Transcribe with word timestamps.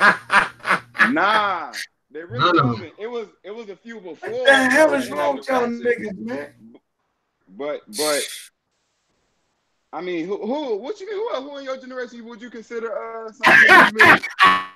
nah, 1.10 1.72
they 2.10 2.24
really 2.24 2.48
of 2.48 2.56
'em. 2.56 2.68
wasn't. 2.68 2.92
It 2.98 3.06
was 3.06 3.28
it 3.44 3.50
was 3.50 3.68
a 3.68 3.76
few 3.76 4.00
before. 4.00 4.30
What 4.30 4.46
the 4.46 4.70
hell 4.70 4.94
is 4.94 5.08
that 5.08 5.14
wrong 5.16 5.36
had 5.36 5.38
with 5.38 5.48
y'all 5.48 5.66
niggas, 5.66 6.18
man? 6.18 6.54
But 7.56 7.80
but 7.96 8.22
I 9.92 10.00
mean, 10.00 10.26
who 10.26 10.38
who 10.46 10.76
what 10.76 11.00
you 11.00 11.06
mean? 11.06 11.16
Who, 11.16 11.50
who 11.50 11.58
in 11.58 11.64
your 11.64 11.76
generation 11.78 12.24
would 12.26 12.40
you 12.40 12.50
consider 12.50 12.92
uh 12.92 13.32
scientific 13.32 13.94
literate? 13.94 14.26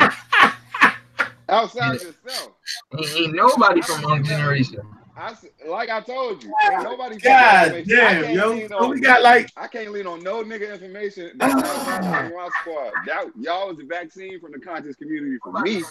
outside 1.48 1.94
yourself? 1.94 2.52
Ain't, 2.98 3.16
ain't 3.16 3.34
nobody 3.34 3.80
from 3.82 4.04
our 4.04 4.20
generation. 4.20 4.80
I 5.16 5.30
s- 5.30 5.46
like 5.66 5.90
I 5.90 6.00
told 6.00 6.42
you, 6.42 6.52
ain't 6.70 6.82
nobody. 6.82 7.18
God 7.20 7.32
I 7.32 7.82
damn, 7.84 8.34
yo. 8.34 8.66
So 8.68 8.78
on- 8.78 8.90
we 8.90 9.00
got 9.00 9.22
like 9.22 9.50
I 9.56 9.68
can't 9.68 9.92
lean 9.92 10.06
on 10.06 10.22
no 10.24 10.42
nigga 10.42 10.72
information. 10.72 11.32
That's 11.38 11.54
not 11.54 11.74
my 12.34 12.48
squad. 12.60 12.92
That 13.06 13.26
y'all 13.38 13.68
was 13.68 13.76
the 13.76 13.84
vaccine 13.84 14.40
from 14.40 14.52
the 14.52 14.58
conscious 14.58 14.96
community 14.96 15.38
for 15.42 15.52
me. 15.60 15.84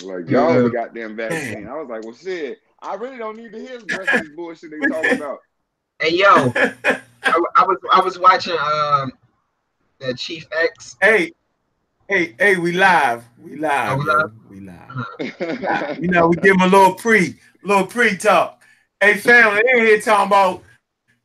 Like 0.00 0.28
y'all 0.28 0.54
was 0.54 0.64
the 0.64 0.70
goddamn 0.70 1.16
vaccine. 1.16 1.68
I 1.68 1.76
was 1.76 1.88
like, 1.88 2.02
well, 2.02 2.14
shit. 2.14 2.58
I 2.82 2.94
really 2.96 3.16
don't 3.18 3.36
need 3.36 3.52
to 3.52 3.58
hear 3.58 3.78
the 3.80 3.86
rest 3.86 4.12
of 4.12 4.20
this 4.20 4.30
bullshit 4.30 4.70
they 4.70 4.80
talking 4.80 5.12
about. 5.16 5.38
Hey 6.00 6.10
yo, 6.10 6.52
I, 6.84 7.42
I 7.56 7.64
was 7.64 7.78
I 7.92 8.00
was 8.00 8.18
watching 8.18 8.56
um 8.58 9.12
that 10.00 10.18
Chief 10.18 10.44
X. 10.60 10.96
hey, 11.00 11.30
hey, 12.08 12.34
hey, 12.38 12.56
we 12.56 12.72
live. 12.72 13.24
We 13.38 13.56
live. 13.56 13.98
We 13.98 14.04
live? 14.04 14.32
We 14.50 14.60
live. 14.60 15.98
You 16.00 16.08
know, 16.08 16.28
we 16.28 16.36
give 16.36 16.58
them 16.58 16.62
a 16.62 16.66
little 16.66 16.94
pre, 16.94 17.36
little 17.62 17.86
pre-talk. 17.86 18.62
Hey, 19.00 19.16
family, 19.16 19.62
they 19.62 19.78
ain't 19.78 19.88
here 19.88 20.00
talking 20.00 20.26
about 20.28 20.62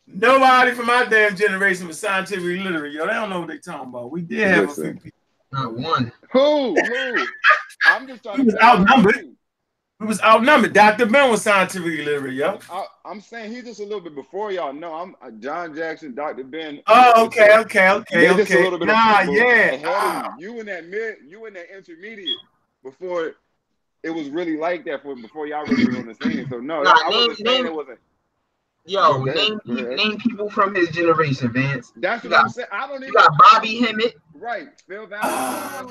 nobody 0.08 0.72
from 0.72 0.88
my 0.88 1.06
damn 1.06 1.36
generation 1.36 1.88
was 1.88 2.00
scientifically 2.00 2.60
literate. 2.60 2.94
Yo, 2.94 3.06
they 3.06 3.14
don't 3.14 3.30
know 3.30 3.40
what 3.40 3.48
they're 3.48 3.60
talking 3.60 3.90
about. 3.90 4.12
We 4.12 4.22
did 4.22 4.48
have 4.48 4.70
a 4.70 4.74
few 4.74 4.94
people. 4.96 5.20
Not 5.52 5.74
one. 5.76 6.12
who? 6.32 6.76
Who? 6.76 7.26
I'm 7.88 8.08
just 8.08 8.24
trying 8.24 8.38
He 8.38 8.44
to 8.44 8.46
was 8.48 8.56
outnumbered. 8.62 9.16
who. 9.16 9.36
We 10.00 10.08
was 10.08 10.22
outnumbered. 10.22 10.72
Dr. 10.72 11.06
Ben 11.08 11.30
was 11.30 11.42
scientifically 11.42 12.06
literate, 12.06 12.34
yo. 12.36 12.58
I, 12.72 12.86
I'm 13.04 13.20
saying 13.20 13.52
he's 13.52 13.66
just 13.66 13.82
a 13.82 13.84
little 13.84 14.00
bit 14.00 14.16
before 14.16 14.50
y'all. 14.54 14.72
know. 14.72 14.94
I'm 14.94 15.14
uh, 15.22 15.30
John 15.42 15.76
Jackson, 15.76 16.16
Dr. 16.16 16.46
Ben. 16.46 16.82
Oh, 16.88 17.26
okay, 17.26 17.58
okay, 17.60 17.90
okay, 17.92 18.22
They're 18.22 18.34
just 18.36 18.50
a 18.50 18.54
okay. 18.54 18.64
little 18.64 18.80
bit 18.80 18.88
Nah, 18.88 19.22
yeah. 19.24 19.82
Ah. 19.86 20.36
you. 20.40 20.54
You 20.54 20.60
in 20.62 20.66
that 20.68 20.88
mid, 20.88 21.18
you 21.28 21.46
in 21.48 21.54
that 21.56 21.76
intermediate 21.76 22.38
before 22.82 23.34
it 24.04 24.10
was 24.10 24.30
really 24.30 24.56
like 24.56 24.86
that 24.86 25.04
for 25.04 25.18
before 25.18 25.48
y'all 25.48 25.66
really 25.66 25.86
was 25.88 25.98
on 25.98 26.06
the 26.06 26.16
scene. 26.16 26.48
So 26.50 26.62
no, 26.62 26.82
Nah, 26.82 26.94
I 26.96 27.10
name- 27.10 27.20
wasn't 27.28 27.38
saying 27.48 27.64
name- 27.64 27.66
it 27.66 27.76
wasn't. 27.76 28.00
Yo, 28.86 29.02
Go 29.26 29.28
ahead, 29.30 29.36
name 29.36 29.60
go 29.68 29.96
name 29.96 30.18
people 30.18 30.50
from 30.50 30.74
his 30.76 30.88
generation, 30.92 31.52
Vance. 31.52 31.92
That's 31.98 32.24
You 32.24 32.30
what 32.30 32.40
I'm 32.40 32.50
saying. 32.50 32.70
I 32.72 32.88
don't 32.88 32.96
even. 33.04 33.08
You 33.10 33.14
got 33.14 33.32
Bobby 33.52 33.80
Hemmitt. 33.82 34.16
Right, 34.34 34.70
Phil 34.88 35.06
Valentine. 35.06 35.30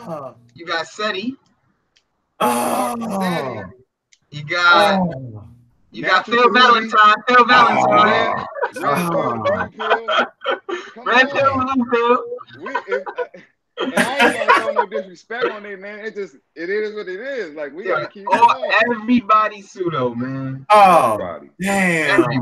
Oh, 0.09 0.35
You 0.55 0.65
got 0.65 0.87
SETI. 0.89 1.37
oh, 2.41 3.65
You 4.31 4.45
got 4.45 5.01
oh. 5.01 5.45
you 5.91 6.03
got 6.03 6.27
Phil 6.27 6.43
Community. 6.45 6.91
Valentine. 6.91 7.15
Phil 7.29 7.37
oh. 7.41 7.45
Valentine. 7.45 8.47
Red, 8.75 8.85
red 8.85 9.11
pill, 9.11 9.35
blue 9.43 9.71
pill. 9.71 10.27
Come 10.95 11.05
Red 11.07 11.31
pill, 11.31 11.51
on. 11.53 11.67
blue 11.75 11.91
pill. 11.91 12.25
We, 12.63 12.73
if, 12.87 13.03
uh, 13.19 13.25
and 13.81 13.95
I 14.05 14.19
ain't 14.19 14.35
gonna 14.35 14.53
throw 14.53 14.73
no 14.73 14.87
disrespect 14.87 15.49
on 15.51 15.65
it, 15.65 15.81
man. 15.81 16.01
It 16.01 16.15
just 16.15 16.37
it 16.55 16.69
is 16.69 16.95
what 16.95 17.09
it 17.09 17.21
is. 17.21 17.55
Like 17.55 17.73
we 17.73 17.85
gotta 17.85 18.03
Yeah, 18.03 18.09
keep 18.09 18.23
it 18.31 18.39
all, 18.41 18.55
going. 18.55 18.73
everybody 18.91 19.63
pseudo, 19.63 20.15
man. 20.15 20.67
Oh, 20.71 21.15
Everybody. 21.15 21.51
damn. 21.61 22.21
Every, 22.23 22.39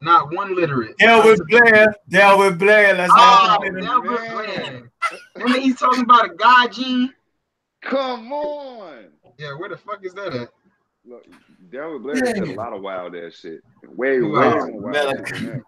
not 0.00 0.32
one 0.34 0.54
literate. 0.54 0.96
Delbert 0.98 1.40
Blair, 1.48 1.94
Delbert 2.08 2.58
Blair. 2.58 2.94
Let's 2.94 3.12
Oh, 3.16 3.48
have 3.48 3.62
a 3.62 3.64
minute. 3.64 3.82
Delbert. 3.84 4.30
Blair. 4.30 4.90
And 5.36 5.54
then 5.54 5.60
he's 5.60 5.78
talking 5.78 6.02
about 6.02 6.26
a 6.30 6.34
guy 6.34 6.66
gene. 6.68 7.12
Come 7.82 8.32
on. 8.32 9.06
Yeah, 9.38 9.54
where 9.58 9.68
the 9.68 9.76
fuck 9.76 10.04
is 10.04 10.14
that 10.14 10.32
at? 10.34 10.48
Look, 11.08 11.24
Delbert 11.70 12.02
Blair 12.02 12.16
said 12.16 12.38
a 12.38 12.54
lot 12.54 12.72
of 12.72 12.82
wild 12.82 13.14
ass 13.14 13.34
shit. 13.34 13.62
Way, 13.84 14.20
way 14.20 14.28
Wow. 14.28 14.66
wild 14.70 14.96
ass 14.96 15.30
than 15.32 15.46
that. 15.46 15.62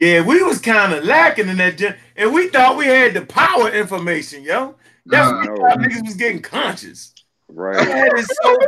Yeah, 0.00 0.20
we 0.26 0.42
was 0.42 0.60
kind 0.60 0.92
of 0.92 1.04
lacking 1.04 1.48
in 1.48 1.56
that, 1.58 1.78
gen- 1.78 1.96
and 2.16 2.34
we 2.34 2.48
thought 2.48 2.76
we 2.76 2.86
had 2.86 3.14
the 3.14 3.24
power 3.24 3.70
information, 3.70 4.42
yo. 4.42 4.74
That's 5.06 5.30
Nah. 5.30 5.36
what 5.38 5.42
we 5.42 5.48
No. 5.48 5.56
thought 5.68 5.78
niggas 5.78 6.04
was 6.04 6.14
getting 6.16 6.42
conscious. 6.42 7.14
Right. 7.48 7.76
That 7.76 8.18
is 8.18 8.26
so. 8.42 8.58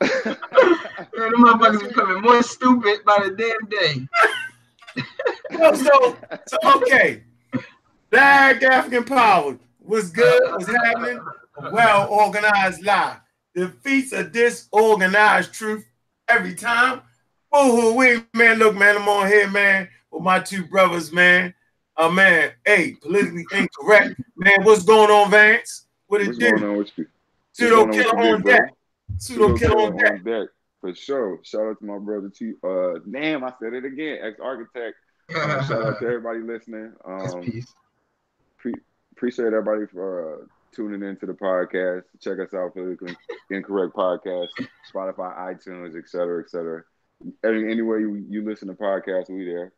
Man, 1.16 1.30
the 1.30 1.36
motherfuckers 1.38 1.88
becoming 1.88 2.20
more 2.22 2.42
stupid 2.42 3.04
by 3.04 3.18
the 3.24 3.30
damn 3.30 3.68
day. 3.68 4.08
Yo, 5.52 5.74
so, 5.74 6.16
so 6.46 6.56
okay. 6.82 7.22
Black 8.10 8.62
African 8.64 9.04
power 9.04 9.56
was 9.80 10.10
good, 10.10 10.42
was 10.54 10.66
happening. 10.66 11.20
A 11.58 11.70
well 11.72 12.08
organized 12.08 12.84
lie 12.84 13.18
defeats 13.54 14.12
a 14.12 14.24
disorganized 14.24 15.52
truth 15.52 15.84
every 16.28 16.54
time. 16.54 17.02
Boo 17.52 17.58
hoo, 17.70 17.94
we 17.94 18.22
man. 18.34 18.58
Look, 18.58 18.76
man, 18.76 18.96
I'm 18.96 19.08
on 19.08 19.26
here, 19.26 19.48
man, 19.48 19.88
with 20.10 20.22
my 20.22 20.40
two 20.40 20.64
brothers, 20.66 21.12
man. 21.12 21.54
Uh, 21.96 22.10
man, 22.10 22.52
hey, 22.64 22.92
politically 23.00 23.44
incorrect, 23.52 24.20
man. 24.36 24.62
What's 24.62 24.84
going 24.84 25.10
on, 25.10 25.30
Vance? 25.30 25.86
What 26.06 26.20
it 26.20 26.28
What's 26.28 26.38
do? 26.38 26.50
going 26.50 26.64
on 26.64 26.76
with 26.76 26.90
you? 26.96 27.06
Pseudo 27.52 27.86
What's 27.86 27.96
going 27.96 28.10
killer 28.10 28.28
on 28.28 28.34
on 28.34 28.42
deck. 28.42 28.74
Pseudo 29.16 29.56
killer 29.56 29.80
on 29.80 29.96
deck. 29.96 30.12
on 30.12 30.22
deck. 30.24 30.48
For 30.80 30.94
sure. 30.94 31.40
Shout 31.42 31.66
out 31.66 31.78
to 31.80 31.84
my 31.84 31.98
brother 31.98 32.30
T. 32.30 32.52
Uh, 32.62 33.00
damn, 33.10 33.42
I 33.42 33.52
said 33.60 33.74
it 33.74 33.84
again. 33.84 34.18
Ex 34.22 34.38
architect. 34.40 34.96
Uh, 35.34 35.62
shout 35.68 35.82
out 35.86 35.98
to 35.98 36.06
everybody 36.06 36.38
listening. 36.38 36.92
Um, 37.04 37.42
peace. 37.42 37.74
pre- 38.58 38.74
appreciate 39.12 39.46
everybody 39.46 39.86
for 39.86 40.34
uh, 40.42 40.46
tuning 40.74 41.02
into 41.08 41.26
the 41.26 41.32
podcast. 41.32 42.02
Check 42.20 42.38
us 42.40 42.54
out 42.54 42.74
for 42.74 42.96
the 43.00 43.16
Incorrect 43.50 43.94
Podcast, 43.94 44.48
Spotify, 44.94 45.36
iTunes, 45.54 45.96
et 45.96 46.08
cetera, 46.08 46.42
et 46.42 46.50
cetera. 46.50 46.82
Any, 47.44 47.70
anywhere 47.70 47.98
you, 48.00 48.24
you 48.28 48.44
listen 48.44 48.68
to 48.68 48.74
podcasts, 48.74 49.30
we 49.30 49.44
there. 49.44 49.72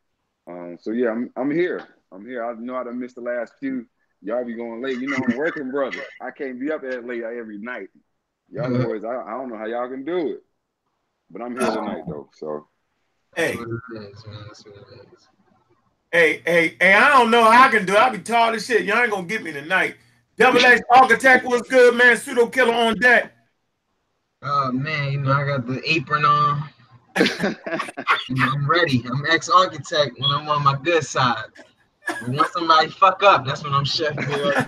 Um, 0.47 0.77
so 0.81 0.91
yeah, 0.93 1.11
I'm 1.11 1.31
I'm 1.37 1.51
here. 1.51 1.87
I'm 2.13 2.27
here. 2.27 2.45
I 2.45 2.55
know 2.55 2.77
I 2.77 2.85
done 2.85 2.99
missed 2.99 3.15
the 3.15 3.21
last 3.23 3.53
few. 3.61 3.87
Y'all 4.23 4.45
be 4.45 4.55
going 4.55 4.83
late. 4.83 4.99
You 4.99 5.09
know 5.09 5.25
I'm 5.25 5.37
working 5.37 5.71
brother. 5.71 6.03
I 6.21 6.31
can't 6.31 6.61
be 6.61 6.71
up 6.73 6.83
that 6.83 7.07
late 7.07 7.23
every 7.23 7.59
night. 7.59 7.89
Y'all 8.51 8.69
Mhm. 8.69 8.83
boys, 8.85 9.05
I, 9.05 9.17
I 9.23 9.31
don't 9.39 9.49
know 9.49 9.57
how 9.57 9.67
y'all 9.67 9.89
can 9.89 10.05
do 10.05 10.33
it. 10.33 10.43
But 11.31 11.41
I'm 11.43 11.53
here 11.57 11.71
tonight 11.71 12.03
though. 12.09 12.29
So 12.35 12.67
Hey, 13.37 13.57
That's 13.57 13.61
what 13.61 14.03
it 14.03 14.11
is, 14.11 14.27
man. 14.27 14.45
That's 14.49 14.67
what 14.67 14.75
it 14.75 15.13
is. 15.15 15.29
hey, 16.13 16.43
hey, 16.45 16.77
hey, 16.81 16.95
I 16.95 17.09
don't 17.17 17.31
know 17.31 17.45
how 17.45 17.69
I 17.69 17.71
can 17.71 17.87
do 17.87 17.93
it. 17.95 17.99
I 17.99 18.11
be 18.11 18.19
tired 18.19 18.57
as 18.57 18.67
shit. 18.67 18.85
Y'all 18.85 18.99
ain't 18.99 19.13
gonna 19.13 19.27
get 19.27 19.43
me 19.45 19.53
tonight. 19.53 19.95
Double 20.41 20.65
X 20.65 20.81
Architect 20.91 21.45
was 21.45 21.61
good, 21.63 21.95
man. 21.95 22.17
Pseudo 22.17 22.47
killer 22.47 22.73
on 22.73 22.99
deck. 22.99 23.33
Oh 24.43 24.73
man, 24.73 25.13
you 25.13 25.21
know 25.21 25.33
I 25.33 25.45
got 25.47 25.67
the 25.67 25.83
apron 25.85 26.25
on. 26.25 26.67
I'm 27.17 28.67
ready. 28.67 29.05
I'm 29.07 29.23
ex-architect 29.29 30.19
when 30.19 30.31
I'm 30.31 30.49
on 30.49 30.65
my 30.65 30.79
good 30.83 31.05
side. 31.05 31.45
When 32.23 32.37
once 32.37 32.53
somebody 32.53 32.89
fuck 32.89 33.23
up, 33.23 33.45
that's 33.45 33.63
when 33.63 33.75
I'm 33.75 33.85
chef 33.85 34.17
boy. 34.17 34.55
all. 34.57 34.65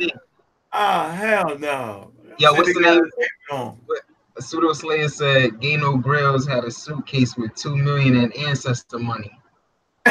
Oh 0.75 1.11
hell 1.11 1.59
no. 1.59 2.13
Yo, 2.39 2.53
what's 2.53 2.75
the 2.75 2.81
name? 2.81 3.03
On. 3.51 3.79
Pseudo 4.41 4.75
Slayer 4.75 5.09
said 5.09 5.59
Gano 5.61 5.97
Grills 5.97 6.47
had 6.47 6.65
a 6.65 6.71
suitcase 6.71 7.37
with 7.39 7.55
two 7.55 7.77
million 7.77 8.17
in 8.17 8.31
ancestor 8.33 8.99
money. 8.99 9.31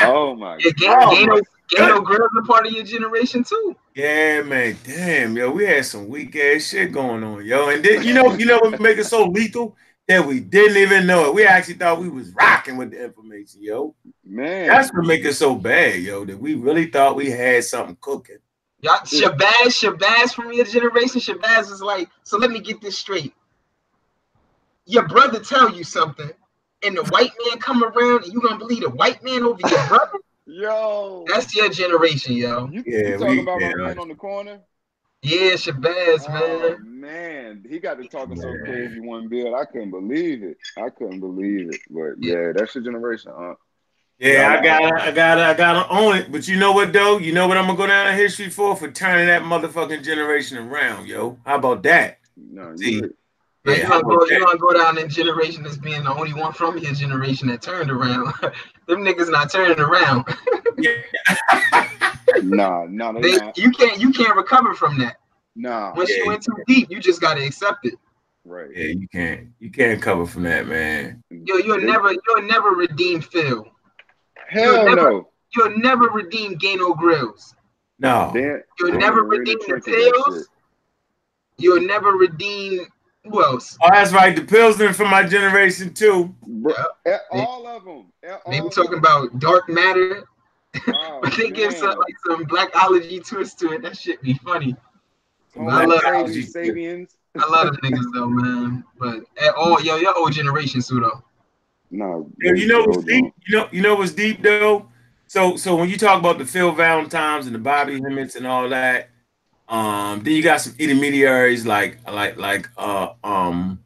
oh 0.00 0.34
my 0.34 0.56
Yeah, 0.58 0.70
god. 0.80 1.12
Gano, 1.14 1.40
Gano, 1.74 1.94
Gano 1.94 2.00
Grills 2.02 2.30
are 2.36 2.44
part 2.44 2.66
of 2.66 2.72
your 2.72 2.84
generation 2.84 3.44
too. 3.44 3.76
yeah, 3.94 4.42
man. 4.42 4.76
Damn, 4.84 5.36
yo, 5.36 5.50
we 5.50 5.64
had 5.64 5.84
some 5.84 6.08
weak 6.08 6.36
ass 6.36 6.68
shit 6.68 6.92
going 6.92 7.22
on, 7.24 7.44
yo. 7.44 7.68
And 7.68 7.84
then 7.84 8.02
you 8.02 8.14
know, 8.14 8.34
you 8.34 8.46
know 8.46 8.58
what 8.58 8.80
make 8.80 8.98
it 8.98 9.06
so 9.06 9.26
lethal? 9.26 9.76
That 10.08 10.26
we 10.26 10.40
didn't 10.40 10.78
even 10.78 11.06
know 11.06 11.26
it. 11.26 11.34
We 11.34 11.46
actually 11.46 11.74
thought 11.74 12.00
we 12.00 12.08
was 12.08 12.30
rocking 12.30 12.76
with 12.76 12.90
the 12.90 13.04
information, 13.04 13.62
yo. 13.62 13.94
Man. 14.24 14.68
That's 14.68 14.92
what 14.92 15.06
make 15.06 15.24
it 15.24 15.34
so 15.34 15.54
bad, 15.54 16.00
yo. 16.00 16.24
That 16.24 16.38
we 16.38 16.54
really 16.54 16.86
thought 16.86 17.16
we 17.16 17.30
had 17.30 17.64
something 17.64 17.96
cooking. 18.00 18.38
Y'all, 18.80 18.98
Shabazz, 19.04 19.68
Shabazz 19.68 20.34
from 20.34 20.52
your 20.52 20.64
generation, 20.64 21.20
Shabazz 21.20 21.70
is 21.70 21.80
like, 21.80 22.08
so 22.24 22.36
let 22.36 22.50
me 22.50 22.58
get 22.58 22.80
this 22.80 22.98
straight. 22.98 23.32
Your 24.86 25.06
brother 25.06 25.38
tell 25.38 25.72
you 25.72 25.84
something, 25.84 26.30
and 26.82 26.96
the 26.96 27.04
white 27.04 27.30
man 27.46 27.60
come 27.60 27.84
around, 27.84 28.24
and 28.24 28.32
you 28.32 28.40
gonna 28.40 28.58
believe 28.58 28.80
the 28.80 28.90
white 28.90 29.22
man 29.22 29.44
over 29.44 29.60
your 29.60 29.86
brother? 29.86 30.18
Yo. 30.46 31.24
That's 31.28 31.54
your 31.54 31.68
generation, 31.70 32.34
yo. 32.34 32.68
You, 32.70 32.82
Yeah, 32.86 33.08
you 33.10 33.18
talking 33.18 33.36
we- 33.36 33.42
about 33.42 33.60
yeah. 33.60 33.72
my 33.76 33.88
man 33.88 33.98
on 33.98 34.08
the 34.08 34.14
corner? 34.14 34.60
Yeah, 35.22 35.52
Shabazz, 35.52 36.24
Oh, 36.28 36.76
man. 36.80 37.00
man, 37.00 37.64
he 37.68 37.78
got 37.78 38.02
to 38.02 38.08
talking 38.08 38.34
so 38.34 38.56
crazy 38.56 38.98
one 38.98 39.28
bill. 39.28 39.54
I 39.54 39.64
couldn't 39.64 39.92
believe 39.92 40.42
it. 40.42 40.56
I 40.76 40.90
couldn't 40.90 41.20
believe 41.20 41.70
it. 41.72 41.80
But 41.88 42.14
yeah, 42.18 42.50
that's 42.52 42.74
your 42.74 42.82
generation, 42.82 43.30
huh? 43.36 43.54
Yeah, 44.18 44.56
I 44.58 44.62
gotta, 44.62 45.02
I 45.02 45.10
gotta, 45.12 45.44
I 45.44 45.54
gotta 45.54 45.88
own 45.92 46.16
it. 46.16 46.32
But 46.32 46.48
you 46.48 46.56
know 46.56 46.72
what 46.72 46.92
though? 46.92 47.18
You 47.18 47.32
know 47.32 47.46
what 47.46 47.56
I'm 47.56 47.66
gonna 47.66 47.76
go 47.78 47.86
down 47.86 48.08
in 48.08 48.16
history 48.16 48.50
for? 48.50 48.74
For 48.76 48.90
turning 48.90 49.26
that 49.26 49.42
motherfucking 49.42 50.02
generation 50.02 50.58
around, 50.58 51.06
yo. 51.06 51.38
How 51.44 51.56
about 51.56 51.82
that? 51.84 52.18
No, 52.36 52.74
See, 52.76 52.94
you, 52.94 53.14
Like, 53.64 53.78
Yeah, 53.78 53.84
you, 53.84 53.88
gonna 54.02 54.02
go, 54.02 54.26
you 54.26 54.40
gonna 54.44 54.58
go 54.58 54.72
down 54.72 54.98
in 54.98 55.08
generation 55.08 55.64
as 55.66 55.78
being 55.78 56.02
the 56.04 56.12
only 56.14 56.32
one 56.34 56.52
from 56.52 56.78
your 56.78 56.92
generation 56.94 57.46
that 57.48 57.62
turned 57.62 57.90
around. 57.90 58.32
Them 58.88 59.04
niggas 59.04 59.30
not 59.30 59.50
turning 59.52 59.78
around. 59.78 60.24
nah, 62.42 62.86
nah, 62.88 63.12
they 63.12 63.20
They, 63.20 63.36
not. 63.36 63.56
you 63.58 63.70
can't 63.70 64.00
you 64.00 64.12
can't 64.12 64.36
recover 64.36 64.74
from 64.74 64.98
that. 64.98 65.16
Nah, 65.54 65.92
Once 65.94 66.10
you 66.10 66.26
went 66.26 66.42
too 66.42 66.56
deep, 66.66 66.90
you 66.90 66.98
just 66.98 67.20
gotta 67.20 67.44
accept 67.44 67.84
it. 67.86 67.94
right. 68.44 68.68
Yeah, 68.74 68.86
you 68.88 69.06
can't 69.08 69.48
you 69.60 69.70
can't 69.70 70.00
cover 70.02 70.26
from 70.26 70.42
that, 70.44 70.66
man. 70.66 71.22
Yo, 71.30 71.56
you'll 71.58 71.78
They- 71.80 71.86
never, 71.86 72.12
you'll 72.12 72.42
never 72.42 72.70
redeem 72.70 73.20
Phil. 73.20 73.66
Hell 74.48 74.74
you'll 74.74 74.84
never- 74.96 75.10
no. 75.10 75.28
You'll 75.54 75.78
never 75.78 76.04
redeem 76.06 76.54
Gano 76.56 76.94
Grills. 76.94 77.54
No. 77.98 78.30
Dan, 78.34 78.62
You'll 78.80 78.92
Dan 78.92 79.00
never 79.00 79.22
really 79.22 79.40
redeem 79.40 79.58
the 79.58 79.64
tricked 79.66 79.86
with 79.86 79.94
that 79.94 80.22
pills. 80.24 80.36
shit. 80.38 80.46
You'll 81.58 81.82
never 81.82 82.12
redeem 82.12 82.86
who 83.24 83.42
else? 83.42 83.76
Oh, 83.82 83.88
that's 83.92 84.12
right. 84.12 84.34
The 84.34 84.42
Pilsner 84.42 84.92
from 84.92 85.10
my 85.10 85.22
generation 85.22 85.94
too. 85.94 86.34
Yeah. 87.06 87.18
all 87.30 87.66
of 87.66 87.84
them. 87.84 88.06
They 88.22 88.58
all 88.58 88.64
were 88.64 88.70
talking 88.70 88.90
them. 88.92 88.98
about 89.00 89.38
dark 89.38 89.68
matter, 89.68 90.24
Oh, 90.88 91.20
but 91.22 91.34
they 91.36 91.50
give 91.50 91.72
some 91.74 91.88
man. 91.90 91.98
like 91.98 92.14
some 92.26 92.44
blackology 92.46 93.26
twist 93.26 93.58
to 93.60 93.72
it. 93.72 93.82
That 93.82 93.96
shit 93.96 94.20
be 94.22 94.34
funny. 94.34 94.74
Oh, 95.56 95.68
I 95.68 95.84
love 95.84 96.00
crazy 96.00 96.42
that. 96.42 96.54
Sabians. 96.54 97.14
I 97.38 97.48
love 97.48 97.66
them 97.66 97.76
niggas 97.82 98.12
though, 98.14 98.28
man. 98.28 98.84
But 98.98 99.20
at 99.42 99.54
all, 99.54 99.80
yo, 99.82 99.96
your 99.96 100.16
old 100.16 100.32
generation, 100.32 100.82
pseudo. 100.82 101.22
No, 101.90 102.30
Yo, 102.40 102.54
you 102.54 102.66
know 102.66 102.84
what's 102.86 103.04
deep? 103.04 103.34
You 103.46 103.56
know, 103.58 103.68
you 103.70 103.82
know 103.82 103.94
what's 103.96 104.12
deep 104.12 104.42
though. 104.42 104.88
So, 105.26 105.56
so 105.56 105.76
when 105.76 105.88
you 105.90 105.96
talk 105.98 106.18
about 106.18 106.38
the 106.38 106.44
Phil 106.46 106.72
Valentines 106.72 107.46
and 107.46 107.54
the 107.54 107.58
Bobby 107.58 108.00
Hemmitts 108.00 108.36
and 108.36 108.46
all 108.46 108.68
that, 108.70 109.10
um, 109.72 110.22
then 110.22 110.34
you 110.34 110.42
got 110.42 110.60
some 110.60 110.74
intermediaries 110.78 111.64
like, 111.66 111.98
like, 112.08 112.36
like, 112.36 112.68
uh, 112.76 113.14
um, 113.24 113.82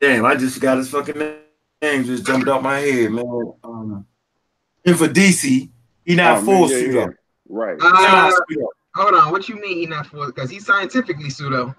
damn, 0.00 0.24
I 0.24 0.34
just 0.34 0.60
got 0.60 0.78
his 0.78 0.88
fucking 0.90 1.18
name. 1.18 2.04
Just 2.04 2.26
jumped 2.26 2.48
out 2.48 2.62
my 2.62 2.78
head, 2.78 3.10
man. 3.12 3.52
Um, 3.62 4.06
and 4.86 4.96
for 4.96 5.06
DC, 5.06 5.68
he 6.04 6.14
not 6.14 6.38
Oh, 6.38 6.42
man, 6.42 6.44
full 6.44 6.70
yeah, 6.70 6.76
suit 6.78 6.94
yeah. 6.94 7.06
Right. 7.48 7.76
Uh, 7.80 8.30
Semi-suit 8.30 8.66
hold 8.94 9.14
on, 9.14 9.32
what 9.32 9.48
you 9.48 9.60
mean 9.60 9.78
he 9.78 9.86
not 9.86 10.06
for? 10.06 10.26
Because 10.26 10.50
he's 10.50 10.64
scientifically 10.66 11.30
pseudo. 11.30 11.74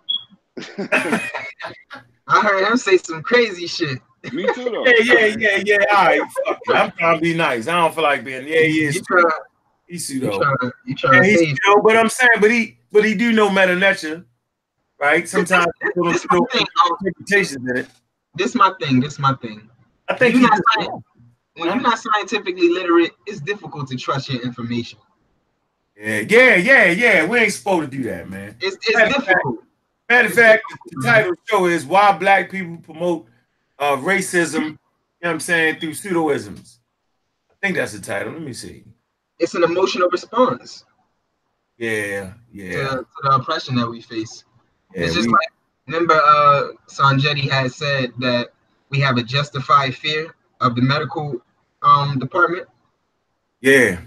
I 0.78 2.42
heard 2.42 2.68
him 2.70 2.78
say 2.78 2.98
some 2.98 3.22
crazy 3.22 3.68
shit. 3.68 4.00
Me 4.34 4.46
too, 4.54 4.66
though. 4.66 4.86
Yeah, 4.86 4.94
yeah, 5.04 5.36
yeah, 5.38 5.64
yeah. 5.66 5.78
All 5.96 6.06
right, 6.06 6.22
fuck 6.46 6.60
it. 6.68 6.76
I'm 6.76 6.92
trying 6.92 7.16
to 7.18 7.22
be 7.22 7.36
nice. 7.36 7.68
I 7.68 7.76
don't 7.80 7.94
feel 7.94 8.04
like 8.04 8.24
being. 8.24 8.48
Yeah, 8.48 8.60
yeah. 8.62 8.88
is. 8.90 8.96
You 8.96 9.02
try, 9.02 9.24
He's 9.88 10.10
you 10.10 10.20
pseudo. 10.20 10.40
try, 10.40 10.70
you 10.86 10.96
try 10.96 11.16
Yeah, 11.18 11.24
he's 11.24 11.40
save. 11.40 11.58
pseudo, 11.64 11.82
but 11.84 11.96
I'm 11.98 12.10
saying, 12.10 12.30
but 12.42 12.50
he, 12.50 12.78
but 12.96 13.04
he 13.04 13.14
do 13.14 13.34
know 13.34 13.50
meta 13.50 13.76
nature, 13.76 14.26
right? 15.00 15.28
Sometimes 15.28 15.68
This 15.82 16.24
thing. 16.24 16.66
um, 16.86 16.96
interpretations 17.06 17.70
in 17.70 17.78
it. 17.78 17.88
This 18.36 18.56
my 18.56 18.72
thing. 18.82 19.02
This 19.02 19.20
my 19.20 19.34
thing. 19.42 19.70
I 20.08 20.14
think 20.16 20.34
You 20.36 20.40
he 20.42 20.46
not 20.48 20.60
saying- 20.78 21.04
When 21.58 21.68
you're 21.68 21.82
not 21.82 22.00
scientifically 22.00 22.70
literate, 22.70 23.12
it's 23.26 23.42
difficult 23.42 23.90
to 23.90 23.98
trust 23.98 24.30
your 24.30 24.42
information. 24.44 25.00
yeah, 25.98 26.20
yeah, 26.30 26.56
yeah, 26.56 26.86
yeah. 26.92 27.26
We 27.26 27.40
ain't 27.40 27.52
supposed 27.54 27.92
to 27.92 27.98
do 27.98 28.04
that, 28.04 28.30
man. 28.30 28.56
It's 28.62 28.78
it's 28.88 28.96
Matter 28.96 29.18
of 29.18 29.26
fact- 29.26 29.40
Matter 30.10 30.28
of 30.28 30.34
fact, 30.34 30.64
the 30.92 31.02
title 31.04 31.32
of 31.32 31.38
the 31.38 31.42
show 31.50 31.66
is 31.66 31.86
why 31.86 32.12
black 32.18 32.50
people 32.52 32.78
promote 32.78 33.28
uh, 33.80 33.98
racism. 33.98 34.64
You 34.64 34.70
know 34.72 34.78
what 35.22 35.32
I'm 35.32 35.40
saying 35.42 35.80
through 35.80 35.92
pseudoisms. 35.92 36.78
I 37.52 37.56
think 37.62 37.76
that's 37.78 37.94
the 37.94 38.00
title. 38.02 38.32
Let 38.34 38.42
me 38.42 38.54
see. 38.54 38.84
It's 39.40 39.56
an 39.56 39.64
emotional 39.64 40.08
response 40.10 40.86
Yeah, 41.78 42.34
yeah, 42.52 42.72
to 42.90 43.06
the 43.24 43.30
oppression 43.32 43.76
that 43.76 43.90
we 43.90 44.02
face. 44.02 44.44
yeah. 44.94 45.04
it's 45.06 45.14
just 45.16 45.28
we- 45.28 45.34
like 45.34 45.50
remember 45.88 46.14
uh 46.16 46.70
Sanjetti 46.88 47.50
had 47.50 47.72
said 47.72 48.12
that 48.20 48.50
we 48.90 49.00
have 49.02 49.18
a 49.18 49.24
justified 49.24 49.96
fear 49.96 50.34
of 50.62 50.76
the 50.76 50.82
medical 50.82 51.42
um 51.82 52.18
department. 52.20 52.68
yeah, 53.62 54.00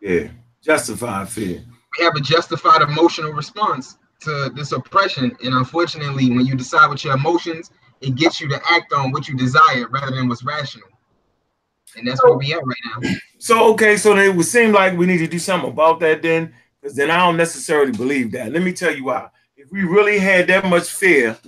yeah. 0.00 0.28
Justified 0.62 1.28
fear. 1.28 1.62
We 1.98 2.04
have 2.04 2.14
a 2.16 2.20
justified 2.20 2.82
emotional 2.82 3.32
response 3.32 3.98
to 4.20 4.50
this 4.54 4.70
oppression. 4.72 5.36
And 5.44 5.54
unfortunately, 5.54 6.30
when 6.30 6.46
you 6.46 6.54
decide 6.54 6.88
with 6.88 7.04
your 7.04 7.14
emotions, 7.14 7.70
it 8.00 8.14
gets 8.14 8.40
you 8.40 8.48
to 8.48 8.60
act 8.70 8.92
on 8.92 9.10
what 9.10 9.28
you 9.28 9.36
desire 9.36 9.88
rather 9.88 10.14
than 10.14 10.28
what's 10.28 10.44
rational. 10.44 10.88
And 11.96 12.06
that's 12.06 12.22
where 12.24 12.36
we 12.38 12.54
at 12.54 12.64
right 12.64 12.76
now. 12.86 13.10
So 13.38 13.72
okay, 13.72 13.96
so 13.96 14.16
it 14.16 14.34
would 14.34 14.46
seem 14.46 14.72
like 14.72 14.96
we 14.96 15.04
need 15.04 15.18
to 15.18 15.26
do 15.26 15.38
something 15.40 15.70
about 15.70 15.98
that 16.00 16.22
then, 16.22 16.54
because 16.82 16.96
then 16.96 17.10
I 17.10 17.18
don't 17.18 17.36
necessarily 17.36 17.92
believe 17.92 18.32
that. 18.32 18.52
Let 18.52 18.62
me 18.62 18.72
tell 18.72 18.94
you 18.94 19.04
why. 19.04 19.28
If 19.56 19.70
we 19.70 19.84
really 19.84 20.18
had 20.18 20.48
that 20.48 20.64
much 20.64 20.90
fear 20.90 21.38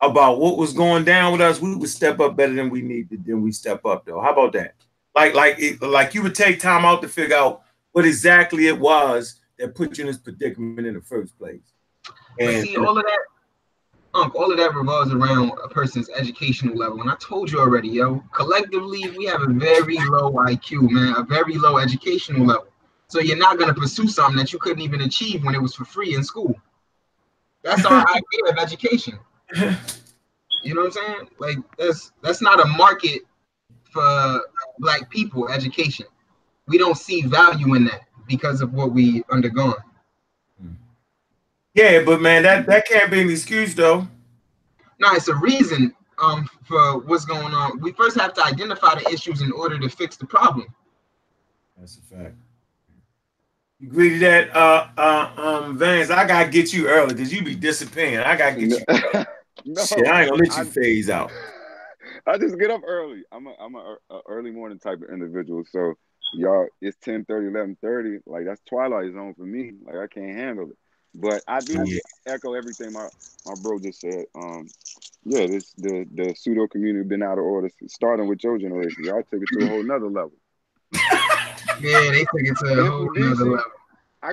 about 0.00 0.38
what 0.38 0.56
was 0.56 0.72
going 0.72 1.04
down 1.04 1.32
with 1.32 1.42
us, 1.42 1.60
we 1.60 1.76
would 1.76 1.90
step 1.90 2.20
up 2.20 2.36
better 2.36 2.54
than 2.54 2.70
we 2.70 2.80
need 2.80 3.10
to 3.10 3.18
than 3.18 3.42
we 3.42 3.52
step 3.52 3.84
up 3.84 4.06
though. 4.06 4.20
How 4.20 4.32
about 4.32 4.54
that? 4.54 4.74
Like 5.14 5.34
like 5.34 5.56
it, 5.58 5.82
like 5.82 6.14
you 6.14 6.22
would 6.22 6.34
take 6.34 6.58
time 6.58 6.84
out 6.84 7.02
to 7.02 7.08
figure 7.08 7.36
out 7.36 7.62
what 7.92 8.06
exactly 8.06 8.66
it 8.68 8.78
was 8.78 9.40
that 9.58 9.74
put 9.74 9.98
you 9.98 10.04
in 10.04 10.08
this 10.08 10.18
predicament 10.18 10.86
in 10.86 10.94
the 10.94 11.02
first 11.02 11.36
place. 11.38 11.60
And 12.38 12.64
see, 12.64 12.76
all 12.76 12.96
of 12.96 13.04
that, 13.04 13.18
Unc, 14.14 14.34
all 14.36 14.50
of 14.50 14.56
that 14.56 14.74
revolves 14.74 15.12
around 15.12 15.52
a 15.62 15.68
person's 15.68 16.08
educational 16.10 16.76
level. 16.76 17.00
And 17.02 17.10
I 17.10 17.16
told 17.16 17.50
you 17.50 17.60
already, 17.60 17.88
yo, 17.88 18.22
collectively, 18.32 19.02
we 19.16 19.26
have 19.26 19.42
a 19.42 19.52
very 19.52 19.98
low 20.08 20.32
IQ, 20.32 20.90
man, 20.90 21.14
a 21.16 21.24
very 21.24 21.56
low 21.56 21.78
educational 21.78 22.46
level. 22.46 22.68
So 23.08 23.20
you're 23.20 23.38
not 23.38 23.58
gonna 23.58 23.74
pursue 23.74 24.06
something 24.08 24.36
that 24.36 24.52
you 24.52 24.58
couldn't 24.58 24.82
even 24.82 25.00
achieve 25.02 25.44
when 25.44 25.54
it 25.54 25.62
was 25.62 25.74
for 25.74 25.84
free 25.84 26.14
in 26.14 26.22
school. 26.22 26.54
That's 27.62 27.84
our 27.84 28.04
idea 28.14 28.52
of 28.52 28.58
education. 28.58 29.18
You 30.62 30.74
know 30.74 30.82
what 30.82 30.86
I'm 30.98 31.06
saying? 31.06 31.28
Like 31.38 31.58
that's 31.78 32.12
that's 32.22 32.42
not 32.42 32.60
a 32.60 32.66
market 32.66 33.22
for 33.90 34.42
black 34.78 35.08
people 35.10 35.48
education. 35.48 36.06
We 36.66 36.78
don't 36.78 36.96
see 36.96 37.22
value 37.22 37.74
in 37.74 37.84
that 37.86 38.02
because 38.26 38.60
of 38.60 38.74
what 38.74 38.92
we 38.92 39.22
undergone. 39.30 39.76
yeah, 41.74 42.02
but 42.04 42.20
man, 42.20 42.42
that 42.42 42.66
that 42.66 42.86
can't 42.88 43.10
be 43.10 43.20
an 43.20 43.30
excuse 43.30 43.74
though. 43.74 44.06
No, 44.98 45.12
it's 45.12 45.28
a 45.28 45.34
reason 45.36 45.94
um 46.20 46.48
for 46.64 46.98
what's 46.98 47.24
going 47.24 47.54
on. 47.54 47.80
We 47.80 47.92
first 47.92 48.18
have 48.18 48.34
to 48.34 48.44
identify 48.44 48.96
the 48.96 49.08
issues 49.10 49.42
in 49.42 49.52
order 49.52 49.78
to 49.78 49.88
fix 49.88 50.16
the 50.16 50.26
problem. 50.26 50.66
That's 51.78 51.98
a 51.98 52.14
fact. 52.14 52.34
You 53.80 53.88
agree 53.88 54.18
that, 54.18 54.54
uh, 54.56 54.88
uh, 54.96 55.32
um, 55.36 55.78
Vance? 55.78 56.10
I 56.10 56.26
gotta 56.26 56.50
get 56.50 56.72
you 56.72 56.88
early 56.88 57.14
because 57.14 57.32
you 57.32 57.44
be 57.44 57.54
disappearing. 57.54 58.18
I 58.18 58.36
gotta 58.36 58.56
get 58.60 58.70
you. 58.70 58.84
no, 59.64 59.84
Shit, 59.84 60.06
I 60.06 60.22
ain't 60.22 60.30
gonna 60.30 60.42
let 60.42 60.56
you 60.56 60.62
I- 60.62 60.64
phase 60.64 61.08
out. 61.10 61.30
I 62.26 62.38
just 62.38 62.58
get 62.58 62.70
up 62.70 62.82
early. 62.86 63.22
I'm 63.30 63.46
a 63.46 63.54
I'm 63.60 63.74
a, 63.74 63.96
a 64.10 64.20
early 64.28 64.50
morning 64.50 64.78
type 64.78 65.00
of 65.02 65.10
individual. 65.10 65.62
So 65.70 65.94
y'all, 66.34 66.66
it's 66.80 66.96
10 67.02 67.24
30, 67.24 67.48
11 67.48 67.76
30. 67.80 68.18
Like 68.26 68.44
that's 68.46 68.60
twilight 68.68 69.12
zone 69.12 69.34
for 69.34 69.44
me. 69.44 69.72
Like 69.84 69.96
I 69.96 70.06
can't 70.08 70.36
handle 70.36 70.70
it. 70.70 70.76
But 71.14 71.42
I 71.46 71.60
do 71.60 71.74
Yeah. 71.84 72.00
echo 72.26 72.54
everything 72.54 72.92
my, 72.92 73.08
my 73.46 73.54
bro 73.62 73.78
just 73.78 74.00
said. 74.00 74.24
Um, 74.34 74.68
yeah, 75.24 75.46
this 75.46 75.72
the 75.78 76.04
the 76.12 76.34
pseudo 76.34 76.66
community 76.66 77.06
been 77.08 77.22
out 77.22 77.38
of 77.38 77.44
order, 77.44 77.70
starting 77.86 78.26
with 78.26 78.42
your 78.42 78.58
generation. 78.58 79.04
Y'all 79.04 79.22
took 79.22 79.42
it 79.42 79.48
to 79.58 79.64
a 79.64 79.68
whole 79.68 79.82
nother 79.84 80.08
level. 80.08 80.32
Yeah, 81.80 82.10
they 82.10 82.20
took 82.20 82.28
it 82.34 82.56
to 82.58 82.80
a 82.80 82.90
whole 82.90 83.12
nother 83.14 83.44
level. 83.44 83.62
I 84.22 84.32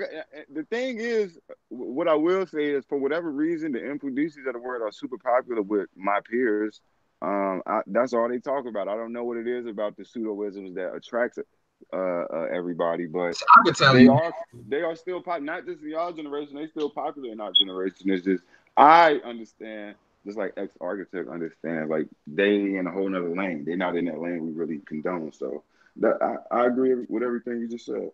the 0.51 0.63
thing 0.63 0.99
is, 0.99 1.37
what 1.69 2.07
I 2.07 2.15
will 2.15 2.47
say 2.47 2.71
is, 2.71 2.85
for 2.85 2.97
whatever 2.97 3.31
reason, 3.31 3.71
the 3.71 3.79
impudices 3.79 4.47
of 4.47 4.53
the 4.53 4.59
word 4.59 4.81
are 4.81 4.91
super 4.91 5.17
popular 5.17 5.61
with 5.61 5.89
my 5.95 6.19
peers. 6.29 6.81
Um, 7.21 7.61
I, 7.65 7.81
that's 7.87 8.13
all 8.13 8.27
they 8.27 8.39
talk 8.39 8.65
about. 8.65 8.87
I 8.87 8.95
don't 8.95 9.13
know 9.13 9.23
what 9.23 9.37
it 9.37 9.47
is 9.47 9.67
about 9.67 9.95
the 9.95 10.03
pseudoisms 10.03 10.73
that 10.75 10.93
attracts 10.93 11.37
uh, 11.37 11.95
uh, 11.95 12.47
everybody, 12.51 13.05
but 13.05 13.35
I 13.57 13.61
could 13.63 13.75
tell 13.75 13.93
they 13.93 14.03
you. 14.03 14.11
are 14.11 14.33
they 14.67 14.81
are 14.81 14.95
still 14.95 15.21
pop. 15.21 15.41
Not 15.41 15.65
just 15.65 15.81
in 15.81 15.89
y'all 15.89 16.11
generation, 16.11 16.55
they 16.55 16.67
still 16.67 16.89
popular 16.89 17.31
in 17.31 17.39
our 17.39 17.51
generation. 17.53 18.09
It's 18.09 18.25
just 18.25 18.43
I 18.75 19.19
understand, 19.23 19.95
just 20.25 20.37
like 20.37 20.53
ex 20.57 20.73
architect 20.81 21.29
understands, 21.29 21.89
like 21.91 22.07
they 22.25 22.75
in 22.75 22.87
a 22.87 22.91
whole 22.91 23.07
nother 23.07 23.35
lane. 23.35 23.65
They're 23.65 23.77
not 23.77 23.95
in 23.95 24.05
that 24.05 24.19
lane 24.19 24.45
we 24.45 24.51
really 24.51 24.79
condone. 24.79 25.31
So 25.31 25.63
that 25.97 26.17
I, 26.21 26.55
I 26.55 26.65
agree 26.67 26.93
with 27.07 27.23
everything 27.23 27.59
you 27.59 27.67
just 27.67 27.85
said. 27.85 28.09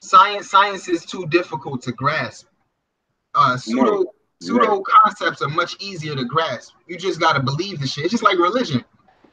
Science 0.00 0.50
science 0.50 0.88
is 0.88 1.04
too 1.04 1.26
difficult 1.26 1.82
to 1.82 1.92
grasp. 1.92 2.46
Uh 3.34 3.56
pseudo 3.56 4.02
No, 4.02 4.12
pseudo 4.40 4.82
concepts 4.82 5.42
are 5.42 5.48
much 5.48 5.76
easier 5.80 6.14
to 6.14 6.24
grasp. 6.24 6.74
You 6.86 6.98
just 6.98 7.20
gotta 7.20 7.40
believe 7.40 7.80
the 7.80 7.86
shit. 7.86 8.04
It's 8.04 8.12
just 8.12 8.24
like 8.24 8.38
religion. 8.38 8.84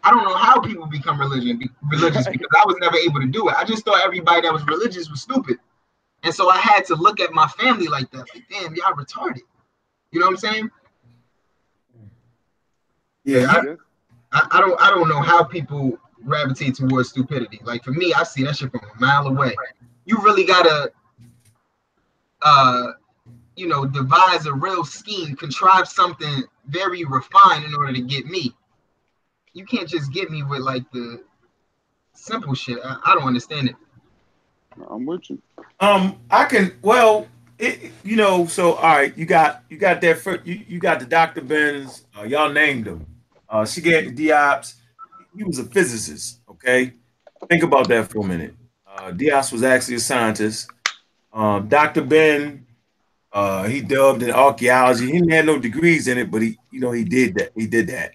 I 0.03 0.11
don't 0.11 0.23
know 0.23 0.35
how 0.35 0.61
people 0.61 0.85
become 0.85 1.19
religion 1.19 1.57
be, 1.57 1.69
religious 1.89 2.27
because 2.31 2.47
I 2.55 2.65
was 2.65 2.77
never 2.79 2.97
able 2.97 3.19
to 3.19 3.27
do 3.27 3.49
it. 3.49 3.55
I 3.55 3.65
just 3.65 3.83
thought 3.83 4.01
everybody 4.03 4.41
that 4.41 4.53
was 4.53 4.65
religious 4.65 5.09
was 5.09 5.21
stupid. 5.21 5.57
And 6.23 6.33
so 6.33 6.49
I 6.49 6.57
had 6.57 6.85
to 6.85 6.95
look 6.95 7.19
at 7.19 7.31
my 7.31 7.47
family 7.47 7.87
like 7.87 8.11
that. 8.11 8.25
Like, 8.33 8.43
damn, 8.49 8.75
y'all 8.75 8.93
retarded. 8.93 9.41
You 10.11 10.19
know 10.19 10.27
what 10.27 10.33
I'm 10.33 10.37
saying? 10.37 10.71
Yeah, 13.23 13.47
I, 13.49 13.65
Yeah. 13.65 13.75
I, 14.31 14.47
I 14.51 14.61
don't 14.61 14.81
I 14.81 14.89
don't 14.89 15.09
know 15.09 15.21
how 15.21 15.43
people 15.43 15.97
gravitate 16.25 16.75
towards 16.75 17.09
stupidity. 17.09 17.59
Like 17.63 17.83
for 17.83 17.91
me, 17.91 18.13
I 18.13 18.23
see 18.23 18.43
that 18.43 18.57
shit 18.57 18.71
from 18.71 18.81
a 18.81 18.99
mile 18.99 19.27
away. 19.27 19.55
You 20.05 20.19
really 20.21 20.45
gotta 20.45 20.91
uh 22.41 22.87
you 23.55 23.67
know 23.67 23.85
devise 23.85 24.45
a 24.45 24.53
real 24.53 24.83
scheme, 24.83 25.35
contrive 25.35 25.87
something 25.87 26.43
very 26.67 27.03
refined 27.05 27.65
in 27.65 27.75
order 27.75 27.93
to 27.93 28.01
get 28.01 28.25
me. 28.25 28.55
You 29.53 29.65
can't 29.65 29.87
just 29.87 30.13
get 30.13 30.29
me 30.29 30.43
with 30.43 30.61
like 30.61 30.89
the 30.91 31.23
simple 32.13 32.53
shit. 32.53 32.79
I, 32.83 32.97
I 33.05 33.15
don't 33.15 33.27
understand 33.27 33.69
it. 33.69 33.75
I'm 34.89 35.05
with 35.05 35.29
you. 35.29 35.41
Um, 35.79 36.17
I 36.29 36.45
can. 36.45 36.73
Well, 36.81 37.27
it, 37.57 37.91
you 38.03 38.15
know, 38.15 38.47
so 38.47 38.73
all 38.73 38.95
right, 38.95 39.17
you 39.17 39.25
got 39.25 39.63
you 39.69 39.77
got 39.77 40.01
that 40.01 40.19
first, 40.19 40.45
you, 40.45 40.61
you 40.67 40.79
got 40.79 40.99
the 40.99 41.05
Dr. 41.05 41.41
Benz, 41.41 42.05
uh, 42.17 42.23
y'all 42.23 42.51
named 42.51 42.87
him. 42.87 43.05
Uh, 43.49 43.65
she 43.65 43.81
gave 43.81 44.15
the 44.15 44.27
Diops. 44.29 44.75
He 45.35 45.43
was 45.43 45.59
a 45.59 45.63
physicist, 45.63 46.41
okay? 46.49 46.93
Think 47.47 47.63
about 47.63 47.87
that 47.89 48.11
for 48.11 48.19
a 48.19 48.27
minute. 48.27 48.55
Uh, 48.87 49.11
Diop 49.11 49.51
was 49.51 49.63
actually 49.63 49.95
a 49.95 49.99
scientist. 49.99 50.69
Um, 51.31 51.67
Dr. 51.67 52.01
Ben, 52.01 52.65
uh, 53.31 53.63
he 53.63 53.81
delved 53.81 54.23
in 54.23 54.31
archaeology. 54.31 55.11
He 55.11 55.31
had 55.31 55.45
no 55.45 55.59
degrees 55.59 56.07
in 56.07 56.17
it, 56.17 56.31
but 56.31 56.41
he, 56.41 56.57
you 56.71 56.79
know, 56.79 56.91
he 56.91 57.03
did 57.03 57.35
that. 57.35 57.51
He 57.55 57.67
did 57.67 57.87
that. 57.87 58.11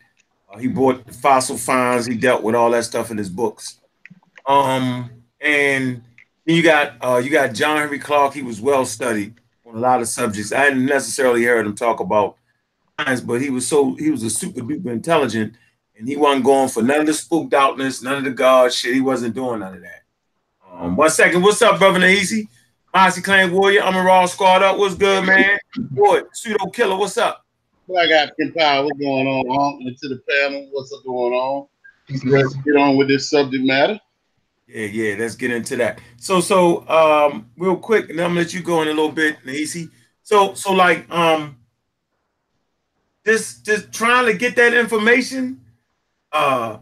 Uh, 0.52 0.58
he 0.58 0.66
brought 0.66 1.14
fossil 1.14 1.56
finds. 1.56 2.06
He 2.06 2.16
dealt 2.16 2.42
with 2.42 2.54
all 2.54 2.70
that 2.70 2.84
stuff 2.84 3.10
in 3.10 3.16
his 3.16 3.30
books. 3.30 3.80
Um, 4.46 5.10
and 5.40 6.02
then 6.44 6.56
you 6.56 6.62
got 6.62 6.96
uh, 7.00 7.16
you 7.16 7.30
got 7.30 7.54
John 7.54 7.78
Henrik 7.78 8.02
Clarke. 8.02 8.34
He 8.34 8.42
was 8.42 8.60
well 8.60 8.84
studied 8.84 9.34
on 9.66 9.76
a 9.76 9.78
lot 9.78 10.00
of 10.00 10.08
subjects. 10.08 10.52
I 10.52 10.64
hadn't 10.64 10.84
necessarily 10.84 11.44
heard 11.44 11.66
him 11.66 11.74
talk 11.74 12.00
about 12.00 12.36
science, 13.00 13.20
but 13.20 13.40
he 13.40 13.50
was 13.50 13.66
so 13.66 13.94
he 13.94 14.10
was 14.10 14.22
a 14.22 14.30
super 14.30 14.60
duper 14.60 14.86
intelligent, 14.86 15.54
and 15.96 16.08
he 16.08 16.16
wasn't 16.16 16.44
going 16.44 16.68
for 16.68 16.82
none 16.82 17.00
of 17.00 17.06
the 17.06 17.14
spooked 17.14 17.54
outness, 17.54 18.02
none 18.02 18.18
of 18.18 18.24
the 18.24 18.30
God 18.30 18.72
shit. 18.72 18.94
He 18.94 19.00
wasn't 19.00 19.34
doing 19.34 19.60
none 19.60 19.74
of 19.74 19.82
that. 19.82 20.02
Um, 20.72 20.96
one 20.96 21.10
second, 21.10 21.42
what's 21.42 21.62
up, 21.62 21.78
brother 21.78 22.00
Nahisi? 22.00 22.48
Mossy 22.92 23.22
Clan 23.22 23.52
Warrior, 23.52 23.82
I'm 23.82 23.96
a 23.96 24.02
raw 24.02 24.26
squad 24.26 24.62
up. 24.62 24.78
What's 24.78 24.94
good, 24.94 25.24
man? 25.24 25.58
Boy, 25.76 26.22
pseudo 26.32 26.66
killer, 26.66 26.96
what's 26.96 27.18
up? 27.18 27.44
Black 27.88 28.10
African 28.10 28.52
Power, 28.52 28.84
what's 28.84 28.98
going 28.98 29.26
on? 29.26 29.46
On 29.46 29.82
into 29.82 30.08
the 30.08 30.22
panel, 30.28 30.68
what's 30.72 30.92
up 30.92 31.04
going 31.04 31.32
on? 31.32 31.66
Let's 32.24 32.54
get 32.54 32.76
on 32.76 32.96
with 32.96 33.08
this 33.08 33.30
subject 33.30 33.64
matter. 33.64 34.00
Yeah, 34.66 34.86
yeah, 34.86 35.16
let's 35.18 35.34
get 35.34 35.50
into 35.50 35.76
that. 35.76 36.00
So, 36.16 36.40
so 36.40 36.88
um, 36.88 37.50
real 37.56 37.76
quick, 37.76 38.10
and 38.10 38.20
I'm 38.20 38.30
gonna 38.30 38.40
let 38.40 38.54
you 38.54 38.62
go 38.62 38.82
in 38.82 38.88
a 38.88 38.92
little 38.92 39.12
bit, 39.12 39.36
Nahisi. 39.44 39.90
So, 40.22 40.54
so 40.54 40.72
like 40.72 41.08
um 41.10 41.58
just 43.24 43.64
just 43.64 43.92
trying 43.92 44.26
to 44.26 44.34
get 44.34 44.56
that 44.56 44.74
information. 44.74 45.60
Uh 46.34 46.78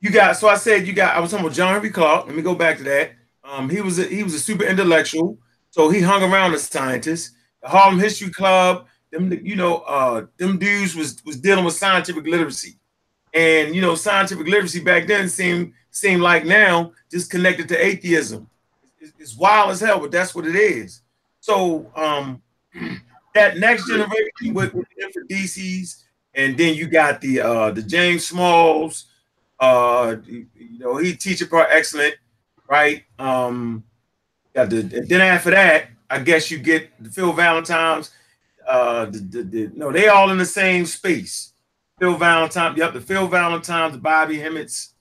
you 0.00 0.10
got 0.10 0.36
so 0.36 0.48
I 0.48 0.56
said 0.56 0.86
you 0.86 0.94
got 0.94 1.16
I 1.16 1.20
was 1.20 1.30
talking 1.30 1.46
about 1.46 1.56
John 1.56 1.74
Henrik 1.74 1.94
Clarke. 1.94 2.26
Let 2.26 2.34
me 2.34 2.42
go 2.42 2.54
back 2.54 2.78
to 2.78 2.84
that. 2.84 3.12
Um, 3.44 3.68
he 3.70 3.80
was 3.80 3.98
a, 3.98 4.04
he 4.04 4.22
was 4.22 4.34
a 4.34 4.40
super 4.40 4.64
intellectual, 4.64 5.38
so 5.70 5.90
he 5.90 6.00
hung 6.00 6.22
around 6.22 6.52
the 6.52 6.58
scientists. 6.58 7.34
The 7.62 7.68
Harlem 7.68 7.98
History 7.98 8.30
Club, 8.30 8.86
them 9.10 9.32
you 9.44 9.56
know, 9.56 9.78
uh, 9.78 10.26
them 10.38 10.58
dudes 10.58 10.96
was 10.96 11.22
was 11.24 11.36
dealing 11.36 11.64
with 11.64 11.74
scientific 11.74 12.26
literacy, 12.26 12.78
and 13.34 13.74
you 13.74 13.80
know, 13.80 13.94
scientific 13.94 14.46
literacy 14.46 14.80
back 14.80 15.06
then 15.06 15.28
seemed 15.28 15.72
seemed 15.90 16.22
like 16.22 16.44
now 16.44 16.92
just 17.10 17.30
connected 17.30 17.68
to 17.68 17.84
atheism. 17.84 18.48
It's, 19.00 19.12
it's 19.18 19.36
wild 19.36 19.70
as 19.70 19.80
hell, 19.80 20.00
but 20.00 20.10
that's 20.10 20.34
what 20.34 20.46
it 20.46 20.56
is. 20.56 21.02
So 21.40 21.90
um, 21.96 22.42
that 23.34 23.58
next 23.58 23.88
generation 23.88 24.54
with, 24.54 24.74
with 24.74 24.86
the 24.96 25.26
DCs, 25.30 26.01
and 26.34 26.56
then 26.56 26.74
you 26.74 26.86
got 26.86 27.20
the 27.20 27.40
uh, 27.40 27.70
the 27.70 27.82
James 27.82 28.26
Smalls. 28.26 29.06
Uh, 29.60 30.16
you 30.26 30.78
know, 30.78 30.96
he 30.96 31.14
teacher 31.14 31.46
part 31.46 31.68
excellent 31.70 32.14
right? 32.72 33.04
Um, 33.18 33.84
yeah, 34.54 34.64
the, 34.64 34.82
then 34.82 35.20
after 35.20 35.50
that, 35.50 35.88
I 36.08 36.20
guess 36.20 36.50
you 36.50 36.58
get 36.58 36.90
the 37.02 37.10
Phil 37.10 37.32
Valentine's. 37.34 38.10
Uh, 38.66 39.06
the, 39.06 39.18
the, 39.18 39.42
the, 39.42 39.70
no, 39.74 39.92
they 39.92 40.08
all 40.08 40.30
in 40.30 40.38
the 40.38 40.46
same 40.46 40.86
space. 40.86 41.52
Phil 41.98 42.16
Valentine, 42.16 42.76
yep, 42.76 42.94
the 42.94 43.00
Phil 43.00 43.28
Valentine's, 43.28 43.92
the 43.92 44.00
Bobby 44.00 44.38
Hemmitts, 44.38 44.92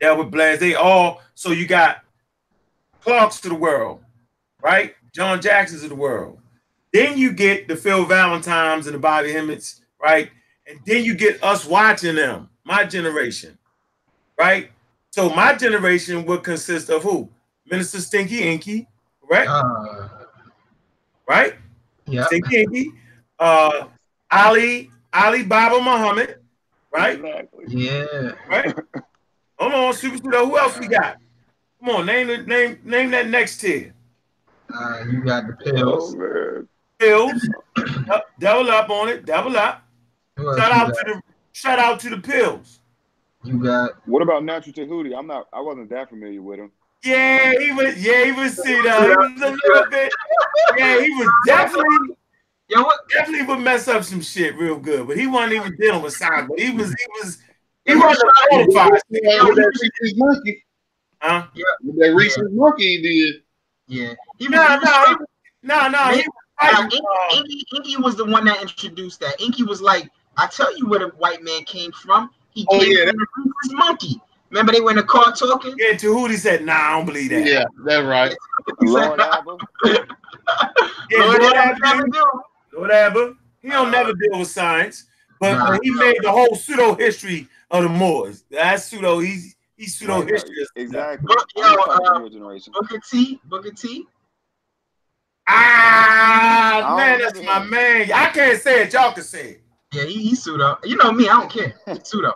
Delbert 0.00 0.30
Blaze, 0.30 0.58
they 0.58 0.74
all. 0.74 1.22
So 1.34 1.52
you 1.52 1.66
got 1.66 1.98
Clarkes 3.00 3.40
to 3.42 3.48
the 3.48 3.54
world, 3.54 4.00
right? 4.60 4.94
John 5.14 5.40
Jackson's 5.40 5.84
of 5.84 5.90
the 5.90 5.94
world. 5.94 6.40
Then 6.92 7.16
you 7.16 7.32
get 7.32 7.68
the 7.68 7.76
Phil 7.76 8.04
Valentines 8.04 8.86
and 8.86 8.94
the 8.94 8.98
Bobby 8.98 9.32
Hemmitts, 9.32 9.80
right? 10.02 10.30
And 10.66 10.80
then 10.84 11.04
you 11.04 11.14
get 11.14 11.42
us 11.42 11.64
watching 11.64 12.16
them, 12.16 12.48
my 12.64 12.84
generation, 12.84 13.56
right? 14.38 14.70
So 15.10 15.30
my 15.30 15.54
generation 15.54 16.26
would 16.26 16.42
consist 16.42 16.90
of 16.90 17.02
who? 17.02 17.28
Minister 17.70 18.00
Stinky 18.00 18.42
Inky, 18.42 18.88
right? 19.30 19.46
Uh, 19.46 20.08
right? 21.28 21.54
Yeah. 22.06 22.26
Stinky 22.26 22.62
Inky, 22.62 22.92
uh, 23.38 23.86
Ali 24.30 24.90
Ali 25.12 25.44
Baba 25.44 25.78
Muhammad, 25.78 26.40
right? 26.92 27.18
Exactly. 27.18 27.64
Yeah. 27.68 28.32
Right. 28.48 28.74
Hold 29.58 29.72
on, 29.72 29.94
Super 29.94 30.18
Studio. 30.18 30.46
Who 30.46 30.58
else 30.58 30.78
we 30.78 30.88
got? 30.88 31.16
Come 31.80 31.96
on, 31.96 32.06
name 32.06 32.26
the 32.26 32.38
name 32.38 32.78
name 32.84 33.10
that 33.12 33.28
next 33.28 33.58
tier. 33.58 33.94
Uh, 34.74 35.04
you 35.10 35.22
got 35.24 35.46
the 35.46 35.52
pills. 35.54 36.16
Oh, 36.18 36.66
pills. 36.98 37.48
double 38.40 38.70
up 38.70 38.90
on 38.90 39.08
it. 39.08 39.24
Double 39.24 39.56
up. 39.56 39.85
Shout 40.38 40.72
out 40.72 40.88
to 40.88 41.04
the 41.06 41.22
shout 41.52 41.78
out 41.78 42.00
to 42.00 42.10
the 42.10 42.18
pills. 42.18 42.80
You 43.44 43.58
got. 43.62 43.92
What 44.06 44.22
about 44.22 44.44
Natural 44.44 44.72
Tahuti? 44.72 45.14
I'm 45.14 45.26
not. 45.26 45.48
I 45.52 45.60
wasn't 45.60 45.88
that 45.90 46.10
familiar 46.10 46.42
with 46.42 46.58
him. 46.58 46.72
Yeah, 47.04 47.52
he 47.58 47.72
was. 47.72 48.04
Yeah, 48.04 48.24
he 48.24 48.32
was. 48.32 48.56
See, 48.56 48.82
though, 48.82 49.02
he 49.02 49.08
was 49.08 49.42
a 49.42 49.50
little 49.50 49.90
bit. 49.90 50.12
Yeah, 50.76 51.00
he 51.00 51.10
was 51.10 51.28
definitely. 51.46 52.16
Yo, 52.68 52.82
what? 52.82 52.98
Definitely 53.08 53.46
would 53.46 53.60
mess 53.60 53.86
up 53.88 54.02
some 54.02 54.20
shit 54.20 54.56
real 54.56 54.78
good, 54.78 55.06
but 55.06 55.16
he 55.16 55.26
wasn't 55.26 55.52
even 55.52 55.76
dealing 55.76 56.02
with 56.02 56.14
signs. 56.14 56.48
But 56.48 56.58
he 56.58 56.70
was. 56.70 56.88
He 56.88 57.06
was. 57.20 57.38
He 57.84 57.94
wasn't 57.94 58.30
qualified. 58.48 59.00
Yeah, 59.10 59.44
with 59.44 59.56
that 59.56 59.72
rhesus 59.80 60.14
monkey. 60.16 60.64
Huh? 61.20 61.46
Yeah. 61.54 61.64
With 61.84 61.98
that 62.00 62.14
rhesus 62.14 62.48
yeah. 62.50 62.56
monkey, 62.56 62.96
he 62.96 63.02
did. 63.02 63.42
Yeah. 63.86 64.14
He 64.38 64.48
no, 64.48 64.80
no, 64.82 65.16
no, 65.62 65.88
no. 65.88 65.98
He, 66.08 66.26
uh, 66.60 66.82
Inky, 66.82 67.00
Inky, 67.36 67.64
Inky 67.76 67.96
was 67.98 68.16
the 68.16 68.24
one 68.24 68.44
that 68.46 68.60
introduced 68.60 69.20
that. 69.20 69.40
Inky 69.40 69.62
was 69.62 69.80
like, 69.80 70.10
I 70.36 70.46
tell 70.46 70.76
you 70.76 70.86
where 70.86 71.00
the 71.00 71.08
white 71.16 71.42
man 71.42 71.64
came 71.64 71.92
from. 71.92 72.30
He 72.50 72.66
oh, 72.68 72.80
came 72.80 72.92
yeah, 72.92 73.04
from 73.06 73.52
the 73.68 73.76
monkey. 73.76 74.20
Remember 74.50 74.72
they 74.72 74.80
were 74.80 74.90
in 74.90 74.96
the 74.96 75.02
car 75.02 75.32
talking? 75.32 75.74
Yeah, 75.76 75.96
Tahuti 75.96 76.36
said, 76.36 76.64
nah, 76.64 76.74
I 76.74 76.90
don't 76.92 77.06
believe 77.06 77.30
that. 77.30 77.44
Yeah, 77.44 77.64
that's 77.84 78.04
right. 78.04 78.34
Lord 78.80 79.20
Abba. 79.20 79.56
yeah, 79.84 81.18
Lord, 81.18 81.42
Lord 81.42 81.56
Abba. 81.56 82.22
Lord 82.72 82.90
Abba. 82.90 83.34
He 83.60 83.68
don't 83.68 83.90
never 83.90 84.12
deal 84.12 84.38
with 84.38 84.48
science, 84.48 85.04
but, 85.40 85.54
nah, 85.54 85.78
he 85.82 85.90
nah. 85.90 86.00
made 86.00 86.16
the 86.22 86.30
whole 86.30 86.54
pseudo 86.54 86.94
history 86.94 87.48
of 87.70 87.82
the 87.82 87.88
Moors. 87.88 88.44
That's 88.50 88.84
pseudo. 88.84 89.18
He's 89.18 89.56
he's 89.76 89.96
pseudo 89.96 90.20
right, 90.20 90.30
history. 90.30 90.54
Exactly. 90.76 91.26
Book, 91.26 91.48
yo, 91.56 91.74
uh, 91.88 92.20
Booker 92.72 93.00
T. 93.10 93.40
Booker 93.44 93.72
T. 93.72 94.06
Ah, 95.48 96.94
man, 96.96 97.20
that's 97.20 97.42
my 97.42 97.64
man. 97.64 98.12
I 98.12 98.30
can't 98.30 98.60
say 98.60 98.82
it. 98.82 98.92
Y'all 98.92 99.12
can 99.12 99.22
say 99.22 99.50
it. 99.50 99.60
Yeah, 99.92 100.04
he, 100.04 100.28
he's 100.28 100.42
pseudo. 100.42 100.78
You 100.84 100.96
know 100.96 101.12
me, 101.12 101.28
I 101.28 101.40
don't 101.40 101.50
care. 101.50 101.74
He's 101.86 102.00
pseudo. 102.08 102.32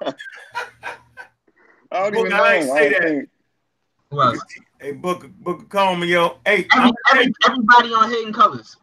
I 1.92 2.10
don't 2.10 2.16
even 2.16 2.30
know. 2.30 2.44
I 2.44 2.60
say 2.60 2.88
that. 2.90 3.26
Who 4.10 4.22
else? 4.22 4.38
Hey, 4.80 4.92
Book 4.92 5.30
Book 5.40 5.68
Coleman, 5.68 6.08
yo. 6.08 6.38
Hey, 6.44 6.66
every, 6.74 6.90
every, 7.12 7.32
everybody 7.46 7.92
on 7.92 8.10
Hidden 8.10 8.32
Colors. 8.32 8.76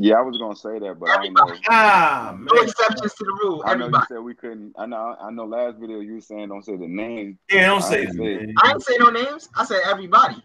Yeah, 0.00 0.14
I 0.14 0.20
was 0.20 0.38
gonna 0.38 0.54
say 0.54 0.78
that, 0.78 1.00
but 1.00 1.10
everybody. 1.10 1.50
I 1.50 1.54
know. 1.54 1.60
Ah, 1.68 2.34
man. 2.36 2.46
No 2.52 2.62
exceptions 2.62 3.14
to 3.14 3.24
the 3.24 3.32
rule. 3.42 3.64
I 3.66 3.72
everybody. 3.72 3.92
know 3.92 3.98
you 3.98 4.04
said 4.08 4.18
we 4.20 4.34
couldn't. 4.34 4.72
I 4.78 4.86
know. 4.86 5.16
I 5.20 5.30
know. 5.30 5.44
Last 5.44 5.78
video 5.78 5.98
you 5.98 6.14
were 6.14 6.20
saying 6.20 6.48
don't 6.48 6.64
say 6.64 6.76
the 6.76 6.86
name. 6.86 7.36
Yeah, 7.50 7.66
don't 7.66 7.82
say 7.82 8.04
it. 8.04 8.50
I 8.62 8.68
didn't 8.68 8.84
say 8.84 8.94
no 9.00 9.10
names. 9.10 9.48
I 9.56 9.64
said 9.64 9.80
everybody. 9.86 10.40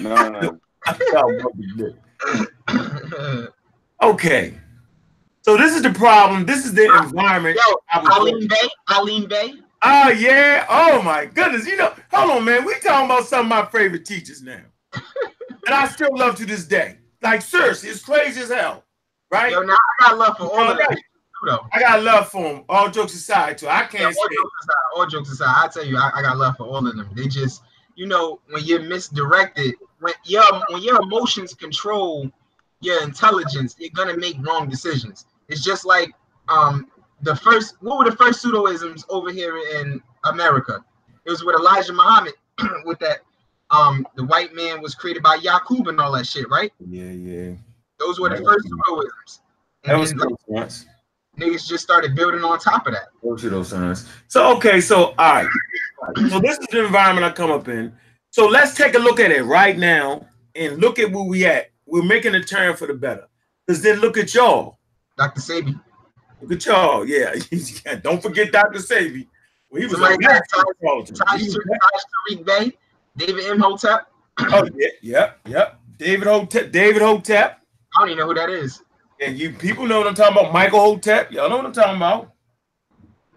No, 0.00 0.28
no, 0.28 0.28
no. 0.28 0.60
okay. 4.02 4.54
So 5.42 5.56
this 5.56 5.74
is 5.74 5.82
the 5.82 5.90
problem. 5.90 6.46
This 6.46 6.64
is 6.64 6.72
the 6.72 6.84
environment. 6.84 7.58
Yo, 7.66 8.00
Aline 8.00 8.46
Bay. 8.46 8.68
Aline 8.88 9.28
Bay. 9.28 9.54
Oh 9.56 9.66
ah, 9.82 10.10
yeah. 10.10 10.64
Oh 10.68 11.02
my 11.02 11.26
goodness. 11.26 11.66
You 11.66 11.76
know, 11.76 11.92
hold 12.12 12.30
on, 12.30 12.44
man. 12.44 12.64
We 12.64 12.74
talking 12.78 13.06
about 13.06 13.26
some 13.26 13.40
of 13.40 13.46
my 13.48 13.66
favorite 13.66 14.04
teachers 14.04 14.40
now, 14.40 14.60
and 14.94 15.74
I 15.74 15.88
still 15.88 16.16
love 16.16 16.36
to 16.36 16.46
this 16.46 16.66
day. 16.66 16.98
Like 17.20 17.42
seriously, 17.42 17.90
it's 17.90 18.04
crazy 18.04 18.42
as 18.42 18.50
hell, 18.50 18.84
right? 19.32 19.50
Yo, 19.50 19.62
now 19.62 19.74
I 19.74 20.10
got 20.10 20.18
love 20.18 20.36
for 20.38 20.44
all 20.44 20.70
of 20.70 20.78
them. 20.78 20.96
I 21.72 21.80
got 21.80 22.02
love 22.04 22.28
for 22.28 22.42
them. 22.42 22.64
All 22.68 22.88
jokes 22.88 23.14
aside, 23.14 23.58
too. 23.58 23.66
I 23.66 23.80
can't 23.86 24.02
yeah, 24.02 24.06
all. 24.06 24.12
Jokes 24.12 24.52
aside, 24.62 24.96
all 24.96 25.06
jokes 25.06 25.30
aside, 25.30 25.64
I 25.64 25.68
tell 25.68 25.84
you, 25.84 25.96
I, 25.96 26.10
I 26.14 26.22
got 26.22 26.36
love 26.38 26.56
for 26.56 26.68
all 26.68 26.86
of 26.86 26.96
them. 26.96 27.08
They 27.14 27.26
just, 27.26 27.62
you 27.96 28.06
know, 28.06 28.40
when 28.48 28.62
you're 28.62 28.82
misdirected, 28.82 29.74
when 29.98 30.14
your 30.24 30.44
when 30.70 30.82
your 30.82 31.02
emotions 31.02 31.52
control 31.54 32.30
your 32.80 33.02
intelligence, 33.02 33.74
you're 33.78 33.90
gonna 33.94 34.16
make 34.16 34.36
wrong 34.46 34.68
decisions. 34.68 35.26
It's 35.52 35.62
just 35.62 35.84
like 35.84 36.10
um 36.48 36.88
the 37.20 37.36
first 37.36 37.76
what 37.80 37.98
were 37.98 38.10
the 38.10 38.16
first 38.16 38.42
pseudoisms 38.42 39.04
over 39.10 39.30
here 39.30 39.56
in 39.78 40.02
America? 40.24 40.82
It 41.26 41.30
was 41.30 41.44
with 41.44 41.56
Elijah 41.56 41.92
Muhammad 41.92 42.32
with 42.86 42.98
that 43.00 43.18
um 43.70 44.06
the 44.16 44.24
white 44.24 44.54
man 44.54 44.80
was 44.80 44.94
created 44.94 45.22
by 45.22 45.34
Yakub 45.36 45.88
and 45.88 46.00
all 46.00 46.12
that 46.12 46.26
shit, 46.26 46.48
right? 46.48 46.72
Yeah, 46.80 47.04
yeah. 47.10 47.52
Those 47.98 48.18
were 48.18 48.30
the 48.30 48.42
first 48.42 48.66
pseudoisms. 48.66 49.40
That 49.84 49.98
was 49.98 50.12
cool 50.14 50.40
once. 50.46 50.86
Niggas 51.38 51.66
just 51.66 51.84
started 51.84 52.14
building 52.14 52.42
on 52.44 52.58
top 52.58 52.86
of 52.86 52.94
that. 52.94 53.08
Those 53.22 53.44
are 53.44 53.50
those 53.50 53.68
signs. 53.68 54.08
So 54.28 54.56
okay, 54.56 54.80
so 54.80 55.14
all 55.18 55.34
right. 55.34 55.48
So 56.30 56.40
this 56.40 56.58
is 56.58 56.66
the 56.68 56.84
environment 56.84 57.24
I 57.26 57.30
come 57.30 57.50
up 57.50 57.68
in. 57.68 57.92
So 58.30 58.46
let's 58.46 58.74
take 58.74 58.94
a 58.94 58.98
look 58.98 59.20
at 59.20 59.30
it 59.30 59.42
right 59.44 59.76
now. 59.78 60.26
and 60.54 60.78
look 60.78 60.98
at 60.98 61.10
where 61.10 61.24
we 61.24 61.46
at. 61.46 61.70
We're 61.86 62.02
making 62.02 62.34
a 62.34 62.42
turn 62.42 62.76
for 62.76 62.86
the 62.86 62.94
better. 62.94 63.26
Because 63.66 63.82
then 63.82 64.00
look 64.00 64.16
at 64.18 64.34
y'all. 64.34 64.78
Dr. 65.22 65.40
Sebi. 65.40 65.80
Look 66.40 66.52
at 66.52 66.66
y'all. 66.66 67.06
Yeah. 67.06 67.34
Don't 68.02 68.20
forget 68.20 68.50
Dr. 68.50 68.80
Sebi. 68.80 69.28
Well, 69.70 69.80
he 69.80 69.86
was 69.86 69.92
Somebody 69.92 70.14
a 70.14 70.18
got 70.18 70.42
Taj 70.52 70.64
coach. 70.84 71.08
He 71.38 71.44
was 71.44 71.54
Taj 71.54 72.38
Tariq 72.40 72.44
Bey, 72.44 72.72
David 73.16 73.46
M. 73.46 73.60
Hotep. 73.60 74.08
Oh 74.40 74.68
yeah, 74.76 74.88
yep, 75.00 75.40
yep. 75.46 75.80
David 75.98 76.26
Hotep, 76.26 76.72
David 76.72 77.02
Hotep. 77.02 77.60
I 77.96 78.00
don't 78.00 78.08
even 78.08 78.18
know 78.18 78.26
who 78.26 78.34
that 78.34 78.50
is. 78.50 78.82
And 79.20 79.38
you 79.38 79.52
people 79.52 79.86
know 79.86 79.98
what 79.98 80.08
I'm 80.08 80.14
talking 80.14 80.36
about. 80.36 80.52
Michael 80.52 80.80
Hotep. 80.80 81.30
Y'all 81.30 81.48
know 81.48 81.58
what 81.58 81.66
I'm 81.66 81.72
talking 81.72 81.96
about. 81.96 82.32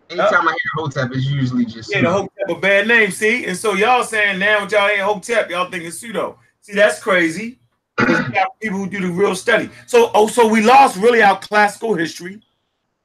Anytime 0.09 0.47
I 0.47 0.51
hear 0.51 0.85
Hotep, 0.85 1.11
it's 1.11 1.25
usually 1.25 1.65
just 1.65 1.93
Yeah, 1.93 2.01
the 2.01 2.11
Hotep 2.11 2.49
a 2.49 2.55
bad 2.55 2.87
name. 2.87 3.11
See, 3.11 3.45
and 3.45 3.55
so 3.55 3.73
y'all 3.73 4.03
saying 4.03 4.39
now 4.39 4.67
y'all 4.67 4.87
ain't 4.87 5.01
Hotep, 5.01 5.51
y'all 5.51 5.69
think 5.69 5.83
it's 5.83 5.99
pseudo. 5.99 6.39
See, 6.61 6.73
that's 6.73 6.99
crazy. 6.99 7.59
'Cause 7.97 8.27
we 8.27 8.33
got 8.33 8.59
people 8.59 8.79
who 8.79 8.89
do 8.89 8.99
the 8.99 9.07
real 9.11 9.35
study. 9.35 9.69
So, 9.85 10.11
oh, 10.13 10.27
so 10.27 10.47
we 10.47 10.61
lost 10.61 10.97
really 10.97 11.21
our 11.21 11.39
classical 11.39 11.93
history, 11.95 12.41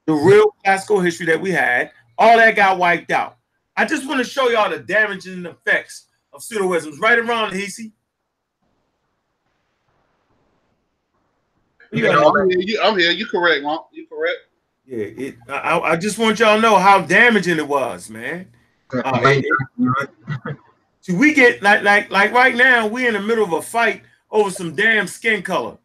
the 0.06 0.12
real 0.12 0.50
classical 0.64 1.00
history 1.00 1.26
that 1.26 1.40
we 1.40 1.50
had. 1.52 1.92
All 2.18 2.36
that 2.36 2.56
got 2.56 2.76
wiped 2.78 3.10
out. 3.12 3.36
I 3.76 3.84
just 3.84 4.06
want 4.06 4.18
to 4.18 4.24
show 4.24 4.48
y'all 4.48 4.68
the 4.70 4.78
damaging 4.80 5.46
effects 5.46 6.06
of 6.32 6.42
pseudoisms. 6.42 6.98
Right 7.00 7.18
around 7.18 7.52
Hesi. 7.52 7.92
You 11.92 12.02
got 12.02 12.24
I'm 12.40 12.48
here. 12.50 12.60
You, 12.60 12.80
I'm 12.82 12.98
here. 12.98 13.10
You 13.10 13.26
correct, 13.26 13.62
Mom. 13.62 13.80
You 13.92 14.06
correct. 14.06 14.38
Yeah, 14.86 15.04
it. 15.06 15.36
I, 15.48 15.78
I 15.80 15.96
just 15.96 16.18
want 16.18 16.38
y'all 16.38 16.56
to 16.56 16.60
know 16.62 16.76
how 16.78 17.00
damaging 17.00 17.58
it 17.58 17.66
was, 17.66 18.10
man. 18.10 18.48
Uh, 18.92 19.20
it- 19.24 19.44
See, 21.02 21.14
we 21.14 21.32
get 21.32 21.62
like 21.62 21.82
like 21.82 22.10
like 22.10 22.32
right 22.32 22.54
now, 22.54 22.86
we're 22.86 23.08
in 23.08 23.14
the 23.14 23.20
middle 23.20 23.44
of 23.44 23.52
a 23.52 23.62
fight 23.62 24.02
over 24.30 24.50
some 24.50 24.74
damn 24.74 25.06
skin 25.06 25.42
color. 25.42 25.76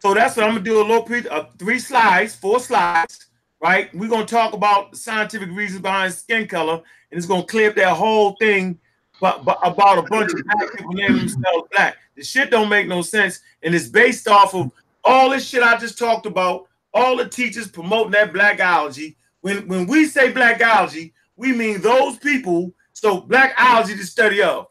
So 0.00 0.14
that's 0.14 0.36
what 0.36 0.46
I'm 0.46 0.52
gonna 0.52 0.64
do 0.64 0.80
a 0.80 0.82
little 0.82 1.02
pre 1.02 1.26
uh, 1.28 1.44
three 1.58 1.78
slides, 1.78 2.34
four 2.34 2.60
slides, 2.60 3.26
right? 3.60 3.92
We're 3.94 4.10
gonna 4.10 4.26
talk 4.26 4.52
about 4.52 4.92
the 4.92 4.96
scientific 4.98 5.50
reasons 5.50 5.82
behind 5.82 6.12
skin 6.12 6.46
color, 6.46 6.74
and 7.10 7.18
it's 7.18 7.26
gonna 7.26 7.44
clear 7.44 7.70
up 7.70 7.76
that 7.76 7.96
whole 7.96 8.36
thing 8.40 8.78
but, 9.20 9.44
but 9.44 9.58
about 9.62 9.98
a 9.98 10.02
bunch 10.02 10.32
of 10.32 10.44
black 10.44 10.76
people 10.76 10.92
naming 10.92 11.18
themselves 11.18 11.68
black. 11.72 11.96
The 12.16 12.24
shit 12.24 12.50
don't 12.50 12.68
make 12.68 12.86
no 12.86 13.02
sense, 13.02 13.40
and 13.62 13.74
it's 13.74 13.88
based 13.88 14.28
off 14.28 14.54
of 14.54 14.70
all 15.04 15.30
this 15.30 15.46
shit 15.46 15.62
I 15.62 15.76
just 15.78 15.98
talked 15.98 16.26
about. 16.26 16.68
All 16.92 17.16
the 17.16 17.28
teachers 17.28 17.68
promoting 17.68 18.12
that 18.12 18.32
blackology. 18.32 19.16
When 19.40 19.66
when 19.68 19.86
we 19.86 20.06
say 20.06 20.32
blackology, 20.32 21.12
we 21.36 21.52
mean 21.52 21.80
those 21.80 22.18
people. 22.18 22.72
So 22.92 23.20
blackology, 23.20 23.96
to 23.96 24.06
study 24.06 24.42
of. 24.42 24.68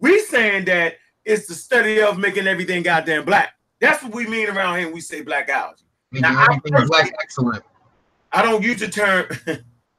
We 0.00 0.20
saying 0.20 0.64
that 0.66 0.94
it's 1.28 1.46
the 1.46 1.54
study 1.54 2.00
of 2.00 2.18
making 2.18 2.46
everything 2.46 2.82
goddamn 2.82 3.24
black. 3.24 3.54
That's 3.80 4.02
what 4.02 4.14
we 4.14 4.26
mean 4.26 4.48
around 4.48 4.78
here 4.78 4.86
when 4.86 4.94
we 4.94 5.00
say 5.02 5.22
blackology. 5.22 5.82
Making 6.10 6.22
Now, 6.32 6.46
I 6.48 6.84
black 6.86 7.12
excellent. 7.22 7.62
I 8.32 8.42
don't 8.42 8.62
use 8.62 8.80
the 8.80 8.88
term. 8.88 9.26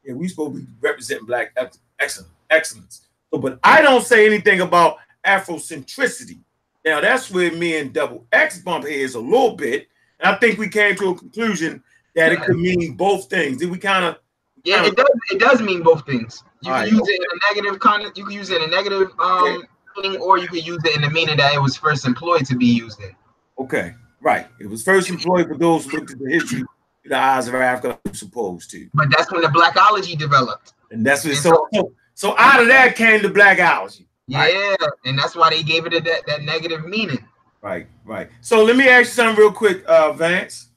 yeah, 0.03 0.13
we 0.13 0.27
supposed 0.27 0.55
to 0.55 0.61
be 0.61 0.67
representing 0.81 1.27
black 1.27 1.53
ex- 1.55 1.79
excellence, 1.99 2.31
excellence. 2.49 3.07
So, 3.31 3.39
but 3.39 3.59
I 3.63 3.81
don't 3.81 4.03
say 4.03 4.25
anything 4.25 4.61
about 4.61 4.97
Afrocentricity. 5.25 6.39
Now 6.83 6.99
that's 6.99 7.29
where 7.29 7.51
me 7.51 7.77
and 7.77 7.93
Double 7.93 8.25
X 8.31 8.59
bump 8.59 8.87
heads 8.87 9.13
a 9.13 9.19
little 9.19 9.55
bit, 9.55 9.87
and 10.19 10.35
I 10.35 10.39
think 10.39 10.57
we 10.57 10.67
came 10.67 10.95
to 10.95 11.09
a 11.09 11.15
conclusion 11.15 11.83
that 12.15 12.31
it 12.31 12.41
could 12.41 12.57
mean 12.57 12.95
both 12.95 13.29
things. 13.29 13.57
Did 13.57 13.69
we 13.69 13.77
kind 13.77 14.05
of? 14.05 14.17
Yeah, 14.63 14.85
it 14.85 14.95
does. 14.95 15.07
It 15.29 15.39
does 15.39 15.61
mean 15.61 15.83
both 15.83 16.05
things. 16.05 16.43
You 16.61 16.71
can 16.71 16.73
right. 16.73 16.91
use 16.91 17.07
it 17.07 17.21
in 17.21 17.27
a 17.31 17.53
negative 17.53 17.79
context. 17.79 18.17
You 18.17 18.25
can 18.25 18.33
use 18.33 18.49
it 18.49 18.61
in 18.61 18.69
a 18.69 18.71
negative 18.71 19.11
um 19.19 19.63
meaning, 19.97 20.19
or 20.21 20.37
you 20.37 20.47
can 20.47 20.59
use 20.59 20.81
it 20.85 20.95
in 20.95 21.01
the 21.01 21.09
meaning 21.09 21.37
that 21.37 21.53
it 21.53 21.61
was 21.61 21.75
first 21.77 22.05
employed 22.05 22.45
to 22.45 22.55
be 22.55 22.65
used 22.65 22.99
in. 23.01 23.11
Okay, 23.59 23.93
right. 24.21 24.47
It 24.59 24.67
was 24.67 24.83
first 24.83 25.09
employed 25.09 25.47
for 25.47 25.57
those 25.57 25.85
who 25.85 25.97
looked 25.97 26.11
at 26.11 26.19
the 26.19 26.29
history 26.31 26.59
through 26.59 27.09
the 27.09 27.17
eyes 27.17 27.47
of 27.47 27.55
Africa, 27.55 27.99
supposed 28.13 28.71
to, 28.71 28.89
But 28.93 29.07
that's 29.15 29.31
when 29.31 29.41
the 29.41 29.47
blackology 29.47 30.17
developed. 30.17 30.73
and 30.91 31.05
that's 31.05 31.25
what. 31.25 31.35
So, 31.35 31.67
so, 31.73 31.93
so 32.13 32.35
out 32.37 32.61
of 32.61 32.67
that 32.67 32.95
came 32.95 33.21
the 33.21 33.29
blackology. 33.29 34.05
Yeah, 34.27 34.75
and 35.05 35.17
that's 35.17 35.35
why 35.35 35.49
they 35.49 35.63
gave 35.63 35.85
it 35.87 35.93
a, 35.93 36.01
that, 36.01 36.27
that 36.27 36.43
negative 36.43 36.85
meaning. 36.85 37.25
Right, 37.61 37.87
right. 38.05 38.29
So 38.41 38.63
let 38.63 38.75
me 38.77 38.87
ask 38.87 38.99
you 38.99 39.05
something 39.05 39.37
real 39.37 39.51
quick, 39.51 39.83
uh, 39.87 40.13
Vance. 40.13 40.67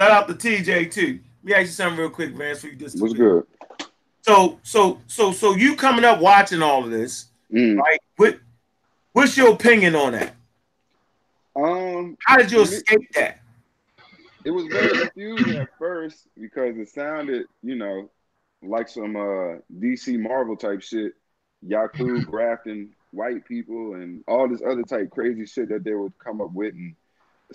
Shout 0.00 0.10
out 0.10 0.28
to 0.28 0.34
TJ 0.34 0.90
too. 0.90 1.20
Let 1.42 1.44
me 1.44 1.54
ask 1.54 1.62
you 1.62 1.66
something 1.68 1.98
real 1.98 2.10
quick, 2.10 2.34
Vance. 2.34 2.60
For 2.60 2.68
you 2.68 2.76
just 2.76 3.00
What's 3.00 3.14
good? 3.14 3.44
So, 4.20 4.60
so, 4.62 5.00
so, 5.06 5.32
so 5.32 5.56
you 5.56 5.74
coming 5.74 6.04
up 6.04 6.20
watching 6.20 6.62
all 6.62 6.84
of 6.84 6.90
this, 6.90 7.26
Mm. 7.52 7.78
right? 7.78 8.00
What, 8.16 8.38
what's 9.12 9.36
your 9.36 9.52
opinion 9.52 9.94
on 9.94 10.12
that? 10.12 10.34
Um, 11.54 12.16
How 12.26 12.36
did 12.38 12.50
you 12.50 12.62
escape 12.62 13.12
that? 13.14 13.42
it 14.44 14.50
was 14.50 14.66
very 14.66 14.98
confusing 14.98 15.56
at 15.56 15.68
first 15.78 16.28
because 16.40 16.76
it 16.76 16.88
sounded, 16.88 17.46
you 17.62 17.76
know, 17.76 18.10
like 18.62 18.88
some 18.88 19.16
uh 19.16 19.58
DC 19.78 20.18
Marvel 20.18 20.56
type 20.56 20.82
shit. 20.82 21.12
Yaku 21.66 22.24
grafting 22.26 22.90
white 23.12 23.46
people 23.46 23.94
and 23.94 24.24
all 24.26 24.48
this 24.48 24.62
other 24.66 24.82
type 24.82 25.10
crazy 25.10 25.46
shit 25.46 25.68
that 25.68 25.84
they 25.84 25.94
would 25.94 26.12
come 26.18 26.40
up 26.40 26.52
with 26.52 26.74
and 26.74 26.96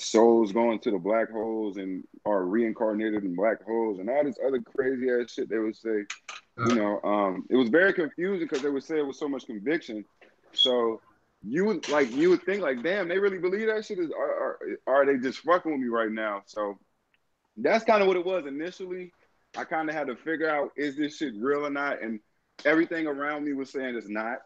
souls 0.02 0.52
going 0.52 0.80
to 0.80 0.92
the 0.92 0.98
black 0.98 1.30
holes 1.30 1.78
and 1.78 2.04
are 2.26 2.46
reincarnated 2.46 3.24
in 3.24 3.36
black 3.36 3.64
holes 3.64 4.00
and 4.00 4.10
all 4.10 4.24
this 4.24 4.38
other 4.46 4.62
crazy 4.62 5.08
ass 5.10 5.32
shit 5.32 5.50
they 5.50 5.60
would 5.60 5.76
say. 5.76 6.06
You 6.58 6.76
know, 6.76 7.00
um, 7.04 7.46
it 7.52 7.56
was 7.56 7.70
very 7.70 7.94
confusing 7.94 8.48
because 8.48 8.64
they 8.64 8.70
would 8.70 8.84
say 8.84 8.98
it 8.98 9.06
with 9.06 9.16
so 9.16 9.30
much 9.30 9.46
conviction. 9.46 10.04
So 10.54 11.02
you 11.44 11.66
would 11.66 11.88
like 11.90 12.12
you 12.12 12.30
would 12.32 12.44
think 12.44 12.62
like, 12.62 12.82
damn, 12.82 13.08
they 13.08 13.20
really 13.20 13.38
believe 13.38 13.68
that 13.68 13.86
shit 13.86 14.00
is 14.00 14.10
are, 14.12 14.32
are, 14.32 14.60
are 14.88 15.06
they 15.06 15.18
just 15.18 15.40
fucking 15.40 15.72
with 15.72 15.82
me 15.82 15.88
right 15.88 16.12
now? 16.12 16.42
So 16.48 16.80
that's 17.58 17.86
kind 17.86 18.02
of 18.02 18.08
what 18.08 18.18
it 18.18 18.26
was 18.26 18.46
initially. 18.48 19.14
I 19.56 19.64
kind 19.64 19.90
of 19.90 19.96
had 19.96 20.08
to 20.08 20.16
figure 20.16 20.50
out 20.50 20.72
is 20.76 20.96
this 20.98 21.18
shit 21.18 21.34
real 21.38 21.66
or 21.66 21.70
not, 21.70 22.02
and 22.02 22.20
everything 22.66 23.08
around 23.08 23.46
me 23.46 23.54
was 23.54 23.72
saying 23.72 23.96
it's 23.96 24.10
not. 24.10 24.40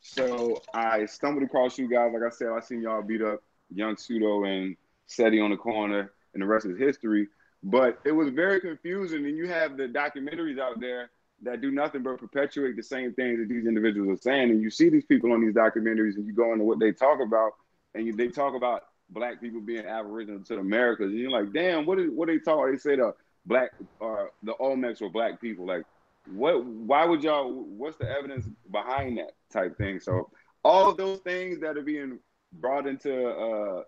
So 0.00 0.62
I 0.72 1.06
stumbled 1.06 1.42
across 1.42 1.78
you 1.78 1.88
guys. 1.88 2.12
Like 2.14 2.22
I 2.22 2.34
said, 2.34 2.48
I 2.48 2.60
seen 2.60 2.82
y'all 2.82 3.02
beat 3.02 3.22
up 3.22 3.40
Young 3.74 3.96
Pseudo 3.96 4.44
and 4.44 4.76
Seti 5.08 5.40
on 5.40 5.50
the 5.50 5.56
corner, 5.56 6.12
and 6.34 6.42
the 6.42 6.46
rest 6.46 6.66
is 6.66 6.78
history. 6.78 7.28
But 7.62 7.98
it 8.04 8.12
was 8.12 8.28
very 8.28 8.60
confusing, 8.60 9.26
and 9.26 9.36
you 9.36 9.48
have 9.48 9.76
the 9.76 9.88
documentaries 9.88 10.60
out 10.60 10.78
there 10.80 11.10
that 11.42 11.60
do 11.60 11.70
nothing 11.70 12.02
but 12.02 12.18
perpetuate 12.18 12.76
the 12.76 12.82
same 12.82 13.12
things 13.14 13.38
that 13.38 13.48
these 13.48 13.66
individuals 13.66 14.18
are 14.18 14.22
saying. 14.22 14.50
And 14.50 14.62
you 14.62 14.70
see 14.70 14.88
these 14.88 15.04
people 15.04 15.32
on 15.32 15.40
these 15.40 15.54
documentaries, 15.54 16.16
and 16.16 16.26
you 16.26 16.32
go 16.32 16.52
into 16.52 16.64
what 16.64 16.78
they 16.78 16.92
talk 16.92 17.20
about, 17.20 17.52
and 17.94 18.06
you, 18.06 18.12
they 18.12 18.28
talk 18.28 18.54
about 18.54 18.82
black 19.10 19.40
people 19.40 19.60
being 19.60 19.86
aboriginal 19.86 20.44
to 20.44 20.54
the 20.54 20.60
Americas, 20.60 21.10
and 21.10 21.18
you're 21.18 21.30
like, 21.30 21.52
damn, 21.52 21.86
what 21.86 21.98
is 21.98 22.10
what 22.10 22.28
they 22.28 22.38
talk? 22.38 22.70
They 22.70 22.76
say 22.76 22.96
the 22.96 23.14
black 23.46 23.70
uh 24.00 24.26
the 24.42 24.54
Olmecs 24.60 25.00
were 25.00 25.08
black 25.08 25.40
people. 25.40 25.66
Like, 25.66 25.84
what? 26.26 26.64
Why 26.64 27.04
would 27.04 27.22
y'all? 27.22 27.50
What's 27.50 27.96
the 27.96 28.08
evidence 28.08 28.46
behind 28.70 29.18
that 29.18 29.32
type 29.52 29.76
thing? 29.78 30.00
So 30.00 30.30
all 30.64 30.90
of 30.90 30.96
those 30.96 31.20
things 31.20 31.60
that 31.60 31.76
are 31.76 31.82
being 31.82 32.18
brought 32.52 32.86
into 32.86 33.28
uh 33.28 33.82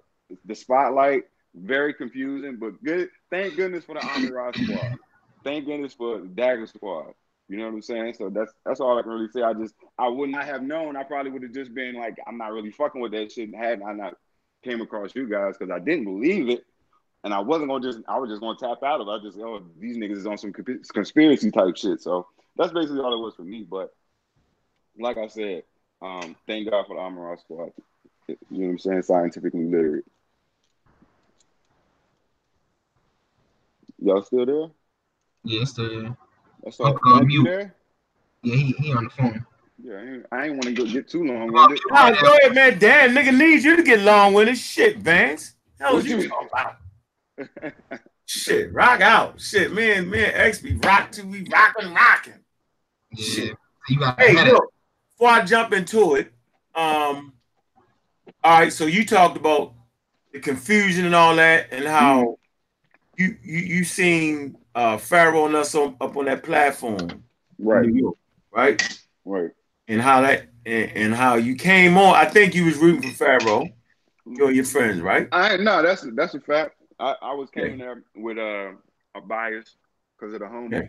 the 0.45 0.55
spotlight, 0.55 1.25
very 1.55 1.95
confusing, 1.95 2.57
but 2.57 2.83
good. 2.83 3.09
Thank 3.31 3.57
goodness 3.57 3.85
for 3.85 3.95
the 3.95 4.01
Amira 4.01 4.55
squad. 4.55 4.99
Thank 5.45 5.66
goodness 5.66 5.95
for 5.95 6.21
the 6.21 6.29
Dagger 6.29 6.66
squad. 6.66 7.12
You 7.49 7.57
know 7.57 7.64
what 7.64 7.75
I'm 7.75 7.83
saying? 7.83 8.14
So 8.14 8.31
that's 8.31 8.53
that's 8.64 8.81
all 8.81 8.99
I 8.99 9.03
can 9.03 9.11
really 9.11 9.29
say. 9.29 9.43
I 9.43 9.55
just 9.55 9.75
I 9.99 10.09
would 10.09 10.31
not 10.31 10.45
have 10.45 10.62
known. 10.62 10.97
I 10.97 11.03
probably 11.03 11.33
would 11.33 11.43
have 11.43 11.53
just 11.53 11.75
been 11.75 11.97
like, 11.97 12.16
I'm 12.27 12.38
not 12.38 12.53
really 12.53 12.71
fucking 12.71 13.01
with 13.01 13.12
that 13.12 13.33
shit. 13.33 13.55
Had 13.55 13.83
I 13.83 13.93
not 13.93 14.14
came 14.62 14.81
across 14.81 15.14
you 15.16 15.29
guys 15.29 15.57
because 15.59 15.73
I 15.75 15.81
didn't 15.81 16.05
believe 16.05 16.49
it, 16.49 16.64
and 17.25 17.35
I 17.35 17.40
wasn't 17.40 17.71
gonna 17.71 17.85
just 17.85 18.01
I 18.09 18.19
was 18.19 18.31
just 18.31 18.40
gonna 18.40 18.59
tap 18.59 18.85
out 18.85 19.01
of 19.01 19.09
it. 19.09 19.11
I 19.11 19.19
just 19.21 19.38
oh 19.38 19.64
these 19.81 19.97
niggas 19.97 20.19
is 20.19 20.27
on 20.27 20.38
some 20.38 20.53
conspiracy 20.53 21.51
type 21.51 21.77
shit. 21.77 22.01
So 22.01 22.29
that's 22.57 22.73
basically 22.73 23.01
all 23.01 23.14
it 23.14 23.25
was 23.25 23.35
for 23.35 23.43
me. 23.43 23.66
But 23.69 23.90
like 24.97 25.19
I 25.19 25.27
said, 25.27 25.64
um, 26.01 26.37
thank 26.47 26.71
God 26.71 26.87
for 26.87 26.95
the 26.95 27.03
Amara 27.03 27.37
squad. 27.38 27.73
You 28.29 28.37
know 28.51 28.66
what 28.66 28.71
I'm 28.71 28.79
saying? 28.79 29.03
Scientifically 29.03 29.64
literate. 29.64 30.05
Y'all 34.03 34.23
still 34.23 34.47
there? 34.47 34.67
Yeah, 35.45 35.65
still. 35.65 36.17
That's 36.63 36.81
all. 36.81 36.99
I'm 37.05 37.13
on 37.13 37.31
You 37.31 37.45
there? 37.45 37.75
Yeah, 38.43 38.57
he, 38.57 38.73
he 38.79 38.93
on 38.93 39.05
the 39.05 39.11
phone. 39.11 39.47
Yeah, 39.83 39.95
I 39.95 40.01
ain't, 40.03 40.27
I 40.33 40.45
ain't 40.45 40.53
want 40.53 40.65
to 40.65 40.73
go 40.73 40.85
get 40.85 41.09
too 41.09 41.25
long 41.25 41.51
Oh, 41.57 41.69
with 41.69 41.79
it. 41.79 41.83
Oh, 41.93 42.15
go 42.23 42.37
ahead, 42.37 42.55
man. 42.55 42.79
Damn, 42.79 43.15
nigga 43.15 43.37
needs 43.37 43.65
you 43.65 43.77
to 43.77 43.83
get 43.83 44.01
long 44.01 44.35
with 44.35 44.49
his 44.49 44.61
shit, 44.61 44.99
Vance. 44.99 45.55
Hell, 45.79 45.95
What 45.97 46.05
you 46.05 46.19
you- 46.19 46.29
talking 46.29 46.49
about? 46.53 47.73
Shit, 48.27 48.73
rock 48.73 49.01
out. 49.01 49.41
Shit, 49.41 49.73
me 49.73 49.91
and 49.93 50.09
me 50.09 50.23
and 50.23 50.33
X 50.37 50.61
be 50.61 50.75
rock 50.75 51.11
to 51.13 51.23
we 51.25 51.45
rocking, 51.51 51.93
rocking. 51.93 52.35
Yeah, 53.13 53.25
Shit. 53.25 53.57
you 53.89 53.99
got 53.99 54.21
Hey, 54.21 54.35
ahead 54.37 54.47
of- 54.49 54.53
look, 54.55 54.73
before 55.11 55.29
I 55.31 55.45
jump 55.45 55.73
into 55.73 56.15
it, 56.15 56.33
um, 56.77 57.33
all 58.45 58.61
right, 58.61 58.73
so 58.73 58.87
you 58.87 59.05
talked 59.05 59.37
about 59.37 59.75
the 60.33 60.39
confusion 60.39 61.07
and 61.07 61.15
all 61.15 61.35
that, 61.37 61.69
and 61.73 61.87
how 61.87 62.37
you 63.21 63.37
you 63.43 63.59
you 63.59 63.85
seen 63.85 64.57
uh 64.75 64.97
Pharaoh 64.97 65.47
and 65.47 65.55
us 65.55 65.75
on, 65.75 65.97
up 66.01 66.17
on 66.17 66.25
that 66.25 66.43
platform, 66.43 66.99
in 66.99 67.23
right, 67.59 67.87
New 67.87 68.01
York, 68.01 68.17
right? 68.51 69.01
right. 69.25 69.51
And 69.89 70.01
how 70.01 70.23
that 70.23 70.49
and, 70.65 70.93
and 70.93 71.15
how 71.15 71.35
you 71.35 71.55
came 71.55 71.97
on. 71.99 72.15
I 72.15 72.25
think 72.25 72.55
you 72.55 72.65
was 72.65 72.77
rooting 72.77 73.11
for 73.11 73.17
Pharaoh. 73.17 73.69
You 74.27 74.47
and 74.47 74.57
your 74.57 74.65
friends, 74.65 75.01
right? 75.01 75.29
I 75.33 75.57
no, 75.57 75.83
that's 75.83 76.07
that's 76.15 76.35
a 76.35 76.41
fact. 76.41 76.77
I, 76.99 77.15
I 77.23 77.35
was 77.35 77.51
came 77.51 77.79
there 77.79 78.05
with 78.15 78.39
uh, 78.39 78.73
a 79.15 79.21
bias 79.21 79.77
because 80.19 80.35
of 80.35 80.41
the 80.41 80.49
home. 80.49 80.73
Yeah. 80.73 80.83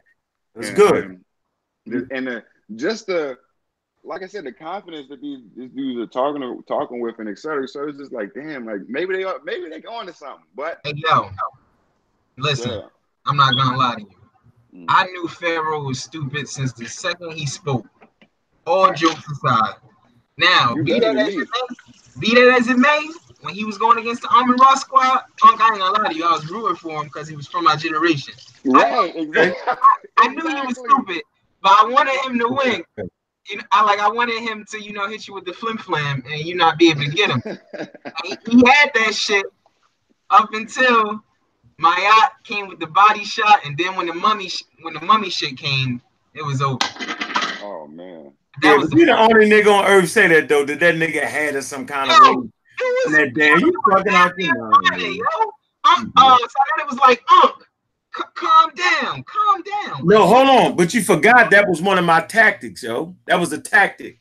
That's 0.54 0.72
good. 0.72 1.20
And, 1.86 2.12
and 2.12 2.28
the, 2.28 2.44
just 2.76 3.08
the 3.08 3.38
like 4.04 4.24
I 4.24 4.28
said, 4.28 4.44
the 4.46 4.52
confidence 4.52 5.08
that 5.10 5.22
these, 5.22 5.39
these 5.56 5.70
dudes 5.72 6.00
are 6.00 6.08
talking 6.08 6.63
talking 6.67 7.00
with 7.00 7.20
and 7.20 7.30
et 7.30 7.39
cetera. 7.39 7.67
So 7.67 7.88
it's 7.88 7.98
just 7.98 8.12
like, 8.12 8.34
damn, 8.34 8.65
like 8.65 8.82
maybe 8.88 9.15
they 9.15 9.24
are 9.24 9.38
maybe 9.44 9.70
they 9.70 9.80
going 9.80 10.08
to 10.08 10.13
something. 10.13 10.46
But 10.56 10.80
Hey 10.84 10.94
yo, 10.96 11.30
listen, 12.38 12.72
yeah. 12.72 12.82
I'm 13.26 13.38
not 13.38 13.56
gonna 13.56 13.78
lie 13.78 13.96
to 13.96 14.02
you. 14.02 14.08
Mm. 14.74 14.86
I 14.88 15.06
knew 15.08 15.28
Pharaoh 15.28 15.84
was 15.84 16.02
stupid 16.02 16.48
since 16.48 16.74
the 16.74 16.86
second 16.86 17.34
he 17.34 17.46
spoke. 17.46 17.86
All 18.65 18.94
jokes 18.94 19.30
aside. 19.30 19.76
Now, 20.38 20.76
You 20.76 20.84
be 20.84 21.00
that 21.00 21.15
as 21.17 21.36
it 21.36 21.38
may, 21.38 21.76
be 22.20 22.36
that 22.36 22.58
as 22.60 22.67
it 22.67 22.78
may, 22.78 23.10
when 23.41 23.54
he 23.54 23.65
was 23.65 23.78
going 23.78 23.98
against 23.98 24.22
the 24.22 24.30
Army 24.30 24.56
Raw 24.60 24.76
squad, 24.76 25.24
Punk, 25.38 25.62
I 25.62 25.70
ain't 25.70 25.80
gonna 25.80 26.00
lie 26.00 26.10
to 26.10 26.15
you, 26.15 26.26
I 26.26 26.32
was 26.32 26.50
rooting 26.50 26.76
for 26.76 27.02
him 27.02 27.06
because 27.06 27.28
he 27.28 27.36
was 27.36 27.48
from 27.48 27.65
my 27.65 27.76
generation. 27.76 28.34
right, 28.65 29.15
exactly. 29.15 29.74
I 30.17 30.28
knew 30.30 30.48
he 30.48 30.65
was 30.65 30.78
stupid, 30.78 31.24
but 31.62 31.72
I 31.72 31.88
wanted 31.88 32.15
him 32.26 32.39
to 32.39 32.48
win. 32.48 32.84
You 33.50 33.58
know, 33.58 33.63
I 33.72 33.84
like 33.84 34.00
I 34.00 34.10
wanted 34.10 34.39
him 34.41 34.65
to, 34.70 34.82
you 34.82 34.94
know, 34.94 35.08
hit 35.08 35.28
you 35.28 35.34
with 35.34 35.46
the 35.46 35.54
flim 35.54 35.78
flam 35.78 36.24
and 36.32 36.41
you 36.41 36.56
not 36.56 36.78
be 36.78 36.91
able 36.91 37.04
to 37.04 37.10
get 37.10 37.32
him. 37.32 37.41
he, 38.24 38.38
he 38.48 38.63
had 38.67 38.91
that 38.94 39.13
shit 39.15 39.46
up 40.30 40.54
until 40.54 41.24
Mayat 41.79 42.29
came 42.43 42.67
with 42.67 42.79
the 42.79 42.88
body 42.88 43.23
shot, 43.23 43.65
and 43.65 43.77
then 43.77 43.95
when 43.95 44.07
the 44.07 44.13
mummy 44.13 44.49
sh- 44.49 44.63
when 44.81 44.93
the 44.93 45.01
mummy 45.01 45.29
shit 45.29 45.57
came, 45.57 46.01
it 46.34 46.43
was 46.45 46.62
over. 46.62 46.77
oh 47.63 47.88
man. 47.88 48.31
That 48.62 48.71
Yeah, 48.71 48.77
was 48.77 48.89
but 48.89 48.99
you 48.99 49.05
the 49.05 49.17
only 49.17 49.49
nigga 49.49 49.73
on 49.73 49.86
earth 49.86 50.10
say 50.10 50.27
that 50.27 50.47
though. 50.49 50.65
That 50.65 50.79
that 50.79 50.95
nigga 50.95 51.23
had 51.23 51.55
us 51.55 51.67
some 51.67 51.86
kind 51.86 52.12
of 52.12 52.17
Yo, 52.17 52.23
way. 52.41 52.49
it 52.79 53.05
was 53.05 53.13
That 53.13 53.34
damn, 53.34 53.60
you 53.60 53.81
fucking 53.89 54.13
out 54.13 54.34
your 54.38 54.55
mind. 54.55 54.86
Friday, 54.88 55.17
yo. 55.17 55.51
Um, 55.84 56.13
uh, 56.15 56.38
so 56.38 56.45
then 56.77 56.86
it 56.86 56.89
was 56.91 56.99
like, 56.99 57.23
Unc, 57.43 57.67
c- 58.15 58.23
calm 58.36 58.71
down, 58.75 59.23
calm 59.23 59.63
down. 59.63 60.05
No, 60.05 60.27
hold 60.27 60.47
on. 60.47 60.75
But 60.75 60.93
you 60.93 61.01
forgot 61.01 61.49
that 61.51 61.67
was 61.67 61.81
one 61.81 61.97
of 61.97 62.05
my 62.05 62.21
tactics, 62.21 62.84
yo. 62.84 63.15
That 63.25 63.39
was 63.39 63.51
a 63.51 63.60
tactic. 63.60 64.19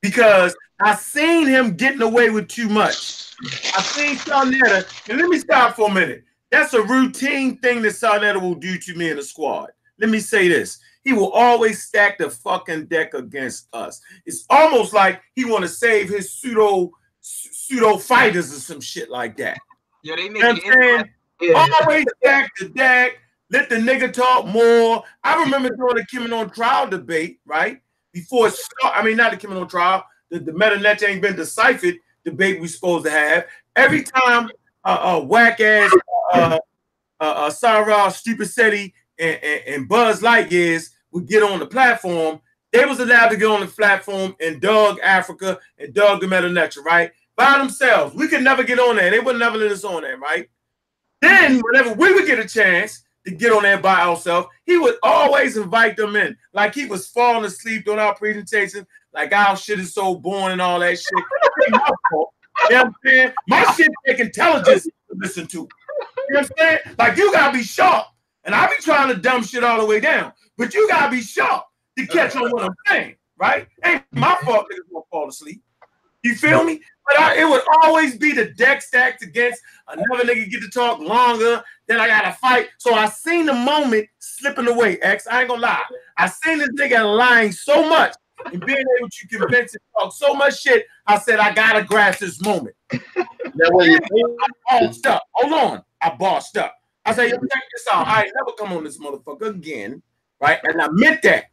Because 0.00 0.54
I 0.80 0.94
seen 0.94 1.48
him 1.48 1.74
getting 1.74 2.02
away 2.02 2.30
with 2.30 2.46
too 2.48 2.68
much. 2.68 3.34
I 3.76 3.82
seen 3.82 4.16
Sa 4.16 4.44
Neter, 4.44 4.84
and 5.08 5.18
let 5.18 5.28
me 5.28 5.38
stop 5.38 5.74
for 5.74 5.90
a 5.90 5.92
minute. 5.92 6.24
That's 6.52 6.74
a 6.74 6.82
routine 6.82 7.56
thing 7.56 7.80
that 7.80 7.96
Sa 7.96 8.18
Neter 8.18 8.38
will 8.38 8.54
do 8.54 8.76
to 8.76 8.94
me 8.94 9.08
in 9.08 9.16
the 9.16 9.22
squad. 9.22 9.70
Let 9.98 10.10
me 10.10 10.20
say 10.20 10.48
this. 10.48 10.80
He 11.02 11.14
will 11.14 11.32
always 11.32 11.82
stack 11.82 12.18
the 12.18 12.28
fucking 12.28 12.86
deck 12.86 13.14
against 13.14 13.74
us. 13.74 14.02
It's 14.26 14.44
almost 14.50 14.92
like 14.92 15.22
he 15.34 15.46
want 15.46 15.62
to 15.62 15.68
save 15.68 16.10
his 16.10 16.30
pseudo 16.30 16.92
pseudo 17.20 17.96
fighters 17.96 18.52
or 18.54 18.60
some 18.60 18.80
shit 18.82 19.08
like 19.10 19.38
that. 19.38 19.56
Yo, 20.02 20.14
they 20.14 20.24
You 20.24 20.32
know 20.34 20.40
what 20.40 20.48
I'm 20.48 20.54
making 20.56 21.00
it. 21.00 21.10
Yeah. 21.40 21.68
Always 21.80 22.04
stack 22.22 22.50
the 22.60 22.68
deck. 22.68 23.12
Let 23.50 23.70
the 23.70 23.76
nigga 23.76 24.12
talk 24.12 24.46
more. 24.46 25.02
I 25.24 25.42
remember 25.42 25.74
doing 25.74 25.96
the 25.96 26.06
Kim 26.10 26.30
on 26.32 26.50
trial 26.50 26.86
debate, 26.86 27.40
right? 27.46 27.80
Before 28.12 28.48
it 28.48 28.54
start, 28.54 28.94
I 28.94 29.02
mean, 29.02 29.16
not 29.16 29.30
the 29.30 29.38
Kim 29.38 29.56
on 29.56 29.68
trial, 29.68 30.04
the, 30.30 30.38
the 30.38 30.52
Meta 30.52 30.78
Net 30.78 31.02
ain't 31.02 31.22
been 31.22 31.36
deciphered 31.36 31.96
debate 32.24 32.60
we 32.60 32.68
supposed 32.68 33.06
to 33.06 33.10
have. 33.10 33.46
Every 33.74 34.02
time 34.02 34.50
uh, 34.84 35.20
uh 35.20 35.24
whack 35.24 35.60
ass 35.60 35.92
uh, 36.32 36.58
uh, 37.20 37.24
uh, 37.24 37.50
Sarah, 37.50 38.12
and, 38.26 39.38
and, 39.42 39.62
and 39.66 39.88
Buzz 39.88 40.20
Lightyears 40.20 40.90
would 41.12 41.26
get 41.28 41.42
on 41.42 41.60
the 41.60 41.66
platform, 41.66 42.40
they 42.72 42.84
was 42.84 43.00
allowed 43.00 43.28
to 43.28 43.36
get 43.36 43.50
on 43.50 43.60
the 43.60 43.66
platform 43.66 44.34
and 44.40 44.60
Doug 44.60 44.98
Africa 45.00 45.58
and 45.78 45.92
Doug 45.94 46.20
the 46.20 46.26
Meta 46.26 46.48
Netra, 46.48 46.82
right? 46.84 47.12
By 47.36 47.58
themselves. 47.58 48.14
We 48.14 48.28
could 48.28 48.42
never 48.42 48.64
get 48.64 48.78
on 48.78 48.96
there. 48.96 49.10
They 49.10 49.20
would 49.20 49.38
never 49.38 49.58
let 49.58 49.70
us 49.70 49.84
on 49.84 50.02
there, 50.02 50.18
right? 50.18 50.48
Then, 51.20 51.60
whenever 51.60 51.94
we 51.94 52.12
would 52.12 52.26
get 52.26 52.38
a 52.38 52.48
chance 52.48 53.04
to 53.26 53.30
get 53.30 53.52
on 53.52 53.62
there 53.62 53.78
by 53.78 54.00
ourselves, 54.00 54.48
he 54.64 54.76
would 54.78 54.96
always 55.02 55.56
invite 55.56 55.96
them 55.96 56.16
in. 56.16 56.36
Like 56.52 56.74
he 56.74 56.86
was 56.86 57.08
falling 57.08 57.44
asleep 57.44 57.84
during 57.84 58.00
our 58.00 58.14
presentation, 58.14 58.86
like 59.12 59.32
our 59.32 59.56
shit 59.56 59.78
is 59.78 59.94
so 59.94 60.16
boring 60.16 60.52
and 60.52 60.62
all 60.62 60.80
that 60.80 60.98
shit. 60.98 61.24
You 62.70 62.76
know 62.76 62.84
what 62.84 62.86
I'm 62.86 62.94
saying? 63.04 63.32
My 63.48 63.64
shit 63.74 63.88
take 64.06 64.20
intelligence 64.20 64.84
to 64.84 64.92
listen 65.16 65.46
to. 65.48 65.58
You 65.58 66.34
know 66.34 66.40
what 66.40 66.50
I'm 66.50 66.50
saying? 66.58 66.78
Like 66.98 67.16
you 67.16 67.32
gotta 67.32 67.56
be 67.56 67.62
sharp. 67.62 68.06
And 68.44 68.54
I 68.54 68.66
be 68.66 68.74
trying 68.80 69.08
to 69.08 69.20
dumb 69.20 69.44
shit 69.44 69.62
all 69.62 69.80
the 69.80 69.86
way 69.86 70.00
down, 70.00 70.32
but 70.58 70.74
you 70.74 70.88
gotta 70.88 71.10
be 71.10 71.20
sharp 71.20 71.64
to 71.96 72.06
catch 72.06 72.34
on 72.34 72.50
what 72.50 72.64
I'm 72.64 72.74
saying, 72.88 73.16
right? 73.38 73.68
Ain't 73.84 74.02
my 74.10 74.36
fault 74.44 74.66
niggas 74.72 74.92
gonna 74.92 75.04
fall 75.10 75.28
asleep. 75.28 75.62
You 76.22 76.34
feel 76.34 76.64
me? 76.64 76.80
But 77.06 77.20
I, 77.20 77.40
it 77.40 77.48
would 77.48 77.62
always 77.82 78.16
be 78.16 78.32
the 78.32 78.46
deck 78.52 78.80
stacked 78.80 79.22
against 79.22 79.60
another 79.88 80.24
nigga 80.24 80.48
get 80.50 80.60
to 80.60 80.70
talk 80.70 81.00
longer. 81.00 81.62
Then 81.88 82.00
I 82.00 82.06
gotta 82.06 82.32
fight. 82.32 82.68
So 82.78 82.94
I 82.94 83.08
seen 83.08 83.46
the 83.46 83.54
moment 83.54 84.08
slipping 84.18 84.68
away. 84.68 84.98
X, 85.00 85.26
I 85.26 85.40
ain't 85.40 85.48
gonna 85.48 85.62
lie. 85.62 85.82
I 86.16 86.28
seen 86.28 86.58
this 86.58 86.70
nigga 86.70 87.16
lying 87.16 87.52
so 87.52 87.88
much 87.88 88.14
and 88.52 88.64
being 88.64 88.84
able 88.98 89.08
to 89.08 89.28
convince 89.28 89.74
and 89.74 89.82
talk 89.98 90.12
so 90.12 90.34
much 90.34 90.60
shit. 90.60 90.86
I 91.06 91.18
said 91.18 91.38
I 91.38 91.52
gotta 91.52 91.84
grasp 91.84 92.20
this 92.20 92.40
moment. 92.42 92.74
That 92.90 93.70
way 93.72 93.94
I 94.78 94.80
bossed 94.80 95.06
up. 95.06 95.22
Hold 95.32 95.52
on. 95.52 95.82
I 96.00 96.14
bossed 96.16 96.56
up. 96.56 96.74
I 97.04 97.14
said, 97.14 97.30
yo, 97.30 97.36
check 97.36 97.62
this 97.72 97.86
out. 97.92 98.06
I 98.06 98.24
ain't 98.24 98.32
never 98.34 98.56
come 98.58 98.76
on 98.76 98.84
this 98.84 98.98
motherfucker 98.98 99.48
again. 99.48 100.02
Right? 100.40 100.58
And 100.64 100.80
I 100.80 100.88
meant 100.90 101.22
that. 101.22 101.46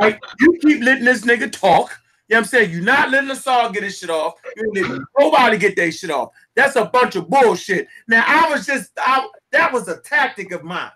Right? 0.00 0.18
You 0.40 0.58
keep 0.62 0.82
letting 0.82 1.04
this 1.04 1.24
nigga 1.24 1.50
talk. 1.50 1.98
You 2.28 2.34
know 2.34 2.40
what 2.40 2.46
I'm 2.46 2.48
saying? 2.48 2.70
You're 2.70 2.82
not 2.82 3.10
letting 3.10 3.30
us 3.30 3.46
all 3.46 3.70
get 3.70 3.82
his 3.82 3.98
shit 3.98 4.10
off. 4.10 4.34
You 4.56 4.64
ain't 4.64 4.88
letting 4.88 5.04
nobody 5.18 5.58
get 5.58 5.74
their 5.74 5.90
shit 5.90 6.10
off. 6.10 6.30
That's 6.54 6.76
a 6.76 6.84
bunch 6.84 7.16
of 7.16 7.28
bullshit. 7.28 7.88
Now, 8.06 8.24
I 8.26 8.48
was 8.50 8.66
just, 8.66 8.90
I, 8.98 9.26
that 9.50 9.72
was 9.72 9.88
a 9.88 10.00
tactic 10.00 10.52
of 10.52 10.62
mine 10.62 10.92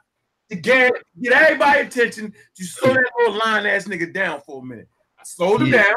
to 0.50 0.56
get, 0.56 0.92
get 1.20 1.32
everybody 1.32 1.80
attention 1.80 2.32
to 2.56 2.64
slow 2.64 2.94
that 2.94 3.10
little 3.18 3.38
line 3.38 3.66
ass 3.66 3.88
nigga 3.88 4.12
down 4.12 4.42
for 4.46 4.62
a 4.62 4.64
minute. 4.64 4.88
I 5.24 5.26
slowed 5.26 5.62
him 5.62 5.68
Yeah. 5.68 5.84
down 5.84 5.94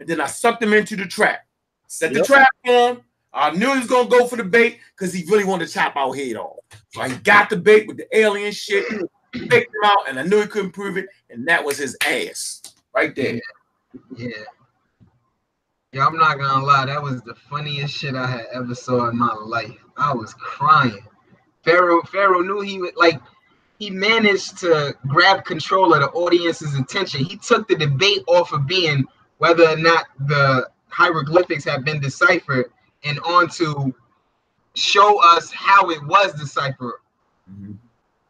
and 0.00 0.08
then 0.08 0.20
I 0.20 0.26
sucked 0.26 0.62
him 0.62 0.72
into 0.72 0.96
the 0.96 1.06
trap. 1.06 1.46
Set 1.86 2.12
the 2.12 2.18
Yep. 2.18 2.26
trap 2.26 2.48
on. 2.66 3.04
I 3.32 3.50
knew 3.50 3.72
he 3.72 3.78
was 3.78 3.86
gonna 3.88 4.08
go 4.08 4.26
for 4.26 4.36
the 4.36 4.44
bait 4.44 4.80
because 4.96 5.12
he 5.12 5.24
really 5.30 5.44
wanted 5.44 5.66
to 5.68 5.72
chop 5.72 5.94
our 5.96 6.14
head 6.14 6.36
off. 6.36 6.58
So 6.92 7.02
he 7.02 7.14
got 7.18 7.50
the 7.50 7.56
bait 7.56 7.86
with 7.86 7.98
the 7.98 8.16
alien 8.16 8.52
shit, 8.52 8.84
faked 9.32 9.52
him 9.52 9.84
out, 9.84 10.08
and 10.08 10.18
I 10.18 10.22
knew 10.22 10.40
he 10.40 10.46
couldn't 10.48 10.72
prove 10.72 10.96
it, 10.96 11.06
and 11.30 11.46
that 11.46 11.64
was 11.64 11.78
his 11.78 11.96
ass 12.04 12.62
right 12.92 13.14
there. 13.14 13.40
Yeah. 14.16 14.28
Yeah, 15.92 16.06
I'm 16.06 16.16
not 16.16 16.38
gonna 16.38 16.64
lie, 16.64 16.86
that 16.86 17.00
was 17.00 17.22
the 17.22 17.34
funniest 17.36 17.94
shit 17.94 18.16
I 18.16 18.26
had 18.26 18.46
ever 18.52 18.74
saw 18.74 19.08
in 19.08 19.16
my 19.16 19.32
life. 19.34 19.78
I 19.96 20.12
was 20.12 20.34
crying. 20.34 21.06
Pharaoh 21.64 22.02
Pharaoh 22.02 22.40
knew 22.42 22.60
he 22.60 22.78
would 22.80 22.96
like 22.96 23.20
he 23.78 23.90
managed 23.90 24.58
to 24.58 24.94
grab 25.08 25.44
control 25.44 25.94
of 25.94 26.00
the 26.00 26.08
audience's 26.10 26.74
attention. 26.78 27.24
He 27.24 27.36
took 27.36 27.66
the 27.68 27.74
debate 27.76 28.22
off 28.28 28.52
of 28.52 28.66
being 28.66 29.04
whether 29.38 29.64
or 29.68 29.76
not 29.76 30.06
the 30.26 30.68
hieroglyphics 30.88 31.64
have 31.64 31.84
been 31.84 32.00
deciphered 32.00 32.66
and 33.02 33.18
on 33.20 33.48
to 33.50 33.94
show 34.74 35.20
us 35.36 35.50
how 35.52 35.90
it 35.90 36.02
was 36.06 36.32
deciphered. 36.34 36.94
Mm-hmm. 37.50 37.72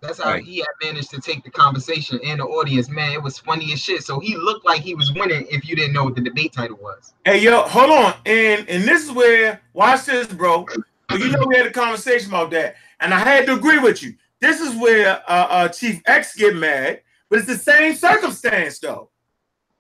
That's 0.01 0.19
how 0.19 0.33
Right. 0.33 0.45
he 0.45 0.59
had 0.59 0.67
managed 0.83 1.11
to 1.11 1.21
take 1.21 1.45
the 1.45 1.51
conversation 1.51 2.21
and 2.25 2.41
the 2.41 2.45
audience. 2.45 2.91
Man, 2.91 3.13
it 3.13 3.23
was 3.23 3.39
funny 3.39 3.73
as 3.73 3.81
shit. 3.81 4.03
So 4.03 4.21
he 4.21 4.37
looked 4.37 4.67
like 4.67 4.83
he 4.83 4.95
was 4.95 5.13
winning 5.13 5.47
if 5.51 5.67
you 5.67 5.75
didn't 5.77 5.95
know 5.95 6.05
what 6.05 6.15
the 6.15 6.21
debate 6.21 6.53
title 6.53 6.77
was. 6.77 7.15
Hey 7.25 7.39
yo, 7.41 7.63
hold 7.63 7.91
on, 7.91 8.15
and 8.27 8.69
and 8.69 8.85
this 8.85 9.05
is 9.05 9.13
where 9.13 9.63
watch 9.73 10.05
this, 10.05 10.27
bro. 10.27 10.67
You 11.13 11.31
know 11.31 11.45
we 11.47 11.57
had 11.57 11.67
a 11.67 11.71
conversation 11.71 12.29
about 12.29 12.51
that, 12.51 12.75
and 13.01 13.15
I 13.15 13.19
had 13.21 13.47
to 13.47 13.55
agree 13.55 13.79
with 13.79 14.03
you. 14.03 14.15
This 14.41 14.61
is 14.61 14.75
where 14.77 15.23
uh, 15.29 15.47
uh, 15.51 15.69
Chief 15.69 16.01
X 16.07 16.35
get 16.37 16.55
mad, 16.57 17.01
but 17.31 17.39
it's 17.39 17.49
the 17.49 17.57
same 17.57 17.95
circumstance 17.95 18.79
though. 18.79 19.11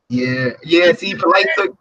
Yeah, 0.08 0.50
yeah. 0.62 0.92
See, 0.92 1.14
polite 1.14 1.46
took. 1.56 1.76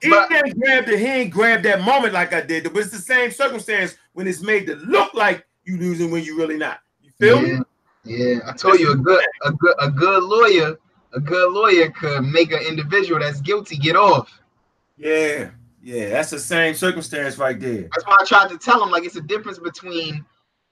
He 0.00 0.10
But- 0.10 0.30
ain't 0.32 0.58
grabbed 0.60 0.88
it. 0.88 0.98
He 1.00 1.06
ain't 1.06 1.30
grab 1.32 1.62
that 1.64 1.80
moment 1.82 2.14
like 2.14 2.32
I 2.32 2.40
did, 2.40 2.64
but 2.72 2.82
it's 2.82 2.90
the 2.92 2.98
same 2.98 3.30
circumstance 3.30 3.96
when 4.12 4.26
it's 4.28 4.40
made 4.40 4.66
to 4.68 4.76
look 4.76 5.12
like 5.14 5.44
you 5.64 5.76
losing 5.76 6.10
when 6.10 6.22
you 6.22 6.36
really 6.36 6.56
not. 6.56 6.80
You 7.02 7.10
feel 7.18 7.40
me? 7.42 7.58
Yeah, 8.04 8.34
yeah. 8.34 8.38
I 8.46 8.52
told 8.52 8.78
you 8.78 8.92
a 8.92 8.96
good, 8.96 9.24
a 9.44 9.52
good, 9.52 9.74
a 9.80 9.90
good 9.90 10.22
lawyer, 10.22 10.76
a 11.14 11.20
good 11.20 11.52
lawyer 11.52 11.90
could 11.90 12.22
make 12.22 12.52
an 12.52 12.60
individual 12.60 13.18
that's 13.20 13.40
guilty 13.40 13.76
get 13.76 13.96
off. 13.96 14.40
Yeah, 14.96 15.50
yeah. 15.82 16.10
That's 16.10 16.30
the 16.30 16.38
same 16.38 16.74
circumstance 16.74 17.36
right 17.36 17.58
there. 17.58 17.88
That's 17.94 18.06
why 18.06 18.18
I 18.20 18.24
tried 18.24 18.50
to 18.50 18.58
tell 18.58 18.82
him 18.82 18.90
like 18.90 19.04
it's 19.04 19.16
a 19.16 19.20
difference 19.20 19.58
between 19.58 20.24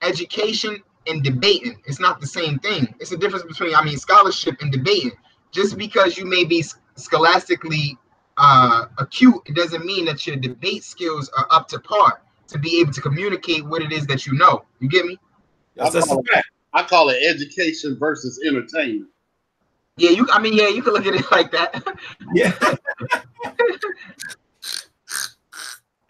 education 0.03 0.83
and 1.07 1.23
debating. 1.23 1.81
It's 1.87 2.01
not 2.01 2.21
the 2.21 2.27
same 2.27 2.59
thing. 2.59 2.95
It's 3.01 3.13
a 3.13 3.17
difference 3.17 3.45
between, 3.45 3.75
I 3.75 3.85
mean, 3.85 3.99
scholarship 3.99 4.61
and 4.61 4.73
debating. 4.73 5.13
Just 5.53 5.79
because 5.79 6.19
you 6.19 6.25
may 6.25 6.45
be 6.45 6.65
scholastically 6.97 7.97
uh, 8.37 8.87
acute, 8.99 9.41
it 9.47 9.55
doesn't 9.55 9.85
mean 9.85 10.05
that 10.07 10.27
your 10.27 10.37
debate 10.37 10.85
skills 10.85 11.31
are 11.37 11.47
up 11.51 11.69
to 11.69 11.79
par 11.79 12.21
to 12.49 12.59
be 12.59 12.81
able 12.81 12.93
to 12.93 13.01
communicate 13.01 13.65
what 13.67 13.83
it 13.83 13.93
is 13.93 14.07
that 14.07 14.27
you 14.27 14.35
know. 14.35 14.65
You 14.81 14.89
get 14.89 15.07
me? 15.07 15.19
That's, 15.75 15.95
that's 15.95 16.11
a 16.11 16.23
fact. 16.23 16.49
I 16.73 16.83
call 16.83 17.09
it 17.09 17.19
education 17.23 17.97
versus 17.99 18.41
entertainment. 18.47 19.11
Yeah, 19.97 20.11
you. 20.11 20.29
I 20.31 20.41
mean, 20.41 20.53
yeah, 20.55 20.69
you 20.69 20.83
can 20.83 20.93
look 20.93 21.07
at 21.07 21.15
it 21.15 21.31
like 21.31 21.51
that. 21.53 21.83
Yeah. 22.35 22.53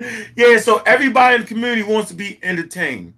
yeah, 0.36 0.58
so 0.58 0.78
everybody 0.78 1.36
in 1.36 1.42
the 1.42 1.46
community 1.46 1.82
wants 1.82 2.08
to 2.08 2.14
be 2.14 2.40
entertained. 2.42 3.14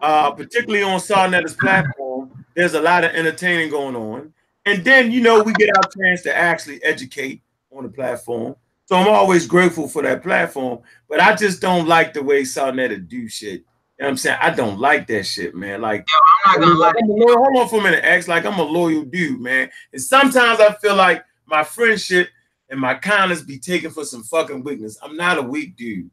Uh, 0.00 0.30
particularly 0.30 0.82
on 0.82 1.00
Sa 1.00 1.26
Neter's 1.26 1.54
platform, 1.54 2.44
there's 2.54 2.74
a 2.74 2.80
lot 2.80 3.04
of 3.04 3.12
entertaining 3.12 3.70
going 3.70 3.96
on. 3.96 4.32
And 4.66 4.84
then, 4.84 5.10
you 5.10 5.20
know, 5.20 5.42
we 5.42 5.52
get 5.54 5.70
our 5.76 5.90
chance 5.98 6.22
to 6.22 6.36
actually 6.36 6.82
educate 6.82 7.40
on 7.72 7.84
the 7.84 7.88
platform. 7.88 8.56
So 8.86 8.96
I'm 8.96 9.08
always 9.08 9.46
grateful 9.46 9.88
for 9.88 10.02
that 10.02 10.22
platform. 10.22 10.80
But 11.08 11.20
I 11.20 11.34
just 11.34 11.60
don't 11.60 11.88
like 11.88 12.14
the 12.14 12.22
way 12.22 12.44
Sa 12.44 12.70
Neter 12.70 12.98
do 12.98 13.28
shit. 13.28 13.64
You 13.98 14.02
know 14.02 14.06
what 14.06 14.10
I'm 14.10 14.16
saying? 14.18 14.38
I 14.42 14.50
don't 14.50 14.78
like 14.78 15.06
that 15.06 15.24
shit, 15.24 15.54
man. 15.54 15.80
Like, 15.80 16.06
I'm 16.44 16.60
not 16.60 16.60
gonna 16.60 16.78
lie. 16.78 16.92
I'm 17.02 17.08
loyal, 17.08 17.38
hold 17.38 17.56
on 17.56 17.68
for 17.68 17.80
a 17.80 17.82
minute, 17.82 18.04
X. 18.04 18.28
Like, 18.28 18.44
I'm 18.44 18.58
a 18.58 18.62
loyal 18.62 19.04
dude, 19.04 19.40
man. 19.40 19.70
And 19.92 20.02
sometimes 20.02 20.60
I 20.60 20.74
feel 20.74 20.94
like 20.94 21.24
my 21.46 21.64
friendship 21.64 22.28
and 22.68 22.78
my 22.78 22.94
kindness 22.94 23.40
be 23.42 23.58
taken 23.58 23.90
for 23.90 24.04
some 24.04 24.22
fucking 24.22 24.62
weakness. 24.64 24.98
I'm 25.02 25.16
not 25.16 25.38
a 25.38 25.42
weak 25.42 25.76
dude. 25.76 26.10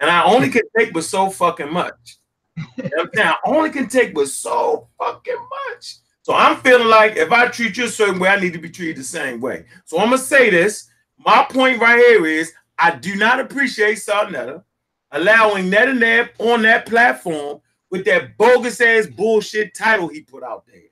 And 0.00 0.10
I 0.10 0.24
only 0.24 0.50
can 0.50 0.62
take 0.76 0.92
but 0.92 1.04
so 1.04 1.30
fucking 1.30 1.72
much. 1.72 2.18
I 2.58 3.36
only 3.46 3.70
can 3.70 3.88
take 3.88 4.14
but 4.14 4.28
so 4.28 4.88
fucking 4.98 5.46
much. 5.70 5.96
So 6.22 6.32
I'm 6.32 6.56
feeling 6.58 6.88
like 6.88 7.16
if 7.16 7.30
I 7.32 7.48
treat 7.48 7.76
you 7.76 7.84
a 7.84 7.88
certain 7.88 8.18
way, 8.18 8.28
I 8.30 8.40
need 8.40 8.54
to 8.54 8.58
be 8.58 8.70
treated 8.70 8.96
the 8.96 9.04
same 9.04 9.40
way. 9.40 9.66
So 9.84 9.98
I'm 9.98 10.06
gonna 10.06 10.18
say 10.18 10.50
this. 10.50 10.88
My 11.18 11.46
point 11.48 11.80
right 11.80 11.98
here 11.98 12.26
is 12.26 12.52
I 12.78 12.92
do 12.96 13.16
not 13.16 13.40
appreciate 13.40 13.96
Sa 13.96 14.24
Neter 14.24 14.64
allowing 15.12 15.70
Net 15.70 15.88
and 15.88 16.00
Neb 16.00 16.30
on 16.38 16.62
that 16.62 16.86
platform 16.86 17.60
with 17.90 18.04
that 18.06 18.36
bogus 18.36 18.80
ass 18.80 19.06
bullshit 19.06 19.74
title 19.74 20.08
he 20.08 20.22
put 20.22 20.42
out 20.42 20.66
there. 20.66 20.82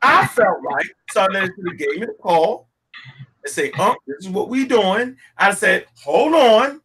I 0.00 0.26
felt 0.28 0.62
like 0.62 0.86
Sa 1.10 1.26
Neter 1.26 1.52
should 1.54 1.68
have 1.68 1.78
gave 1.78 2.00
me 2.00 2.02
a 2.02 2.22
call 2.22 2.68
and 3.44 3.52
say, 3.52 3.72
"Oh, 3.78 3.96
this 4.06 4.18
is 4.20 4.28
what 4.28 4.48
we 4.48 4.64
doing." 4.64 5.16
I 5.36 5.54
said, 5.54 5.86
"Hold 6.04 6.34
on, 6.34 6.80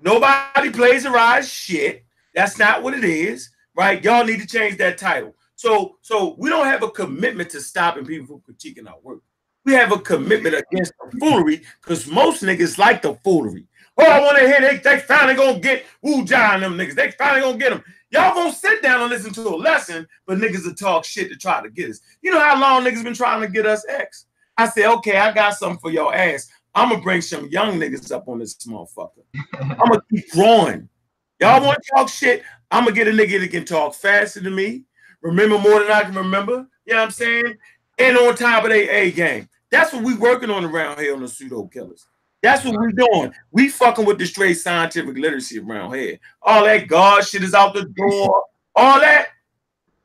nobody 0.00 0.70
plagiarized 0.70 1.50
shit. 1.50 2.03
That's 2.34 2.58
not 2.58 2.82
what 2.82 2.94
it 2.94 3.04
is, 3.04 3.50
right? 3.76 4.02
Y'all 4.02 4.24
need 4.24 4.40
to 4.40 4.46
change 4.46 4.78
that 4.78 4.98
title." 4.98 5.34
So, 5.56 5.98
so 6.02 6.34
we 6.38 6.50
don't 6.50 6.66
have 6.66 6.82
a 6.82 6.90
commitment 6.90 7.50
to 7.50 7.60
stopping 7.60 8.04
people 8.04 8.26
from 8.26 8.54
critiquing 8.54 8.88
our 8.88 8.98
work. 9.02 9.20
We 9.64 9.72
have 9.72 9.92
a 9.92 9.98
commitment 9.98 10.54
against 10.56 10.92
the 10.98 11.18
foolery 11.18 11.62
because 11.80 12.06
most 12.06 12.42
niggas 12.42 12.76
like 12.76 13.02
the 13.02 13.14
foolery. 13.24 13.66
Oh, 13.96 14.04
I 14.04 14.20
want 14.20 14.38
to 14.38 14.46
hear 14.46 14.60
they, 14.60 14.76
they 14.78 14.98
finally 15.00 15.36
gonna 15.36 15.60
get 15.60 15.84
Wu 16.02 16.18
and 16.18 16.28
them 16.28 16.76
niggas. 16.76 16.94
They 16.94 17.12
finally 17.12 17.42
gonna 17.42 17.58
get 17.58 17.70
them. 17.70 17.84
Y'all 18.10 18.34
gonna 18.34 18.52
sit 18.52 18.82
down 18.82 19.02
and 19.02 19.10
listen 19.10 19.32
to 19.34 19.48
a 19.48 19.56
lesson, 19.56 20.06
but 20.26 20.38
niggas 20.38 20.66
will 20.66 20.74
talk 20.74 21.04
shit 21.04 21.30
to 21.30 21.36
try 21.36 21.62
to 21.62 21.70
get 21.70 21.90
us. 21.90 22.00
You 22.20 22.32
know 22.32 22.40
how 22.40 22.60
long 22.60 22.84
niggas 22.84 23.04
been 23.04 23.14
trying 23.14 23.40
to 23.40 23.48
get 23.48 23.66
us 23.66 23.86
X? 23.88 24.26
I 24.56 24.68
said, 24.68 24.92
okay, 24.96 25.16
I 25.16 25.32
got 25.32 25.56
something 25.56 25.78
for 25.78 25.90
your 25.90 26.14
ass. 26.14 26.48
I'm 26.74 26.90
gonna 26.90 27.02
bring 27.02 27.20
some 27.20 27.48
young 27.48 27.78
niggas 27.78 28.10
up 28.12 28.28
on 28.28 28.40
this 28.40 28.54
motherfucker. 28.66 29.22
I'm 29.60 29.76
gonna 29.78 30.02
keep 30.10 30.30
growing. 30.32 30.88
Y'all 31.40 31.64
want 31.64 31.78
to 31.82 31.90
talk 31.94 32.08
shit? 32.08 32.42
I'm 32.70 32.84
gonna 32.84 32.96
get 32.96 33.08
a 33.08 33.10
nigga 33.10 33.40
that 33.40 33.50
can 33.50 33.64
talk 33.64 33.94
faster 33.94 34.40
than 34.40 34.54
me, 34.54 34.84
remember 35.22 35.58
more 35.58 35.80
than 35.80 35.90
I 35.90 36.02
can 36.02 36.14
remember. 36.14 36.66
You 36.86 36.94
know 36.94 37.00
what 37.00 37.04
I'm 37.06 37.10
saying? 37.10 37.56
And 37.98 38.16
on 38.16 38.34
top 38.34 38.64
of 38.64 38.70
their 38.70 38.90
A 38.90 39.10
game. 39.10 39.48
That's 39.70 39.92
what 39.92 40.04
we 40.04 40.14
working 40.14 40.50
on 40.50 40.64
around 40.64 41.00
here 41.00 41.14
on 41.14 41.22
the 41.22 41.28
pseudo 41.28 41.66
killers. 41.66 42.06
That's 42.42 42.64
what 42.64 42.76
we're 42.76 42.92
doing. 42.92 43.32
We 43.50 43.70
fucking 43.70 44.04
with 44.04 44.18
the 44.18 44.26
straight 44.26 44.54
scientific 44.54 45.16
literacy 45.16 45.58
around 45.58 45.94
here. 45.94 46.18
All 46.42 46.64
that 46.64 46.86
God 46.88 47.24
shit 47.24 47.42
is 47.42 47.54
out 47.54 47.74
the 47.74 47.86
door. 47.86 48.44
All 48.76 49.00
that, 49.00 49.28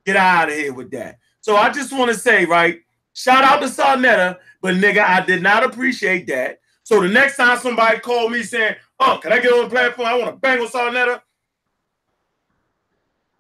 get 0.06 0.16
out 0.16 0.50
of 0.50 0.56
here 0.56 0.74
with 0.74 0.90
that. 0.92 1.18
So 1.42 1.58
I 1.58 1.70
just 1.70 1.92
want 1.92 2.12
to 2.12 2.18
say, 2.18 2.46
right, 2.46 2.80
shout 3.14 3.44
out 3.44 3.62
to 3.62 3.68
Sa 3.68 3.96
Neter, 3.96 4.38
but 4.62 4.76
nigga, 4.76 5.04
I 5.04 5.26
did 5.26 5.44
not 5.44 5.64
appreciate 5.64 6.28
that. 6.28 6.60
So 6.84 7.02
the 7.02 7.10
next 7.10 7.38
time 7.38 7.60
somebody 7.60 8.00
called 8.00 8.32
me 8.32 8.42
saying, 8.42 8.76
"Oh, 9.00 9.20
can 9.22 9.34
I 9.34 9.40
get 9.40 9.54
on 9.54 9.66
the 9.66 9.70
platform? 9.70 10.08
I 10.08 10.18
want 10.18 10.32
to 10.32 10.38
bang 10.38 10.60
with 10.60 10.72
Sa 10.72 10.90
Neter," 10.90 11.22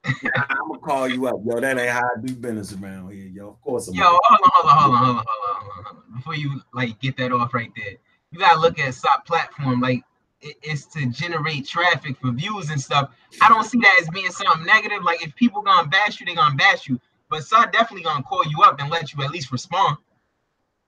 I'm 0.35 0.67
gonna 0.67 0.79
call 0.79 1.07
you 1.07 1.27
up, 1.27 1.35
yo. 1.45 1.59
That 1.59 1.77
ain't 1.77 1.89
how 1.89 2.03
I 2.05 2.21
do 2.25 2.33
business 2.35 2.73
around 2.73 3.11
here, 3.11 3.27
yo. 3.27 3.49
Of 3.49 3.61
course, 3.61 3.87
I'm 3.87 3.95
Yo, 3.95 4.03
hold 4.03 4.19
on, 4.31 4.39
hold 4.43 4.71
on, 4.71 4.77
hold 4.77 4.93
on, 4.95 4.97
hold 5.05 5.17
on, 5.17 5.25
hold 5.25 5.27
on, 5.27 5.61
hold 5.61 5.77
on, 5.77 5.83
hold 5.85 5.97
on. 5.97 6.17
Before 6.17 6.35
you 6.35 6.61
like 6.73 6.99
get 6.99 7.17
that 7.17 7.31
off 7.31 7.53
right 7.53 7.71
there, 7.75 7.95
you 8.31 8.39
gotta 8.39 8.59
look 8.59 8.79
at 8.79 8.93
SOP 8.93 9.25
platform 9.25 9.81
like 9.81 10.03
it- 10.41 10.57
it's 10.63 10.85
to 10.87 11.05
generate 11.07 11.67
traffic 11.67 12.17
for 12.21 12.31
views 12.31 12.69
and 12.69 12.79
stuff. 12.81 13.11
I 13.41 13.49
don't 13.49 13.65
see 13.65 13.79
that 13.79 13.97
as 14.01 14.09
being 14.09 14.31
something 14.31 14.65
negative. 14.65 15.03
Like 15.03 15.23
if 15.23 15.35
people 15.35 15.61
gonna 15.61 15.87
bash 15.87 16.19
you, 16.19 16.25
they 16.25 16.35
gonna 16.35 16.55
bash 16.55 16.87
you. 16.87 16.99
But 17.29 17.43
SOP 17.43 17.71
definitely 17.71 18.03
gonna 18.03 18.23
call 18.23 18.45
you 18.45 18.61
up 18.63 18.79
and 18.79 18.89
let 18.89 19.13
you 19.13 19.23
at 19.23 19.31
least 19.31 19.51
respond. 19.51 19.97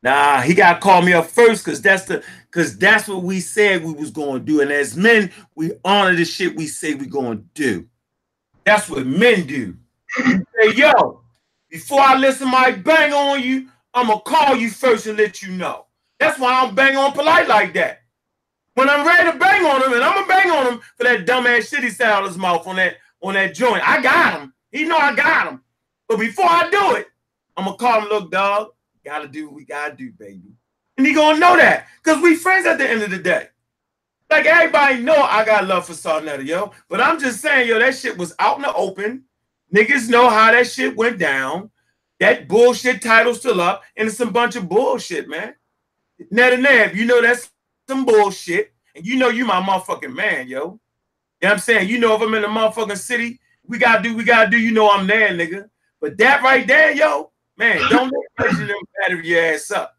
Nah, 0.04 0.42
he 0.42 0.56
got 0.56 0.76
to 0.76 0.80
call 0.80 1.02
me 1.02 1.14
up 1.14 1.28
first 1.28 1.64
because 1.64 1.82
that's 1.82 2.06
the 2.06 2.24
because 2.50 2.78
that's 2.78 3.08
what 3.08 3.24
we 3.24 3.40
said 3.40 3.84
we 3.84 3.94
was 3.94 4.12
to 4.12 4.40
do. 4.40 4.62
And 4.62 4.72
as 4.72 4.98
men, 4.98 5.32
we 5.56 5.72
honor 5.86 6.16
the 6.16 6.26
shit 6.26 6.56
we 6.56 6.68
say 6.68 6.96
we 6.96 7.08
to 7.08 7.36
do. 7.54 7.88
That's 8.66 8.90
what 8.90 9.06
men 9.06 9.46
do. 9.46 9.76
Say, 10.18 10.74
yo, 10.76 11.22
before 11.70 12.02
I 12.02 12.18
listen 12.18 12.50
my 12.50 12.72
bang 12.72 13.14
on 13.14 13.42
you, 13.42 13.68
I'm 13.94 14.08
gonna 14.08 14.22
call 14.22 14.56
you 14.56 14.70
first 14.70 15.06
and 15.08 15.18
let 15.18 15.42
you 15.42 15.52
know. 15.52 15.86
That's 16.20 16.40
why 16.40 16.62
I'm 16.62 16.76
bang 16.76 16.98
on 16.98 17.14
polite 17.14 17.48
like 17.48 17.74
that. 17.74 18.02
When 18.74 18.90
I'm 18.90 19.06
ready 19.06 19.32
to 19.32 19.38
bang 19.38 19.66
on 19.66 19.84
him, 19.84 19.94
and 19.94 20.04
I'm 20.04 20.16
gonna 20.16 20.28
bang 20.28 20.52
on 20.52 20.74
him 20.74 20.82
for 20.98 21.04
that 21.04 21.26
dumbass 21.26 21.70
shit 21.70 21.84
he 21.84 21.90
said 21.90 22.10
out 22.10 22.26
his 22.26 22.38
mouth 22.38 22.66
on 22.68 22.76
that 22.78 22.98
on 23.22 23.36
that 23.36 23.54
joint. 23.54 23.88
I 23.88 24.02
got 24.02 24.40
him. 24.40 24.54
He 24.72 24.84
know 24.84 24.98
I 24.98 25.16
got 25.16 25.48
him. 25.48 25.62
But 26.08 26.20
before 26.20 26.46
I 26.48 26.70
do 26.70 26.96
it, 26.96 27.08
I'm 27.56 27.66
gonna 27.66 27.78
call 27.78 28.02
him, 28.02 28.10
look, 28.10 28.32
dog, 28.32 28.70
gotta 29.04 29.28
do 29.28 29.46
what 29.46 29.56
we 29.56 29.66
gotta 29.66 29.96
do, 29.96 30.12
baby. 30.12 30.54
And 30.98 31.08
he 31.08 31.14
gonna 31.14 31.40
know 31.40 31.58
that 31.58 31.88
because 32.04 32.22
we 32.22 32.36
friends 32.36 32.66
at 32.66 32.78
the 32.78 32.90
end 32.90 33.02
of 33.02 33.10
the 33.10 33.18
day. 33.18 33.48
Like 34.30 34.46
everybody 34.46 35.02
know 35.02 35.16
I 35.16 35.44
got 35.44 35.68
love 35.68 35.86
for 35.86 35.94
Sa 35.94 36.20
Neter, 36.20 36.42
yo. 36.42 36.72
But 36.88 37.02
I'm 37.02 37.20
just 37.20 37.42
saying, 37.42 37.68
yo, 37.68 37.80
that 37.80 37.96
shit 37.96 38.18
was 38.18 38.34
out 38.40 38.58
in 38.58 38.62
the 38.62 38.74
open. 38.74 39.24
Niggas 39.76 40.10
know 40.10 40.30
how 40.30 40.52
that 40.52 40.68
shit 40.68 40.96
went 40.96 41.18
down. 41.18 41.70
That 42.20 42.48
bullshit 42.48 43.02
title 43.02 43.34
still 43.34 43.60
up, 43.60 43.84
and 43.98 44.08
it's 44.08 44.18
some 44.18 44.32
bunch 44.32 44.56
of 44.56 44.70
bullshit, 44.70 45.28
man. 45.28 45.56
Net 46.30 46.54
and 46.54 46.64
Nab, 46.64 46.96
you 46.96 47.06
know 47.06 47.22
that's 47.22 47.50
some 47.88 48.06
bullshit. 48.06 48.72
And 48.96 49.06
you 49.06 49.16
know 49.16 49.30
you 49.30 49.46
my 49.46 49.62
motherfucking 49.62 50.14
man, 50.14 50.48
yo. 50.48 50.60
You 50.60 50.60
know 50.62 50.80
what 51.40 51.54
I'm 51.54 51.60
saying? 51.60 51.90
You 51.90 51.98
know 51.98 52.16
if 52.16 52.22
I'm 52.22 52.34
in 52.36 52.44
the 52.44 52.48
motherfucking 52.48 52.98
city, 52.98 53.40
we 53.66 53.80
gotta 53.80 54.04
do, 54.04 54.16
we 54.16 54.24
gotta 54.24 54.50
do, 54.50 54.60
you 54.60 54.72
know 54.72 54.92
I'm 54.92 55.08
there, 55.08 55.30
nigga. 55.30 55.70
But 56.00 56.18
that 56.20 56.44
right 56.44 56.68
there, 56.68 56.94
yo, 56.94 57.31
man, 57.62 57.90
don't 57.90 58.12
let 58.40 58.58
them 58.58 58.78
batter 59.00 59.22
your 59.22 59.54
ass 59.54 59.72
up. 59.72 59.96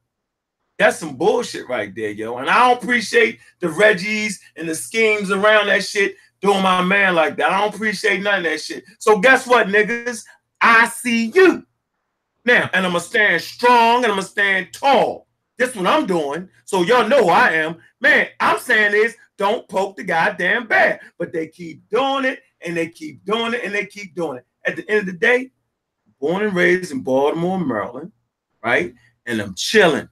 That's 0.78 0.98
some 0.98 1.16
bullshit 1.16 1.68
right 1.68 1.94
there, 1.94 2.10
yo. 2.10 2.38
And 2.38 2.50
I 2.50 2.68
don't 2.68 2.82
appreciate 2.82 3.38
the 3.60 3.68
Reggies 3.68 4.34
and 4.56 4.68
the 4.68 4.74
schemes 4.74 5.30
around 5.30 5.68
that 5.68 5.84
shit 5.84 6.16
doing 6.40 6.62
my 6.62 6.82
man 6.82 7.14
like 7.14 7.36
that. 7.36 7.50
I 7.50 7.60
don't 7.60 7.74
appreciate 7.74 8.20
none 8.20 8.38
of 8.38 8.44
that 8.44 8.60
shit. 8.60 8.84
So 8.98 9.20
guess 9.20 9.46
what, 9.46 9.68
niggas? 9.68 10.24
I 10.60 10.88
see 10.88 11.26
you 11.26 11.64
now, 12.44 12.68
and 12.72 12.84
I'm 12.84 12.92
gonna 12.92 13.00
stand 13.00 13.40
strong 13.42 13.98
and 13.98 14.06
I'm 14.06 14.18
gonna 14.18 14.22
stand 14.22 14.72
tall. 14.72 15.28
That's 15.56 15.76
what 15.76 15.86
I'm 15.86 16.06
doing. 16.06 16.48
So 16.64 16.82
y'all 16.82 17.08
know 17.08 17.24
who 17.24 17.30
I 17.30 17.50
am. 17.50 17.76
Man, 18.00 18.26
I'm 18.40 18.58
saying 18.58 18.94
is 18.94 19.14
don't 19.38 19.68
poke 19.68 19.96
the 19.96 20.02
goddamn 20.02 20.66
bear. 20.66 21.00
But 21.18 21.32
they 21.32 21.46
keep 21.46 21.88
doing 21.88 22.24
it 22.24 22.40
and 22.64 22.76
they 22.76 22.88
keep 22.88 23.24
doing 23.24 23.54
it 23.54 23.62
and 23.62 23.72
they 23.72 23.86
keep 23.86 24.16
doing 24.16 24.38
it. 24.38 24.46
At 24.66 24.76
the 24.76 24.88
end 24.90 25.00
of 25.00 25.06
the 25.06 25.12
day, 25.12 25.50
born 26.22 26.44
and 26.44 26.54
raised 26.54 26.92
in 26.92 27.00
Baltimore, 27.00 27.58
Maryland, 27.58 28.12
right? 28.62 28.94
And 29.26 29.40
I'm 29.40 29.54
chilling. 29.56 30.08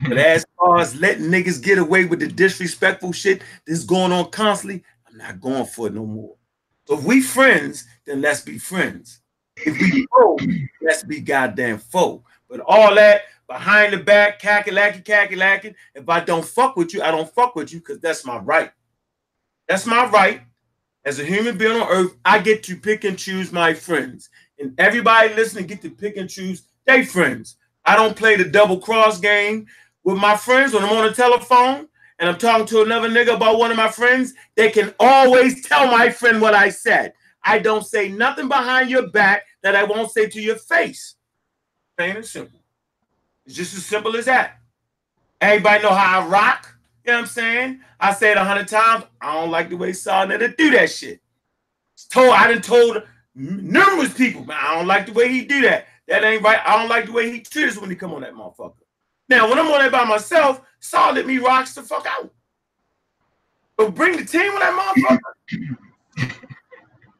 But 0.00 0.14
hmm. 0.14 0.18
as 0.18 0.44
far 0.58 0.80
as 0.80 1.00
letting 1.00 1.26
niggas 1.26 1.62
get 1.62 1.78
away 1.78 2.04
with 2.04 2.18
the 2.18 2.26
disrespectful 2.26 3.12
shit 3.12 3.42
that's 3.64 3.84
going 3.84 4.10
on 4.10 4.30
constantly, 4.30 4.82
I'm 5.08 5.16
not 5.16 5.40
going 5.40 5.66
for 5.66 5.86
it 5.86 5.94
no 5.94 6.04
more. 6.04 6.34
So 6.86 6.98
if 6.98 7.04
we 7.04 7.22
friends, 7.22 7.86
then 8.04 8.20
let's 8.20 8.40
be 8.40 8.58
friends. 8.58 9.20
If 9.56 9.80
we 9.80 10.04
foe, 10.16 10.38
let's 10.82 11.04
be 11.04 11.20
goddamn 11.20 11.78
foe. 11.78 12.24
But 12.48 12.60
all 12.66 12.92
that 12.96 13.22
behind 13.46 13.92
the 13.92 13.98
back, 13.98 14.42
cackalacky, 14.42 15.04
cackalacky, 15.04 15.76
if 15.94 16.08
I 16.08 16.20
don't 16.20 16.44
fuck 16.44 16.74
with 16.74 16.92
you, 16.92 17.02
I 17.02 17.12
don't 17.12 17.32
fuck 17.32 17.54
with 17.54 17.72
you 17.72 17.78
because 17.78 18.00
that's 18.00 18.26
my 18.26 18.38
right. 18.38 18.72
That's 19.68 19.86
my 19.86 20.06
right. 20.06 20.42
As 21.04 21.18
a 21.18 21.24
human 21.24 21.58
being 21.58 21.80
on 21.80 21.88
earth, 21.88 22.16
I 22.24 22.38
get 22.38 22.62
to 22.64 22.76
pick 22.76 23.04
and 23.04 23.18
choose 23.18 23.52
my 23.52 23.74
friends. 23.74 24.28
And 24.62 24.78
everybody 24.78 25.34
listening 25.34 25.66
get 25.66 25.82
to 25.82 25.90
pick 25.90 26.16
and 26.16 26.30
choose 26.30 26.62
their 26.86 27.04
friends. 27.04 27.56
I 27.84 27.96
don't 27.96 28.16
play 28.16 28.36
the 28.36 28.44
double 28.44 28.78
cross 28.78 29.18
game 29.18 29.66
with 30.04 30.16
my 30.18 30.36
friends 30.36 30.72
when 30.72 30.84
I'm 30.84 30.92
on 30.92 31.04
the 31.04 31.12
telephone 31.12 31.88
and 32.20 32.28
I'm 32.28 32.38
talking 32.38 32.66
to 32.66 32.82
another 32.82 33.08
nigga 33.08 33.34
about 33.34 33.58
one 33.58 33.72
of 33.72 33.76
my 33.76 33.90
friends. 33.90 34.34
They 34.54 34.70
can 34.70 34.94
always 35.00 35.66
tell 35.66 35.88
my 35.88 36.10
friend 36.10 36.40
what 36.40 36.54
I 36.54 36.68
said. 36.68 37.12
I 37.42 37.58
don't 37.58 37.84
say 37.84 38.08
nothing 38.08 38.46
behind 38.46 38.88
your 38.88 39.08
back 39.08 39.46
that 39.64 39.74
I 39.74 39.82
won't 39.82 40.12
say 40.12 40.28
to 40.28 40.40
your 40.40 40.54
face. 40.54 41.16
Plain 41.98 42.16
and 42.16 42.24
simple. 42.24 42.60
It's 43.44 43.56
just 43.56 43.76
as 43.76 43.84
simple 43.84 44.16
as 44.16 44.26
that. 44.26 44.60
Everybody 45.40 45.82
know 45.82 45.92
how 45.92 46.20
I 46.20 46.26
rock. 46.28 46.72
You 47.04 47.10
know 47.10 47.18
what 47.18 47.22
I'm 47.22 47.28
saying? 47.28 47.80
I 47.98 48.14
said 48.14 48.36
a 48.36 48.44
hundred 48.44 48.68
times, 48.68 49.06
I 49.20 49.34
don't 49.34 49.50
like 49.50 49.70
the 49.70 49.76
way 49.76 49.92
Sa 49.92 50.24
Neter 50.24 50.54
do 50.56 50.70
that 50.70 50.88
shit. 50.88 51.20
It's 51.94 52.06
told 52.06 52.30
I 52.30 52.46
done 52.46 52.62
told 52.62 53.02
numerous 53.34 54.14
people, 54.14 54.44
man, 54.44 54.58
I 54.60 54.76
don't 54.76 54.86
like 54.86 55.06
the 55.06 55.12
way 55.12 55.28
he 55.28 55.44
do 55.44 55.62
that. 55.62 55.86
That 56.08 56.24
ain't 56.24 56.42
right. 56.42 56.60
I 56.64 56.78
don't 56.78 56.88
like 56.88 57.06
the 57.06 57.12
way 57.12 57.30
he 57.30 57.40
treats 57.40 57.78
when 57.78 57.90
he 57.90 57.96
come 57.96 58.12
on 58.12 58.22
that 58.22 58.34
motherfucker. 58.34 58.74
Now, 59.28 59.48
when 59.48 59.58
I'm 59.58 59.70
on 59.70 59.78
there 59.78 59.90
by 59.90 60.04
myself, 60.04 60.60
Saul 60.80 61.14
let 61.14 61.26
me 61.26 61.38
rocks 61.38 61.74
the 61.74 61.82
fuck 61.82 62.06
out. 62.06 62.30
But 63.76 63.94
bring 63.94 64.16
the 64.16 64.24
team 64.24 64.52
on 64.52 64.60
that 64.60 65.18
motherfucker. 65.48 66.36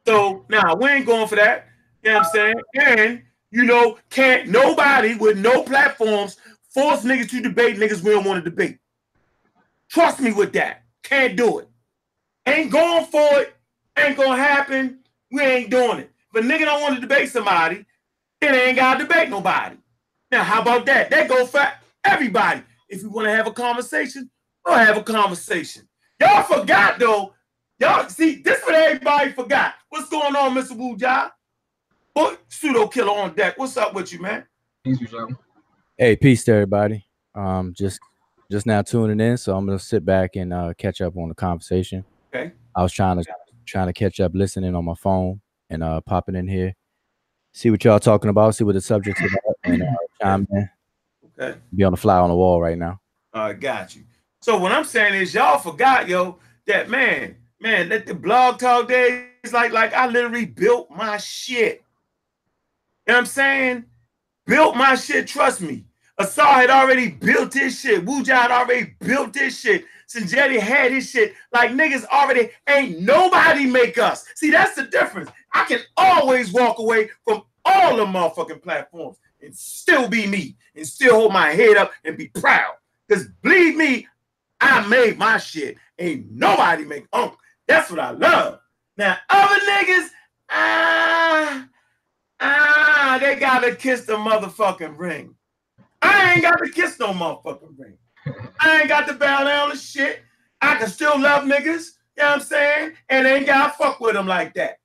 so 0.05 0.45
now 0.49 0.75
we 0.75 0.89
ain't 0.89 1.05
going 1.05 1.27
for 1.27 1.35
that. 1.35 1.67
You 2.03 2.11
know 2.11 2.19
what 2.19 2.27
I'm 2.27 2.31
saying? 2.33 2.55
And 2.75 3.23
you 3.51 3.63
know, 3.63 3.97
can't 4.09 4.49
nobody 4.49 5.15
with 5.15 5.37
no 5.37 5.63
platforms 5.63 6.37
force 6.69 7.03
niggas 7.03 7.29
to 7.29 7.41
debate 7.41 7.77
niggas 7.77 8.01
we 8.01 8.11
don't 8.11 8.25
want 8.25 8.43
to 8.43 8.49
debate. 8.49 8.79
Trust 9.89 10.19
me 10.19 10.31
with 10.31 10.53
that. 10.53 10.83
Can't 11.03 11.35
do 11.35 11.59
it. 11.59 11.69
Ain't 12.47 12.71
going 12.71 13.05
for 13.05 13.39
it. 13.39 13.55
Ain't 13.97 14.17
gonna 14.17 14.41
happen. 14.41 15.02
We 15.33 15.41
ain't 15.41 15.71
doing 15.71 15.97
it. 15.97 16.11
If 16.31 16.43
a 16.43 16.47
nigga 16.47 16.65
don't 16.65 16.83
want 16.83 16.93
to 16.95 17.01
debate 17.01 17.27
somebody, 17.27 17.83
then 18.39 18.51
they 18.51 18.67
ain't 18.67 18.75
gotta 18.75 19.03
debate 19.03 19.29
nobody. 19.29 19.75
Now, 20.31 20.43
how 20.43 20.61
about 20.61 20.85
that? 20.85 21.09
That 21.09 21.27
go 21.27 21.47
for 21.47 21.67
everybody. 22.05 22.61
If 22.87 23.01
you 23.01 23.09
want 23.09 23.25
to 23.25 23.31
have 23.31 23.47
a 23.47 23.51
conversation, 23.51 24.29
we'll 24.63 24.75
have 24.75 24.95
a 24.95 25.01
conversation. 25.01 25.89
Y'all 26.21 26.43
forgot 26.43 26.99
though. 26.99 27.33
Y'all 27.79 28.07
see 28.09 28.43
this 28.43 28.61
what 28.61 28.75
everybody 28.75 29.31
forgot. 29.31 29.73
What's 29.89 30.07
going 30.07 30.35
on, 30.35 30.53
Mr. 30.53 30.77
Wu 30.77 30.95
Jai? 30.97 31.29
Boy, 32.13 32.35
pseudo 32.47 32.87
killer 32.87 33.11
on 33.11 33.33
deck. 33.33 33.57
What's 33.57 33.75
up 33.75 33.95
with 33.95 34.13
you, 34.13 34.21
man? 34.21 34.45
Hey, 35.97 36.15
peace 36.15 36.43
to 36.43 36.51
everybody. 36.51 37.07
Um, 37.33 37.73
just 37.75 37.99
just 38.51 38.67
now 38.67 38.83
tuning 38.83 39.19
in, 39.19 39.37
so 39.37 39.57
I'm 39.57 39.65
gonna 39.65 39.79
sit 39.79 40.05
back 40.05 40.35
and 40.35 40.53
uh, 40.53 40.73
catch 40.77 41.01
up 41.01 41.17
on 41.17 41.29
the 41.29 41.35
conversation. 41.35 42.05
Okay. 42.31 42.51
I 42.75 42.83
was 42.83 42.93
trying 42.93 43.17
to 43.17 43.23
trying 43.65 43.87
to 43.87 43.93
catch 43.93 44.19
up, 44.19 44.31
listening 44.33 44.75
on 44.75 44.85
my 44.85 44.95
phone, 44.95 45.41
and 45.69 45.83
uh, 45.83 46.01
popping 46.01 46.35
in 46.35 46.47
here, 46.47 46.73
see 47.51 47.69
what 47.71 47.83
y'all 47.83 47.99
talking 47.99 48.29
about, 48.29 48.55
see 48.55 48.63
what 48.63 48.75
the 48.75 48.81
subject's 48.81 49.21
about, 49.21 49.55
and 49.63 49.83
uh, 49.83 49.85
chime 50.21 50.47
in. 50.51 50.69
Okay. 51.39 51.57
Be 51.75 51.83
on 51.83 51.91
the 51.91 51.97
fly 51.97 52.17
on 52.17 52.29
the 52.29 52.35
wall 52.35 52.61
right 52.61 52.77
now. 52.77 52.99
I 53.33 53.49
uh, 53.49 53.53
got 53.53 53.95
you. 53.95 54.03
So 54.41 54.57
what 54.57 54.71
I'm 54.71 54.83
saying 54.83 55.19
is, 55.21 55.33
y'all 55.33 55.57
forgot, 55.57 56.07
yo, 56.07 56.39
that 56.67 56.89
man, 56.89 57.37
man, 57.59 57.89
that 57.89 58.05
the 58.05 58.13
blog 58.13 58.59
talk 58.59 58.87
days, 58.87 59.25
like, 59.51 59.71
like 59.71 59.93
I 59.93 60.07
literally 60.07 60.45
built 60.45 60.91
my 60.91 61.17
shit. 61.17 61.83
You 63.07 63.13
know 63.13 63.15
what 63.15 63.19
I'm 63.19 63.25
saying? 63.25 63.85
Built 64.45 64.75
my 64.75 64.95
shit. 64.95 65.27
Trust 65.27 65.61
me. 65.61 65.85
Asar 66.17 66.53
had 66.53 66.69
already 66.69 67.09
built 67.09 67.53
his 67.53 67.79
shit. 67.79 68.05
Wuja 68.05 68.33
had 68.33 68.51
already 68.51 68.95
built 68.99 69.33
his 69.35 69.59
shit. 69.59 69.85
Sinjetti 70.13 70.59
had 70.59 70.91
his 70.91 71.09
shit. 71.09 71.33
Like 71.51 71.71
niggas 71.71 72.05
already 72.05 72.49
ain't 72.67 72.99
nobody 72.99 73.65
make 73.65 73.97
us. 73.97 74.25
See, 74.35 74.51
that's 74.51 74.75
the 74.75 74.83
difference. 74.83 75.29
I 75.53 75.65
can 75.65 75.79
always 75.97 76.51
walk 76.51 76.79
away 76.79 77.09
from 77.25 77.43
all 77.65 77.95
the 77.95 78.05
motherfucking 78.05 78.61
platforms 78.61 79.17
and 79.41 79.55
still 79.55 80.07
be 80.07 80.27
me 80.27 80.57
and 80.75 80.85
still 80.87 81.15
hold 81.15 81.33
my 81.33 81.49
head 81.49 81.77
up 81.77 81.91
and 82.03 82.17
be 82.17 82.27
proud. 82.27 82.73
Because 83.07 83.27
believe 83.41 83.75
me, 83.75 84.07
I 84.61 84.85
made 84.87 85.17
my 85.17 85.37
shit. 85.37 85.77
Ain't 85.99 86.31
nobody 86.31 86.85
make 86.85 87.07
unk. 87.13 87.33
That's 87.67 87.89
what 87.89 87.99
I 87.99 88.11
love. 88.11 88.59
Now, 88.97 89.17
other 89.29 89.59
niggas, 89.65 90.09
ah, 90.49 91.67
ah, 92.39 93.17
they 93.21 93.35
gotta 93.35 93.75
kiss 93.75 94.05
the 94.05 94.13
motherfucking 94.13 94.97
ring. 94.97 95.35
I 96.03 96.33
ain't 96.33 96.41
got 96.41 96.57
to 96.57 96.69
kiss 96.69 96.99
no 96.99 97.13
motherfucking 97.13 97.77
ring. 97.77 97.97
I 98.59 98.79
ain't 98.79 98.89
got 98.89 99.07
to 99.07 99.13
bow 99.13 99.43
down 99.43 99.71
to 99.71 99.77
shit. 99.77 100.21
I 100.61 100.75
can 100.75 100.87
still 100.87 101.19
love 101.19 101.43
niggas, 101.43 101.91
you 102.15 102.23
know 102.23 102.29
what 102.29 102.35
I'm 102.35 102.41
saying? 102.41 102.93
And 103.09 103.27
ain't 103.27 103.45
gotta 103.45 103.73
fuck 103.73 103.99
with 103.99 104.13
them 104.13 104.27
like 104.27 104.53
that. 104.53 104.77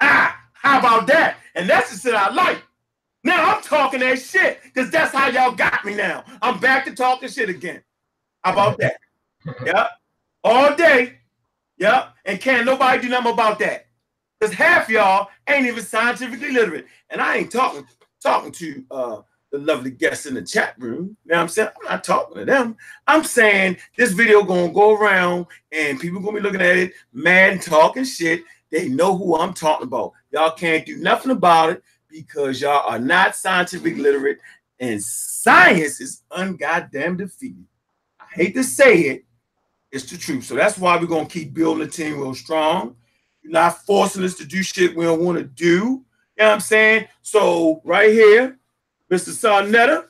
Ah, 0.00 0.38
how 0.54 0.78
about 0.78 1.06
that? 1.08 1.36
And 1.54 1.68
that's 1.68 1.92
the 1.92 1.98
shit 1.98 2.14
I 2.14 2.30
like. 2.32 2.62
Now 3.22 3.54
I'm 3.54 3.62
talking 3.62 4.00
that 4.00 4.20
shit 4.20 4.60
because 4.62 4.90
that's 4.90 5.12
how 5.12 5.28
y'all 5.28 5.52
got 5.52 5.84
me 5.84 5.94
now. 5.94 6.24
I'm 6.40 6.60
back 6.60 6.84
to 6.86 6.94
talking 6.94 7.28
shit 7.28 7.48
again. 7.48 7.82
How 8.42 8.52
about 8.52 8.78
that? 8.78 8.96
Yep. 9.64 9.90
All 10.42 10.74
day. 10.74 11.18
Yep. 11.78 12.14
And 12.24 12.40
can't 12.40 12.66
nobody 12.66 13.00
do 13.00 13.08
nothing 13.08 13.32
about 13.32 13.60
that. 13.60 13.86
Because 14.40 14.52
half 14.54 14.88
y'all 14.88 15.28
ain't 15.48 15.66
even 15.66 15.84
scientifically 15.84 16.50
literate. 16.50 16.86
And 17.10 17.20
I 17.20 17.36
ain't 17.36 17.52
talking 17.52 17.86
talking 18.20 18.50
to 18.50 18.84
uh 18.90 19.20
the 19.52 19.58
lovely 19.58 19.90
guests 19.90 20.26
in 20.26 20.34
the 20.34 20.42
chat 20.42 20.74
room. 20.78 21.16
You 21.24 21.32
know 21.32 21.36
what 21.36 21.42
I'm 21.42 21.48
saying? 21.48 21.68
I'm 21.76 21.92
not 21.92 22.04
talking 22.04 22.38
to 22.38 22.44
them. 22.44 22.76
I'm 23.06 23.24
saying 23.24 23.76
this 23.96 24.12
video 24.12 24.42
gonna 24.42 24.72
go 24.72 24.94
around 24.94 25.46
and 25.72 26.00
people 26.00 26.20
gonna 26.20 26.36
be 26.36 26.42
looking 26.42 26.60
at 26.60 26.76
it, 26.76 26.92
mad 27.12 27.52
and 27.52 27.62
talking 27.62 28.04
shit. 28.04 28.42
They 28.70 28.88
know 28.88 29.16
who 29.16 29.36
I'm 29.38 29.54
talking 29.54 29.86
about. 29.86 30.12
Y'all 30.32 30.50
can't 30.50 30.84
do 30.84 30.96
nothing 30.98 31.30
about 31.30 31.70
it 31.70 31.82
because 32.10 32.60
y'all 32.60 32.88
are 32.88 32.98
not 32.98 33.36
scientific 33.36 33.96
literate 33.96 34.38
and 34.80 35.02
science 35.02 36.00
is 36.00 36.22
ungoddamn 36.30 37.18
defeated. 37.18 37.64
I 38.20 38.24
hate 38.32 38.54
to 38.54 38.64
say 38.64 39.00
it, 39.00 39.24
it's 39.92 40.10
the 40.10 40.18
truth. 40.18 40.44
So 40.44 40.54
that's 40.54 40.78
why 40.78 40.96
we're 40.96 41.06
gonna 41.06 41.26
keep 41.26 41.54
building 41.54 41.84
the 41.84 41.90
team 41.90 42.20
real 42.20 42.34
strong. 42.34 42.96
You're 43.42 43.52
not 43.52 43.84
forcing 43.86 44.24
us 44.24 44.34
to 44.34 44.44
do 44.44 44.62
shit 44.62 44.96
we 44.96 45.04
don't 45.04 45.22
want 45.22 45.38
to 45.38 45.44
do. 45.44 45.64
You 45.64 46.42
know 46.42 46.48
what 46.48 46.54
I'm 46.54 46.60
saying? 46.60 47.06
So 47.22 47.80
right 47.84 48.12
here, 48.12 48.58
Mr. 49.10 49.30
Sa 49.30 49.60
Neter, 49.62 50.08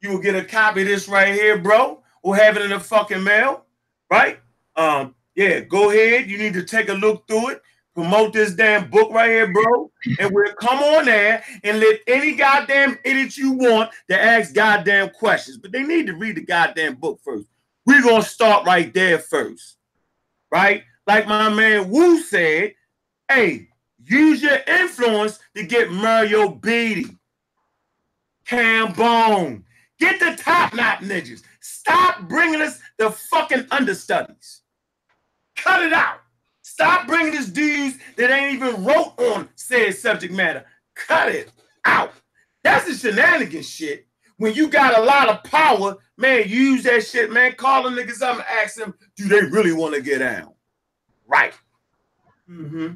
you 0.00 0.10
will 0.10 0.20
get 0.20 0.34
a 0.34 0.44
copy 0.44 0.82
of 0.82 0.88
this 0.88 1.08
right 1.08 1.34
here, 1.34 1.58
bro, 1.58 2.02
We'll 2.22 2.34
have 2.34 2.56
it 2.56 2.62
in 2.62 2.70
the 2.70 2.80
fucking 2.80 3.22
mail, 3.22 3.64
right? 4.10 4.38
Um, 4.76 5.14
yeah, 5.34 5.60
go 5.60 5.90
ahead. 5.90 6.28
You 6.28 6.38
need 6.38 6.54
to 6.54 6.64
take 6.64 6.88
a 6.88 6.94
look 6.94 7.26
through 7.28 7.50
it. 7.50 7.62
Promote 7.94 8.32
this 8.32 8.54
damn 8.54 8.90
book 8.90 9.10
right 9.12 9.30
here, 9.30 9.52
bro. 9.52 9.90
And 10.20 10.30
we'll 10.32 10.52
come 10.54 10.78
on 10.78 11.06
there 11.06 11.42
and 11.64 11.80
let 11.80 12.00
any 12.06 12.34
goddamn 12.34 12.98
idiot 13.04 13.36
you 13.36 13.52
want 13.52 13.90
to 14.08 14.20
ask 14.20 14.54
goddamn 14.54 15.10
questions. 15.10 15.58
But 15.58 15.72
they 15.72 15.82
need 15.82 16.06
to 16.06 16.14
read 16.14 16.36
the 16.36 16.44
goddamn 16.44 16.96
book 16.96 17.20
first. 17.24 17.46
We're 17.86 18.02
gonna 18.02 18.22
start 18.22 18.66
right 18.66 18.92
there 18.92 19.18
first. 19.18 19.78
Right? 20.50 20.84
Like 21.06 21.26
my 21.26 21.48
man 21.48 21.90
Wu 21.90 22.20
said, 22.20 22.74
hey, 23.28 23.68
use 24.04 24.42
your 24.42 24.58
influence 24.68 25.38
to 25.56 25.64
get 25.64 25.90
Mario 25.90 26.50
Beatty. 26.50 27.17
Kambon. 28.48 29.62
Get 29.98 30.20
the 30.20 30.40
top 30.42 30.74
knot 30.74 31.00
niggas. 31.00 31.42
Stop 31.60 32.28
bringing 32.28 32.62
us 32.62 32.80
the 32.98 33.10
fucking 33.10 33.66
understudies. 33.70 34.62
Cut 35.56 35.84
it 35.84 35.92
out. 35.92 36.20
Stop 36.62 37.06
bringing 37.06 37.36
us 37.36 37.46
dudes 37.46 37.96
that 38.16 38.30
ain't 38.30 38.54
even 38.54 38.84
wrote 38.84 39.14
on 39.18 39.48
said 39.56 39.94
subject 39.94 40.32
matter. 40.32 40.64
Cut 40.94 41.34
it 41.34 41.50
out. 41.84 42.12
That's 42.62 42.86
the 42.86 42.94
shenanigans 42.94 43.68
shit. 43.68 44.06
When 44.36 44.54
you 44.54 44.68
got 44.68 44.96
a 44.96 45.02
lot 45.02 45.28
of 45.28 45.42
power, 45.42 45.96
man, 46.16 46.48
use 46.48 46.84
that 46.84 47.04
shit, 47.04 47.32
man. 47.32 47.54
Call 47.54 47.82
the 47.82 47.90
niggas 47.90 48.22
up 48.22 48.36
and 48.36 48.44
ask 48.48 48.76
them, 48.76 48.94
do 49.16 49.26
they 49.26 49.42
really 49.42 49.72
want 49.72 49.94
to 49.94 50.00
get 50.00 50.18
down? 50.18 50.52
Right. 51.26 51.54
Mm-hmm. 52.48 52.94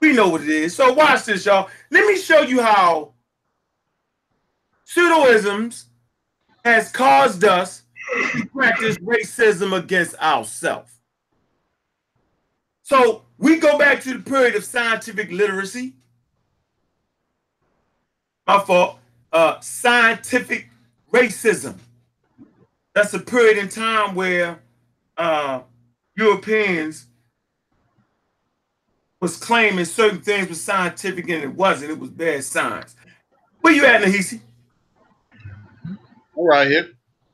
We 0.00 0.12
know 0.12 0.28
what 0.28 0.42
it 0.42 0.50
is. 0.50 0.76
So 0.76 0.92
watch 0.92 1.24
this, 1.24 1.46
y'all. 1.46 1.70
Let 1.90 2.06
me 2.06 2.18
show 2.18 2.42
you 2.42 2.60
how 2.60 3.14
pseudoisms 4.88 5.84
has 6.64 6.90
caused 6.90 7.44
us 7.44 7.82
to 8.32 8.46
practice 8.46 8.96
racism 8.98 9.76
against 9.76 10.16
ourselves. 10.16 10.92
So 12.82 13.24
we 13.36 13.58
go 13.58 13.78
back 13.78 14.00
to 14.02 14.14
the 14.16 14.30
period 14.30 14.56
of 14.56 14.64
scientific 14.64 15.30
literacy. 15.30 15.94
My 18.46 18.60
fault. 18.60 18.98
Uh, 19.30 19.60
scientific 19.60 20.70
racism. 21.12 21.74
That's 22.94 23.12
a 23.12 23.18
period 23.18 23.58
in 23.58 23.68
time 23.68 24.14
where 24.14 24.58
uh, 25.18 25.60
Europeans 26.16 27.06
was 29.20 29.36
claiming 29.36 29.84
certain 29.84 30.20
things 30.20 30.48
were 30.48 30.54
scientific 30.54 31.28
and 31.28 31.42
it 31.42 31.54
wasn't. 31.54 31.90
It 31.90 31.98
was 31.98 32.10
bad 32.10 32.42
science. 32.42 32.96
Where 33.60 33.74
you 33.74 33.84
at, 33.84 34.00
Nahisi? 34.02 34.40
All 36.38 36.46
right 36.46 36.68
here. 36.68 36.90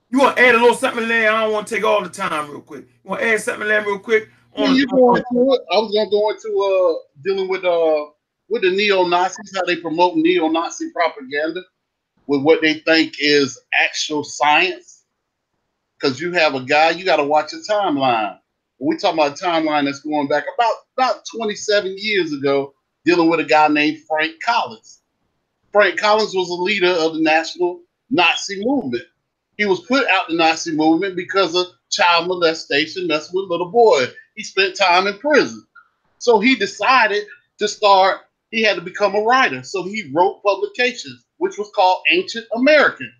You 0.08 0.20
want 0.20 0.38
to 0.38 0.42
add 0.42 0.54
a 0.54 0.58
little 0.58 0.74
something 0.74 1.06
there? 1.06 1.30
I 1.30 1.42
don't 1.42 1.52
want 1.52 1.66
to 1.66 1.74
take 1.74 1.84
all 1.84 2.02
the 2.02 2.08
time 2.08 2.50
real 2.50 2.62
quick. 2.62 2.86
You 3.04 3.10
want 3.10 3.20
to 3.20 3.28
add 3.28 3.40
something 3.42 3.68
there 3.68 3.82
real 3.82 3.98
quick? 3.98 4.30
Yeah, 4.56 4.72
you 4.72 4.86
going 4.86 5.20
it. 5.20 5.26
I 5.30 5.76
was 5.76 5.92
gonna 5.92 6.10
go 6.10 6.30
into 6.30 6.48
uh 6.58 7.22
dealing 7.22 7.50
with 7.50 7.66
uh 7.66 8.06
with 8.48 8.62
the 8.62 8.70
neo-Nazis, 8.70 9.52
how 9.54 9.64
they 9.66 9.76
promote 9.76 10.16
neo-Nazi 10.16 10.90
propaganda 10.92 11.60
with 12.28 12.40
what 12.40 12.62
they 12.62 12.78
think 12.78 13.16
is 13.18 13.60
actual 13.74 14.24
science. 14.24 15.02
Because 15.98 16.18
you 16.18 16.32
have 16.32 16.54
a 16.54 16.62
guy, 16.62 16.90
you 16.90 17.04
got 17.04 17.16
to 17.16 17.24
watch 17.24 17.52
a 17.52 17.56
timeline. 17.70 18.38
we 18.78 18.96
talking 18.96 19.18
about 19.18 19.38
a 19.38 19.44
timeline 19.44 19.84
that's 19.84 20.00
going 20.00 20.28
back 20.28 20.44
about 20.56 20.74
about 20.96 21.24
27 21.36 21.94
years 21.98 22.32
ago, 22.32 22.72
dealing 23.04 23.28
with 23.28 23.40
a 23.40 23.44
guy 23.44 23.68
named 23.68 23.98
Frank 24.08 24.42
Collins. 24.42 25.02
Frank 25.72 25.98
Collins 25.98 26.34
was 26.34 26.48
a 26.48 26.54
leader 26.54 26.88
of 26.88 27.12
the 27.12 27.20
National 27.20 27.82
Nazi 28.14 28.64
movement. 28.64 29.04
He 29.58 29.66
was 29.66 29.80
put 29.80 30.06
out 30.08 30.28
the 30.28 30.36
Nazi 30.36 30.72
movement 30.72 31.16
because 31.16 31.54
of 31.54 31.66
child 31.90 32.28
molestation, 32.28 33.06
messing 33.06 33.32
with 33.34 33.50
little 33.50 33.70
boy. 33.70 34.06
He 34.36 34.42
spent 34.42 34.76
time 34.76 35.06
in 35.06 35.18
prison. 35.18 35.66
So 36.18 36.40
he 36.40 36.56
decided 36.56 37.24
to 37.58 37.68
start, 37.68 38.20
he 38.50 38.62
had 38.62 38.76
to 38.76 38.82
become 38.82 39.14
a 39.14 39.20
writer. 39.22 39.62
So 39.62 39.82
he 39.82 40.10
wrote 40.14 40.42
publications. 40.42 41.24
which 41.38 41.58
was 41.58 41.70
called 41.74 42.02
Ancient 42.12 42.46
American. 42.56 43.12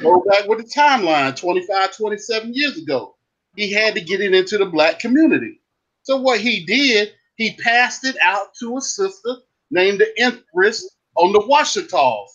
Go 0.00 0.22
back 0.30 0.46
with 0.46 0.58
the 0.58 0.64
timeline 0.64 1.36
25, 1.36 1.96
27 1.96 2.54
years 2.54 2.78
ago. 2.78 3.16
He 3.56 3.72
had 3.72 3.94
to 3.94 4.00
get 4.00 4.20
it 4.20 4.32
into 4.32 4.56
the 4.56 4.66
black 4.66 5.00
community. 5.00 5.60
So 6.02 6.16
what 6.16 6.40
he 6.40 6.64
did, 6.64 7.12
he 7.34 7.56
passed 7.56 8.04
it 8.04 8.16
out 8.22 8.54
to 8.60 8.78
a 8.78 8.80
sister 8.80 9.36
named 9.70 9.98
the 9.98 10.12
Empress 10.18 10.88
on 11.16 11.32
the 11.32 11.40
Washitaws. 11.40 12.28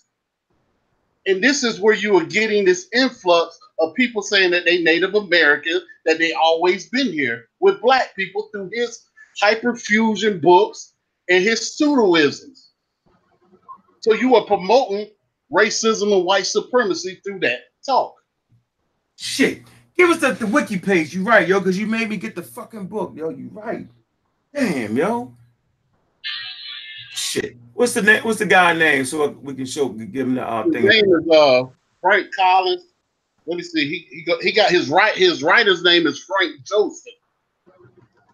And 1.28 1.44
this 1.44 1.64
is 1.64 1.80
where 1.80 1.96
you 1.96 2.16
are 2.18 2.26
getting 2.26 2.66
this 2.66 2.88
influx 2.94 3.60
of 3.80 3.94
people 3.96 4.22
saying 4.22 4.52
that 4.52 4.66
they 4.66 4.82
Native 4.82 5.16
American, 5.16 5.82
that 6.06 6.18
they 6.20 6.34
always 6.34 6.90
been 6.90 7.12
here 7.12 7.48
with 7.60 7.82
black 7.82 8.16
people 8.16 8.50
through 8.52 8.70
his 8.74 9.06
hyperfusion 9.42 10.42
books 10.42 10.94
and 11.30 11.44
his 11.44 11.78
pseudoisms. 11.80 12.70
So 14.02 14.14
you 14.14 14.36
are 14.36 14.46
promoting 14.46 15.10
racism 15.52 16.16
and 16.16 16.26
white 16.26 16.46
supremacy 16.46 17.20
through 17.24 17.40
that 17.40 17.62
talk. 17.86 18.14
Shit. 19.18 19.64
Give 19.98 20.10
us 20.10 20.20
the, 20.20 20.34
the 20.34 20.48
wiki 20.48 20.78
page. 20.78 21.14
You 21.14 21.24
right, 21.24 21.48
yo, 21.48 21.60
because 21.60 21.80
you 21.80 21.88
made 21.88 22.10
me 22.10 22.18
get 22.18 22.36
the 22.36 22.44
fucking 22.44 22.88
book, 22.88 23.14
yo. 23.16 23.30
You 23.30 23.50
right. 23.52 23.88
Damn, 24.54 24.98
yo. 24.98 25.36
Shit. 27.36 27.58
What's 27.74 27.94
the 27.94 28.02
name? 28.02 28.24
What's 28.24 28.40
the 28.40 28.46
guy 28.46 28.72
name 28.72 29.04
so 29.04 29.28
we 29.28 29.54
can 29.54 29.66
show 29.66 29.90
give 29.90 30.26
him 30.28 30.36
the 30.36 30.48
uh, 30.48 30.64
His 30.64 30.74
name 30.74 31.14
is 31.14 31.30
uh, 31.30 31.64
Frank 32.00 32.28
Collins. 32.34 32.86
Let 33.46 33.58
me 33.58 33.64
see. 33.64 33.90
He 33.90 34.08
he 34.10 34.24
got, 34.24 34.42
he 34.42 34.52
got 34.54 34.72
his 34.72 34.90
right. 34.90 35.14
His 35.14 35.44
writer's 35.44 35.84
name 35.84 36.08
is 36.08 36.24
Frank 36.24 36.66
Joseph, 36.66 37.14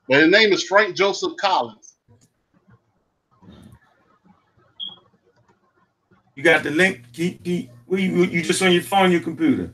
but 0.08 0.22
his 0.22 0.30
name 0.30 0.54
is 0.54 0.64
Frank 0.66 0.95
Joseph 0.95 1.34
Collins. 1.41 1.95
You 6.36 6.43
got 6.43 6.62
the 6.62 6.70
link. 6.70 7.02
Keep, 7.12 7.43
keep, 7.43 7.72
well, 7.88 7.99
you, 7.99 8.24
you 8.26 8.43
just 8.43 8.62
on 8.62 8.72
your 8.72 8.84
phone, 8.84 9.12
your 9.12 9.22
computer. 9.22 9.74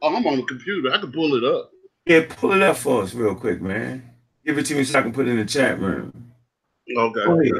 Oh, 0.00 0.16
I'm 0.16 0.26
on 0.26 0.38
the 0.38 0.44
computer. 0.44 0.94
I 0.94 0.98
can 0.98 1.12
pull 1.12 1.34
it 1.34 1.44
up. 1.44 1.70
Yeah, 2.06 2.24
pull 2.26 2.52
it 2.52 2.62
up 2.62 2.78
for 2.78 3.02
us 3.02 3.12
real 3.12 3.34
quick, 3.34 3.60
man. 3.60 4.10
Give 4.46 4.56
it 4.56 4.64
to 4.64 4.74
me 4.74 4.84
so 4.84 4.98
I 4.98 5.02
can 5.02 5.12
put 5.12 5.28
it 5.28 5.32
in 5.32 5.36
the 5.36 5.44
chat 5.44 5.78
room. 5.78 6.32
Okay. 6.96 7.50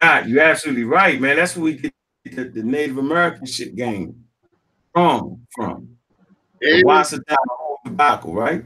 Go. 0.00 0.06
God, 0.08 0.28
you're 0.28 0.42
absolutely 0.42 0.84
right, 0.84 1.20
man. 1.20 1.36
That's 1.36 1.56
where 1.56 1.64
we 1.64 1.74
get 1.74 1.92
the, 2.24 2.44
the 2.44 2.62
Native 2.62 2.98
American 2.98 3.46
shit 3.46 3.74
game 3.76 4.24
from. 4.92 5.46
From 5.54 5.88
the 6.60 6.82
And- 6.84 7.14
tobacco, 7.84 8.32
right? 8.32 8.64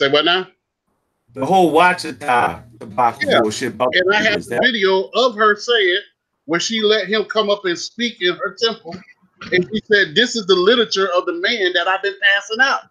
say 0.00 0.10
what 0.10 0.24
now? 0.24 0.46
The 1.34 1.44
whole 1.44 1.72
Washitaw 1.72 2.78
tobacco 2.80 3.18
Yeah. 3.28 3.40
bullshit. 3.40 3.74
About 3.74 3.94
And 3.94 4.14
I 4.14 4.22
have 4.22 4.44
the 4.44 4.58
video 4.62 5.04
of 5.14 5.34
her 5.36 5.54
saying 5.56 6.00
when 6.46 6.58
she 6.60 6.80
let 6.82 7.06
him 7.06 7.24
come 7.24 7.50
up 7.50 7.64
and 7.64 7.78
speak 7.78 8.22
in 8.22 8.34
her 8.36 8.56
temple, 8.60 8.94
and 9.52 9.68
she 9.72 9.80
said, 9.92 10.14
"This 10.14 10.34
is 10.36 10.46
the 10.46 10.54
literature 10.56 11.08
of 11.16 11.26
the 11.26 11.34
man 11.34 11.72
that 11.74 11.86
I've 11.86 12.02
been 12.02 12.14
passing 12.22 12.60
out." 12.60 12.82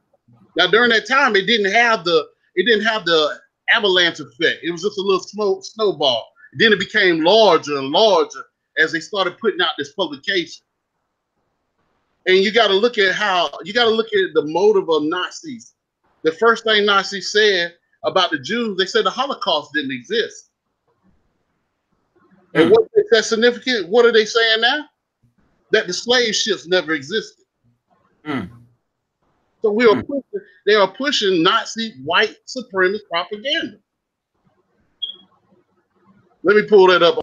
Now, 0.56 0.68
during 0.68 0.90
that 0.92 1.08
time, 1.08 1.36
it 1.36 1.46
didn't 1.46 1.72
have 1.72 2.04
the 2.06 2.28
it 2.56 2.66
didn't 2.66 2.86
have 2.86 3.06
the 3.06 3.40
avalanche 3.74 4.20
effect. 4.20 4.60
It 4.64 4.72
was 4.72 4.82
just 4.84 4.98
a 4.98 5.02
little 5.02 5.20
snow, 5.22 5.60
snowball. 5.62 6.26
Then 6.54 6.74
it 6.74 6.80
became 6.80 7.24
larger 7.24 7.78
and 7.78 7.90
larger 7.90 8.44
as 8.78 8.92
they 8.92 9.00
started 9.00 9.38
putting 9.38 9.62
out 9.62 9.74
this 9.78 9.94
publication. 9.94 10.64
And 12.26 12.38
you 12.38 12.52
got 12.52 12.68
to 12.68 12.74
look 12.74 12.98
at 12.98 13.16
how 13.16 13.50
you 13.64 13.74
got 13.74 13.86
to 13.86 13.90
look 13.90 14.08
at 14.08 14.34
the 14.34 14.46
motive 14.46 14.90
of 14.90 15.04
Nazis. 15.04 15.74
The 16.24 16.32
first 16.34 16.64
thing 16.64 16.86
Nazis 16.86 17.32
said 17.32 17.76
about 18.04 18.32
the 18.32 18.40
Jews, 18.40 18.78
they 18.78 18.86
said 18.86 19.06
the 19.06 19.10
Holocaust 19.10 19.72
didn't 19.74 19.92
exist. 19.92 20.50
And 22.54 22.66
Hmm. 22.66 22.72
what 22.72 22.90
is 22.96 23.10
that 23.12 23.26
significant? 23.26 23.90
What 23.90 24.06
are 24.06 24.12
they 24.12 24.26
saying 24.26 24.62
now? 24.62 24.86
That 25.72 25.88
the 25.88 25.94
slave 25.94 26.36
ships 26.36 26.68
never 26.68 26.94
existed. 26.94 27.46
Hmm. 28.26 28.46
So 29.62 29.72
we 29.72 29.86
are 29.86 29.96
Hmm. 29.96 30.02
pushing, 30.02 30.48
they 30.66 30.76
are 30.76 30.94
pushing 30.94 31.44
Nazi 31.44 31.94
white 32.04 32.36
supremacist 32.46 33.08
propaganda. 33.10 33.80
Let 36.48 36.56
me 36.56 36.64
pull 36.64 36.88
that 36.88 37.04
up. 37.04 37.20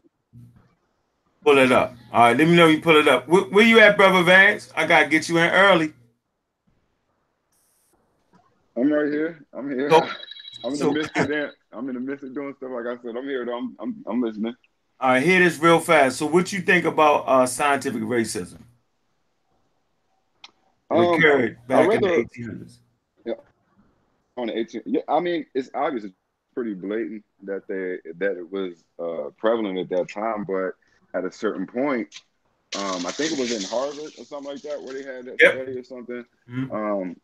Pull 1.42 1.56
it 1.56 1.72
up. 1.72 1.94
All 2.12 2.20
right, 2.24 2.36
let 2.36 2.46
me 2.46 2.54
know 2.54 2.66
you 2.66 2.82
pull 2.82 2.96
it 2.98 3.08
up. 3.08 3.26
Where, 3.26 3.44
where 3.44 3.64
you 3.64 3.80
at, 3.80 3.96
brother 3.96 4.22
Vance? 4.22 4.70
I 4.76 4.86
gotta 4.86 5.08
get 5.08 5.30
you 5.30 5.38
in 5.38 5.50
early. 5.50 5.94
I'm 8.76 8.92
right 8.92 9.10
here. 9.10 9.46
I'm 9.54 9.70
here. 9.70 9.88
So- 9.90 10.06
I'm 10.64 10.70
in 10.72 10.76
so- 10.76 10.88
the 10.88 10.92
midst 11.00 11.16
of 11.16 11.28
that. 11.28 11.52
I'm 11.72 11.88
in 11.88 11.94
the 11.94 12.00
midst 12.02 12.22
of 12.24 12.34
doing 12.34 12.54
stuff. 12.58 12.68
Like 12.70 12.84
I 12.98 13.02
said, 13.02 13.16
I'm 13.16 13.24
here. 13.24 13.46
Though. 13.46 13.56
I'm, 13.56 13.74
I'm, 13.80 14.04
I'm 14.06 14.20
listening. 14.20 14.54
All 15.00 15.08
right, 15.12 15.22
hear 15.22 15.40
this 15.40 15.58
real 15.58 15.80
fast. 15.80 16.18
So, 16.18 16.26
what 16.26 16.52
you 16.52 16.60
think 16.60 16.84
about 16.84 17.24
uh, 17.26 17.46
scientific 17.46 18.02
racism? 18.02 18.58
It 20.90 20.96
Um, 20.98 21.14
occurred 21.14 21.58
back 21.66 21.90
in 21.92 22.00
the 22.02 22.08
rather- 22.08 22.24
1800s. 22.24 22.78
on 24.36 24.48
the 24.48 24.58
18 24.58 24.82
yeah 24.86 25.00
i 25.08 25.20
mean 25.20 25.46
it's 25.54 25.70
obvious 25.76 26.02
it's 26.04 26.14
pretty 26.54 26.74
blatant 26.74 27.24
that 27.44 27.62
they 27.68 27.98
that 28.18 28.36
it 28.36 28.50
was 28.50 28.84
uh 29.00 29.30
prevalent 29.38 29.78
at 29.78 29.88
that 29.90 30.08
time 30.12 30.44
but 30.46 30.72
at 31.18 31.24
a 31.26 31.32
certain 31.32 31.66
point 31.66 32.08
um 32.74 33.06
i 33.06 33.12
think 33.12 33.32
it 33.32 33.38
was 33.38 33.52
in 33.52 33.64
harvard 33.64 34.12
or 34.18 34.24
something 34.24 34.52
like 34.52 34.62
that 34.62 34.82
where 34.82 34.94
they 34.94 35.04
had 35.04 35.26
that 35.26 35.40
Yep. 35.40 35.52
study 35.52 35.72
or 35.76 35.84
something 35.84 36.24
Mhm. 36.48 36.70
um 36.72 37.16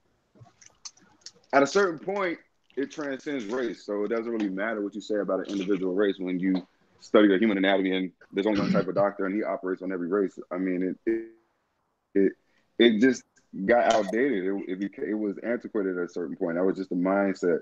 at 1.53 1.62
a 1.62 1.66
certain 1.66 1.99
point 1.99 2.39
it 2.76 2.91
transcends 2.91 3.47
race 3.47 3.85
so 3.85 4.05
it 4.05 4.09
doesn't 4.09 4.33
really 4.33 4.49
matter 4.49 4.83
what 4.83 4.95
you 4.95 5.01
say 5.01 5.18
about 5.18 5.41
an 5.41 5.47
individual 5.53 5.95
race 5.95 6.16
when 6.18 6.39
you 6.39 6.55
study 7.01 7.28
the 7.28 7.39
human 7.39 7.59
anatomy 7.59 7.97
and 7.97 8.12
there's 8.33 8.47
only 8.47 8.61
one 8.61 8.70
type 8.70 8.89
of 8.89 8.95
doctor 8.95 9.26
and 9.26 9.35
he 9.35 9.43
operates 9.43 9.83
on 9.83 9.93
every 9.93 10.09
race 10.09 10.39
i 10.53 10.59
mean 10.59 10.83
it 11.07 11.12
it 11.12 11.24
it, 12.14 12.33
it 12.78 13.01
just 13.01 13.24
got 13.66 13.85
outdated. 13.85 14.45
It, 14.45 14.64
it 14.72 14.78
became 14.81 15.05
it 15.11 15.14
was 15.18 15.37
antiquated 15.43 15.99
at 15.99 16.05
a 16.05 16.09
certain 16.09 16.37
point. 16.37 16.57
That 16.57 16.64
was 16.64 16.76
just 16.76 16.91
the 16.91 16.97
mindset 16.97 17.61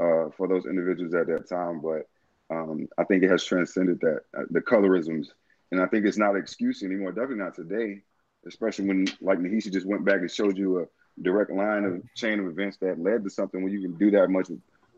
uh, 0.00 0.30
for 0.36 0.48
those 0.48 0.66
individuals 0.66 1.14
at 1.14 1.26
that 1.26 1.48
time. 1.48 1.80
But 1.80 2.08
um, 2.54 2.88
I 2.96 3.04
think 3.04 3.22
it 3.22 3.30
has 3.30 3.44
transcended 3.44 4.00
that 4.00 4.20
uh, 4.36 4.42
the 4.50 4.60
colorisms, 4.60 5.28
and 5.70 5.80
I 5.80 5.86
think 5.86 6.06
it's 6.06 6.18
not 6.18 6.34
an 6.34 6.40
excuse 6.40 6.82
anymore. 6.82 7.12
Definitely 7.12 7.44
not 7.44 7.54
today, 7.54 8.02
especially 8.46 8.86
when 8.86 9.06
like 9.20 9.38
Nahishi 9.38 9.72
just 9.72 9.86
went 9.86 10.04
back 10.04 10.20
and 10.20 10.30
showed 10.30 10.56
you 10.56 10.80
a 10.80 10.86
direct 11.20 11.50
line 11.50 11.84
of 11.84 12.02
chain 12.14 12.38
of 12.40 12.46
events 12.46 12.76
that 12.78 13.00
led 13.00 13.24
to 13.24 13.30
something 13.30 13.62
when 13.62 13.72
you 13.72 13.82
can 13.82 13.96
do 13.98 14.10
that 14.12 14.28
much 14.30 14.48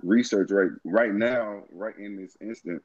research 0.02 0.50
right 0.50 0.70
right 0.84 1.14
now, 1.14 1.62
right 1.72 1.96
in 1.98 2.16
this 2.16 2.36
instant. 2.40 2.82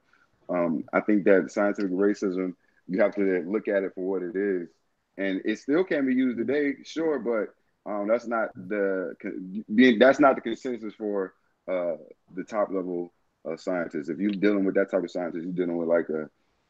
Um, 0.47 0.83
I 0.93 1.01
think 1.01 1.23
that 1.25 1.51
scientific 1.51 1.91
racism, 1.91 2.53
you 2.87 3.01
have 3.01 3.15
to 3.15 3.43
look 3.47 3.67
at 3.67 3.83
it 3.83 3.93
for 3.95 4.07
what 4.07 4.21
it 4.21 4.35
is 4.35 4.69
and 5.17 5.41
it 5.45 5.59
still 5.59 5.83
can 5.83 6.05
be 6.05 6.13
used 6.13 6.37
today, 6.37 6.75
sure, 6.83 7.19
but 7.19 7.89
um, 7.89 8.07
that's 8.07 8.27
not 8.27 8.49
the 8.55 9.15
being 9.73 9.99
that's 9.99 10.19
not 10.19 10.35
the 10.35 10.41
consensus 10.41 10.93
for 10.95 11.33
uh, 11.67 11.95
the 12.33 12.43
top 12.43 12.69
level 12.71 13.13
uh, 13.49 13.57
scientists. 13.57 14.09
If 14.09 14.19
you're 14.19 14.31
dealing 14.31 14.65
with 14.65 14.75
that 14.75 14.91
type 14.91 15.03
of 15.03 15.11
scientist, 15.11 15.43
you're 15.43 15.53
dealing 15.53 15.77
with 15.77 15.87
like 15.87 16.09
a 16.09 16.29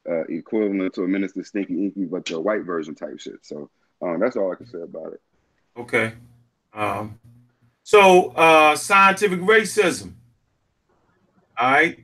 uh, 0.10 0.24
equivalent 0.30 0.94
to 0.94 1.04
a 1.04 1.08
minister 1.08 1.44
stinky 1.44 1.86
inky, 1.86 2.06
but 2.06 2.26
the 2.26 2.40
white 2.40 2.64
version 2.64 2.96
type 2.96 3.20
shit. 3.20 3.40
So 3.46 3.70
um, 4.02 4.20
that's 4.20 4.36
all 4.36 4.52
I 4.52 4.56
can 4.56 4.68
say 4.68 4.82
about 4.82 5.14
it. 5.14 5.22
Okay. 5.78 6.14
Um, 6.74 7.20
so 7.84 8.30
uh, 8.32 8.76
scientific 8.76 9.40
racism. 9.42 10.14
All 11.58 11.72
right. 11.72 12.00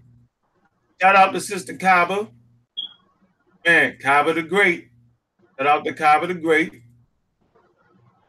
Shout 1.02 1.16
out 1.16 1.34
to 1.34 1.42
Sister 1.42 1.76
Kaba. 1.76 2.28
Man, 3.66 3.98
Kaba 4.02 4.34
the 4.34 4.44
Great. 4.44 4.89
Shout 5.58 5.68
out 5.68 5.86
to 5.86 5.94
Kaba 5.94 6.28
the 6.28 6.34
Great. 6.34 6.82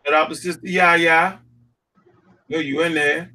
Shout 0.04 0.14
out 0.14 0.28
to 0.28 0.34
Sister 0.34 0.66
Yaya. 0.66 1.38
Yo, 2.48 2.58
you 2.58 2.82
in 2.82 2.94
there? 2.94 3.32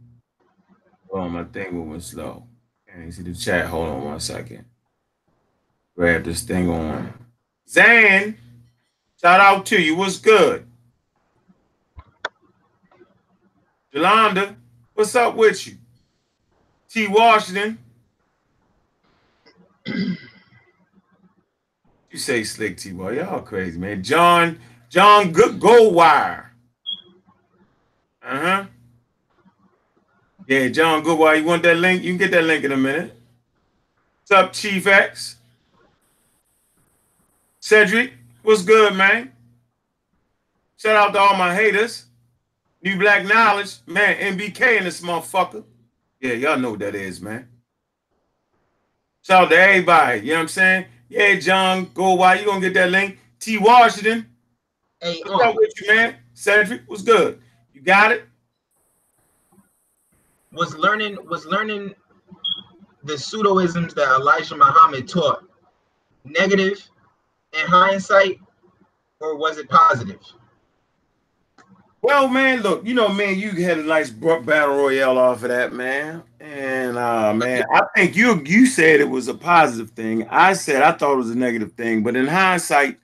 Oh, 1.11 1.27
my 1.29 1.43
thing 1.45 1.73
moving 1.73 2.01
slow. 2.01 2.43
Can't 2.87 3.13
see 3.13 3.23
the 3.23 3.33
chat. 3.33 3.67
Hold 3.67 3.87
on 3.89 4.03
one 4.03 4.19
second. 4.19 4.65
Grab 5.95 6.23
this 6.23 6.41
thing 6.43 6.69
on. 6.69 7.13
Zan, 7.67 8.37
shout 9.21 9.39
out 9.39 9.65
to 9.67 9.81
you. 9.81 9.95
What's 9.95 10.17
good? 10.17 10.67
Yolanda, 13.91 14.55
what's 14.93 15.15
up 15.15 15.35
with 15.35 15.65
you? 15.65 15.77
T. 16.89 17.07
Washington. 17.07 17.79
you 19.87 20.17
say 22.13 22.43
slick 22.43 22.77
T. 22.77 22.91
Boy, 22.91 23.17
y'all 23.17 23.41
crazy, 23.41 23.79
man. 23.79 24.03
John, 24.03 24.59
John 24.89 25.31
Good 25.31 25.59
Goldwire. 25.59 26.45
Uh-huh. 28.23 28.65
Yeah, 30.47 30.69
John 30.69 31.03
Goodwire. 31.03 31.39
You 31.39 31.43
want 31.43 31.63
that 31.63 31.75
link? 31.75 32.03
You 32.03 32.11
can 32.11 32.17
get 32.17 32.31
that 32.31 32.45
link 32.45 32.63
in 32.63 32.71
a 32.71 32.77
minute. 32.77 33.13
What's 34.21 34.31
up, 34.31 34.53
Chief 34.53 34.87
X? 34.87 35.35
Cedric, 37.59 38.13
what's 38.43 38.61
good, 38.61 38.95
man? 38.95 39.33
Shout 40.77 40.95
out 40.95 41.11
to 41.13 41.19
all 41.19 41.35
my 41.35 41.53
haters. 41.53 42.05
New 42.81 42.97
Black 42.97 43.25
Knowledge, 43.25 43.79
man, 43.87 44.37
NBK 44.37 44.77
in 44.77 44.85
this 44.85 45.01
motherfucker. 45.01 45.65
Yeah, 46.21 46.33
y'all 46.33 46.57
know 46.57 46.71
what 46.71 46.79
that 46.79 46.95
is, 46.95 47.19
man. 47.19 47.49
Shout 49.23 49.43
out 49.43 49.49
to 49.49 49.59
everybody, 49.59 50.21
you 50.21 50.27
know 50.27 50.35
what 50.35 50.41
I'm 50.43 50.47
saying? 50.47 50.85
Yeah, 51.09 51.35
John, 51.39 51.91
go 51.93 52.13
why 52.13 52.35
you 52.35 52.45
gonna 52.45 52.61
get 52.61 52.73
that 52.75 52.89
link? 52.89 53.19
T. 53.39 53.57
Washington. 53.57 54.25
Hey, 55.01 55.21
What's 55.25 55.43
up 55.43 55.55
with 55.55 55.73
you, 55.81 55.87
man? 55.93 56.15
Cedric, 56.33 56.83
what's 56.87 57.01
good? 57.01 57.41
You 57.73 57.81
got 57.81 58.13
it? 58.13 58.23
Was 60.51 60.75
learning 60.75 61.17
was 61.27 61.45
learning 61.45 61.93
the 63.03 63.13
pseudoisms 63.13 63.93
that 63.95 64.07
Elijah 64.19 64.55
Muhammad 64.55 65.07
taught 65.07 65.43
negative 66.25 66.89
in 67.53 67.65
hindsight, 67.65 68.39
or 69.19 69.37
was 69.37 69.57
it 69.57 69.69
positive? 69.69 70.19
Well, 72.01 72.27
man, 72.27 72.61
look, 72.61 72.85
you 72.85 72.93
know, 72.93 73.09
man, 73.09 73.39
you 73.39 73.51
had 73.51 73.79
a 73.79 73.83
nice 73.83 74.09
battle 74.09 74.75
royale 74.75 75.17
off 75.17 75.43
of 75.43 75.49
that, 75.49 75.73
man. 75.73 76.23
And 76.39 76.97
uh 76.97 77.33
man, 77.33 77.63
I 77.73 77.81
think 77.95 78.15
you 78.15 78.41
you 78.45 78.65
said 78.65 78.99
it 78.99 79.09
was 79.09 79.27
a 79.27 79.33
positive 79.33 79.91
thing. 79.91 80.27
I 80.29 80.53
said 80.53 80.81
I 80.81 80.91
thought 80.91 81.13
it 81.13 81.17
was 81.17 81.31
a 81.31 81.37
negative 81.37 81.73
thing, 81.73 82.03
but 82.03 82.15
in 82.15 82.27
hindsight, 82.27 82.99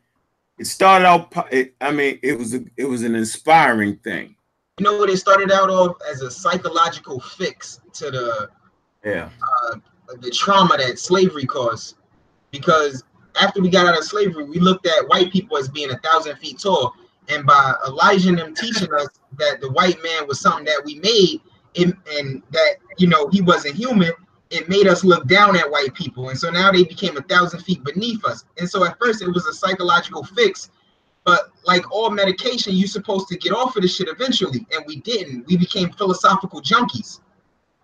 it 0.58 0.68
started 0.68 1.06
out. 1.06 1.48
It, 1.52 1.76
I 1.82 1.92
mean, 1.92 2.20
it 2.22 2.38
was 2.38 2.54
a, 2.54 2.64
it 2.78 2.86
was 2.86 3.04
an 3.04 3.16
inspiring 3.16 3.98
thing. 3.98 4.36
You 4.80 4.86
know 4.86 4.98
what 4.98 5.10
it 5.10 5.18
started 5.18 5.52
out 5.52 5.70
off 5.70 5.98
as 6.10 6.22
a 6.22 6.32
psychological 6.32 7.20
fix 7.20 7.80
to 7.94 8.10
the 8.10 8.50
Yeah, 9.06 9.30
uh, 9.42 9.76
the 10.20 10.32
trauma 10.32 10.78
that 10.78 10.98
slavery 10.98 11.46
caused. 11.46 11.96
Because 12.50 13.04
after 13.40 13.62
we 13.62 13.70
got 13.70 13.88
out 13.88 13.98
of 13.98 14.04
slavery, 14.04 14.46
we 14.46 14.60
looked 14.60 14.88
at 14.88 15.08
white 15.08 15.32
people 15.32 15.58
as 15.58 15.70
being 15.70 15.92
a 15.92 15.98
thousand 16.00 16.38
feet 16.38 16.60
tall. 16.60 16.94
And 17.30 17.46
by 17.46 17.74
Elijah 17.88 18.30
and 18.30 18.38
them 18.38 18.56
teaching 18.56 18.92
us 18.94 19.08
that 19.38 19.62
the 19.62 19.72
white 19.72 20.02
man 20.04 20.28
was 20.28 20.40
something 20.40 20.66
that 20.66 20.82
we 20.84 20.96
made 20.96 21.42
and, 21.78 21.96
and 22.12 22.44
that, 22.52 22.76
you 22.98 23.08
know, 23.08 23.28
he 23.30 23.42
wasn't 23.42 23.76
human, 23.76 24.12
it 24.50 24.70
made 24.70 24.88
us 24.88 25.04
look 25.04 25.28
down 25.28 25.56
at 25.56 25.70
white 25.70 25.94
people. 25.94 26.30
And 26.30 26.38
so 26.38 26.50
now 26.50 26.72
they 26.72 26.84
became 26.84 27.16
a 27.18 27.22
thousand 27.22 27.62
feet 27.62 27.84
beneath 27.84 28.24
us. 28.26 28.46
And 28.58 28.70
so 28.70 28.84
at 28.84 28.98
first 29.00 29.22
it 29.22 29.30
was 29.30 29.46
a 29.46 29.54
psychological 29.54 30.24
fix. 30.24 30.70
But 31.26 31.52
like 31.66 31.90
all 31.92 32.10
medication, 32.10 32.76
you're 32.76 32.88
supposed 32.88 33.28
to 33.30 33.38
get 33.38 33.54
off 33.54 33.76
of 33.76 33.82
this 33.82 33.96
shit 33.96 34.10
eventually. 34.10 34.66
And 34.72 34.84
we 34.86 34.98
didn't. 34.98 35.48
We 35.48 35.58
became 35.58 35.92
philosophical 35.92 36.62
junkies. 36.62 37.22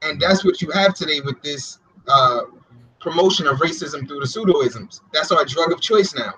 And 0.02 0.20
that's 0.20 0.44
what 0.44 0.62
you 0.62 0.70
have 0.72 0.94
today 0.94 1.22
with 1.22 1.42
this 1.42 1.80
uh, 2.08 2.42
promotion 3.00 3.48
of 3.48 3.60
racism 3.60 4.08
through 4.08 4.20
the 4.20 4.26
pseudoisms. 4.26 5.02
That's 5.14 5.32
our 5.32 5.46
drug 5.46 5.72
of 5.72 5.82
choice 5.82 6.14
now. 6.14 6.34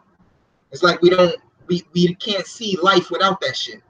It's 0.71 0.83
like 0.83 1.01
we 1.01 1.09
don't 1.09 1.35
we, 1.67 1.83
we 1.93 2.13
can't 2.15 2.45
see 2.45 2.77
life 2.81 3.09
without 3.11 3.39
that 3.41 3.55
shit. 3.55 3.81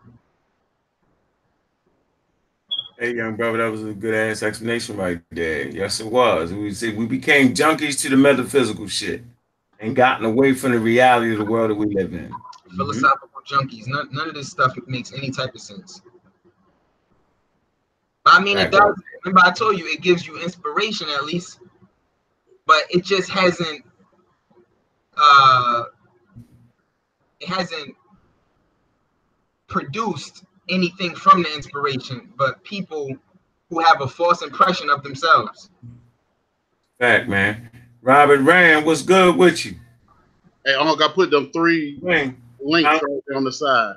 hey, 3.01 3.15
young 3.15 3.35
brother, 3.35 3.57
that 3.57 3.71
was 3.71 3.83
a 3.83 3.93
good 3.93 4.13
ass 4.13 4.43
explanation 4.43 4.95
right 4.95 5.19
there. 5.31 5.67
Yes, 5.67 5.99
it 5.99 6.05
was. 6.05 6.53
We 6.53 6.71
said 6.71 6.95
we 6.95 7.07
became 7.07 7.53
junkies 7.55 7.99
to 8.01 8.09
the 8.09 8.15
metaphysical 8.15 8.87
shit 8.87 9.23
and 9.79 9.95
gotten 9.95 10.23
away 10.23 10.53
from 10.53 10.73
the 10.73 10.79
reality 10.79 11.31
of 11.31 11.39
the 11.39 11.45
world 11.45 11.71
that 11.71 11.75
we 11.75 11.87
live 11.87 12.13
in. 12.13 12.31
Philosophical 12.75 13.41
junkies. 13.47 13.87
None, 13.87 14.09
none 14.11 14.29
of 14.29 14.35
this 14.35 14.49
stuff 14.49 14.75
makes 14.87 15.13
any 15.13 15.31
type 15.31 15.53
of 15.55 15.61
sense. 15.61 16.01
I 18.25 18.39
mean, 18.39 18.57
it 18.57 18.71
does. 18.71 18.95
Remember, 19.25 19.41
I 19.43 19.51
told 19.51 19.77
you 19.77 19.87
it 19.87 20.01
gives 20.01 20.27
you 20.27 20.41
inspiration 20.41 21.07
at 21.09 21.25
least, 21.25 21.59
but 22.65 22.83
it 22.89 23.03
just 23.03 23.29
hasn't. 23.29 23.83
Uh, 25.17 25.83
it 27.39 27.49
hasn't 27.49 27.95
produced 29.67 30.43
anything 30.69 31.15
from 31.15 31.43
the 31.43 31.53
inspiration, 31.53 32.31
but 32.37 32.63
people 32.63 33.09
who 33.69 33.79
have 33.79 34.01
a 34.01 34.07
false 34.07 34.41
impression 34.41 34.89
of 34.89 35.01
themselves. 35.01 35.71
Fact, 36.99 37.27
man. 37.27 37.69
Robert 38.03 38.41
Rand, 38.41 38.85
what's 38.85 39.01
good 39.01 39.35
with 39.35 39.65
you? 39.65 39.75
Hey, 40.65 40.75
I'm 40.75 40.85
gonna 40.97 41.13
put 41.13 41.31
them 41.31 41.51
three 41.51 41.99
Man, 42.01 42.37
links 42.63 42.89
Uh, 42.89 42.99
right 43.07 43.35
on 43.37 43.43
the 43.43 43.51
side. 43.51 43.95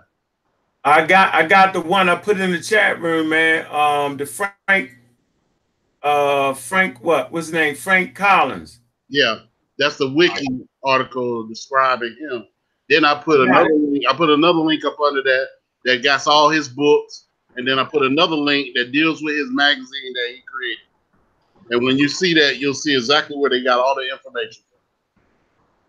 I 0.84 1.06
got 1.06 1.34
I 1.34 1.46
got 1.46 1.72
the 1.72 1.80
one 1.80 2.08
I 2.08 2.16
put 2.16 2.38
in 2.38 2.52
the 2.52 2.60
chat 2.60 3.00
room, 3.00 3.30
man. 3.30 3.66
Um, 3.70 4.16
the 4.18 4.26
Frank, 4.26 4.98
uh, 6.02 6.52
Frank, 6.52 7.02
what? 7.02 7.32
What's 7.32 7.46
his 7.46 7.54
name? 7.54 7.74
Frank 7.74 8.14
Collins. 8.14 8.80
Yeah, 9.08 9.40
that's 9.78 9.96
the 9.96 10.10
wiki 10.10 10.46
article 10.82 11.46
describing 11.46 12.14
him. 12.20 12.46
Then 12.90 13.04
I 13.04 13.14
put 13.14 13.40
another 13.40 13.72
link, 13.72 14.04
I 14.08 14.14
put 14.14 14.28
another 14.28 14.58
link 14.58 14.84
up 14.84 15.00
under 15.00 15.22
that 15.22 15.46
that 15.86 16.02
got 16.02 16.26
all 16.26 16.50
his 16.50 16.68
books, 16.68 17.28
and 17.56 17.66
then 17.66 17.78
I 17.78 17.84
put 17.84 18.02
another 18.02 18.36
link 18.36 18.74
that 18.74 18.92
deals 18.92 19.22
with 19.22 19.36
his 19.36 19.50
magazine 19.50 20.12
that 20.12 20.34
he 20.34 20.42
created. 20.42 20.84
And 21.70 21.82
when 21.82 21.96
you 21.96 22.08
see 22.08 22.34
that, 22.34 22.58
you'll 22.58 22.74
see 22.74 22.94
exactly 22.94 23.36
where 23.38 23.48
they 23.48 23.62
got 23.62 23.78
all 23.78 23.94
the 23.94 24.06
information. 24.12 24.64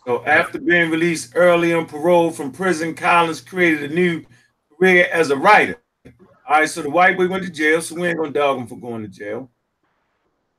So 0.06 0.24
after 0.26 0.60
being 0.60 0.92
released 0.92 1.32
early 1.36 1.74
on 1.74 1.88
parole 1.88 2.30
from 2.30 2.52
prison, 2.52 2.94
Collins 2.94 3.42
created 3.42 3.92
a 3.92 3.94
new 3.94 4.24
career 4.78 5.08
as 5.12 5.32
a 5.32 5.36
writer. 5.36 5.82
All 6.48 6.60
right, 6.60 6.70
so 6.70 6.84
the 6.84 6.92
white 6.92 7.18
boy 7.18 7.28
went 7.28 7.44
to 7.44 7.50
jail, 7.50 7.82
so 7.82 7.96
we 7.96 8.08
ain't 8.08 8.18
gonna 8.18 8.32
dog 8.32 8.60
him 8.60 8.68
for 8.68 8.78
going 8.78 9.02
to 9.02 9.08
jail. 9.08 9.50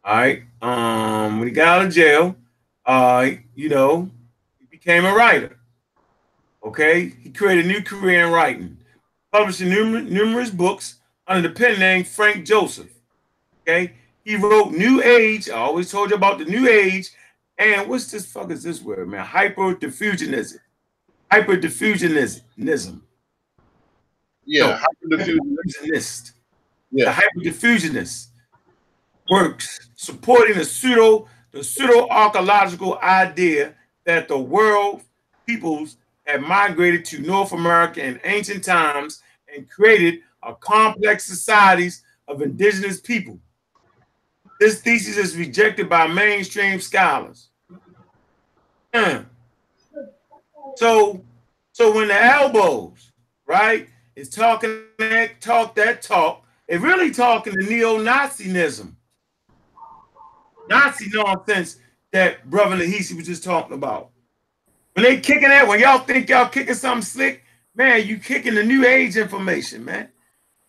All 0.05 0.16
right. 0.16 0.42
Um, 0.61 1.38
when 1.38 1.47
he 1.47 1.55
got 1.55 1.80
out 1.80 1.86
of 1.86 1.92
jail, 1.92 2.36
uh, 2.84 3.30
you 3.55 3.68
know, 3.68 4.11
he 4.59 4.66
became 4.66 5.05
a 5.05 5.14
writer. 5.14 5.59
Okay, 6.64 7.12
he 7.22 7.30
created 7.30 7.66
a 7.66 7.68
new 7.68 7.82
career 7.82 8.26
in 8.26 8.32
writing, 8.32 8.76
publishing 9.30 9.68
numer- 9.68 10.09
numerous 10.09 10.51
books 10.51 10.97
under 11.28 11.49
the 11.49 11.55
pen 11.55 11.78
name 11.78 12.03
Frank 12.03 12.44
Joseph. 12.44 12.92
Okay, 13.62 13.92
he 14.24 14.34
wrote 14.34 14.72
New 14.72 15.01
Age. 15.05 15.49
I 15.49 15.55
always 15.59 15.88
told 15.88 16.11
you 16.11 16.16
about 16.16 16.38
the 16.38 16.44
New 16.47 16.68
Age. 16.68 17.12
And 17.59 17.89
what's 17.89 18.11
this 18.11 18.27
fuck 18.27 18.51
is 18.51 18.63
this 18.63 18.83
word, 18.83 19.09
man? 19.09 19.25
Hyperdiffusionism. 19.25 20.59
Hyperdiffusionism. 21.33 23.01
Yeah, 24.45 24.67
No. 24.67 25.17
hyperdiffusion. 25.17 25.39
Diffusionist. 25.67 26.33
Yeah. 26.91 27.13
The 27.13 27.23
hyperdiffusionist 27.51 28.29
works 29.31 29.91
supporting 29.97 30.57
the 30.59 30.65
pseudo 30.65 31.29
the 31.53 31.65
pseudo 31.65 32.07
archaeological 32.11 32.99
idea 32.99 33.75
that 34.05 34.29
the 34.29 34.37
world 34.39 35.03
peoples 35.47 35.97
had 36.27 36.43
migrated 36.43 37.05
to 37.07 37.21
North 37.21 37.53
America 37.53 38.05
in 38.05 38.21
ancient 38.25 38.63
times 38.63 39.23
and 39.55 39.69
created 39.71 40.21
a 40.43 40.55
complex 40.55 41.25
societies 41.25 42.03
of 42.29 42.43
indigenous 42.43 43.01
people. 43.01 43.39
This 44.61 44.81
thesis 44.81 45.17
is 45.17 45.37
rejected 45.37 45.89
by 45.89 46.07
mainstream 46.07 46.81
scholars. 46.81 47.49
Hmm. 48.95 49.23
So, 50.77 51.23
so 51.73 51.95
when 51.95 52.09
the 52.09 52.23
elbows, 52.23 53.13
right, 53.47 53.89
is 54.15 54.31
talking 54.31 54.85
that 54.99 55.41
talk 55.41 55.75
that 55.77 56.03
talk, 56.03 56.45
they're 56.69 56.81
really 56.81 57.11
talking 57.11 57.53
to 57.53 57.63
neo-Nazism. 57.63 58.95
Nazi 60.69 61.11
nonsense 61.13 61.79
that 62.13 62.49
Brother 62.49 62.77
Lahisi 62.77 63.15
was 63.17 63.27
just 63.27 63.45
talking 63.45 63.75
about. 63.75 64.11
When 64.95 65.05
they 65.05 65.21
kicking 65.21 65.49
that, 65.49 65.69
when 65.69 65.81
y'all 65.81 65.99
think 65.99 66.29
y'all 66.29 66.49
kicking 66.49 66.75
something 66.75 67.03
slick, 67.03 67.45
man, 67.75 68.07
you 68.07 68.19
kicking 68.19 68.55
the 68.55 68.65
new 68.65 68.87
age 68.87 69.17
information, 69.17 69.85
man. 69.85 70.09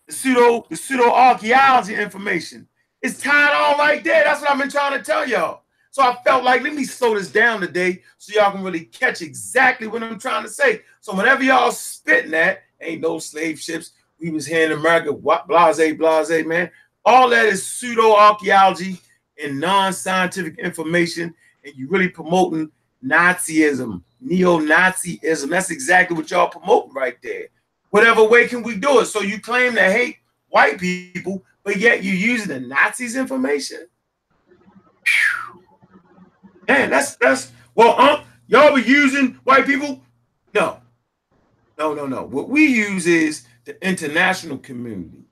The 0.06 0.12
pseudo, 0.12 0.66
the 0.68 0.76
pseudo 0.76 1.10
archaeology 1.10 1.94
information. 1.94 2.68
It's 3.02 3.20
tied 3.20 3.54
on 3.54 3.78
right 3.78 4.02
there. 4.02 4.24
That's 4.24 4.40
what 4.40 4.50
I've 4.50 4.58
been 4.58 4.70
trying 4.70 4.98
to 4.98 5.04
tell 5.04 5.28
y'all. 5.28 5.62
So 5.90 6.02
I 6.02 6.16
felt 6.24 6.44
like 6.44 6.62
let 6.62 6.74
me 6.74 6.84
slow 6.84 7.14
this 7.14 7.30
down 7.30 7.60
today 7.60 8.02
so 8.18 8.38
y'all 8.38 8.52
can 8.52 8.62
really 8.62 8.84
catch 8.84 9.22
exactly 9.22 9.86
what 9.86 10.02
I'm 10.02 10.18
trying 10.18 10.42
to 10.44 10.48
say. 10.48 10.82
So 11.00 11.14
whenever 11.14 11.42
y'all 11.42 11.72
spitting 11.72 12.32
that, 12.32 12.62
ain't 12.80 13.00
no 13.00 13.18
slave 13.18 13.58
ships. 13.58 13.92
We 14.20 14.30
was 14.30 14.46
here 14.46 14.66
in 14.66 14.72
America, 14.72 15.12
what 15.12 15.46
blase, 15.46 15.94
blase, 15.96 16.44
man. 16.44 16.70
All 17.04 17.28
that 17.30 17.46
is 17.46 17.66
pseudo 17.66 18.14
archaeology 18.14 19.00
and 19.42 19.60
non-scientific 19.60 20.58
information, 20.58 21.34
and 21.64 21.74
you 21.76 21.88
really 21.88 22.08
promoting 22.08 22.70
Nazism, 23.04 24.02
neo-Nazism. 24.20 25.48
That's 25.48 25.70
exactly 25.70 26.16
what 26.16 26.30
y'all 26.30 26.48
promoting 26.48 26.92
right 26.92 27.16
there. 27.22 27.46
Whatever 27.90 28.24
way 28.24 28.48
can 28.48 28.62
we 28.62 28.76
do 28.76 29.00
it? 29.00 29.06
So 29.06 29.22
you 29.22 29.40
claim 29.40 29.74
to 29.74 29.82
hate 29.82 30.16
white 30.48 30.78
people, 30.78 31.44
but 31.68 31.76
yet 31.76 32.02
you're 32.02 32.14
using 32.14 32.48
the 32.48 32.60
Nazis 32.60 33.14
information. 33.14 33.88
Man, 36.66 36.88
that's 36.88 37.16
that's 37.16 37.52
well, 37.74 38.00
um, 38.00 38.24
y'all 38.46 38.74
be 38.74 38.80
using 38.80 39.34
white 39.44 39.66
people? 39.66 40.00
No, 40.54 40.80
no, 41.78 41.92
no, 41.92 42.06
no. 42.06 42.22
What 42.22 42.48
we 42.48 42.64
use 42.64 43.06
is 43.06 43.46
the 43.66 43.76
international 43.86 44.56
community. 44.56 45.26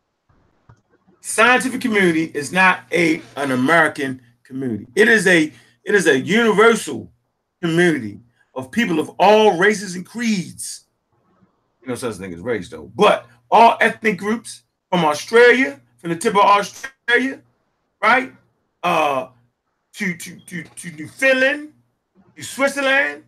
Scientific 1.22 1.80
community 1.80 2.24
is 2.34 2.52
not 2.52 2.80
a 2.92 3.22
an 3.36 3.50
American 3.50 4.20
community. 4.42 4.88
It 4.94 5.08
is 5.08 5.26
a 5.26 5.44
it 5.84 5.94
is 5.94 6.06
a 6.06 6.20
universal 6.20 7.10
community 7.62 8.20
of 8.54 8.70
people 8.70 9.00
of 9.00 9.08
all 9.18 9.56
races 9.56 9.94
and 9.94 10.04
creeds. 10.04 10.84
You 11.80 11.88
know, 11.88 11.94
such 11.94 12.16
thing 12.16 12.34
as 12.34 12.40
race 12.40 12.68
though, 12.68 12.92
but 12.94 13.24
all 13.50 13.78
ethnic 13.80 14.18
groups 14.18 14.64
from 14.90 15.02
Australia, 15.06 15.80
from 15.98 16.10
the 16.10 16.16
tip 16.16 16.34
of 16.34 16.40
Australia, 16.42 17.40
right? 18.02 18.32
Uh, 18.82 19.28
to 19.94 20.16
to 20.16 20.38
to 20.40 20.62
to 20.64 20.90
New 20.92 21.08
Finland, 21.08 21.72
to 22.36 22.42
Switzerland, 22.42 23.24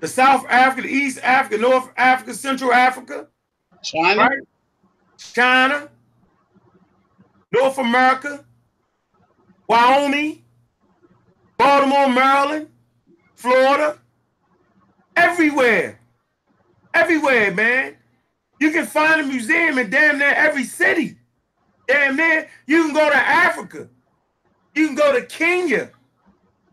the 0.00 0.08
South 0.08 0.46
Africa, 0.48 0.86
the 0.88 0.94
East 0.94 1.18
Africa, 1.22 1.60
North 1.60 1.90
Africa, 1.96 2.34
Central 2.34 2.72
Africa, 2.72 3.26
China. 3.82 4.20
right? 4.22 4.38
China, 5.18 5.88
North 7.52 7.78
America, 7.78 8.44
Wyoming, 9.68 10.44
Baltimore, 11.58 12.08
Maryland, 12.08 12.68
Florida, 13.34 13.98
everywhere. 15.16 15.98
Everywhere, 16.94 17.52
man. 17.52 17.96
You 18.58 18.70
can 18.70 18.86
find 18.86 19.20
a 19.20 19.24
museum 19.24 19.78
in 19.78 19.90
damn 19.90 20.18
near 20.18 20.32
every 20.32 20.64
city. 20.64 21.16
Damn 21.88 22.16
man, 22.16 22.46
You 22.66 22.84
can 22.84 22.94
go 22.94 23.08
to 23.08 23.16
Africa. 23.16 23.88
You 24.74 24.86
can 24.88 24.96
go 24.96 25.12
to 25.12 25.24
Kenya. 25.26 25.90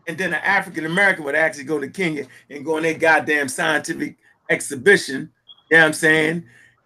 And 0.06 0.18
then 0.18 0.34
an 0.34 0.40
African 0.42 0.84
American 0.84 1.24
would 1.24 1.34
actually 1.34 1.64
go 1.64 1.78
to 1.78 1.88
Kenya 1.88 2.26
and 2.50 2.64
go 2.64 2.76
on 2.76 2.82
their 2.82 2.98
goddamn 2.98 3.48
scientific 3.48 4.16
exhibition. 4.50 5.32
You 5.70 5.78
know 5.78 5.82
what 5.82 5.86
I'm 5.86 5.92
saying? 5.94 6.44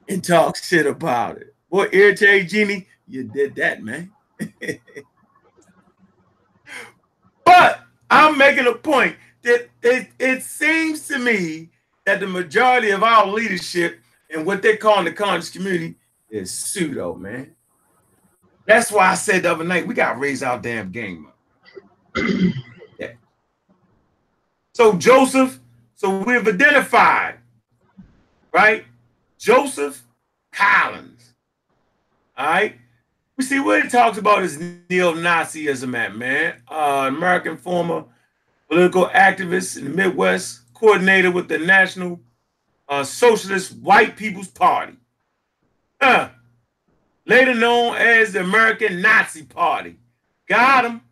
And 0.08 0.22
talk 0.22 0.56
shit 0.56 0.86
about 0.86 1.38
it. 1.38 1.54
Boy, 1.70 1.88
irritate 1.92 2.48
Genie, 2.48 2.86
you 3.08 3.24
did 3.24 3.56
that, 3.56 3.82
man. 3.82 4.12
but 7.44 7.80
I'm 8.08 8.38
making 8.38 8.66
a 8.66 8.74
point 8.74 9.16
that 9.42 9.68
it, 9.82 10.08
it 10.18 10.42
seems 10.42 11.08
to 11.08 11.18
me 11.18 11.70
that 12.06 12.20
the 12.20 12.26
majority 12.26 12.90
of 12.90 13.02
our 13.02 13.26
leadership 13.26 13.98
and 14.30 14.46
what 14.46 14.62
they 14.62 14.76
call 14.76 15.00
in 15.00 15.04
the 15.06 15.12
conscious 15.12 15.50
community 15.50 15.96
is 16.30 16.52
pseudo, 16.52 17.14
man. 17.14 17.54
That's 18.68 18.92
why 18.92 19.08
I 19.08 19.14
said 19.14 19.44
the 19.44 19.50
other 19.50 19.64
night 19.64 19.86
we 19.86 19.94
got 19.94 20.12
to 20.12 20.18
raise 20.18 20.42
our 20.42 20.58
damn 20.58 20.92
game 20.92 21.26
up. 21.26 21.38
yeah. 22.98 23.12
So 24.74 24.92
Joseph, 24.92 25.58
so 25.94 26.18
we've 26.18 26.46
identified, 26.46 27.36
right? 28.52 28.84
Joseph 29.38 30.04
Collins. 30.52 31.32
All 32.36 32.46
right. 32.46 32.76
We 33.38 33.44
see 33.44 33.58
what 33.58 33.82
he 33.82 33.88
talks 33.88 34.18
about 34.18 34.42
is 34.42 34.58
neo-Nazism 34.58 35.96
at 35.96 36.14
man. 36.14 36.60
Uh, 36.68 37.06
American 37.08 37.56
former 37.56 38.04
political 38.68 39.06
activist 39.06 39.78
in 39.78 39.84
the 39.84 39.90
Midwest, 39.90 40.60
coordinator 40.74 41.30
with 41.30 41.48
the 41.48 41.56
National 41.56 42.20
uh, 42.86 43.02
Socialist 43.02 43.78
White 43.78 44.16
People's 44.16 44.48
Party. 44.48 44.96
Uh, 46.02 46.28
later 47.28 47.54
known 47.54 47.94
as 47.96 48.32
the 48.32 48.40
American 48.40 49.00
Nazi 49.00 49.44
Party. 49.44 49.96
Got 50.48 50.84
him. 50.86 51.02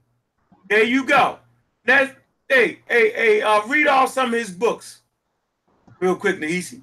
There 0.69 0.83
you 0.83 1.07
go. 1.07 1.39
That's 1.85 2.13
hey, 2.49 2.81
hey, 2.89 3.13
hey, 3.13 3.43
uh, 3.43 3.65
read 3.69 3.87
off 3.87 4.11
some 4.11 4.33
of 4.35 4.41
his 4.41 4.51
books. 4.51 5.03
Real 6.01 6.17
quick, 6.17 6.39
Nahisi. 6.39 6.81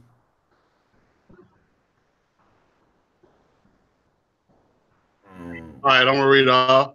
All 5.29 5.89
right, 5.89 6.07
I'm 6.07 6.15
gonna 6.15 6.27
read 6.27 6.43
it 6.43 6.49
off. 6.49 6.93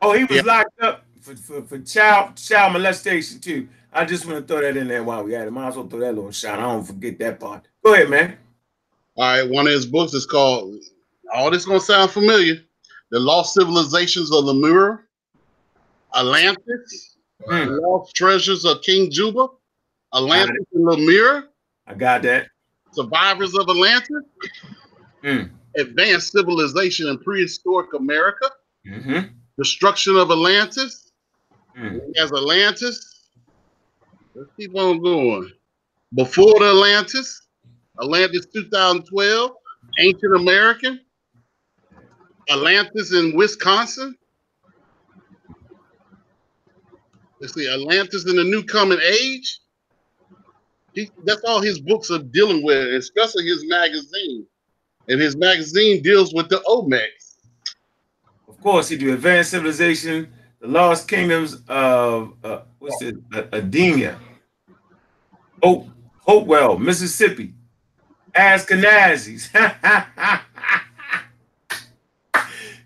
Oh, 0.00 0.12
he 0.12 0.24
was 0.24 0.36
Yeah. 0.38 0.42
locked 0.42 0.80
up 0.80 1.04
for, 1.20 1.36
for, 1.36 1.62
for 1.62 1.78
child 1.80 2.36
child 2.36 2.72
molestation 2.72 3.40
too. 3.40 3.68
I 3.92 4.04
just 4.04 4.26
want 4.26 4.38
to 4.38 4.46
throw 4.46 4.62
that 4.62 4.76
in 4.76 4.88
there 4.88 5.02
while 5.02 5.24
we 5.24 5.32
had 5.32 5.46
it. 5.48 5.50
Might 5.50 5.68
as 5.68 5.76
well 5.76 5.88
throw 5.88 6.00
that 6.00 6.14
little 6.14 6.30
shot. 6.30 6.58
I 6.58 6.62
don't 6.62 6.84
forget 6.84 7.18
that 7.18 7.40
part. 7.40 7.66
Go 7.84 7.94
ahead, 7.94 8.08
man. 8.08 8.38
All 9.16 9.24
right, 9.24 9.50
one 9.50 9.66
of 9.66 9.72
his 9.72 9.86
books 9.86 10.14
is 10.14 10.24
called. 10.26 10.74
All 11.34 11.50
this 11.50 11.64
gonna 11.64 11.80
sound 11.80 12.10
familiar. 12.10 12.62
The 13.10 13.18
Lost 13.18 13.54
Civilizations 13.54 14.32
of 14.32 14.44
Lemur, 14.44 15.08
Atlantis, 16.14 17.16
Mm, 17.46 17.66
The 17.66 17.80
Lost 17.80 18.14
Treasures 18.16 18.64
of 18.64 18.82
King 18.82 19.10
Juba, 19.10 19.46
Atlantis 20.14 20.66
and 20.72 20.84
Lemur, 20.84 21.48
I 21.86 21.94
got 21.94 22.22
that. 22.22 22.48
Survivors 22.92 23.54
of 23.54 23.68
Atlantis, 23.68 24.24
Mm, 25.22 25.50
Advanced 25.76 26.32
Civilization 26.32 27.08
in 27.08 27.18
Prehistoric 27.18 27.94
America, 27.94 28.50
hmm 28.84 29.20
Destruction 29.56 30.16
of 30.16 30.30
Atlantis, 30.30 31.12
mm. 31.76 32.00
as 32.16 32.32
Atlantis. 32.32 33.28
Let's 34.34 34.50
keep 34.56 34.76
on 34.76 35.02
going. 35.02 35.50
Before 36.14 36.58
the 36.60 36.70
Atlantis, 36.70 37.48
Atlantis 38.00 38.46
2012, 38.54 39.52
Ancient 39.98 40.36
American, 40.36 41.00
Atlantis 42.50 43.12
in 43.12 43.36
Wisconsin. 43.36 44.16
Let's 47.40 47.54
see, 47.54 47.68
Atlantis 47.72 48.26
in 48.28 48.36
the 48.36 48.44
New 48.44 48.64
Coming 48.64 48.98
Age. 49.00 49.60
He, 50.94 51.10
that's 51.24 51.42
all 51.44 51.60
his 51.60 51.78
books 51.78 52.10
are 52.10 52.18
dealing 52.18 52.64
with, 52.64 52.94
especially 52.94 53.44
his 53.44 53.64
magazine. 53.68 54.46
And 55.08 55.20
his 55.20 55.36
magazine 55.36 56.02
deals 56.02 56.34
with 56.34 56.48
the 56.48 56.60
Olmecs. 56.66 57.36
Of 58.48 58.60
course, 58.60 58.88
he 58.88 58.96
do 58.96 59.14
advanced 59.14 59.50
civilization, 59.50 60.32
the 60.60 60.66
lost 60.66 61.06
kingdoms 61.08 61.62
of 61.68 62.34
uh, 62.42 62.62
what's 62.78 63.00
it, 63.02 63.30
Ademia, 63.30 64.18
Hope, 65.62 65.88
Hopewell, 66.20 66.78
Mississippi, 66.78 67.54
Ashkenazis. 68.34 69.48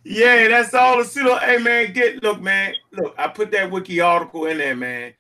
yeah, 0.05 0.49
that's 0.49 0.75
all 0.75 0.99
the 0.99 1.05
pseudo. 1.05 1.37
Hey 1.37 1.59
man, 1.59 1.93
get 1.93 2.23
look, 2.23 2.41
man. 2.41 2.75
Look, 2.91 3.15
I 3.17 3.29
put 3.29 3.51
that 3.53 3.71
wiki 3.71 4.01
article 4.01 4.47
in 4.47 4.59
there, 4.59 4.77
man. 4.77 5.15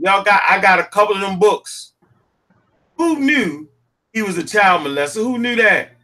Y'all 0.00 0.24
got 0.24 0.42
I 0.48 0.60
got 0.60 0.78
a 0.78 0.84
couple 0.84 1.14
of 1.14 1.20
them 1.20 1.38
books. 1.38 1.92
Who 2.96 3.18
knew 3.18 3.68
he 4.12 4.22
was 4.22 4.38
a 4.38 4.44
child 4.44 4.86
molester? 4.86 5.22
Who 5.22 5.38
knew 5.38 5.56
that? 5.56 5.96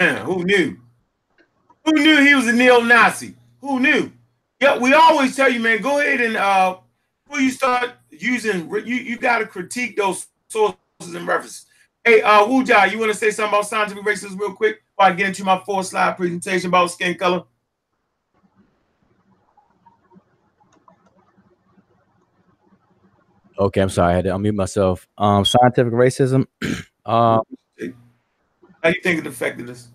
Yeah, 0.00 0.24
who 0.24 0.44
knew? 0.44 0.76
Who 1.84 1.92
knew 1.92 2.24
he 2.24 2.34
was 2.34 2.46
a 2.46 2.52
neo-Nazi? 2.52 3.34
Who 3.60 3.80
knew? 3.80 4.12
Yeah, 4.60 4.78
we 4.78 4.94
always 4.94 5.34
tell 5.34 5.50
you, 5.50 5.58
man, 5.58 5.82
go 5.82 5.98
ahead 5.98 6.20
and 6.20 6.36
uh 6.36 6.78
before 7.24 7.40
you 7.40 7.50
start 7.50 7.92
using 8.10 8.70
you 8.70 8.94
you 8.94 9.18
gotta 9.18 9.46
critique 9.46 9.96
those 9.96 10.28
sources 10.48 10.76
and 11.14 11.26
references. 11.26 11.66
Hey, 12.04 12.22
uh 12.22 12.44
Wuja, 12.44 12.90
you 12.90 12.98
want 12.98 13.10
to 13.10 13.18
say 13.18 13.30
something 13.30 13.54
about 13.54 13.66
scientific 13.66 14.04
racism 14.04 14.38
real 14.38 14.54
quick 14.54 14.82
before 14.96 15.12
I 15.12 15.14
get 15.14 15.28
into 15.28 15.44
my 15.44 15.60
four 15.64 15.84
slide 15.84 16.16
presentation 16.16 16.68
about 16.68 16.90
skin 16.90 17.16
color? 17.16 17.44
Okay, 23.58 23.80
I'm 23.80 23.90
sorry, 23.90 24.12
I 24.12 24.16
had 24.16 24.24
to 24.24 24.30
unmute 24.30 24.54
myself. 24.54 25.06
Um, 25.18 25.44
scientific 25.44 25.92
racism. 25.92 26.46
um, 27.06 27.42
How 28.82 28.88
you 28.88 29.00
think 29.02 29.20
it 29.20 29.26
affected 29.26 29.70
us? 29.70 29.88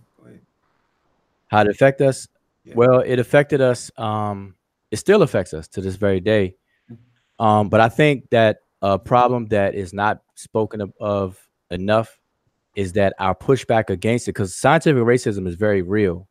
How 1.47 1.61
it 1.61 1.67
affect 1.69 2.01
us? 2.01 2.27
Yeah. 2.63 2.73
Well, 2.75 2.99
it 2.99 3.19
affected 3.19 3.61
us. 3.61 3.89
Um, 3.97 4.55
it 4.91 4.97
still 4.97 5.21
affects 5.21 5.53
us 5.53 5.67
to 5.69 5.81
this 5.81 5.95
very 5.95 6.19
day. 6.19 6.55
Um, 7.39 7.69
but 7.69 7.79
I 7.81 7.89
think 7.89 8.29
that 8.31 8.59
a 8.81 8.99
problem 8.99 9.47
that 9.47 9.75
is 9.75 9.93
not 9.93 10.21
spoken 10.35 10.81
of, 10.81 10.93
of 10.99 11.49
enough 11.71 12.19
is 12.77 12.93
that 12.93 13.13
our 13.17 13.35
pushback 13.35 13.89
against 13.89 14.27
it, 14.27 14.33
because 14.33 14.55
scientific 14.55 15.01
racism 15.01 15.47
is 15.47 15.55
very 15.55 15.81
real. 15.81 16.27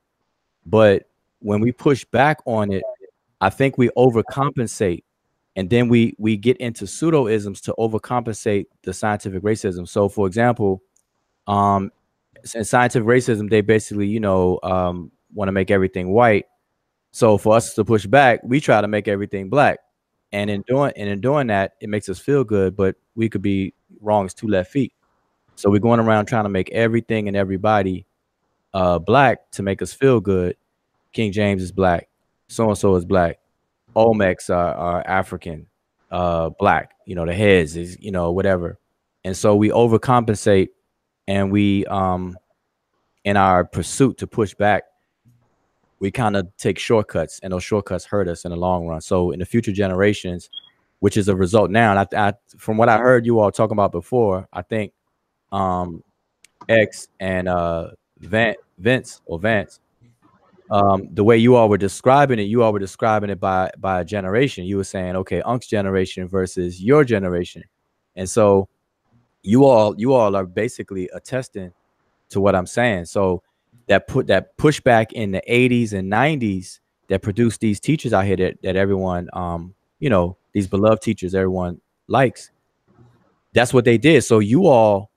But 0.64 1.10
when 1.40 1.60
we 1.60 1.72
push 1.72 2.04
back 2.04 2.38
on 2.46 2.72
it, 2.72 2.84
I 3.40 3.50
think 3.50 3.76
we 3.76 3.90
overcompensate, 3.90 5.02
and 5.56 5.68
then 5.68 5.88
we 5.88 6.14
we 6.18 6.36
get 6.36 6.56
into 6.58 6.84
pseudoisms 6.84 7.60
to 7.62 7.74
overcompensate 7.78 8.66
the 8.82 8.94
scientific 8.94 9.42
racism. 9.42 9.88
So, 9.88 10.08
for 10.08 10.28
example, 10.28 10.82
um, 11.48 11.90
in 12.54 12.64
scientific 12.64 13.06
racism, 13.06 13.50
they 13.50 13.60
basically, 13.60 14.06
you 14.06 14.20
know, 14.20 14.60
um, 14.62 15.10
want 15.34 15.48
to 15.48 15.52
make 15.52 15.72
everything 15.72 16.12
white. 16.12 16.46
So 17.10 17.38
for 17.38 17.56
us 17.56 17.74
to 17.74 17.84
push 17.84 18.06
back, 18.06 18.40
we 18.44 18.60
try 18.60 18.80
to 18.80 18.88
make 18.88 19.08
everything 19.08 19.48
black. 19.48 19.80
And 20.32 20.48
in 20.48 20.62
doing 20.68 20.92
and 20.96 21.08
in 21.08 21.20
doing 21.20 21.48
that, 21.48 21.72
it 21.80 21.88
makes 21.88 22.08
us 22.08 22.18
feel 22.20 22.44
good, 22.44 22.76
but 22.76 22.96
we 23.14 23.28
could 23.28 23.42
be 23.42 23.74
wrong 24.00 24.26
as 24.26 24.34
two 24.34 24.46
left 24.48 24.70
feet. 24.70 24.92
So 25.56 25.70
we're 25.70 25.80
going 25.80 26.00
around 26.00 26.26
trying 26.26 26.44
to 26.44 26.50
make 26.50 26.70
everything 26.70 27.28
and 27.28 27.36
everybody 27.36 28.06
uh 28.74 28.98
black 28.98 29.50
to 29.52 29.62
make 29.62 29.82
us 29.82 29.92
feel 29.92 30.20
good. 30.20 30.56
King 31.12 31.32
James 31.32 31.62
is 31.62 31.72
black, 31.72 32.08
so 32.48 32.68
and 32.68 32.78
so 32.78 32.94
is 32.96 33.04
black, 33.04 33.38
Olmecs 33.94 34.50
are, 34.50 34.74
are 34.74 35.06
African, 35.06 35.66
uh 36.10 36.50
black, 36.50 36.92
you 37.06 37.14
know, 37.14 37.26
the 37.26 37.34
heads 37.34 37.76
is, 37.76 37.98
you 38.00 38.12
know, 38.12 38.32
whatever. 38.32 38.78
And 39.24 39.36
so 39.36 39.56
we 39.56 39.70
overcompensate 39.70 40.68
and 41.26 41.50
we 41.50 41.84
um 41.86 42.36
in 43.24 43.36
our 43.36 43.64
pursuit 43.64 44.18
to 44.18 44.26
push 44.26 44.54
back 44.54 44.84
we 45.98 46.10
kind 46.10 46.36
of 46.36 46.54
take 46.56 46.78
shortcuts 46.78 47.40
and 47.42 47.52
those 47.52 47.64
shortcuts 47.64 48.04
hurt 48.04 48.28
us 48.28 48.44
in 48.44 48.50
the 48.50 48.56
long 48.56 48.86
run 48.86 49.00
so 49.00 49.30
in 49.30 49.38
the 49.38 49.44
future 49.44 49.72
generations 49.72 50.48
which 51.00 51.16
is 51.16 51.28
a 51.28 51.36
result 51.36 51.70
now 51.70 51.90
and 51.90 52.08
I, 52.14 52.28
I 52.28 52.32
from 52.56 52.76
what 52.76 52.88
i 52.88 52.98
heard 52.98 53.26
you 53.26 53.40
all 53.40 53.50
talking 53.50 53.72
about 53.72 53.92
before 53.92 54.46
i 54.52 54.62
think 54.62 54.92
um 55.52 56.02
x 56.68 57.08
and 57.20 57.48
uh 57.48 57.90
Van, 58.18 58.54
vince 58.78 59.20
or 59.26 59.38
vance 59.38 59.80
um 60.70 61.08
the 61.12 61.22
way 61.22 61.36
you 61.36 61.54
all 61.54 61.68
were 61.68 61.78
describing 61.78 62.38
it 62.38 62.44
you 62.44 62.62
all 62.62 62.72
were 62.72 62.78
describing 62.78 63.30
it 63.30 63.38
by 63.38 63.70
by 63.78 64.00
a 64.00 64.04
generation. 64.04 64.64
You 64.64 64.78
were 64.78 64.84
saying 64.84 65.16
okay 65.16 65.42
unc's 65.42 65.66
generation 65.66 66.26
versus 66.26 66.82
your 66.82 67.04
generation. 67.04 67.62
And 68.16 68.28
so 68.28 68.68
you 69.42 69.64
all 69.64 69.94
you 69.96 70.12
all 70.12 70.34
are 70.34 70.44
basically 70.44 71.08
attesting 71.14 71.72
to 72.30 72.40
what 72.40 72.56
I'm 72.56 72.66
saying. 72.66 73.04
So 73.04 73.42
that 73.86 74.08
put 74.08 74.26
that 74.26 74.56
pushback 74.56 75.12
in 75.12 75.30
the 75.30 75.42
80s 75.48 75.92
and 75.92 76.10
90s 76.10 76.80
that 77.08 77.22
produced 77.22 77.60
these 77.60 77.78
teachers 77.78 78.12
out 78.12 78.24
here 78.24 78.36
that, 78.36 78.60
that 78.62 78.74
everyone 78.74 79.28
um 79.32 79.74
you 80.00 80.10
know 80.10 80.36
these 80.52 80.66
beloved 80.66 81.02
teachers 81.02 81.34
everyone 81.34 81.80
likes 82.08 82.50
that's 83.52 83.72
what 83.72 83.84
they 83.84 83.98
did. 83.98 84.22
So 84.22 84.40
you 84.40 84.66
all 84.66 85.10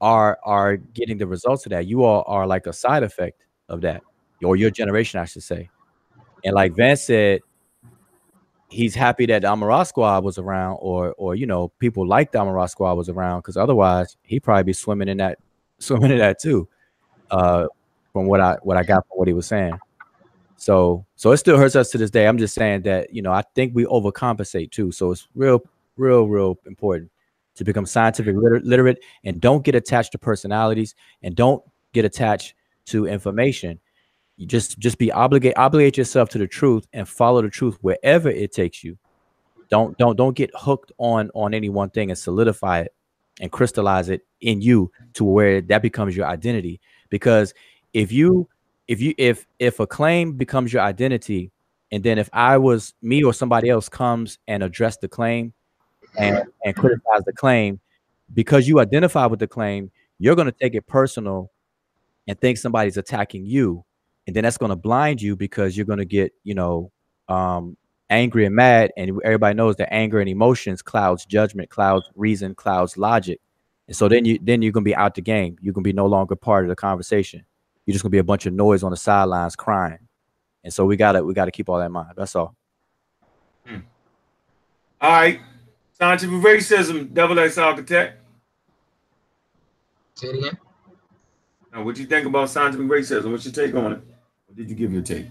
are 0.00 0.38
are 0.44 0.76
getting 0.76 1.18
the 1.18 1.26
results 1.26 1.66
of 1.66 1.70
that 1.70 1.86
you 1.86 2.04
all 2.04 2.24
are 2.26 2.46
like 2.46 2.66
a 2.66 2.72
side 2.72 3.02
effect 3.02 3.44
of 3.68 3.80
that 3.80 4.02
or 4.42 4.56
your 4.56 4.70
generation 4.70 5.20
i 5.20 5.24
should 5.24 5.42
say 5.42 5.68
and 6.44 6.54
like 6.54 6.74
vance 6.74 7.02
said 7.02 7.40
he's 8.68 8.94
happy 8.94 9.26
that 9.26 9.42
the 9.42 9.48
Amara 9.48 9.84
squad 9.84 10.22
was 10.24 10.38
around 10.38 10.78
or 10.80 11.12
or 11.18 11.34
you 11.34 11.46
know 11.46 11.68
people 11.80 12.06
like 12.06 12.32
the 12.32 12.38
Amara 12.38 12.68
squad 12.68 12.94
was 12.94 13.08
around 13.08 13.40
because 13.40 13.56
otherwise 13.56 14.16
he'd 14.22 14.40
probably 14.40 14.62
be 14.62 14.72
swimming 14.72 15.08
in 15.08 15.18
that 15.18 15.38
swimming 15.78 16.12
in 16.12 16.18
that 16.18 16.40
too 16.40 16.68
uh 17.30 17.66
from 18.12 18.26
what 18.26 18.40
i 18.40 18.56
what 18.62 18.76
i 18.76 18.82
got 18.82 19.06
from 19.08 19.18
what 19.18 19.28
he 19.28 19.34
was 19.34 19.46
saying 19.46 19.78
so 20.60 21.06
so 21.16 21.32
it 21.32 21.38
still 21.38 21.56
hurts 21.56 21.74
us 21.74 21.90
to 21.90 21.98
this 21.98 22.10
day. 22.10 22.28
I'm 22.28 22.36
just 22.36 22.54
saying 22.54 22.82
that 22.82 23.14
you 23.14 23.22
know 23.22 23.32
I 23.32 23.42
think 23.54 23.74
we 23.74 23.86
overcompensate 23.86 24.70
too. 24.70 24.92
So 24.92 25.10
it's 25.10 25.26
real, 25.34 25.62
real, 25.96 26.28
real 26.28 26.58
important 26.66 27.10
to 27.60 27.64
become 27.64 27.84
scientific 27.84 28.34
liter- 28.34 28.62
literate 28.64 29.04
and 29.22 29.38
don't 29.38 29.62
get 29.62 29.74
attached 29.74 30.12
to 30.12 30.18
personalities 30.18 30.94
and 31.22 31.36
don't 31.36 31.62
get 31.92 32.06
attached 32.06 32.54
to 32.86 33.06
information. 33.06 33.78
You 34.38 34.46
just 34.46 34.78
just 34.78 34.96
be 34.96 35.12
obligate 35.12 35.58
obligate 35.58 35.98
yourself 35.98 36.30
to 36.30 36.38
the 36.38 36.46
truth 36.46 36.86
and 36.94 37.06
follow 37.06 37.42
the 37.42 37.50
truth 37.50 37.76
wherever 37.82 38.30
it 38.30 38.52
takes 38.52 38.82
you. 38.82 38.96
Don't 39.68 39.94
don't 39.98 40.16
don't 40.16 40.34
get 40.34 40.50
hooked 40.54 40.90
on 40.96 41.30
on 41.34 41.52
any 41.52 41.68
one 41.68 41.90
thing 41.90 42.10
and 42.10 42.18
solidify 42.18 42.80
it 42.80 42.94
and 43.42 43.52
crystallize 43.52 44.08
it 44.08 44.26
in 44.40 44.62
you 44.62 44.90
to 45.12 45.24
where 45.24 45.60
that 45.60 45.82
becomes 45.82 46.16
your 46.16 46.28
identity. 46.28 46.80
Because 47.10 47.52
if 47.92 48.10
you 48.10 48.48
if 48.88 49.02
you 49.02 49.12
if 49.18 49.46
if 49.58 49.80
a 49.80 49.86
claim 49.86 50.32
becomes 50.32 50.72
your 50.72 50.80
identity 50.80 51.52
and 51.92 52.02
then 52.02 52.18
if 52.18 52.30
i 52.32 52.56
was 52.56 52.94
me 53.02 53.22
or 53.22 53.32
somebody 53.32 53.68
else 53.68 53.88
comes 53.88 54.38
and 54.48 54.62
address 54.62 54.96
the 54.96 55.08
claim 55.08 55.52
and 56.16 56.44
and 56.64 56.76
criticize 56.76 57.22
the 57.24 57.32
claim 57.32 57.80
because 58.34 58.68
you 58.68 58.80
identify 58.80 59.26
with 59.26 59.40
the 59.40 59.46
claim 59.46 59.90
you're 60.18 60.34
going 60.34 60.46
to 60.46 60.52
take 60.52 60.74
it 60.74 60.86
personal 60.86 61.50
and 62.28 62.38
think 62.40 62.58
somebody's 62.58 62.96
attacking 62.96 63.44
you 63.44 63.84
and 64.26 64.36
then 64.36 64.44
that's 64.44 64.58
going 64.58 64.70
to 64.70 64.76
blind 64.76 65.20
you 65.20 65.36
because 65.36 65.76
you're 65.76 65.86
going 65.86 65.98
to 65.98 66.04
get 66.04 66.32
you 66.44 66.54
know 66.54 66.90
um 67.28 67.76
angry 68.10 68.44
and 68.44 68.54
mad 68.54 68.90
and 68.96 69.20
everybody 69.24 69.54
knows 69.54 69.76
that 69.76 69.92
anger 69.92 70.20
and 70.20 70.28
emotions 70.28 70.82
clouds 70.82 71.24
judgment 71.24 71.70
clouds 71.70 72.10
reason 72.14 72.54
clouds 72.54 72.96
logic 72.96 73.40
and 73.86 73.96
so 73.96 74.08
then 74.08 74.24
you 74.24 74.38
then 74.42 74.62
you're 74.62 74.72
going 74.72 74.84
to 74.84 74.88
be 74.88 74.96
out 74.96 75.14
the 75.14 75.22
game 75.22 75.56
you're 75.60 75.72
going 75.72 75.84
to 75.84 75.88
be 75.88 75.92
no 75.92 76.06
longer 76.06 76.34
part 76.34 76.64
of 76.64 76.68
the 76.68 76.76
conversation 76.76 77.44
you're 77.90 77.94
just 77.94 78.04
gonna 78.04 78.10
be 78.10 78.18
a 78.18 78.24
bunch 78.24 78.46
of 78.46 78.52
noise 78.52 78.84
on 78.84 78.92
the 78.92 78.96
sidelines 78.96 79.56
crying. 79.56 79.98
And 80.62 80.72
so 80.72 80.84
we 80.84 80.96
gotta 80.96 81.24
we 81.24 81.34
gotta 81.34 81.50
keep 81.50 81.68
all 81.68 81.78
that 81.78 81.86
in 81.86 81.92
mind. 81.92 82.12
That's 82.16 82.36
all. 82.36 82.54
Hmm. 83.66 83.78
All 85.00 85.10
right. 85.10 85.40
Scientific 86.00 86.36
racism, 86.36 87.12
double 87.12 87.38
X 87.38 87.58
architect. 87.58 88.22
Say 90.14 90.28
it 90.28 90.38
again. 90.38 90.58
Now, 91.74 91.82
what 91.82 91.94
do 91.94 92.00
you 92.00 92.06
think 92.06 92.26
about 92.26 92.48
scientific 92.48 92.86
racism? 92.86 93.30
What's 93.30 93.44
your 93.44 93.52
take 93.52 93.74
on 93.74 93.92
it? 93.92 94.00
What 94.46 94.56
did 94.56 94.70
you 94.70 94.76
give 94.76 94.94
your 94.94 95.02
take? 95.02 95.26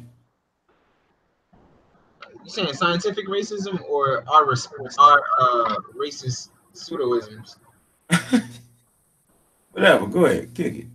You 2.43 2.49
saying 2.49 2.73
scientific 2.73 3.27
racism 3.27 3.81
or 3.89 4.23
our 4.29 4.45
response 4.45 4.95
our 4.99 5.23
uh, 5.39 5.75
racist 5.97 6.49
pseudoisms? 6.75 7.55
Whatever. 9.71 10.05
Go 10.05 10.25
ahead, 10.25 10.53
kick 10.53 10.75
it. 10.75 10.85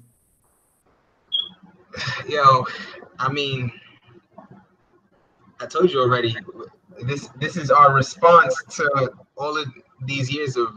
Yo, 2.29 2.65
I 3.19 3.29
mean, 3.33 3.73
I 5.61 5.67
told 5.67 5.91
you 5.91 6.01
already. 6.01 6.37
This 7.03 7.29
this 7.41 7.57
is 7.57 7.73
our 7.73 7.93
response 7.93 8.55
to 8.77 9.13
all 9.37 9.59
of 9.59 9.69
these 10.05 10.33
years 10.33 10.57
of 10.57 10.69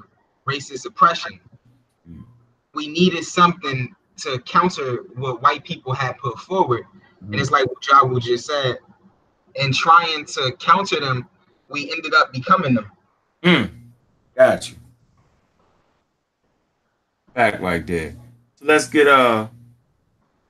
racist 0.47 0.86
oppression. 0.86 1.39
We 2.74 2.88
needed 2.88 3.24
something 3.24 3.95
to 4.18 4.39
counter 4.45 5.05
what 5.16 5.41
white 5.41 5.64
people 5.64 5.93
had 5.93 6.18
put 6.18 6.39
forward, 6.39 6.86
and 7.22 7.36
it's 7.36 7.51
like 7.51 7.66
what 7.66 7.82
Jawu 7.82 8.22
just 8.22 8.45
said. 8.45 8.78
In 9.55 9.74
trying 9.74 10.26
to 10.26 10.55
counter 10.60 10.99
them, 10.99 11.28
we 11.70 11.91
ended 11.91 12.14
up 12.14 12.32
becoming 12.32 12.76
them. 12.76 12.91
Mm. 13.43 13.72
Got 14.36 14.70
you. 14.70 14.76
Back 17.34 17.60
right 17.60 17.86
there. 17.86 18.16
So 18.55 18.66
let's 18.66 18.88
get 18.88 19.08
uh 19.08 19.47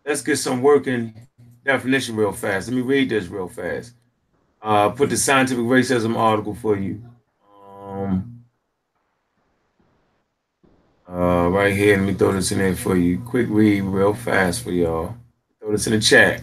let's 0.05 0.22
get 0.22 0.38
some 0.38 0.62
working 0.62 1.14
definition 1.66 2.16
real 2.16 2.32
fast. 2.32 2.68
Let 2.68 2.76
me 2.76 2.82
read 2.82 3.10
this 3.10 3.28
real 3.28 3.47
fast. 3.47 3.93
Uh, 4.62 4.89
put 4.89 5.10
the 5.10 5.18
scientific 5.18 5.64
racism 5.64 6.18
article 6.18 6.55
for 6.55 6.76
you. 6.76 7.01
Um, 7.97 8.43
uh, 11.09 11.49
right 11.49 11.75
here. 11.75 11.97
Let 11.97 12.05
me 12.05 12.13
throw 12.13 12.31
this 12.33 12.51
in 12.51 12.59
there 12.59 12.75
for 12.75 12.95
you. 12.95 13.19
Quick 13.19 13.47
read, 13.49 13.81
real 13.81 14.13
fast 14.13 14.63
for 14.63 14.71
y'all. 14.71 15.15
Throw 15.59 15.71
this 15.71 15.87
in 15.87 15.93
the 15.93 15.99
chat. 15.99 16.41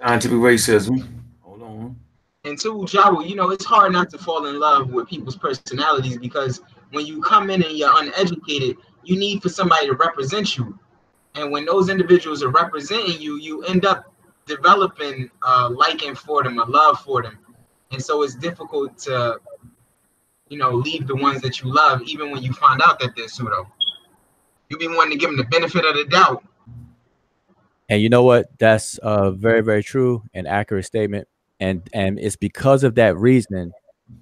Scientific 0.00 0.38
racism. 0.38 1.06
Hold 1.42 1.62
on. 1.62 1.96
And 2.44 2.58
to 2.60 2.72
Jawa, 2.72 3.28
you 3.28 3.36
know, 3.36 3.50
it's 3.50 3.64
hard 3.64 3.92
not 3.92 4.10
to 4.10 4.18
fall 4.18 4.46
in 4.46 4.58
love 4.58 4.90
with 4.90 5.08
people's 5.08 5.36
personalities 5.36 6.18
because 6.18 6.60
when 6.90 7.06
you 7.06 7.20
come 7.22 7.50
in 7.50 7.62
and 7.62 7.76
you're 7.76 7.92
uneducated, 7.94 8.76
you 9.04 9.16
need 9.16 9.42
for 9.42 9.50
somebody 9.50 9.86
to 9.86 9.94
represent 9.94 10.56
you. 10.56 10.78
And 11.36 11.52
when 11.52 11.64
those 11.64 11.88
individuals 11.88 12.42
are 12.42 12.50
representing 12.50 13.20
you, 13.20 13.36
you 13.36 13.62
end 13.64 13.84
up 13.84 14.12
developing 14.46 15.30
a 15.46 15.68
liking 15.68 16.14
for 16.14 16.42
them, 16.42 16.58
a 16.58 16.64
love 16.64 17.00
for 17.00 17.22
them. 17.22 17.38
And 17.92 18.02
so 18.02 18.22
it's 18.22 18.34
difficult 18.34 18.98
to, 18.98 19.38
you 20.54 20.60
know, 20.60 20.70
leave 20.70 21.08
the 21.08 21.16
ones 21.16 21.42
that 21.42 21.60
you 21.60 21.74
love, 21.74 22.00
even 22.02 22.30
when 22.30 22.40
you 22.40 22.52
find 22.52 22.80
out 22.86 23.00
that 23.00 23.16
they're 23.16 23.26
pseudo. 23.26 23.66
You 24.68 24.78
be 24.78 24.86
wanting 24.86 25.10
to 25.10 25.18
give 25.18 25.30
them 25.30 25.36
the 25.36 25.44
benefit 25.44 25.84
of 25.84 25.96
the 25.96 26.04
doubt. 26.04 26.44
And 27.88 28.00
you 28.00 28.08
know 28.08 28.22
what? 28.22 28.56
That's 28.60 29.00
a 29.02 29.32
very, 29.32 29.62
very 29.62 29.82
true 29.82 30.22
and 30.32 30.46
accurate 30.46 30.84
statement. 30.84 31.26
And 31.58 31.90
and 31.92 32.20
it's 32.20 32.36
because 32.36 32.84
of 32.84 32.94
that 32.94 33.16
reason 33.16 33.72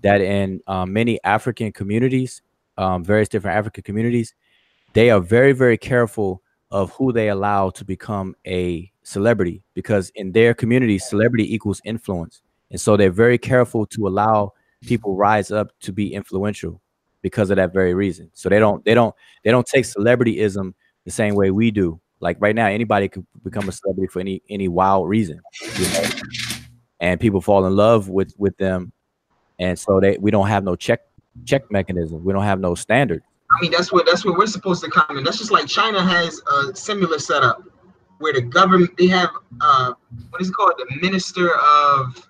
that 0.01 0.23
in 0.23 0.63
um, 0.67 0.95
many 0.95 1.23
African 1.23 1.71
communities, 1.71 2.41
um, 2.79 3.05
various 3.05 3.29
different 3.29 3.59
African 3.59 3.83
communities, 3.83 4.35
they 4.95 5.11
are 5.11 5.21
very, 5.21 5.53
very 5.53 5.77
careful 5.77 6.43
of 6.71 6.93
who 6.93 7.13
they 7.13 7.29
allow 7.29 7.69
to 7.71 7.85
become 7.85 8.35
a 8.47 8.91
celebrity 9.03 9.63
because 9.75 10.11
in 10.15 10.33
their 10.33 10.55
community 10.55 10.99
celebrity 10.99 11.55
equals 11.55 11.83
influence 11.85 12.41
and 12.71 12.81
so 12.81 12.97
they're 12.97 13.11
very 13.11 13.37
careful 13.37 13.85
to 13.85 14.07
allow 14.07 14.53
people 14.87 15.17
rise 15.17 15.51
up 15.51 15.73
to 15.81 15.93
be 15.93 16.13
influential 16.13 16.81
because 17.23 17.51
of 17.51 17.57
that 17.57 17.73
very 17.73 17.95
reason 17.95 18.31
so 18.35 18.49
they 18.49 18.59
don't 18.59 18.85
they 18.85 18.95
don't 18.95 19.15
they 19.45 19.51
don't 19.51 19.67
take 19.67 19.85
celebrityism 19.85 20.73
the 21.05 21.11
same 21.11 21.35
way 21.35 21.51
we 21.51 21.71
do 21.71 22.01
like 22.21 22.37
right 22.41 22.55
now 22.55 22.67
anybody 22.67 23.09
could 23.09 23.27
become 23.45 23.69
a 23.69 23.73
celebrity 23.73 24.11
for 24.11 24.21
any 24.21 24.43
any 24.49 24.69
wild 24.69 25.09
reason 25.09 25.41
you 25.77 25.89
know? 25.89 26.09
and 27.01 27.21
people 27.21 27.41
fall 27.41 27.67
in 27.67 27.77
love 27.77 28.09
with 28.09 28.35
with 28.39 28.57
them 28.59 28.93
and 29.59 29.79
so 29.79 30.01
they 30.01 30.17
we 30.19 30.31
don't 30.31 30.49
have 30.49 30.65
no 30.65 30.75
check 30.75 31.01
check 31.45 31.71
mechanism 31.71 32.25
we 32.25 32.33
don't 32.33 32.45
have 32.45 32.61
no 32.61 32.75
standard 32.75 33.23
I 33.55 33.61
mean, 33.61 33.71
that's 33.71 33.93
what 33.93 34.07
that's 34.07 34.25
where 34.25 34.35
we're 34.35 34.47
supposed 34.47 34.83
to 34.85 34.91
come 34.91 35.19
in. 35.19 35.25
That's 35.25 35.39
just 35.39 35.51
like 35.51 35.67
China 35.67 36.03
has 36.03 36.41
a 36.51 36.75
similar 36.75 37.19
setup 37.19 37.63
where 38.19 38.33
the 38.33 38.41
government 38.41 38.97
they 38.97 39.09
have 39.09 39.31
uh 39.61 39.93
what 40.31 40.41
is 40.41 40.49
it 40.49 40.55
called? 40.55 40.73
The 40.79 41.07
minister 41.07 41.51
of 41.57 42.27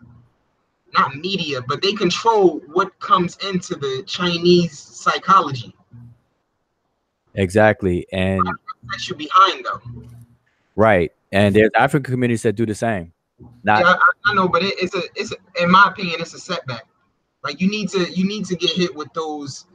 not 0.94 1.16
media, 1.16 1.62
but 1.62 1.82
they 1.82 1.92
control 1.92 2.60
what 2.72 2.98
comes 3.00 3.36
into 3.48 3.74
the 3.74 4.02
Chinese 4.06 4.78
psychology. 4.78 5.74
Exactly. 7.34 8.06
And 8.12 8.42
That 8.90 9.08
you 9.08 9.14
behind 9.14 9.64
though. 9.64 9.80
right. 10.76 11.12
And 11.32 11.56
there's 11.56 11.70
African 11.74 12.12
communities 12.12 12.42
that 12.42 12.56
do 12.56 12.66
the 12.66 12.74
same. 12.74 13.12
Not 13.64 13.80
Yeah, 13.80 13.94
I, 13.94 14.30
I 14.30 14.34
know, 14.34 14.48
but 14.48 14.62
it, 14.62 14.74
it's 14.78 14.94
a 14.94 15.02
it's 15.16 15.32
a, 15.32 15.62
in 15.62 15.70
my 15.70 15.86
opinion, 15.88 16.20
it's 16.20 16.34
a 16.34 16.38
setback. 16.38 16.84
Like 17.42 17.60
you 17.60 17.70
need 17.70 17.88
to 17.90 18.10
you 18.10 18.26
need 18.26 18.44
to 18.46 18.56
get 18.56 18.70
hit 18.70 18.94
with 18.94 19.12
those 19.14 19.66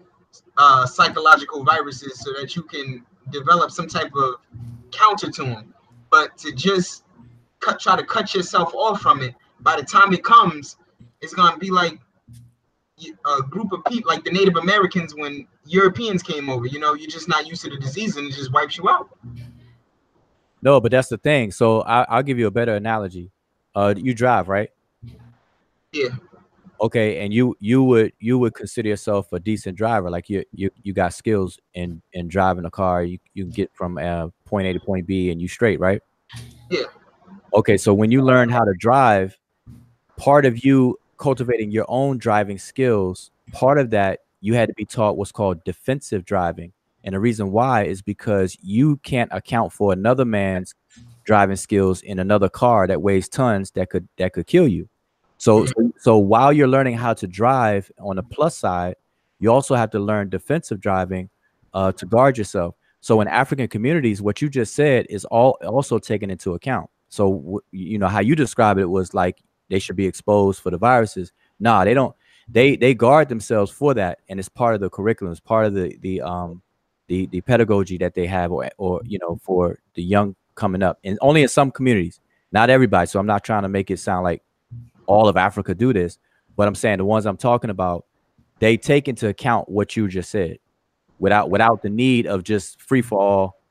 uh, 0.58 0.86
psychological 0.86 1.64
viruses 1.64 2.20
so 2.20 2.32
that 2.40 2.56
you 2.56 2.62
can 2.62 3.04
develop 3.32 3.72
some 3.72 3.88
type 3.88 4.12
of 4.16 4.36
counter 4.92 5.32
to 5.32 5.44
them. 5.44 5.74
But 6.12 6.38
to 6.40 6.52
just 6.54 7.04
cut, 7.60 7.80
try 7.80 7.96
to 7.96 8.06
cut 8.06 8.34
yourself 8.34 8.74
off 8.74 9.02
from 9.02 9.22
it, 9.22 9.36
by 9.62 9.76
the 9.76 9.84
time 9.84 10.14
it 10.14 10.24
comes, 10.24 10.78
it's 11.22 11.34
gonna 11.34 11.58
be 11.58 11.72
like 11.72 12.00
a 13.26 13.44
group 13.44 13.72
of 13.72 13.84
people, 13.86 14.10
like 14.10 14.24
the 14.24 14.32
Native 14.32 14.56
Americans 14.56 15.14
when 15.16 15.48
Europeans 15.66 16.24
came 16.24 16.50
over. 16.50 16.66
You 16.66 16.80
know, 16.80 16.94
you're 16.94 17.10
just 17.10 17.28
not 17.28 17.48
used 17.48 17.64
to 17.64 17.70
the 17.70 17.78
disease 17.78 18.18
and 18.18 18.28
it 18.28 18.34
just 18.34 18.52
wipes 18.52 18.78
you 18.78 18.90
out. 18.90 19.10
no, 20.62 20.82
but 20.82 20.92
that's 20.92 21.10
the 21.10 21.18
thing. 21.18 21.52
So 21.52 21.82
I, 21.82 22.04
I'll 22.04 22.24
give 22.24 22.40
you 22.40 22.48
a 22.48 22.52
better 22.52 22.76
analogy. 22.76 23.32
Uh, 23.76 23.94
you 23.96 24.14
drive, 24.14 24.48
right? 24.48 24.70
Yeah. 25.92 26.10
Okay, 26.80 27.24
and 27.24 27.34
you 27.34 27.56
you 27.60 27.84
would 27.84 28.14
you 28.20 28.38
would 28.38 28.54
consider 28.54 28.90
yourself 28.90 29.34
a 29.34 29.40
decent 29.40 29.78
driver, 29.78 30.12
like 30.12 30.30
you 30.30 30.44
you 30.52 30.70
you 30.84 30.94
got 30.94 31.14
skills 31.14 31.60
in 31.74 32.02
in 32.14 32.28
driving 32.28 32.66
a 32.66 32.72
car. 32.72 33.04
You 33.04 33.18
you 33.34 33.46
can 33.46 33.52
get 33.52 33.72
from 33.74 33.98
uh, 33.98 34.28
point 34.46 34.68
A 34.68 34.74
to 34.74 34.80
point 34.80 35.08
B, 35.08 35.32
and 35.32 35.42
you 35.42 35.48
straight, 35.48 35.80
right? 35.80 36.02
Yeah. 36.70 36.84
Okay, 37.54 37.78
so 37.78 37.96
when 37.96 38.12
you 38.12 38.22
learn 38.22 38.50
how 38.50 38.64
to 38.64 38.74
drive, 38.78 39.36
part 40.18 40.46
of 40.46 40.64
you 40.64 41.00
cultivating 41.18 41.72
your 41.72 41.86
own 41.88 42.18
driving 42.18 42.58
skills, 42.58 43.32
part 43.52 43.80
of 43.80 43.90
that 43.92 44.22
you 44.42 44.54
had 44.54 44.70
to 44.70 44.74
be 44.76 44.86
taught 44.86 45.18
what's 45.18 45.32
called 45.32 45.64
defensive 45.64 46.26
driving. 46.26 46.72
And 47.04 47.14
the 47.14 47.20
reason 47.20 47.52
why 47.52 47.84
is 47.84 48.02
because 48.02 48.58
you 48.62 48.98
can't 48.98 49.30
account 49.32 49.72
for 49.74 49.94
another 49.94 50.26
man's 50.26 50.76
driving 51.24 51.56
skills 51.56 52.02
in 52.02 52.20
another 52.20 52.50
car 52.50 52.88
that 52.88 53.02
weighs 53.02 53.30
tons 53.30 53.72
that 53.72 53.90
could 53.90 54.08
that 54.18 54.34
could 54.34 54.48
kill 54.48 54.68
you. 54.68 54.90
So 55.38 55.66
so, 55.66 55.74
so 55.98 56.18
while 56.18 56.52
you're 56.52 56.68
learning 56.68 56.98
how 56.98 57.14
to 57.16 57.28
drive 57.28 57.92
on 58.00 58.16
the 58.16 58.24
plus 58.24 58.58
side, 58.58 58.96
you 59.40 59.52
also 59.52 59.76
have 59.76 59.92
to 59.92 60.00
learn 60.00 60.30
defensive 60.30 60.80
driving 60.80 61.30
uh, 61.74 61.92
to 61.94 62.06
guard 62.06 62.38
yourself. 62.38 62.76
So 63.02 63.22
in 63.22 63.28
African 63.28 63.68
communities, 63.68 64.22
what 64.22 64.42
you 64.42 64.50
just 64.50 64.74
said 64.74 65.06
is 65.10 65.26
all 65.26 65.58
also 65.66 66.00
taken 66.00 66.30
into 66.30 66.54
account. 66.54 66.90
So 67.10 67.62
you 67.72 67.98
know 67.98 68.08
how 68.08 68.20
you 68.20 68.36
describe 68.36 68.78
it 68.78 68.90
was 68.90 69.14
like 69.14 69.42
they 69.70 69.80
should 69.80 69.96
be 69.96 70.06
exposed 70.06 70.62
for 70.62 70.72
the 70.72 70.78
viruses. 70.78 71.32
Nah, 71.60 71.84
they 71.84 71.94
don't. 71.94 72.16
They 72.50 72.76
they 72.76 72.94
guard 72.94 73.30
themselves 73.30 73.72
for 73.72 73.94
that, 73.96 74.20
and 74.30 74.40
it's 74.40 74.50
part 74.50 74.76
of 74.76 74.82
the 74.82 74.90
curriculum. 74.90 75.32
It's 75.32 75.42
part 75.42 75.66
of 75.66 75.74
the 75.74 75.98
the 76.02 76.22
um 76.22 76.62
the 77.08 77.26
the 77.28 77.42
pedagogy 77.42 77.98
that 77.98 78.14
they 78.14 78.26
have, 78.28 78.52
or 78.52 78.70
or 78.78 79.02
you 79.04 79.20
know 79.20 79.40
for 79.44 79.80
the 79.96 80.04
young 80.04 80.36
coming 80.56 80.82
up, 80.82 81.00
and 81.04 81.18
only 81.22 81.42
in 81.42 81.50
some 81.50 81.72
communities, 81.72 82.20
not 82.52 82.70
everybody. 82.70 83.08
So 83.08 83.20
I'm 83.20 83.26
not 83.26 83.44
trying 83.44 83.64
to 83.64 83.70
make 83.70 83.92
it 83.92 84.00
sound 84.00 84.24
like 84.24 84.44
all 85.08 85.28
of 85.28 85.38
Africa 85.38 85.76
do 85.76 85.94
this, 85.94 86.20
but 86.56 86.68
I'm 86.68 86.76
saying 86.76 86.98
the 86.98 87.06
ones 87.06 87.26
I'm 87.26 87.38
talking 87.38 87.70
about, 87.70 88.06
they 88.60 88.78
take 88.78 89.08
into 89.08 89.28
account 89.28 89.70
what 89.70 89.96
you 89.96 90.08
just 90.08 90.30
said, 90.30 90.60
without 91.20 91.50
without 91.50 91.82
the 91.82 91.90
need 91.90 92.28
of 92.28 92.44
just 92.44 92.82
free 92.82 93.02
for 93.02 93.20
all, 93.20 93.62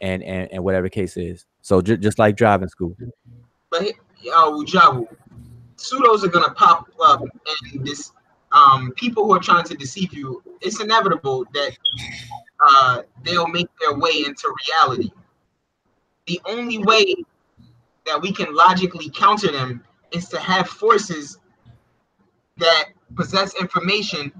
and 0.00 0.22
and 0.22 0.52
and 0.52 0.62
whatever 0.62 0.88
case 0.88 1.16
is. 1.16 1.46
So 1.62 1.80
ju- 1.80 1.96
just 1.96 2.18
like 2.18 2.36
driving 2.36 2.68
school. 2.68 2.96
But 3.70 3.82
uh, 3.82 4.50
Jabu, 4.64 5.06
pseudos 5.76 6.24
are 6.24 6.28
gonna 6.28 6.52
pop 6.54 6.88
up, 7.02 7.20
and 7.22 7.86
this 7.86 8.12
um 8.52 8.92
people 8.96 9.24
who 9.24 9.32
are 9.32 9.40
trying 9.40 9.64
to 9.64 9.74
deceive 9.74 10.12
you. 10.12 10.42
It's 10.60 10.80
inevitable 10.80 11.44
that 11.52 11.76
uh 12.60 13.02
they'll 13.22 13.48
make 13.48 13.68
their 13.80 13.94
way 13.98 14.24
into 14.26 14.52
reality. 14.68 15.10
The 16.26 16.40
only 16.46 16.78
way 16.78 17.14
that 18.06 18.20
we 18.20 18.32
can 18.32 18.54
logically 18.54 19.10
counter 19.10 19.52
them 19.52 19.84
is 20.12 20.28
to 20.28 20.38
have 20.38 20.68
forces 20.68 21.38
that 22.56 22.90
possess 23.14 23.54
information 23.60 24.32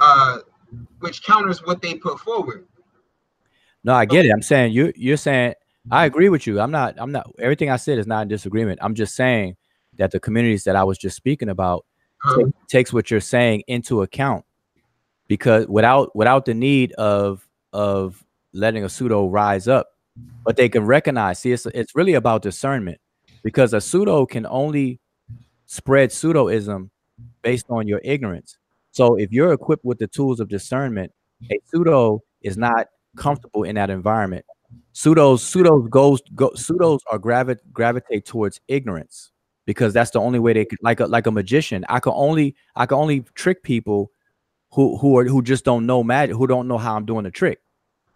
uh 0.00 0.38
which 1.00 1.22
counters 1.22 1.64
what 1.66 1.82
they 1.82 1.94
put 1.94 2.18
forward. 2.18 2.66
No, 3.84 3.94
I 3.94 4.04
get 4.04 4.24
it. 4.24 4.30
I'm 4.30 4.42
saying 4.42 4.72
you 4.72 4.92
you're 4.96 5.16
saying 5.16 5.54
I 5.90 6.06
agree 6.06 6.28
with 6.28 6.46
you. 6.46 6.60
I'm 6.60 6.70
not 6.70 6.94
I'm 6.98 7.12
not 7.12 7.30
everything 7.38 7.70
I 7.70 7.76
said 7.76 7.98
is 7.98 8.06
not 8.06 8.22
in 8.22 8.28
disagreement. 8.28 8.78
I'm 8.82 8.94
just 8.94 9.14
saying 9.14 9.56
that 10.02 10.10
the 10.10 10.20
communities 10.20 10.64
that 10.64 10.74
I 10.76 10.84
was 10.84 10.98
just 10.98 11.16
speaking 11.16 11.48
about 11.48 11.84
Uh, 12.24 12.36
take- 12.36 12.54
takes 12.68 12.92
what 12.92 13.10
you're 13.10 13.20
saying 13.36 13.62
into 13.66 14.02
account 14.02 14.44
because 15.28 15.66
without 15.68 16.14
without 16.14 16.44
the 16.44 16.54
need 16.54 16.92
of 16.92 17.48
of 17.72 18.24
letting 18.52 18.84
a 18.84 18.88
pseudo 18.88 19.26
rise 19.28 19.66
up, 19.66 19.86
but 20.44 20.56
they 20.56 20.68
can 20.68 20.84
recognize. 20.86 21.38
See, 21.38 21.52
it's 21.52 21.66
it's 21.66 21.94
really 21.96 22.14
about 22.14 22.42
discernment 22.42 22.98
because 23.42 23.72
a 23.74 23.80
pseudo 23.80 24.26
can 24.26 24.46
only 24.46 25.00
spread 25.66 26.10
pseudoism 26.10 26.90
based 27.42 27.66
on 27.70 27.88
your 27.88 28.00
ignorance. 28.04 28.58
So 28.92 29.16
if 29.16 29.32
you're 29.32 29.52
equipped 29.52 29.84
with 29.84 29.98
the 29.98 30.06
tools 30.06 30.38
of 30.40 30.48
discernment, 30.48 31.12
a 31.50 31.58
pseudo 31.66 32.22
is 32.42 32.56
not 32.56 32.88
comfortable 33.16 33.62
in 33.64 33.74
that 33.76 33.90
environment. 33.90 34.44
Pseudos 34.92 35.40
pseudos 35.42 35.88
goes 35.90 36.20
go, 36.34 36.50
pseudos 36.50 37.00
are 37.10 37.18
gravi- 37.18 37.62
gravitate 37.72 38.24
towards 38.26 38.60
ignorance 38.68 39.30
because 39.66 39.92
that's 39.92 40.10
the 40.10 40.20
only 40.20 40.38
way 40.38 40.52
they 40.52 40.64
could 40.64 40.78
like 40.82 41.00
a 41.00 41.06
like 41.06 41.26
a 41.26 41.30
magician. 41.30 41.84
I 41.88 42.00
can 42.00 42.12
only 42.14 42.54
I 42.76 42.86
can 42.86 42.98
only 42.98 43.20
trick 43.34 43.62
people 43.62 44.10
who 44.72 44.96
who 44.98 45.16
are 45.18 45.24
who 45.24 45.42
just 45.42 45.64
don't 45.64 45.86
know 45.86 46.02
magic, 46.02 46.36
who 46.36 46.46
don't 46.46 46.68
know 46.68 46.78
how 46.78 46.96
I'm 46.96 47.06
doing 47.06 47.24
the 47.24 47.30
trick. 47.30 47.60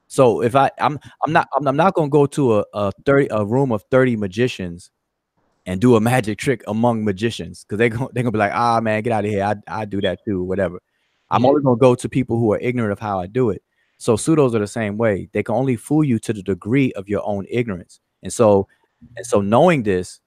So 0.08 0.42
if 0.42 0.54
I 0.54 0.70
I'm 0.78 0.98
I'm 1.24 1.32
not 1.32 1.48
I'm, 1.56 1.66
I'm 1.68 1.76
not 1.76 1.94
gonna 1.94 2.08
go 2.08 2.26
to 2.26 2.58
a, 2.58 2.64
a 2.74 2.92
30 3.04 3.28
a 3.30 3.44
room 3.44 3.72
of 3.72 3.84
30 3.90 4.16
magicians 4.16 4.90
and 5.66 5.80
do 5.80 5.96
a 5.96 6.00
magic 6.00 6.38
trick 6.38 6.62
among 6.68 7.04
magicians 7.04 7.64
because 7.64 7.78
they 7.78 7.88
go, 7.88 8.10
they're 8.12 8.22
gonna 8.22 8.32
be 8.32 8.38
like, 8.38 8.52
ah 8.54 8.80
man, 8.80 9.02
get 9.02 9.12
out 9.12 9.24
of 9.24 9.30
here. 9.30 9.44
I 9.44 9.82
I 9.82 9.84
do 9.84 10.00
that 10.02 10.20
too, 10.24 10.42
whatever. 10.42 10.80
I'm 11.30 11.44
only 11.44 11.62
gonna 11.62 11.76
go 11.76 11.94
to 11.94 12.08
people 12.08 12.38
who 12.38 12.52
are 12.52 12.58
ignorant 12.58 12.92
of 12.92 13.00
how 13.00 13.20
I 13.20 13.26
do 13.26 13.50
it. 13.50 13.62
So 13.98 14.16
pseudos 14.16 14.54
are 14.54 14.58
the 14.58 14.66
same 14.66 14.96
way. 14.98 15.28
They 15.32 15.42
can 15.42 15.54
only 15.54 15.76
fool 15.76 16.04
you 16.04 16.18
to 16.20 16.32
the 16.32 16.42
degree 16.42 16.92
of 16.92 17.08
your 17.08 17.22
own 17.26 17.46
ignorance. 17.50 18.00
And 18.22 18.32
so 18.32 18.68
and 19.16 19.26
so 19.26 19.40
knowing 19.40 19.82
this, 19.82 20.20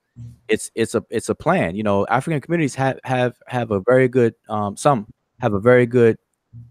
it's 0.48 0.72
it's 0.76 0.96
a 0.96 1.06
it's 1.10 1.30
a 1.30 1.36
plan. 1.36 1.76
You 1.76 1.84
know, 1.84 2.06
African 2.08 2.42
communities 2.42 2.76
have 2.76 3.00
have 3.04 3.36
have 3.48 3.72
a 3.72 3.80
very 3.82 4.08
good 4.08 4.36
um 4.50 4.76
some 4.76 5.08
have 5.40 5.54
a 5.54 5.60
very 5.60 5.86
good 5.86 6.18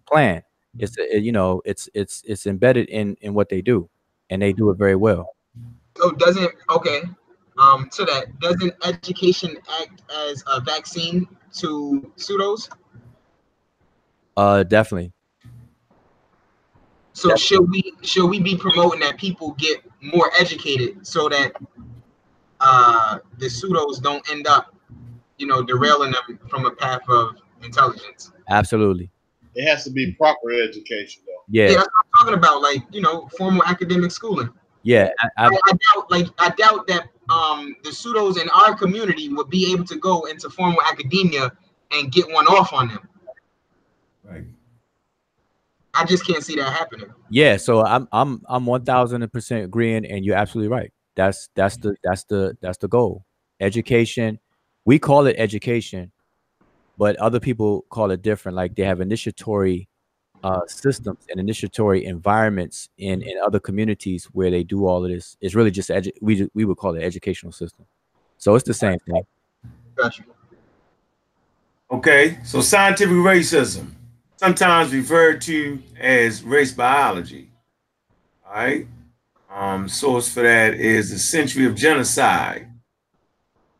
plan. 0.06 0.42
It's 0.78 0.96
a, 0.98 1.18
you 1.18 1.32
know, 1.32 1.62
it's 1.64 1.88
it's 1.94 2.22
it's 2.26 2.46
embedded 2.46 2.88
in 2.88 3.16
in 3.20 3.34
what 3.34 3.48
they 3.48 3.62
do 3.62 3.88
and 4.30 4.42
they 4.42 4.52
do 4.52 4.70
it 4.70 4.78
very 4.78 4.96
well. 4.96 5.34
So 5.96 6.10
doesn't 6.12 6.52
okay. 6.70 7.02
Um, 7.58 7.88
to 7.94 8.04
that, 8.04 8.38
doesn't 8.38 8.72
education 8.84 9.56
act 9.80 10.02
as 10.28 10.44
a 10.46 10.60
vaccine 10.60 11.26
to 11.54 12.12
pseudos? 12.16 12.68
Uh 14.36 14.62
definitely. 14.62 15.12
So 17.12 17.34
should 17.34 17.68
we 17.68 17.92
should 18.02 18.28
we 18.28 18.40
be 18.40 18.56
promoting 18.56 19.00
that 19.00 19.18
people 19.18 19.52
get 19.58 19.82
more 20.00 20.30
educated 20.38 21.04
so 21.04 21.28
that 21.28 21.52
uh 22.60 23.18
the 23.38 23.46
pseudos 23.46 24.00
don't 24.02 24.28
end 24.30 24.46
up, 24.46 24.74
you 25.38 25.46
know, 25.46 25.62
derailing 25.62 26.12
them 26.12 26.38
from 26.48 26.66
a 26.66 26.70
path 26.70 27.02
of 27.08 27.36
intelligence? 27.62 28.32
Absolutely. 28.48 29.10
It 29.54 29.66
has 29.68 29.84
to 29.84 29.90
be 29.90 30.12
proper 30.12 30.52
education, 30.52 31.22
though. 31.26 31.42
Yeah, 31.48 31.70
Yeah. 31.70 31.78
I'm 31.80 31.86
talking 32.18 32.34
about, 32.34 32.62
like 32.62 32.82
you 32.90 33.00
know, 33.00 33.28
formal 33.36 33.62
academic 33.64 34.10
schooling. 34.10 34.50
Yeah. 34.82 35.10
I, 35.20 35.28
I, 35.36 35.46
I, 35.46 35.48
I 35.48 35.72
doubt, 35.72 36.10
like, 36.10 36.26
I 36.38 36.48
doubt 36.50 36.86
that 36.88 37.08
um 37.28 37.76
the 37.84 37.90
pseudos 37.90 38.40
in 38.40 38.48
our 38.50 38.74
community 38.74 39.28
would 39.28 39.50
be 39.50 39.72
able 39.72 39.84
to 39.84 39.96
go 39.96 40.24
into 40.26 40.48
formal 40.50 40.80
academia 40.90 41.52
and 41.92 42.10
get 42.12 42.30
one 42.30 42.46
off 42.46 42.72
on 42.72 42.88
them. 42.88 43.08
Right. 44.24 44.44
I 45.94 46.04
just 46.04 46.26
can't 46.26 46.44
see 46.44 46.54
that 46.56 46.72
happening. 46.72 47.10
yeah, 47.30 47.56
so 47.56 47.84
I'm 47.84 48.06
I'm 48.12 48.42
I'm 48.48 48.66
one 48.66 48.84
thousand 48.84 49.26
percent 49.32 49.64
agreeing, 49.64 50.04
and 50.06 50.24
you're 50.24 50.36
absolutely 50.36 50.68
right. 50.68 50.92
That's 51.18 51.48
that's 51.56 51.76
the 51.78 51.96
that's 52.04 52.22
the 52.24 52.56
that's 52.60 52.78
the 52.78 52.86
goal. 52.86 53.24
Education, 53.58 54.38
we 54.84 55.00
call 55.00 55.26
it 55.26 55.34
education, 55.36 56.12
but 56.96 57.16
other 57.16 57.40
people 57.40 57.84
call 57.90 58.12
it 58.12 58.22
different. 58.22 58.54
Like 58.54 58.76
they 58.76 58.84
have 58.84 59.00
initiatory 59.00 59.88
uh, 60.44 60.60
systems 60.68 61.18
and 61.28 61.40
initiatory 61.40 62.04
environments 62.04 62.88
in 62.98 63.22
in 63.22 63.36
other 63.44 63.58
communities 63.58 64.26
where 64.26 64.48
they 64.48 64.62
do 64.62 64.86
all 64.86 65.04
of 65.04 65.10
this. 65.10 65.36
It's 65.40 65.56
really 65.56 65.72
just 65.72 65.90
edu- 65.90 66.12
we 66.20 66.48
we 66.54 66.64
would 66.64 66.76
call 66.76 66.94
it 66.94 67.02
educational 67.02 67.50
system. 67.50 67.86
So 68.36 68.54
it's 68.54 68.64
the 68.64 68.72
same 68.72 69.00
thing. 69.00 69.24
Okay, 71.90 72.38
so 72.44 72.60
scientific 72.60 73.16
racism, 73.16 73.90
sometimes 74.36 74.92
referred 74.92 75.40
to 75.40 75.82
as 75.98 76.44
race 76.44 76.70
biology. 76.70 77.50
All 78.46 78.54
right. 78.54 78.86
Um, 79.50 79.88
source 79.88 80.32
for 80.32 80.42
that 80.42 80.74
is 80.74 81.10
the 81.10 81.18
Century 81.18 81.66
of 81.66 81.74
Genocide. 81.74 82.68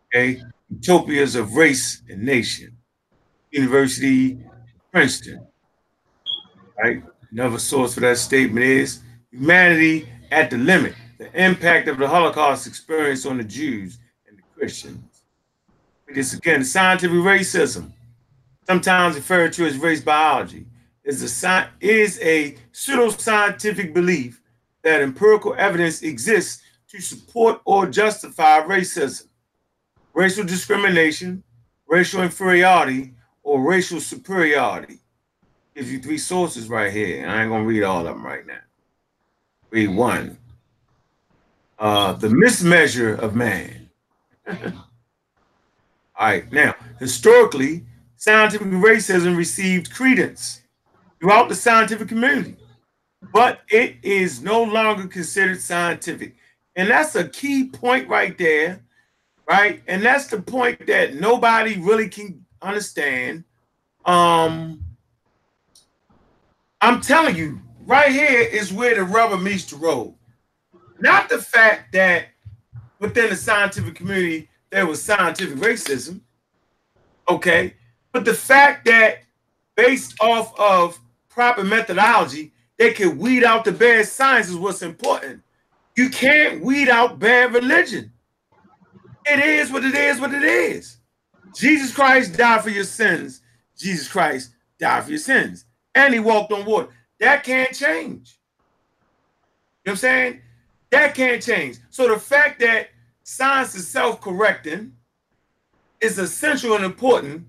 Okay, 0.07 0.43
Utopias 0.71 1.35
of 1.35 1.55
Race 1.55 2.03
and 2.09 2.23
Nation, 2.23 2.77
University 3.51 4.39
Princeton. 4.91 5.47
Right? 6.83 7.03
Another 7.31 7.59
source 7.59 7.95
for 7.95 8.01
that 8.01 8.17
statement 8.17 8.65
is 8.65 9.01
Humanity 9.31 10.09
at 10.31 10.51
the 10.51 10.57
Limit: 10.57 10.95
The 11.19 11.31
Impact 11.45 11.89
of 11.89 11.99
the 11.99 12.09
Holocaust 12.09 12.67
Experience 12.67 13.27
on 13.27 13.37
the 13.37 13.45
Jews 13.45 13.99
and 14.27 14.39
the 14.39 14.43
Christians. 14.57 15.23
This 16.15 16.33
again, 16.33 16.65
scientific 16.65 17.19
racism 17.19 17.93
sometimes 18.69 19.17
referred 19.17 19.51
to 19.55 19.65
as 19.65 19.79
race 19.79 20.03
biology, 20.03 20.67
is 21.03 21.43
a, 21.43 21.71
is 21.81 22.21
a 22.21 22.55
pseudoscientific 22.71 23.95
belief 23.95 24.43
that 24.83 25.03
empirical 25.03 25.55
evidence 25.59 26.03
exists 26.03 26.63
to 26.89 27.01
support 27.01 27.61
or 27.65 27.87
justify 27.87 28.61
racism, 28.63 29.27
racial 30.15 30.45
discrimination, 30.45 31.43
racial 31.87 32.23
inferiority, 32.23 33.15
or 33.43 33.63
racial 33.63 34.01
superiority. 34.01 34.99
Gives 35.75 35.93
you 35.93 36.01
three 36.01 36.19
sources 36.19 36.69
right 36.69 36.93
here, 36.93 37.23
and 37.23 37.31
I 37.31 37.43
ain't 37.43 37.51
gonna 37.51 37.65
read 37.65 37.83
all 37.83 38.07
of 38.07 38.15
them 38.15 38.25
right 38.25 38.47
now. 38.47 38.59
Read 39.71 39.89
one. 39.89 40.39
Uh, 41.79 42.15
the 42.15 42.29
mismeasure 42.29 43.19
of 43.19 43.37
man. 43.37 43.89
all 44.49 44.57
right, 46.19 46.51
now 46.53 46.75
historically, 46.99 47.85
scientific 48.17 48.67
racism 48.69 49.37
received 49.37 49.93
credence 49.95 50.63
throughout 51.21 51.49
the 51.49 51.55
scientific 51.55 52.09
community, 52.09 52.57
but 53.33 53.61
it 53.71 53.97
is 54.03 54.43
no 54.43 54.63
longer 54.63 55.07
considered 55.07 55.61
scientific. 55.61 56.37
And 56.77 56.89
that's 56.89 57.15
a 57.15 57.29
key 57.29 57.69
point 57.69 58.09
right 58.09 58.37
there, 58.39 58.81
right? 59.49 59.83
And 59.89 60.03
that's 60.03 60.29
the 60.29 60.41
point 60.41 60.87
that 60.87 61.15
nobody 61.15 61.79
really 61.79 62.09
can 62.09 62.45
understand. 62.63 63.45
Um, 64.05 64.85
I'm 66.81 67.01
telling 67.01 67.37
you, 67.37 67.61
right 67.85 68.13
here 68.13 68.41
is 68.41 68.73
where 68.73 68.95
the 68.95 69.03
rubber 69.03 69.37
meets 69.37 69.65
the 69.65 69.77
road. 69.77 70.15
Not 71.01 71.29
the 71.29 71.39
fact 71.39 71.93
that 71.93 72.27
within 72.99 73.31
the 73.31 73.37
scientific 73.37 73.95
community 73.95 74.49
there 74.71 74.87
was 74.87 75.03
scientific 75.03 75.57
racism, 75.57 76.21
okay, 77.29 77.75
but 78.13 78.25
the 78.25 78.35
fact 78.35 78.85
that 78.87 79.19
based 79.77 80.15
off 80.21 80.59
of 80.59 80.99
proper 81.29 81.65
methodology, 81.65 82.53
they 82.79 82.93
can 82.93 83.19
weed 83.19 83.45
out 83.45 83.65
the 83.65 83.73
bad 83.73 84.07
science 84.07 84.49
is 84.49 84.57
what's 84.57 84.83
important. 84.83 85.43
You 85.97 86.09
can't 86.11 86.63
weed 86.63 86.89
out 86.89 87.19
bad 87.19 87.53
religion. 87.53 88.13
It 89.27 89.41
is 89.41 89.71
what 89.71 89.85
it 89.85 89.95
is, 89.95 90.21
what 90.21 90.33
it 90.33 90.45
is. 90.45 90.99
Jesus 91.55 91.93
Christ 91.93 92.37
died 92.37 92.63
for 92.63 92.71
your 92.71 92.85
sins. 92.85 93.43
Jesus 93.77 94.09
Christ 94.09 94.53
died 94.79 95.05
for 95.05 95.11
your 95.11 95.19
sins. 95.19 95.65
And 95.95 96.15
he 96.15 96.21
walked 96.21 96.53
on 96.53 96.65
water. 96.65 96.89
That 97.19 97.43
can't 97.43 97.75
change. 97.75 98.39
You 99.85 99.91
know 99.91 99.93
what 99.93 99.93
I'm 99.93 99.97
saying? 99.97 100.41
That 100.91 101.15
can't 101.15 101.43
change. 101.43 101.79
So 101.91 102.09
the 102.09 102.19
fact 102.19 102.61
that 102.61 102.91
science 103.25 103.75
is 103.75 103.89
self-correcting 103.89 104.93
is 106.01 106.19
essential 106.19 106.77
and 106.77 106.85
important. 106.85 107.45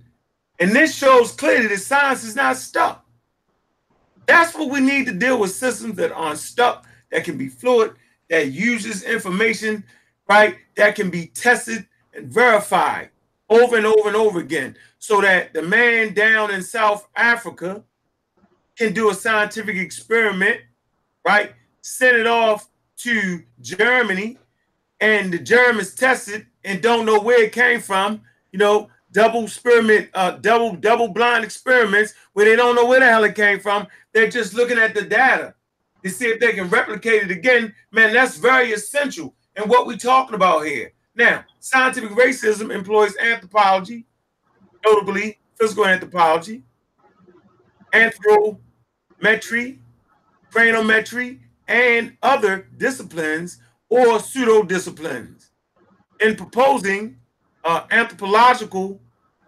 And 0.59 0.71
this 0.71 0.95
shows 0.95 1.31
clearly 1.31 1.67
that 1.67 1.77
science 1.77 2.23
is 2.23 2.35
not 2.35 2.57
stuck. 2.57 3.05
That's 4.29 4.53
what 4.53 4.69
we 4.69 4.79
need 4.79 5.07
to 5.07 5.11
deal 5.11 5.39
with 5.39 5.49
systems 5.55 5.95
that 5.95 6.11
aren't 6.11 6.37
stuck, 6.37 6.85
that 7.11 7.23
can 7.23 7.35
be 7.35 7.47
fluid, 7.47 7.93
that 8.29 8.51
uses 8.51 9.01
information, 9.01 9.83
right? 10.29 10.55
That 10.75 10.93
can 10.93 11.09
be 11.09 11.25
tested 11.25 11.87
and 12.13 12.31
verified 12.31 13.09
over 13.49 13.75
and 13.75 13.87
over 13.87 14.07
and 14.07 14.15
over 14.15 14.37
again. 14.39 14.77
So 14.99 15.19
that 15.21 15.51
the 15.55 15.63
man 15.63 16.13
down 16.13 16.51
in 16.51 16.61
South 16.61 17.07
Africa 17.15 17.83
can 18.75 18.93
do 18.93 19.09
a 19.09 19.15
scientific 19.15 19.77
experiment, 19.77 20.61
right? 21.25 21.53
Send 21.81 22.15
it 22.15 22.27
off 22.27 22.69
to 22.97 23.41
Germany, 23.61 24.37
and 25.01 25.33
the 25.33 25.39
Germans 25.39 25.95
test 25.95 26.29
it 26.29 26.45
and 26.63 26.83
don't 26.83 27.07
know 27.07 27.19
where 27.19 27.41
it 27.41 27.51
came 27.51 27.81
from. 27.81 28.21
You 28.51 28.59
know, 28.59 28.89
double 29.11 29.45
experiment, 29.45 30.09
uh, 30.13 30.31
double 30.31 30.75
double 30.75 31.07
blind 31.07 31.43
experiments 31.43 32.13
where 32.33 32.45
they 32.45 32.55
don't 32.55 32.75
know 32.75 32.85
where 32.85 32.99
the 32.99 33.07
hell 33.07 33.23
it 33.23 33.35
came 33.35 33.59
from. 33.59 33.87
They're 34.13 34.29
just 34.29 34.53
looking 34.53 34.77
at 34.77 34.93
the 34.93 35.03
data 35.03 35.53
to 36.03 36.09
see 36.09 36.25
if 36.27 36.39
they 36.39 36.53
can 36.53 36.69
replicate 36.69 37.23
it 37.23 37.31
again. 37.31 37.73
Man, 37.91 38.13
that's 38.13 38.37
very 38.37 38.71
essential. 38.71 39.35
And 39.55 39.69
what 39.69 39.87
we're 39.87 39.97
talking 39.97 40.35
about 40.35 40.65
here. 40.65 40.93
Now, 41.15 41.43
scientific 41.59 42.11
racism 42.11 42.73
employs 42.73 43.15
anthropology, 43.17 44.05
notably 44.85 45.39
physical 45.59 45.85
anthropology, 45.85 46.63
anthropometry, 47.93 49.79
craniometry, 50.51 51.39
and 51.67 52.17
other 52.23 52.67
disciplines 52.77 53.59
or 53.89 54.19
pseudo 54.19 54.63
disciplines 54.63 55.51
in 56.19 56.35
proposing 56.35 57.17
uh, 57.63 57.85
anthropological 57.91 59.01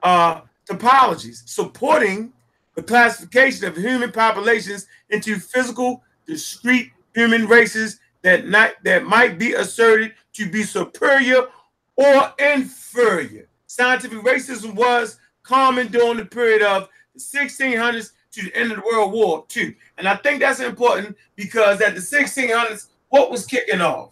uh, 0.03 0.41
typologies 0.69 1.47
supporting 1.47 2.33
the 2.75 2.83
classification 2.83 3.65
of 3.67 3.75
human 3.75 4.11
populations 4.11 4.87
into 5.09 5.37
physical, 5.37 6.03
discrete 6.25 6.91
human 7.13 7.47
races 7.47 7.99
that 8.21 8.47
not 8.47 8.73
that 8.83 9.03
might 9.05 9.37
be 9.37 9.53
asserted 9.53 10.13
to 10.33 10.49
be 10.49 10.63
superior 10.63 11.47
or 11.95 12.33
inferior. 12.39 13.47
Scientific 13.67 14.19
racism 14.19 14.73
was 14.75 15.19
common 15.43 15.87
during 15.87 16.17
the 16.17 16.25
period 16.25 16.61
of 16.61 16.87
the 17.13 17.19
1600s 17.19 18.11
to 18.31 18.43
the 18.43 18.55
end 18.55 18.71
of 18.71 18.77
the 18.77 18.83
World 18.83 19.11
War 19.11 19.45
II. 19.55 19.75
And 19.97 20.07
I 20.07 20.15
think 20.15 20.39
that's 20.39 20.59
important 20.59 21.17
because 21.35 21.81
at 21.81 21.95
the 21.95 22.01
1600s, 22.01 22.87
what 23.09 23.29
was 23.29 23.45
kicking 23.45 23.81
off? 23.81 24.11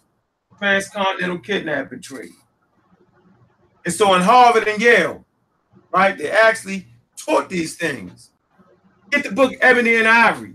Transcontinental 0.58 1.38
kidnapping 1.38 2.02
trade. 2.02 2.30
And 3.84 3.94
so 3.94 4.14
in 4.14 4.20
Harvard 4.20 4.68
and 4.68 4.80
Yale, 4.80 5.24
right, 5.90 6.16
they 6.16 6.30
actually 6.30 6.86
taught 7.16 7.48
these 7.48 7.76
things. 7.76 8.29
Get 9.10 9.24
the 9.24 9.32
book 9.32 9.54
Ebony 9.60 9.96
and 9.96 10.06
Ivory, 10.06 10.54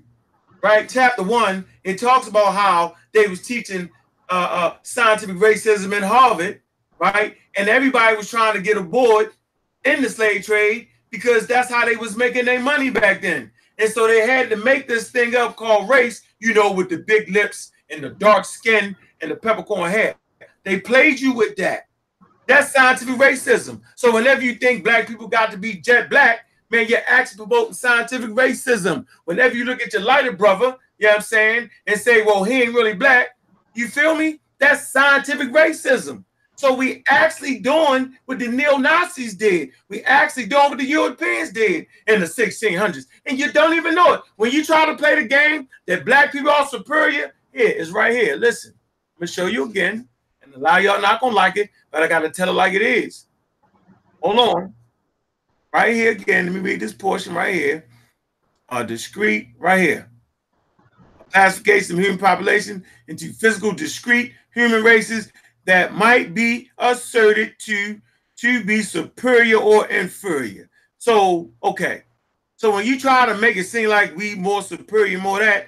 right? 0.64 0.88
Chapter 0.88 1.24
one, 1.24 1.66
it 1.84 1.99
talks 1.99 2.28
about 2.28 2.53
how 2.53 2.95
they 3.14 3.28
was 3.28 3.41
teaching 3.41 3.89
uh, 4.30 4.47
uh, 4.49 4.78
scientific 4.82 5.36
racism 5.36 5.95
in 5.95 6.03
Harvard, 6.03 6.62
right? 6.99 7.36
And 7.58 7.68
everybody 7.68 8.16
was 8.16 8.30
trying 8.30 8.53
to 8.53 8.62
get 8.62 8.78
aboard 8.78 9.32
in 9.84 10.01
the 10.01 10.10
slave 10.10 10.45
trade 10.45 10.88
because 11.10 11.47
that's 11.47 11.70
how 11.70 11.86
they 11.86 11.97
was 11.97 12.16
making 12.16 12.45
their 12.45 12.60
money 12.62 12.89
back 12.89 13.22
then. 13.22 13.51
And 13.78 13.89
so 13.89 14.08
they 14.08 14.26
had 14.26 14.49
to 14.49 14.56
make 14.56 14.88
this 14.88 15.12
thing 15.12 15.36
up 15.36 15.58
called 15.58 15.89
race, 15.89 16.22
you 16.39 16.53
know, 16.53 16.72
with 16.72 16.89
the 16.89 16.99
big 16.99 17.30
lips 17.30 17.72
and 17.89 18.03
the 18.03 18.10
dark 18.12 18.45
skin 18.45 18.95
and 19.22 19.32
the 19.32 19.36
peppercorn 19.36 19.91
hair. 19.91 20.16
They 20.64 20.80
played 20.80 21.20
you 21.20 21.34
with 21.34 21.58
that. 21.58 21.88
That's 22.47 22.74
scientific 22.74 23.16
racism. 23.16 23.82
So 23.95 24.14
whenever 24.14 24.41
you 24.41 24.56
think 24.56 24.84
black 24.84 25.08
people 25.08 25.28
got 25.28 25.51
to 25.51 25.58
be 25.58 25.76
jet 25.76 26.10
black, 26.10 26.45
man, 26.70 26.88
you're 26.88 26.99
actually 27.07 27.45
promoting 27.45 27.74
scientific 27.74 28.30
racism. 28.32 29.05
Whenever 29.26 29.55
you 29.55 29.66
look 29.66 29.82
at 29.82 29.93
your 29.93 30.01
lighter 30.01 30.34
brother, 30.34 30.78
you 30.97 31.07
know 31.07 31.11
what 31.11 31.16
I'm 31.18 31.22
saying, 31.22 31.70
and 31.88 31.99
say, 31.99 32.24
well, 32.24 32.43
he 32.43 32.63
ain't 32.63 32.74
really 32.74 32.93
black, 32.93 33.38
you 33.74 33.88
feel 33.88 34.16
me? 34.16 34.39
That's 34.59 34.88
scientific 34.89 35.49
racism. 35.49 36.24
So 36.57 36.74
we 36.74 37.03
actually 37.09 37.59
doing 37.59 38.16
what 38.26 38.39
the 38.39 38.47
neo-Nazis 38.47 39.36
did. 39.36 39.72
We 39.89 40.03
actually 40.03 40.45
doing 40.45 40.70
what 40.70 40.78
the 40.78 40.86
Europeans 40.86 41.51
did 41.51 41.86
in 42.07 42.22
the 42.22 42.26
1600s. 42.26 43.07
And 43.26 43.38
you 43.38 43.51
don't 43.51 43.74
even 43.74 43.93
know 43.93 44.13
it. 44.13 44.22
When 44.38 44.51
you 44.51 44.63
try 44.63 44.86
to 44.86 44.95
play 44.95 45.16
the 45.16 45.28
game 45.28 45.68
that 45.86 46.05
black 46.05 46.32
people 46.32 46.49
are 46.49 46.66
superior, 46.66 47.34
here, 47.51 47.74
it's 47.76 47.91
right 47.91 48.13
here. 48.13 48.38
Listen, 48.38 48.72
I'm 48.72 49.20
going 49.22 49.28
to 49.28 49.34
show 49.34 49.47
you 49.47 49.70
again. 49.70 50.07
And 50.41 50.53
a 50.53 50.59
lot 50.59 50.80
of 50.80 50.86
y'all 50.86 51.01
not 51.01 51.20
going 51.20 51.32
to 51.32 51.36
like 51.36 51.57
it, 51.57 51.70
but 51.91 52.03
I 52.03 52.07
got 52.07 52.20
to 52.20 52.30
tell 52.30 52.49
it 52.49 52.53
like 52.53 52.74
it 52.74 52.82
is. 52.82 53.28
Hold 54.22 54.39
on. 54.39 54.74
Right 55.76 55.93
here 55.93 56.11
again, 56.11 56.45
let 56.45 56.55
me 56.55 56.61
read 56.61 56.80
this 56.80 56.93
portion 56.93 57.34
right 57.34 57.53
here. 57.53 57.86
A 58.69 58.86
discrete, 58.86 59.49
right 59.59 59.82
here. 59.82 60.09
Classification 61.34 61.97
of 61.97 62.01
human 62.01 62.17
population 62.17 62.86
into 63.09 63.34
physical 63.34 63.73
discrete 63.73 64.32
human 64.53 64.86
races 64.86 65.34
that 65.65 65.93
might 65.93 66.34
be 66.34 66.69
asserted 66.78 67.55
to 67.65 67.99
to 68.38 68.63
be 68.63 68.82
superior 68.84 69.57
or 69.57 69.86
inferior. 69.88 70.69
So, 70.97 71.51
okay. 71.61 72.03
So 72.55 72.73
when 72.73 72.86
you 72.86 72.97
try 72.97 73.26
to 73.26 73.36
make 73.36 73.57
it 73.57 73.65
seem 73.65 73.89
like 73.89 74.15
we 74.15 74.34
more 74.36 74.61
superior, 74.61 75.19
more 75.19 75.39
that, 75.39 75.67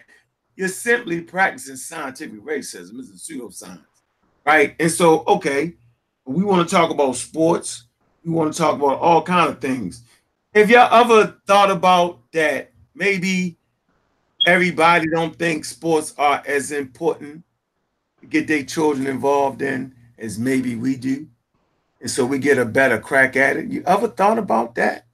you're 0.56 0.70
simply 0.70 1.20
practicing 1.20 1.76
scientific 1.76 2.42
racism. 2.46 2.98
It's 3.00 3.30
a 3.30 3.34
pseudoscience, 3.34 3.84
right? 4.46 4.74
And 4.80 4.90
so, 4.90 5.26
okay, 5.28 5.74
we 6.26 6.46
want 6.46 6.66
to 6.66 6.74
talk 6.74 6.92
about 6.92 7.18
sports. 7.18 7.87
We 8.24 8.32
want 8.32 8.54
to 8.54 8.58
talk 8.58 8.76
about 8.76 9.00
all 9.00 9.22
kind 9.22 9.50
of 9.50 9.60
things. 9.60 10.04
Have 10.54 10.70
y'all 10.70 10.94
ever 10.94 11.36
thought 11.46 11.72
about 11.72 12.20
that? 12.34 12.72
Maybe 12.96 13.58
everybody 14.46 15.08
don't 15.10 15.38
think 15.38 15.66
sports 15.66 16.14
are 16.18 16.42
as 16.46 16.72
important 16.72 17.44
to 18.22 18.28
get 18.28 18.48
their 18.48 18.64
children 18.64 19.08
involved 19.08 19.62
in 19.62 19.94
as 20.18 20.40
maybe 20.40 20.76
we 20.76 20.96
do. 20.96 21.28
And 22.02 22.10
so 22.10 22.26
we 22.26 22.40
get 22.40 22.58
a 22.58 22.66
better 22.66 23.00
crack 23.00 23.36
at 23.36 23.58
it. 23.58 23.68
You 23.68 23.84
ever 23.86 24.08
thought 24.08 24.38
about 24.38 24.76
that? 24.76 25.06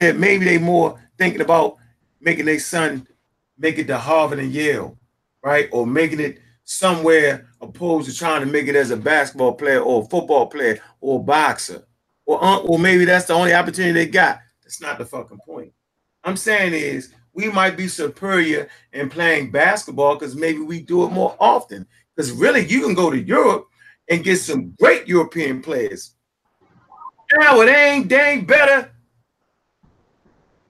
That 0.00 0.16
maybe 0.16 0.44
they 0.44 0.58
more 0.58 1.00
thinking 1.18 1.40
about 1.40 1.76
making 2.20 2.46
their 2.46 2.58
son 2.58 3.06
make 3.58 3.78
it 3.78 3.86
to 3.86 3.98
Harvard 3.98 4.38
and 4.38 4.52
Yale, 4.52 4.98
right? 5.42 5.68
Or 5.72 5.86
making 5.86 6.20
it 6.20 6.40
somewhere 6.64 7.48
opposed 7.60 8.10
to 8.10 8.16
trying 8.16 8.40
to 8.40 8.46
make 8.46 8.66
it 8.66 8.76
as 8.76 8.90
a 8.90 8.96
basketball 8.96 9.54
player 9.54 9.80
or 9.80 10.02
a 10.02 10.06
football 10.06 10.46
player 10.46 10.80
or 11.00 11.20
a 11.20 11.22
boxer. 11.22 11.86
Or, 12.26 12.42
uh, 12.42 12.58
or 12.58 12.78
maybe 12.78 13.04
that's 13.04 13.26
the 13.26 13.34
only 13.34 13.54
opportunity 13.54 13.92
they 13.92 14.06
got. 14.06 14.40
That's 14.62 14.80
not 14.80 14.98
the 14.98 15.04
fucking 15.04 15.40
point. 15.46 15.72
I'm 16.24 16.36
saying 16.36 16.72
is 16.72 17.12
we 17.34 17.50
might 17.50 17.76
be 17.76 17.88
superior 17.88 18.68
in 18.92 19.10
playing 19.10 19.50
basketball 19.50 20.14
because 20.14 20.34
maybe 20.34 20.60
we 20.60 20.80
do 20.80 21.04
it 21.04 21.10
more 21.10 21.36
often. 21.38 21.86
Because 22.14 22.32
really, 22.32 22.64
you 22.64 22.80
can 22.80 22.94
go 22.94 23.10
to 23.10 23.20
Europe 23.20 23.66
and 24.08 24.24
get 24.24 24.36
some 24.36 24.74
great 24.78 25.06
European 25.06 25.60
players. 25.60 26.14
Now 27.34 27.60
it 27.60 27.68
ain't 27.68 28.08
dang 28.08 28.44
better. 28.44 28.90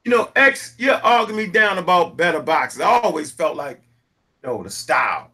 You 0.04 0.10
know, 0.10 0.30
X, 0.36 0.74
you're 0.78 0.94
arguing 0.94 1.46
me 1.46 1.52
down 1.52 1.78
about 1.78 2.16
better 2.16 2.40
boxes. 2.40 2.80
I 2.80 3.00
always 3.00 3.30
felt 3.30 3.56
like, 3.56 3.82
you 4.42 4.48
know, 4.48 4.62
the 4.62 4.70
style 4.70 5.30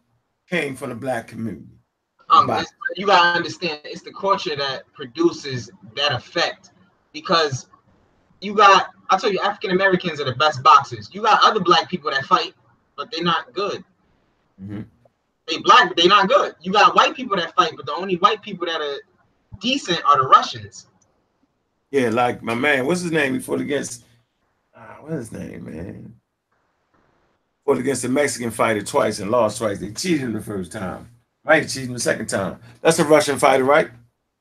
came 0.49 0.75
from 0.75 0.89
the 0.89 0.95
black 0.95 1.27
community. 1.27 1.80
Um, 2.31 2.65
you 2.95 3.05
gotta 3.05 3.37
understand, 3.37 3.81
it's 3.83 4.01
the 4.01 4.13
culture 4.13 4.55
that 4.55 4.91
produces 4.93 5.69
that 5.95 6.13
effect 6.13 6.71
because 7.13 7.67
you 8.39 8.55
got 8.55 8.89
I 9.09 9.17
tell 9.17 9.31
you, 9.31 9.39
African 9.43 9.71
Americans 9.71 10.21
are 10.21 10.25
the 10.25 10.35
best 10.35 10.63
boxers. 10.63 11.09
You 11.11 11.21
got 11.21 11.43
other 11.43 11.59
black 11.59 11.89
people 11.89 12.09
that 12.11 12.23
fight, 12.25 12.53
but 12.95 13.11
they're 13.11 13.23
not 13.23 13.51
good. 13.53 13.83
Mhm. 14.61 14.85
They 15.47 15.57
black, 15.57 15.89
but 15.89 15.97
they 15.97 16.07
not 16.07 16.29
good. 16.29 16.55
You 16.61 16.71
got 16.71 16.95
white 16.95 17.13
people 17.13 17.35
that 17.35 17.53
fight, 17.53 17.73
but 17.75 17.85
the 17.85 17.93
only 17.93 18.15
white 18.15 18.41
people 18.41 18.65
that 18.67 18.79
are 18.79 18.99
decent 19.59 20.01
are 20.05 20.21
the 20.21 20.27
Russians. 20.27 20.87
Yeah, 21.91 22.07
like 22.09 22.41
my 22.41 22.55
man, 22.55 22.85
what's 22.85 23.01
his 23.01 23.11
name? 23.11 23.33
He 23.33 23.39
fought 23.41 23.59
against 23.59 24.05
uh, 24.73 24.95
what's 25.01 25.15
his 25.15 25.31
name, 25.33 25.65
man? 25.65 26.15
Fought 27.65 27.79
against 27.79 28.05
a 28.05 28.09
Mexican 28.09 28.49
fighter 28.49 28.81
twice 28.81 29.19
and 29.19 29.29
lost 29.29 29.57
twice. 29.57 29.79
They 29.79 29.91
cheated 29.91 30.21
him 30.21 30.33
the 30.33 30.41
first 30.41 30.71
time. 30.71 31.10
Right? 31.43 31.67
Cheated 31.67 31.89
him 31.89 31.93
the 31.93 31.99
second 31.99 32.27
time. 32.27 32.59
That's 32.81 32.99
a 32.99 33.05
Russian 33.05 33.39
fighter, 33.39 33.63
right? 33.63 33.89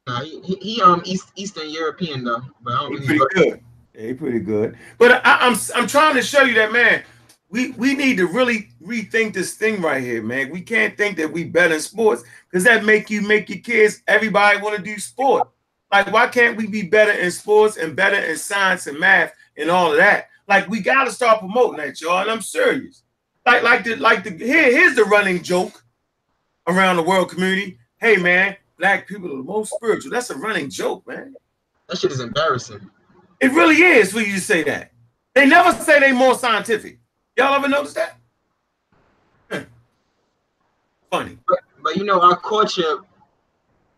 Nah, 0.07 0.23
he, 0.23 0.57
he, 0.61 0.83
um 0.83 1.03
East 1.05 1.31
Eastern 1.37 1.71
European 1.71 2.25
though, 2.25 2.43
but 2.63 2.75
I 2.75 2.87
pretty 2.89 3.19
good. 3.35 3.61
Yeah, 3.95 4.07
he 4.07 4.15
pretty 4.15 4.41
good. 4.41 4.77
But 4.99 5.25
I, 5.27 5.39
I'm 5.41 5.57
I'm 5.75 5.87
trying 5.87 6.15
to 6.17 6.23
show 6.23 6.43
you 6.43 6.55
that 6.55 6.73
man. 6.73 7.03
We 7.49 7.73
we 7.73 7.95
need 7.95 8.17
to 8.19 8.27
really 8.27 8.69
rethink 8.83 9.35
this 9.35 9.55
thing 9.55 9.81
right 9.83 10.03
here, 10.03 10.23
man. 10.23 10.51
We 10.51 10.61
can't 10.61 10.97
think 10.97 11.17
that 11.19 11.33
we 11.33 11.45
better 11.45 11.75
in 11.75 11.81
sports 11.81 12.23
because 12.51 12.65
that 12.65 12.85
make 12.85 13.11
you 13.11 13.21
make 13.23 13.49
your 13.49 13.59
kids 13.59 14.03
everybody 14.07 14.61
want 14.61 14.77
to 14.77 14.83
do 14.83 14.99
sport. 14.99 15.49
Like, 15.93 16.13
why 16.13 16.29
can't 16.29 16.57
we 16.57 16.67
be 16.67 16.83
better 16.83 17.13
in 17.13 17.31
sports 17.31 17.77
and 17.77 17.97
better 17.97 18.17
in 18.17 18.37
science 18.37 18.87
and 18.87 18.99
math 18.99 19.33
and 19.57 19.71
all 19.71 19.91
of 19.91 19.99
that? 19.99 20.29
Like, 20.47 20.69
we 20.69 20.81
gotta 20.81 21.11
start 21.11 21.41
promoting 21.41 21.79
that, 21.79 22.01
y'all. 22.01 22.19
And 22.19 22.31
I'm 22.31 22.43
serious. 22.43 23.03
Like, 23.45 23.63
like 23.63 23.85
the 23.85 23.97
like 23.97 24.25
the 24.25 24.31
here, 24.31 24.71
here's 24.71 24.95
the 24.95 25.05
running 25.05 25.43
joke 25.43 25.85
around 26.67 26.97
the 26.97 27.03
world 27.03 27.31
community. 27.31 27.79
Hey 28.01 28.17
man, 28.17 28.57
black 28.79 29.07
people 29.07 29.33
are 29.33 29.37
the 29.39 29.43
most 29.43 29.73
spiritual. 29.75 30.11
That's 30.11 30.31
a 30.31 30.37
running 30.37 30.71
joke, 30.71 31.07
man. 31.07 31.35
that 31.89 31.99
shit 31.99 32.13
is 32.13 32.21
embarrassing. 32.21 32.91
It 33.41 33.53
really 33.53 33.77
is 33.77 34.13
for 34.13 34.21
you 34.21 34.35
to 34.35 34.41
say 34.41 34.63
that. 34.65 34.93
They 35.35 35.47
never 35.47 35.73
say 35.83 36.01
they 36.01 36.13
more 36.13 36.35
scientific. 36.35 36.99
Y'all 37.37 37.55
ever 37.55 37.69
notice 37.69 37.95
that? 37.95 38.17
Huh. 39.51 39.63
Funny. 41.11 41.39
But 41.83 41.97
you 41.97 42.05
know, 42.05 42.21
our 42.21 42.37
culture 42.37 42.99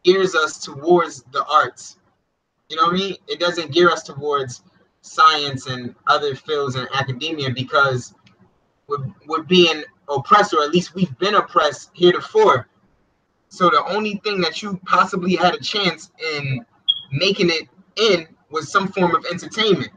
gears 0.05 0.35
us 0.35 0.59
towards 0.59 1.23
the 1.33 1.45
arts. 1.47 1.97
You 2.69 2.77
know 2.77 2.85
what 2.85 2.95
I 2.95 2.99
mean? 2.99 3.17
It 3.29 3.41
doesn't 3.41 3.73
gear 3.73 3.91
us 3.91 4.03
towards 4.03 4.63
science 5.01 5.67
and 5.67 5.95
other 6.07 6.35
fields 6.35 6.77
and 6.77 6.89
academia 6.95 7.51
because 7.51 8.15
we're, 8.89 9.43
being 9.43 9.83
oppressed, 10.09 10.53
or 10.53 10.63
at 10.63 10.71
least 10.71 10.95
we've 10.95 11.17
been 11.19 11.35
oppressed 11.35 11.91
heretofore. 11.95 12.69
So 13.49 13.71
the 13.71 13.85
only 13.87 14.21
thing 14.25 14.41
that 14.41 14.63
you 14.63 14.81
possibly 14.87 15.37
had 15.37 15.55
a 15.55 15.61
chance 15.61 16.11
in 16.37 16.65
making 17.11 17.51
it 17.51 17.69
in 17.97 18.27
was 18.51 18.71
some 18.71 18.89
form 18.89 19.15
of 19.15 19.25
entertainment. 19.31 19.91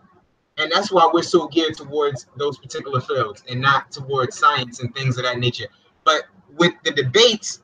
And 0.57 0.71
that's 0.71 0.91
why 0.91 1.09
we're 1.11 1.23
so 1.23 1.47
geared 1.47 1.75
towards 1.75 2.27
those 2.37 2.57
particular 2.57 3.01
fields 3.01 3.43
and 3.49 3.59
not 3.59 3.91
towards 3.91 4.37
science 4.37 4.79
and 4.79 4.93
things 4.95 5.17
of 5.17 5.23
that 5.23 5.37
nature. 5.39 5.67
But 6.05 6.23
with 6.55 6.73
the 6.83 6.91
debates, 6.91 7.61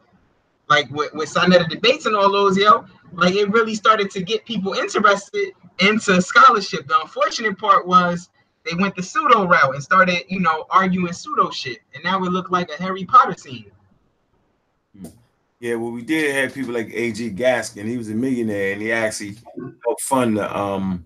like 0.70 0.90
with, 0.92 1.14
with 1.14 1.30
Sa 1.30 1.46
Neter 1.46 1.66
debates 1.66 2.06
and 2.06 2.16
all 2.16 2.32
those, 2.32 2.58
yo, 2.58 2.86
like 3.14 3.36
it 3.36 3.50
really 3.50 3.76
started 3.76 4.10
to 4.12 4.22
get 4.22 4.46
people 4.46 4.74
interested 4.74 5.52
into 5.80 6.22
scholarship. 6.22 6.88
The 6.88 7.00
unfortunate 7.00 7.58
part 7.58 7.88
was 7.88 8.30
they 8.66 8.76
went 8.76 8.96
the 8.96 9.04
pseudo 9.04 9.48
route 9.48 9.74
and 9.74 9.84
started, 9.84 10.24
you 10.28 10.40
know, 10.40 10.66
arguing 10.70 11.14
pseudo 11.14 11.50
shit. 11.50 11.80
And 11.94 12.04
now 12.04 12.24
it 12.24 12.30
looked 12.32 12.52
like 12.52 12.70
a 12.70 12.82
Harry 12.82 13.06
Potter 13.06 13.36
scene. 13.36 13.72
Yeah, 15.60 15.76
well, 15.76 15.92
we 15.92 16.02
did 16.02 16.34
have 16.36 16.56
people 16.56 16.74
like 16.74 16.90
A.G. 16.92 17.30
Gaston. 17.32 17.86
He 17.86 17.98
was 17.98 18.10
a 18.10 18.16
millionaire, 18.16 18.74
and 18.74 18.82
he 18.82 18.92
actually 18.92 19.38
helped 19.86 20.02
fund 20.02 20.38
the 20.38 20.58
um, 20.58 21.06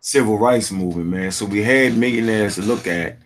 civil 0.00 0.38
rights 0.38 0.70
movement, 0.70 1.08
man. 1.08 1.30
So 1.30 1.46
we 1.46 1.62
had 1.62 1.96
millionaires 1.96 2.56
to 2.56 2.62
look 2.62 2.86
at. 2.86 3.18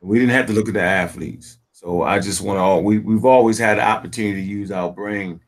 We 0.00 0.18
didn't 0.18 0.34
have 0.34 0.46
to 0.46 0.52
look 0.52 0.66
at 0.66 0.74
the 0.74 0.82
athletes. 0.82 1.58
So 1.70 2.02
I 2.02 2.18
just 2.18 2.40
want 2.40 2.56
to. 2.56 2.62
All 2.62 2.82
we 2.82 2.98
we've 2.98 3.24
always 3.24 3.58
had 3.58 3.78
the 3.78 3.86
opportunity 3.86 4.40
to 4.40 4.46
use 4.46 4.72
our 4.72 4.90
brain, 4.90 5.40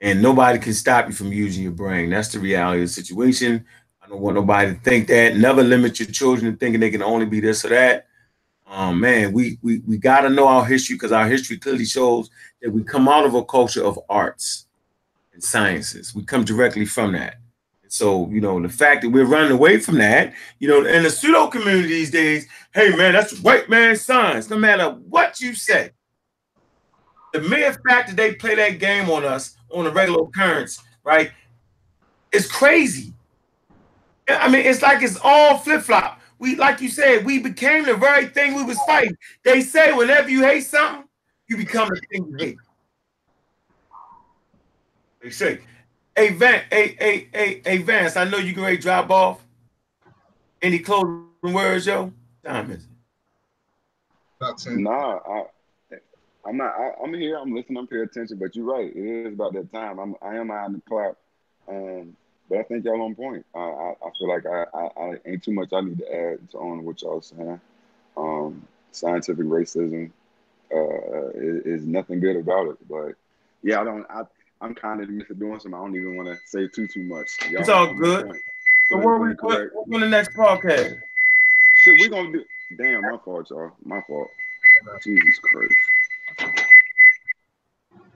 and 0.00 0.20
nobody 0.20 0.58
can 0.58 0.74
stop 0.74 1.06
you 1.06 1.12
from 1.12 1.32
using 1.32 1.62
your 1.62 1.72
brain. 1.72 2.10
That's 2.10 2.32
the 2.32 2.40
reality 2.40 2.82
of 2.82 2.88
the 2.88 2.92
situation. 2.92 3.64
I 4.06 4.08
don't 4.08 4.20
want 4.20 4.36
nobody 4.36 4.72
to 4.72 4.80
think 4.80 5.08
that. 5.08 5.36
Never 5.36 5.64
limit 5.64 5.98
your 5.98 6.08
children 6.08 6.52
to 6.52 6.56
thinking 6.56 6.78
they 6.78 6.90
can 6.90 7.02
only 7.02 7.26
be 7.26 7.40
this 7.40 7.64
or 7.64 7.70
that. 7.70 8.06
Um, 8.68 9.00
man, 9.00 9.32
we 9.32 9.58
we 9.62 9.80
we 9.80 9.96
got 9.96 10.20
to 10.20 10.30
know 10.30 10.46
our 10.46 10.64
history 10.64 10.94
because 10.94 11.12
our 11.12 11.26
history 11.26 11.56
clearly 11.56 11.84
shows 11.84 12.30
that 12.62 12.70
we 12.70 12.84
come 12.84 13.08
out 13.08 13.24
of 13.24 13.34
a 13.34 13.44
culture 13.44 13.84
of 13.84 13.98
arts 14.08 14.66
and 15.32 15.42
sciences. 15.42 16.14
We 16.14 16.24
come 16.24 16.44
directly 16.44 16.86
from 16.86 17.12
that. 17.12 17.36
So, 17.88 18.28
you 18.30 18.40
know, 18.40 18.60
the 18.60 18.68
fact 18.68 19.02
that 19.02 19.10
we're 19.10 19.24
running 19.24 19.52
away 19.52 19.78
from 19.78 19.98
that, 19.98 20.34
you 20.58 20.68
know, 20.68 20.84
in 20.84 21.02
the 21.02 21.10
pseudo 21.10 21.48
community 21.48 21.88
these 21.88 22.10
days, 22.10 22.46
hey 22.74 22.94
man, 22.94 23.12
that's 23.12 23.40
white 23.40 23.68
man 23.68 23.96
science, 23.96 24.50
no 24.50 24.56
matter 24.56 24.90
what 24.90 25.40
you 25.40 25.54
say. 25.54 25.90
The 27.32 27.40
mere 27.40 27.72
fact 27.88 28.08
that 28.08 28.16
they 28.16 28.34
play 28.34 28.54
that 28.54 28.78
game 28.78 29.10
on 29.10 29.24
us 29.24 29.56
on 29.70 29.86
a 29.86 29.90
regular 29.90 30.22
occurrence, 30.22 30.80
right, 31.04 31.32
is 32.32 32.50
crazy. 32.50 33.12
I 34.28 34.48
mean, 34.48 34.66
it's 34.66 34.82
like 34.82 35.02
it's 35.02 35.18
all 35.22 35.58
flip-flop. 35.58 36.20
We, 36.38 36.56
like 36.56 36.80
you 36.80 36.88
said, 36.88 37.24
we 37.24 37.38
became 37.38 37.84
the 37.84 37.94
very 37.94 38.26
thing 38.26 38.54
we 38.54 38.64
was 38.64 38.78
fighting. 38.82 39.16
They 39.44 39.62
say 39.62 39.92
whenever 39.92 40.28
you 40.28 40.42
hate 40.42 40.64
something, 40.64 41.08
you 41.48 41.56
become 41.56 41.88
the 41.88 42.00
thing 42.10 42.26
you 42.30 42.36
hate. 42.38 42.58
They 45.22 45.30
say, 45.30 45.60
hey 46.14 46.32
Van, 46.32 46.64
hey, 46.70 46.96
hey, 46.98 47.28
hey, 47.32 47.62
hey 47.64 47.78
Vance, 47.78 48.16
I 48.16 48.24
know 48.24 48.38
you 48.38 48.52
can 48.52 48.62
ready 48.62 48.76
to 48.76 48.82
drop 48.82 49.10
off. 49.10 49.42
Any 50.60 50.78
closing 50.78 51.28
words, 51.42 51.86
yo? 51.86 52.12
Time 52.44 52.70
is 52.70 52.84
it? 52.84 52.90
About 54.40 54.58
to- 54.58 54.80
Nah, 54.80 55.18
I, 55.26 55.44
I'm 56.46 56.56
not. 56.56 56.74
I, 56.78 56.92
I'm 57.02 57.12
here. 57.14 57.38
I'm 57.38 57.54
listening. 57.54 57.78
I'm 57.78 57.86
paying 57.86 58.02
attention. 58.02 58.38
But 58.38 58.54
you're 58.54 58.64
right. 58.64 58.94
It 58.94 59.26
is 59.26 59.32
about 59.34 59.52
that 59.54 59.72
time. 59.72 59.98
I'm. 59.98 60.14
I 60.22 60.36
am 60.36 60.50
on 60.50 60.74
the 60.74 60.80
clock. 60.88 61.16
Um, 61.68 62.16
but 62.48 62.58
I 62.58 62.62
think 62.62 62.84
y'all 62.84 63.02
on 63.02 63.14
point. 63.14 63.44
I, 63.54 63.58
I, 63.58 63.94
I 64.04 64.10
feel 64.18 64.28
like 64.28 64.46
I, 64.46 64.64
I, 64.74 64.88
I 65.00 65.14
ain't 65.26 65.42
too 65.42 65.52
much 65.52 65.72
I 65.72 65.80
need 65.80 65.98
to 65.98 66.14
add 66.14 66.50
to 66.50 66.58
on 66.58 66.84
what 66.84 67.02
y'all 67.02 67.20
saying. 67.20 67.60
Um, 68.16 68.66
scientific 68.92 69.44
racism 69.44 70.10
uh, 70.72 71.28
is, 71.34 71.80
is 71.80 71.86
nothing 71.86 72.20
good 72.20 72.36
about 72.36 72.68
it. 72.68 72.88
But 72.88 73.14
yeah, 73.62 73.80
I 73.80 73.84
don't. 73.84 74.06
I, 74.10 74.22
I'm 74.60 74.74
kind 74.74 75.02
of 75.02 75.10
used 75.10 75.28
to 75.28 75.34
doing 75.34 75.60
some. 75.60 75.74
I 75.74 75.78
don't 75.78 75.94
even 75.96 76.16
want 76.16 76.28
to 76.28 76.38
say 76.46 76.66
too 76.68 76.86
too 76.86 77.02
much. 77.02 77.30
Y'all 77.50 77.60
It's 77.60 77.68
all 77.68 77.92
good. 77.92 78.32
So 78.88 78.96
where 78.96 79.18
we 79.18 79.30
what, 79.40 79.68
what's 79.72 79.92
on 79.92 80.00
the 80.00 80.08
next 80.08 80.32
podcast? 80.34 81.00
Shit, 81.74 82.00
we 82.00 82.08
gonna 82.08 82.32
do. 82.32 82.44
Damn, 82.76 83.02
my 83.02 83.18
fault, 83.24 83.50
y'all. 83.50 83.72
My 83.84 84.00
fault. 84.02 84.30
Jesus 85.02 85.38
Christ. 85.40 85.74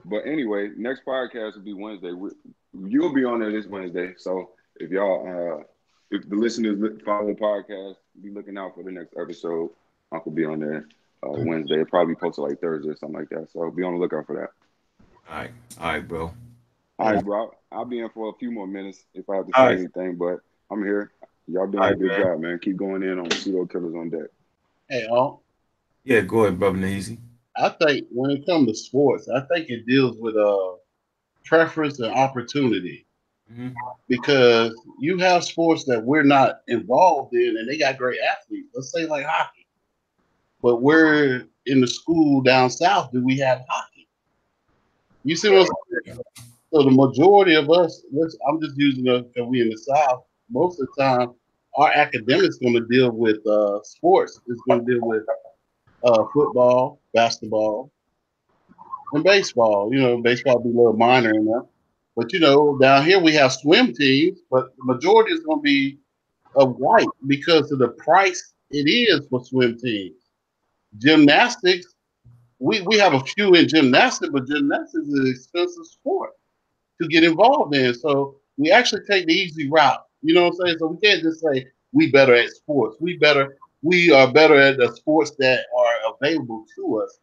But 0.05 0.25
anyway, 0.25 0.71
next 0.77 1.05
podcast 1.05 1.55
will 1.55 1.61
be 1.61 1.73
Wednesday. 1.73 2.11
We, 2.11 2.31
you'll 2.73 3.13
be 3.13 3.25
on 3.25 3.39
there 3.39 3.51
this 3.51 3.65
Wednesday. 3.67 4.13
So 4.17 4.51
if 4.77 4.89
y'all, 4.89 5.59
uh, 5.59 5.63
if 6.11 6.27
the 6.29 6.35
listeners 6.35 6.79
li- 6.79 6.99
follow 7.05 7.27
the 7.27 7.33
podcast, 7.33 7.95
be 8.21 8.29
looking 8.29 8.57
out 8.57 8.75
for 8.75 8.83
the 8.83 8.91
next 8.91 9.15
episode. 9.19 9.71
Uncle 10.11 10.31
be 10.31 10.45
on 10.45 10.59
there 10.59 10.87
uh, 11.23 11.31
Wednesday. 11.31 11.75
It'll 11.75 11.85
probably 11.85 12.15
posted 12.15 12.43
like 12.43 12.59
Thursday 12.59 12.89
or 12.89 12.95
something 12.97 13.19
like 13.19 13.29
that. 13.29 13.49
So 13.51 13.69
be 13.71 13.83
on 13.83 13.93
the 13.93 13.99
lookout 13.99 14.25
for 14.27 14.35
that. 14.35 14.49
All 15.29 15.37
right, 15.37 15.51
all 15.79 15.87
right, 15.87 16.07
bro. 16.07 16.33
All 16.99 17.13
right, 17.13 17.23
bro. 17.23 17.51
I'll 17.71 17.85
be 17.85 17.99
in 17.99 18.09
for 18.09 18.29
a 18.29 18.33
few 18.33 18.51
more 18.51 18.67
minutes 18.67 19.05
if 19.13 19.29
I 19.29 19.37
have 19.37 19.45
to 19.47 19.51
say 19.55 19.61
right. 19.63 19.77
anything. 19.79 20.15
But 20.17 20.39
I'm 20.69 20.83
here. 20.83 21.11
Y'all 21.47 21.67
doing 21.67 21.83
All 21.83 21.89
a 21.89 21.95
good 21.95 22.07
man. 22.07 22.21
job, 22.21 22.39
man. 22.39 22.59
Keep 22.61 22.77
going 22.77 23.03
in 23.03 23.19
on 23.19 23.31
pseudo 23.31 23.65
killers 23.65 23.95
on 23.95 24.09
deck. 24.09 24.27
Hey, 24.89 25.07
um, 25.07 25.37
Yeah, 26.03 26.21
go 26.21 26.43
ahead, 26.43 26.59
brother 26.59 26.85
Easy. 26.85 27.17
I 27.55 27.69
think 27.69 28.07
when 28.11 28.31
it 28.31 28.45
comes 28.45 28.67
to 28.67 28.75
sports, 28.75 29.27
I 29.29 29.41
think 29.41 29.69
it 29.69 29.85
deals 29.85 30.17
with 30.17 30.35
uh 30.35 30.73
preference 31.45 31.99
and 31.99 32.13
opportunity 32.13 33.05
Mhm. 33.51 33.73
because 34.07 34.73
you 34.99 35.17
have 35.17 35.43
sports 35.43 35.83
that 35.85 36.03
we're 36.03 36.23
not 36.23 36.61
involved 36.67 37.33
in 37.35 37.57
and 37.57 37.67
they 37.67 37.77
got 37.77 37.97
great 37.97 38.19
athletes. 38.21 38.69
Let's 38.73 38.91
say 38.91 39.05
like 39.05 39.25
hockey. 39.25 39.67
But 40.61 40.81
we're 40.81 41.47
in 41.65 41.81
the 41.81 41.87
school 41.87 42.41
down 42.41 42.69
south, 42.69 43.11
do 43.11 43.23
we 43.23 43.37
have 43.39 43.63
hockey? 43.67 44.07
You 45.23 45.35
see 45.35 45.49
what 45.49 45.61
I'm 45.61 46.03
saying? 46.05 46.19
So 46.73 46.83
the 46.83 46.91
majority 46.91 47.55
of 47.55 47.69
us, 47.69 48.03
let's, 48.11 48.37
I'm 48.47 48.61
just 48.61 48.77
using 48.77 49.07
us 49.09 49.23
because 49.23 49.49
we 49.49 49.61
in 49.61 49.69
the 49.69 49.77
south, 49.77 50.23
most 50.49 50.79
of 50.79 50.87
the 50.95 51.03
time 51.03 51.33
our 51.75 51.91
academics 51.91 52.57
going 52.57 52.73
to 52.73 52.85
deal 52.87 53.11
with 53.11 53.45
uh 53.47 53.81
sports. 53.83 54.39
It's 54.47 54.61
going 54.67 54.85
to 54.85 54.93
deal 54.93 55.05
with 55.07 55.23
uh, 56.03 56.23
football, 56.33 57.01
basketball, 57.13 57.91
and 59.13 59.23
baseball. 59.23 59.89
You 59.93 60.01
know, 60.01 60.21
baseball 60.21 60.59
be 60.59 60.69
a 60.69 60.73
little 60.73 60.93
minor 60.93 61.31
in 61.31 61.45
there. 61.45 61.63
But 62.15 62.33
you 62.33 62.39
know, 62.39 62.77
down 62.77 63.05
here 63.05 63.19
we 63.19 63.33
have 63.33 63.53
swim 63.53 63.93
teams, 63.93 64.39
but 64.49 64.75
the 64.77 64.83
majority 64.85 65.33
is 65.33 65.41
going 65.41 65.59
to 65.59 65.63
be 65.63 65.97
of 66.55 66.75
white 66.77 67.07
because 67.27 67.71
of 67.71 67.79
the 67.79 67.89
price 67.89 68.53
it 68.71 68.89
is 68.89 69.27
for 69.29 69.43
swim 69.43 69.77
teams. 69.77 70.15
Gymnastics, 70.97 71.93
we, 72.59 72.81
we 72.81 72.97
have 72.97 73.13
a 73.13 73.21
few 73.21 73.55
in 73.55 73.67
gymnastics, 73.67 74.31
but 74.31 74.47
gymnastics 74.47 75.07
is 75.07 75.19
an 75.19 75.27
expensive 75.27 75.85
sport 75.85 76.31
to 77.01 77.07
get 77.07 77.23
involved 77.23 77.75
in. 77.75 77.93
So 77.93 78.35
we 78.57 78.71
actually 78.71 79.01
take 79.09 79.25
the 79.25 79.33
easy 79.33 79.69
route. 79.69 80.05
You 80.21 80.33
know 80.33 80.43
what 80.43 80.53
I'm 80.61 80.65
saying? 80.65 80.77
So 80.79 80.87
we 80.87 80.97
can't 80.97 81.23
just 81.23 81.41
say, 81.41 81.65
we 81.93 82.11
better 82.11 82.35
at 82.35 82.49
sports. 82.51 82.97
We 82.99 83.17
better 83.17 83.57
we 83.83 84.11
are 84.11 84.31
better 84.31 84.59
at 84.59 84.77
the 84.77 84.95
sports 84.95 85.31
that 85.39 85.65
are 85.75 86.13
available 86.13 86.65
to 86.75 87.01
us. 87.01 87.19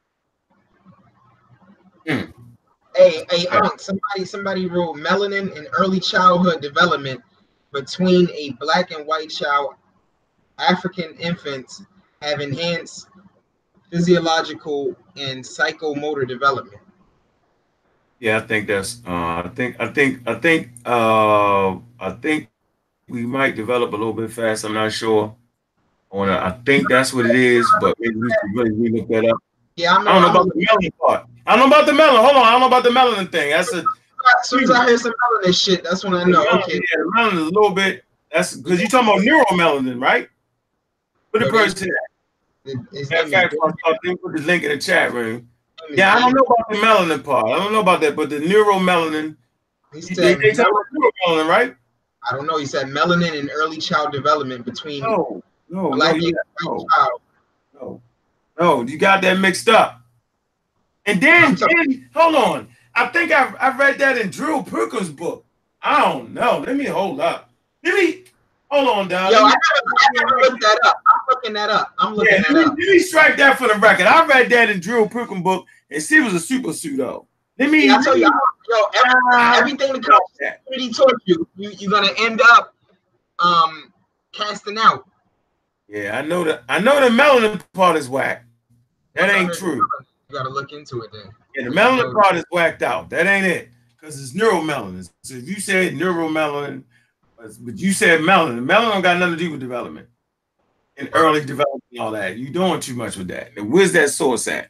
Hey, 2.08 3.26
hey, 3.30 3.46
Unc, 3.48 3.78
somebody 3.80 4.24
somebody 4.24 4.66
wrote 4.66 4.96
melanin 4.96 5.54
in 5.56 5.66
early 5.72 6.00
childhood 6.00 6.62
development 6.62 7.20
between 7.72 8.28
a 8.30 8.50
black 8.58 8.90
and 8.92 9.06
white 9.06 9.30
child. 9.30 9.74
African 10.58 11.14
infants 11.16 11.82
have 12.22 12.40
enhanced 12.40 13.08
physiological 13.90 14.96
and 15.16 15.44
psychomotor 15.44 16.26
development. 16.26 16.80
Yeah, 18.20 18.38
I 18.38 18.40
think 18.40 18.66
that's. 18.66 19.00
Uh, 19.06 19.42
I 19.44 19.50
think. 19.54 19.76
I 19.78 19.88
think. 19.88 20.26
I 20.26 20.34
think. 20.34 20.70
Uh, 20.84 21.76
I 22.00 22.10
think 22.20 22.48
we 23.08 23.24
might 23.24 23.54
develop 23.54 23.92
a 23.92 23.96
little 23.96 24.12
bit 24.12 24.32
fast. 24.32 24.64
I'm 24.64 24.74
not 24.74 24.92
sure. 24.92 25.36
On. 26.10 26.28
I 26.28 26.50
think 26.64 26.88
that's 26.88 27.12
what 27.12 27.26
it 27.26 27.36
is, 27.36 27.66
but 27.80 27.94
maybe 28.00 28.16
we 28.16 28.28
should 28.28 28.54
really 28.54 28.70
re 28.72 29.00
look 29.00 29.08
that 29.08 29.24
up. 29.26 29.38
Yeah, 29.76 29.94
I'm 29.94 30.08
I 30.08 30.12
don't 30.12 30.22
know 30.22 30.32
not. 30.32 30.36
about 30.36 30.54
the 30.54 30.66
melanin 30.66 30.92
part. 30.98 31.26
I 31.48 31.56
don't 31.56 31.70
know 31.70 31.74
about 31.76 31.86
the 31.86 31.94
melon. 31.94 32.16
Hold 32.22 32.36
on. 32.36 32.44
I 32.44 32.50
don't 32.52 32.60
know 32.60 32.66
about 32.66 32.84
the 32.84 32.90
melanin 32.90 33.32
thing. 33.32 33.50
That's 33.50 33.72
a. 33.72 33.78
As 34.40 34.48
soon 34.48 34.62
as 34.64 34.70
I 34.70 34.86
hear 34.86 34.98
some 34.98 35.12
melanin 35.12 35.64
shit, 35.64 35.82
that's 35.82 36.04
when 36.04 36.14
I 36.14 36.24
know. 36.24 36.46
Okay, 36.60 36.74
Yeah, 36.74 36.98
melanin 37.16 37.32
is 37.34 37.38
a 37.38 37.44
little 37.50 37.70
bit. 37.70 38.04
That's 38.30 38.54
because 38.56 38.80
you're 38.80 38.90
talking 38.90 39.08
about 39.08 39.22
neuromelanin, 39.22 40.00
right? 40.00 40.28
Put 41.32 41.40
the 41.42 41.50
person. 41.50 41.88
it- 42.64 42.76
it's 42.92 43.08
Matter 43.10 43.24
of 43.24 43.30
fact, 43.30 43.54
let 43.58 43.74
me- 43.74 43.80
I'll 43.86 43.92
I'll 43.94 44.16
put 44.18 44.36
the 44.36 44.42
link 44.42 44.62
in 44.64 44.70
the 44.70 44.78
chat 44.78 45.14
room. 45.14 45.48
Yeah, 45.90 46.14
I 46.14 46.20
don't 46.20 46.34
know 46.34 46.42
about 46.42 46.68
the 46.68 46.76
melanin 46.76 47.24
part. 47.24 47.46
I 47.46 47.56
don't 47.56 47.72
know 47.72 47.80
about 47.80 48.02
that, 48.02 48.14
but 48.14 48.28
the 48.28 48.40
neuromelanin. 48.40 49.36
He 49.94 50.02
said, 50.02 50.38
they 50.38 50.52
talk 50.52 50.66
about 50.68 50.84
neuromelanin, 50.92 51.48
right? 51.48 51.74
I 52.30 52.36
don't 52.36 52.46
know. 52.46 52.58
He 52.58 52.66
said 52.66 52.88
melanin 52.88 53.32
in 53.34 53.48
early 53.48 53.78
child 53.78 54.12
development 54.12 54.66
between 54.66 55.02
No, 55.02 55.42
no, 55.70 55.88
no, 55.88 55.90
black 55.92 56.16
no, 56.16 56.86
child. 56.94 57.20
no, 57.80 58.02
no. 58.60 58.82
You 58.82 58.98
got 58.98 59.22
that 59.22 59.38
mixed 59.38 59.70
up. 59.70 59.97
And 61.08 61.22
then, 61.22 61.54
then 61.54 62.10
hold 62.14 62.34
on. 62.34 62.68
I 62.94 63.06
think 63.06 63.32
I 63.32 63.54
I 63.58 63.74
read 63.76 63.98
that 63.98 64.18
in 64.18 64.28
Drew 64.28 64.62
Perkins' 64.62 65.08
book. 65.08 65.46
I 65.82 66.02
don't 66.02 66.34
know. 66.34 66.62
Let 66.66 66.76
me 66.76 66.84
hold 66.84 67.18
up. 67.20 67.50
Let 67.82 67.94
me 67.94 68.24
hold 68.70 68.88
on, 68.88 69.08
Don. 69.08 69.32
Yo, 69.32 69.38
I 69.38 69.42
Let 69.42 69.48
never, 69.48 69.56
I 69.56 70.08
never 70.12 70.40
looked 70.42 70.60
that 70.60 70.78
up. 70.84 71.00
I'm 71.06 71.20
looking 71.30 71.52
that 71.54 71.70
up. 71.70 71.94
I'm 71.98 72.14
looking 72.14 72.34
yeah, 72.34 72.42
that 72.42 72.52
let, 72.52 72.66
up. 72.66 72.76
me, 72.76 72.86
let 72.86 72.92
me 72.92 72.98
strike 72.98 73.38
that 73.38 73.56
for 73.56 73.68
the 73.68 73.76
record. 73.76 74.04
I 74.04 74.26
read 74.26 74.50
that 74.50 74.68
in 74.68 74.80
Drew 74.80 75.08
Perkins' 75.08 75.42
book, 75.42 75.66
and 75.90 76.02
she 76.02 76.20
was 76.20 76.34
a 76.34 76.40
super 76.40 76.74
pseudo. 76.74 77.26
Let 77.58 77.70
me. 77.70 77.86
Yeah, 77.86 77.96
I 77.96 78.02
tell 78.02 78.16
you, 78.16 78.24
yo, 78.24 78.76
every, 78.94 79.20
Ah, 79.32 79.58
everything 79.58 79.92
the 79.94 80.00
conscious 80.00 80.58
community 80.66 80.92
taught 80.92 81.14
you, 81.24 81.48
you, 81.56 81.70
you're 81.78 81.90
gonna 81.90 82.12
end 82.18 82.42
up 82.52 82.74
um 83.38 83.94
casting 84.32 84.76
out. 84.76 85.08
Yeah, 85.88 86.18
I 86.18 86.22
know 86.22 86.44
that. 86.44 86.64
I 86.68 86.80
know 86.80 87.00
the 87.00 87.08
melanin 87.08 87.62
part 87.72 87.96
is 87.96 88.10
whack. 88.10 88.44
That 89.14 89.30
ain't 89.30 89.54
true. 89.54 89.88
You 90.30 90.36
gotta 90.36 90.50
look 90.50 90.72
into 90.72 91.00
it 91.00 91.10
then. 91.10 91.30
Yeah, 91.56 91.64
the 91.64 91.70
melanin 91.70 92.12
part 92.12 92.36
is 92.36 92.44
whacked 92.50 92.82
out. 92.82 93.08
That 93.08 93.26
ain't 93.26 93.46
it. 93.46 93.70
Because 93.98 94.20
it's 94.20 94.34
neuromelanin. 94.38 95.08
So 95.22 95.34
if 95.36 95.48
you 95.48 95.58
said 95.58 95.94
neuromelanin, 95.94 96.84
but 97.38 97.78
you 97.78 97.92
said 97.92 98.20
melanin, 98.20 98.64
melanin 98.66 98.92
don't 98.92 99.02
got 99.02 99.18
nothing 99.18 99.38
to 99.38 99.42
do 99.42 99.50
with 99.50 99.60
development 99.60 100.08
and 100.98 101.08
early 101.14 101.42
development 101.42 101.84
and 101.92 102.00
all 102.00 102.10
that. 102.10 102.36
You 102.36 102.50
doing 102.50 102.78
too 102.80 102.94
much 102.94 103.16
with 103.16 103.28
that. 103.28 103.52
And 103.56 103.72
where's 103.72 103.92
that 103.92 104.10
source 104.10 104.46
at? 104.48 104.68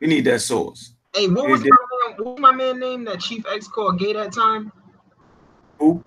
We 0.00 0.08
need 0.08 0.24
that 0.24 0.40
source. 0.40 0.94
Hey, 1.14 1.28
what 1.28 1.48
was 1.48 1.60
my 1.60 1.68
man, 1.68 2.16
what 2.16 2.32
was 2.32 2.40
my 2.40 2.52
man 2.52 2.80
name 2.80 3.04
that 3.04 3.20
Chief 3.20 3.44
X 3.46 3.68
called 3.68 4.00
gay 4.00 4.12
that 4.14 4.32
time? 4.32 4.72
Who? 5.78 6.02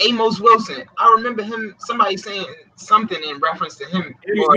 Amos 0.00 0.40
Wilson. 0.40 0.82
I 0.98 1.14
remember 1.16 1.44
him 1.44 1.76
somebody 1.78 2.16
saying 2.16 2.46
something 2.74 3.22
in 3.22 3.38
reference 3.38 3.76
to 3.76 3.84
him. 3.86 4.16
Or 4.48 4.56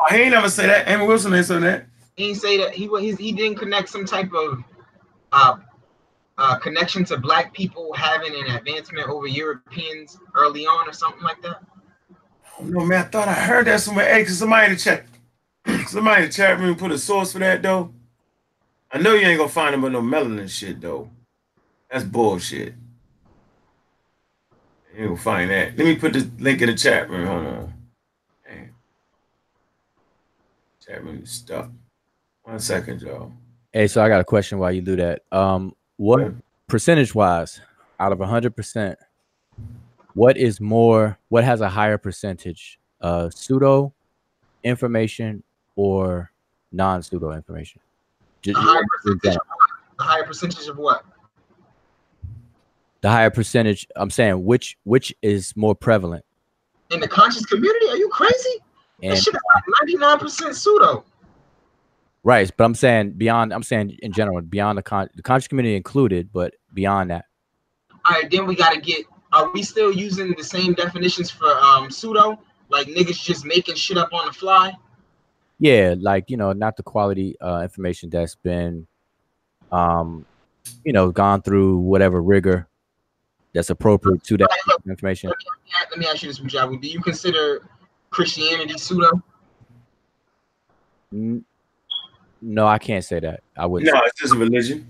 Oh, 0.00 0.14
he 0.14 0.22
ain't 0.22 0.30
never 0.32 0.48
say 0.48 0.66
that. 0.66 0.88
Amos 0.88 1.08
Wilson 1.08 1.34
ain't 1.34 1.46
say 1.46 1.58
that. 1.60 1.86
He 2.20 2.34
say 2.34 2.58
that 2.58 2.74
he 2.74 2.88
wa- 2.88 2.98
he, 2.98 3.32
didn't 3.32 3.56
connect 3.56 3.88
some 3.88 4.04
type 4.04 4.32
of 4.32 4.62
uh, 5.32 5.56
uh, 6.38 6.58
connection 6.58 7.04
to 7.06 7.18
black 7.18 7.52
people 7.52 7.92
having 7.94 8.34
an 8.34 8.56
advancement 8.56 9.08
over 9.08 9.26
Europeans 9.26 10.18
early 10.34 10.66
on 10.66 10.88
or 10.88 10.92
something 10.92 11.22
like 11.22 11.40
that. 11.42 11.62
No, 12.60 12.84
man, 12.84 13.06
I 13.06 13.08
thought 13.08 13.28
I 13.28 13.34
heard 13.34 13.66
that 13.66 13.80
somewhere. 13.80 14.12
Hey, 14.12 14.24
somebody 14.26 14.66
in 14.66 14.72
the 14.72 14.78
chat, 14.78 15.06
somebody 15.88 16.24
in 16.24 16.28
the 16.28 16.34
chat 16.34 16.58
room 16.58 16.76
put 16.76 16.92
a 16.92 16.98
source 16.98 17.32
for 17.32 17.38
that 17.38 17.62
though. 17.62 17.92
I 18.92 18.98
know 18.98 19.14
you 19.14 19.26
ain't 19.26 19.38
gonna 19.38 19.48
find 19.48 19.72
them 19.72 19.82
with 19.82 19.92
no 19.92 20.02
melanin 20.02 20.48
shit 20.48 20.80
though. 20.80 21.10
That's 21.90 22.04
bullshit. 22.04 22.74
You 24.94 24.98
ain't 25.00 25.08
gonna 25.08 25.20
find 25.20 25.50
that. 25.50 25.76
Let 25.78 25.84
me 25.86 25.96
put 25.96 26.12
the 26.12 26.30
link 26.38 26.60
in 26.60 26.68
the 26.68 26.74
chat 26.74 27.08
room. 27.08 27.26
Hold 27.26 27.46
on. 27.46 27.74
Damn. 28.46 28.74
Chat 30.84 31.04
room 31.04 31.24
stuck. 31.24 31.70
One 32.42 32.58
second, 32.58 33.02
y'all. 33.02 33.32
Hey, 33.72 33.86
so 33.86 34.02
I 34.02 34.08
got 34.08 34.20
a 34.20 34.24
question 34.24 34.58
while 34.58 34.72
you 34.72 34.80
do 34.82 34.96
that. 34.96 35.22
Um, 35.30 35.74
what 35.96 36.20
Yeah. 36.20 36.30
percentage 36.66 37.14
wise, 37.14 37.60
out 37.98 38.12
of 38.12 38.18
hundred 38.20 38.56
percent, 38.56 38.98
what 40.14 40.36
is 40.36 40.60
more? 40.60 41.18
What 41.28 41.44
has 41.44 41.60
a 41.60 41.68
higher 41.68 41.98
percentage? 41.98 42.78
Uh, 43.00 43.30
pseudo 43.30 43.94
information 44.64 45.42
or 45.76 46.32
non 46.72 47.02
pseudo 47.02 47.32
information? 47.32 47.80
Ju- 48.42 48.52
A 48.56 48.60
higher 48.60 48.82
ju- 49.04 49.16
percentage. 49.16 49.40
A 49.98 50.02
higher 50.02 50.24
percentage 50.24 50.66
of 50.68 50.78
what? 50.78 51.04
the 53.02 53.08
higher 53.10 53.30
percentage. 53.30 53.86
I'm 53.96 54.10
saying 54.10 54.44
which 54.44 54.76
which 54.84 55.14
is 55.22 55.56
more 55.56 55.74
prevalent 55.74 56.22
In 56.90 57.00
the 57.00 57.08
conscious 57.08 57.46
community? 57.46 57.88
Are 57.88 57.96
you 57.96 58.08
crazy? 58.10 58.56
and 59.02 59.12
that 59.12 59.22
shit 59.22 59.34
is 59.34 59.40
like 59.54 59.88
99% 60.20 60.54
pseudo. 60.54 61.04
Right. 62.22 62.50
But 62.56 62.64
I'm 62.64 62.74
saying 62.74 63.12
beyond. 63.12 63.52
I'm 63.52 63.62
saying 63.62 63.98
in 64.02 64.12
general 64.12 64.40
beyond 64.42 64.78
the 64.78 64.82
con 64.82 65.08
the 65.14 65.22
conscious 65.22 65.48
community 65.48 65.76
included, 65.76 66.30
but 66.32 66.54
beyond 66.72 67.10
that. 67.10 67.26
All 68.04 68.14
right, 68.16 68.30
then 68.30 68.46
we 68.46 68.54
gotta 68.54 68.80
get. 68.80 69.06
Are 69.32 69.50
we 69.52 69.62
still 69.62 69.92
using 69.92 70.34
the 70.36 70.44
same 70.44 70.74
definitions 70.74 71.30
for 71.30 71.48
um 71.48 71.90
pseudo? 71.90 72.38
Like 72.68 72.86
niggas 72.86 73.22
just 73.22 73.44
making 73.44 73.74
shit 73.74 73.96
up 73.96 74.12
on 74.12 74.26
the 74.26 74.32
fly? 74.32 74.72
Yeah, 75.58 75.94
like 75.98 76.30
you 76.30 76.36
know, 76.36 76.52
not 76.52 76.76
the 76.76 76.82
quality 76.82 77.36
uh, 77.40 77.60
information 77.62 78.08
that's 78.08 78.34
been, 78.34 78.86
um, 79.70 80.24
you 80.84 80.92
know, 80.92 81.10
gone 81.10 81.42
through 81.42 81.78
whatever 81.78 82.22
rigor 82.22 82.66
that's 83.52 83.70
appropriate 83.70 84.22
to 84.24 84.36
that 84.38 84.48
Right, 84.50 84.60
look, 84.68 84.82
information. 84.88 85.30
Let 85.90 85.98
me 85.98 86.06
ask 86.06 86.22
you 86.22 86.28
this, 86.28 86.40
Mujabu. 86.40 86.80
Do 86.80 86.88
you 86.88 87.00
consider 87.00 87.68
Christianity 88.10 88.78
pseudo? 88.78 89.22
No, 92.42 92.66
I 92.66 92.78
can't 92.78 93.04
say 93.04 93.20
that. 93.20 93.42
I 93.56 93.66
wouldn't. 93.66 93.92
No, 93.92 94.00
it's 94.04 94.18
just 94.20 94.34
a 94.34 94.36
religion. 94.36 94.86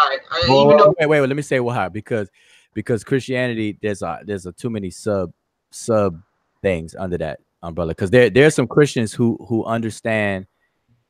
All 0.00 0.08
right, 0.08 0.18
I, 0.30 0.44
Well, 0.48 0.64
even 0.64 0.76
though 0.78 0.94
wait, 0.98 1.08
wait, 1.08 1.20
wait. 1.20 1.26
Let 1.28 1.36
me 1.36 1.42
say 1.42 1.60
why. 1.60 1.88
Because 1.88 2.30
because 2.74 3.04
Christianity, 3.04 3.78
there's 3.82 4.02
a 4.02 4.20
there's 4.24 4.46
a 4.46 4.52
too 4.52 4.70
many 4.70 4.90
sub 4.90 5.32
sub 5.70 6.20
things 6.62 6.94
under 6.98 7.18
that 7.18 7.40
umbrella. 7.62 7.90
Because 7.92 8.10
there 8.10 8.30
there's 8.30 8.54
some 8.54 8.66
Christians 8.66 9.12
who 9.12 9.36
who 9.48 9.64
understand 9.64 10.46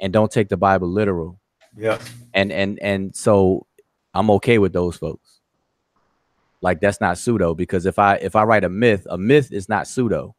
and 0.01 0.13
don't 0.13 0.31
take 0.33 0.49
the 0.49 0.57
Bible 0.57 0.89
literal, 0.89 1.39
Yeah. 1.77 1.99
and 2.35 2.51
and 2.53 2.79
and 2.81 3.15
so 3.15 3.67
I'm 4.15 4.31
okay 4.33 4.59
with 4.59 4.73
those 4.73 4.97
folks. 4.97 5.41
Like 6.61 6.81
that's 6.81 7.01
not 7.01 7.19
pseudo 7.19 7.55
because 7.55 7.87
if 7.87 7.99
I 7.99 8.17
if 8.17 8.37
I 8.37 8.43
write 8.45 8.65
a 8.65 8.69
myth, 8.69 9.07
a 9.11 9.17
myth 9.19 9.53
is 9.53 9.69
not 9.69 9.87
pseudo. 9.87 10.35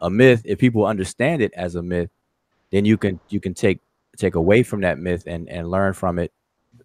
A 0.00 0.10
myth, 0.10 0.42
if 0.44 0.58
people 0.58 0.84
understand 0.86 1.42
it 1.42 1.52
as 1.54 1.74
a 1.76 1.82
myth, 1.82 2.10
then 2.70 2.84
you 2.84 2.96
can 2.96 3.20
you 3.28 3.40
can 3.40 3.54
take 3.54 3.80
take 4.22 4.36
away 4.36 4.62
from 4.62 4.80
that 4.82 4.98
myth 4.98 5.24
and 5.26 5.48
and 5.48 5.70
learn 5.70 5.92
from 5.92 6.18
it 6.18 6.32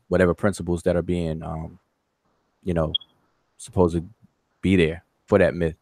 whatever 0.10 0.34
principles 0.34 0.84
that 0.84 0.96
are 0.96 1.02
being 1.02 1.44
um 1.44 1.80
you 2.64 2.74
know 2.74 2.92
supposed 3.58 3.96
to 3.96 4.04
be 4.62 4.76
there 4.76 5.04
for 5.26 5.38
that 5.40 5.54
myth. 5.56 5.76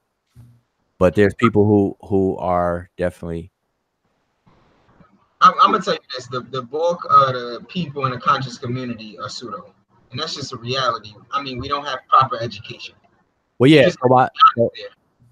But 0.97 1.15
there's 1.15 1.33
people 1.33 1.65
who 1.65 1.97
who 2.07 2.37
are 2.37 2.89
definitely 2.97 3.51
I'm, 5.41 5.53
I'm 5.61 5.71
gonna 5.71 5.83
tell 5.83 5.93
you 5.93 5.99
this: 6.15 6.27
the, 6.27 6.41
the 6.41 6.61
bulk 6.61 7.05
of 7.09 7.33
the 7.33 7.65
people 7.67 8.05
in 8.05 8.11
the 8.11 8.19
conscious 8.19 8.57
community 8.57 9.17
are 9.19 9.29
pseudo, 9.29 9.73
and 10.11 10.19
that's 10.19 10.35
just 10.35 10.53
a 10.53 10.57
reality. 10.57 11.13
I 11.31 11.41
mean, 11.41 11.59
we 11.59 11.67
don't 11.67 11.85
have 11.85 11.99
proper 12.09 12.37
education. 12.41 12.95
well 13.59 13.69
yeah 13.69 13.89
so 13.89 14.15
I- 14.15 14.29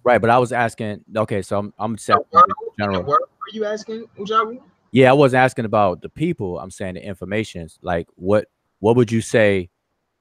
right 0.04 0.20
but 0.20 0.30
I 0.30 0.38
was 0.38 0.52
asking 0.52 1.04
okay 1.16 1.42
so 1.42 1.60
I'm 1.60 1.74
I'm 1.80 1.96
What, 2.32 2.46
in 2.48 2.54
general 2.78 3.04
what 3.04 3.22
were 3.22 3.52
you 3.52 3.66
asking, 3.66 4.06
Mujabu? 4.18 4.62
Yeah, 4.94 5.10
I 5.10 5.14
wasn't 5.14 5.42
asking 5.42 5.66
about 5.66 6.04
the 6.04 6.10
people. 6.10 6.60
I'm 6.60 6.70
saying 6.70 6.94
the 6.94 7.04
information. 7.04 7.68
Like, 7.82 8.08
what 8.16 8.48
what 8.80 8.96
would 8.96 9.12
you 9.12 9.22
say 9.22 9.72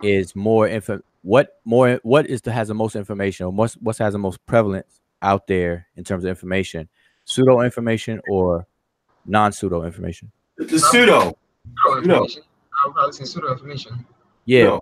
is 0.02 0.34
more 0.34 0.66
info? 0.66 1.02
What 1.20 1.60
more? 1.66 2.00
What 2.02 2.26
is 2.26 2.40
the 2.40 2.52
has 2.52 2.68
the 2.68 2.74
most 2.74 2.96
information? 2.96 3.44
Or 3.44 3.52
what's 3.52 3.74
what 3.74 3.98
has 3.98 4.14
the 4.14 4.18
most 4.18 4.44
prevalence 4.46 5.00
out 5.20 5.46
there 5.46 5.88
in 5.96 6.04
terms 6.04 6.24
of 6.24 6.30
information? 6.30 6.88
Pseudo 7.26 7.60
information 7.60 8.18
or 8.30 8.66
non 9.26 9.52
pseudo 9.52 9.84
information? 9.84 10.32
The 10.56 10.78
pseudo. 10.78 11.36
Pseudo 11.84 11.98
information. 11.98 12.42
I 12.72 12.86
would 12.86 12.94
probably 12.94 13.12
say 13.12 13.24
pseudo 13.24 13.52
information. 13.52 14.06
Yeah. 14.46 14.64
No. 14.64 14.80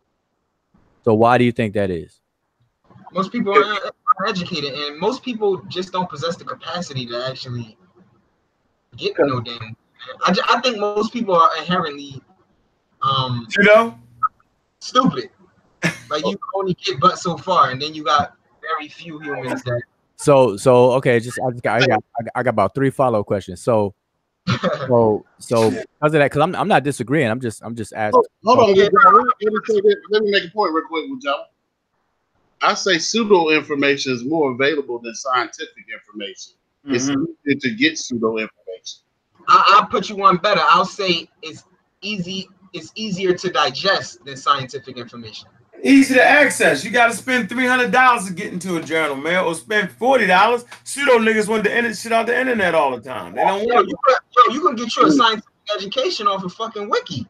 So 1.04 1.14
why 1.14 1.36
do 1.36 1.42
you 1.42 1.52
think 1.52 1.74
that 1.74 1.90
is? 1.90 2.20
Most 3.12 3.32
people, 3.32 3.52
are 3.58 4.26
educated, 4.28 4.72
and 4.72 5.00
most 5.00 5.24
people 5.24 5.62
just 5.62 5.90
don't 5.90 6.08
possess 6.08 6.36
the 6.36 6.44
capacity 6.44 7.06
to 7.06 7.26
actually 7.26 7.76
get 8.96 9.16
to 9.16 9.26
know 9.26 9.40
damn. 9.40 9.76
I, 10.26 10.32
ju- 10.32 10.42
I 10.48 10.60
think 10.60 10.78
most 10.78 11.12
people 11.12 11.34
are 11.34 11.56
inherently 11.58 12.22
um 13.02 13.46
You 13.56 13.64
know? 13.64 13.98
stupid. 14.80 15.30
Like 16.10 16.26
you 16.26 16.38
only 16.54 16.74
get 16.74 17.00
but 17.00 17.18
so 17.18 17.36
far, 17.36 17.70
and 17.70 17.80
then 17.80 17.94
you 17.94 18.04
got 18.04 18.36
very 18.60 18.88
few 18.88 19.18
humans 19.20 19.62
that. 19.62 19.82
So 20.16 20.56
so 20.56 20.92
okay, 20.92 21.20
just 21.20 21.38
I 21.38 21.50
just 21.50 21.62
got 21.62 21.82
I 21.82 21.86
got, 21.86 22.04
I 22.34 22.42
got- 22.42 22.50
about 22.50 22.74
three 22.74 22.90
follow 22.90 23.22
questions. 23.24 23.62
So 23.62 23.94
so 24.88 25.24
so 25.38 25.70
because 25.70 25.86
of 26.02 26.12
that, 26.12 26.30
because 26.30 26.42
I'm 26.42 26.54
I'm 26.56 26.68
not 26.68 26.82
disagreeing. 26.82 27.30
I'm 27.30 27.40
just 27.40 27.62
I'm 27.62 27.74
just 27.76 27.92
asking. 27.92 28.22
Hold, 28.44 28.58
hold 28.58 28.70
on, 28.70 28.76
Joe. 28.76 28.82
Let 28.82 28.92
me, 28.92 29.30
let 29.40 29.84
me. 29.84 29.94
Let 30.10 30.22
me 30.22 30.30
make 30.30 30.44
a 30.44 30.50
point 30.50 30.74
real 30.74 30.84
quick 30.88 31.04
with 31.08 31.22
Joe. 31.22 31.44
I 32.62 32.74
say 32.74 32.98
pseudo 32.98 33.48
information 33.50 34.12
is 34.12 34.24
more 34.24 34.52
available 34.52 34.98
than 34.98 35.14
scientific 35.14 35.86
information. 35.92 36.54
It's 36.86 37.08
Mhm. 37.08 37.26
easier 37.46 37.60
to 37.60 37.70
get 37.76 37.96
pseudo 37.98 38.36
information. 38.36 39.00
I, 39.48 39.78
I'll 39.78 39.86
put 39.88 40.08
you 40.08 40.16
one 40.16 40.36
better. 40.36 40.62
I'll 40.64 40.84
say 40.84 41.28
it's 41.42 41.64
easy. 42.02 42.48
It's 42.72 42.92
easier 42.94 43.34
to 43.34 43.50
digest 43.50 44.24
than 44.24 44.36
scientific 44.36 44.96
information. 44.96 45.48
Easy 45.82 46.14
to 46.14 46.22
access. 46.22 46.84
You 46.84 46.90
got 46.90 47.10
to 47.10 47.16
spend 47.16 47.48
three 47.48 47.66
hundred 47.66 47.90
dollars 47.90 48.26
to 48.26 48.32
get 48.32 48.52
into 48.52 48.76
a 48.76 48.82
journal, 48.82 49.16
man, 49.16 49.44
or 49.44 49.54
spend 49.54 49.90
forty 49.90 50.26
dollars. 50.26 50.64
Pseudo 50.84 51.18
niggas 51.18 51.48
want 51.48 51.64
the 51.64 51.70
internet 51.70 51.96
shit 51.96 52.12
out 52.12 52.26
the 52.26 52.38
internet 52.38 52.74
all 52.74 52.90
the 52.94 53.00
time. 53.00 53.34
They 53.34 53.42
don't 53.42 53.66
Yo, 53.66 53.74
want 53.74 53.88
you, 53.88 53.96
can, 54.06 54.16
yo, 54.36 54.54
you 54.54 54.60
can 54.60 54.76
get 54.76 54.94
your 54.94 55.10
scientific 55.10 55.48
education 55.74 56.28
off 56.28 56.44
of 56.44 56.52
fucking 56.52 56.90
wiki. 56.90 57.26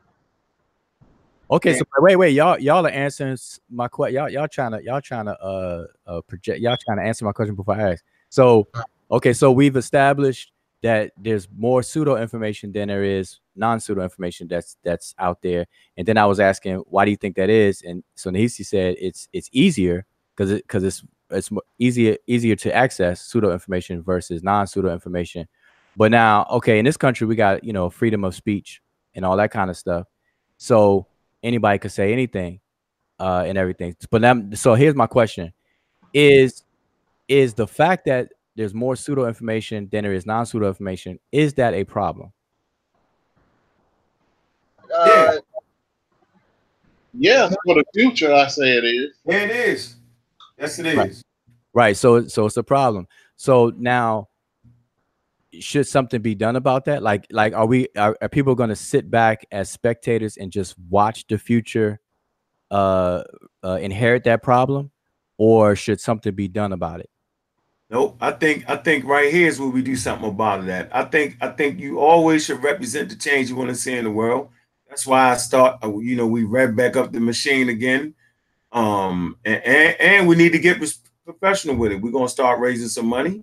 Okay, 1.50 1.76
so 1.76 1.84
wait, 1.98 2.16
wait, 2.16 2.30
y'all, 2.30 2.58
y'all 2.60 2.86
are 2.86 2.90
answering 2.90 3.36
my 3.70 3.88
question. 3.88 4.16
Y'all, 4.16 4.30
y'all 4.30 4.46
trying 4.46 4.70
to, 4.70 4.84
y'all 4.84 5.00
trying 5.00 5.26
to, 5.26 5.40
uh, 5.40 5.84
uh, 6.06 6.20
project. 6.22 6.60
Y'all 6.60 6.76
trying 6.84 6.98
to 6.98 7.04
answer 7.04 7.24
my 7.24 7.32
question 7.32 7.56
before 7.56 7.74
I 7.74 7.92
ask. 7.92 8.04
So, 8.28 8.68
okay, 9.10 9.32
so 9.32 9.50
we've 9.50 9.76
established 9.76 10.52
that 10.82 11.12
there's 11.16 11.48
more 11.56 11.82
pseudo 11.82 12.16
information 12.16 12.72
than 12.72 12.88
there 12.88 13.04
is 13.04 13.40
non 13.54 13.80
pseudo 13.80 14.02
information 14.02 14.48
that's 14.48 14.76
that's 14.82 15.14
out 15.18 15.42
there. 15.42 15.66
And 15.96 16.06
then 16.06 16.16
I 16.16 16.26
was 16.26 16.40
asking, 16.40 16.76
why 16.86 17.04
do 17.04 17.10
you 17.10 17.16
think 17.16 17.36
that 17.36 17.50
is? 17.50 17.82
And 17.82 18.02
so 18.14 18.30
Nahisi 18.30 18.64
said 18.64 18.96
it's 18.98 19.28
it's 19.32 19.48
easier 19.52 20.06
because 20.34 20.50
it 20.50 20.64
because 20.64 20.84
it's 20.84 21.04
it's 21.30 21.50
easier 21.78 22.16
easier 22.26 22.56
to 22.56 22.74
access 22.74 23.20
pseudo 23.20 23.52
information 23.52 24.02
versus 24.02 24.42
non 24.42 24.66
pseudo 24.66 24.92
information. 24.92 25.46
But 25.96 26.10
now, 26.12 26.46
okay, 26.50 26.78
in 26.78 26.84
this 26.84 26.96
country, 26.96 27.26
we 27.26 27.36
got 27.36 27.62
you 27.64 27.72
know 27.72 27.90
freedom 27.90 28.24
of 28.24 28.34
speech 28.34 28.80
and 29.14 29.24
all 29.24 29.36
that 29.36 29.50
kind 29.50 29.70
of 29.70 29.76
stuff. 29.76 30.06
So 30.56 31.06
anybody 31.42 31.78
could 31.78 31.92
say 31.92 32.12
anything 32.12 32.60
uh 33.18 33.44
and 33.46 33.56
everything 33.56 33.94
but 34.10 34.20
then 34.20 34.54
so 34.54 34.74
here's 34.74 34.94
my 34.94 35.06
question 35.06 35.52
is 36.12 36.64
is 37.28 37.54
the 37.54 37.66
fact 37.66 38.06
that 38.06 38.32
there's 38.60 38.74
more 38.74 38.94
pseudo 38.94 39.26
information 39.26 39.88
than 39.90 40.04
there 40.04 40.12
is 40.12 40.26
non 40.26 40.44
pseudo 40.44 40.68
information 40.68 41.18
is 41.32 41.54
that 41.54 41.74
a 41.74 41.84
problem 41.84 42.32
Uh, 44.92 45.32
Yes, 47.12 47.54
for 47.64 47.74
the 47.74 47.84
future, 47.94 48.32
I 48.32 48.46
say 48.46 48.76
it 48.76 48.84
is. 48.84 49.16
Yeah, 49.24 49.38
it 49.38 49.50
is. 49.50 49.96
Yes, 50.58 50.78
it 50.78 50.86
is. 50.86 50.96
Right. 50.96 51.14
right 51.72 51.96
so 51.96 52.26
so 52.26 52.46
it's 52.46 52.56
a 52.56 52.62
problem 52.62 53.06
so 53.36 53.72
now 53.76 54.28
should 55.58 55.86
something 55.86 56.20
be 56.20 56.34
done 56.34 56.56
about 56.56 56.84
that 56.84 57.02
like 57.02 57.26
like 57.30 57.54
are 57.54 57.66
we 57.66 57.88
are, 57.96 58.16
are 58.20 58.28
people 58.28 58.54
going 58.54 58.68
to 58.68 58.76
sit 58.76 59.10
back 59.10 59.46
as 59.50 59.70
spectators 59.70 60.36
and 60.36 60.50
just 60.52 60.76
watch 60.88 61.26
the 61.28 61.38
future 61.38 62.00
uh, 62.70 63.22
uh 63.64 63.78
inherit 63.80 64.24
that 64.24 64.42
problem 64.42 64.90
or 65.38 65.74
should 65.74 66.00
something 66.00 66.34
be 66.34 66.48
done 66.48 66.72
about 66.72 67.00
it 67.00 67.10
Nope. 67.90 68.18
I 68.20 68.30
think 68.30 68.70
I 68.70 68.76
think 68.76 69.04
right 69.04 69.32
here 69.32 69.48
is 69.48 69.58
where 69.58 69.68
we 69.68 69.82
do 69.82 69.96
something 69.96 70.28
about 70.28 70.64
that. 70.66 70.94
I 70.94 71.04
think 71.04 71.36
I 71.40 71.48
think 71.48 71.80
you 71.80 71.98
always 71.98 72.44
should 72.44 72.62
represent 72.62 73.08
the 73.08 73.16
change 73.16 73.50
you 73.50 73.56
want 73.56 73.70
to 73.70 73.74
see 73.74 73.96
in 73.96 74.04
the 74.04 74.10
world. 74.12 74.50
That's 74.88 75.06
why 75.06 75.30
I 75.32 75.36
start. 75.36 75.82
uh, 75.82 75.98
You 75.98 76.14
know, 76.14 76.26
we 76.28 76.44
rev 76.44 76.76
back 76.76 76.96
up 76.96 77.10
the 77.12 77.18
machine 77.18 77.68
again, 77.68 78.14
um, 78.70 79.36
and 79.44 79.60
and, 79.64 80.00
and 80.00 80.28
we 80.28 80.36
need 80.36 80.52
to 80.52 80.60
get 80.60 80.78
professional 81.24 81.74
with 81.74 81.90
it. 81.90 82.00
We're 82.00 82.12
gonna 82.12 82.28
start 82.28 82.60
raising 82.60 82.88
some 82.88 83.06
money. 83.06 83.42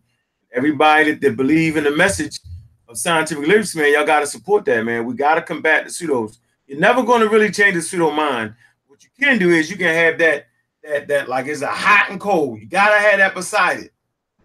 Everybody 0.53 1.11
that, 1.11 1.21
that 1.21 1.35
believe 1.35 1.75
in 1.75 1.83
the 1.83 1.91
message 1.91 2.39
of 2.87 2.97
scientific 2.97 3.45
literacy, 3.45 3.77
man, 3.79 3.91
y'all 3.91 4.05
got 4.05 4.21
to 4.21 4.27
support 4.27 4.63
that, 4.65 4.81
man. 4.85 5.05
We 5.05 5.13
got 5.13 5.35
to 5.35 5.41
combat 5.41 5.83
the 5.83 5.89
pseudos. 5.91 6.37
You're 6.67 6.79
never 6.79 7.03
to 7.03 7.27
really 7.29 7.51
change 7.51 7.75
the 7.75 7.81
pseudo 7.81 8.11
mind. 8.11 8.55
What 8.87 9.03
you 9.03 9.09
can 9.19 9.37
do 9.39 9.51
is 9.51 9.69
you 9.69 9.75
can 9.75 9.93
have 9.93 10.17
that 10.19 10.47
that 10.83 11.07
that 11.09 11.27
like 11.27 11.47
it's 11.47 11.61
a 11.61 11.67
hot 11.67 12.09
and 12.11 12.19
cold. 12.19 12.61
You 12.61 12.65
gotta 12.65 12.97
have 12.97 13.17
that 13.17 13.35
beside 13.35 13.79
it 13.79 13.93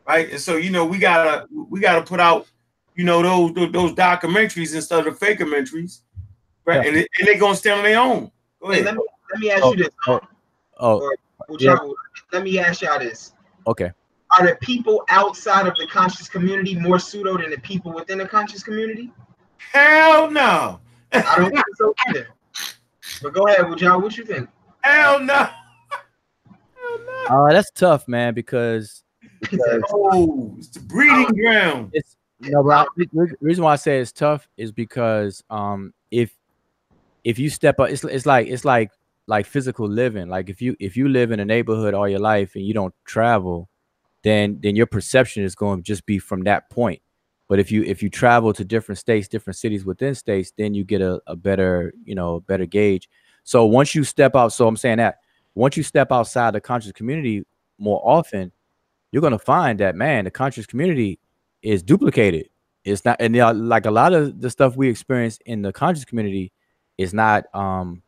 right? 0.07 0.31
And 0.31 0.41
so 0.41 0.57
you 0.57 0.71
know 0.71 0.85
we 0.85 0.99
gotta 0.99 1.47
we 1.51 1.81
gotta 1.81 2.03
put 2.03 2.21
out 2.21 2.47
you 2.95 3.05
know 3.05 3.23
those 3.23 3.55
those, 3.55 3.73
those 3.73 3.93
documentaries 3.93 4.75
instead 4.75 5.07
of 5.07 5.19
the 5.19 5.27
fakeumentaries, 5.27 6.01
right? 6.65 6.83
Yeah. 6.83 6.89
And, 6.89 6.97
they- 6.97 7.09
and 7.19 7.29
they're 7.29 7.39
gonna 7.39 7.57
stand 7.57 7.79
on 7.79 7.85
their 7.85 8.01
own. 8.01 8.31
Go 8.61 8.71
hey, 8.71 8.83
let 8.83 8.95
me 8.95 9.03
let 9.33 9.41
me 9.41 9.51
ask 9.51 9.65
Oh, 9.65 9.71
you 9.73 9.77
this. 9.85 9.89
oh, 10.07 10.21
oh 10.79 10.99
Well, 11.49 11.59
yeah. 11.59 11.77
Joe, 11.77 11.95
Let 12.33 12.43
me 12.45 12.59
ask 12.59 12.83
y'all 12.83 12.99
this: 12.99 13.33
okay 13.67 13.91
Are 14.39 14.47
the 14.47 14.57
people 14.61 15.05
outside 15.09 15.67
of 15.67 15.75
the 15.77 15.87
conscious 15.87 16.29
community 16.29 16.75
more 16.77 16.99
pseudo 16.99 17.39
than 17.39 17.51
the 17.51 17.59
people 17.59 17.93
within 17.93 18.19
the 18.19 18.29
conscious 18.29 18.63
community? 18.63 19.11
Hell 19.73 20.31
no. 20.31 20.81
I 21.13 21.35
don't 21.37 21.51
think 21.51 21.65
so 21.77 21.95
either. 22.09 22.29
But 23.23 23.33
go 23.35 23.47
ahead, 23.47 23.67
Wujal. 23.67 24.03
What 24.03 24.17
you 24.17 24.25
think? 24.25 24.49
Hell 24.83 25.21
no. 25.21 25.49
uh 27.31 27.53
that's 27.53 27.71
tough 27.71 28.09
man 28.09 28.35
because 28.35 29.02
Oh, 29.91 30.55
it's 30.59 30.69
the 30.69 30.81
breeding 30.81 31.35
ground. 31.35 31.91
it's 31.93 32.17
no, 32.41 32.63
but 32.63 32.89
I, 32.99 33.05
the 33.13 33.37
reason 33.41 33.63
why 33.63 33.73
I 33.73 33.77
say 33.77 34.01
it's 34.01 34.13
tough 34.13 34.49
is 34.57 34.73
because 34.73 35.43
um 35.51 35.93
if 36.11 36.37
if 37.25 37.39
you 37.39 37.51
step 37.51 37.79
up, 37.81 37.91
it's 37.91 38.05
it's 38.05 38.27
like 38.27 38.49
it's 38.49 38.65
like 38.65 38.91
like 39.27 39.47
physical 39.47 39.89
living. 39.89 40.29
Like 40.29 40.49
if 40.51 40.61
you 40.61 40.77
if 40.81 40.97
you 40.97 41.09
live 41.09 41.31
in 41.31 41.41
a 41.41 41.45
neighborhood 41.45 41.95
all 41.95 42.09
your 42.09 42.19
life 42.19 42.55
and 42.55 42.65
you 42.65 42.75
don't 42.75 42.95
travel, 43.05 43.69
then 44.23 44.59
then 44.63 44.77
your 44.77 44.87
perception 44.87 45.45
is 45.45 45.55
going 45.55 45.79
to 45.79 45.83
just 45.83 46.07
be 46.07 46.19
from 46.19 46.43
that 46.45 46.71
point. 46.71 47.01
But 47.49 47.59
if 47.59 47.71
you 47.71 47.83
if 47.85 48.03
you 48.03 48.11
travel 48.11 48.53
to 48.55 48.65
different 48.65 48.99
states, 48.99 49.29
different 49.29 49.57
cities 49.57 49.85
within 49.85 50.15
states, 50.15 50.53
then 50.57 50.75
you 50.75 50.85
get 50.85 51.01
a, 51.01 51.21
a 51.27 51.37
better 51.37 51.93
you 52.05 52.15
know 52.15 52.41
better 52.41 52.67
gauge. 52.67 53.09
So 53.45 53.67
once 53.67 53.95
you 53.95 54.05
step 54.05 54.35
out, 54.37 54.53
so 54.53 54.67
I'm 54.67 54.77
saying 54.77 54.99
that 54.99 55.19
once 55.55 55.77
you 55.77 55.83
step 55.83 56.11
outside 56.11 56.55
the 56.55 56.61
conscious 56.61 56.93
community 56.93 57.45
more 57.79 58.01
often, 58.05 58.53
you're 59.13 59.23
gonna 59.23 59.39
find 59.39 59.79
that 59.81 59.95
man, 59.95 60.25
the 60.25 60.31
conscious 60.31 60.67
community 60.67 61.21
is 61.63 61.83
duplicated. 61.83 62.49
It's 62.85 63.05
not, 63.05 63.19
and 63.21 63.37
like 63.69 63.87
a 63.87 63.91
lot 63.91 64.13
of 64.13 64.41
the 64.41 64.51
stuff 64.51 64.75
we 64.77 64.89
experience 64.89 65.39
in 65.47 65.63
the 65.63 65.73
conscious 65.73 66.05
community 66.05 66.51
is 66.99 67.15
not 67.15 67.45
um 67.55 68.03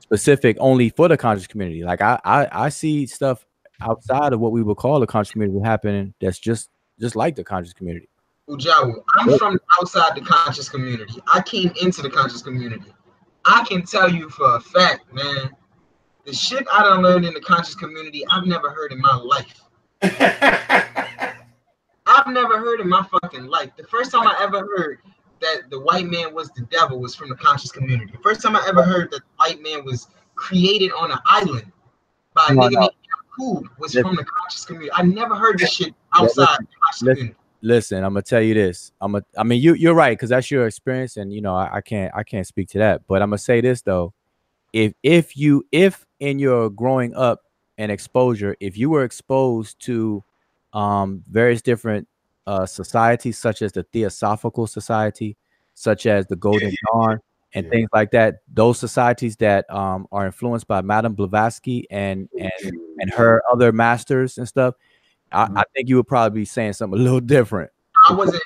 specific 0.00 0.56
only 0.58 0.88
for 0.88 1.08
the 1.08 1.16
conscious 1.16 1.46
community. 1.46 1.84
Like 1.84 2.00
I, 2.00 2.18
I, 2.24 2.48
I 2.50 2.68
see 2.70 3.06
stuff 3.06 3.46
outside 3.80 4.32
of 4.32 4.40
what 4.40 4.52
we 4.52 4.62
would 4.62 4.76
call 4.76 5.00
the 5.00 5.06
conscious 5.06 5.32
community 5.32 5.60
happening 5.64 6.14
that's 6.20 6.38
just 6.38 6.70
just 7.00 7.14
like 7.14 7.36
the 7.36 7.44
conscious 7.44 7.72
community. 7.72 8.08
Ujawu, 8.48 9.02
I'm 9.14 9.38
from 9.38 9.58
outside 9.80 10.16
the 10.16 10.20
conscious 10.20 10.68
community. 10.68 11.20
I 11.32 11.40
came 11.42 11.72
into 11.80 12.02
the 12.02 12.10
conscious 12.10 12.42
community. 12.42 12.92
I 13.44 13.64
can 13.68 13.82
tell 13.82 14.10
you 14.10 14.28
for 14.30 14.56
a 14.56 14.60
fact, 14.60 15.12
man, 15.12 15.50
the 16.24 16.32
shit 16.32 16.66
I 16.72 16.82
done 16.82 17.02
learned 17.02 17.24
in 17.24 17.34
the 17.34 17.40
conscious 17.40 17.74
community, 17.74 18.24
I've 18.30 18.46
never 18.46 18.70
heard 18.70 18.92
in 18.92 19.00
my 19.00 19.14
life. 19.14 19.60
I've 20.02 21.36
never 22.28 22.58
heard 22.58 22.80
in 22.80 22.88
my 22.88 23.04
fucking 23.04 23.46
life. 23.46 23.70
The 23.76 23.84
first 23.84 24.10
time 24.10 24.26
I 24.26 24.36
ever 24.40 24.66
heard 24.76 24.98
that 25.40 25.70
the 25.70 25.80
white 25.80 26.06
man 26.06 26.34
was 26.34 26.50
the 26.50 26.62
devil 26.62 26.98
was 26.98 27.14
from 27.14 27.28
the 27.28 27.36
conscious 27.36 27.70
community. 27.70 28.10
The 28.12 28.22
first 28.22 28.42
time 28.42 28.56
I 28.56 28.64
ever 28.68 28.82
heard 28.82 29.12
that 29.12 29.18
the 29.18 29.24
white 29.36 29.62
man 29.62 29.84
was 29.84 30.08
created 30.34 30.90
on 30.92 31.12
an 31.12 31.18
island 31.26 31.70
by 32.34 32.46
a 32.48 32.52
nigga 32.52 32.80
named 32.80 32.90
Yakub 33.38 33.68
was 33.78 33.94
Listen. 33.94 34.02
from 34.02 34.16
the 34.16 34.24
conscious 34.24 34.64
community. 34.64 34.90
I 34.94 35.02
never 35.02 35.36
heard 35.36 35.58
this 35.58 35.72
shit 35.72 35.94
outside 36.14 36.58
the 36.60 36.66
conscious 36.82 37.02
listen. 37.02 37.16
community. 37.16 37.38
Listen, 37.64 37.98
I'm 37.98 38.12
gonna 38.12 38.22
tell 38.22 38.42
you 38.42 38.54
this. 38.54 38.90
I'm 39.00 39.14
a, 39.14 39.22
I 39.38 39.44
mean, 39.44 39.62
you 39.62 39.74
you're 39.74 39.94
right 39.94 40.16
because 40.16 40.30
that's 40.30 40.50
your 40.50 40.66
experience, 40.66 41.16
and 41.16 41.32
you 41.32 41.40
know 41.40 41.54
I, 41.54 41.76
I 41.76 41.80
can't 41.80 42.12
I 42.12 42.24
can't 42.24 42.46
speak 42.46 42.68
to 42.70 42.78
that. 42.78 43.02
But 43.06 43.22
I'm 43.22 43.30
gonna 43.30 43.38
say 43.38 43.60
this 43.60 43.82
though, 43.82 44.14
if 44.72 44.94
if 45.04 45.36
you 45.36 45.64
if 45.70 46.04
in 46.18 46.40
your 46.40 46.70
growing 46.70 47.14
up 47.14 47.42
and 47.82 47.90
exposure, 47.90 48.56
if 48.60 48.78
you 48.78 48.88
were 48.90 49.02
exposed 49.04 49.80
to 49.80 50.22
um 50.72 51.22
various 51.28 51.60
different 51.62 52.08
uh 52.46 52.64
societies 52.64 53.36
such 53.38 53.60
as 53.60 53.72
the 53.72 53.82
Theosophical 53.82 54.66
Society, 54.66 55.36
such 55.74 56.06
as 56.06 56.26
the 56.26 56.36
Golden 56.36 56.72
Dawn, 56.86 57.18
and 57.54 57.66
Yeah. 57.66 57.70
things 57.70 57.88
like 57.92 58.12
that, 58.12 58.36
those 58.52 58.78
societies 58.78 59.36
that 59.36 59.68
um 59.68 60.06
are 60.12 60.26
influenced 60.26 60.68
by 60.68 60.80
Madame 60.80 61.14
Blavatsky 61.14 61.86
and 61.90 62.28
and 62.38 62.78
and 63.00 63.10
her 63.10 63.42
other 63.52 63.72
masters 63.72 64.38
and 64.38 64.46
stuff, 64.46 64.74
I, 65.32 65.48
I 65.56 65.64
think 65.74 65.88
you 65.88 65.96
would 65.96 66.06
probably 66.08 66.40
be 66.40 66.44
saying 66.44 66.74
something 66.74 66.98
a 67.00 67.02
little 67.02 67.20
different. 67.20 67.70
I 68.08 68.14
wasn't. 68.14 68.42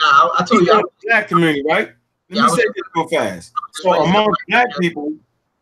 Nah, 0.00 0.06
I, 0.06 0.30
I 0.40 0.44
told 0.44 0.60
You 0.60 0.66
you. 0.66 0.72
I, 0.72 0.76
know, 0.76 0.88
black 1.04 1.28
community, 1.28 1.62
right? 1.66 1.88
Let 2.28 2.36
Yeah, 2.36 2.42
me 2.42 2.48
say 2.50 2.64
this 2.76 2.84
real 2.94 3.08
fast. 3.08 3.52
So 3.72 3.90
Right. 3.90 4.08
amongst 4.08 4.40
black 4.48 4.66
people, 4.78 5.14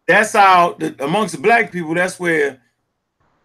that's 0.07 0.32
how 0.32 0.74
the, 0.74 0.94
amongst 1.05 1.40
black 1.40 1.70
people, 1.73 1.94
that's 1.94 2.19
where 2.19 2.61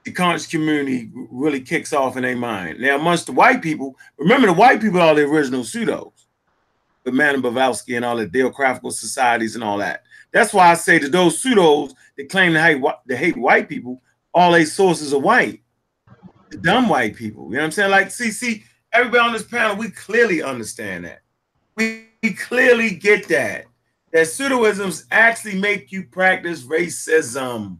the 0.08 0.14
conscious 0.14 0.48
community 0.48 1.12
really 1.14 1.60
kicks 1.60 1.92
off 1.92 2.16
in 2.16 2.24
their 2.24 2.38
mind. 2.38 2.80
Now, 2.80 2.96
amongst 2.96 3.26
the 3.26 3.34
white 3.34 3.62
people, 3.62 3.94
remember 4.18 4.48
the 4.48 4.54
white 4.54 4.80
people 4.80 5.02
are 5.02 5.14
the 5.14 5.24
original 5.24 5.64
pseudos, 5.64 6.14
the 7.04 7.12
Madame 7.12 7.42
Blavatsky 7.42 7.96
and 7.96 8.06
all 8.06 8.16
the 8.16 8.26
theocratical 8.26 8.92
societies 8.92 9.56
and 9.56 9.64
all 9.66 9.80
that. 9.80 10.04
That's 10.32 10.54
why 10.54 10.72
I 10.72 10.76
say 10.76 10.98
to 11.00 11.10
those 11.10 11.44
pseudos 11.44 11.94
that 12.16 12.30
claim 12.30 12.54
to 12.54 12.62
hate, 12.62 12.82
to 13.10 13.18
hate 13.18 13.36
white 13.36 13.68
people, 13.68 14.02
all 14.34 14.54
their 14.54 14.66
sources 14.66 15.14
are 15.14 15.20
white. 15.20 15.62
The 16.52 16.58
dumb 16.58 16.88
white 16.88 17.18
people. 17.18 17.48
You 17.48 17.56
know 17.56 17.58
what 17.58 17.66
I'm 17.66 17.72
saying? 17.72 17.92
Like, 17.92 18.10
see, 18.10 18.32
see, 18.32 18.64
everybody 18.94 19.20
on 19.20 19.34
this 19.34 19.44
panel, 19.44 19.76
we 19.76 19.92
clearly 19.92 20.42
understand 20.42 21.04
that. 21.04 21.20
We, 21.76 22.06
we 22.24 22.34
clearly 22.34 22.92
get 22.92 23.28
that. 23.28 23.66
That 24.14 24.28
pseudoisms 24.28 25.04
actually 25.12 25.60
make 25.60 25.92
you 25.92 26.04
practice 26.04 26.64
racism, 26.64 27.80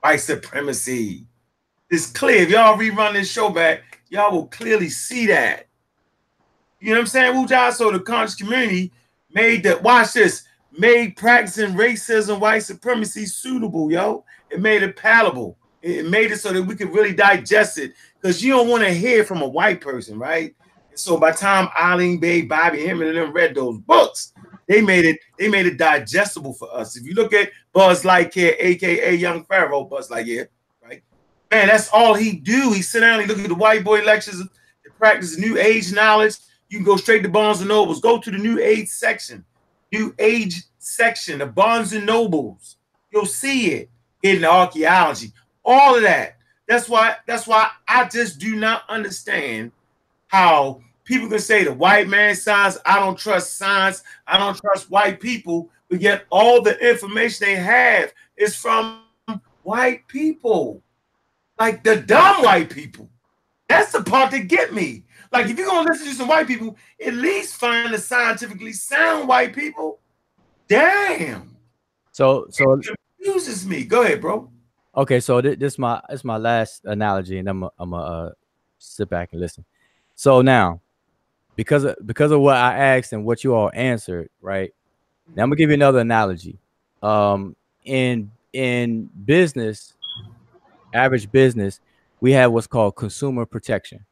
white 0.00 0.20
supremacy. 0.20 1.27
It's 1.90 2.10
clear. 2.10 2.42
If 2.42 2.50
y'all 2.50 2.76
rerun 2.76 3.14
this 3.14 3.30
show 3.30 3.48
back, 3.50 4.00
y'all 4.10 4.32
will 4.32 4.46
clearly 4.48 4.90
see 4.90 5.26
that. 5.26 5.68
You 6.80 6.90
know 6.90 6.96
what 6.96 7.00
I'm 7.00 7.06
saying? 7.06 7.36
Wu 7.36 7.72
so 7.72 7.90
the 7.90 8.00
conscious 8.00 8.34
community 8.34 8.92
made 9.32 9.62
that, 9.64 9.82
watch 9.82 10.12
this, 10.12 10.44
made 10.76 11.16
practicing 11.16 11.74
racism, 11.74 12.40
white 12.40 12.62
supremacy 12.62 13.26
suitable, 13.26 13.90
yo. 13.90 14.24
It 14.50 14.60
made 14.60 14.82
it 14.82 14.96
palatable. 14.96 15.56
It 15.82 16.06
made 16.06 16.30
it 16.30 16.38
so 16.38 16.52
that 16.52 16.62
we 16.62 16.76
could 16.76 16.92
really 16.92 17.14
digest 17.14 17.78
it. 17.78 17.94
Because 18.20 18.42
you 18.44 18.52
don't 18.52 18.68
want 18.68 18.82
to 18.84 18.92
hear 18.92 19.24
from 19.24 19.42
a 19.42 19.48
white 19.48 19.80
person, 19.80 20.18
right? 20.18 20.54
So 20.94 21.16
by 21.18 21.32
time 21.32 21.68
Eileen 21.80 22.18
Bay, 22.18 22.42
Bobby 22.42 22.84
Hemmitt, 22.84 23.08
and 23.08 23.16
them 23.16 23.32
read 23.32 23.54
those 23.54 23.78
books, 23.78 24.32
they 24.66 24.82
made 24.82 25.04
it, 25.04 25.18
they 25.38 25.48
made 25.48 25.66
it 25.66 25.78
digestible 25.78 26.52
for 26.52 26.72
us. 26.74 26.96
If 26.96 27.04
you 27.04 27.14
look 27.14 27.32
at 27.32 27.50
Buzz 27.72 28.02
Lightyear, 28.02 28.56
aka 28.58 29.14
Young 29.14 29.44
Pharaoh, 29.44 29.84
Buzz 29.84 30.08
Lightyear? 30.08 30.48
Man, 31.50 31.68
that's 31.68 31.88
all 31.90 32.14
he 32.14 32.32
do. 32.32 32.72
He 32.72 32.82
sit 32.82 33.00
down, 33.00 33.20
he 33.20 33.26
look 33.26 33.38
at 33.38 33.48
the 33.48 33.54
white 33.54 33.84
boy 33.84 34.02
lectures, 34.02 34.42
practice 34.98 35.38
new 35.38 35.56
age 35.56 35.92
knowledge. 35.92 36.36
You 36.68 36.78
can 36.78 36.84
go 36.84 36.96
straight 36.96 37.22
to 37.22 37.28
Barnes 37.28 37.60
and 37.60 37.68
Nobles. 37.68 38.00
Go 38.00 38.18
to 38.20 38.30
the 38.30 38.36
new 38.36 38.58
age 38.58 38.88
section, 38.88 39.44
new 39.92 40.14
age 40.18 40.62
section 40.78 41.40
of 41.40 41.54
Barnes 41.54 41.92
and 41.92 42.04
Nobles. 42.04 42.76
You'll 43.10 43.26
see 43.26 43.72
it 43.72 43.90
in 44.22 44.42
the 44.42 44.50
archaeology, 44.50 45.32
all 45.64 45.96
of 45.96 46.02
that. 46.02 46.36
That's 46.66 46.88
why. 46.88 47.16
That's 47.26 47.46
why 47.46 47.70
I 47.86 48.06
just 48.08 48.38
do 48.38 48.54
not 48.56 48.82
understand 48.90 49.72
how 50.26 50.82
people 51.04 51.28
can 51.30 51.38
say 51.38 51.64
the 51.64 51.72
white 51.72 52.08
man 52.08 52.34
science. 52.34 52.76
I 52.84 52.98
don't 52.98 53.18
trust 53.18 53.56
science. 53.56 54.02
I 54.26 54.36
don't 54.36 54.58
trust 54.58 54.90
white 54.90 55.20
people. 55.20 55.70
But 55.88 56.02
yet 56.02 56.26
all 56.28 56.60
the 56.60 56.78
information 56.86 57.46
they 57.46 57.54
have 57.54 58.12
is 58.36 58.54
from 58.54 59.04
white 59.62 60.06
people, 60.08 60.82
like 61.58 61.82
the 61.84 61.96
dumb 61.96 62.42
white 62.42 62.70
people. 62.70 63.08
That's 63.68 63.92
the 63.92 64.02
part 64.02 64.30
that 64.30 64.48
get 64.48 64.72
me. 64.72 65.04
Like 65.32 65.46
if 65.46 65.58
you're 65.58 65.66
gonna 65.66 65.90
listen 65.90 66.08
to 66.08 66.14
some 66.14 66.28
white 66.28 66.46
people, 66.46 66.76
at 67.04 67.14
least 67.14 67.56
find 67.56 67.92
the 67.92 67.98
scientifically 67.98 68.72
sound 68.72 69.28
white 69.28 69.54
people. 69.54 70.00
Damn. 70.68 71.56
So 72.12 72.46
so 72.50 72.74
it 72.74 72.88
confuses 73.18 73.66
me. 73.66 73.84
Go 73.84 74.02
ahead, 74.02 74.20
bro. 74.20 74.50
Okay, 74.96 75.20
so 75.20 75.40
th- 75.40 75.58
this 75.58 75.78
my 75.78 76.00
this 76.08 76.24
my 76.24 76.38
last 76.38 76.84
analogy, 76.84 77.38
and 77.38 77.48
I'm 77.48 77.62
a, 77.62 77.70
I'm 77.78 77.90
gonna 77.90 78.02
uh, 78.02 78.30
sit 78.78 79.08
back 79.08 79.32
and 79.32 79.40
listen. 79.40 79.64
So 80.14 80.40
now, 80.42 80.80
because 81.56 81.84
of, 81.84 81.96
because 82.04 82.32
of 82.32 82.40
what 82.40 82.56
I 82.56 82.76
asked 82.76 83.12
and 83.12 83.24
what 83.24 83.44
you 83.44 83.54
all 83.54 83.70
answered, 83.74 84.30
right? 84.40 84.72
Now 85.36 85.42
I'm 85.42 85.50
gonna 85.50 85.56
give 85.56 85.70
you 85.70 85.74
another 85.74 86.00
analogy. 86.00 86.58
Um, 87.02 87.54
in 87.84 88.30
in 88.52 89.10
business, 89.24 89.94
average 90.98 91.30
business, 91.30 91.80
we 92.20 92.32
have 92.32 92.52
what's 92.52 92.66
called 92.66 92.96
consumer 92.96 93.46
protection, 93.46 94.04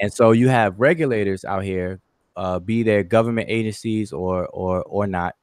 and 0.00 0.12
so 0.12 0.32
you 0.32 0.48
have 0.48 0.78
regulators 0.80 1.44
out 1.44 1.64
here, 1.64 2.00
uh, 2.36 2.58
be 2.58 2.82
they 2.82 3.02
government 3.02 3.48
agencies 3.50 4.12
or 4.12 4.46
or 4.48 4.82
or 4.84 5.06
not, 5.06 5.36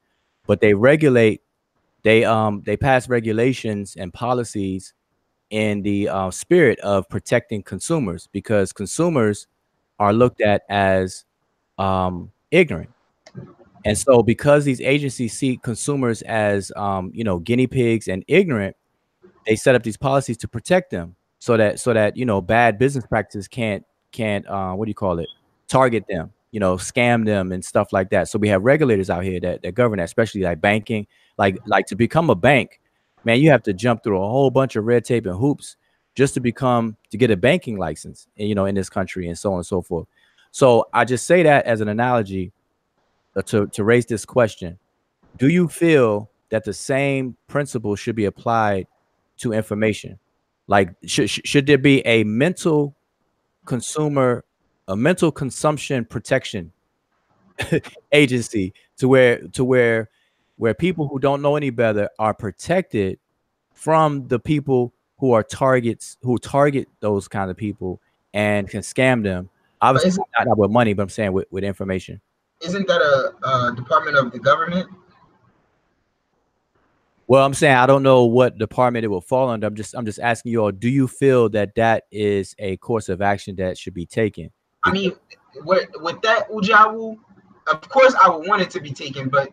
but 0.48 0.62
they 0.62 0.74
regulate 0.74 1.42
they 2.04 2.24
um 2.24 2.62
they 2.66 2.78
pass 2.78 3.10
regulations 3.10 3.96
and 3.98 4.14
policies 4.14 4.94
in 5.50 5.82
the 5.82 6.08
uh, 6.10 6.32
spirit 6.32 6.80
of 6.80 7.08
protecting 7.10 7.64
consumers 7.64 8.28
because 8.32 8.72
consumers 8.72 9.48
are 9.98 10.14
looked 10.14 10.42
at 10.42 10.62
as 10.70 11.26
um, 11.78 12.32
ignorant. 12.52 12.90
And 13.86 13.98
so 13.98 14.22
because 14.22 14.66
these 14.66 14.82
agencies 14.82 15.34
see 15.34 15.58
consumers 15.58 16.22
as 16.24 16.72
um, 16.76 17.12
you 17.14 17.24
know 17.24 17.40
guinea 17.40 17.68
pigs 17.68 18.08
and 18.08 18.24
ignorant 18.28 18.76
they 19.45 19.56
set 19.56 19.76
up 19.76 19.84
these 19.84 19.98
policies 19.98 20.38
to 20.38 20.48
protect 20.48 20.91
them 20.91 21.16
so 21.40 21.57
that 21.57 21.80
so 21.80 21.94
that 21.94 22.18
you 22.18 22.26
know 22.26 22.41
bad 22.41 22.78
business 22.78 23.06
practices 23.06 23.48
can't 23.48 23.86
can't 24.11 24.48
uh, 24.48 24.74
what 24.74 24.86
do 24.86 24.90
you 24.90 24.95
call 24.95 25.20
it 25.20 25.28
target 25.68 26.03
them 26.10 26.32
you 26.52 26.60
know 26.60 26.76
scam 26.76 27.26
them 27.26 27.52
and 27.52 27.64
stuff 27.64 27.94
like 27.94 28.10
that 28.10 28.28
so 28.28 28.40
we 28.40 28.48
have 28.48 28.64
regulators 28.64 29.10
out 29.10 29.24
here 29.24 29.40
that, 29.40 29.61
that 29.61 29.74
govern 29.74 29.98
that 29.98 30.06
especially 30.06 30.41
like 30.41 30.60
banking 30.60 31.06
like 31.40 31.57
like 31.66 31.88
to 31.88 31.95
become 31.95 32.30
a 32.30 32.36
bank, 32.36 32.80
man, 33.24 33.40
you 33.40 33.49
have 33.49 33.64
to 33.64 33.74
jump 33.74 34.03
through 34.03 34.22
a 34.22 34.30
whole 34.30 34.52
bunch 34.52 34.76
of 34.76 34.86
red 34.86 35.06
tape 35.06 35.26
and 35.26 35.40
hoops 35.40 35.78
just 36.14 36.36
to 36.36 36.41
become 36.41 36.98
to 37.10 37.18
get 37.18 37.32
a 37.32 37.38
banking 37.38 37.78
license, 37.78 38.28
you 38.36 38.53
know, 38.53 38.66
in 38.66 38.76
this 38.76 38.90
country 38.90 39.28
and 39.28 39.38
so 39.38 39.53
on 39.53 39.60
and 39.60 39.66
so 39.66 39.82
forth. 39.82 40.06
So 40.52 40.88
I 40.94 41.06
just 41.06 41.26
say 41.26 41.41
that 41.44 41.66
as 41.66 41.82
an 41.82 41.88
analogy 41.88 42.52
uh, 43.36 43.41
to 43.44 43.68
to 43.68 43.84
raise 43.84 44.06
this 44.06 44.26
question: 44.26 44.78
Do 45.38 45.48
you 45.48 45.68
feel 45.70 46.30
that 46.49 46.66
the 46.66 46.74
same 46.74 47.38
principle 47.48 47.95
should 47.95 48.16
be 48.16 48.26
applied 48.26 48.86
to 49.40 49.53
information? 49.53 50.20
Like, 50.68 50.94
should 51.06 51.30
should 51.30 51.66
there 51.66 51.78
be 51.78 52.06
a 52.06 52.24
mental 52.24 52.95
consumer, 53.66 54.44
a 54.88 54.95
mental 54.95 55.32
consumption 55.32 56.06
protection 56.06 56.72
agency 58.11 58.74
to 58.98 59.07
where 59.07 59.40
to 59.53 59.64
where 59.64 60.10
where 60.57 60.74
people 60.74 61.07
who 61.07 61.20
don't 61.20 61.41
know 61.41 61.56
any 61.56 61.70
better 61.70 62.10
are 62.20 62.34
protected 62.34 63.18
from 63.74 64.28
the 64.28 64.40
people 64.40 64.94
who 65.18 65.32
are 65.32 65.44
targets 65.44 66.18
who 66.22 66.38
target 66.38 66.88
those 66.99 67.28
kind 67.28 67.49
of 67.49 67.57
people 67.57 68.02
and 68.34 68.70
can 68.70 68.82
scam 68.82 69.24
them. 69.24 69.49
Obviously, 69.82 70.24
not, 70.38 70.48
not 70.48 70.57
with 70.57 70.72
money, 70.72 70.94
but 70.94 71.03
I'm 71.03 71.10
saying 71.10 71.32
with, 71.32 71.48
with 71.52 71.64
information. 71.64 72.20
Isn't 72.61 72.88
that 72.88 73.02
a, 73.02 73.48
a 73.48 73.76
department 73.76 74.18
of 74.18 74.32
the 74.32 74.40
government? 74.40 74.90
Well, 77.30 77.46
I'm 77.46 77.54
saying 77.54 77.76
I 77.76 77.86
don't 77.86 78.02
know 78.02 78.26
what 78.26 78.58
department 78.58 79.06
it 79.06 79.08
will 79.08 79.22
fall 79.22 79.50
under. 79.50 79.68
I'm 79.68 79.76
just 79.76 79.94
I'm 79.96 80.04
just 80.04 80.18
asking 80.18 80.52
you 80.52 80.64
all. 80.64 80.72
Do 80.72 80.90
you 80.90 81.08
feel 81.08 81.48
that 81.50 81.76
that 81.76 82.06
is 82.12 82.56
a 82.58 82.76
course 82.78 83.08
of 83.08 83.22
action 83.22 83.56
that 83.58 83.78
should 83.78 83.94
be 83.94 84.08
taken? 84.08 84.50
I 84.84 84.92
mean, 84.92 85.12
with, 85.64 85.90
with 85.98 86.20
that 86.24 86.50
Ujawu, 86.50 87.20
of 87.68 87.88
course 87.88 88.16
I 88.16 88.30
would 88.30 88.48
want 88.48 88.64
it 88.64 88.72
to 88.72 88.82
be 88.82 88.92
taken, 88.92 89.30
but 89.30 89.52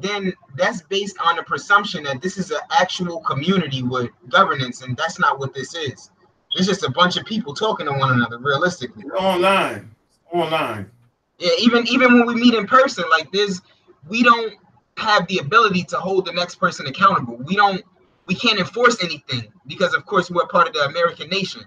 then 0.00 0.32
that's 0.56 0.82
based 0.82 1.16
on 1.24 1.36
the 1.36 1.44
presumption 1.44 2.02
that 2.02 2.20
this 2.20 2.36
is 2.36 2.50
an 2.50 2.58
actual 2.80 3.20
community 3.20 3.84
with 3.84 4.10
governance, 4.28 4.82
and 4.82 4.96
that's 4.96 5.20
not 5.20 5.38
what 5.38 5.54
this 5.54 5.76
is. 5.76 6.10
It's 6.56 6.66
just 6.66 6.82
a 6.82 6.90
bunch 6.90 7.16
of 7.16 7.24
people 7.24 7.54
talking 7.54 7.86
to 7.86 7.92
one 7.92 8.10
another, 8.10 8.38
realistically. 8.38 9.04
Online, 9.10 9.88
online. 10.32 10.90
Yeah, 11.38 11.52
even 11.60 11.86
even 11.86 12.14
when 12.14 12.26
we 12.26 12.34
meet 12.34 12.54
in 12.54 12.66
person, 12.66 13.04
like 13.08 13.30
this, 13.30 13.60
we 14.08 14.24
don't 14.24 14.54
have 14.96 15.26
the 15.26 15.38
ability 15.38 15.84
to 15.84 15.96
hold 15.96 16.26
the 16.26 16.32
next 16.32 16.56
person 16.56 16.86
accountable. 16.86 17.36
We 17.36 17.56
don't, 17.56 17.82
we 18.26 18.34
can't 18.34 18.58
enforce 18.58 19.02
anything 19.02 19.52
because, 19.66 19.94
of 19.94 20.06
course, 20.06 20.30
we're 20.30 20.46
part 20.46 20.68
of 20.68 20.74
the 20.74 20.84
American 20.84 21.28
nation, 21.28 21.62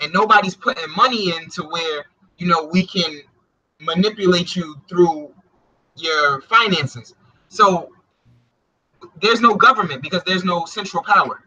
and 0.00 0.12
nobody's 0.12 0.54
putting 0.54 0.88
money 0.94 1.34
into 1.36 1.62
where 1.64 2.04
you 2.38 2.46
know 2.46 2.68
we 2.70 2.86
can 2.86 3.20
manipulate 3.80 4.54
you 4.54 4.76
through 4.88 5.32
your 5.96 6.42
finances. 6.42 7.14
So 7.48 7.90
there's 9.20 9.40
no 9.40 9.54
government 9.54 10.02
because 10.02 10.22
there's 10.24 10.44
no 10.44 10.64
central 10.66 11.02
power. 11.02 11.42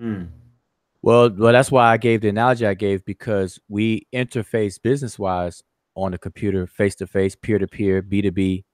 Mm. 0.00 0.28
Well, 1.02 1.30
well, 1.30 1.52
that's 1.52 1.70
why 1.70 1.92
I 1.92 1.96
gave 1.96 2.22
the 2.22 2.28
analogy 2.28 2.66
I 2.66 2.74
gave 2.74 3.04
because 3.04 3.58
we 3.68 4.06
interface 4.12 4.80
business 4.80 5.18
wise 5.18 5.62
on 5.94 6.12
the 6.12 6.18
computer, 6.18 6.66
face 6.66 6.94
to 6.96 7.06
face, 7.06 7.36
peer 7.36 7.58
to 7.58 7.66
peer, 7.66 8.02
B 8.02 8.22
two 8.22 8.32
B, 8.32 8.64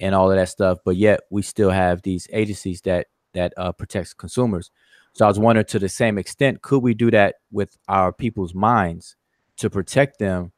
and 0.00 0.14
all 0.14 0.30
of 0.30 0.36
that 0.36 0.48
stuff. 0.48 0.78
But 0.84 0.96
yet 0.96 1.20
we 1.30 1.42
still 1.42 1.70
have 1.70 2.02
these 2.02 2.26
agencies 2.32 2.80
that 2.82 3.06
that 3.34 3.52
uh, 3.56 3.72
protects 3.72 4.12
consumers. 4.12 4.70
So 5.12 5.24
I 5.24 5.28
was 5.28 5.38
wondering, 5.38 5.66
to 5.66 5.78
the 5.78 5.88
same 5.88 6.18
extent, 6.18 6.62
could 6.62 6.80
we 6.80 6.94
do 6.94 7.10
that 7.10 7.36
with 7.52 7.76
our 7.88 8.12
people's 8.12 8.54
minds 8.54 9.16
to 9.58 9.70
protect 9.70 10.18
them? 10.18 10.52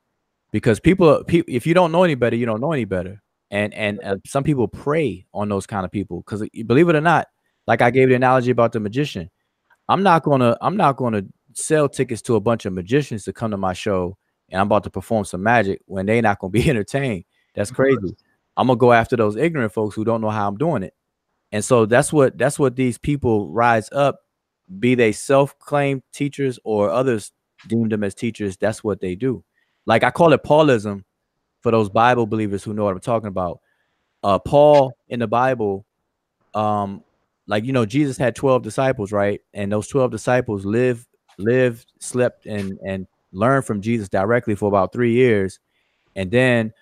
Because 0.52 0.81
people, 0.81 1.24
if 1.28 1.66
you 1.66 1.74
don't 1.74 1.93
know 1.93 2.05
any 2.05 2.14
better, 2.14 2.36
you 2.36 2.47
don't 2.47 2.60
know 2.60 2.73
any 2.73 2.85
better 2.85 3.23
and 3.52 3.73
and 3.74 4.01
uh, 4.02 4.16
some 4.27 4.43
people 4.43 4.66
prey 4.66 5.27
on 5.32 5.48
those 5.48 5.66
kind 5.66 5.85
of 5.85 5.93
people 5.93 6.23
because 6.23 6.43
believe 6.66 6.89
it 6.89 6.97
or 6.97 7.01
not 7.01 7.28
like 7.69 7.81
i 7.81 7.90
gave 7.90 8.09
the 8.09 8.14
analogy 8.14 8.51
about 8.51 8.73
the 8.73 8.81
magician 8.81 9.31
i'm 9.89 10.02
not 10.02 10.24
gonna 10.24 10.56
i'm 10.60 10.77
not 10.77 10.97
gonna 10.97 11.23
sell 11.52 11.89
tickets 11.89 12.23
to 12.23 12.35
a 12.35 12.40
bunch 12.40 12.64
of 12.64 12.73
magicians 12.73 13.24
to 13.24 13.32
come 13.32 13.52
to 13.52 13.56
my 13.56 13.74
show 13.74 14.16
and 14.48 14.60
i'm 14.60 14.66
about 14.66 14.82
to 14.82 14.90
perform 14.90 15.24
some 15.24 15.43
magic 15.43 15.81
when 15.85 16.06
they 16.06 16.20
not 16.20 16.40
gonna 16.40 16.51
be 16.51 16.69
entertained 16.70 17.24
that's 17.55 17.70
crazy 17.70 18.16
i'm 18.56 18.66
gonna 18.66 18.76
go 18.76 18.92
after 18.92 19.16
those 19.16 19.36
ignorant 19.36 19.72
folks 19.72 19.94
who 19.94 20.04
don't 20.04 20.20
know 20.20 20.30
how 20.30 20.48
i'm 20.48 20.56
doing 20.56 20.82
it 20.82 20.94
and 21.52 21.64
so 21.64 21.86
that's 21.86 22.12
what 22.12 22.36
that's 22.38 22.58
what 22.58 22.76
these 22.76 22.98
people 22.98 23.48
rise 23.50 23.88
up 23.92 24.20
be 24.78 24.94
they 24.94 25.12
self-claimed 25.12 26.02
teachers 26.12 26.58
or 26.64 26.90
others 26.90 27.32
deem 27.68 27.88
them 27.88 28.04
as 28.04 28.14
teachers, 28.14 28.56
that's 28.56 28.82
what 28.82 29.00
they 29.00 29.14
do. 29.14 29.44
Like 29.86 30.04
I 30.04 30.10
call 30.10 30.32
it 30.32 30.42
Paulism 30.42 31.04
for 31.60 31.70
those 31.70 31.88
Bible 31.88 32.26
believers 32.26 32.62
who 32.62 32.74
know 32.74 32.84
what 32.84 32.94
I'm 32.94 33.00
talking 33.00 33.28
about. 33.28 33.60
Uh, 34.22 34.38
Paul 34.38 34.96
in 35.08 35.20
the 35.20 35.26
Bible, 35.26 35.84
um, 36.54 37.02
like 37.46 37.64
you 37.64 37.72
know, 37.72 37.84
Jesus 37.84 38.16
had 38.16 38.36
12 38.36 38.62
disciples, 38.62 39.12
right? 39.12 39.40
And 39.52 39.70
those 39.70 39.88
12 39.88 40.10
disciples 40.10 40.64
lived, 40.64 41.06
lived, 41.38 41.92
slept, 41.98 42.46
and 42.46 42.78
and 42.86 43.06
learned 43.32 43.64
from 43.64 43.80
Jesus 43.80 44.08
directly 44.08 44.54
for 44.54 44.68
about 44.68 44.92
three 44.92 45.12
years. 45.12 45.58
And 46.14 46.30
then 46.30 46.72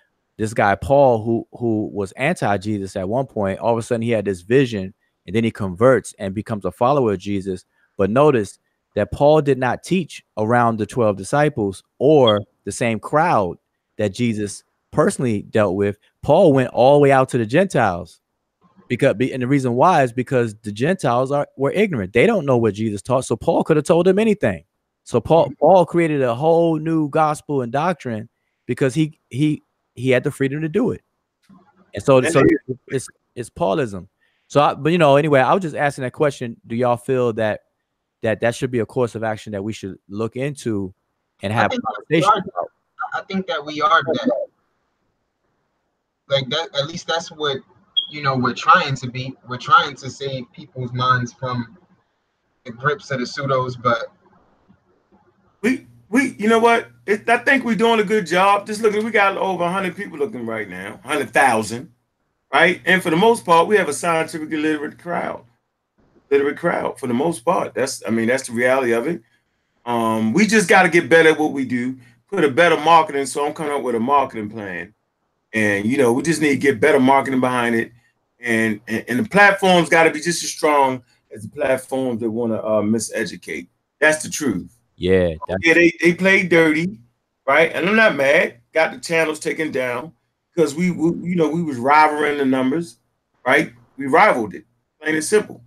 this 0.41 0.55
guy 0.55 0.73
Paul, 0.73 1.23
who 1.23 1.47
who 1.51 1.91
was 1.93 2.13
anti-Jesus 2.13 2.95
at 2.95 3.07
one 3.07 3.27
point, 3.27 3.59
all 3.59 3.73
of 3.73 3.77
a 3.77 3.83
sudden 3.83 4.01
he 4.01 4.09
had 4.09 4.25
this 4.25 4.41
vision, 4.41 4.91
and 5.27 5.35
then 5.35 5.43
he 5.43 5.51
converts 5.51 6.15
and 6.17 6.33
becomes 6.33 6.65
a 6.65 6.71
follower 6.71 7.13
of 7.13 7.19
Jesus. 7.19 7.63
But 7.95 8.09
notice 8.09 8.57
that 8.95 9.11
Paul 9.11 9.43
did 9.43 9.59
not 9.59 9.83
teach 9.83 10.23
around 10.39 10.79
the 10.79 10.87
12 10.87 11.15
disciples 11.15 11.83
or 11.99 12.41
the 12.63 12.71
same 12.71 12.99
crowd 12.99 13.59
that 13.99 14.15
Jesus 14.15 14.63
personally 14.89 15.43
dealt 15.43 15.75
with. 15.75 15.99
Paul 16.23 16.53
went 16.53 16.69
all 16.69 16.95
the 16.95 17.03
way 17.03 17.11
out 17.11 17.29
to 17.29 17.37
the 17.37 17.45
Gentiles. 17.45 18.19
Because 18.87 19.15
and 19.19 19.43
the 19.43 19.47
reason 19.47 19.75
why 19.75 20.01
is 20.01 20.11
because 20.11 20.55
the 20.63 20.71
Gentiles 20.71 21.31
are 21.31 21.47
were 21.55 21.71
ignorant. 21.71 22.13
They 22.13 22.25
don't 22.25 22.47
know 22.47 22.57
what 22.57 22.73
Jesus 22.73 23.03
taught. 23.03 23.25
So 23.25 23.35
Paul 23.35 23.63
could 23.63 23.77
have 23.77 23.85
told 23.85 24.07
them 24.07 24.17
anything. 24.17 24.63
So 25.03 25.21
Paul 25.21 25.45
mm-hmm. 25.45 25.53
Paul 25.59 25.85
created 25.85 26.23
a 26.23 26.33
whole 26.33 26.79
new 26.79 27.09
gospel 27.09 27.61
and 27.61 27.71
doctrine 27.71 28.27
because 28.65 28.95
he 28.95 29.19
he 29.29 29.61
he 29.95 30.09
had 30.09 30.23
the 30.23 30.31
freedom 30.31 30.61
to 30.61 30.69
do 30.69 30.91
it. 30.91 31.01
And 31.93 32.03
so, 32.03 32.21
so 32.21 32.41
it's 32.87 33.07
it's 33.35 33.49
Paulism. 33.49 34.07
So, 34.47 34.61
I, 34.61 34.73
but 34.73 34.91
you 34.91 34.97
know, 34.97 35.15
anyway, 35.15 35.39
I 35.39 35.53
was 35.53 35.61
just 35.61 35.75
asking 35.75 36.03
that 36.03 36.11
question. 36.11 36.57
Do 36.67 36.75
y'all 36.75 36.97
feel 36.97 37.33
that 37.33 37.61
that 38.21 38.41
that 38.41 38.55
should 38.55 38.71
be 38.71 38.79
a 38.79 38.85
course 38.85 39.15
of 39.15 39.23
action 39.23 39.51
that 39.53 39.63
we 39.63 39.73
should 39.73 39.97
look 40.09 40.35
into 40.35 40.93
and 41.41 41.51
have 41.51 41.71
conversation 41.71 42.29
about? 42.29 42.71
I 43.13 43.21
think 43.21 43.47
that 43.47 43.65
we 43.65 43.81
are 43.81 44.01
that. 44.03 44.31
Like 46.29 46.49
that, 46.49 46.69
at 46.75 46.87
least 46.87 47.07
that's 47.07 47.29
what 47.29 47.57
you 48.09 48.21
know 48.21 48.37
we're 48.37 48.53
trying 48.53 48.95
to 48.95 49.09
be. 49.09 49.35
We're 49.49 49.57
trying 49.57 49.95
to 49.95 50.09
save 50.09 50.51
people's 50.53 50.93
minds 50.93 51.33
from 51.33 51.77
the 52.65 52.71
grips 52.71 53.11
of 53.11 53.19
the 53.19 53.25
pseudos, 53.25 53.75
but 53.81 54.05
we 55.61 55.87
we 56.11 56.35
you 56.37 56.49
know 56.49 56.59
what? 56.59 56.89
It, 57.05 57.27
I 57.27 57.37
think 57.37 57.63
we're 57.63 57.75
doing 57.75 57.99
a 57.99 58.03
good 58.03 58.27
job. 58.27 58.67
Just 58.67 58.81
looking, 58.81 59.03
we 59.03 59.11
got 59.11 59.37
over 59.37 59.63
100 59.63 59.95
people 59.95 60.19
looking 60.19 60.45
right 60.45 60.69
now, 60.69 60.99
100,000, 61.03 61.91
right? 62.53 62.81
And 62.85 63.01
for 63.01 63.09
the 63.09 63.15
most 63.15 63.45
part, 63.45 63.67
we 63.67 63.77
have 63.77 63.89
a 63.89 63.93
scientifically 63.93 64.57
literate 64.57 64.99
crowd, 64.99 65.43
literate 66.29 66.57
crowd 66.57 66.99
for 66.99 67.07
the 67.07 67.13
most 67.13 67.43
part. 67.45 67.73
That's 67.73 68.03
I 68.05 68.11
mean 68.11 68.27
that's 68.27 68.47
the 68.47 68.53
reality 68.53 68.91
of 68.91 69.07
it. 69.07 69.21
Um, 69.85 70.33
we 70.33 70.45
just 70.45 70.67
got 70.69 70.83
to 70.83 70.89
get 70.89 71.09
better 71.09 71.29
at 71.29 71.39
what 71.39 71.53
we 71.53 71.65
do, 71.65 71.97
put 72.29 72.43
a 72.43 72.51
better 72.51 72.77
marketing. 72.77 73.25
So 73.25 73.45
I'm 73.45 73.53
coming 73.53 73.71
up 73.71 73.81
with 73.81 73.95
a 73.95 73.99
marketing 73.99 74.49
plan, 74.49 74.93
and 75.53 75.85
you 75.85 75.97
know 75.97 76.11
we 76.11 76.23
just 76.23 76.41
need 76.41 76.49
to 76.49 76.57
get 76.57 76.81
better 76.81 76.99
marketing 76.99 77.39
behind 77.39 77.75
it, 77.75 77.93
and 78.39 78.81
and, 78.89 79.05
and 79.07 79.19
the 79.19 79.29
platforms 79.29 79.87
got 79.87 80.03
to 80.03 80.11
be 80.11 80.19
just 80.19 80.43
as 80.43 80.51
strong 80.51 81.03
as 81.33 81.43
the 81.43 81.49
platforms 81.49 82.19
that 82.19 82.29
want 82.29 82.51
to 82.51 82.61
uh, 82.61 82.81
miseducate. 82.81 83.69
That's 83.99 84.23
the 84.23 84.29
truth. 84.29 84.80
Yeah. 85.01 85.33
Yeah, 85.61 85.73
they, 85.73 85.91
they 85.99 86.13
played 86.13 86.49
dirty, 86.49 86.99
right? 87.47 87.71
And 87.73 87.89
I'm 87.89 87.95
not 87.95 88.15
mad. 88.15 88.57
Got 88.71 88.93
the 88.93 88.99
channels 88.99 89.39
taken 89.39 89.71
down 89.71 90.13
because 90.53 90.75
we, 90.75 90.91
we, 90.91 91.29
you 91.29 91.35
know, 91.35 91.49
we 91.49 91.63
was 91.63 91.77
rivaling 91.77 92.37
the 92.37 92.45
numbers, 92.45 92.97
right? 93.45 93.73
We 93.97 94.05
rivaled 94.05 94.53
it, 94.53 94.65
plain 95.01 95.15
and 95.15 95.23
simple. 95.23 95.63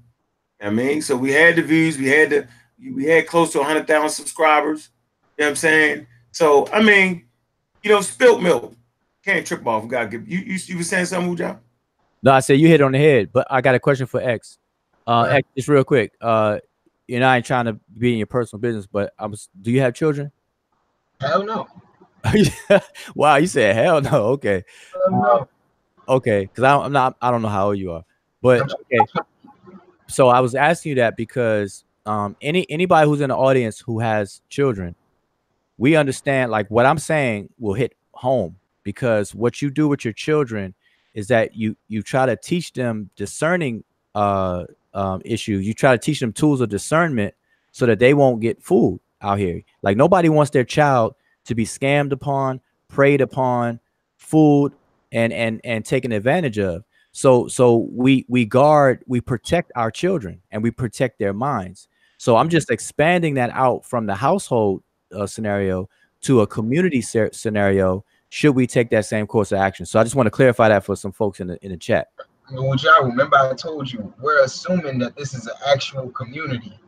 I 0.61 0.71
mean, 0.71 1.03
so 1.03 1.17
we 1.17 1.33
had 1.33 1.57
the 1.57 1.63
views, 1.63 1.99
we 1.99 2.07
had 2.07 2.31
the, 2.31 2.49
we 2.95 3.05
had 3.05 3.27
close 3.27 3.53
to 3.53 3.59
100,000 3.59 4.09
subscribers. 4.09 4.91
You 5.37 5.43
know 5.43 5.47
what 5.47 5.51
I'm 5.51 5.57
saying? 5.57 6.07
So, 6.31 6.69
I 6.73 6.81
mean, 6.81 7.27
you 7.83 7.91
know, 7.91 8.01
spilt 8.03 8.41
milk 8.41 8.75
can't 9.25 9.45
trip 9.45 9.67
off. 9.67 9.89
Gotta 9.89 10.07
give 10.07 10.29
you, 10.29 10.39
you, 10.39 10.59
you 10.67 10.77
were 10.77 10.85
saying 10.85 11.07
something, 11.07 11.37
Uja? 11.37 11.59
No, 12.23 12.33
I 12.33 12.41
said 12.41 12.61
you 12.61 12.69
hit 12.69 12.81
on 12.81 12.93
the 12.93 12.99
head, 12.99 13.31
but 13.33 13.47
I 13.51 13.61
got 13.61 13.75
a 13.75 13.81
question 13.81 14.07
for 14.07 14.21
X. 14.21 14.59
Uh, 15.07 15.23
X, 15.23 15.49
just 15.57 15.69
real 15.69 15.85
quick. 15.85 16.13
Uh, 16.21 16.59
you 17.07 17.21
know, 17.21 17.27
I 17.27 17.37
ain't 17.37 17.47
trying 17.47 17.67
to 17.67 17.79
be 17.99 18.13
in 18.13 18.19
your 18.19 18.27
personal 18.27 18.61
business, 18.61 18.87
but 18.87 19.13
I'm. 19.19 19.35
Do 19.61 19.71
you 19.71 19.81
have 19.81 19.95
children? 19.95 20.33
Hell 21.21 21.45
no. 21.45 21.69
wow, 23.15 23.37
you 23.37 23.47
said 23.47 23.77
hell 23.77 24.01
no. 24.01 24.25
Okay. 24.27 24.65
Hell 24.93 25.11
no. 25.11 25.49
Okay, 26.09 26.43
because 26.43 26.65
I'm 26.65 26.93
not. 26.93 27.17
I 27.21 27.31
don't 27.31 27.43
know 27.43 27.49
how 27.49 27.69
old 27.69 27.79
you 27.79 27.93
are, 27.93 28.05
but 28.43 28.63
okay. 28.63 29.23
So 30.07 30.29
I 30.29 30.41
was 30.41 30.55
asking 30.55 30.91
you 30.91 30.97
that 30.97 31.17
because 31.17 31.85
um, 32.07 32.37
any 32.41 32.71
anybody 32.71 33.09
who's 33.09 33.21
in 33.21 33.31
the 33.31 33.37
audience 33.37 33.81
who 33.81 34.01
has 34.01 34.43
children, 34.49 34.95
we 35.79 35.97
understand 35.97 36.51
like 36.51 36.71
what 36.71 36.87
I'm 36.87 36.99
saying 36.99 37.51
will 37.59 37.75
hit 37.75 37.95
home 38.13 38.57
because 38.83 39.35
what 39.35 39.63
you 39.63 39.71
do 39.71 39.89
with 39.89 40.05
your 40.05 40.13
children 40.13 40.75
is 41.15 41.29
that 41.29 41.57
you 41.57 41.77
you 41.89 42.03
try 42.03 42.27
to 42.27 42.37
teach 42.37 42.73
them 42.73 43.11
discerning 43.17 43.85
uh 44.15 44.65
um, 44.95 45.21
issue. 45.25 45.57
You 45.57 45.75
try 45.75 45.93
to 45.93 45.99
teach 45.99 46.21
them 46.21 46.33
tools 46.33 46.61
of 46.61 46.69
discernment 46.69 47.35
so 47.73 47.87
that 47.87 47.99
they 47.99 48.15
won't 48.15 48.41
get 48.41 48.63
fooled 48.63 49.01
out 49.21 49.39
here. 49.39 49.63
Like 49.83 49.97
nobody 49.97 50.29
wants 50.29 50.51
their 50.51 50.65
child 50.65 51.15
to 51.47 51.55
be 51.55 51.65
scammed 51.65 52.13
upon, 52.13 52.61
preyed 52.89 53.21
upon, 53.21 53.81
fooled, 54.17 54.73
and 55.13 55.33
and 55.33 55.61
and 55.65 55.85
taken 55.85 56.13
advantage 56.13 56.59
of. 56.59 56.85
So 57.13 57.49
so 57.49 57.89
we 57.91 58.25
we 58.29 58.45
guard, 58.45 59.05
we 59.07 59.21
protect 59.21 59.73
our 59.77 59.91
children, 59.91 60.41
and 60.51 60.63
we 60.63 60.71
protect 60.71 61.19
their 61.19 61.33
minds. 61.33 61.89
So 62.17 62.37
I'm 62.37 62.49
just 62.49 62.71
expanding 62.71 63.35
that 63.35 63.51
out 63.51 63.85
from 63.85 64.07
the 64.07 64.15
household 64.15 64.83
uh, 65.15 65.27
scenario 65.27 65.89
to 66.23 66.41
a 66.41 66.47
community 66.47 67.03
scenario. 67.03 68.05
Should 68.31 68.57
we 68.57 68.67
take 68.67 68.91
that 68.91 69.05
same 69.05 69.27
course 69.27 69.53
of 69.53 69.59
action? 69.59 69.87
So 69.87 70.01
I 70.01 70.05
just 70.05 70.17
want 70.17 70.27
to 70.27 70.31
clarify 70.31 70.69
that 70.69 70.85
for 70.85 70.97
some 70.97 71.13
folks 71.13 71.41
in 71.41 71.49
the 71.49 71.65
in 71.65 71.71
the 71.71 71.77
chat. 71.77 72.09
Y'all 72.51 73.05
remember 73.05 73.37
I 73.37 73.55
told 73.55 73.91
you 73.91 74.13
we're 74.21 74.43
assuming 74.45 74.99
that 74.99 75.17
this 75.17 75.35
is 75.35 75.47
an 75.47 75.55
actual 75.67 76.11
community. 76.11 76.79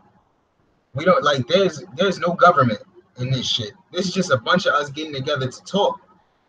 We 0.95 1.05
don't 1.05 1.23
like 1.25 1.47
there's 1.49 1.83
there's 1.97 2.19
no 2.19 2.35
government 2.35 2.81
in 3.19 3.31
this 3.31 3.47
shit. 3.47 3.73
This 3.93 4.07
is 4.07 4.15
just 4.15 4.31
a 4.31 4.37
bunch 4.37 4.67
of 4.67 4.75
us 4.75 4.91
getting 4.91 5.15
together 5.15 5.51
to 5.51 5.65
talk. 5.65 6.01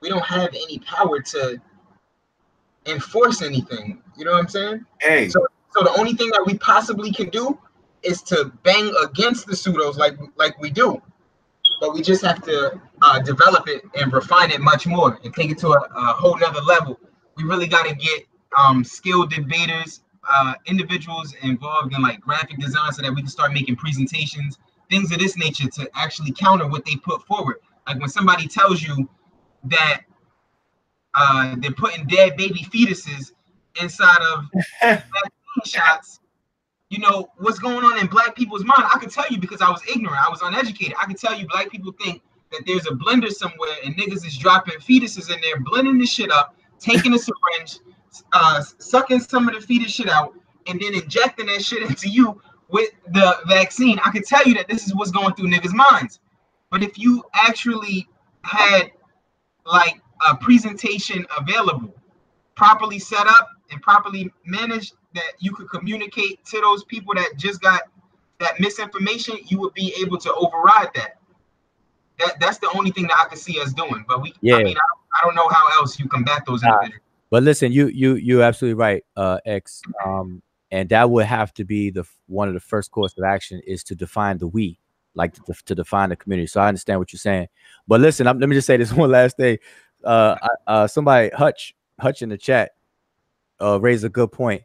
We 0.01 0.09
don't 0.09 0.25
have 0.25 0.49
any 0.49 0.79
power 0.79 1.21
to 1.21 1.59
enforce 2.85 3.41
anything. 3.41 4.01
You 4.17 4.25
know 4.25 4.31
what 4.31 4.41
I'm 4.41 4.47
saying? 4.49 4.85
Hey. 5.01 5.29
So 5.29 5.45
so 5.69 5.83
the 5.83 5.97
only 5.97 6.13
thing 6.13 6.29
that 6.31 6.43
we 6.45 6.57
possibly 6.57 7.11
can 7.11 7.29
do 7.29 7.57
is 8.03 8.21
to 8.23 8.51
bang 8.63 8.91
against 9.03 9.47
the 9.47 9.53
pseudos 9.53 9.97
like 9.97 10.17
like 10.35 10.59
we 10.59 10.69
do. 10.69 11.01
But 11.79 11.93
we 11.93 12.01
just 12.01 12.25
have 12.25 12.41
to 12.43 12.81
uh, 13.01 13.19
develop 13.19 13.67
it 13.67 13.83
and 13.95 14.11
refine 14.11 14.51
it 14.51 14.59
much 14.59 14.87
more 14.87 15.19
and 15.23 15.33
take 15.33 15.51
it 15.51 15.59
to 15.59 15.69
a, 15.69 15.79
a 15.95 16.13
whole 16.13 16.37
nother 16.37 16.61
level. 16.61 16.99
We 17.35 17.43
really 17.43 17.67
got 17.67 17.85
to 17.85 17.93
get 17.93 18.25
um, 18.57 18.83
skilled 18.83 19.31
debaters, 19.31 20.01
uh, 20.29 20.53
individuals 20.65 21.33
involved 21.41 21.93
in 21.93 22.01
like 22.01 22.19
graphic 22.19 22.57
design 22.59 22.91
so 22.91 23.01
that 23.01 23.13
we 23.13 23.21
can 23.21 23.29
start 23.29 23.53
making 23.53 23.75
presentations, 23.75 24.57
things 24.89 25.11
of 25.11 25.19
this 25.19 25.37
nature 25.37 25.69
to 25.69 25.89
actually 25.95 26.31
counter 26.31 26.67
what 26.67 26.85
they 26.85 26.95
put 26.95 27.21
forward. 27.23 27.57
Like 27.87 27.99
when 27.99 28.09
somebody 28.09 28.47
tells 28.47 28.81
you 28.81 29.09
that 29.65 30.01
uh, 31.13 31.55
they're 31.59 31.71
putting 31.71 32.05
dead 32.07 32.37
baby 32.37 32.65
fetuses 32.73 33.31
inside 33.81 34.21
of 34.21 34.45
shots, 35.65 36.19
you 36.89 36.99
know 36.99 37.29
what's 37.37 37.59
going 37.59 37.83
on 37.83 37.99
in 37.99 38.07
black 38.07 38.35
people's 38.35 38.63
mind. 38.63 38.83
I 38.93 38.99
can 38.99 39.09
tell 39.09 39.25
you 39.29 39.39
because 39.39 39.61
I 39.61 39.69
was 39.69 39.81
ignorant, 39.93 40.25
I 40.25 40.29
was 40.29 40.41
uneducated. 40.41 40.95
I 41.01 41.05
can 41.05 41.15
tell 41.15 41.37
you 41.37 41.47
black 41.47 41.69
people 41.69 41.91
think 41.91 42.21
that 42.51 42.63
there's 42.65 42.85
a 42.87 42.91
blender 42.91 43.29
somewhere 43.29 43.75
and 43.83 43.95
niggas 43.97 44.25
is 44.25 44.37
dropping 44.37 44.75
fetuses 44.75 45.33
in 45.33 45.41
there, 45.41 45.59
blending 45.59 45.97
the 45.97 46.05
shit 46.05 46.31
up, 46.31 46.55
taking 46.79 47.13
a 47.13 47.19
syringe, 47.19 47.79
uh, 48.33 48.61
sucking 48.77 49.19
some 49.19 49.47
of 49.47 49.55
the 49.55 49.61
fetus 49.61 49.91
shit 49.91 50.09
out 50.09 50.33
and 50.67 50.79
then 50.79 50.93
injecting 50.95 51.47
that 51.47 51.63
shit 51.63 51.83
into 51.83 52.09
you 52.09 52.41
with 52.69 52.89
the 53.11 53.37
vaccine, 53.47 53.99
I 54.03 54.11
can 54.11 54.23
tell 54.23 54.43
you 54.43 54.53
that 54.55 54.67
this 54.67 54.85
is 54.85 54.95
what's 54.95 55.11
going 55.11 55.33
through 55.35 55.49
niggas' 55.49 55.73
minds. 55.73 56.19
But 56.69 56.83
if 56.83 56.97
you 56.97 57.23
actually 57.33 58.07
had 58.43 58.91
like 59.65 60.01
a 60.27 60.35
presentation 60.35 61.25
available, 61.37 61.93
properly 62.55 62.99
set 62.99 63.27
up 63.27 63.49
and 63.71 63.81
properly 63.81 64.31
managed, 64.45 64.93
that 65.13 65.33
you 65.39 65.53
could 65.53 65.69
communicate 65.69 66.43
to 66.45 66.59
those 66.61 66.83
people 66.85 67.13
that 67.15 67.37
just 67.37 67.61
got 67.61 67.83
that 68.39 68.59
misinformation, 68.59 69.37
you 69.45 69.59
would 69.59 69.73
be 69.73 69.93
able 70.01 70.17
to 70.17 70.33
override 70.33 70.89
that. 70.95 71.19
That 72.19 72.39
that's 72.39 72.57
the 72.57 72.69
only 72.75 72.91
thing 72.91 73.07
that 73.07 73.17
I 73.23 73.27
can 73.29 73.37
see 73.37 73.59
us 73.61 73.73
doing. 73.73 74.03
But 74.07 74.21
we, 74.21 74.33
yeah. 74.41 74.55
I 74.55 74.63
mean, 74.63 74.77
I, 74.77 75.17
I 75.19 75.25
don't 75.25 75.35
know 75.35 75.47
how 75.47 75.67
else 75.79 75.99
you 75.99 76.07
combat 76.07 76.43
those 76.45 76.63
individuals. 76.63 77.01
But 77.29 77.43
listen, 77.43 77.71
you 77.71 77.87
you 77.87 78.15
you're 78.15 78.43
absolutely 78.43 78.75
right, 78.75 79.03
uh, 79.15 79.39
X. 79.45 79.81
Um, 80.05 80.41
and 80.71 80.89
that 80.89 81.09
would 81.09 81.25
have 81.25 81.53
to 81.55 81.65
be 81.65 81.89
the 81.89 82.03
one 82.27 82.47
of 82.47 82.53
the 82.53 82.59
first 82.59 82.91
course 82.91 83.13
of 83.17 83.23
action 83.23 83.61
is 83.65 83.83
to 83.85 83.95
define 83.95 84.37
the 84.37 84.47
we, 84.47 84.79
like 85.15 85.33
to, 85.33 85.53
to 85.65 85.75
define 85.75 86.09
the 86.09 86.15
community. 86.15 86.47
So 86.47 86.61
I 86.61 86.67
understand 86.67 86.99
what 86.99 87.13
you're 87.13 87.19
saying. 87.19 87.47
But 87.87 88.01
listen, 88.01 88.27
I'm, 88.27 88.39
let 88.39 88.49
me 88.49 88.55
just 88.55 88.67
say 88.67 88.77
this 88.77 88.93
one 88.93 89.11
last 89.11 89.37
thing. 89.37 89.57
Uh, 90.03 90.35
uh, 90.67 90.87
somebody 90.87 91.29
Hutch 91.29 91.73
Hutch 91.99 92.21
in 92.21 92.29
the 92.29 92.37
chat 92.37 92.71
uh 93.59 93.79
raised 93.81 94.05
a 94.05 94.09
good 94.09 94.31
point. 94.31 94.63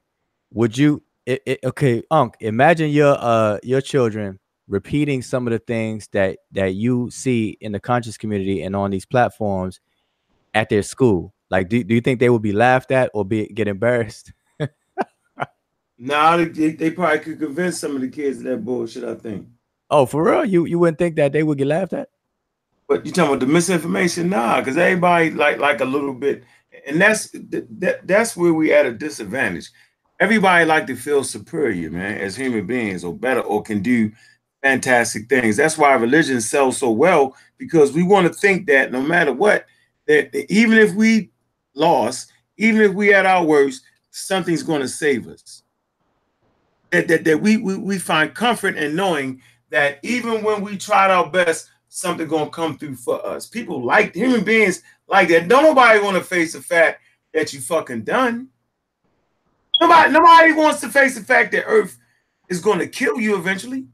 Would 0.53 0.77
you 0.77 1.03
it, 1.25 1.43
it, 1.47 1.61
okay, 1.65 2.03
Unc, 2.11 2.35
imagine 2.41 2.91
your 2.91 3.17
uh 3.19 3.59
your 3.63 3.81
children 3.81 4.39
repeating 4.69 5.23
some 5.23 5.47
of 5.47 5.53
the 5.53 5.59
things 5.59 6.09
that 6.13 6.39
that 6.53 6.75
you 6.75 7.11
see 7.11 7.57
in 7.61 7.73
the 7.73 7.81
conscious 7.81 8.17
community 8.17 8.63
and 8.63 8.77
on 8.77 8.91
these 8.91 9.07
platforms 9.07 9.81
at 10.55 10.69
their 10.69 10.83
school. 10.83 11.33
Like, 11.53 11.69
do, 11.69 11.85
do 11.85 11.95
you 11.95 12.01
think 12.01 12.19
they 12.19 12.31
would 12.31 12.41
be 12.41 12.53
laughed 12.53 12.91
at 12.91 13.11
or 13.13 13.27
be 13.27 13.47
get 13.47 13.69
embarrassed? 13.69 14.33
Nah, 16.05 16.37
they, 16.37 16.71
they 16.73 16.91
probably 16.91 17.21
could 17.21 17.39
convince 17.39 17.79
some 17.79 17.95
of 17.95 18.01
the 18.03 18.09
kids 18.09 18.39
of 18.39 18.45
that 18.45 18.65
bullshit. 18.65 19.05
I 19.05 19.15
think. 19.15 19.47
Oh, 19.89 20.05
for 20.05 20.25
real? 20.25 20.45
You 20.45 20.65
you 20.65 20.81
wouldn't 20.81 20.99
think 20.99 21.15
that 21.15 21.33
they 21.33 21.45
would 21.45 21.59
get 21.59 21.69
laughed 21.69 21.93
at? 21.93 22.09
But 22.89 23.07
you 23.07 23.13
talking 23.13 23.35
about 23.35 23.47
the 23.47 23.47
misinformation? 23.47 24.29
Nah, 24.29 24.59
because 24.59 24.77
everybody 24.77 25.31
like 25.31 25.59
like 25.59 25.81
a 25.81 25.85
little 25.85 26.13
bit, 26.13 26.43
and 26.89 27.01
that's 27.01 27.31
that, 27.31 28.01
that's 28.03 28.37
where 28.37 28.53
we 28.53 28.73
at 28.73 28.85
a 28.85 28.93
disadvantage. 28.93 29.71
Everybody 30.19 30.65
like 30.65 30.89
to 30.89 30.97
feel 30.97 31.23
superior, 31.23 31.89
man, 31.89 32.19
as 32.19 32.35
human 32.35 32.67
beings, 32.67 33.05
or 33.05 33.15
better, 33.15 33.43
or 33.43 33.63
can 33.63 33.81
do 33.81 34.11
fantastic 34.61 35.29
things. 35.29 35.57
That's 35.57 35.79
why 35.79 35.93
religion 35.95 36.41
sells 36.41 36.79
so 36.79 36.91
well 36.91 37.37
because 37.59 37.93
we 37.93 38.03
want 38.03 38.27
to 38.27 38.35
think 38.35 38.67
that 38.67 38.91
no 38.91 39.01
matter 39.01 39.33
what, 39.33 39.67
that 40.09 40.35
even 40.51 40.79
if 40.79 40.95
we 40.95 41.31
lost, 41.75 42.33
even 42.57 42.81
if 42.83 42.93
we 42.93 43.15
at 43.15 43.27
our 43.27 43.45
worst, 43.45 43.83
something's 44.11 44.63
going 44.63 44.83
to 44.83 44.89
save 44.89 45.29
us. 45.29 45.63
That, 46.91 47.09
that, 47.09 47.25
that 47.25 47.41
we, 47.41 47.57
we 47.57 47.77
we 47.79 47.99
find 47.99 48.35
comfort 48.35 48.77
in 48.77 48.95
knowing 48.95 49.41
that 49.71 49.99
even 50.03 50.45
when 50.45 50.61
we 50.61 50.77
tried 50.77 51.11
our 51.11 51.31
best, 51.31 51.71
something 51.89 52.29
gonna 52.29 52.51
come 52.51 52.77
through 52.77 52.97
for 52.97 53.25
us. 53.27 53.47
People 53.47 53.83
like 53.83 54.15
human 54.15 54.45
beings 54.45 54.83
like 55.09 55.29
that. 55.29 55.49
Don't 55.49 55.63
nobody 55.63 56.01
want 56.01 56.17
to 56.19 56.23
face 56.23 56.53
the 56.53 56.61
fact 56.61 57.01
that 57.33 57.53
you 57.53 57.61
fucking 57.61 58.03
done. 58.03 58.49
Nobody, 59.81 60.13
nobody 60.13 60.53
wants 60.53 60.81
to 60.83 60.91
face 60.91 61.15
the 61.15 61.25
fact 61.25 61.53
that 61.53 61.65
Earth 61.67 61.99
is 62.49 62.61
going 62.61 62.79
to 62.79 62.87
kill 62.87 63.19
you 63.19 63.37
eventually, 63.37 63.87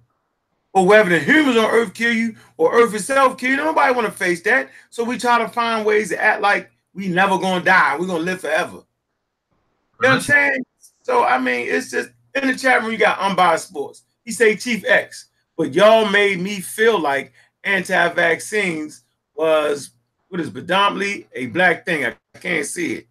or 0.73 0.87
whether 0.87 1.09
the 1.09 1.19
humans 1.19 1.57
on 1.57 1.71
Earth 1.71 1.95
kill 1.95 2.13
you 2.13 2.35
or 2.57 2.75
Earth 2.75 2.95
itself 2.95 3.39
kill 3.39 3.51
you. 3.51 3.57
Nobody 3.57 3.95
want 3.95 4.07
to 4.07 4.13
face 4.13 4.43
that. 4.43 4.71
So 4.91 5.05
we 5.05 5.19
try 5.19 5.39
to 5.39 5.49
find 5.49 5.87
ways 5.87 6.09
to 6.11 6.21
act 6.21 6.43
like 6.43 6.71
we 6.99 7.07
never 7.07 7.39
gonna 7.39 7.65
die. 7.65 7.97
We're 7.97 8.09
gonna 8.09 8.25
live 8.25 8.41
forever. 8.41 8.73
You 8.73 10.03
know 10.03 10.09
what 10.09 10.15
I'm 10.16 10.20
saying? 10.20 10.65
So 11.03 11.23
I 11.25 11.39
mean, 11.39 11.69
it's 11.69 11.93
just 11.93 12.11
in 12.35 12.49
the 12.49 12.57
chat 12.57 12.83
room. 12.83 12.91
You 12.91 12.99
got 12.99 13.20
unbiased 13.20 13.69
sports. 13.69 14.03
He 14.25 14.33
say 14.33 14.57
Chief 14.57 14.85
X, 14.85 15.27
but 15.57 15.73
y'all 15.75 16.09
made 16.11 16.41
me 16.41 16.59
feel 16.61 16.99
like 16.99 17.33
anti-vaccines 17.62 19.05
was 19.37 19.91
what 20.29 20.41
is 20.41 20.51
predominantly 20.51 21.29
a 21.35 21.47
black 21.47 21.87
thing. 21.87 22.05
I 22.05 22.15
can't 22.41 22.66
see 22.66 22.95
it. 22.95 23.07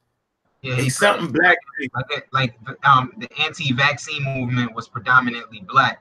Yeah, 0.62 0.74
It's 0.74 0.84
he 0.84 0.90
something 0.90 1.32
black. 1.32 1.58
like 2.34 2.34
like 2.34 2.56
um 2.84 3.14
the 3.18 3.30
anti-vaccine 3.42 4.24
movement 4.24 4.76
was 4.76 4.90
predominantly 4.90 5.62
black. 5.62 6.00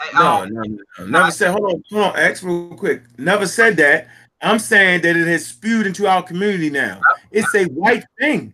I- 0.00 0.10
No, 0.18 0.42
um, 0.42 0.52
no, 0.52 0.62
no, 0.64 0.76
no. 0.98 1.06
Never 1.06 1.30
said. 1.30 1.50
Hold 1.52 1.64
on, 1.64 1.82
hold 1.90 2.04
on, 2.12 2.16
X, 2.18 2.42
real 2.42 2.76
quick. 2.76 3.02
Never 3.18 3.46
said 3.46 3.78
that. 3.78 4.08
I'm 4.42 4.58
saying 4.58 5.02
that 5.02 5.16
it 5.16 5.26
has 5.28 5.46
spewed 5.46 5.86
into 5.86 6.06
our 6.06 6.22
community 6.22 6.68
now. 6.68 7.00
It's 7.30 7.54
a 7.54 7.64
white 7.66 8.04
thing. 8.18 8.52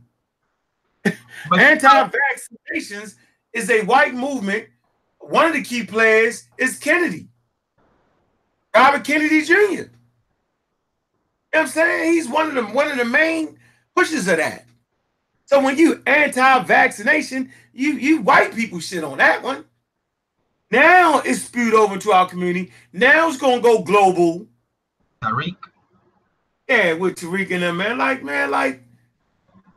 Anti-vaccinations 1.05 3.15
is 3.53 3.71
a 3.71 3.85
white 3.85 4.15
movement. 4.15 4.69
One 5.19 5.47
of 5.47 5.55
the 5.55 5.63
key 5.63 5.85
players 5.85 6.45
is 6.59 6.79
Kennedy, 6.79 7.29
Robert 8.75 9.05
Kennedy 9.05 9.43
Jr. 9.43 9.53
You 9.53 9.77
know 9.77 9.89
what 11.51 11.61
I'm 11.61 11.67
saying? 11.69 12.13
He's 12.13 12.29
one 12.29 12.49
of 12.49 12.55
the 12.55 12.75
one 12.75 12.91
of 12.91 12.99
the 12.99 13.05
main 13.05 13.59
pushes 13.97 14.29
of 14.29 14.37
that. 14.37 14.67
So 15.47 15.63
when 15.63 15.79
you 15.79 16.03
anti-vaccination, 16.07 17.51
you 17.73 17.95
you 17.95 18.21
white 18.21 18.55
people 18.55 18.81
shit 18.81 19.05
on 19.05 19.19
that 19.19 19.43
one. 19.43 19.65
Now 20.71 21.21
it's 21.21 21.43
spewed 21.43 21.75
over 21.75 21.97
to 21.97 22.13
our 22.13 22.29
community. 22.29 22.71
Now 22.93 23.29
it's 23.29 23.39
gonna 23.39 23.63
go 23.63 23.83
global. 23.83 24.47
Tariq. 25.23 25.57
Yeah, 26.69 26.93
with 26.93 27.17
Tariq 27.17 27.51
and 27.51 27.63
them, 27.63 27.79
man. 27.79 27.99
Like, 27.99 28.23
man, 28.23 28.51
like. 28.51 28.83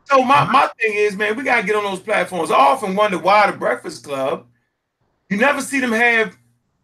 So 0.04 0.22
my, 0.22 0.44
my 0.44 0.68
thing 0.80 0.94
is, 0.94 1.16
man, 1.16 1.36
we 1.36 1.42
gotta 1.42 1.66
get 1.66 1.76
on 1.76 1.84
those 1.84 2.00
platforms. 2.00 2.50
I 2.50 2.56
often 2.56 2.94
wonder 2.94 3.18
why 3.18 3.50
the 3.50 3.56
Breakfast 3.56 4.04
Club, 4.04 4.46
you 5.30 5.38
never 5.38 5.62
see 5.62 5.80
them 5.80 5.92
have 5.92 6.36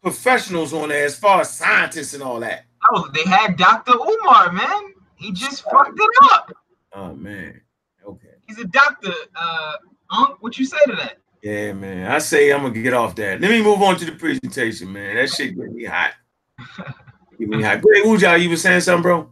professionals 0.03 0.73
on 0.73 0.89
there 0.89 1.05
as 1.05 1.19
far 1.19 1.43
as 1.43 1.51
scientists 1.51 2.15
and 2.15 2.23
all 2.23 2.41
that. 2.41 2.65
Oh, 2.91 3.11
they 3.13 3.25
had 3.25 3.57
Dr. 3.57 3.93
Umar, 3.93 4.53
man. 4.53 4.95
He 5.17 5.33
just 5.33 5.65
fucked 5.65 5.99
it 5.99 6.11
up. 6.33 6.53
Oh 6.95 7.13
man. 7.15 7.61
Okay. 8.07 8.29
He's 8.47 8.59
a 8.59 8.65
doctor. 8.65 9.13
Uh, 9.37 9.73
Unc, 10.11 10.43
what 10.43 10.57
you 10.59 10.65
say 10.65 10.79
to 10.87 10.97
that? 10.97 11.19
Yeah, 11.43 11.73
man. 11.73 12.11
I 12.11 12.19
say 12.19 12.53
I'm 12.53 12.63
gonna 12.63 12.81
get 12.81 12.95
off 12.95 13.15
that. 13.17 13.41
Let 13.41 13.51
me 13.51 13.63
move 13.63 13.83
on 13.83 13.97
to 13.97 14.05
the 14.05 14.13
presentation, 14.13 14.93
man. 14.93 15.17
That 15.17 15.29
shit 15.29 15.57
get 15.57 15.73
me 15.73 15.85
hot. 15.85 16.13
Get 17.39 17.49
me 17.49 17.63
hot. 17.63 17.81
Great 17.81 18.05
Uja. 18.05 18.41
You 18.41 18.51
was 18.51 18.63
saying 18.63 18.81
something, 18.81 19.03
bro? 19.03 19.31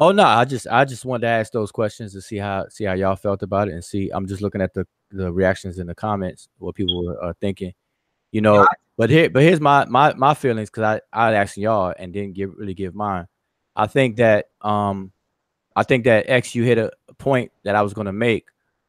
Oh 0.00 0.10
no, 0.10 0.24
I 0.24 0.44
just 0.44 0.66
I 0.66 0.84
just 0.84 1.04
wanted 1.04 1.22
to 1.22 1.28
ask 1.28 1.52
those 1.52 1.70
questions 1.70 2.12
to 2.14 2.20
see 2.20 2.36
how 2.36 2.66
see 2.68 2.84
how 2.84 2.94
y'all 2.94 3.16
felt 3.16 3.42
about 3.42 3.68
it 3.68 3.74
and 3.74 3.84
see. 3.84 4.10
I'm 4.10 4.26
just 4.26 4.42
looking 4.42 4.60
at 4.60 4.74
the 4.74 4.86
the 5.10 5.32
reactions 5.32 5.78
in 5.78 5.86
the 5.86 5.94
comments, 5.94 6.48
what 6.58 6.74
people 6.74 7.04
were 7.04 7.22
uh, 7.22 7.32
thinking. 7.40 7.72
You 8.32 8.40
know, 8.40 8.62
Yeah, 8.62 8.66
but 8.96 9.10
here 9.10 9.30
but 9.30 9.42
here's 9.42 9.60
my 9.60 9.84
my 9.84 10.12
my 10.14 10.34
feelings 10.34 10.68
because 10.68 11.00
I 11.12 11.28
I 11.30 11.34
asked 11.34 11.56
y'all 11.56 11.94
and 11.96 12.12
didn't 12.12 12.34
give 12.34 12.52
really 12.56 12.74
give 12.74 12.94
mine. 12.94 13.26
I 13.76 13.86
think 13.86 14.16
that 14.16 14.46
um 14.62 15.12
I 15.76 15.84
think 15.84 16.04
that 16.04 16.28
X 16.28 16.54
you 16.54 16.64
hit 16.64 16.78
a 16.78 16.90
point 17.18 17.52
that 17.62 17.76
I 17.76 17.82
was 17.82 17.94
going 17.94 18.06
to 18.06 18.12
make 18.12 18.46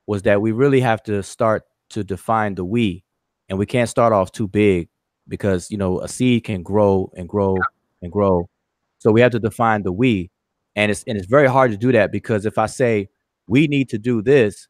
was 0.07 0.23
that 0.23 0.41
we 0.41 0.51
really 0.51 0.79
have 0.81 1.03
to 1.03 1.21
start 1.23 1.63
to 1.89 2.03
define 2.03 2.55
the 2.55 2.65
we 2.65 3.03
and 3.49 3.59
we 3.59 3.65
can't 3.67 3.89
start 3.89 4.13
off 4.13 4.31
too 4.31 4.47
big 4.47 4.89
because 5.27 5.69
you 5.69 5.77
know 5.77 6.01
a 6.01 6.07
seed 6.07 6.43
can 6.43 6.63
grow 6.63 7.11
and 7.15 7.29
grow 7.29 7.57
and 8.01 8.11
grow. 8.11 8.49
So 8.97 9.11
we 9.11 9.21
have 9.21 9.31
to 9.33 9.39
define 9.39 9.83
the 9.83 9.91
we 9.91 10.31
and 10.75 10.91
it's 10.91 11.03
and 11.07 11.17
it's 11.17 11.27
very 11.27 11.47
hard 11.47 11.71
to 11.71 11.77
do 11.77 11.91
that 11.91 12.11
because 12.11 12.45
if 12.45 12.57
I 12.57 12.65
say 12.65 13.09
we 13.47 13.67
need 13.67 13.89
to 13.89 13.97
do 13.97 14.21
this, 14.21 14.67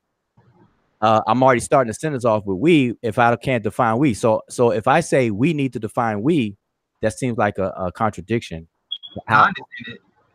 uh, 1.02 1.22
I'm 1.28 1.42
already 1.44 1.62
starting 1.62 1.88
the 1.88 1.94
sentence 1.94 2.26
off 2.26 2.46
with 2.46 2.58
we 2.58 2.96
if 3.02 3.18
I 3.18 3.36
can't 3.36 3.64
define 3.64 3.98
we. 3.98 4.14
So 4.14 4.42
so 4.50 4.72
if 4.72 4.88
I 4.88 5.00
say 5.00 5.32
we 5.32 5.54
need 5.54 5.74
to 5.74 5.80
define 5.80 6.22
we, 6.22 6.58
that 7.02 7.18
seems 7.18 7.38
like 7.38 7.58
a, 7.58 7.70
a 7.70 7.92
contradiction. 7.92 8.68
How 9.28 9.50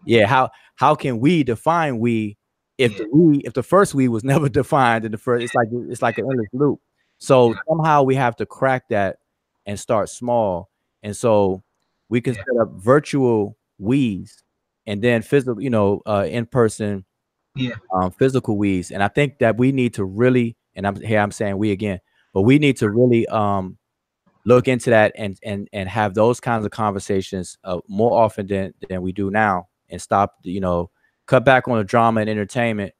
yeah, 0.04 0.26
how 0.26 0.50
how 0.76 0.94
can 0.94 1.20
we 1.20 1.42
define 1.42 1.98
we 1.98 2.36
if 2.78 2.96
the 2.96 3.06
we 3.12 3.38
if 3.38 3.52
the 3.52 3.62
first 3.62 3.94
we 3.94 4.08
was 4.08 4.24
never 4.32 4.48
defined 4.48 5.04
in 5.04 5.12
the 5.12 5.18
first 5.18 5.44
it's 5.44 5.54
like 5.54 5.68
it's 5.88 6.02
like 6.02 6.18
an 6.18 6.26
endless 6.30 6.48
loop. 6.52 6.80
So 7.18 7.54
somehow 7.68 8.02
we 8.02 8.14
have 8.14 8.34
to 8.36 8.46
crack 8.46 8.88
that 8.88 9.18
and 9.66 9.78
start 9.78 10.08
small. 10.08 10.70
And 11.02 11.14
so 11.14 11.62
we 12.08 12.20
can 12.20 12.34
set 12.34 12.44
up 12.60 12.70
virtual 12.72 13.56
we's 13.78 14.42
and 14.90 15.02
then 15.02 15.22
physical, 15.22 15.62
you 15.62 15.70
know, 15.70 16.02
uh 16.06 16.26
in 16.28 16.46
person 16.46 17.04
Yeah. 17.54 17.76
um 17.94 18.10
physical 18.10 18.58
we's. 18.58 18.90
And 18.90 19.02
I 19.02 19.08
think 19.08 19.38
that 19.38 19.56
we 19.58 19.72
need 19.72 19.94
to 19.94 20.04
really 20.04 20.56
and 20.74 20.86
I'm 20.86 20.96
here 21.00 21.20
I'm 21.20 21.32
saying 21.32 21.58
we 21.58 21.70
again, 21.72 22.00
but 22.34 22.42
we 22.42 22.58
need 22.58 22.76
to 22.78 22.90
really 22.90 23.26
um 23.28 23.78
look 24.46 24.68
into 24.68 24.90
that 24.90 25.12
and 25.16 25.38
and 25.44 25.68
and 25.72 25.88
have 25.88 26.14
those 26.14 26.40
kinds 26.40 26.64
of 26.64 26.70
conversations 26.70 27.58
uh, 27.64 27.78
more 27.88 28.12
often 28.22 28.46
than 28.46 28.74
than 28.88 29.02
we 29.02 29.12
do 29.12 29.30
now 29.30 29.68
and 29.90 30.00
stop 30.00 30.34
you 30.42 30.60
know 30.60 30.90
cut 31.26 31.44
back 31.44 31.68
on 31.68 31.78
the 31.78 31.84
drama 31.84 32.20
and 32.22 32.30
entertainment 32.30 32.92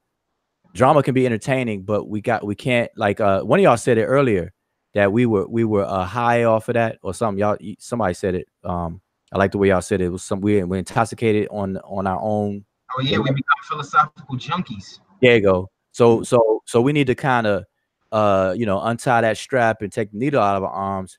drama 0.75 1.03
can 1.03 1.15
be 1.15 1.27
entertaining 1.27 1.83
but 1.83 2.09
we 2.09 2.21
got 2.21 2.45
we 2.45 2.55
can't 2.55 2.91
like 2.97 3.21
uh 3.21 3.41
one 3.43 3.59
of 3.59 3.65
y'all 3.65 3.77
said 3.77 3.99
it 3.99 4.05
earlier 4.05 4.53
that 4.95 5.13
we 5.13 5.25
were 5.27 5.47
we 5.49 5.65
were 5.65 5.85
uh, 5.85 6.05
high 6.05 6.45
off 6.45 6.69
of 6.69 6.75
that 6.75 6.99
or 7.03 7.15
something 7.15 7.41
y'all 7.41 7.57
somebody 7.79 8.15
said 8.15 8.35
it 8.35 8.47
um 8.65 9.01
i 9.33 9.39
like 9.39 9.53
the 9.53 9.59
way 9.59 9.69
y'all 9.69 9.81
said 9.81 10.01
it, 10.01 10.07
it 10.07 10.09
was 10.11 10.23
some 10.23 10.41
we 10.41 10.63
we're 10.65 10.77
intoxicated 10.77 11.49
on 11.51 11.77
on 11.79 12.07
our 12.07 12.21
own 12.21 12.65
Oh 12.97 13.03
yeah, 13.03 13.19
we 13.19 13.31
become 13.31 13.43
philosophical 13.69 14.37
junkies. 14.37 14.99
there 15.23 15.37
you 15.37 15.43
go. 15.43 15.71
So 15.93 16.23
so 16.23 16.63
so 16.67 16.81
we 16.81 16.93
need 16.93 17.07
to 17.07 17.15
kind 17.15 17.47
of 17.47 17.65
uh 18.13 18.55
you 18.57 18.67
know 18.67 18.81
untie 18.81 19.21
that 19.21 19.37
strap 19.37 19.83
and 19.83 19.93
take 19.93 20.11
the 20.11 20.19
needle 20.19 20.43
out 20.43 20.57
of 20.57 20.65
our 20.65 20.71
arms 20.71 21.19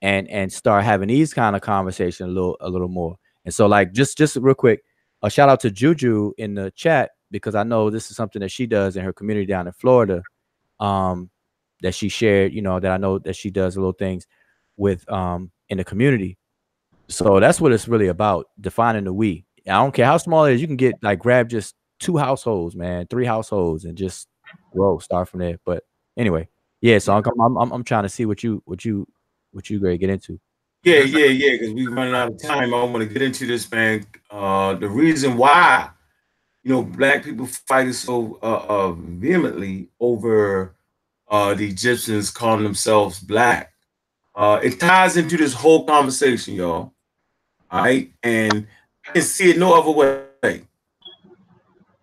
and 0.00 0.28
and 0.28 0.52
start 0.52 0.84
having 0.84 1.08
these 1.08 1.32
kind 1.32 1.54
of 1.54 1.62
conversation 1.62 2.26
a 2.26 2.30
little 2.30 2.56
a 2.60 2.68
little 2.68 2.88
more. 2.88 3.16
And 3.44 3.54
so 3.54 3.66
like 3.66 3.92
just 3.92 4.18
just 4.18 4.36
real 4.36 4.54
quick, 4.54 4.82
a 5.22 5.30
shout 5.30 5.48
out 5.48 5.60
to 5.60 5.70
Juju 5.70 6.32
in 6.38 6.54
the 6.54 6.70
chat 6.72 7.12
because 7.30 7.54
I 7.54 7.62
know 7.62 7.88
this 7.88 8.10
is 8.10 8.16
something 8.16 8.40
that 8.40 8.50
she 8.50 8.66
does 8.66 8.96
in 8.96 9.04
her 9.04 9.12
community 9.12 9.46
down 9.46 9.66
in 9.66 9.72
Florida. 9.72 10.22
Um 10.80 11.30
that 11.82 11.94
she 11.94 12.08
shared, 12.08 12.52
you 12.52 12.62
know, 12.62 12.80
that 12.80 12.90
I 12.90 12.96
know 12.96 13.18
that 13.20 13.36
she 13.36 13.50
does 13.50 13.76
little 13.76 13.92
things 13.92 14.26
with 14.76 15.08
um 15.10 15.52
in 15.68 15.78
the 15.78 15.84
community. 15.84 16.36
So 17.12 17.40
that's 17.40 17.60
what 17.60 17.72
it's 17.72 17.88
really 17.88 18.08
about, 18.08 18.46
defining 18.60 19.04
the 19.04 19.12
we. 19.12 19.44
I 19.66 19.74
don't 19.74 19.92
care 19.92 20.06
how 20.06 20.16
small 20.16 20.44
it 20.46 20.54
is, 20.54 20.60
you 20.60 20.66
can 20.66 20.76
get 20.76 20.94
like 21.02 21.18
grab 21.18 21.48
just 21.48 21.74
two 22.00 22.16
households, 22.16 22.74
man, 22.74 23.06
three 23.06 23.24
households, 23.24 23.84
and 23.84 23.96
just 23.96 24.28
grow, 24.72 24.98
start 24.98 25.28
from 25.28 25.40
there. 25.40 25.58
But 25.64 25.84
anyway, 26.16 26.48
yeah. 26.80 26.98
So 26.98 27.14
I'm 27.16 27.56
I'm 27.56 27.72
I'm, 27.72 27.84
trying 27.84 28.02
to 28.02 28.08
see 28.08 28.26
what 28.26 28.42
you 28.42 28.62
what 28.64 28.84
you 28.84 29.06
what 29.52 29.70
you 29.70 29.78
great 29.78 30.00
get 30.00 30.10
into. 30.10 30.40
Yeah, 30.82 31.00
yeah, 31.00 31.26
yeah. 31.26 31.52
Because 31.52 31.74
we're 31.74 31.94
running 31.94 32.14
out 32.14 32.32
of 32.32 32.42
time. 32.42 32.74
I 32.74 32.82
want 32.82 33.06
to 33.06 33.06
get 33.06 33.22
into 33.22 33.46
this, 33.46 33.70
man. 33.70 34.04
Uh, 34.30 34.74
the 34.74 34.88
reason 34.88 35.36
why, 35.36 35.90
you 36.64 36.72
know, 36.72 36.82
black 36.82 37.24
people 37.24 37.46
fighting 37.46 37.92
so 37.92 38.38
uh, 38.42 38.64
uh, 38.68 38.92
vehemently 38.92 39.90
over 40.00 40.74
uh, 41.28 41.54
the 41.54 41.68
Egyptians 41.68 42.30
calling 42.30 42.64
themselves 42.64 43.20
black. 43.20 43.72
Uh, 44.34 44.58
it 44.62 44.80
ties 44.80 45.16
into 45.16 45.36
this 45.36 45.52
whole 45.52 45.84
conversation, 45.84 46.54
y'all. 46.54 46.91
Right, 47.72 48.12
and 48.22 48.66
I 49.08 49.12
can 49.12 49.22
see 49.22 49.50
it 49.50 49.58
no 49.58 49.72
other 49.72 49.90
way. 49.90 50.62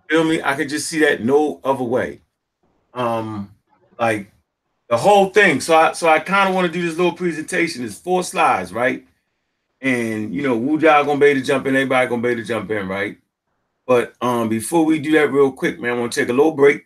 Feel 0.09 0.23
me? 0.23 0.41
I 0.41 0.55
can 0.55 0.67
just 0.67 0.89
see 0.89 0.99
that 0.99 1.23
no 1.23 1.59
other 1.63 1.83
way. 1.83 2.21
Um, 2.93 3.53
like 3.99 4.31
the 4.89 4.97
whole 4.97 5.29
thing. 5.29 5.61
So 5.61 5.77
I 5.77 5.91
so 5.93 6.09
I 6.09 6.19
kind 6.19 6.49
of 6.49 6.55
want 6.55 6.65
to 6.65 6.73
do 6.73 6.85
this 6.85 6.97
little 6.97 7.13
presentation. 7.13 7.85
It's 7.85 7.99
four 7.99 8.23
slides, 8.23 8.73
right? 8.73 9.05
And 9.81 10.33
you 10.33 10.41
know, 10.41 10.57
Wu 10.57 10.79
Jia 10.79 11.05
gonna 11.05 11.19
be 11.19 11.27
able 11.27 11.41
to 11.41 11.45
jump 11.45 11.67
in, 11.67 11.75
everybody 11.75 12.09
gonna 12.09 12.21
be 12.21 12.29
able 12.29 12.41
to 12.41 12.47
jump 12.47 12.71
in, 12.71 12.87
right? 12.87 13.17
But 13.85 14.13
um, 14.21 14.49
before 14.49 14.85
we 14.85 14.99
do 14.99 15.11
that 15.13 15.31
real 15.31 15.51
quick, 15.51 15.79
man, 15.79 15.97
I 15.97 15.99
want 15.99 16.11
to 16.13 16.19
take 16.19 16.29
a 16.29 16.33
little 16.33 16.51
break 16.51 16.85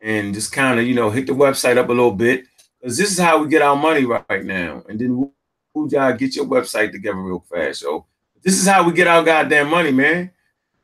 and 0.00 0.34
just 0.34 0.52
kind 0.52 0.78
of, 0.78 0.86
you 0.86 0.94
know, 0.94 1.10
hit 1.10 1.26
the 1.26 1.32
website 1.32 1.76
up 1.76 1.88
a 1.88 1.92
little 1.92 2.12
bit. 2.12 2.44
Because 2.80 2.96
this 2.96 3.10
is 3.10 3.18
how 3.18 3.42
we 3.42 3.48
get 3.48 3.62
our 3.62 3.74
money 3.74 4.04
right 4.04 4.44
now. 4.44 4.84
And 4.88 4.98
then 4.98 5.16
Wu 5.16 5.88
Jia 5.88 6.16
get 6.18 6.36
your 6.36 6.46
website 6.46 6.92
together 6.92 7.18
real 7.18 7.44
fast. 7.50 7.80
So 7.80 8.06
this 8.46 8.60
is 8.60 8.68
how 8.68 8.84
we 8.84 8.92
get 8.92 9.08
our 9.08 9.24
goddamn 9.24 9.68
money, 9.68 9.90
man. 9.90 10.30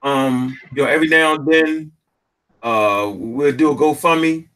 Um, 0.03 0.59
you 0.75 0.83
know, 0.83 0.89
every 0.89 1.07
now 1.07 1.37
and 1.37 1.47
then, 1.47 1.93
uh, 2.61 3.09
we'll 3.15 3.53
do 3.53 3.71
a 3.71 3.77
GoFundMe. 3.77 4.49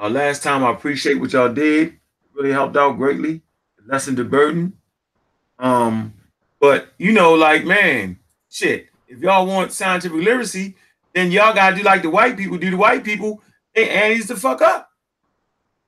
Uh, 0.00 0.08
last 0.08 0.44
time, 0.44 0.62
I 0.62 0.70
appreciate 0.70 1.14
what 1.14 1.32
y'all 1.32 1.52
did. 1.52 1.98
Really 2.32 2.52
helped 2.52 2.76
out 2.76 2.96
greatly. 2.96 3.42
Lessened 3.86 4.18
the 4.18 4.24
burden. 4.24 4.72
Um, 5.58 6.14
but 6.60 6.92
you 6.96 7.12
know, 7.12 7.34
like 7.34 7.64
man, 7.64 8.20
shit. 8.50 8.86
If 9.08 9.18
y'all 9.18 9.46
want 9.46 9.72
scientific 9.72 10.16
literacy, 10.16 10.76
then 11.12 11.32
y'all 11.32 11.54
gotta 11.54 11.74
do 11.74 11.82
like 11.82 12.02
the 12.02 12.10
white 12.10 12.36
people 12.36 12.56
do. 12.56 12.70
The 12.70 12.76
white 12.76 13.02
people, 13.02 13.42
they 13.74 13.90
anties 13.90 14.28
the 14.28 14.36
fuck 14.36 14.62
up. 14.62 14.90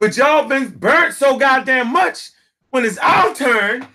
But 0.01 0.17
y'all 0.17 0.49
been 0.49 0.71
burnt 0.71 1.15
so 1.15 1.39
goddamn 1.39 1.93
much. 1.93 2.31
When 2.71 2.85
it's 2.85 2.99
our 2.99 3.33
turn, 3.35 3.87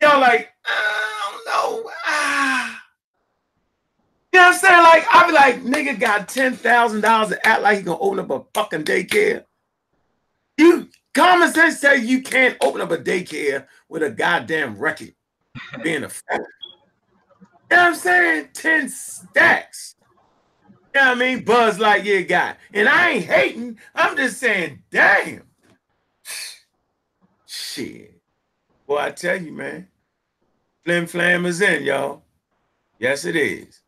y'all 0.00 0.20
like, 0.20 0.48
don't 0.64 1.15
know. 1.46 1.90
Ah. 2.04 2.82
You 4.32 4.40
know 4.40 4.46
what 4.46 4.54
I'm 4.54 4.60
saying? 4.60 4.82
Like, 4.82 5.06
I 5.10 5.26
be 5.26 5.32
like, 5.32 5.64
nigga 5.64 5.98
got 5.98 6.28
ten 6.28 6.54
thousand 6.54 7.00
dollars 7.00 7.30
to 7.30 7.46
act 7.46 7.62
like 7.62 7.78
he 7.78 7.84
gonna 7.84 7.98
open 7.98 8.20
up 8.20 8.30
a 8.30 8.44
fucking 8.52 8.84
daycare. 8.84 9.44
You 10.58 10.88
common 11.14 11.52
sense 11.52 11.80
say 11.80 11.98
you 11.98 12.22
can't 12.22 12.56
open 12.60 12.80
up 12.80 12.90
a 12.90 12.98
daycare 12.98 13.66
with 13.88 14.02
a 14.02 14.10
goddamn 14.10 14.76
record 14.78 15.14
being 15.82 16.04
a 16.04 16.08
fact. 16.08 16.42
You 17.70 17.76
know 17.76 17.82
what 17.82 17.88
I'm 17.88 17.94
saying? 17.94 18.48
10 18.52 18.88
stacks. 18.88 19.96
You 20.94 21.00
know 21.00 21.08
what 21.08 21.16
I 21.16 21.20
mean? 21.20 21.44
Buzz 21.44 21.78
Lightyear 21.78 22.28
guy. 22.28 22.56
And 22.72 22.88
I 22.88 23.10
ain't 23.10 23.24
hating. 23.24 23.78
I'm 23.94 24.16
just 24.16 24.38
saying, 24.38 24.82
damn. 24.90 25.42
Shit. 27.46 28.20
Boy, 28.86 28.98
I 28.98 29.10
tell 29.10 29.40
you, 29.40 29.52
man. 29.52 29.88
Flim 30.86 31.08
Flam 31.08 31.46
is 31.46 31.60
in, 31.60 31.82
y'all. 31.82 32.22
Yes, 33.00 33.24
it 33.24 33.34
is. 33.34 33.80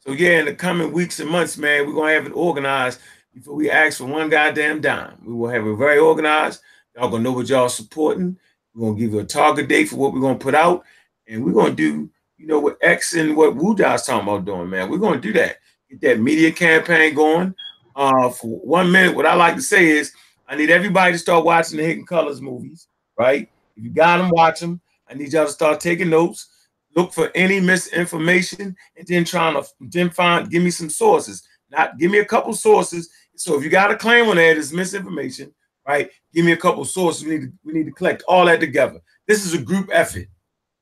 So 0.00 0.12
yeah, 0.12 0.40
in 0.40 0.44
the 0.44 0.54
coming 0.54 0.92
weeks 0.92 1.18
and 1.18 1.30
months, 1.30 1.56
man, 1.56 1.86
we're 1.86 1.94
gonna 1.94 2.12
have 2.12 2.26
it 2.26 2.32
organized 2.32 3.00
before 3.32 3.54
we 3.54 3.70
ask 3.70 3.96
for 3.96 4.04
one 4.04 4.28
goddamn 4.28 4.82
dime. 4.82 5.16
We 5.24 5.32
will 5.32 5.48
have 5.48 5.66
it 5.66 5.76
very 5.76 5.98
organized. 5.98 6.60
Y'all 6.94 7.08
gonna 7.08 7.22
know 7.22 7.32
what 7.32 7.48
y'all 7.48 7.70
supporting. 7.70 8.36
We're 8.74 8.88
gonna 8.88 9.00
give 9.00 9.14
you 9.14 9.20
a 9.20 9.24
target 9.24 9.66
date 9.66 9.88
for 9.88 9.96
what 9.96 10.12
we're 10.12 10.20
gonna 10.20 10.38
put 10.38 10.54
out, 10.54 10.84
and 11.26 11.42
we're 11.42 11.54
gonna 11.54 11.74
do, 11.74 12.10
you 12.36 12.46
know, 12.46 12.60
what 12.60 12.76
X 12.82 13.14
and 13.14 13.34
what 13.34 13.56
Wu 13.56 13.74
Da's 13.74 14.04
talking 14.04 14.28
about 14.28 14.44
doing, 14.44 14.68
man. 14.68 14.90
We're 14.90 14.98
gonna 14.98 15.22
do 15.22 15.32
that. 15.32 15.56
Get 15.88 16.02
that 16.02 16.20
media 16.20 16.52
campaign 16.52 17.14
going. 17.14 17.54
Uh, 17.96 18.28
for 18.28 18.58
one 18.58 18.92
minute, 18.92 19.16
what 19.16 19.24
I 19.24 19.32
like 19.36 19.54
to 19.54 19.62
say 19.62 19.88
is, 19.88 20.12
I 20.46 20.54
need 20.54 20.68
everybody 20.68 21.12
to 21.12 21.18
start 21.18 21.46
watching 21.46 21.78
the 21.78 21.84
Hidden 21.84 22.04
Colors 22.04 22.42
movies, 22.42 22.88
right? 23.16 23.48
If 23.74 23.84
you 23.84 23.88
got 23.90 24.18
them, 24.18 24.28
watch 24.28 24.60
them. 24.60 24.82
I 25.10 25.14
need 25.14 25.32
y'all 25.32 25.46
to 25.46 25.52
start 25.52 25.80
taking 25.80 26.10
notes. 26.10 26.48
Look 26.96 27.12
for 27.12 27.30
any 27.34 27.60
misinformation 27.60 28.76
and 28.96 29.06
then 29.06 29.24
trying 29.24 29.54
to 29.54 29.68
then 29.80 30.10
find 30.10 30.50
give 30.50 30.62
me 30.62 30.70
some 30.70 30.90
sources. 30.90 31.42
Not 31.70 31.98
give 31.98 32.10
me 32.10 32.18
a 32.18 32.24
couple 32.24 32.52
sources. 32.54 33.10
So 33.36 33.56
if 33.56 33.64
you 33.64 33.70
got 33.70 33.90
a 33.90 33.96
claim 33.96 34.28
on 34.28 34.36
that 34.36 34.56
it's 34.56 34.72
misinformation 34.72 35.54
right? 35.86 36.10
Give 36.32 36.44
me 36.44 36.52
a 36.52 36.56
couple 36.56 36.84
sources. 36.84 37.24
We 37.24 37.30
need 37.32 37.42
to, 37.42 37.52
we 37.64 37.72
need 37.72 37.86
to 37.86 37.92
collect 37.92 38.22
all 38.28 38.46
that 38.46 38.60
together. 38.60 39.00
This 39.26 39.44
is 39.44 39.54
a 39.54 39.62
group 39.62 39.88
effort. 39.92 40.26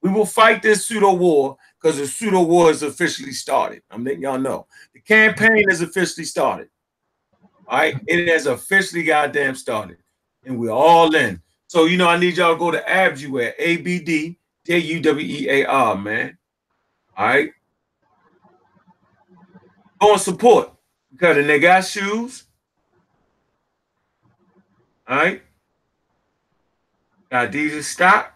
We 0.02 0.10
will 0.10 0.26
fight 0.26 0.62
this 0.62 0.86
pseudo 0.86 1.14
war 1.14 1.56
because 1.80 1.98
the 1.98 2.06
pseudo 2.06 2.42
war 2.42 2.70
is 2.70 2.82
officially 2.82 3.32
started. 3.32 3.82
I'm 3.90 4.04
letting 4.04 4.22
y'all 4.22 4.38
know. 4.38 4.66
The 4.94 5.00
campaign 5.00 5.64
is 5.68 5.80
officially 5.80 6.24
started. 6.24 6.68
All 7.66 7.78
right? 7.78 7.96
It 8.06 8.28
has 8.28 8.46
officially 8.46 9.02
goddamn 9.02 9.54
started. 9.54 9.98
And 10.44 10.58
we're 10.58 10.70
all 10.70 11.14
in 11.14 11.42
so 11.68 11.84
you 11.84 11.96
know 11.96 12.08
i 12.08 12.18
need 12.18 12.36
y'all 12.36 12.54
to 12.54 12.58
go 12.58 12.72
to 12.72 12.80
abjuwear 12.80 13.52
abd 13.60 14.36
J 14.68 14.76
U 14.80 15.00
W 15.00 15.26
E 15.26 15.48
A 15.48 15.64
R, 15.64 15.96
man. 15.96 16.36
All 17.16 17.26
right. 17.26 17.50
Go 19.98 20.12
and 20.12 20.20
support 20.20 20.70
because 21.10 21.36
they 21.46 21.58
got 21.58 21.86
shoes. 21.86 22.44
All 25.08 25.16
right. 25.16 25.42
Got 27.30 27.50
these 27.50 27.72
in 27.72 27.82
stock. 27.82 28.34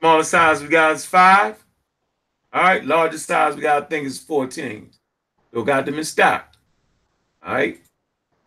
Smaller 0.00 0.24
size 0.24 0.62
we 0.62 0.68
got 0.68 0.92
is 0.92 1.04
five. 1.04 1.62
All 2.50 2.62
right. 2.62 2.82
Largest 2.82 3.26
size 3.26 3.54
we 3.54 3.60
got, 3.60 3.82
I 3.82 3.86
think, 3.86 4.06
is 4.06 4.18
14. 4.18 4.90
So 5.52 5.62
got 5.62 5.84
them 5.84 5.98
in 5.98 6.04
stock. 6.04 6.56
All 7.42 7.52
right. 7.52 7.78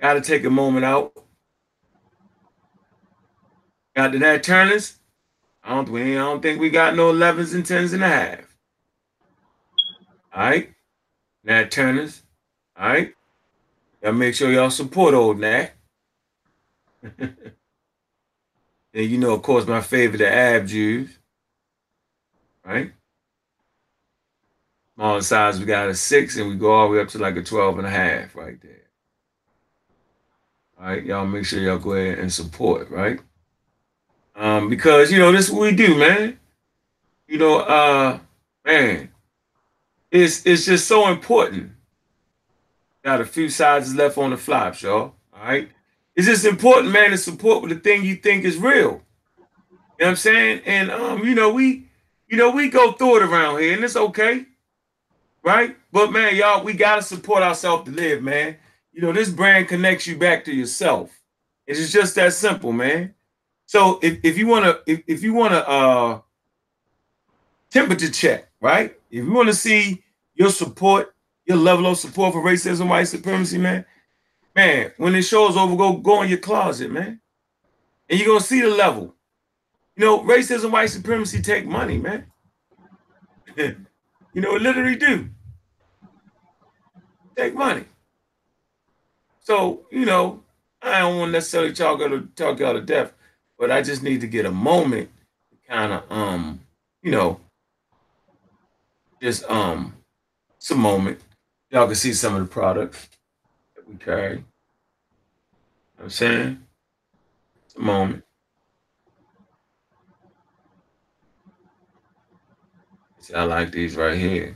Got 0.01 0.15
to 0.15 0.21
take 0.21 0.43
a 0.43 0.49
moment 0.49 0.85
out. 0.85 1.13
Got 3.95 4.11
the 4.11 4.19
Nat 4.19 4.43
Turners. 4.43 4.97
I 5.63 5.75
don't, 5.75 5.89
we, 5.89 6.17
I 6.17 6.19
don't 6.19 6.41
think 6.41 6.59
we 6.59 6.69
got 6.69 6.95
no 6.95 7.13
11s 7.13 7.55
and 7.55 7.63
10s 7.63 7.93
and 7.93 8.03
a 8.03 8.07
half. 8.07 8.57
All 10.33 10.43
right. 10.43 10.69
Nat 11.43 11.71
Turners. 11.71 12.21
All 12.77 12.87
right. 12.89 13.13
Y'all 14.03 14.11
make 14.11 14.35
sure 14.35 14.51
y'all 14.51 14.69
support 14.69 15.13
old 15.13 15.39
Nat. 15.39 15.71
and 17.17 17.33
you 18.93 19.17
know, 19.17 19.33
of 19.33 19.41
course, 19.41 19.65
my 19.65 19.81
favorite, 19.81 20.17
the 20.17 20.31
Ab 20.31 20.67
Jews. 20.67 21.17
Right? 22.65 22.91
Small 24.95 25.21
size, 25.21 25.59
we 25.59 25.65
got 25.65 25.89
a 25.89 25.95
six, 25.95 26.37
and 26.37 26.49
we 26.49 26.55
go 26.55 26.71
all 26.71 26.87
the 26.87 26.95
way 26.95 27.01
up 27.01 27.09
to 27.09 27.17
like 27.17 27.37
a 27.37 27.43
12 27.43 27.79
and 27.79 27.87
a 27.87 27.89
half 27.89 28.35
right 28.35 28.61
there. 28.61 28.71
All 30.79 30.87
right, 30.87 31.03
y'all 31.03 31.25
make 31.25 31.45
sure 31.45 31.59
y'all 31.61 31.77
go 31.77 31.93
ahead 31.93 32.19
and 32.19 32.31
support, 32.31 32.89
right? 32.89 33.19
Um, 34.35 34.69
because 34.69 35.11
you 35.11 35.19
know 35.19 35.31
this 35.31 35.47
is 35.47 35.51
what 35.51 35.61
we 35.61 35.75
do, 35.75 35.97
man. 35.97 36.39
You 37.27 37.37
know, 37.37 37.59
uh, 37.59 38.19
man, 38.65 39.09
it's 40.11 40.45
it's 40.45 40.65
just 40.65 40.87
so 40.87 41.07
important. 41.07 41.71
Got 43.03 43.21
a 43.21 43.25
few 43.25 43.49
sizes 43.49 43.95
left 43.95 44.17
on 44.17 44.31
the 44.31 44.37
flops, 44.37 44.81
y'all. 44.81 45.13
All 45.33 45.43
right. 45.43 45.69
It's 46.15 46.27
just 46.27 46.45
important, 46.45 46.93
man, 46.93 47.11
to 47.11 47.17
support 47.17 47.67
the 47.69 47.75
thing 47.75 48.03
you 48.03 48.15
think 48.15 48.45
is 48.45 48.57
real. 48.57 48.73
You 48.73 48.87
know 48.89 49.01
what 49.97 50.07
I'm 50.07 50.15
saying? 50.15 50.61
And 50.65 50.91
um, 50.91 51.23
you 51.23 51.35
know, 51.35 51.53
we, 51.53 51.87
you 52.27 52.37
know, 52.37 52.51
we 52.51 52.69
go 52.69 52.93
through 52.93 53.17
it 53.17 53.23
around 53.23 53.59
here, 53.59 53.73
and 53.73 53.83
it's 53.83 53.95
okay, 53.95 54.45
right? 55.43 55.75
But 55.91 56.11
man, 56.11 56.35
y'all, 56.35 56.63
we 56.63 56.73
gotta 56.73 57.01
support 57.01 57.43
ourselves 57.43 57.85
to 57.85 57.91
live, 57.91 58.21
man. 58.21 58.57
You 58.91 59.01
know, 59.01 59.11
this 59.11 59.29
brand 59.29 59.67
connects 59.67 60.07
you 60.07 60.17
back 60.17 60.45
to 60.45 60.53
yourself. 60.53 61.11
It's 61.67 61.91
just 61.91 62.15
that 62.15 62.33
simple, 62.33 62.71
man. 62.71 63.13
So 63.65 63.99
if, 64.01 64.19
if 64.23 64.37
you 64.37 64.47
want 64.47 64.65
to 64.65 64.81
if, 64.85 65.03
if 65.07 65.23
you 65.23 65.33
want 65.33 65.53
to 65.53 65.67
uh 65.67 66.21
temperature 67.71 68.09
check, 68.11 68.49
right? 68.61 68.95
If 69.09 69.25
you 69.25 69.31
want 69.31 69.49
to 69.49 69.55
see 69.55 70.03
your 70.35 70.49
support, 70.49 71.15
your 71.45 71.57
level 71.57 71.87
of 71.87 71.97
support 71.97 72.33
for 72.33 72.43
racism, 72.43 72.89
white 72.89 73.05
supremacy, 73.07 73.57
man, 73.57 73.85
man, 74.55 74.91
when 74.97 75.13
the 75.13 75.21
show's 75.21 75.57
over, 75.57 75.75
go 75.75 75.97
go 75.97 76.21
in 76.21 76.29
your 76.29 76.37
closet, 76.37 76.91
man, 76.91 77.19
and 78.09 78.19
you're 78.19 78.27
gonna 78.27 78.39
see 78.39 78.61
the 78.61 78.69
level. 78.69 79.15
You 79.95 80.05
know, 80.05 80.19
racism, 80.19 80.71
white 80.71 80.89
supremacy 80.89 81.41
take 81.41 81.65
money, 81.65 81.97
man. 81.97 82.25
you 83.57 83.75
know, 84.35 84.55
it 84.55 84.61
literally 84.61 84.95
do 84.95 85.29
take 87.35 87.55
money. 87.55 87.85
So 89.39 89.87
you 89.91 90.05
know, 90.05 90.43
I 90.83 90.99
don't 90.99 91.17
want 91.17 91.31
necessarily 91.31 91.73
talk 91.73 91.99
y'all 91.99 92.09
to 92.09 92.29
talk 92.35 92.59
y'all 92.59 92.73
to 92.73 92.81
death 92.81 93.14
but 93.57 93.71
I 93.71 93.81
just 93.81 94.03
need 94.03 94.21
to 94.21 94.27
get 94.27 94.45
a 94.45 94.51
moment 94.51 95.09
to 95.49 95.57
kind 95.69 95.93
of 95.93 96.03
um, 96.09 96.59
you 97.01 97.11
know, 97.11 97.39
just 99.21 99.43
um 99.49 99.93
some 100.59 100.79
moment. 100.79 101.19
Y'all 101.71 101.87
can 101.87 101.95
see 101.95 102.13
some 102.13 102.35
of 102.35 102.41
the 102.41 102.47
products 102.47 103.09
that 103.75 103.87
we 103.87 103.95
carry. 103.95 104.37
You 104.37 104.37
know 104.37 104.43
what 105.95 106.03
I'm 106.05 106.09
saying? 106.09 106.59
A 107.77 107.81
moment. 107.81 108.23
See, 113.19 113.33
I 113.33 113.43
like 113.43 113.71
these 113.71 113.95
right 113.95 114.17
here. 114.17 114.55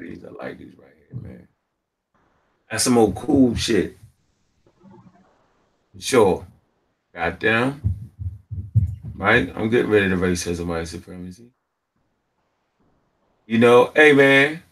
these, 0.00 0.24
I 0.24 0.30
like 0.30 0.56
these 0.56 0.72
right 0.78 0.94
here, 0.96 1.20
man. 1.20 1.48
That's 2.70 2.84
some 2.84 2.96
old 2.96 3.14
cool 3.14 3.54
shit. 3.54 3.97
Sure. 5.98 6.46
Goddamn. 7.14 7.82
Right? 9.14 9.52
I'm 9.54 9.68
getting 9.68 9.90
rid 9.90 10.10
of 10.10 10.18
the 10.18 10.26
racism, 10.26 10.66
white 10.66 10.86
supremacy. 10.86 11.50
You 13.46 13.58
know, 13.58 13.92
hey 13.96 14.12
man, 14.12 14.62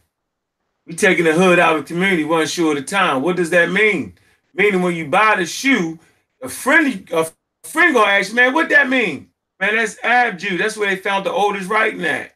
we 0.87 0.95
taking 0.95 1.25
the 1.25 1.33
hood 1.33 1.59
out 1.59 1.77
of 1.77 1.83
the 1.83 1.95
community 1.95 2.25
one 2.25 2.47
shoe 2.47 2.71
at 2.71 2.77
a 2.77 2.83
time. 2.83 3.23
What 3.23 3.37
does 3.37 3.51
that 3.51 3.71
mean? 3.71 4.15
Meaning 4.55 4.83
when 4.83 4.95
you 4.95 5.09
buy 5.09 5.37
the 5.37 5.47
shoe, 5.47 5.99
a 6.43 6.49
friend, 6.49 7.09
a 7.11 7.27
friend 7.65 7.95
gonna 7.95 8.11
ask 8.11 8.31
you, 8.31 8.37
man, 8.37 8.55
what 8.55 8.69
that 8.69 8.89
mean? 8.89 9.31
Man, 9.59 9.77
that's 9.77 9.97
Ab 10.05 10.39
Jew. 10.39 10.59
That's 10.59 10.77
where 10.77 10.89
they 10.91 10.97
found 10.97 11.25
the 11.25 11.33
oldest 11.33 11.71
writing 11.71 12.05
at. 12.05 12.35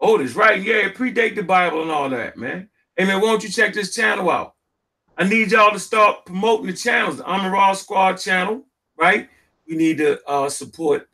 Oldest 0.00 0.34
writing, 0.34 0.64
yeah, 0.64 0.86
it 0.86 0.94
predate 0.94 1.34
the 1.34 1.42
Bible 1.42 1.82
and 1.82 1.90
all 1.90 2.08
that, 2.08 2.38
man. 2.38 2.70
Hey 2.96 3.04
man, 3.04 3.20
why 3.20 3.28
don't 3.28 3.44
you 3.44 3.50
check 3.50 3.74
this 3.74 3.94
channel 3.94 4.30
out? 4.30 4.54
I 5.20 5.24
need 5.24 5.52
y'all 5.52 5.70
to 5.70 5.78
start 5.78 6.24
promoting 6.24 6.68
the 6.68 6.72
channels, 6.72 7.18
the 7.18 7.24
Raw 7.24 7.74
Squad 7.74 8.14
channel, 8.14 8.64
right? 8.96 9.28
We 9.68 9.76
need 9.76 9.98
to 9.98 10.18
uh, 10.26 10.48
support 10.48 11.10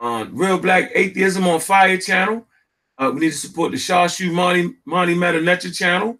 uh, 0.00 0.24
Real 0.30 0.58
Black 0.58 0.90
Atheism 0.94 1.46
on 1.46 1.60
Fire 1.60 1.98
channel. 1.98 2.46
Uh, 2.96 3.10
we 3.12 3.20
need 3.20 3.32
to 3.32 3.36
support 3.36 3.72
the 3.72 3.76
Shashu 3.76 4.32
Monty 4.32 4.74
Monty 4.86 5.14
Metanetra 5.14 5.76
channel 5.76 6.16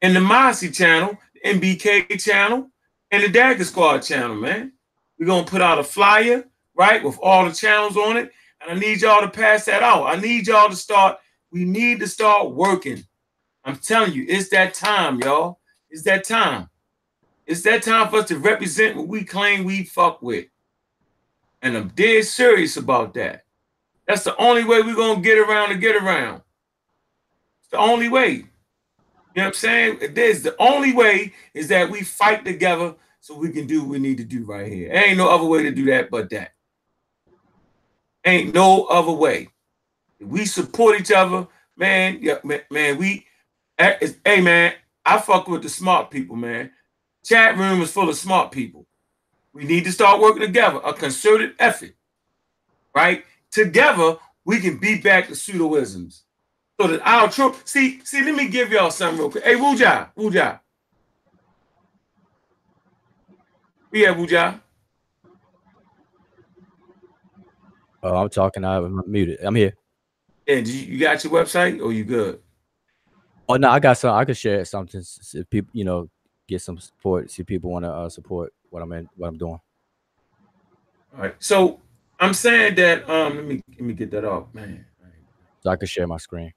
and 0.00 0.14
the 0.14 0.20
Mossy 0.20 0.70
channel, 0.70 1.18
the 1.34 1.40
NBK 1.54 2.22
channel, 2.22 2.70
and 3.10 3.24
the 3.24 3.28
Dagger 3.28 3.64
Squad 3.64 3.98
channel, 4.02 4.36
man. 4.36 4.72
We're 5.18 5.26
gonna 5.26 5.44
put 5.44 5.62
out 5.62 5.80
a 5.80 5.84
flyer, 5.84 6.44
right, 6.76 7.02
with 7.02 7.18
all 7.20 7.46
the 7.46 7.52
channels 7.52 7.96
on 7.96 8.16
it. 8.16 8.30
And 8.60 8.70
I 8.70 8.80
need 8.80 9.02
y'all 9.02 9.22
to 9.22 9.28
pass 9.28 9.64
that 9.64 9.82
out. 9.82 10.06
I 10.06 10.20
need 10.20 10.46
y'all 10.46 10.70
to 10.70 10.76
start. 10.76 11.18
We 11.50 11.64
need 11.64 11.98
to 11.98 12.06
start 12.06 12.52
working. 12.52 13.02
I'm 13.64 13.74
telling 13.74 14.12
you, 14.12 14.24
it's 14.28 14.50
that 14.50 14.74
time, 14.74 15.18
y'all. 15.18 15.59
It's 15.90 16.02
that 16.04 16.24
time. 16.24 16.68
It's 17.46 17.62
that 17.62 17.82
time 17.82 18.08
for 18.08 18.18
us 18.18 18.28
to 18.28 18.38
represent 18.38 18.96
what 18.96 19.08
we 19.08 19.24
claim 19.24 19.64
we 19.64 19.84
fuck 19.84 20.22
with. 20.22 20.46
And 21.62 21.76
I'm 21.76 21.88
dead 21.88 22.24
serious 22.24 22.76
about 22.76 23.14
that. 23.14 23.44
That's 24.06 24.24
the 24.24 24.36
only 24.36 24.64
way 24.64 24.82
we're 24.82 24.94
gonna 24.94 25.20
get 25.20 25.38
around 25.38 25.70
to 25.70 25.74
get 25.76 25.96
around. 25.96 26.42
It's 27.60 27.70
the 27.70 27.78
only 27.78 28.08
way. 28.08 28.30
You 28.30 28.44
know 29.36 29.42
what 29.42 29.46
I'm 29.46 29.52
saying? 29.54 29.98
There's 30.14 30.42
the 30.42 30.56
only 30.58 30.92
way 30.92 31.32
is 31.54 31.68
that 31.68 31.90
we 31.90 32.02
fight 32.02 32.44
together 32.44 32.94
so 33.20 33.36
we 33.36 33.50
can 33.50 33.66
do 33.66 33.80
what 33.80 33.90
we 33.90 33.98
need 33.98 34.16
to 34.16 34.24
do 34.24 34.44
right 34.44 34.70
here. 34.70 34.92
Ain't 34.92 35.18
no 35.18 35.28
other 35.28 35.44
way 35.44 35.62
to 35.62 35.70
do 35.70 35.84
that 35.86 36.10
but 36.10 36.30
that. 36.30 36.52
Ain't 38.24 38.54
no 38.54 38.84
other 38.86 39.12
way. 39.12 39.48
If 40.18 40.26
we 40.26 40.44
support 40.44 41.00
each 41.00 41.12
other, 41.12 41.46
man. 41.76 42.18
Yeah, 42.20 42.38
man, 42.44 42.62
man 42.70 42.98
we 42.98 43.26
eh, 43.78 44.08
hey 44.24 44.40
man, 44.40 44.74
I 45.04 45.18
fuck 45.18 45.48
with 45.48 45.62
the 45.62 45.68
smart 45.68 46.10
people, 46.10 46.36
man. 46.36 46.70
Chat 47.24 47.56
room 47.56 47.82
is 47.82 47.92
full 47.92 48.08
of 48.08 48.16
smart 48.16 48.52
people. 48.52 48.86
We 49.52 49.64
need 49.64 49.84
to 49.84 49.92
start 49.92 50.20
working 50.20 50.42
together, 50.42 50.80
a 50.84 50.92
concerted 50.92 51.54
effort, 51.58 51.94
right? 52.94 53.24
Together, 53.50 54.16
we 54.44 54.60
can 54.60 54.78
beat 54.78 55.02
back 55.02 55.28
the 55.28 55.34
pseudoisms. 55.34 56.22
So 56.80 56.86
that 56.86 57.06
our 57.06 57.28
troop, 57.28 57.56
see, 57.64 58.00
see, 58.04 58.24
let 58.24 58.34
me 58.34 58.48
give 58.48 58.70
y'all 58.70 58.90
something 58.90 59.18
real 59.18 59.30
quick. 59.30 59.44
Hey, 59.44 59.56
Wuja, 59.56 60.10
Wuja. 60.16 60.60
Yeah, 63.92 64.14
Wuja. 64.14 64.60
Oh, 68.02 68.16
I'm 68.16 68.30
talking. 68.30 68.64
I'm 68.64 69.02
muted. 69.06 69.40
I'm 69.42 69.54
here. 69.54 69.74
And 70.46 70.66
you, 70.66 70.92
you 70.92 70.98
got 70.98 71.22
your 71.22 71.32
website 71.32 71.82
or 71.82 71.92
you 71.92 72.04
good? 72.04 72.40
Oh 73.50 73.56
no, 73.56 73.68
I 73.68 73.80
got 73.80 73.98
some. 73.98 74.14
I 74.14 74.24
could 74.24 74.36
share 74.36 74.64
something 74.64 75.02
if 75.34 75.50
people, 75.50 75.70
you 75.72 75.82
know, 75.82 76.08
get 76.46 76.62
some 76.62 76.78
support. 76.78 77.32
See, 77.32 77.42
people 77.42 77.68
want 77.68 77.84
to 77.84 77.90
uh, 77.90 78.08
support 78.08 78.52
what 78.68 78.80
I'm 78.80 78.92
in, 78.92 79.08
what 79.16 79.26
I'm 79.26 79.38
doing. 79.38 79.58
All 81.12 81.20
right. 81.20 81.34
So 81.40 81.80
I'm 82.20 82.32
saying 82.32 82.76
that. 82.76 83.10
Um, 83.10 83.34
let 83.34 83.44
me 83.44 83.60
let 83.70 83.80
me 83.80 83.94
get 83.94 84.12
that 84.12 84.24
off, 84.24 84.54
man. 84.54 84.86
So 85.64 85.70
I 85.70 85.74
could 85.74 85.88
share 85.88 86.06
my 86.06 86.18
screen. 86.18 86.52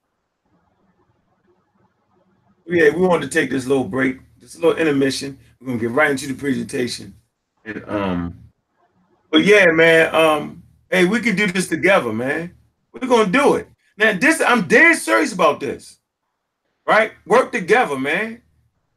Yeah, 2.68 2.92
we 2.92 3.08
wanted 3.08 3.32
to 3.32 3.40
take 3.40 3.50
this 3.50 3.66
little 3.66 3.86
break, 3.86 4.20
this 4.40 4.56
little 4.60 4.78
intermission. 4.78 5.40
We're 5.60 5.70
gonna 5.70 5.80
get 5.80 5.90
right 5.90 6.12
into 6.12 6.28
the 6.28 6.36
presentation, 6.36 7.16
and 7.66 7.84
um, 7.88 8.38
but 9.32 9.44
yeah, 9.44 9.66
man. 9.72 10.14
Um, 10.14 10.64
hey, 10.92 11.06
we 11.06 11.22
can 11.22 11.36
do 11.36 11.48
this 11.48 11.68
together, 11.68 12.14
man. 12.14 12.54
We're 12.92 13.08
gonna 13.08 13.32
do 13.32 13.56
it. 13.56 13.68
Now, 13.98 14.14
this 14.14 14.44
I'm 14.46 14.68
dead 14.68 14.96
serious 14.98 15.34
about 15.34 15.60
this 15.60 15.98
right? 16.86 17.12
Work 17.26 17.52
together, 17.52 17.98
man. 17.98 18.42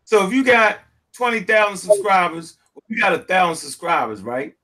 So 0.05 0.27
if 0.27 0.33
you 0.33 0.45
got 0.45 0.79
20,000 1.15 1.77
subscribers, 1.77 2.59
we 2.89 3.01
got 3.01 3.13
a 3.13 3.19
thousand 3.19 3.57
subscribers, 3.57 4.23
right? 4.23 4.55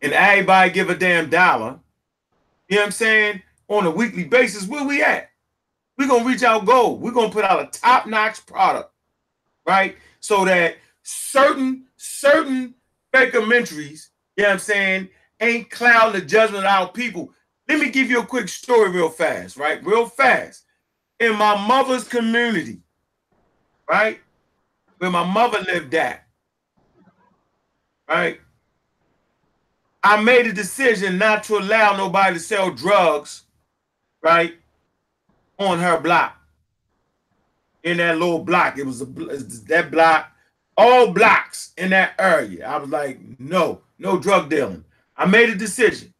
And 0.00 0.12
everybody 0.12 0.70
give 0.70 0.90
a 0.90 0.94
damn 0.94 1.30
dollar, 1.30 1.78
you 2.68 2.76
know 2.76 2.82
what 2.82 2.86
I'm 2.86 2.92
saying? 2.92 3.42
On 3.68 3.86
a 3.86 3.90
weekly 3.90 4.24
basis, 4.24 4.66
where 4.66 4.84
we 4.84 5.02
at? 5.02 5.30
We're 5.96 6.08
gonna 6.08 6.24
reach 6.24 6.42
our 6.42 6.62
goal. 6.62 6.98
We're 6.98 7.12
gonna 7.12 7.32
put 7.32 7.44
out 7.44 7.62
a 7.62 7.78
top-notch 7.78 8.44
product, 8.46 8.92
right? 9.66 9.96
So 10.20 10.44
that 10.44 10.76
certain, 11.02 11.84
certain 11.96 12.74
documentaries, 13.14 14.08
you 14.36 14.42
know 14.42 14.48
what 14.48 14.52
I'm 14.54 14.58
saying, 14.58 15.08
ain't 15.40 15.70
clouding 15.70 16.20
the 16.20 16.26
judgment 16.26 16.64
of 16.64 16.70
our 16.70 16.88
people. 16.90 17.32
Let 17.68 17.78
me 17.80 17.90
give 17.90 18.10
you 18.10 18.20
a 18.20 18.26
quick 18.26 18.48
story 18.48 18.90
real 18.90 19.08
fast, 19.08 19.56
right? 19.56 19.84
Real 19.84 20.06
fast 20.06 20.64
in 21.22 21.36
my 21.36 21.56
mother's 21.66 22.04
community, 22.04 22.80
right? 23.88 24.20
Where 24.98 25.10
my 25.10 25.24
mother 25.24 25.60
lived 25.60 25.94
at, 25.94 26.26
right? 28.08 28.40
I 30.02 30.20
made 30.20 30.46
a 30.46 30.52
decision 30.52 31.16
not 31.18 31.44
to 31.44 31.58
allow 31.58 31.96
nobody 31.96 32.34
to 32.34 32.40
sell 32.40 32.70
drugs, 32.70 33.44
right, 34.20 34.54
on 35.58 35.78
her 35.78 36.00
block. 36.00 36.36
In 37.84 37.96
that 37.98 38.18
little 38.18 38.44
block, 38.44 38.78
it 38.78 38.86
was 38.86 39.00
a 39.00 39.04
that 39.04 39.90
block, 39.90 40.30
all 40.76 41.12
blocks 41.12 41.72
in 41.76 41.90
that 41.90 42.14
area. 42.18 42.66
I 42.66 42.78
was 42.78 42.90
like, 42.90 43.18
no, 43.38 43.80
no 43.98 44.18
drug 44.18 44.50
dealing. 44.50 44.84
I 45.16 45.26
made 45.26 45.50
a 45.50 45.54
decision. 45.56 46.12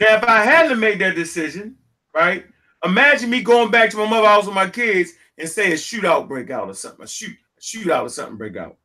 Now, 0.00 0.16
if 0.16 0.24
I 0.24 0.44
had 0.44 0.68
to 0.68 0.76
make 0.76 0.98
that 0.98 1.14
decision, 1.14 1.76
right, 2.14 2.44
Imagine 2.84 3.30
me 3.30 3.42
going 3.42 3.70
back 3.70 3.90
to 3.90 3.96
my 3.96 4.08
mother 4.08 4.26
house 4.28 4.46
with 4.46 4.54
my 4.54 4.68
kids 4.68 5.12
and 5.38 5.48
say 5.48 5.72
a 5.72 5.76
shootout 5.76 6.28
break 6.28 6.50
out 6.50 6.68
or 6.68 6.74
something, 6.74 7.04
a 7.04 7.08
shoot, 7.08 7.36
a 7.58 7.60
shootout 7.60 8.02
or 8.02 8.08
something 8.10 8.36
break 8.36 8.56
out, 8.56 8.76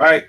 right? 0.00 0.24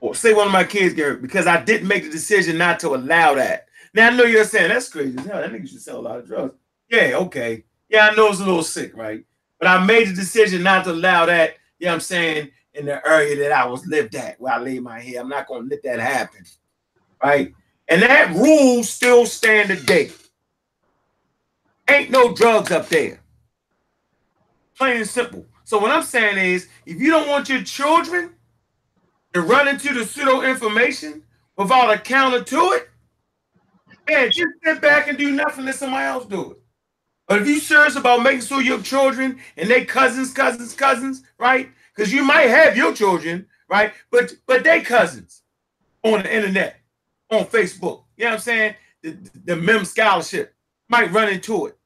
Or 0.00 0.14
say 0.14 0.34
one 0.34 0.46
of 0.46 0.52
my 0.52 0.64
kids 0.64 0.94
get 0.94 1.22
because 1.22 1.46
I 1.46 1.62
didn't 1.62 1.86
make 1.88 2.04
the 2.04 2.10
decision 2.10 2.58
not 2.58 2.80
to 2.80 2.94
allow 2.94 3.34
that. 3.34 3.66
Now 3.94 4.08
I 4.08 4.10
know 4.10 4.24
you're 4.24 4.44
saying 4.44 4.70
that's 4.70 4.88
crazy. 4.88 5.16
as 5.18 5.26
Hell, 5.26 5.40
that 5.40 5.52
nigga 5.52 5.68
should 5.68 5.80
sell 5.80 6.00
a 6.00 6.02
lot 6.02 6.18
of 6.18 6.26
drugs. 6.26 6.54
Yeah, 6.90 7.12
okay. 7.16 7.64
Yeah, 7.88 8.08
I 8.08 8.14
know 8.14 8.28
it's 8.28 8.40
a 8.40 8.44
little 8.44 8.62
sick, 8.62 8.96
right? 8.96 9.24
But 9.58 9.68
I 9.68 9.84
made 9.84 10.08
the 10.08 10.14
decision 10.14 10.62
not 10.62 10.84
to 10.84 10.92
allow 10.92 11.26
that. 11.26 11.56
You 11.78 11.86
know 11.86 11.92
what 11.92 11.94
I'm 11.94 12.00
saying? 12.00 12.50
In 12.74 12.86
the 12.86 13.06
area 13.06 13.36
that 13.36 13.52
I 13.52 13.66
was 13.66 13.86
lived 13.86 14.14
at, 14.14 14.40
where 14.40 14.54
I 14.54 14.58
laid 14.58 14.82
my 14.82 15.00
head, 15.00 15.16
I'm 15.16 15.28
not 15.28 15.46
gonna 15.46 15.68
let 15.68 15.82
that 15.82 15.98
happen, 15.98 16.44
right? 17.22 17.52
And 17.88 18.02
that 18.02 18.34
rule 18.34 18.82
still 18.84 19.26
stand 19.26 19.68
today. 19.68 20.10
Ain't 21.90 22.10
no 22.10 22.34
drugs 22.34 22.70
up 22.70 22.88
there. 22.88 23.20
Plain 24.78 24.98
and 24.98 25.08
simple. 25.08 25.46
So 25.64 25.78
what 25.78 25.90
I'm 25.90 26.02
saying 26.02 26.38
is, 26.38 26.68
if 26.86 27.00
you 27.00 27.10
don't 27.10 27.28
want 27.28 27.48
your 27.48 27.62
children 27.62 28.32
to 29.34 29.42
run 29.42 29.68
into 29.68 29.94
the 29.94 30.04
pseudo 30.04 30.42
information 30.42 31.22
without 31.56 31.92
a 31.92 31.98
counter 31.98 32.42
to 32.44 32.56
it, 32.74 32.90
man, 34.08 34.30
just 34.30 34.52
sit 34.64 34.80
back 34.80 35.08
and 35.08 35.18
do 35.18 35.32
nothing. 35.32 35.64
Let 35.66 35.76
somebody 35.76 36.06
else 36.06 36.26
do 36.26 36.52
it. 36.52 36.58
But 37.28 37.42
if 37.42 37.48
you're 37.48 37.60
serious 37.60 37.96
about 37.96 38.22
making 38.22 38.42
sure 38.42 38.62
your 38.62 38.82
children 38.82 39.40
and 39.56 39.70
their 39.70 39.84
cousins, 39.84 40.32
cousins, 40.32 40.74
cousins, 40.74 41.22
right? 41.38 41.70
Because 41.94 42.12
you 42.12 42.24
might 42.24 42.48
have 42.48 42.76
your 42.76 42.94
children, 42.94 43.46
right? 43.68 43.92
But 44.10 44.34
but 44.46 44.64
they 44.64 44.82
cousins 44.82 45.42
on 46.04 46.22
the 46.24 46.34
internet, 46.34 46.80
on 47.30 47.46
Facebook. 47.46 48.04
You 48.16 48.24
know 48.26 48.30
what 48.30 48.34
I'm 48.34 48.40
saying? 48.40 48.74
The, 49.02 49.18
the 49.46 49.56
MEM 49.56 49.84
scholarship 49.86 50.54
might 50.88 51.12
run 51.12 51.30
into 51.30 51.66
it. 51.66 51.78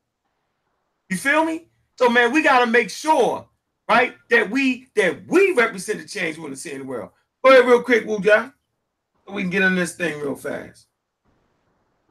You 1.10 1.16
feel 1.16 1.44
me? 1.44 1.68
So 1.98 2.08
man, 2.08 2.32
we 2.32 2.42
gotta 2.42 2.66
make 2.66 2.90
sure, 2.90 3.48
right, 3.88 4.14
that 4.30 4.50
we 4.50 4.88
that 4.96 5.26
we 5.26 5.52
represent 5.52 6.00
the 6.00 6.08
change 6.08 6.36
we 6.36 6.42
want 6.42 6.54
to 6.54 6.60
see 6.60 6.72
in 6.72 6.80
the 6.80 6.86
world. 6.86 7.10
Go 7.44 7.50
ahead, 7.52 7.66
real 7.66 7.82
quick, 7.82 8.06
Wu 8.06 8.22
so 8.22 9.32
we 9.32 9.42
can 9.42 9.50
get 9.50 9.62
on 9.62 9.74
this 9.74 9.94
thing 9.94 10.20
real 10.20 10.34
fast. 10.34 10.86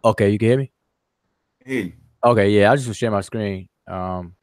Okay, 0.05 0.29
you 0.29 0.37
can 0.37 0.47
hear 0.47 0.57
me. 0.57 0.71
Hey. 1.65 1.95
Okay, 2.23 2.49
yeah, 2.49 2.71
I 2.71 2.75
just 2.75 2.99
share 2.99 3.11
my 3.11 3.21
screen. 3.21 3.69
Um, 3.87 4.35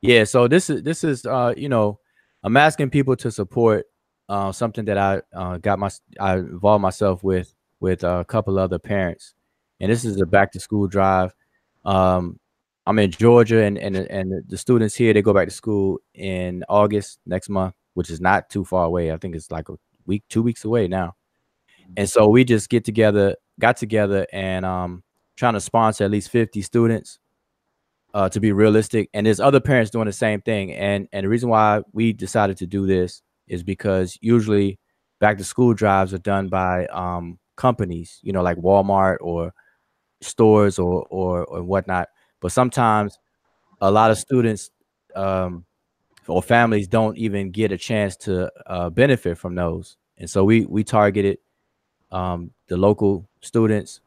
yeah, 0.00 0.24
so 0.24 0.48
this 0.48 0.70
is 0.70 0.82
this 0.82 1.04
is 1.04 1.24
uh, 1.26 1.54
you 1.56 1.68
know, 1.68 1.98
I'm 2.42 2.56
asking 2.56 2.90
people 2.90 3.16
to 3.16 3.30
support 3.30 3.86
uh, 4.28 4.52
something 4.52 4.84
that 4.86 4.98
I 4.98 5.22
uh, 5.34 5.58
got 5.58 5.78
my 5.78 5.90
I 6.20 6.36
involved 6.36 6.82
myself 6.82 7.22
with 7.22 7.54
with 7.80 8.04
a 8.04 8.24
couple 8.26 8.58
other 8.58 8.78
parents, 8.78 9.34
and 9.80 9.90
this 9.90 10.04
is 10.04 10.20
a 10.20 10.26
back 10.26 10.52
to 10.52 10.60
school 10.60 10.86
drive. 10.86 11.34
Um, 11.84 12.38
I'm 12.86 12.98
in 12.98 13.10
Georgia, 13.10 13.62
and 13.62 13.78
and 13.78 13.96
and 13.96 14.42
the 14.48 14.58
students 14.58 14.94
here 14.94 15.12
they 15.12 15.22
go 15.22 15.32
back 15.32 15.48
to 15.48 15.54
school 15.54 15.98
in 16.14 16.64
August 16.68 17.20
next 17.26 17.48
month, 17.48 17.74
which 17.94 18.10
is 18.10 18.20
not 18.20 18.50
too 18.50 18.64
far 18.64 18.84
away. 18.84 19.12
I 19.12 19.16
think 19.18 19.36
it's 19.36 19.50
like 19.50 19.68
a 19.68 19.74
week, 20.06 20.24
two 20.28 20.42
weeks 20.42 20.64
away 20.64 20.88
now. 20.88 21.14
and 21.96 22.08
so 22.08 22.28
we 22.28 22.44
just 22.44 22.70
get 22.70 22.84
together, 22.84 23.36
got 23.60 23.76
together, 23.76 24.26
and 24.32 24.64
um, 24.66 25.02
trying 25.36 25.54
to 25.54 25.60
sponsor 25.60 26.04
at 26.04 26.10
least 26.10 26.30
50 26.30 26.62
students 26.62 27.18
uh, 28.14 28.28
to 28.28 28.40
be 28.40 28.52
realistic. 28.52 29.08
And 29.14 29.26
there's 29.26 29.40
other 29.40 29.60
parents 29.60 29.90
doing 29.90 30.06
the 30.06 30.12
same 30.12 30.40
thing. 30.40 30.72
And 30.72 31.08
and 31.12 31.24
the 31.24 31.28
reason 31.28 31.48
why 31.48 31.82
we 31.92 32.12
decided 32.12 32.56
to 32.58 32.66
do 32.66 32.86
this 32.86 33.22
is 33.48 33.62
because 33.62 34.18
usually 34.20 34.78
back 35.20 35.38
to 35.38 35.44
school 35.44 35.74
drives 35.74 36.12
are 36.14 36.18
done 36.18 36.48
by 36.48 36.86
um, 36.86 37.38
companies, 37.56 38.18
you 38.22 38.32
know, 38.32 38.42
like 38.42 38.56
Walmart 38.58 39.18
or 39.20 39.52
stores 40.20 40.78
or 40.78 41.06
or 41.10 41.44
or 41.44 41.62
whatnot. 41.62 42.08
But 42.42 42.52
sometimes 42.52 43.18
a 43.80 43.90
lot 43.90 44.10
of 44.10 44.18
students 44.18 44.70
um, 45.14 45.64
or 46.26 46.42
families 46.42 46.88
don't 46.88 47.16
even 47.16 47.50
get 47.50 47.72
a 47.72 47.78
chance 47.78 48.16
to 48.16 48.50
uh, 48.66 48.90
benefit 48.90 49.38
from 49.38 49.54
those. 49.54 49.96
And 50.18 50.28
so 50.28 50.44
we 50.44 50.66
we 50.66 50.84
targeted 50.84 51.38
um, 52.10 52.50
the 52.66 52.76
local 52.76 53.26
students 53.40 54.00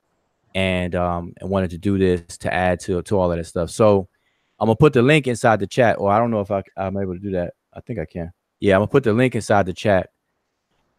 and 0.54 0.94
um, 0.96 1.34
and 1.42 1.50
wanted 1.50 1.72
to 1.72 1.78
do 1.78 1.98
this 1.98 2.38
to 2.40 2.54
add 2.54 2.80
to 2.82 3.02
to 3.02 3.18
all 3.18 3.32
of 3.32 3.38
that 3.38 3.46
stuff. 3.46 3.72
So 3.72 4.08
I'm 4.60 4.68
gonna 4.68 4.76
put 4.76 4.94
the 4.94 5.02
link 5.02 5.28
inside 5.28 5.60
the 5.60 5.68
chat, 5.68 5.98
or 5.98 6.12
I 6.12 6.20
don't 6.20 6.32
know 6.32 6.42
if 6.42 6.52
I, 6.52 6.62
I'm 6.78 6.98
able 6.98 7.14
to 7.14 7.20
do 7.20 7.32
that. 7.32 7.54
I 7.74 7.82
think 7.82 8.00
I 8.00 8.06
can. 8.06 8.32
Yeah, 8.60 8.76
I'm 8.76 8.82
gonna 8.82 8.88
put 8.88 9.04
the 9.04 9.14
link 9.14 9.36
inside 9.36 9.66
the 9.66 9.74
chat. 9.74 10.12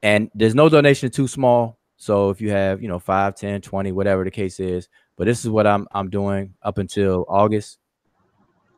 And 0.02 0.30
there's 0.34 0.54
no 0.54 0.68
donation 0.68 1.10
too 1.10 1.26
small. 1.28 1.78
So 1.96 2.28
if 2.28 2.40
you 2.40 2.50
have, 2.50 2.82
you 2.82 2.88
know, 2.88 2.98
5, 2.98 3.34
10, 3.34 3.62
20, 3.62 3.92
whatever 3.92 4.24
the 4.24 4.30
case 4.30 4.60
is, 4.60 4.88
but 5.16 5.26
this 5.26 5.44
is 5.44 5.51
what 5.51 5.66
I'm 5.66 5.86
I'm 5.93 6.10
doing 6.10 6.55
up 6.62 6.78
until 6.78 7.24
August. 7.28 7.78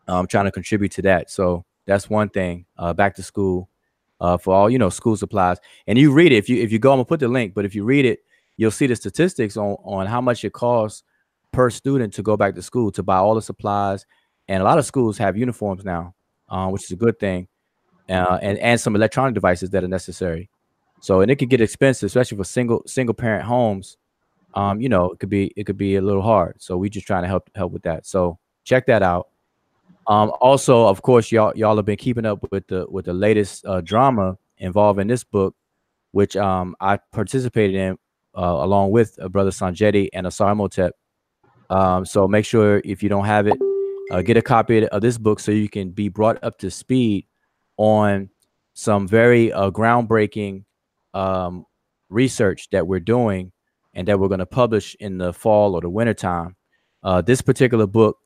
I'm 0.06 0.26
trying 0.26 0.46
to 0.46 0.50
contribute 0.50 0.92
to 0.92 1.02
that. 1.02 1.30
So 1.30 1.64
that's 1.86 2.08
one 2.08 2.30
thing. 2.30 2.64
Uh, 2.76 2.94
back 2.94 3.14
to 3.16 3.22
school 3.22 3.68
uh, 4.20 4.36
for 4.36 4.54
all 4.54 4.70
you 4.70 4.78
know 4.78 4.90
school 4.90 5.16
supplies. 5.16 5.58
And 5.86 5.98
you 5.98 6.12
read 6.12 6.32
it 6.32 6.36
if 6.36 6.48
you 6.48 6.62
if 6.62 6.72
you 6.72 6.78
go, 6.78 6.92
I'm 6.92 6.98
gonna 6.98 7.04
put 7.04 7.20
the 7.20 7.28
link. 7.28 7.54
But 7.54 7.64
if 7.64 7.74
you 7.74 7.84
read 7.84 8.04
it, 8.04 8.20
you'll 8.56 8.70
see 8.70 8.86
the 8.86 8.96
statistics 8.96 9.56
on 9.56 9.76
on 9.84 10.06
how 10.06 10.20
much 10.20 10.44
it 10.44 10.52
costs 10.52 11.02
per 11.52 11.70
student 11.70 12.12
to 12.14 12.22
go 12.22 12.36
back 12.36 12.54
to 12.54 12.62
school 12.62 12.92
to 12.92 13.02
buy 13.02 13.16
all 13.16 13.34
the 13.34 13.42
supplies. 13.42 14.06
And 14.48 14.62
a 14.62 14.64
lot 14.64 14.78
of 14.78 14.86
schools 14.86 15.18
have 15.18 15.36
uniforms 15.36 15.84
now, 15.84 16.14
uh, 16.48 16.68
which 16.68 16.84
is 16.84 16.90
a 16.92 16.96
good 16.96 17.18
thing, 17.18 17.48
uh, 18.08 18.38
and 18.40 18.58
and 18.58 18.80
some 18.80 18.96
electronic 18.96 19.34
devices 19.34 19.70
that 19.70 19.84
are 19.84 19.88
necessary. 19.88 20.50
So 21.00 21.20
and 21.20 21.30
it 21.30 21.36
could 21.36 21.50
get 21.50 21.60
expensive, 21.60 22.06
especially 22.06 22.38
for 22.38 22.44
single 22.44 22.82
single 22.86 23.14
parent 23.14 23.44
homes. 23.44 23.96
Um, 24.58 24.80
you 24.80 24.88
know, 24.88 25.12
it 25.12 25.20
could 25.20 25.28
be 25.28 25.52
it 25.56 25.64
could 25.66 25.76
be 25.76 25.94
a 25.94 26.02
little 26.02 26.20
hard. 26.20 26.56
So 26.58 26.76
we 26.76 26.90
just 26.90 27.06
trying 27.06 27.22
to 27.22 27.28
help 27.28 27.48
help 27.54 27.72
with 27.72 27.84
that. 27.84 28.04
So 28.06 28.40
check 28.64 28.86
that 28.86 29.04
out. 29.04 29.28
Um, 30.08 30.32
also, 30.40 30.88
of 30.88 31.00
course, 31.00 31.30
y'all 31.30 31.52
y'all 31.54 31.76
have 31.76 31.84
been 31.84 31.96
keeping 31.96 32.26
up 32.26 32.44
with 32.50 32.66
the 32.66 32.84
with 32.90 33.04
the 33.04 33.12
latest 33.12 33.64
uh, 33.64 33.80
drama 33.82 34.36
involving 34.56 35.06
this 35.06 35.22
book, 35.22 35.54
which 36.10 36.36
um, 36.36 36.74
I 36.80 36.98
participated 37.12 37.76
in 37.76 37.98
uh, 38.36 38.58
along 38.60 38.90
with 38.90 39.16
uh, 39.22 39.28
brother 39.28 39.50
Sanjeti 39.50 40.08
and 40.12 40.26
Asar 40.26 40.50
Imhotep. 40.50 40.92
Um, 41.70 42.04
so 42.04 42.26
make 42.26 42.44
sure 42.44 42.82
if 42.84 43.00
you 43.00 43.08
don't 43.08 43.26
have 43.26 43.46
it, 43.46 43.58
uh, 44.10 44.22
get 44.22 44.36
a 44.36 44.42
copy 44.42 44.88
of 44.88 45.02
this 45.02 45.18
book 45.18 45.38
so 45.38 45.52
you 45.52 45.68
can 45.68 45.90
be 45.90 46.08
brought 46.08 46.42
up 46.42 46.58
to 46.58 46.70
speed 46.72 47.26
on 47.76 48.28
some 48.74 49.06
very 49.06 49.52
uh, 49.52 49.70
groundbreaking 49.70 50.64
um, 51.14 51.64
research 52.10 52.70
that 52.70 52.88
we're 52.88 52.98
doing 52.98 53.52
and 53.98 54.06
that 54.06 54.20
we're 54.20 54.28
going 54.28 54.38
to 54.38 54.46
publish 54.46 54.94
in 55.00 55.18
the 55.18 55.32
fall 55.32 55.74
or 55.74 55.80
the 55.80 55.90
winter 55.90 56.14
time. 56.14 56.54
Uh, 57.02 57.20
this 57.20 57.42
particular 57.42 57.84
book 57.84 58.16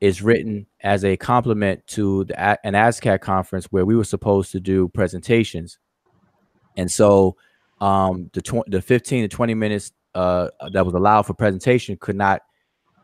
is 0.00 0.22
written 0.22 0.68
as 0.84 1.04
a 1.04 1.16
complement 1.16 1.84
to 1.88 2.22
the, 2.26 2.40
an 2.64 2.74
ASCAC 2.74 3.20
conference 3.20 3.66
where 3.72 3.84
we 3.84 3.96
were 3.96 4.04
supposed 4.04 4.52
to 4.52 4.60
do 4.60 4.86
presentations. 4.90 5.80
And 6.76 6.88
so 6.88 7.34
um, 7.80 8.30
the, 8.34 8.40
tw- 8.40 8.68
the 8.68 8.80
15 8.80 9.22
to 9.22 9.28
20 9.28 9.54
minutes 9.54 9.90
uh, 10.14 10.50
that 10.72 10.86
was 10.86 10.94
allowed 10.94 11.22
for 11.22 11.34
presentation 11.34 11.96
could 12.00 12.14
not 12.14 12.42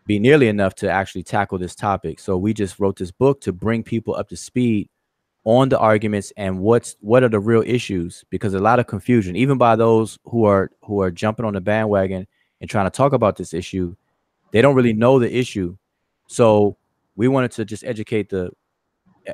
be 0.06 0.20
nearly 0.20 0.46
enough 0.46 0.76
to 0.76 0.88
actually 0.88 1.24
tackle 1.24 1.58
this 1.58 1.74
topic. 1.74 2.20
So 2.20 2.36
we 2.36 2.54
just 2.54 2.78
wrote 2.78 2.98
this 2.98 3.10
book 3.10 3.40
to 3.40 3.52
bring 3.52 3.82
people 3.82 4.14
up 4.14 4.28
to 4.28 4.36
speed 4.36 4.90
on 5.46 5.68
the 5.70 5.78
arguments 5.78 6.32
and 6.36 6.58
what's 6.60 6.96
what 7.00 7.22
are 7.22 7.28
the 7.28 7.40
real 7.40 7.62
issues 7.64 8.24
because 8.30 8.52
a 8.52 8.58
lot 8.58 8.78
of 8.78 8.86
confusion 8.86 9.36
even 9.36 9.56
by 9.56 9.76
those 9.76 10.18
who 10.24 10.44
are 10.44 10.70
who 10.82 11.00
are 11.00 11.10
jumping 11.10 11.46
on 11.46 11.54
the 11.54 11.60
bandwagon 11.60 12.26
and 12.60 12.68
trying 12.68 12.84
to 12.84 12.90
talk 12.90 13.12
about 13.12 13.36
this 13.36 13.54
issue 13.54 13.94
they 14.56 14.62
don't 14.62 14.74
really 14.74 14.92
know 14.92 15.18
the 15.18 15.34
issue. 15.34 15.76
So 16.28 16.76
we 17.14 17.28
wanted 17.28 17.52
to 17.52 17.64
just 17.64 17.84
educate 17.84 18.30
the 18.30 18.50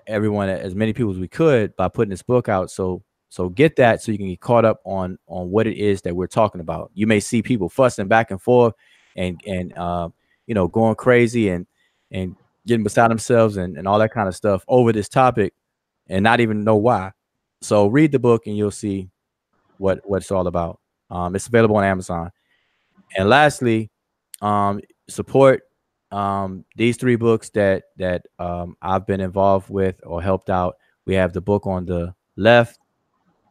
everyone 0.07 0.49
as 0.49 0.75
many 0.75 0.93
people 0.93 1.13
as 1.13 1.19
we 1.19 1.29
could 1.29 1.77
by 1.77 1.89
putting 1.89 2.11
this 2.11 2.23
book 2.23 2.49
out. 2.49 2.71
So 2.71 3.03
so 3.29 3.49
get 3.49 3.77
that 3.77 4.03
so 4.03 4.13
you 4.13 4.19
can 4.19 4.29
get 4.29 4.41
caught 4.41 4.65
up 4.65 4.81
on 4.85 5.19
on 5.27 5.51
what 5.51 5.67
it 5.67 5.77
is 5.77 6.03
that 6.03 6.17
we're 6.17 6.27
talking 6.27 6.61
about. 6.61 6.91
You 6.95 7.07
may 7.07 7.21
see 7.21 7.43
people 7.43 7.69
fussing 7.69 8.09
back 8.09 8.31
and 8.31 8.41
forth 8.41 8.75
and 9.17 9.41
and 9.47 9.77
uh, 9.77 10.09
you 10.47 10.55
know 10.55 10.67
going 10.67 10.97
crazy 10.97 11.51
and 11.51 11.67
and 12.11 12.37
getting 12.67 12.85
beside 12.85 13.11
themselves 13.11 13.57
and, 13.57 13.77
and 13.77 13.89
all 13.89 13.99
that 13.99 14.13
kind 14.13 14.29
of 14.29 14.37
stuff 14.37 14.65
over 14.69 14.93
this 14.93 15.09
topic 15.09 15.53
and 16.09 16.23
not 16.23 16.41
even 16.41 16.65
know 16.65 16.77
why 16.77 17.11
so 17.61 17.87
read 17.87 18.13
the 18.13 18.19
book 18.19 18.47
and 18.47 18.57
you'll 18.57 18.71
see 18.71 19.09
what 19.79 20.01
what 20.05 20.19
it's 20.23 20.31
all 20.31 20.47
about 20.47 20.81
um, 21.11 21.35
it's 21.35 21.47
available 21.47 21.77
on 21.77 21.85
amazon 21.85 22.31
and 23.17 23.29
lastly 23.29 23.91
um, 24.41 24.81
support 25.09 25.63
um, 26.13 26.65
these 26.77 26.97
three 26.97 27.17
books 27.17 27.49
that 27.51 27.85
that 27.97 28.27
um, 28.39 28.77
I've 28.83 29.07
been 29.07 29.21
involved 29.21 29.71
with 29.71 29.97
or 30.05 30.23
helped 30.23 30.51
out. 30.51 30.77
We 31.07 31.15
have 31.15 31.33
the 31.33 31.41
book 31.41 31.67
on 31.67 31.87
the 31.87 32.15
left, 32.37 32.79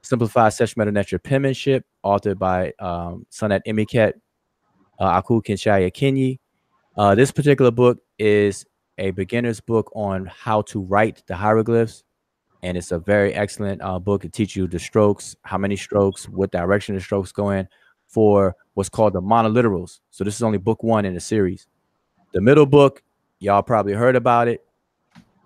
Simplified 0.04 0.54
Session 0.54 0.86
Meta 0.86 1.20
Penmanship, 1.20 1.84
authored 2.06 2.38
by 2.38 2.74
um, 2.80 3.26
Sonet 3.32 3.62
Imiket, 3.68 4.14
uh, 5.00 5.20
Aku 5.20 5.42
Kinshaya 5.42 5.92
Kinyi. 5.92 6.40
Uh, 6.96 7.16
this 7.16 7.32
particular 7.32 7.72
book 7.72 7.98
is 8.20 8.66
a 8.98 9.12
beginner's 9.12 9.60
book 9.60 9.92
on 9.96 10.28
how 10.28 10.62
to 10.62 10.82
write 10.82 11.24
the 11.28 11.36
hieroglyphs. 11.36 12.04
And 12.64 12.78
it's 12.78 12.92
a 12.92 13.00
very 13.00 13.34
excellent 13.34 13.82
uh, 13.82 13.98
book 14.00 14.24
It 14.24 14.34
teaches 14.34 14.56
you 14.56 14.68
the 14.68 14.80
strokes, 14.80 15.36
how 15.44 15.58
many 15.58 15.76
strokes, 15.76 16.30
what 16.30 16.52
direction 16.52 16.96
the 16.96 17.02
strokes 17.02 17.32
go 17.32 17.50
in 17.50 17.68
for 18.08 18.56
what's 18.76 18.90
called 18.90 19.14
the 19.14 19.22
monoliterals. 19.22 20.00
So 20.12 20.24
this 20.24 20.36
is 20.36 20.44
only 20.44 20.60
book 20.60 20.84
one 20.84 21.06
in 21.06 21.14
the 21.14 21.20
series. 21.20 21.68
The 22.34 22.42
middle 22.42 22.66
book, 22.66 23.02
y'all 23.40 23.64
probably 23.64 23.94
heard 23.94 24.16
about 24.16 24.48
it. 24.48 24.64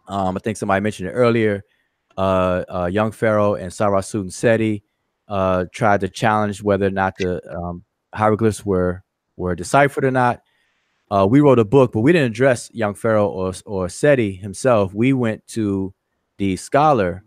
Um, 0.07 0.35
I 0.35 0.39
think 0.39 0.57
somebody 0.57 0.81
mentioned 0.81 1.09
it 1.09 1.13
earlier. 1.13 1.63
Uh, 2.17 2.63
uh, 2.69 2.85
Young 2.91 3.11
Pharaoh 3.11 3.55
and 3.55 3.71
Sarasun 3.71 4.31
Seti 4.31 4.83
uh, 5.27 5.65
tried 5.71 6.01
to 6.01 6.09
challenge 6.09 6.61
whether 6.61 6.85
or 6.85 6.91
not 6.91 7.15
the 7.17 7.41
um, 7.51 7.83
hieroglyphs 8.13 8.65
were 8.65 9.03
were 9.37 9.55
deciphered 9.55 10.05
or 10.05 10.11
not. 10.11 10.41
Uh, 11.09 11.25
we 11.29 11.39
wrote 11.39 11.59
a 11.59 11.65
book, 11.65 11.91
but 11.91 12.01
we 12.01 12.11
didn't 12.11 12.31
address 12.31 12.69
Young 12.73 12.93
Pharaoh 12.93 13.27
or 13.29 13.53
or 13.65 13.89
Seti 13.89 14.33
himself. 14.33 14.93
We 14.93 15.13
went 15.13 15.45
to 15.47 15.93
the 16.37 16.55
scholar, 16.57 17.23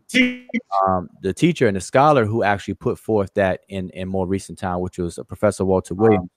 um, 0.86 1.08
the 1.22 1.32
teacher 1.32 1.66
and 1.66 1.76
the 1.76 1.80
scholar 1.80 2.24
who 2.26 2.42
actually 2.42 2.74
put 2.74 2.98
forth 2.98 3.32
that 3.34 3.60
in 3.68 3.90
in 3.90 4.08
more 4.08 4.26
recent 4.26 4.58
time, 4.58 4.80
which 4.80 4.98
was 4.98 5.18
Professor 5.28 5.64
Walter 5.64 5.94
Williams. 5.94 6.30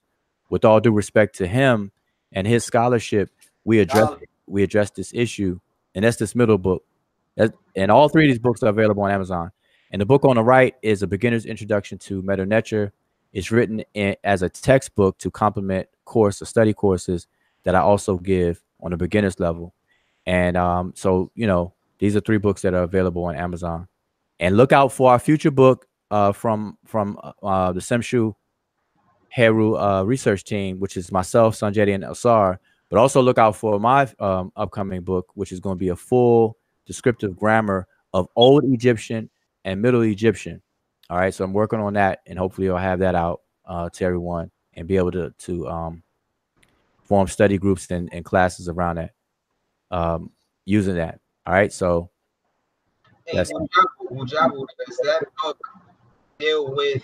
With 0.50 0.64
all 0.64 0.80
due 0.80 0.92
respect 0.92 1.36
to 1.36 1.46
him, 1.46 1.92
and 2.32 2.46
his 2.46 2.64
scholarship, 2.64 3.30
we 3.64 3.78
addressed 3.80 4.14
we 4.46 4.62
addressed 4.62 4.94
this 4.94 5.12
issue, 5.14 5.58
and 5.94 6.04
that's 6.04 6.16
this 6.16 6.34
middle 6.34 6.58
book. 6.58 6.84
That, 7.36 7.54
and 7.74 7.90
all 7.90 8.08
three 8.08 8.26
of 8.26 8.30
these 8.30 8.38
books 8.38 8.62
are 8.62 8.68
available 8.68 9.02
on 9.02 9.10
Amazon. 9.10 9.50
And 9.90 10.00
the 10.00 10.06
book 10.06 10.24
on 10.24 10.36
the 10.36 10.42
right 10.42 10.74
is 10.82 11.02
a 11.02 11.06
beginner's 11.06 11.46
introduction 11.46 11.98
to 11.98 12.22
Medu 12.22 12.46
Neter. 12.46 12.92
It's 13.32 13.50
written 13.50 13.84
in, 13.94 14.16
as 14.24 14.42
a 14.42 14.48
textbook 14.48 15.18
to 15.18 15.30
complement 15.30 15.88
course 16.04 16.42
or 16.42 16.46
study 16.46 16.72
courses 16.74 17.26
that 17.64 17.74
I 17.74 17.80
also 17.80 18.16
give 18.18 18.62
on 18.80 18.92
a 18.92 18.96
beginner's 18.96 19.38
level. 19.38 19.74
And 20.26 20.56
um, 20.56 20.92
so, 20.96 21.30
you 21.34 21.46
know, 21.46 21.72
these 22.02 22.16
are 22.16 22.20
three 22.20 22.38
books 22.38 22.62
that 22.62 22.74
are 22.74 22.82
available 22.82 23.24
on 23.26 23.36
Amazon. 23.36 23.86
And 24.40 24.56
look 24.56 24.72
out 24.72 24.92
for 24.92 25.12
our 25.12 25.20
future 25.20 25.52
book 25.52 25.86
uh, 26.10 26.32
from 26.32 26.76
from 26.84 27.16
uh, 27.44 27.72
the 27.72 27.78
Shemsu 27.78 28.34
Heru 29.28 29.76
uh, 29.76 30.02
research 30.02 30.42
team, 30.42 30.80
which 30.80 30.96
is 30.96 31.12
myself, 31.12 31.54
Sanjeti, 31.54 31.94
and 31.94 32.02
Asar. 32.02 32.58
But 32.90 32.98
also 32.98 33.22
look 33.22 33.38
out 33.38 33.54
for 33.54 33.78
my 33.78 34.08
um, 34.18 34.50
upcoming 34.56 35.02
book, 35.02 35.30
which 35.34 35.52
is 35.52 35.60
going 35.60 35.76
to 35.76 35.78
be 35.78 35.90
a 35.90 35.96
full 35.96 36.56
descriptive 36.86 37.36
grammar 37.36 37.86
of 38.12 38.26
Old 38.34 38.64
Egyptian 38.64 39.30
and 39.64 39.80
Middle 39.80 40.02
Egyptian. 40.02 40.60
All 41.08 41.18
right, 41.18 41.32
so 41.32 41.44
I'm 41.44 41.52
working 41.52 41.78
on 41.78 41.92
that, 41.94 42.22
and 42.26 42.36
hopefully 42.36 42.68
I'll 42.68 42.78
have 42.78 42.98
that 42.98 43.14
out 43.14 43.42
uh, 43.64 43.90
to 43.90 44.04
everyone 44.04 44.50
and 44.74 44.88
be 44.88 44.96
able 44.96 45.12
to 45.12 45.32
to 45.38 45.68
um, 45.68 46.02
form 47.04 47.28
study 47.28 47.58
groups 47.58 47.88
and, 47.92 48.12
and 48.12 48.24
classes 48.24 48.68
around 48.68 48.96
that 48.96 49.12
um, 49.92 50.32
using 50.64 50.96
that. 50.96 51.21
All 51.46 51.54
right, 51.54 51.72
so 51.72 52.10
hey, 53.26 53.36
that's 53.36 53.52
Mujabu, 53.52 54.66
does 54.86 55.00
that 55.04 55.24
book 55.42 55.58
deal 56.38 56.74
with 56.74 57.02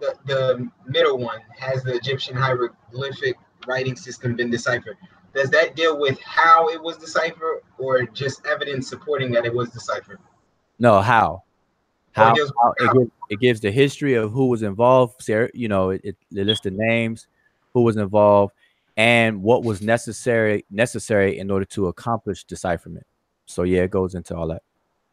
the, 0.00 0.14
the 0.26 0.68
middle 0.86 1.18
one 1.18 1.40
has 1.58 1.82
the 1.82 1.94
Egyptian 1.94 2.36
hieroglyphic 2.36 3.36
writing 3.66 3.96
system 3.96 4.34
been 4.34 4.50
deciphered? 4.50 4.96
Does 5.34 5.50
that 5.50 5.76
deal 5.76 6.00
with 6.00 6.18
how 6.20 6.68
it 6.70 6.82
was 6.82 6.96
deciphered 6.96 7.62
or 7.78 8.04
just 8.06 8.44
evidence 8.46 8.88
supporting 8.88 9.30
that 9.32 9.44
it 9.44 9.54
was 9.54 9.70
deciphered? 9.70 10.18
No, 10.78 11.00
how? 11.00 11.44
how, 12.16 12.34
here's- 12.34 12.50
how 12.58 12.72
it, 12.78 12.92
gives, 12.92 13.10
it 13.30 13.40
gives 13.40 13.60
the 13.60 13.70
history 13.70 14.14
of 14.14 14.32
who 14.32 14.46
was 14.46 14.62
involved. 14.62 15.22
Sarah, 15.22 15.46
er, 15.46 15.50
you 15.52 15.68
know, 15.68 15.90
it, 15.90 16.00
it, 16.02 16.16
it 16.34 16.46
lists 16.46 16.64
the 16.64 16.70
names, 16.70 17.28
who 17.74 17.82
was 17.82 17.96
involved, 17.96 18.54
and 18.96 19.42
what 19.42 19.62
was 19.62 19.82
necessary 19.82 20.64
necessary 20.70 21.38
in 21.38 21.50
order 21.50 21.66
to 21.66 21.88
accomplish 21.88 22.44
decipherment. 22.44 23.06
So 23.46 23.62
yeah, 23.62 23.82
it 23.82 23.90
goes 23.90 24.14
into 24.14 24.36
all 24.36 24.48
that. 24.48 24.62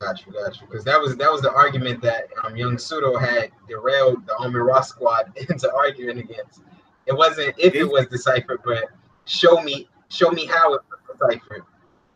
Got 0.01 0.25
you, 0.25 0.33
got 0.33 0.59
you. 0.59 0.67
Because 0.67 0.83
that 0.83 0.99
was 0.99 1.15
that 1.15 1.31
was 1.31 1.41
the 1.41 1.51
argument 1.51 2.01
that 2.01 2.27
um, 2.43 2.55
young 2.55 2.77
Pseudo 2.77 3.17
had 3.17 3.51
derailed 3.69 4.25
the 4.25 4.35
Omen 4.37 4.61
Ross 4.61 4.89
squad 4.89 5.31
into 5.49 5.71
arguing 5.73 6.19
against. 6.19 6.61
It 7.05 7.13
wasn't 7.13 7.55
if 7.57 7.75
it 7.75 7.85
was 7.85 8.07
deciphered, 8.07 8.61
but 8.65 8.85
show 9.25 9.61
me 9.61 9.87
show 10.09 10.31
me 10.31 10.45
how 10.45 10.73
it 10.73 10.81
was 10.89 11.17
deciphered. 11.17 11.63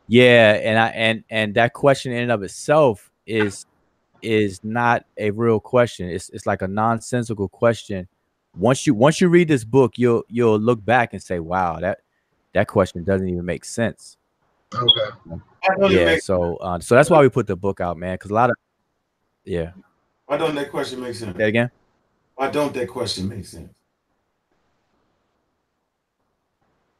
Yeah, 0.07 0.53
and 0.63 0.79
I 0.79 0.87
and 0.89 1.23
and 1.29 1.55
that 1.55 1.73
question 1.73 2.11
in 2.11 2.23
and 2.23 2.31
of 2.31 2.43
itself 2.43 3.11
is 3.25 3.65
is 4.21 4.63
not 4.63 5.05
a 5.17 5.31
real 5.31 5.59
question. 5.59 6.09
It's 6.09 6.29
it's 6.29 6.45
like 6.45 6.61
a 6.61 6.67
nonsensical 6.67 7.47
question. 7.47 8.07
Once 8.55 8.87
you 8.87 8.93
once 8.93 9.21
you 9.21 9.29
read 9.29 9.47
this 9.47 9.63
book, 9.63 9.93
you'll 9.97 10.23
you'll 10.27 10.59
look 10.59 10.83
back 10.83 11.13
and 11.13 11.21
say, 11.21 11.39
"Wow, 11.39 11.79
that 11.79 11.99
that 12.53 12.67
question 12.67 13.03
doesn't 13.03 13.27
even 13.27 13.45
make 13.45 13.65
sense." 13.65 14.17
Okay. 14.75 15.15
Why 15.25 15.75
don't, 15.77 15.91
it 15.91 15.95
Yeah, 15.95 16.05
make, 16.05 16.21
so 16.21 16.57
uh, 16.57 16.79
so 16.79 16.95
that's 16.95 17.09
why 17.09 17.21
we 17.21 17.29
put 17.29 17.47
the 17.47 17.55
book 17.55 17.81
out, 17.81 17.97
man. 17.97 18.15
Because 18.15 18.31
a 18.31 18.33
lot 18.33 18.49
of 18.49 18.55
yeah. 19.45 19.71
why 20.25 20.37
don't 20.37 20.55
that 20.55 20.71
question 20.71 21.01
make 21.01 21.15
sense? 21.15 21.35
Say 21.37 21.47
again. 21.47 21.71
Why 22.35 22.49
don't 22.49 22.73
that 22.73 22.87
question 22.87 23.29
make 23.29 23.45
sense? 23.45 23.71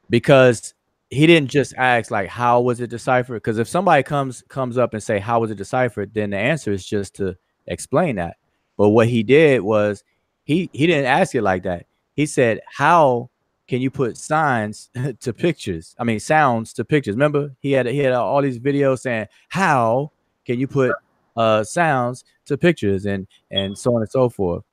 because 0.10 0.73
he 1.10 1.26
didn't 1.26 1.49
just 1.49 1.73
ask 1.77 2.11
like 2.11 2.30
how 2.30 2.61
was 2.61 2.81
it 2.81 2.89
deciphered 2.89 3.41
because 3.41 3.60
if 3.60 3.68
somebody 3.68 4.03
comes 4.03 4.44
comes 4.49 4.77
up 4.77 4.94
and 4.94 5.02
say 5.02 5.19
how 5.19 5.39
was 5.39 5.52
it 5.52 5.56
deciphered 5.56 6.14
then 6.14 6.31
the 6.31 6.38
answer 6.38 6.72
is 6.72 6.85
just 6.85 7.15
to 7.15 7.35
explain 7.68 8.15
that 8.18 8.38
but 8.77 8.89
what 8.89 9.07
he 9.07 9.23
did 9.23 9.61
was 9.61 10.03
he 10.44 10.69
he 10.73 10.88
didn't 10.88 11.06
ask 11.06 11.34
it 11.34 11.41
like 11.41 11.64
that 11.64 11.85
he 12.14 12.26
said 12.26 12.60
how 12.65 13.30
can 13.68 13.81
you 13.81 13.91
put 13.91 14.18
signs 14.18 14.89
to 15.19 15.34
pictures? 15.34 15.95
I 15.99 16.03
mean 16.03 16.19
sounds 16.19 16.73
to 16.73 16.85
pictures. 16.85 17.15
Remember 17.15 17.52
he 17.60 17.72
had 17.72 17.85
he 17.85 17.99
had 17.99 18.14
all 18.14 18.41
these 18.41 18.60
videos 18.60 18.99
saying 18.99 19.27
how 19.49 20.11
can 20.45 20.60
you 20.60 20.68
put 20.68 20.95
uh 21.35 21.64
sounds 21.64 22.23
to 22.45 22.57
pictures? 22.57 23.06
and 23.06 23.27
and 23.52 23.77
so 23.77 23.95
on 23.95 24.02
and 24.02 24.10
so 24.10 24.30
forth. 24.30 24.64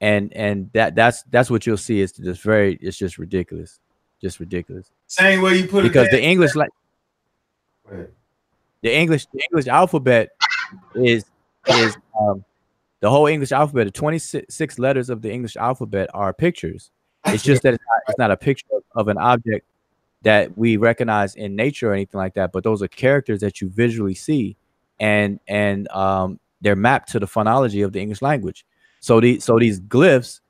And 0.00 0.32
and 0.34 0.70
that 0.72 0.94
that's 0.94 1.22
that's 1.24 1.50
what 1.50 1.66
you'll 1.66 1.76
see. 1.76 2.00
It's 2.00 2.12
just 2.12 2.42
very 2.42 2.78
it's 2.80 2.96
just 2.96 3.18
ridiculous. 3.18 3.80
Just 4.20 4.38
ridiculous. 4.38 4.90
Same 5.06 5.42
way 5.42 5.58
you 5.58 5.68
put 5.68 5.82
because 5.82 6.08
it 6.08 6.12
the 6.12 6.22
English 6.22 6.54
like 6.54 6.70
the 7.90 8.08
the 8.82 8.94
English 8.94 9.26
the 9.32 9.40
English 9.50 9.66
alphabet 9.68 10.30
is 10.94 11.24
is 11.68 11.96
um 12.20 12.44
the 13.00 13.10
whole 13.10 13.26
English 13.26 13.52
alphabet 13.52 13.86
the 13.86 13.90
26 13.90 14.78
letters 14.78 15.10
of 15.10 15.22
the 15.22 15.32
English 15.32 15.56
alphabet 15.56 16.08
are 16.14 16.32
pictures 16.32 16.90
it's 17.26 17.42
just 17.42 17.62
that 17.62 17.74
it's 17.74 17.84
not, 17.88 18.02
it's 18.08 18.18
not 18.18 18.30
a 18.30 18.36
picture 18.36 18.66
of 18.94 19.08
an 19.08 19.18
object 19.18 19.66
that 20.22 20.56
we 20.56 20.76
recognize 20.76 21.34
in 21.34 21.56
nature 21.56 21.90
or 21.90 21.94
anything 21.94 22.18
like 22.18 22.34
that 22.34 22.52
but 22.52 22.64
those 22.64 22.82
are 22.82 22.88
characters 22.88 23.40
that 23.40 23.60
you 23.60 23.68
visually 23.68 24.14
see 24.14 24.56
and 25.00 25.40
and 25.48 25.88
um 25.88 26.38
they're 26.60 26.76
mapped 26.76 27.10
to 27.10 27.18
the 27.18 27.26
phonology 27.26 27.84
of 27.84 27.92
the 27.92 28.00
English 28.00 28.22
language 28.22 28.64
so 29.00 29.20
the 29.20 29.40
so 29.40 29.58
these 29.58 29.80
glyphs 29.80 30.40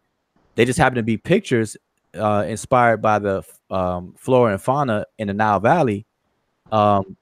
they 0.54 0.64
just 0.64 0.78
happen 0.78 0.96
to 0.96 1.02
be 1.02 1.16
pictures 1.16 1.76
uh, 2.18 2.44
inspired 2.46 3.00
by 3.00 3.18
the 3.18 3.42
um, 3.70 4.14
flora 4.18 4.52
and 4.52 4.60
fauna 4.62 5.06
in 5.18 5.28
the 5.28 5.34
Nile 5.34 5.60
Valley, 5.60 6.06
um, 6.70 7.16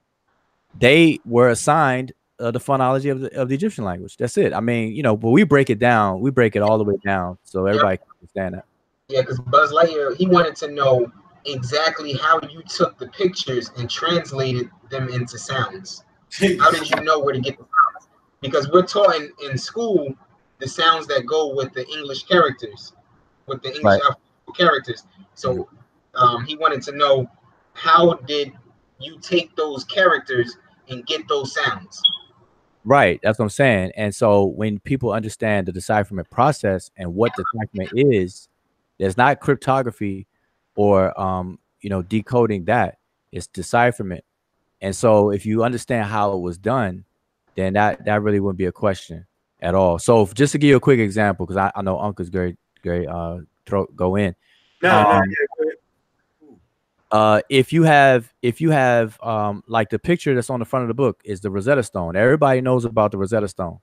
they 0.78 1.20
were 1.24 1.51
assigned 1.51 2.12
uh, 2.39 2.51
the 2.51 2.59
phonology 2.59 3.10
of 3.10 3.20
the 3.20 3.40
of 3.40 3.48
the 3.48 3.55
Egyptian 3.55 3.85
language. 3.85 4.16
That's 4.16 4.36
it. 4.39 4.52
I 4.52 4.60
mean, 4.60 4.94
you 4.94 5.02
know, 5.02 5.16
but 5.16 5.31
we 5.31 5.44
break 5.44 5.70
it 5.70 5.78
down. 5.78 6.20
We 6.20 6.31
break 6.31 6.56
it 6.56 6.62
all 6.62 6.78
the 6.78 6.85
way 6.85 6.97
down 7.05 7.39
so 7.44 7.66
everybody 7.66 7.98
can 7.98 8.06
understand 8.20 8.55
that. 8.55 8.64
Yeah, 9.11 9.23
because 9.23 9.41
Buzz 9.41 9.73
Lightyear 9.73 10.16
he 10.16 10.27
wanted 10.27 10.55
to 10.57 10.69
know 10.69 11.11
exactly 11.45 12.12
how 12.12 12.41
you 12.49 12.62
took 12.62 12.97
the 12.99 13.09
pictures 13.09 13.70
and 13.77 13.91
translated 13.91 14.70
them 14.89 15.09
into 15.09 15.37
sounds. 15.37 16.05
How 16.61 16.70
did 16.70 16.89
you 16.89 17.03
know 17.03 17.19
where 17.19 17.35
to 17.35 17.41
get 17.41 17.59
the 17.59 17.65
sounds? 17.65 18.09
Because 18.41 18.70
we're 18.70 18.87
taught 18.87 19.16
in, 19.16 19.31
in 19.43 19.59
school 19.59 20.15
the 20.59 20.69
sounds 20.69 21.07
that 21.09 21.27
go 21.27 21.53
with 21.55 21.73
the 21.73 21.87
English 21.89 22.24
characters, 22.24 22.93
with 23.47 23.62
the 23.62 23.74
English 23.74 24.01
Right. 24.01 24.57
characters. 24.57 25.05
So 25.35 25.69
um, 26.15 26.45
he 26.45 26.57
wanted 26.57 26.82
to 26.82 26.93
know 26.93 27.28
how 27.73 28.15
did 28.15 28.53
you 29.01 29.19
take 29.20 29.57
those 29.57 29.85
characters 29.85 30.57
and 30.89 31.05
get 31.07 31.27
those 31.27 31.53
sounds? 31.53 32.01
Right. 32.85 33.19
That's 33.23 33.39
what 33.39 33.47
I'm 33.47 33.51
saying. 33.51 33.93
And 33.97 34.15
so 34.15 34.45
when 34.45 34.78
people 34.81 35.12
understand 35.12 35.66
the 35.66 35.73
decipherment 35.73 36.31
process 36.31 36.91
and 36.97 37.15
what 37.15 37.32
the 37.37 37.45
decipherment 37.53 37.91
is, 38.15 38.49
there's 39.01 39.16
not 39.16 39.40
cryptography 39.40 40.27
or 40.77 41.18
um, 41.20 41.59
you 41.81 41.89
know, 41.90 42.02
decoding 42.02 42.66
that. 42.66 42.98
It's 43.32 43.47
decipherment. 43.47 44.22
And 44.82 44.94
so 44.94 45.31
if 45.31 45.47
you 45.47 45.64
understand 45.64 46.06
how 46.06 46.32
it 46.35 46.40
was 46.40 46.59
done, 46.59 47.05
then 47.55 47.72
that 47.72 48.05
that 48.05 48.22
really 48.22 48.40
wouldn't 48.40 48.59
be 48.59 48.66
a 48.66 48.72
question 48.72 49.27
at 49.60 49.74
all. 49.74 49.98
So 49.98 50.22
if- 50.22 50.35
just 50.35 50.52
to 50.52 50.59
give 50.59 50.68
you 50.68 50.77
a 50.77 50.81
quick 50.81 51.01
example, 51.01 51.47
because 51.47 51.56
I, 51.56 51.72
I 51.74 51.82
know 51.82 51.98
Uncle's 51.98 52.31
great 52.31 52.56
great 52.82 53.06
uh 53.09 53.39
throw 53.66 53.86
go 53.97 54.16
in. 54.16 54.35
No, 54.82 54.90
no, 54.90 55.09
Um, 55.10 55.22
ahead. 55.22 55.77
uh 57.10 57.40
if 57.48 57.72
you 57.72 57.82
have 57.85 58.32
if 58.43 58.60
you 58.60 58.70
have 58.70 59.20
um 59.22 59.62
like 59.66 59.90
the 59.90 59.98
picture 59.98 60.35
that's 60.35 60.51
on 60.51 60.60
the 60.60 60.64
front 60.64 60.82
of 60.85 60.89
the 60.89 60.94
book 60.94 61.20
is 61.24 61.40
the 61.40 61.51
Rosetta 61.51 61.82
Stone. 61.82 62.16
Everybody 62.16 62.60
knows 62.60 62.85
about 62.85 63.12
the 63.12 63.18
Rosetta 63.18 63.48
Stone. 63.48 63.78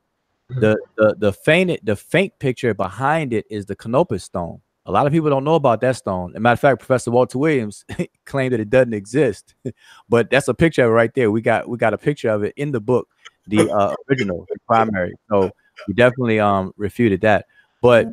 The 0.50 0.78
the 0.96 1.16
the 1.18 1.34
faint 1.34 1.84
the 1.86 1.96
faint 1.96 2.38
picture 2.40 2.74
behind 2.74 3.34
it 3.34 3.46
is 3.50 3.66
the 3.66 3.76
Canopus 3.76 4.24
stone. 4.24 4.62
A 4.88 4.92
lot 4.92 5.06
of 5.06 5.12
people 5.12 5.30
don't 5.30 5.44
know 5.44 5.56
about 5.56 5.82
that 5.82 5.98
stone. 5.98 6.32
As 6.32 6.38
a 6.38 6.40
matter 6.40 6.54
of 6.54 6.60
fact, 6.62 6.80
Professor 6.80 7.12
Walter 7.12 7.38
Williams 7.38 7.84
claimed 8.26 8.54
that 8.54 8.62
it 8.62 8.70
doesn't 8.70 8.94
exist, 8.94 9.54
but 10.10 10.30
that's 10.30 10.48
a 10.48 10.54
picture 10.54 10.84
of 10.86 10.92
it 10.92 10.94
right 10.94 11.14
there. 11.14 11.30
We 11.30 11.42
got 11.42 11.68
we 11.68 11.78
got 11.78 11.94
a 11.94 11.98
picture 11.98 12.30
of 12.30 12.44
it 12.44 12.54
in 12.56 12.72
the 12.72 12.80
book, 12.80 13.10
the 13.48 13.70
uh, 13.70 13.94
original, 14.10 14.46
the 14.50 14.58
primary. 14.66 15.14
So 15.30 15.52
we 15.88 15.94
definitely 15.94 16.40
um 16.40 16.74
refuted 16.78 17.22
that. 17.22 17.46
But 17.82 18.08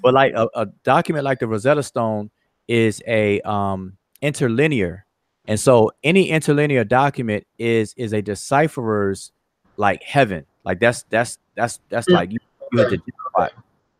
but 0.00 0.14
like 0.14 0.32
a, 0.34 0.48
a 0.54 0.66
document 0.84 1.24
like 1.24 1.40
the 1.40 1.48
Rosetta 1.48 1.82
Stone 1.82 2.30
is 2.68 3.02
a 3.06 3.40
um 3.40 3.96
interlinear, 4.22 5.04
and 5.48 5.58
so 5.58 5.90
any 6.04 6.30
interlinear 6.30 6.84
document 6.84 7.46
is 7.58 7.94
is 7.96 8.12
a 8.12 8.22
decipherer's 8.22 9.32
like 9.76 10.04
heaven. 10.04 10.46
Like 10.64 10.78
that's 10.78 11.02
that's 11.10 11.38
that's 11.56 11.80
that's 11.88 12.06
Mm. 12.06 12.14
like 12.14 12.32
you, 12.32 12.38
you 12.72 12.78
the 12.84 12.96
jackpot. 12.96 13.52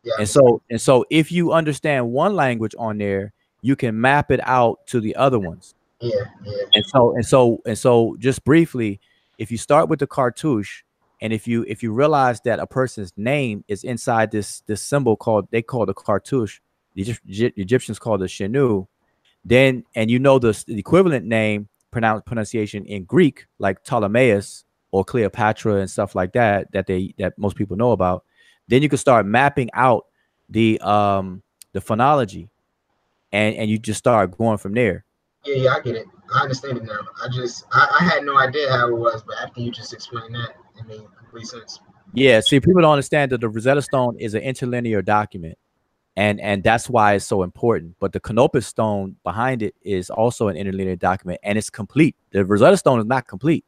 Yeah. 0.06 0.14
And 0.20 0.28
so 0.28 0.62
and 0.70 0.80
so 0.80 1.04
if 1.10 1.32
you 1.32 1.52
understand 1.52 2.12
one 2.12 2.36
language 2.36 2.76
on 2.78 2.98
there, 2.98 3.32
you 3.60 3.74
can 3.74 4.00
map 4.00 4.30
it 4.30 4.38
out 4.44 4.86
to 4.86 5.00
the 5.00 5.16
other 5.16 5.40
ones. 5.40 5.74
Yeah, 6.00 6.12
yeah. 6.44 6.52
And 6.74 6.86
so 6.86 7.14
and 7.16 7.26
so 7.26 7.60
and 7.66 7.76
so 7.76 8.16
just 8.20 8.44
briefly, 8.44 9.00
if 9.38 9.50
you 9.50 9.58
start 9.58 9.88
with 9.88 9.98
the 9.98 10.06
cartouche 10.06 10.84
and 11.20 11.32
if 11.32 11.48
you 11.48 11.64
if 11.66 11.82
you 11.82 11.92
realize 11.92 12.40
that 12.42 12.60
a 12.60 12.68
person's 12.68 13.12
name 13.16 13.64
is 13.66 13.82
inside 13.82 14.30
this 14.30 14.60
this 14.66 14.80
symbol 14.80 15.16
called 15.16 15.48
they 15.50 15.60
call 15.60 15.86
the 15.86 15.94
cartouche, 15.94 16.60
the 16.94 17.02
Egypt- 17.02 17.20
Egypt- 17.26 17.58
Egyptians 17.58 17.98
call 17.98 18.16
the 18.16 18.26
shenu, 18.26 18.86
then 19.44 19.82
and 19.96 20.08
you 20.08 20.20
know 20.20 20.38
the, 20.38 20.52
the 20.68 20.78
equivalent 20.78 21.26
name 21.26 21.68
pronunciation 21.90 22.84
in 22.84 23.02
Greek 23.04 23.46
like 23.58 23.82
Ptolemaeus 23.82 24.64
or 24.92 25.04
Cleopatra 25.04 25.76
and 25.76 25.90
stuff 25.90 26.14
like 26.14 26.32
that 26.34 26.70
that 26.70 26.86
they 26.86 27.12
that 27.18 27.36
most 27.38 27.56
people 27.56 27.76
know 27.76 27.90
about, 27.90 28.24
then 28.68 28.82
you 28.82 28.88
can 28.88 28.98
start 28.98 29.26
mapping 29.26 29.70
out 29.74 30.06
the 30.48 30.80
um 30.80 31.42
the 31.72 31.80
phonology 31.80 32.48
and 33.32 33.54
and 33.56 33.70
you 33.70 33.78
just 33.78 33.98
start 33.98 34.36
going 34.36 34.58
from 34.58 34.72
there. 34.72 35.04
Yeah, 35.44 35.56
yeah, 35.56 35.74
I 35.74 35.80
get 35.80 35.96
it. 35.96 36.06
I 36.34 36.42
understand 36.42 36.78
it 36.78 36.84
now. 36.84 36.98
I 37.22 37.28
just 37.28 37.64
I, 37.72 37.98
I 38.00 38.04
had 38.04 38.24
no 38.24 38.38
idea 38.38 38.70
how 38.70 38.88
it 38.88 38.96
was, 38.96 39.22
but 39.22 39.36
after 39.42 39.60
you 39.60 39.70
just 39.70 39.92
explained 39.92 40.34
that, 40.34 40.56
it 40.78 40.86
made 40.86 41.02
complete 41.18 41.46
sense. 41.46 41.80
Yeah, 42.14 42.40
see, 42.40 42.60
people 42.60 42.80
don't 42.80 42.92
understand 42.92 43.32
that 43.32 43.40
the 43.40 43.48
Rosetta 43.48 43.82
Stone 43.82 44.16
is 44.18 44.34
an 44.34 44.42
interlinear 44.42 45.02
document, 45.02 45.58
and 46.16 46.40
and 46.40 46.62
that's 46.62 46.88
why 46.88 47.14
it's 47.14 47.26
so 47.26 47.42
important. 47.42 47.96
But 48.00 48.12
the 48.12 48.20
Canopus 48.20 48.66
Stone 48.66 49.16
behind 49.22 49.62
it 49.62 49.74
is 49.82 50.10
also 50.10 50.48
an 50.48 50.56
interlinear 50.56 50.96
document, 50.96 51.40
and 51.42 51.58
it's 51.58 51.70
complete. 51.70 52.16
The 52.30 52.44
Rosetta 52.44 52.76
Stone 52.76 53.00
is 53.00 53.06
not 53.06 53.26
complete, 53.26 53.64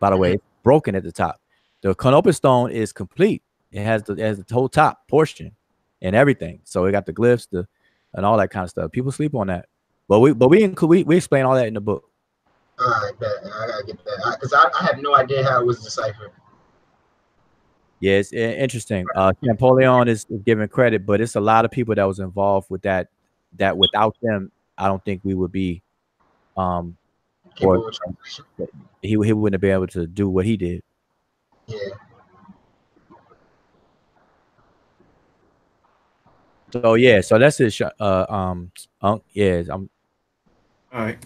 by 0.00 0.10
the 0.10 0.16
way, 0.16 0.38
broken 0.62 0.94
at 0.94 1.04
the 1.04 1.12
top. 1.12 1.40
The 1.82 1.94
Canopus 1.94 2.38
Stone 2.38 2.72
is 2.72 2.92
complete. 2.92 3.42
It 3.76 3.84
has 3.84 4.02
the 4.04 4.14
it 4.14 4.20
has 4.20 4.42
the 4.42 4.54
whole 4.54 4.70
top 4.70 5.06
portion 5.06 5.54
and 6.00 6.16
everything. 6.16 6.60
So 6.64 6.86
it 6.86 6.92
got 6.92 7.04
the 7.04 7.12
glyphs, 7.12 7.46
the 7.50 7.68
and 8.14 8.24
all 8.24 8.38
that 8.38 8.48
kind 8.48 8.64
of 8.64 8.70
stuff. 8.70 8.90
People 8.90 9.12
sleep 9.12 9.34
on 9.34 9.48
that, 9.48 9.66
but 10.08 10.20
we 10.20 10.32
but 10.32 10.48
we 10.48 10.62
include 10.62 10.88
we, 10.88 11.04
we 11.04 11.16
explain 11.16 11.44
all 11.44 11.54
that 11.54 11.66
in 11.66 11.74
the 11.74 11.80
book. 11.80 12.08
All 12.80 12.86
right, 12.86 13.12
bet. 13.20 13.30
I 13.44 13.66
gotta 13.66 13.84
get 13.86 14.02
that 14.04 14.36
because 14.40 14.54
I, 14.54 14.70
I, 14.80 14.86
had 14.86 15.02
no 15.02 15.14
idea 15.14 15.44
how 15.44 15.60
it 15.60 15.66
was 15.66 15.84
deciphered. 15.84 16.32
Yeah, 18.00 18.14
it's 18.14 18.32
interesting. 18.32 19.04
Uh, 19.14 19.32
Napoleon 19.42 20.08
is, 20.08 20.26
is 20.30 20.42
given 20.42 20.68
credit, 20.68 21.04
but 21.04 21.20
it's 21.20 21.36
a 21.36 21.40
lot 21.40 21.64
of 21.66 21.70
people 21.70 21.94
that 21.94 22.04
was 22.04 22.18
involved 22.18 22.70
with 22.70 22.82
that. 22.82 23.08
That 23.56 23.76
without 23.76 24.16
them, 24.22 24.52
I 24.76 24.86
don't 24.88 25.04
think 25.04 25.20
we 25.22 25.34
would 25.34 25.52
be. 25.52 25.82
Um, 26.56 26.96
Or- 27.62 27.90
he 29.02 29.10
he 29.10 29.16
wouldn't 29.16 29.54
have 29.54 29.60
been 29.60 29.72
able 29.72 29.86
to 29.88 30.06
do 30.06 30.28
what 30.30 30.46
he 30.46 30.56
did. 30.56 30.82
Yeah. 31.66 31.78
So 36.82 36.94
yeah, 36.94 37.20
so 37.20 37.38
that's 37.38 37.60
it. 37.60 37.72
sh- 37.72 37.82
Uh, 38.00 38.26
um, 38.28 38.70
um, 39.00 39.22
yeah, 39.32 39.62
I'm 39.68 39.88
All 40.92 41.00
right. 41.00 41.18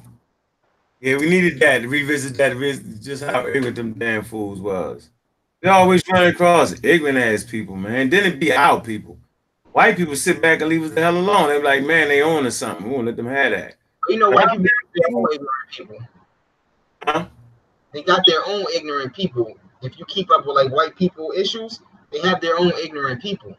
Yeah, 1.00 1.16
we 1.16 1.30
needed 1.30 1.58
that 1.60 1.78
to 1.82 1.88
revisit 1.88 2.36
that, 2.36 2.56
just 3.02 3.24
how 3.24 3.46
ignorant 3.46 3.76
them 3.76 3.94
damn 3.94 4.22
fools 4.22 4.60
was. 4.60 5.08
They 5.62 5.68
always 5.70 6.02
run 6.12 6.26
across 6.26 6.74
ignorant 6.82 7.18
ass 7.18 7.44
people, 7.44 7.74
man. 7.76 8.10
Then 8.10 8.26
it 8.26 8.38
be 8.38 8.52
our 8.52 8.80
people. 8.80 9.18
White 9.72 9.96
people 9.96 10.16
sit 10.16 10.42
back 10.42 10.60
and 10.60 10.68
leave 10.68 10.82
us 10.82 10.90
the 10.90 11.00
hell 11.00 11.16
alone. 11.16 11.48
They're 11.48 11.62
like, 11.62 11.84
man, 11.84 12.08
they 12.08 12.22
own 12.22 12.44
or 12.44 12.50
something. 12.50 12.86
We 12.86 12.92
won't 12.92 13.06
let 13.06 13.16
them 13.16 13.26
have 13.26 13.52
that. 13.52 13.76
You 14.08 14.18
know, 14.18 14.30
white 14.30 14.48
people 14.50 14.64
got 14.64 14.94
their 14.94 15.16
own 15.16 15.26
ignorant 15.32 15.70
people. 15.70 15.98
Huh? 17.04 17.26
They 17.92 18.02
got 18.02 18.22
their 18.26 18.40
own 18.46 18.64
ignorant 18.74 19.14
people. 19.14 19.54
If 19.82 19.98
you 19.98 20.04
keep 20.06 20.30
up 20.30 20.46
with 20.46 20.56
like 20.56 20.72
white 20.72 20.96
people 20.96 21.32
issues, 21.36 21.80
they 22.12 22.20
have 22.20 22.40
their 22.40 22.58
own 22.58 22.72
ignorant 22.82 23.22
people. 23.22 23.56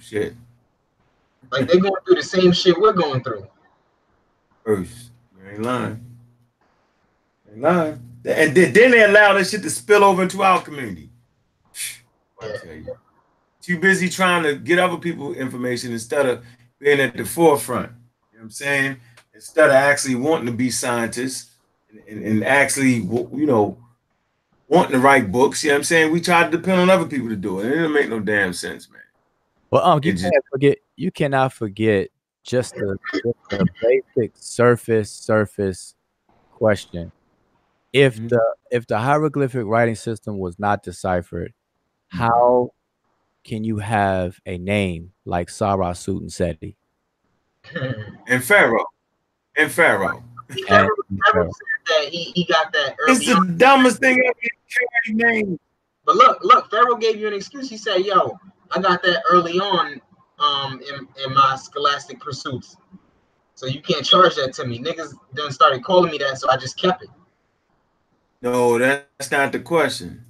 Shit. 0.00 0.34
Like 1.52 1.68
they're 1.68 1.80
going 1.80 1.94
through 2.04 2.16
the 2.16 2.22
same 2.22 2.52
shit 2.52 2.80
we're 2.80 2.92
going 2.92 3.22
through. 3.22 3.46
First. 4.64 5.10
You 5.38 5.50
ain't 5.50 5.62
lying. 5.62 6.04
You 7.46 7.52
ain't 7.52 7.62
lying. 7.62 8.06
And 8.24 8.54
then, 8.54 8.72
they 8.72 9.02
allow 9.04 9.32
that 9.34 9.46
shit 9.46 9.62
to 9.62 9.70
spill 9.70 10.04
over 10.04 10.22
into 10.22 10.42
our 10.42 10.60
community. 10.60 11.10
I 12.42 12.56
tell 12.56 12.74
you. 12.74 12.96
Too 13.62 13.78
busy 13.78 14.08
trying 14.08 14.42
to 14.42 14.56
get 14.56 14.78
other 14.78 14.96
people 14.96 15.34
information 15.34 15.92
instead 15.92 16.26
of 16.26 16.44
being 16.78 17.00
at 17.00 17.16
the 17.16 17.24
forefront. 17.24 17.92
You 18.32 18.38
know 18.38 18.40
what 18.40 18.44
I'm 18.44 18.50
saying? 18.50 18.96
Instead 19.34 19.70
of 19.70 19.74
actually 19.74 20.16
wanting 20.16 20.46
to 20.46 20.52
be 20.52 20.70
scientists 20.70 21.50
and, 21.90 22.00
and, 22.08 22.24
and 22.24 22.44
actually, 22.44 22.94
you 22.94 23.46
know, 23.46 23.78
wanting 24.68 24.92
to 24.92 24.98
write 24.98 25.32
books. 25.32 25.62
You 25.62 25.70
know 25.70 25.74
what 25.74 25.78
I'm 25.78 25.84
saying? 25.84 26.12
We 26.12 26.20
try 26.20 26.44
to 26.44 26.50
depend 26.50 26.80
on 26.80 26.90
other 26.90 27.06
people 27.06 27.28
to 27.28 27.36
do 27.36 27.60
it. 27.60 27.66
And 27.66 27.74
it 27.74 27.78
don't 27.82 27.92
make 27.92 28.08
no 28.08 28.20
damn 28.20 28.52
sense, 28.52 28.88
man. 28.90 29.00
Well. 29.70 29.84
Um, 29.84 30.00
you 30.02 30.12
It 30.12 30.20
can't 30.20 30.44
forget. 30.50 30.78
You 30.96 31.10
cannot 31.10 31.52
forget 31.52 32.08
just 32.42 32.74
the, 32.74 32.98
just 33.12 33.24
the 33.50 33.66
basic 33.82 34.32
surface 34.34 35.10
surface 35.10 35.94
question. 36.52 37.12
If 37.92 38.16
Mhm. 38.18 38.28
the 38.30 38.54
if 38.70 38.86
the 38.86 38.98
hieroglyphic 38.98 39.64
writing 39.66 39.96
system 39.96 40.38
was 40.38 40.58
not 40.58 40.82
deciphered, 40.82 41.52
how 42.08 42.72
can 43.44 43.64
you 43.64 43.78
have 43.78 44.38
a 44.46 44.58
name 44.58 45.12
like 45.24 45.48
Sarah 45.50 45.92
Sutan 45.92 46.30
Seti? 46.30 46.76
And 48.28 48.42
Pharaoh. 48.44 48.84
And 49.56 49.70
Pharaoh. 49.70 50.22
He 50.54 50.62
And- 50.68 50.88
never, 50.88 50.90
never 51.34 51.48
said 51.48 51.86
that 51.86 52.08
he, 52.10 52.32
he 52.34 52.44
got 52.44 52.72
that 52.72 52.96
It's 53.06 53.28
early 53.28 53.32
on. 53.38 53.46
the 53.46 53.52
dumbest 53.54 53.98
thing 54.00 54.18
ever. 54.26 55.16
Name. 55.32 55.58
But 56.04 56.16
look, 56.16 56.38
look, 56.42 56.70
Pharaoh 56.70 56.96
gave 56.96 57.20
you 57.20 57.28
an 57.28 57.34
excuse. 57.34 57.68
He 57.70 57.76
said, 57.76 57.98
"Yo, 58.00 58.36
I 58.72 58.80
got 58.80 59.02
that 59.02 59.22
early 59.30 59.58
on, 59.58 60.00
um, 60.38 60.80
in, 60.80 61.08
in 61.24 61.34
my 61.34 61.56
scholastic 61.56 62.20
pursuits. 62.20 62.76
So 63.54 63.66
you 63.66 63.82
can't 63.82 64.04
charge 64.04 64.36
that 64.36 64.54
to 64.54 64.66
me. 64.66 64.78
Niggas 64.78 65.14
done 65.34 65.52
started 65.52 65.84
calling 65.84 66.10
me 66.10 66.18
that, 66.18 66.38
so 66.38 66.50
I 66.50 66.56
just 66.56 66.80
kept 66.80 67.02
it. 67.02 67.10
No, 68.42 68.78
that's 68.78 69.30
not 69.30 69.52
the 69.52 69.60
question. 69.60 70.24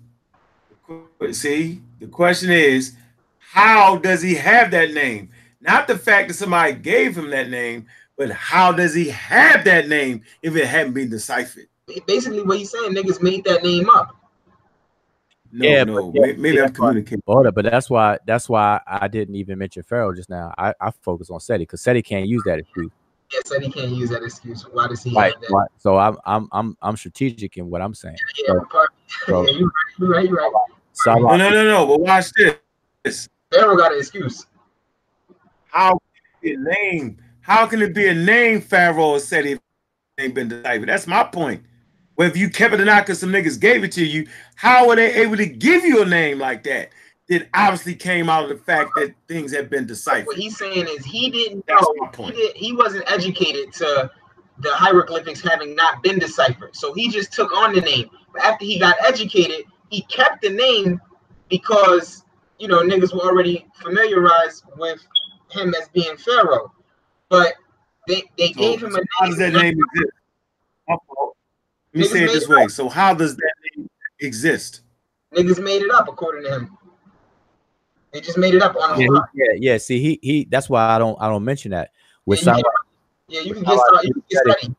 See, 1.30 1.80
the 2.00 2.08
question 2.08 2.50
is, 2.50 2.96
how 3.38 3.96
does 3.96 4.22
he 4.22 4.34
have 4.34 4.72
that 4.72 4.92
name? 4.92 5.30
Not 5.60 5.86
the 5.86 5.96
fact 5.96 6.28
that 6.28 6.34
somebody 6.34 6.72
gave 6.72 7.16
him 7.16 7.30
that 7.30 7.50
name, 7.50 7.86
but 8.16 8.30
how 8.30 8.72
does 8.72 8.94
he 8.94 9.08
have 9.10 9.64
that 9.64 9.88
name 9.88 10.22
if 10.42 10.56
it 10.56 10.66
hadn't 10.66 10.94
been 10.94 11.10
deciphered? 11.10 11.68
Basically, 12.06 12.42
what 12.42 12.58
he's 12.58 12.70
saying, 12.70 12.94
niggas 12.94 13.22
made 13.22 13.44
that 13.44 13.62
name 13.62 13.88
up. 13.90 14.19
No, 15.52 15.66
Yeah, 15.66 15.84
no, 15.84 16.12
but 16.12 16.20
yeah, 16.26 16.32
maybe 16.36 16.56
yeah, 16.58 16.64
I'm 16.64 16.72
communicating. 16.72 17.22
Hold 17.26 17.46
up, 17.46 17.54
but 17.54 17.64
that's 17.64 17.90
why 17.90 18.18
that's 18.26 18.48
why 18.48 18.80
I 18.86 19.08
didn't 19.08 19.34
even 19.34 19.58
mention 19.58 19.82
Pharaoh 19.82 20.14
just 20.14 20.30
now. 20.30 20.54
I, 20.56 20.74
I 20.80 20.90
focus 21.02 21.30
on 21.30 21.40
Seti 21.40 21.62
because 21.62 21.80
Seti 21.80 22.02
can't 22.02 22.26
use 22.28 22.42
that 22.44 22.58
excuse. 22.60 22.90
Yeah, 23.32 23.40
said 23.44 23.62
he 23.62 23.70
can't 23.70 23.90
use 23.92 24.10
that 24.10 24.22
excuse. 24.22 24.62
Why 24.72 24.88
does 24.88 25.02
he 25.02 25.14
Right. 25.14 25.32
have 25.32 25.40
that? 25.42 25.50
right. 25.50 25.68
So 25.78 25.96
I'm 25.98 26.16
I'm 26.24 26.48
I'm 26.52 26.76
I'm 26.82 26.96
strategic 26.96 27.56
in 27.56 27.68
what 27.68 27.80
I'm 27.82 27.94
saying. 27.94 28.16
Yeah, 28.46 28.54
part, 28.70 28.90
So- 29.26 29.46
yeah, 29.48 29.58
you 29.58 29.64
right, 29.66 29.98
you 29.98 30.12
right, 30.14 30.28
you 30.28 30.36
right. 30.36 30.52
Sarah, 30.92 31.20
No, 31.20 31.36
no, 31.36 31.50
no, 31.50 31.64
no. 31.64 31.86
But 31.86 32.00
watch 32.00 32.30
this. 33.04 33.28
Pharaoh 33.52 33.76
got 33.76 33.92
an 33.92 33.98
excuse. 33.98 34.46
How 35.66 35.90
can 35.92 35.98
it 36.24 36.42
be 36.42 36.54
a 36.54 36.58
name? 36.58 37.18
How 37.40 37.66
can 37.66 37.82
it 37.82 37.94
be 37.94 38.06
a 38.08 38.14
name 38.14 38.60
Pharaoh 38.60 39.18
said 39.18 39.46
it 39.46 39.60
ain't 40.18 40.34
been 40.34 40.48
deciphered? 40.48 40.88
That's 40.88 41.06
my 41.06 41.24
point. 41.24 41.62
Whether 42.16 42.38
you 42.38 42.50
kept 42.50 42.74
it 42.74 42.80
or 42.80 42.84
not, 42.84 43.06
because 43.06 43.20
some 43.20 43.30
niggas 43.30 43.58
gave 43.58 43.82
it 43.84 43.92
to 43.92 44.04
you, 44.04 44.26
how 44.54 44.88
were 44.88 44.96
they 44.96 45.14
able 45.14 45.36
to 45.36 45.46
give 45.46 45.84
you 45.84 46.02
a 46.02 46.06
name 46.06 46.38
like 46.38 46.64
that? 46.64 46.90
It 47.28 47.48
obviously 47.54 47.94
came 47.94 48.28
out 48.28 48.44
of 48.44 48.50
the 48.50 48.56
fact 48.56 48.90
that 48.96 49.14
things 49.28 49.54
have 49.54 49.70
been 49.70 49.86
deciphered. 49.86 50.26
What 50.26 50.36
he's 50.36 50.58
saying 50.58 50.86
is 50.88 51.04
he 51.04 51.30
didn't 51.30 51.64
That's 51.66 51.82
know. 51.82 51.94
my 51.96 52.26
He, 52.26 52.32
did, 52.32 52.56
he 52.56 52.72
wasn't 52.72 53.10
educated 53.10 53.72
to 53.74 54.10
the 54.58 54.74
hieroglyphics 54.74 55.40
having 55.40 55.74
not 55.74 56.02
been 56.02 56.18
deciphered. 56.18 56.74
So 56.74 56.92
he 56.92 57.08
just 57.08 57.32
took 57.32 57.52
on 57.52 57.72
the 57.72 57.80
name. 57.80 58.10
But 58.32 58.42
after 58.42 58.64
he 58.64 58.78
got 58.78 58.96
educated, 59.04 59.64
he 59.90 60.02
kept 60.02 60.42
the 60.42 60.50
name 60.50 61.00
because 61.48 62.24
you 62.58 62.68
know 62.68 62.82
niggas 62.82 63.14
were 63.14 63.20
already 63.22 63.66
familiarized 63.74 64.64
with 64.76 65.00
him 65.50 65.74
as 65.80 65.88
being 65.88 66.16
Pharaoh. 66.16 66.72
But 67.28 67.54
they 68.06 68.24
they 68.38 68.48
So, 68.52 68.60
gave 68.60 68.82
him 68.82 68.92
so 68.92 68.98
a 68.98 69.04
how 69.18 69.26
does 69.26 69.38
that 69.38 69.52
name 69.52 69.78
exist? 69.78 70.12
My 71.94 72.02
fault. 72.02 72.12
Let 72.12 72.12
me 72.12 72.18
say 72.18 72.24
it 72.24 72.32
this 72.40 72.48
way. 72.48 72.64
up. 72.64 72.70
So 72.70 72.88
how 72.88 73.14
does 73.14 73.36
that 73.36 73.52
name 73.76 73.88
exist? 74.20 74.82
Niggas 75.34 75.62
made 75.62 75.82
it 75.82 75.90
up 75.90 76.08
according 76.08 76.44
to 76.44 76.50
him. 76.50 76.76
They 78.12 78.20
just 78.20 78.38
made 78.38 78.54
it 78.54 78.62
up 78.62 78.74
on 78.76 78.96
the 78.96 79.02
yeah, 79.02 79.06
fly. 79.08 79.20
he- 79.34 79.40
yeah, 79.40 79.72
yeah. 79.72 79.78
See, 79.78 80.00
he 80.00 80.18
he. 80.22 80.44
That's 80.50 80.68
why 80.68 80.88
I 80.88 80.98
don't 80.98 81.16
I 81.20 81.28
don't 81.28 81.44
mention 81.44 81.70
that 81.70 81.90
with 82.26 82.44
Yeah, 82.44 82.56
you 82.56 82.62
Sarah 82.62 82.72
Yeah, 83.28 83.40
you 83.42 83.54
can 83.54 83.62
get 83.62 83.78
started. 83.78 84.08
You 84.08 84.14
can 84.14 84.22
get 84.28 84.38
started. 84.40 84.76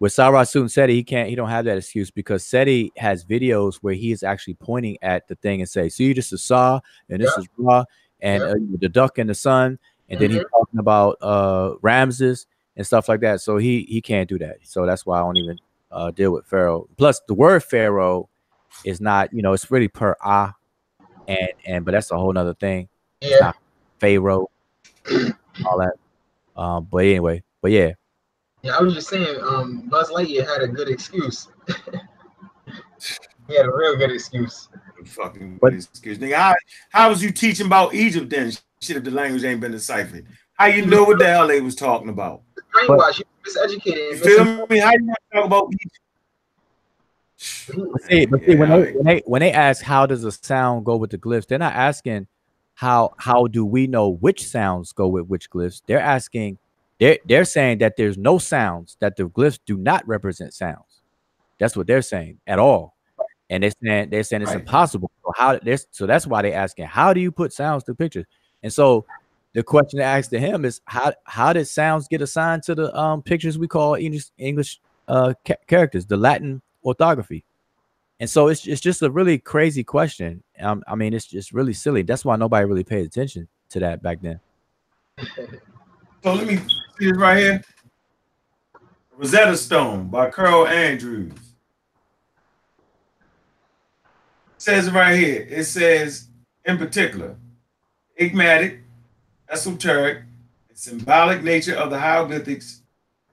with 0.00 0.12
Sarah 0.12 0.38
Sutan 0.40 0.70
Seti. 0.70 0.94
He 0.94 1.04
can't. 1.04 1.28
He 1.28 1.34
don't 1.34 1.50
have 1.50 1.66
that 1.66 1.76
excuse 1.76 2.10
because 2.10 2.44
Seti 2.46 2.90
has 2.96 3.24
videos 3.24 3.76
where 3.82 3.94
he 3.94 4.12
is 4.12 4.22
actually 4.22 4.54
pointing 4.54 4.96
at 5.02 5.28
the 5.28 5.34
thing 5.36 5.60
and 5.60 5.68
say, 5.68 5.90
"See, 5.90 6.12
this 6.14 6.32
is 6.32 6.42
Saw, 6.42 6.80
and 7.10 7.20
this 7.20 7.30
Yeah. 7.36 7.42
is 7.42 7.48
Ra 7.58 7.84
and 8.20 8.42
Yeah. 8.42 8.50
uh, 8.50 8.54
the 8.80 8.88
duck 8.88 9.18
and 9.18 9.28
the 9.28 9.34
sun." 9.34 9.78
And 10.08 10.18
then 10.20 10.30
he's 10.30 10.44
talking 10.50 10.78
about 10.78 11.16
uh 11.20 11.74
Ramses 11.82 12.46
and 12.76 12.86
stuff 12.86 13.08
like 13.10 13.20
that. 13.20 13.42
So 13.42 13.58
he 13.58 13.82
he 13.90 14.00
can't 14.00 14.28
do 14.28 14.38
that. 14.38 14.56
So 14.62 14.86
that's 14.86 15.04
why 15.04 15.18
I 15.18 15.20
don't 15.20 15.36
even 15.36 15.58
uh 15.94 16.10
deal 16.10 16.32
with 16.32 16.44
Pharaoh. 16.46 16.88
Plus, 16.98 17.20
the 17.28 17.34
word 17.34 17.62
Pharaoh 17.64 18.28
is 18.84 19.00
not. 19.00 19.32
You 19.32 19.40
know, 19.42 19.52
it's 19.54 19.70
really 19.70 19.88
per 19.88 20.16
ah, 20.22 20.54
and 21.26 21.48
and 21.66 21.84
but 21.84 21.92
that's 21.92 22.10
a 22.10 22.18
whole 22.18 22.32
nother 22.32 22.54
thing. 22.54 22.88
Yeah. 23.20 23.38
not 23.40 23.56
Pharaoh, 24.00 24.50
all 25.64 25.78
that. 25.78 25.94
Um, 26.56 26.86
but 26.90 26.98
anyway, 26.98 27.42
but 27.62 27.70
yeah, 27.70 27.92
Yeah, 28.62 28.76
I 28.76 28.82
was 28.82 28.94
just 28.94 29.08
saying, 29.08 29.40
um, 29.42 29.88
Buzz 29.88 30.10
Lightyear 30.10 30.46
had 30.46 30.62
a 30.62 30.68
good 30.68 30.88
excuse. 30.88 31.48
he 33.48 33.56
had 33.56 33.66
a 33.66 33.72
real 33.74 33.96
good 33.96 34.10
excuse. 34.12 34.68
Fucking 35.04 35.58
But- 35.60 35.74
excuse 35.74 36.18
me. 36.20 36.30
How, 36.30 36.54
how 36.90 37.08
was 37.08 37.22
you 37.22 37.30
teaching 37.30 37.66
about 37.66 37.94
Egypt 37.94 38.30
then? 38.30 38.52
Shit, 38.80 38.96
if 38.98 39.04
the 39.04 39.10
language 39.10 39.44
ain't 39.44 39.60
been 39.60 39.72
deciphered. 39.72 40.26
How 40.54 40.66
you 40.66 40.86
know 40.86 41.04
what 41.04 41.18
the 41.18 41.26
hell 41.26 41.48
they 41.48 41.60
was 41.60 41.74
talking 41.74 42.08
about? 42.10 42.42
Brainwash, 42.74 43.18
you 43.18 43.24
miseducated. 43.46 43.96
You 43.96 44.10
and 44.12 44.20
feel 44.20 44.66
me? 44.68 44.78
How 44.78 44.92
you 44.92 45.04
want 45.04 45.18
to 45.32 45.36
talk 45.36 45.46
about 45.46 45.68
Egypt? 45.72 45.98
See, 48.08 48.26
but 48.26 48.42
see, 48.44 48.54
when 48.56 48.70
they 48.70 48.92
when 48.92 49.04
they 49.04 49.22
when 49.26 49.40
they 49.40 49.52
ask 49.52 49.82
how 49.82 50.06
does 50.06 50.24
a 50.24 50.32
sound 50.32 50.84
go 50.84 50.96
with 50.96 51.10
the 51.10 51.18
glyphs, 51.18 51.46
they're 51.46 51.58
not 51.58 51.74
asking 51.74 52.26
how 52.74 53.14
how 53.18 53.46
do 53.46 53.64
we 53.64 53.86
know 53.86 54.10
which 54.10 54.46
sounds 54.46 54.92
go 54.92 55.08
with 55.08 55.26
which 55.26 55.50
glyphs. 55.50 55.82
They're 55.86 56.00
asking 56.00 56.58
they're 57.00 57.18
they're 57.24 57.44
saying 57.44 57.78
that 57.78 57.96
there's 57.96 58.18
no 58.18 58.38
sounds 58.38 58.96
that 59.00 59.16
the 59.16 59.24
glyphs 59.24 59.58
do 59.66 59.76
not 59.76 60.06
represent 60.06 60.54
sounds. 60.54 61.02
That's 61.58 61.76
what 61.76 61.86
they're 61.86 62.02
saying 62.02 62.38
at 62.46 62.58
all, 62.58 62.96
and 63.48 63.62
they're 63.62 63.72
saying 63.82 64.10
they're 64.10 64.24
saying 64.24 64.42
it's 64.42 64.50
Right. 64.50 64.60
impossible. 64.60 65.10
So 65.24 65.32
how 65.36 65.58
this 65.58 65.86
so 65.90 66.06
that's 66.06 66.26
why 66.26 66.42
they're 66.42 66.54
asking 66.54 66.86
how 66.86 67.12
do 67.12 67.20
you 67.20 67.32
put 67.32 67.52
sounds 67.52 67.84
to 67.84 67.94
pictures? 67.94 68.26
And 68.62 68.72
so 68.72 69.06
the 69.54 69.62
question 69.62 70.00
to 70.00 70.04
ask 70.04 70.30
to 70.30 70.38
him 70.38 70.64
is 70.64 70.80
how 70.84 71.14
how 71.24 71.52
did 71.52 71.66
sounds 71.66 72.08
get 72.08 72.20
assigned 72.20 72.62
to 72.64 72.74
the 72.74 72.94
um 72.98 73.22
pictures 73.22 73.56
we 73.56 73.68
call 73.68 73.94
English 73.94 74.26
English 74.36 74.80
uh 75.08 75.32
ca- 75.46 75.54
characters, 75.66 76.06
the 76.06 76.16
Latin 76.16 76.60
orthography? 76.84 77.44
And 78.20 78.28
so 78.28 78.48
it's 78.48 78.66
it's 78.66 78.80
just 78.80 79.02
a 79.02 79.10
really 79.10 79.38
crazy 79.38 79.82
question. 79.82 80.42
Um, 80.60 80.84
I 80.86 80.94
mean, 80.94 81.14
it's 81.14 81.26
just 81.26 81.52
really 81.52 81.72
silly. 81.72 82.02
That's 82.02 82.24
why 82.24 82.36
nobody 82.36 82.66
really 82.66 82.84
paid 82.84 83.06
attention 83.06 83.48
to 83.70 83.80
that 83.80 84.02
back 84.02 84.20
then. 84.20 84.40
So 86.22 86.34
let 86.34 86.46
me 86.46 86.56
see 86.56 86.66
this 87.00 87.16
right 87.16 87.38
here. 87.38 87.62
Rosetta 89.16 89.56
Stone 89.56 90.08
by 90.08 90.30
Carol 90.30 90.66
Andrews. 90.66 91.32
It 91.32 91.38
says 94.58 94.90
right 94.90 95.16
here. 95.16 95.46
It 95.48 95.64
says, 95.64 96.28
in 96.64 96.78
particular, 96.78 97.36
enigmatic, 98.18 98.83
esoteric, 99.48 100.18
and 100.68 100.78
symbolic 100.78 101.42
nature 101.42 101.74
of 101.74 101.90
the 101.90 101.98
hieroglyphics 101.98 102.82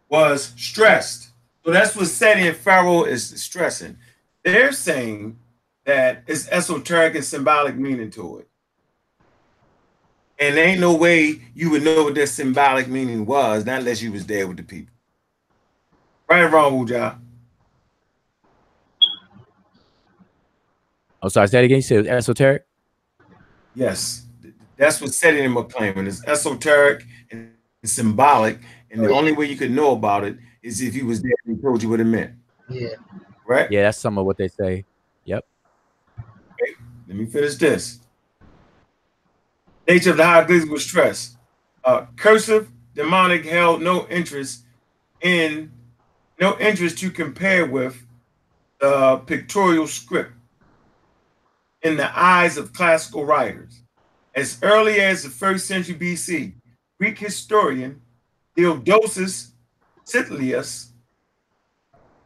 was 0.10 0.54
stressed. 0.58 1.30
So 1.64 1.72
that's 1.72 1.96
what 1.96 2.08
Seti 2.08 2.48
and 2.48 2.58
Pharaoh 2.58 3.04
is 3.04 3.42
stressing. 3.42 3.98
They're 4.44 4.72
saying 4.72 5.38
that 5.86 6.24
it's 6.28 6.48
esoteric 6.50 7.16
and 7.16 7.24
symbolic 7.24 7.76
meaning 7.76 8.10
to 8.12 8.40
it. 8.40 8.48
And 10.40 10.58
there 10.58 10.66
ain't 10.66 10.82
no 10.82 10.96
way 10.96 11.42
you 11.54 11.70
would 11.70 11.84
know 11.84 12.04
what 12.04 12.16
their 12.16 12.26
symbolic 12.26 12.88
meaning 12.88 13.26
was, 13.28 13.64
not 13.64 13.80
unless 13.80 14.02
you 14.02 14.12
was 14.12 14.26
there 14.26 14.48
with 14.48 14.58
the 14.58 14.64
people. 14.64 14.94
Right 16.28 16.42
or 16.42 16.50
wrong, 16.50 16.86
Uja? 16.86 17.20
I'm 21.22 21.30
sorry, 21.30 21.48
say 21.48 21.60
that 21.60 21.66
again. 21.66 21.78
You 21.78 21.82
said 21.84 22.08
esoteric? 22.08 22.66
Yes. 23.76 24.26
That's 24.82 25.00
what 25.00 25.14
setting 25.14 25.44
him 25.44 25.58
up 25.58 25.72
claiming. 25.72 26.08
It's 26.08 26.26
esoteric 26.26 27.06
and 27.30 27.52
symbolic. 27.84 28.58
And 28.90 29.04
the 29.04 29.12
only 29.12 29.32
way 29.32 29.46
you 29.46 29.56
could 29.56 29.70
know 29.70 29.92
about 29.92 30.24
it 30.24 30.40
is 30.64 30.82
if 30.82 30.96
he 30.96 31.04
was 31.04 31.22
there 31.22 31.36
and 31.46 31.56
he 31.56 31.62
told 31.62 31.84
you 31.84 31.90
what 31.90 32.00
it 32.00 32.06
meant. 32.06 32.32
Yeah. 32.68 32.96
Right? 33.46 33.72
Yeah, 33.72 33.84
that's 33.84 34.00
some 34.00 34.18
of 34.18 34.26
what 34.26 34.38
they 34.38 34.48
say. 34.48 34.84
Yep. 35.26 35.46
Let 37.08 37.16
me 37.16 37.28
finish 37.28 37.58
this. 37.58 38.00
Nature 39.88 40.10
of 40.10 40.18
the 40.18 40.26
hieroglyphic 40.26 40.72
was 40.72 40.84
stressed. 40.84 41.38
Uh, 41.84 42.08
cursive 42.16 42.72
demotic 42.96 43.46
held 43.46 43.84
no 43.84 44.08
interest 44.08 44.64
in 45.22 45.72
no 46.40 46.58
interest 46.58 46.98
to 46.98 47.12
compare 47.12 47.68
with 47.68 48.04
the 48.80 49.22
pictorial 49.28 49.86
script 49.86 50.32
in 51.84 51.98
the 51.98 52.20
eyes 52.20 52.58
of 52.58 52.74
classical 52.74 53.26
writers. 53.26 53.82
As 54.34 54.58
early 54.62 55.02
as 55.02 55.24
the 55.24 55.30
first 55.30 55.68
century 55.68 55.96
BC, 55.96 56.54
Greek 57.00 57.20
historian 57.20 58.02
Theodosius 58.56 59.52
Siculus, 60.06 60.92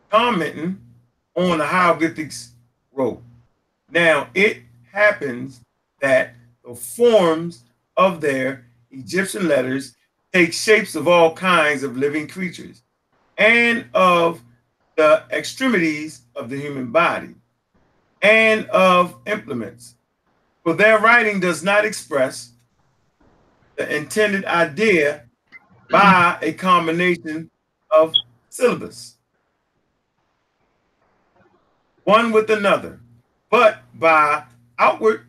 commenting 0.09 0.79
on 1.35 1.57
the 1.59 1.65
hieroglyphics, 1.65 2.51
wrote, 2.91 3.21
Now 3.89 4.27
it 4.33 4.59
happens 4.91 5.61
that 5.99 6.35
the 6.63 6.75
forms 6.75 7.63
of 7.97 8.21
their 8.21 8.65
Egyptian 8.91 9.47
letters 9.47 9.95
take 10.33 10.53
shapes 10.53 10.95
of 10.95 11.07
all 11.07 11.33
kinds 11.33 11.83
of 11.83 11.97
living 11.97 12.27
creatures 12.27 12.81
and 13.37 13.85
of 13.93 14.41
the 14.95 15.23
extremities 15.31 16.21
of 16.35 16.49
the 16.49 16.57
human 16.59 16.91
body 16.91 17.35
and 18.21 18.65
of 18.67 19.15
implements. 19.25 19.94
For 20.65 20.73
their 20.73 20.97
writing 20.97 21.39
does 21.39 21.63
not 21.63 21.85
express 21.85 22.49
the 23.75 23.95
intended 23.95 24.45
idea 24.45 25.25
by 25.91 26.39
a 26.41 26.53
combination 26.53 27.51
of 27.91 28.15
syllabus, 28.49 29.17
one 32.03 32.31
with 32.31 32.49
another, 32.49 32.99
but 33.51 33.83
by 33.93 34.45
outward 34.79 35.27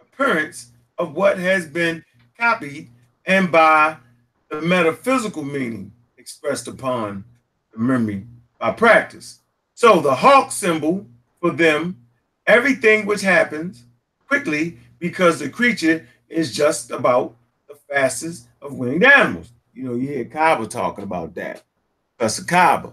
appearance 0.00 0.72
of 0.96 1.14
what 1.14 1.36
has 1.36 1.66
been 1.66 2.02
copied 2.38 2.88
and 3.26 3.52
by 3.52 3.98
the 4.48 4.62
metaphysical 4.62 5.44
meaning 5.44 5.92
expressed 6.16 6.66
upon 6.66 7.24
the 7.74 7.78
memory 7.78 8.26
by 8.58 8.70
practice. 8.70 9.40
So 9.74 10.00
the 10.00 10.14
hawk 10.14 10.50
symbol 10.50 11.04
for 11.42 11.50
them, 11.50 11.98
everything 12.46 13.04
which 13.04 13.20
happens 13.20 13.84
quickly 14.28 14.78
because 14.98 15.38
the 15.38 15.48
creature 15.48 16.06
is 16.28 16.54
just 16.54 16.90
about 16.90 17.34
the 17.68 17.74
fastest 17.90 18.48
of 18.60 18.74
winged 18.74 19.04
animals. 19.04 19.52
You 19.74 19.84
know, 19.84 19.94
you 19.94 20.08
hear 20.08 20.24
Kaba 20.24 20.66
talking 20.66 21.04
about 21.04 21.34
that. 21.34 21.62
Professor 22.16 22.44
Kaba, 22.44 22.92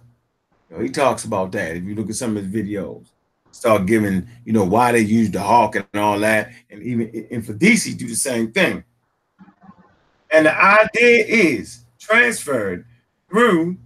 you 0.70 0.78
know, 0.78 0.84
he 0.84 0.90
talks 0.90 1.26
about 1.26 1.52
that. 1.52 1.76
If 1.76 1.84
you 1.84 1.96
look 1.96 2.10
at 2.10 2.16
some 2.16 2.38
of 2.38 2.44
his 2.44 2.54
videos, 2.54 3.08
start 3.52 3.86
giving, 3.86 4.28
you 4.44 4.54
know, 4.54 4.64
why 4.64 4.92
they 4.92 5.00
use 5.00 5.32
the 5.32 5.40
hawk 5.40 5.76
and 5.76 5.86
all 5.96 6.20
that, 6.20 6.52
and 6.70 6.82
even 6.84 7.10
in 7.10 7.42
DC 7.42 7.98
do 7.98 8.08
the 8.08 8.16
same 8.16 8.52
thing. 8.52 8.84
And 10.32 10.46
the 10.46 10.56
idea 10.56 11.26
is 11.26 11.86
transferred 12.00 12.86
through 13.30 13.78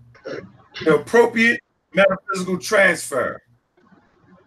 the 0.84 0.96
appropriate 0.96 1.62
metaphysical 1.94 2.58
transfer 2.58 3.42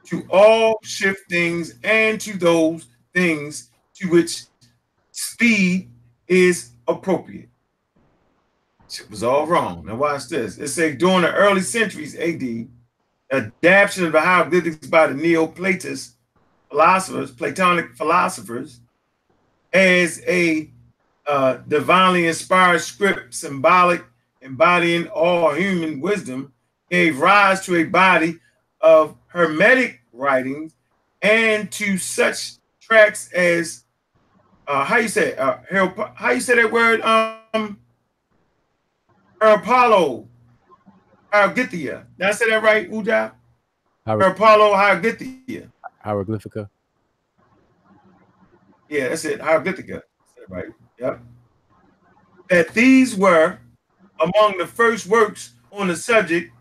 to 0.06 0.26
all 0.30 0.78
shiftings 0.82 1.78
and 1.84 2.20
to 2.20 2.36
those 2.36 2.86
things 3.14 3.70
to 3.94 4.08
which 4.08 4.44
speed 5.10 5.90
is 6.26 6.70
appropriate. 6.88 7.48
It 8.88 9.10
was 9.10 9.22
all 9.22 9.46
wrong. 9.46 9.86
Now 9.86 9.96
watch 9.96 10.28
this. 10.28 10.58
It 10.58 10.68
says 10.68 10.96
during 10.96 11.22
the 11.22 11.32
early 11.32 11.62
centuries 11.62 12.14
AD, 12.16 12.68
adaptation 13.30 14.04
of 14.04 14.12
the 14.12 14.20
hieroglyphics 14.20 14.86
by 14.86 15.06
the 15.06 15.14
Neoplatonist 15.14 16.12
philosophers, 16.68 17.30
Platonic 17.30 17.94
philosophers, 17.94 18.80
as 19.72 20.22
a 20.26 20.70
uh, 21.26 21.58
divinely 21.68 22.26
inspired 22.26 22.80
script, 22.80 23.34
symbolic, 23.34 24.04
embodying 24.42 25.06
all 25.08 25.54
human 25.54 26.00
wisdom, 26.00 26.52
gave 26.90 27.20
rise 27.20 27.64
to 27.64 27.76
a 27.76 27.84
body 27.84 28.38
of 28.80 29.16
hermetic 29.28 30.02
writings 30.12 30.74
and 31.22 31.70
to 31.70 31.96
such 31.96 32.54
tracks 32.92 33.32
as 33.32 33.84
uh, 34.68 34.84
how 34.84 34.98
you 34.98 35.08
say 35.08 35.34
uh, 35.36 35.56
how 36.14 36.30
you 36.30 36.40
say 36.40 36.54
that 36.56 36.70
word 36.70 37.00
um 37.00 37.78
Apollo 39.40 40.28
Hieroglyphia. 41.32 42.06
Did 42.18 42.26
I 42.28 42.32
say 42.32 42.50
that 42.50 42.62
right, 42.62 42.90
Uja? 42.90 43.32
Hier- 44.04 44.20
Apollo 44.20 44.74
Hieroglyphia. 44.74 45.68
hieroglyphica. 46.04 46.68
Yeah, 48.90 49.08
that's 49.08 49.24
it. 49.24 49.40
Hieroglyphica. 49.40 50.02
That's 50.36 50.50
right. 50.50 50.66
Yep. 50.98 51.20
That 52.50 52.68
these 52.74 53.16
were 53.16 53.58
among 54.20 54.58
the 54.58 54.66
first 54.66 55.06
works 55.06 55.54
on 55.72 55.88
the 55.88 55.96
subject 55.96 56.52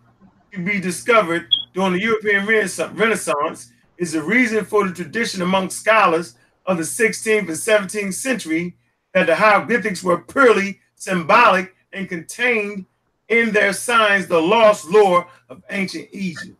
to 0.53 0.63
be 0.63 0.79
discovered 0.79 1.45
during 1.73 1.93
the 1.93 2.01
European 2.01 2.45
Renaissance 2.47 3.70
is 4.01 4.13
the 4.13 4.23
reason 4.23 4.65
for 4.65 4.87
the 4.87 4.93
tradition 4.93 5.43
among 5.43 5.69
scholars 5.69 6.33
of 6.65 6.77
the 6.77 6.83
16th 6.83 7.37
and 7.37 7.49
17th 7.49 8.15
century 8.15 8.75
that 9.13 9.27
the 9.27 9.35
hieroglyphics 9.35 10.01
were 10.01 10.17
purely 10.17 10.79
symbolic 10.95 11.75
and 11.93 12.09
contained 12.09 12.87
in 13.29 13.51
their 13.51 13.71
signs 13.71 14.25
the 14.25 14.41
lost 14.41 14.89
lore 14.89 15.27
of 15.49 15.61
ancient 15.69 16.09
Egypt. 16.13 16.57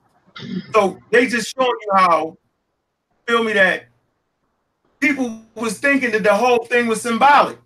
So 0.72 1.00
they 1.10 1.26
just 1.26 1.56
showing 1.56 1.68
you 1.68 1.92
how, 1.96 2.38
feel 3.28 3.44
me, 3.44 3.54
that 3.54 3.86
people 5.00 5.42
was 5.56 5.80
thinking 5.80 6.12
that 6.12 6.24
the 6.24 6.36
whole 6.36 6.64
thing 6.66 6.86
was 6.86 7.02
symbolic. 7.02 7.58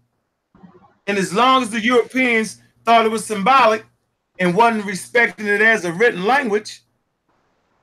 And 1.05 1.17
as 1.17 1.33
long 1.33 1.63
as 1.63 1.69
the 1.69 1.81
Europeans 1.81 2.61
thought 2.85 3.05
it 3.05 3.11
was 3.11 3.25
symbolic 3.25 3.85
and 4.39 4.55
wasn't 4.55 4.85
respecting 4.85 5.47
it 5.47 5.61
as 5.61 5.83
a 5.83 5.91
written 5.91 6.23
language, 6.23 6.81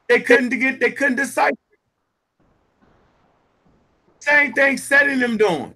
they 0.08 0.20
couldn't 0.20 0.48
get 0.48 0.80
they 0.80 0.92
couldn't 0.92 1.16
decipher. 1.16 1.52
Same 4.22 4.52
thing 4.52 4.78
setting 4.78 5.18
them 5.18 5.36
doing. 5.36 5.74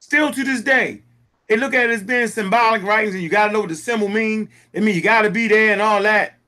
Still 0.00 0.32
to 0.32 0.42
this 0.42 0.60
day, 0.60 1.04
they 1.48 1.56
look 1.56 1.72
at 1.72 1.88
it 1.88 1.90
as 1.90 2.02
being 2.02 2.26
symbolic 2.26 2.82
writings, 2.82 3.14
and 3.14 3.22
you 3.22 3.28
gotta 3.28 3.52
know 3.52 3.60
what 3.60 3.68
the 3.68 3.76
symbol 3.76 4.08
mean. 4.08 4.48
It 4.72 4.82
mean, 4.82 4.96
you 4.96 5.00
gotta 5.00 5.30
be 5.30 5.46
there 5.46 5.72
and 5.72 5.80
all 5.80 6.02
that. 6.02 6.40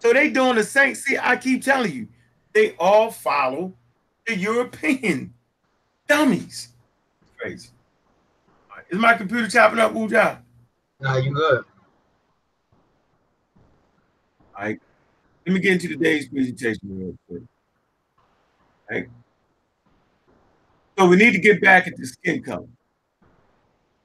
So 0.00 0.12
they 0.12 0.28
doing 0.28 0.56
the 0.56 0.64
same. 0.64 0.96
See, 0.96 1.16
I 1.16 1.36
keep 1.36 1.62
telling 1.62 1.92
you, 1.92 2.08
they 2.52 2.74
all 2.80 3.12
follow 3.12 3.74
the 4.26 4.36
European 4.36 5.34
dummies. 6.08 6.70
It's 7.22 7.30
crazy. 7.38 7.68
Right, 8.68 8.84
Is 8.90 8.98
my 8.98 9.14
computer 9.14 9.48
chopping 9.48 9.78
up, 9.78 9.92
Wuja? 9.92 10.40
Nah, 10.98 11.18
you 11.18 11.32
good. 11.32 11.64
All 14.56 14.64
right. 14.64 14.80
Let 15.46 15.52
me 15.52 15.60
get 15.60 15.74
into 15.74 15.86
today's 15.86 16.28
presentation 16.28 16.80
real 16.90 17.16
quick. 17.28 17.42
All 18.90 18.96
right. 18.96 19.08
So 20.98 21.06
we 21.06 21.16
need 21.16 21.32
to 21.32 21.38
get 21.38 21.60
back 21.60 21.86
at 21.86 21.96
the 21.96 22.06
skin 22.06 22.42
color. 22.42 22.68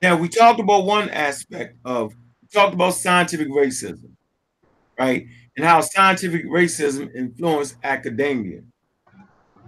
Now 0.02 0.18
we 0.18 0.28
talked 0.28 0.60
about 0.60 0.86
one 0.86 1.10
aspect 1.10 1.78
of 1.86 2.14
we 2.42 2.48
talked 2.52 2.74
about 2.74 2.96
scientific 2.96 3.50
racism, 3.50 4.10
right? 5.00 5.26
And 5.56 5.66
how 5.66 5.82
scientific 5.82 6.46
racism 6.48 7.14
influenced 7.16 7.76
academia. 7.84 8.62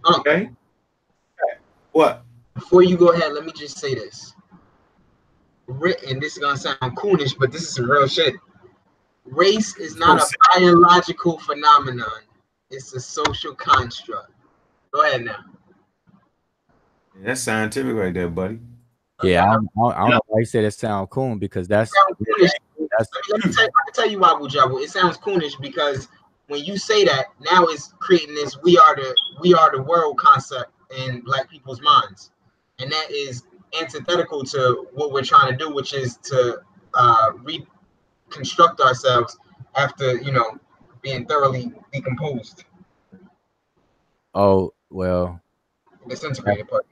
Oh. 0.06 0.20
Okay. 0.20 0.50
What? 1.91 2.24
Before 2.56 2.84
you 2.84 2.98
go 2.98 3.10
ahead, 3.10 3.34
let 3.34 3.45
me 3.45 3.52
just 3.52 3.78
say 3.78 3.94
this. 3.95 4.34
And 5.68 6.22
this 6.22 6.34
is 6.34 6.40
gonna 6.40 6.58
sound 6.58 6.98
coonish, 6.98 7.38
but 7.40 7.52
this 7.52 7.62
is 7.62 7.76
some 7.76 7.90
real 7.90 8.08
shit. 8.08 8.36
Race 9.26 9.78
is 9.78 9.95
not 9.95 10.22
a 10.22 10.60
biological 10.60 11.40
phenomenon; 11.40 12.22
it's 12.70 12.94
a 12.94 13.00
social 13.00 13.56
construct. 13.56 14.32
Go 14.91 15.06
ahead 15.06 15.24
now. 15.24 15.38
That's 17.15 17.41
scientific 17.41 17.94
right 17.95 18.14
there, 18.14 18.30
buddy. 18.30 18.60
Yeah, 19.22 19.44
I 19.45 19.53
don't, 19.53 19.69
I 19.77 19.81
don't- 19.81 19.94
I 19.94 19.99
don't 20.02 20.10
know 20.11 20.22
why 20.27 20.40
you 20.40 20.45
say 20.45 20.61
that 20.64 20.72
sound 20.73 21.10
cool 21.10 21.35
because 21.35 21.68
that's 21.68 21.91
Sounds 21.94 22.18
coonish. 22.19 22.49
that's 22.98 23.10
Let 23.30 23.45
me 23.45 23.53
tell 23.53 23.64
I 23.65 23.69
can 23.85 23.94
tell 23.94 24.10
you 24.10 24.19
why, 24.19 24.30
Bujabu. 24.30 24.81
It 24.81 24.90
sounds 24.90 25.18
coonish 25.18 25.60
because 25.61 26.07
when 26.48 26.64
you 26.64 26.77
say 26.77 27.06
that, 27.06 27.27
now 27.40 27.65
it's 27.65 27.94
creating 27.99 28.35
this 28.35 28.61
"we 28.64 28.77
are 28.77 28.95
the 28.95 29.15
we 29.40 29.53
are 29.53 29.72
the 29.72 29.81
world" 29.81 30.18
concept 30.18 30.72
in 30.98 31.22
Black 31.22 31.49
people's 31.49 31.81
minds, 31.81 32.31
and 32.80 32.91
that 32.91 33.11
is 33.11 33.44
antithetical 33.80 34.44
to 34.44 34.88
what 34.94 35.11
we're 35.14 35.23
trying 35.23 35.52
to 35.52 35.57
do, 35.57 35.73
which 35.73 35.94
is 35.94 36.18
to 36.18 36.60
uh, 36.95 37.31
reconstruct 37.44 38.81
ourselves 38.81 39.38
after 39.76 40.18
you 40.18 40.31
know 40.31 40.57
being 41.02 41.26
thoroughly 41.26 41.72
decomposed, 41.94 42.65
Oh 44.34 44.73
well, 44.90 45.40
disintegrated. 46.10 46.68
But 46.69 46.85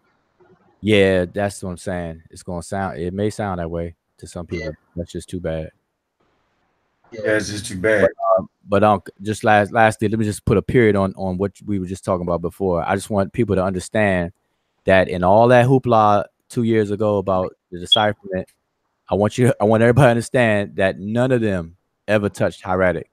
yeah, 0.81 1.25
that's 1.25 1.61
what 1.63 1.71
I'm 1.71 1.77
saying. 1.77 2.23
It's 2.29 2.43
gonna 2.43 2.63
sound. 2.63 2.99
It 2.99 3.13
may 3.13 3.29
sound 3.29 3.59
that 3.59 3.69
way 3.69 3.95
to 4.17 4.27
some 4.27 4.47
people. 4.47 4.65
Yeah. 4.65 4.71
That's 4.95 5.11
just 5.11 5.29
too 5.29 5.39
bad. 5.39 5.71
Yeah, 7.11 7.35
it's 7.35 7.49
just 7.49 7.65
too 7.65 7.77
bad. 7.77 8.07
But 8.67 8.83
um, 8.83 9.01
just 9.21 9.43
last 9.43 9.71
lastly, 9.71 10.07
let 10.07 10.17
me 10.17 10.25
just 10.25 10.45
put 10.45 10.57
a 10.57 10.61
period 10.61 10.95
on 10.95 11.13
on 11.15 11.37
what 11.37 11.53
we 11.65 11.79
were 11.79 11.85
just 11.85 12.05
talking 12.05 12.25
about 12.25 12.41
before. 12.41 12.87
I 12.87 12.95
just 12.95 13.09
want 13.09 13.33
people 13.33 13.55
to 13.55 13.63
understand 13.63 14.31
that 14.85 15.09
in 15.09 15.23
all 15.23 15.47
that 15.49 15.65
hoopla 15.65 16.25
two 16.49 16.63
years 16.63 16.89
ago 16.89 17.17
about 17.17 17.55
the 17.71 17.79
decipherment, 17.79 18.47
I 19.09 19.15
want 19.15 19.37
you, 19.37 19.53
I 19.59 19.65
want 19.65 19.83
everybody 19.83 20.05
to 20.05 20.11
understand 20.11 20.77
that 20.77 20.99
none 20.99 21.31
of 21.31 21.41
them 21.41 21.75
ever 22.07 22.29
touched 22.29 22.61
hieratic. 22.61 23.11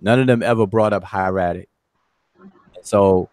None 0.00 0.20
of 0.20 0.26
them 0.26 0.42
ever 0.42 0.66
brought 0.66 0.92
up 0.92 1.02
hieratic. 1.02 1.68
So 2.82 3.30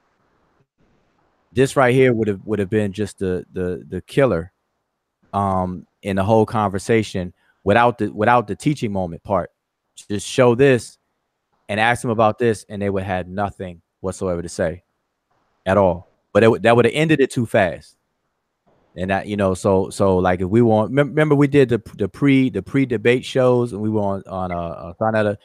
this 1.56 1.76
right 1.76 1.96
here 1.96 2.14
would 2.14 2.28
have 2.28 2.42
would 2.46 2.60
have 2.60 2.70
been 2.70 2.92
just 2.92 3.20
the 3.20 3.46
the 3.54 3.84
the 3.88 4.02
killer 4.02 4.52
um 5.34 5.88
in 6.02 6.18
the 6.18 6.24
whole 6.24 6.46
conversation 6.46 7.34
without 7.64 7.98
the 7.98 8.10
without 8.14 8.48
the 8.48 8.56
teaching 8.56 8.92
moment 8.92 9.24
part. 9.24 9.52
Just 10.10 10.28
show 10.28 10.56
this 10.56 10.98
and 11.70 11.80
ask 11.80 12.02
them 12.02 12.12
about 12.12 12.38
this, 12.38 12.66
and 12.70 12.82
they 12.82 12.90
would 12.90 13.04
have 13.04 13.28
nothing 13.28 13.82
whatsoever 14.02 14.42
to 14.42 14.50
say 14.50 14.84
at 15.66 15.78
all. 15.78 16.10
But 16.34 16.44
it, 16.44 16.62
that 16.64 16.76
would 16.76 16.86
have 16.86 16.94
ended 16.94 17.22
it 17.22 17.32
too 17.32 17.46
fast. 17.46 17.96
And 18.98 19.10
that 19.10 19.28
you 19.28 19.36
know, 19.36 19.54
so 19.54 19.90
so 19.90 20.18
like 20.18 20.42
if 20.42 20.48
we 20.48 20.62
want, 20.62 20.92
remember 20.92 21.36
we 21.36 21.48
did 21.48 21.70
the 21.70 21.82
the 21.98 22.08
pre 22.08 22.50
the 22.50 22.62
pre 22.62 22.86
debate 22.86 23.26
shows, 23.26 23.74
and 23.74 23.82
we 23.82 23.90
were 23.90 24.02
on 24.02 24.24
on 24.28 24.52
a 24.52 24.58
uh 24.58 24.94
Sonata, 24.98 25.38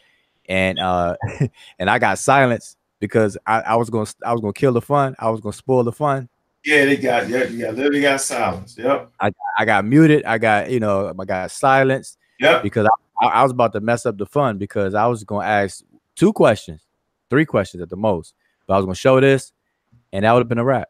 and 0.48 0.78
uh 0.78 1.16
and 1.78 1.88
I 1.88 1.98
got 1.98 2.18
silenced 2.18 2.76
because 3.01 3.36
I, 3.47 3.60
I 3.62 3.77
was 3.77 3.90
gonna 3.90 4.09
I 4.24 4.32
was 4.32 4.40
gonna 4.40 4.52
kill 4.52 4.72
the 4.72 4.81
fun, 4.81 5.16
I 5.18 5.31
was 5.31 5.40
gonna 5.40 5.52
spoil 5.52 5.82
the 5.82 5.93
fun. 5.93 6.28
Yeah, 6.64 6.85
they 6.85 6.97
got 6.97 7.28
yeah, 7.28 7.44
yeah, 7.44 7.70
literally 7.70 8.02
got 8.02 8.20
silenced. 8.20 8.78
Yep, 8.78 9.10
I 9.18 9.32
I 9.59 9.64
got 9.64 9.85
muted, 9.85 10.24
I 10.24 10.39
got 10.39 10.70
you 10.70 10.78
know 10.78 11.12
I 11.18 11.24
got 11.24 11.51
silenced 11.51 12.18
yep. 12.39 12.62
because 12.62 12.86
I, 13.20 13.27
I 13.27 13.43
was 13.43 13.51
about 13.51 13.72
to 13.72 13.81
mess 13.81 14.06
up 14.06 14.18
the 14.18 14.27
fun 14.27 14.59
because 14.59 14.94
I 14.94 15.06
was 15.06 15.24
gonna 15.24 15.47
ask 15.47 15.82
two 16.14 16.32
questions, 16.32 16.86
three 17.31 17.47
questions 17.47 17.82
at 17.82 17.89
the 17.89 17.97
most, 17.97 18.35
but 18.66 18.74
I 18.74 18.77
was 18.77 18.85
gonna 18.85 18.94
show 18.94 19.20
this, 19.20 19.52
and 20.12 20.24
that 20.24 20.32
would 20.32 20.40
have 20.40 20.48
been 20.48 20.59
a 20.59 20.64
wrap. 20.64 20.89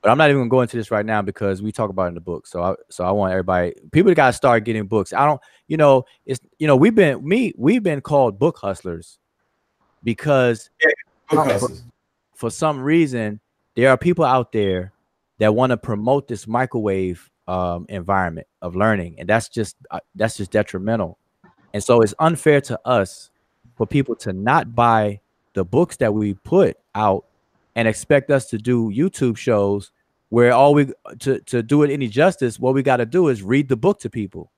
But 0.00 0.12
I'm 0.12 0.18
not 0.18 0.30
even 0.30 0.42
gonna 0.42 0.50
go 0.50 0.60
into 0.60 0.76
this 0.76 0.92
right 0.92 1.04
now 1.04 1.22
because 1.22 1.60
we 1.60 1.72
talk 1.72 1.90
about 1.90 2.04
it 2.04 2.08
in 2.08 2.14
the 2.14 2.20
book. 2.20 2.46
So 2.46 2.62
I 2.62 2.74
so 2.88 3.04
I 3.04 3.10
want 3.10 3.32
everybody 3.32 3.74
people 3.90 4.14
got 4.14 4.28
to 4.28 4.32
start 4.32 4.64
getting 4.64 4.86
books. 4.86 5.12
I 5.12 5.26
don't, 5.26 5.40
you 5.66 5.76
know, 5.76 6.04
it's 6.24 6.38
you 6.58 6.68
know 6.68 6.76
we've 6.76 6.94
been 6.94 7.26
me 7.26 7.52
we've 7.56 7.82
been 7.82 8.00
called 8.00 8.38
book 8.38 8.58
hustlers 8.58 9.18
because 10.04 10.70
Because 11.30 11.82
for 12.34 12.50
some 12.50 12.80
reason 12.80 13.40
there 13.76 13.90
are 13.90 13.96
people 13.96 14.24
out 14.24 14.52
there 14.52 14.92
that 15.38 15.54
want 15.54 15.70
to 15.70 15.76
promote 15.76 16.28
this 16.28 16.46
microwave 16.46 17.30
um, 17.46 17.86
environment 17.88 18.46
of 18.60 18.76
learning 18.76 19.16
and 19.18 19.28
that's 19.28 19.48
just 19.48 19.76
uh, 19.90 20.00
that's 20.14 20.36
just 20.36 20.50
detrimental. 20.50 21.18
And 21.74 21.82
so 21.82 22.00
it's 22.00 22.14
unfair 22.18 22.60
to 22.62 22.80
us 22.84 23.30
for 23.76 23.86
people 23.86 24.16
to 24.16 24.32
not 24.32 24.74
buy 24.74 25.20
the 25.54 25.64
books 25.64 25.96
that 25.98 26.12
we 26.12 26.34
put 26.34 26.76
out 26.94 27.24
and 27.74 27.86
expect 27.86 28.30
us 28.30 28.46
to 28.46 28.58
do 28.58 28.90
youtube 28.90 29.36
shows 29.36 29.92
where 30.30 30.52
all 30.52 30.74
we 30.74 30.92
to, 31.20 31.40
to 31.40 31.62
do 31.62 31.82
it 31.82 31.90
any 31.90 32.08
justice 32.08 32.58
what 32.58 32.74
we 32.74 32.82
got 32.82 32.98
to 32.98 33.06
do 33.06 33.28
is 33.28 33.42
read 33.42 33.68
the 33.68 33.76
book 33.76 33.98
to 34.00 34.10
people. 34.10 34.50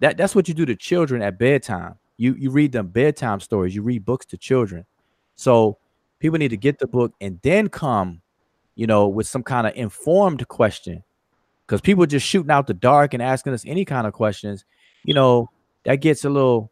That 0.00 0.16
that's 0.16 0.34
what 0.34 0.48
you 0.48 0.54
do 0.54 0.66
to 0.66 0.76
children 0.76 1.22
at 1.22 1.38
bedtime. 1.38 1.96
You 2.16 2.34
you 2.34 2.50
read 2.50 2.72
them 2.72 2.88
bedtime 2.88 3.40
stories. 3.40 3.74
You 3.74 3.82
read 3.82 4.04
books 4.04 4.26
to 4.26 4.36
children. 4.36 4.84
So 5.34 5.78
people 6.18 6.38
need 6.38 6.48
to 6.48 6.56
get 6.56 6.78
the 6.78 6.86
book 6.86 7.12
and 7.20 7.38
then 7.42 7.68
come, 7.68 8.22
you 8.74 8.86
know, 8.86 9.08
with 9.08 9.26
some 9.26 9.42
kind 9.42 9.66
of 9.66 9.74
informed 9.74 10.46
question. 10.48 11.02
Because 11.66 11.80
people 11.80 12.06
just 12.06 12.26
shooting 12.26 12.50
out 12.50 12.66
the 12.66 12.74
dark 12.74 13.12
and 13.12 13.22
asking 13.22 13.52
us 13.52 13.64
any 13.66 13.84
kind 13.84 14.06
of 14.06 14.12
questions, 14.12 14.64
you 15.04 15.14
know, 15.14 15.50
that 15.84 15.96
gets 15.96 16.24
a 16.24 16.30
little 16.30 16.70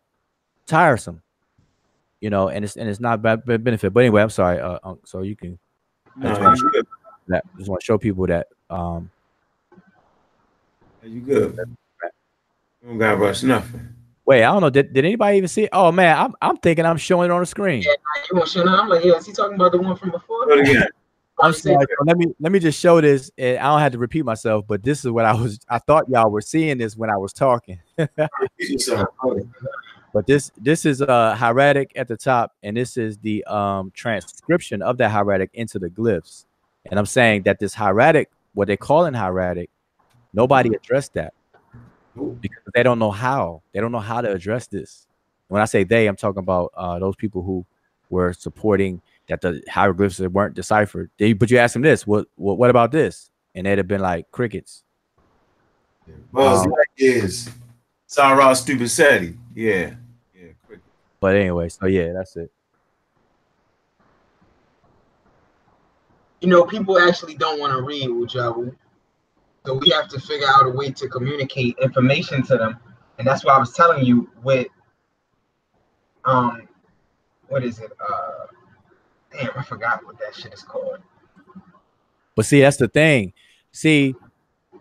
tiresome, 0.67 1.21
you 2.21 2.31
know, 2.31 2.49
and 2.49 2.65
it's 2.65 2.77
and 2.77 2.89
it's 2.89 3.01
not 3.01 3.21
bad 3.21 3.45
benefit. 3.45 3.93
But 3.93 4.01
anyway, 4.01 4.23
I'm 4.23 4.31
sorry. 4.31 4.61
Uh, 4.61 4.95
so 5.05 5.23
you 5.23 5.35
can 5.35 5.59
no, 6.17 6.29
That's 6.29 6.41
right. 6.41 6.57
you 6.59 6.71
good. 6.71 6.87
that 7.29 7.45
just 7.59 7.69
want 7.69 7.81
to 7.81 7.85
show 7.85 7.99
people 7.99 8.27
that 8.29 8.47
um 8.71 9.11
You 11.03 11.21
good. 11.21 11.59
You 12.83 12.89
don't 12.89 12.99
gotta 12.99 13.17
rush 13.17 13.43
nothing. 13.43 13.89
Wait, 14.27 14.45
I 14.45 14.53
don't 14.53 14.61
know. 14.61 14.71
Did, 14.71 14.93
did 14.93 15.05
anybody 15.05 15.37
even 15.37 15.49
see 15.49 15.65
it? 15.65 15.71
Oh 15.73 15.93
man, 15.93 16.17
I'm 16.17 16.35
I'm 16.41 16.57
thinking 16.57 16.87
I'm 16.87 16.97
showing 16.97 17.31
it 17.31 17.33
on 17.33 17.41
the 17.41 17.47
screen. 17.47 17.83
yeah, 17.83 17.93
you 18.31 18.37
want 18.37 18.49
to 18.49 18.59
show? 18.59 18.67
I'm 18.67 18.89
like, 18.89 19.05
yeah, 19.05 19.15
is 19.15 19.27
he 19.27 19.33
talking 19.33 19.55
about 19.55 19.73
the 19.73 19.79
one 19.79 19.97
from 19.97 20.11
before? 20.11 20.47
Do 20.47 20.53
it 20.53 20.69
again. 20.69 20.89
I'm 21.41 21.53
sorry. 21.53 21.85
so 21.89 22.05
let 22.05 22.17
me 22.17 22.27
let 22.39 22.53
me 22.53 22.61
just 22.61 22.79
show 22.79 23.01
this. 23.01 23.31
And 23.37 23.59
I 23.59 23.65
don't 23.65 23.81
have 23.81 23.93
to 23.93 23.99
repeat 23.99 24.25
myself, 24.25 24.67
but 24.69 24.85
this 24.85 25.05
is 25.05 25.11
what 25.11 25.25
I 25.25 25.35
was. 25.35 25.59
I 25.69 25.79
thought 25.79 26.09
y'all 26.09 26.31
were 26.31 26.41
seeing 26.41 26.79
this 26.79 26.97
when 26.97 27.11
I 27.11 27.17
was 27.17 27.33
talking. 27.33 27.81
But 30.15 30.29
this 30.29 30.53
this 30.57 30.87
is 30.87 31.03
uh 31.03 31.35
hieratic 31.35 31.91
at 31.97 32.07
the 32.07 32.17
top, 32.17 32.53
and 32.63 32.77
this 32.77 32.97
is 32.97 33.19
the 33.19 33.43
um 33.47 33.91
transcription 33.97 34.81
of 34.81 34.97
that 34.99 35.11
hieratic 35.11 35.51
into 35.55 35.81
the 35.81 35.89
glyphs. 35.89 36.45
And 36.89 37.01
I'm 37.01 37.07
saying 37.07 37.43
that 37.43 37.59
this 37.59 37.75
hieratic, 37.75 38.31
what 38.53 38.69
they 38.69 38.77
call 38.77 39.07
in 39.07 39.15
hieratic, 39.15 39.71
nobody 40.33 40.73
addressed 40.73 41.15
that 41.15 41.35
because 42.41 42.63
they 42.75 42.83
don't 42.83 42.99
know 42.99 43.11
how. 43.11 43.63
They 43.73 43.81
don't 43.81 43.93
know 43.93 44.01
how 44.01 44.21
to 44.21 44.31
address 44.31 44.67
this. 44.67 45.07
When 45.49 45.61
I 45.61 45.65
say 45.67 45.85
they, 45.85 46.07
I'm 46.07 46.17
talking 46.17 46.41
about 46.41 46.73
uh 46.75 46.99
those 46.99 47.17
people 47.17 47.43
who 47.43 47.65
were 48.11 48.33
supporting 48.33 49.01
that 49.29 49.41
the 49.41 49.63
hieroglyphs 49.69 50.21
weren't 50.21 50.55
deciphered. 50.55 51.11
They, 51.19 51.33
but 51.33 51.51
you 51.51 51.59
ask 51.59 51.73
them 51.73 51.83
this, 51.83 52.07
what 52.07 52.27
what 52.37 52.59
what 52.59 52.71
about 52.71 52.93
this? 52.93 53.31
And 53.55 53.67
they'd 53.67 53.79
have 53.79 53.89
been 53.89 54.01
like 54.01 54.31
crickets. 54.31 54.83
Well, 56.33 56.59
Um, 56.59 56.71
like 56.71 56.89
is 56.97 57.49
Sarah 58.07 58.55
Stupid 58.55 58.91
Sadie. 58.91 59.39
Yeah. 59.55 59.95
Yeah. 60.35 60.49
Quick. 60.67 60.81
But 61.21 61.37
anyway, 61.37 61.69
so 61.69 61.87
yeah, 61.87 62.13
that's 62.13 62.37
it. 62.37 62.51
you 66.45 66.51
know, 66.51 66.63
people 66.65 66.99
actually 66.99 67.35
don't 67.35 67.59
want 67.59 67.73
to 67.73 67.81
read 67.81 68.07
Ujawu. 68.07 68.77
So 69.67 69.75
we 69.75 69.91
have 69.91 70.09
to 70.09 70.21
figure 70.21 70.47
out 70.49 70.67
a 70.67 70.71
way 70.71 70.91
to 70.91 71.09
communicate 71.09 71.79
information 71.81 72.43
to 72.45 72.57
them. 72.57 72.79
And 73.19 73.27
that's 73.27 73.45
why 73.45 73.55
I 73.55 73.59
was 73.59 73.73
telling 73.73 74.05
you 74.05 74.31
with 74.43 74.69
um 76.25 76.69
what 77.49 77.65
is 77.65 77.79
it? 77.79 77.91
Uh 78.01 78.47
damn, 79.33 79.51
I 79.57 79.63
forgot 79.63 80.05
what 80.05 80.19
that 80.19 80.35
shit 80.35 80.53
is 80.53 80.63
called. 80.63 80.99
But 82.35 82.45
see, 82.47 82.61
that's 82.61 82.77
the 82.77 82.89
thing. 82.89 83.33
See, 83.73 84.15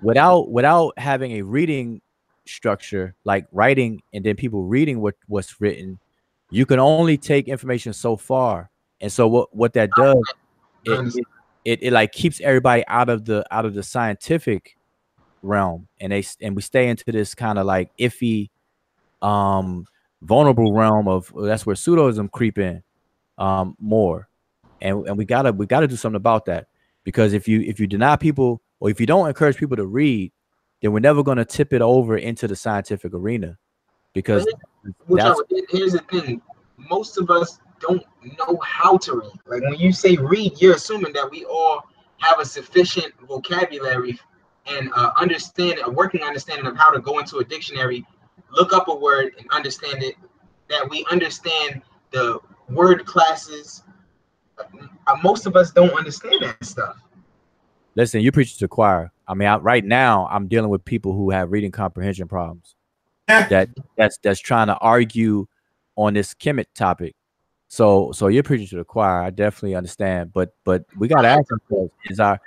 without 0.02 0.50
without 0.52 0.98
having 0.98 1.34
a 1.34 1.44
reading 1.44 2.02
structure 2.46 3.16
like 3.24 3.48
writing 3.54 4.02
and 4.14 4.24
then 4.26 4.36
people 4.36 4.64
reading 4.64 5.00
what 5.00 5.16
what's 5.28 5.62
written, 5.62 6.00
you 6.50 6.66
can 6.66 6.80
only 6.80 7.18
take 7.18 7.48
information 7.48 7.94
so 7.94 8.18
far. 8.18 8.70
And 9.00 9.12
so 9.12 9.28
what 9.28 9.56
what 9.56 9.74
that 9.74 9.92
does, 9.96 10.22
I 10.88 10.92
it, 10.92 11.16
it, 11.16 11.26
it, 11.66 11.82
it 11.84 11.94
like 11.94 12.12
keeps 12.12 12.42
everybody 12.42 12.84
out 12.88 13.10
of 13.10 13.26
the 13.26 13.46
out 13.52 13.66
of 13.66 13.74
the 13.74 13.84
scientific 13.84 14.78
realm, 15.42 15.88
and 16.00 16.12
they 16.12 16.24
and 16.42 16.56
we 16.56 16.62
stay 16.62 16.88
into 16.90 17.12
this 17.12 17.36
kind 17.36 17.58
of 17.60 17.66
like 17.66 17.92
iffy, 18.00 18.50
um, 19.22 19.86
vulnerable 20.22 20.74
realm 20.74 21.08
of 21.08 21.32
that's 21.36 21.66
where 21.66 21.76
pseudoism 21.76 22.32
creep 22.32 22.58
in, 22.58 22.84
um, 23.38 23.76
more, 23.80 24.28
and 24.82 25.08
and 25.08 25.18
we 25.18 25.26
gotta 25.26 25.52
we 25.52 25.66
gotta 25.66 25.88
do 25.88 25.96
something 25.96 26.18
about 26.18 26.46
that 26.46 26.68
because 27.04 27.34
if 27.34 27.48
you 27.48 27.62
if 27.62 27.80
you 27.80 27.88
deny 27.88 28.16
people 28.16 28.62
or 28.80 28.90
if 28.90 29.00
you 29.00 29.06
don't 29.06 29.28
encourage 29.28 29.58
people 29.58 29.78
to 29.78 29.86
read, 29.86 30.32
then 30.82 30.92
we're 30.92 31.00
never 31.00 31.24
gonna 31.24 31.46
tip 31.46 31.74
it 31.74 31.82
over 31.82 32.18
into 32.18 32.48
the 32.48 32.56
scientific 32.56 33.14
arena, 33.14 33.58
because 34.14 34.46
Which 35.08 35.22
I, 35.22 35.30
that's 35.30 35.42
would- 35.50 35.66
here's 35.70 35.94
the 35.94 36.00
thing: 36.00 36.42
most 36.90 37.18
of 37.18 37.30
us 37.30 37.60
don't 37.88 38.04
know 38.40 38.60
how 38.64 38.98
to 38.98 39.16
read. 39.16 39.32
Like 39.46 39.62
when 39.62 39.76
you 39.76 39.92
say 39.92 40.16
read, 40.16 40.60
you're 40.60 40.76
assuming 40.76 41.14
that 41.14 41.30
we 41.30 41.46
all 41.46 41.84
have 42.18 42.40
a 42.40 42.46
sufficient 42.46 43.14
vocabulary 43.28 44.20
and 44.66 44.90
uh, 44.96 45.12
understand 45.18 45.80
a 45.84 45.92
working 45.92 46.24
understanding 46.24 46.66
of 46.66 46.78
how 46.78 46.92
to 46.92 47.00
go 47.00 47.20
into 47.20 47.38
a 47.38 47.44
dictionary, 47.44 48.06
look 48.52 48.74
up 48.74 48.88
a 48.88 48.96
word 48.96 49.34
and 49.38 49.50
understand 49.52 50.02
it. 50.04 50.16
That 50.70 50.90
we 50.90 51.06
understand 51.12 51.82
the 52.12 52.40
word 52.70 53.06
classes. 53.06 53.84
Uh, 54.58 55.18
most 55.22 55.46
of 55.46 55.56
us 55.56 55.72
don't 55.72 55.94
understand 55.94 56.42
that 56.42 56.64
stuff. 56.64 56.96
listen, 57.96 58.22
you 58.22 58.32
preach 58.32 58.54
to 58.56 58.66
the 58.66 58.68
choir. 58.68 59.12
I 59.28 59.34
mean, 59.34 59.48
I, 59.48 59.58
right 59.58 59.84
now 59.84 60.28
I'm 60.32 60.48
dealing 60.48 60.70
with 60.70 60.86
people 60.86 61.14
who 61.14 61.32
have 61.32 61.52
reading 61.52 61.72
comprehension 61.72 62.28
problems. 62.28 62.76
that 63.28 63.70
that's 63.98 64.18
that's 64.24 64.40
trying 64.40 64.68
to 64.68 64.78
argue 64.78 65.48
on 65.96 66.14
this 66.14 66.34
Kemet 66.34 66.66
topic. 66.76 67.16
So 67.74 68.12
so 68.12 68.28
you're 68.28 68.44
preaching 68.44 68.68
to 68.68 68.76
the 68.76 68.84
choir. 68.84 69.24
I 69.24 69.32
definitely 69.32 69.74
understand, 69.74 70.32
but 70.32 70.54
but 70.64 70.86
we 70.96 71.08
got 71.08 71.24
to 71.24 71.28
ask 71.28 71.52
ourselves: 71.52 71.92
is 72.06 72.20
our 72.20 72.40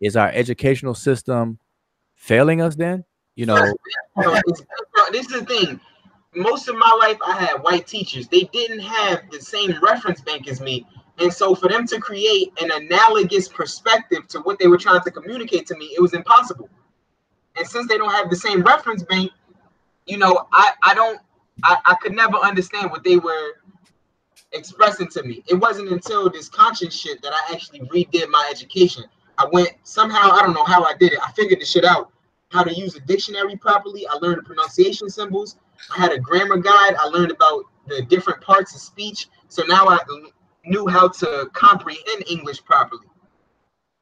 is 0.00 0.16
our 0.16 0.28
educational 0.30 0.96
system 0.96 1.60
failing 2.16 2.60
us 2.60 2.74
then? 2.74 3.04
You 3.36 3.46
know, 3.46 3.54
this 5.12 5.26
is 5.26 5.38
the 5.38 5.46
thing. 5.46 5.78
Most 6.34 6.66
of 6.66 6.74
my 6.74 6.98
life, 7.00 7.16
I 7.24 7.44
had 7.44 7.62
white 7.62 7.86
teachers. 7.86 8.26
They 8.26 8.50
didn't 8.52 8.80
have 8.80 9.30
the 9.30 9.40
same 9.40 9.72
reference 9.80 10.20
bank 10.20 10.48
as 10.48 10.60
me, 10.60 10.84
and 11.18 11.32
so 11.32 11.54
for 11.54 11.68
them 11.68 11.86
to 11.86 12.00
create 12.00 12.52
an 12.60 12.72
analogous 12.72 13.46
perspective 13.46 14.26
to 14.30 14.40
what 14.40 14.58
they 14.58 14.66
were 14.66 14.78
trying 14.78 15.02
to 15.02 15.12
communicate 15.12 15.64
to 15.68 15.76
me, 15.76 15.94
it 15.96 16.02
was 16.02 16.12
impossible. 16.12 16.68
And 17.56 17.64
since 17.68 17.86
they 17.86 17.98
don't 17.98 18.10
have 18.10 18.30
the 18.30 18.36
same 18.36 18.62
reference 18.62 19.04
bank, 19.04 19.30
you 20.06 20.18
know, 20.18 20.48
I 20.52 20.72
I 20.82 20.94
don't 20.94 21.20
I, 21.62 21.78
I 21.86 21.94
could 21.94 22.16
never 22.16 22.36
understand 22.38 22.90
what 22.90 23.04
they 23.04 23.16
were 23.16 23.52
expressing 24.52 25.08
to 25.08 25.22
me. 25.22 25.42
It 25.46 25.54
wasn't 25.54 25.90
until 25.90 26.28
this 26.30 26.48
conscious 26.48 26.98
shit 26.98 27.22
that 27.22 27.32
I 27.32 27.52
actually 27.52 27.80
redid 27.80 28.28
my 28.28 28.48
education. 28.50 29.04
I 29.38 29.46
went 29.52 29.70
somehow, 29.82 30.30
I 30.30 30.42
don't 30.42 30.54
know 30.54 30.64
how 30.64 30.84
I 30.84 30.94
did 30.98 31.12
it. 31.12 31.18
I 31.22 31.32
figured 31.32 31.60
the 31.60 31.64
shit 31.64 31.84
out 31.84 32.12
how 32.50 32.62
to 32.62 32.72
use 32.72 32.94
a 32.96 33.00
dictionary 33.00 33.56
properly. 33.56 34.06
I 34.06 34.14
learned 34.16 34.38
the 34.38 34.42
pronunciation 34.42 35.08
symbols. 35.08 35.56
I 35.94 35.98
had 35.98 36.12
a 36.12 36.18
grammar 36.18 36.58
guide. 36.58 36.94
I 36.98 37.06
learned 37.06 37.30
about 37.30 37.64
the 37.86 38.02
different 38.02 38.40
parts 38.42 38.74
of 38.74 38.80
speech. 38.80 39.28
So 39.48 39.62
now 39.66 39.88
I 39.88 39.98
knew 40.64 40.86
how 40.86 41.08
to 41.08 41.50
comprehend 41.54 42.24
English 42.28 42.62
properly. 42.64 43.06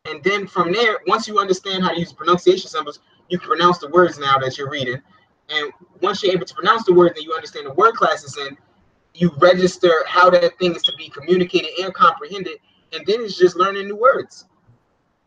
And 0.07 0.23
then 0.25 0.47
from 0.47 0.73
there, 0.73 0.99
once 1.07 1.29
you 1.29 1.39
understand 1.39 1.85
how 1.85 1.93
to 1.93 1.99
use 1.99 2.13
pronunciation 2.13 2.69
symbols, 2.69 3.01
you 3.29 3.39
can 3.39 3.49
pronounce 3.49 3.79
the 3.79 3.89
words 3.89 4.19
now 4.19 4.39
that 4.39 4.59
you're 4.59 4.71
reading. 4.71 5.01
And 5.49 5.73
once 6.01 6.23
you're 6.23 6.33
able 6.33 6.47
to 6.47 6.55
pronounce 6.55 6.85
the 6.85 6.95
words 6.95 7.17
and 7.17 7.25
you 7.25 7.35
understand 7.35 7.67
the 7.67 7.75
word 7.75 7.95
classes 7.95 8.37
in, 8.37 8.57
you 9.15 9.33
register 9.39 9.93
how 10.07 10.31
that 10.31 10.59
thing 10.59 10.75
is 10.75 10.83
to 10.83 10.93
be 10.97 11.09
communicated 11.09 11.71
and 11.83 11.93
comprehended. 11.95 12.59
And 12.93 13.07
then 13.07 13.23
it's 13.23 13.37
just 13.37 13.57
learning 13.57 13.87
new 13.87 13.97
words. 13.97 14.47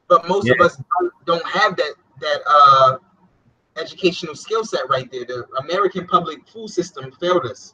But 0.08 0.28
most 0.28 0.50
of 0.50 0.60
us 0.60 0.78
don't, 1.26 1.46
have 1.46 1.76
that 1.78 1.94
that 2.20 2.40
uh 2.48 2.98
educational 3.78 4.36
skill 4.36 4.64
set 4.64 4.88
right 4.90 5.12
there. 5.12 5.26
The 5.26 5.46
American 5.60 6.06
public 6.08 6.48
school 6.48 6.68
system 6.68 7.12
failed 7.20 7.46
us. 7.46 7.74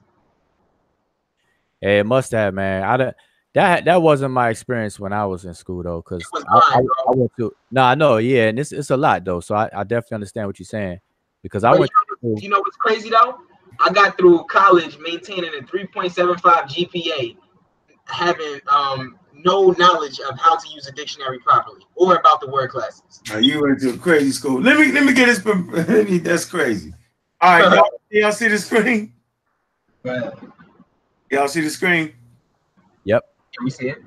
Yeah, 1.81 1.99
it 1.99 2.05
must 2.05 2.31
have, 2.31 2.53
man. 2.53 2.83
I 2.83 2.97
don't, 2.97 3.15
that 3.53 3.85
that 3.85 4.01
wasn't 4.01 4.33
my 4.33 4.49
experience 4.49 4.99
when 4.99 5.11
I 5.11 5.25
was 5.25 5.45
in 5.45 5.53
school 5.53 5.81
though, 5.83 6.01
because 6.01 6.29
I, 6.33 6.57
I, 6.57 6.79
I 6.79 7.11
went 7.15 7.31
to 7.37 7.53
no, 7.71 7.81
I 7.81 7.95
know, 7.95 8.17
yeah, 8.17 8.47
and 8.47 8.59
it's 8.59 8.71
it's 8.71 8.91
a 8.91 8.97
lot 8.97 9.25
though. 9.25 9.39
So 9.39 9.55
I, 9.55 9.69
I 9.73 9.83
definitely 9.83 10.15
understand 10.15 10.47
what 10.47 10.59
you're 10.59 10.65
saying 10.65 10.99
because 11.41 11.63
I 11.63 11.71
But 11.71 11.79
went. 11.79 11.91
you, 12.21 12.29
know, 12.29 12.39
you 12.41 12.49
know 12.49 12.59
what's 12.59 12.77
crazy 12.77 13.09
though? 13.09 13.39
I 13.79 13.91
got 13.91 14.17
through 14.17 14.43
college 14.45 14.97
maintaining 14.99 15.51
a 15.55 15.63
3.75 15.63 16.41
GPA, 16.41 17.37
having 18.05 18.59
um 18.71 19.17
no 19.33 19.71
knowledge 19.71 20.19
of 20.19 20.37
how 20.37 20.57
to 20.57 20.67
use 20.69 20.87
a 20.87 20.91
dictionary 20.91 21.39
properly 21.39 21.81
or 21.95 22.15
about 22.15 22.41
the 22.41 22.49
word 22.49 22.69
classes. 22.71 23.21
Now, 23.29 23.37
you 23.37 23.61
went 23.61 23.79
to 23.81 23.91
a 23.91 23.97
crazy 23.97 24.31
school. 24.31 24.61
Let 24.61 24.77
me 24.79 24.91
let 24.91 25.05
me 25.05 25.13
get 25.13 25.27
this. 25.27 25.45
let 25.45 26.09
me- 26.09 26.17
That's 26.17 26.45
crazy. 26.45 26.93
All 27.41 27.57
right, 27.59 27.73
y'all, 27.73 27.89
y'all 28.09 28.31
see 28.33 28.49
the 28.49 28.57
screen? 28.57 29.13
Y'all 31.31 31.47
see 31.47 31.61
the 31.61 31.69
screen? 31.69 32.13
Yep. 33.05 33.23
Can 33.55 33.63
we 33.63 33.69
see 33.71 33.89
it? 33.89 33.99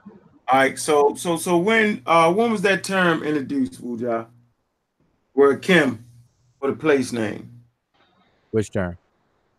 All 0.48 0.58
right, 0.58 0.78
so 0.78 1.14
so 1.14 1.36
so 1.36 1.56
when 1.56 2.02
uh 2.04 2.32
when 2.32 2.50
was 2.52 2.62
that 2.62 2.84
term 2.84 3.22
introduced, 3.22 3.82
Wuja? 3.82 4.26
Where 5.32 5.56
Kim 5.56 6.04
for 6.60 6.70
the 6.70 6.76
place 6.76 7.10
name? 7.12 7.48
Which 8.50 8.70
turn? 8.70 8.98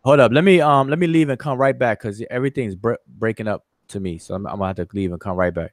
Hold 0.04 0.20
up. 0.20 0.32
Let 0.32 0.44
me 0.44 0.60
um 0.60 0.88
let 0.88 0.98
me 0.98 1.06
leave 1.06 1.30
and 1.30 1.38
come 1.38 1.58
right 1.58 1.78
back 1.78 2.00
because 2.00 2.22
everything's 2.30 2.74
bre- 2.74 2.94
breaking 3.08 3.48
up 3.48 3.64
to 3.88 4.00
me. 4.00 4.18
So 4.18 4.34
I'm, 4.34 4.46
I'm 4.46 4.58
gonna 4.58 4.66
have 4.66 4.76
to 4.76 4.86
leave 4.92 5.12
and 5.12 5.20
come 5.20 5.36
right 5.36 5.52
back. 5.52 5.72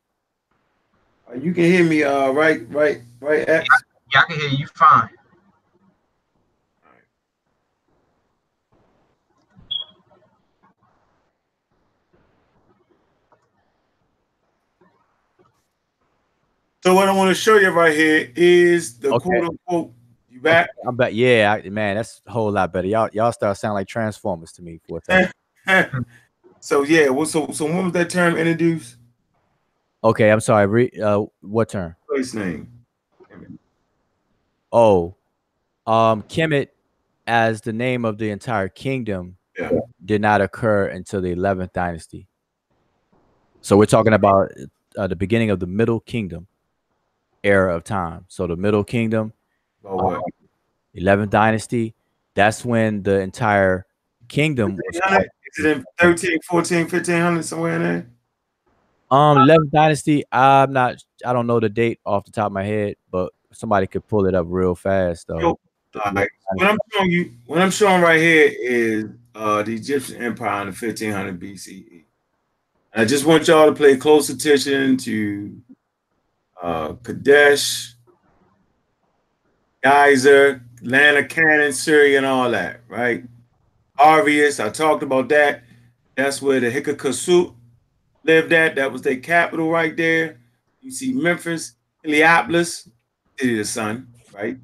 Uh, 1.29 1.35
you 1.35 1.53
can 1.53 1.65
hear 1.65 1.83
me, 1.83 2.03
uh, 2.03 2.31
right, 2.31 2.61
right, 2.69 3.01
right. 3.19 3.47
X. 3.47 3.67
Yeah, 4.13 4.21
I 4.21 4.25
can 4.31 4.39
hear 4.39 4.49
you 4.49 4.67
fine. 4.67 5.09
So 16.83 16.95
what 16.95 17.07
I 17.07 17.11
want 17.11 17.29
to 17.29 17.35
show 17.35 17.57
you 17.57 17.69
right 17.69 17.95
here 17.95 18.31
is 18.35 18.97
the 18.97 19.13
Okay. 19.13 19.29
quote 19.29 19.43
unquote. 19.69 19.93
You 20.41 20.45
back? 20.45 20.69
I'm 20.87 20.95
back. 20.95 21.13
Yeah, 21.13 21.59
I, 21.63 21.69
man, 21.69 21.97
that's 21.97 22.19
a 22.25 22.31
whole 22.31 22.51
lot 22.51 22.73
better. 22.73 22.87
Y'all 22.87 23.09
y'all 23.13 23.31
start 23.31 23.55
sounding 23.57 23.75
like 23.75 23.87
Transformers 23.87 24.51
to 24.53 24.63
me 24.63 24.79
for 24.89 24.99
a 25.07 25.31
so 26.59 26.81
yeah, 26.81 27.09
well, 27.09 27.27
so 27.27 27.51
so 27.51 27.65
when 27.65 27.83
was 27.83 27.93
that 27.93 28.09
term 28.09 28.35
introduced? 28.35 28.95
Okay, 30.03 30.31
I'm 30.31 30.39
sorry. 30.39 30.65
Re, 30.65 30.91
uh, 30.99 31.25
what 31.41 31.69
turn? 31.69 31.95
Place 32.09 32.33
name. 32.33 32.71
Oh, 34.71 35.15
um, 35.85 36.23
Kemet 36.23 36.69
as 37.27 37.61
the 37.61 37.73
name 37.73 38.03
of 38.03 38.17
the 38.17 38.31
entire 38.31 38.67
kingdom 38.67 39.37
Yeah. 39.59 39.69
did 40.03 40.21
not 40.21 40.41
occur 40.41 40.87
until 40.87 41.21
the 41.21 41.35
11th 41.35 41.71
dynasty. 41.71 42.27
So 43.61 43.77
we're 43.77 43.85
talking 43.85 44.13
about 44.13 44.51
uh, 44.97 45.05
the 45.05 45.15
beginning 45.15 45.51
of 45.51 45.59
the 45.59 45.67
Middle 45.67 45.99
Kingdom 45.99 46.47
era 47.43 47.75
of 47.75 47.83
time. 47.83 48.25
So 48.27 48.47
the 48.47 48.55
Middle 48.55 48.83
Kingdom, 48.83 49.33
Oh, 49.83 49.95
what? 49.95 50.21
11th 50.95 51.29
dynasty, 51.29 51.95
that's 52.35 52.65
when 52.65 53.03
the 53.03 53.19
entire 53.19 53.85
kingdom 54.27 54.75
was 54.75 54.99
1500? 55.01 55.29
Is 55.57 55.65
it 55.65 55.77
in 55.77 55.85
13, 55.99 56.39
14, 56.49 56.79
1500, 56.81 57.43
somewhere 57.43 57.75
in 57.75 57.83
there? 57.83 58.07
Um, 59.09 59.37
11th 59.39 59.71
dynasty. 59.71 60.23
I'm 60.31 60.71
not. 60.71 61.03
I 61.25 61.33
don't 61.33 61.47
know 61.47 61.59
the 61.59 61.69
date 61.69 61.99
off 62.05 62.25
the 62.25 62.31
top 62.31 62.47
of 62.47 62.53
my 62.53 62.63
head, 62.63 62.95
but 63.11 63.33
somebody 63.51 63.87
could 63.87 64.07
pull 64.07 64.25
it 64.25 64.33
up 64.33 64.45
real 64.49 64.73
fast 64.73 65.27
though. 65.27 65.39
Yo, 65.39 65.59
right. 66.13 66.29
What 66.53 66.67
I'm 66.67 66.77
showing 66.93 67.11
you, 67.11 67.31
what 67.45 67.59
I'm 67.59 67.71
showing 67.71 68.01
right 68.01 68.19
here 68.19 68.53
is 68.57 69.05
uh, 69.35 69.63
the 69.63 69.75
Egyptian 69.75 70.23
Empire 70.23 70.61
in 70.61 70.67
the 70.67 70.73
1500 70.73 71.39
BCE. 71.39 72.03
I 72.93 73.05
just 73.05 73.25
want 73.25 73.47
y'all 73.47 73.73
to 73.73 73.77
pay 73.77 73.97
close 73.97 74.29
attention 74.29 74.97
to 74.97 75.61
uh, 76.61 76.93
Kadesh, 77.03 77.93
Geyser, 79.83 80.61
of 80.83 81.29
Canaan, 81.29 81.73
Syria, 81.73 82.17
and 82.17 82.25
all 82.25 82.51
that, 82.51 82.81
right? 82.87 83.23
Avaris. 83.97 84.63
I 84.63 84.69
talked 84.69 85.03
about 85.03 85.29
that. 85.29 85.63
That's 86.15 86.41
where 86.41 86.59
the 86.59 86.71
Hikakasut 86.71 87.53
lived 88.23 88.53
at. 88.53 88.75
That 88.75 88.91
was 88.91 89.01
their 89.01 89.17
capital 89.17 89.69
right 89.69 89.95
there. 89.95 90.39
You 90.81 90.91
see 90.91 91.13
Memphis, 91.13 91.75
Heliopolis, 92.03 92.89
city 93.37 93.53
of 93.53 93.57
the 93.59 93.65
sun, 93.65 94.07
right? 94.33 94.57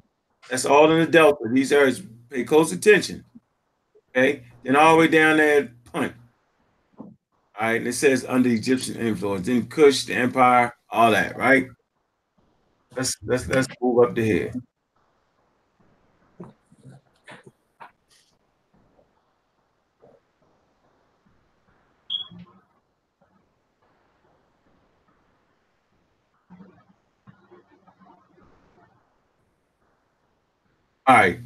That's 0.50 0.64
all 0.64 0.90
in 0.90 1.00
the 1.00 1.06
Delta. 1.06 1.44
These 1.52 1.72
areas 1.72 2.02
pay 2.30 2.44
close 2.44 2.72
attention. 2.72 3.24
Okay. 4.10 4.42
Then 4.64 4.76
all 4.76 4.94
the 4.94 5.00
way 5.00 5.08
down 5.08 5.36
there 5.36 5.72
Punt. 5.92 6.12
All 6.98 7.12
right. 7.60 7.76
And 7.76 7.88
it 7.88 7.94
says 7.94 8.24
under 8.28 8.48
Egyptian 8.48 8.96
influence. 8.96 9.46
Then 9.46 9.66
Kush, 9.66 10.04
the 10.04 10.14
empire, 10.14 10.74
all 10.90 11.10
that, 11.10 11.36
right? 11.36 11.66
Let's 12.96 13.14
let's 13.24 13.46
let's 13.48 13.68
move 13.80 14.04
up 14.04 14.14
to 14.14 14.24
here. 14.24 14.52
All 31.08 31.16
right. 31.16 31.38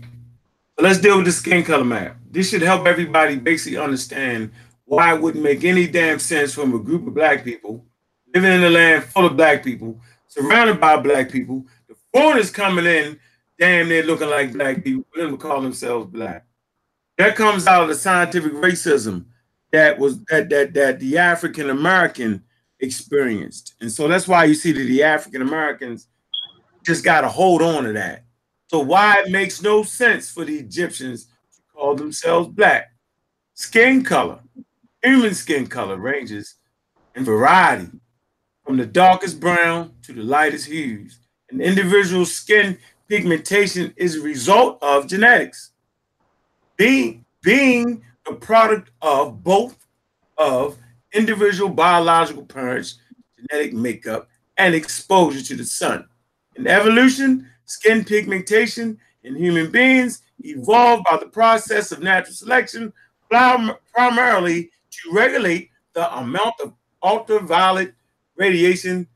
So 0.77 0.85
let's 0.85 0.99
deal 0.99 1.17
with 1.17 1.27
the 1.27 1.33
skin 1.33 1.63
color 1.63 1.85
map. 1.85 2.17
This 2.31 2.51
should 2.51 2.63
help 2.63 2.85
everybody 2.87 3.37
basically 3.37 3.79
understand 3.79 4.51
why 4.87 5.15
it 5.15 5.21
wouldn't 5.21 5.45
make 5.45 5.63
any 5.63 5.87
damn 5.87 6.19
sense 6.19 6.53
from 6.53 6.75
a 6.75 6.81
group 6.81 7.07
of 7.07 7.15
black 7.15 7.45
people 7.45 7.87
living 8.35 8.51
in 8.51 8.65
a 8.65 8.71
land 8.71 9.05
full 9.05 9.27
of 9.27 9.37
black 9.37 9.63
people, 9.63 10.01
surrounded 10.27 10.81
by 10.81 10.97
black 10.97 11.31
people, 11.31 11.65
the 11.87 11.95
foreigners 12.13 12.51
coming 12.51 12.87
in, 12.87 13.19
damn 13.59 13.89
near 13.89 14.03
looking 14.03 14.31
like 14.31 14.53
black 14.53 14.83
people, 14.83 15.05
them 15.15 15.31
to 15.31 15.37
call 15.37 15.61
themselves 15.61 16.11
black. 16.11 16.45
That 17.19 17.37
comes 17.37 17.67
out 17.67 17.83
of 17.83 17.89
the 17.89 17.95
scientific 17.95 18.53
racism 18.55 19.27
that 19.71 19.99
was 19.99 20.23
that 20.25 20.51
that 20.51 20.75
that 20.75 20.99
the 20.99 21.19
African 21.19 21.71
American 21.71 22.43
experienced. 22.81 23.75
And 23.81 23.93
so 23.93 24.09
that's 24.09 24.27
why 24.27 24.45
you 24.45 24.55
see 24.55 24.73
that 24.73 24.85
the 24.85 25.03
African 25.05 25.43
Americans 25.43 26.09
just 26.85 27.05
got 27.05 27.21
to 27.21 27.29
hold 27.29 27.63
on 27.63 27.85
to 27.85 27.93
that. 27.93 28.25
So 28.73 28.79
why 28.79 29.19
it 29.19 29.31
makes 29.31 29.61
no 29.61 29.83
sense 29.83 30.31
for 30.31 30.47
the 30.47 30.57
Egyptians 30.57 31.27
to 31.27 31.61
call 31.75 31.95
themselves 31.95 32.49
black. 32.49 32.91
Skin 33.53 34.03
color, 34.03 34.41
human 35.03 35.35
skin 35.35 35.67
color 35.67 35.99
ranges 35.99 36.55
in 37.15 37.23
variety 37.23 37.91
from 38.65 38.79
the 38.79 38.87
darkest 38.87 39.41
brown 39.41 39.93
to 40.05 40.15
the 40.15 40.23
lightest 40.23 40.65
hues. 40.65 41.19
An 41.51 41.61
individual's 41.61 42.33
skin 42.33 42.79
pigmentation 43.09 43.93
is 43.99 44.17
a 44.17 44.23
result 44.23 44.79
of 44.81 45.07
genetics. 45.07 45.73
Being, 46.79 47.27
being 47.43 48.03
the 48.25 48.37
product 48.37 48.91
of 49.03 49.45
both 49.45 49.87
of 50.39 50.79
individual 51.13 51.69
biological 51.69 52.47
parents, 52.47 53.01
genetic 53.37 53.75
makeup, 53.75 54.31
and 54.57 54.75
exposure 54.75 55.43
to 55.43 55.57
the 55.57 55.65
sun. 55.65 56.09
In 56.57 56.67
evolution, 56.67 57.51
skin 57.73 58.05
pigmentation 58.05 58.99
in 59.25 59.37
human 59.37 59.71
beings 59.71 60.23
evolved 60.41 61.05
by 61.09 61.17
the 61.17 61.27
process 61.27 61.93
of 61.93 62.03
natural 62.03 62.35
selection, 62.35 62.93
primarily 63.29 64.71
to 64.91 65.13
regulate 65.13 65.71
the 65.95 66.19
amount 66.19 66.55
of 66.63 66.75
ultraviolet 67.03 67.95
radiation 68.37 69.07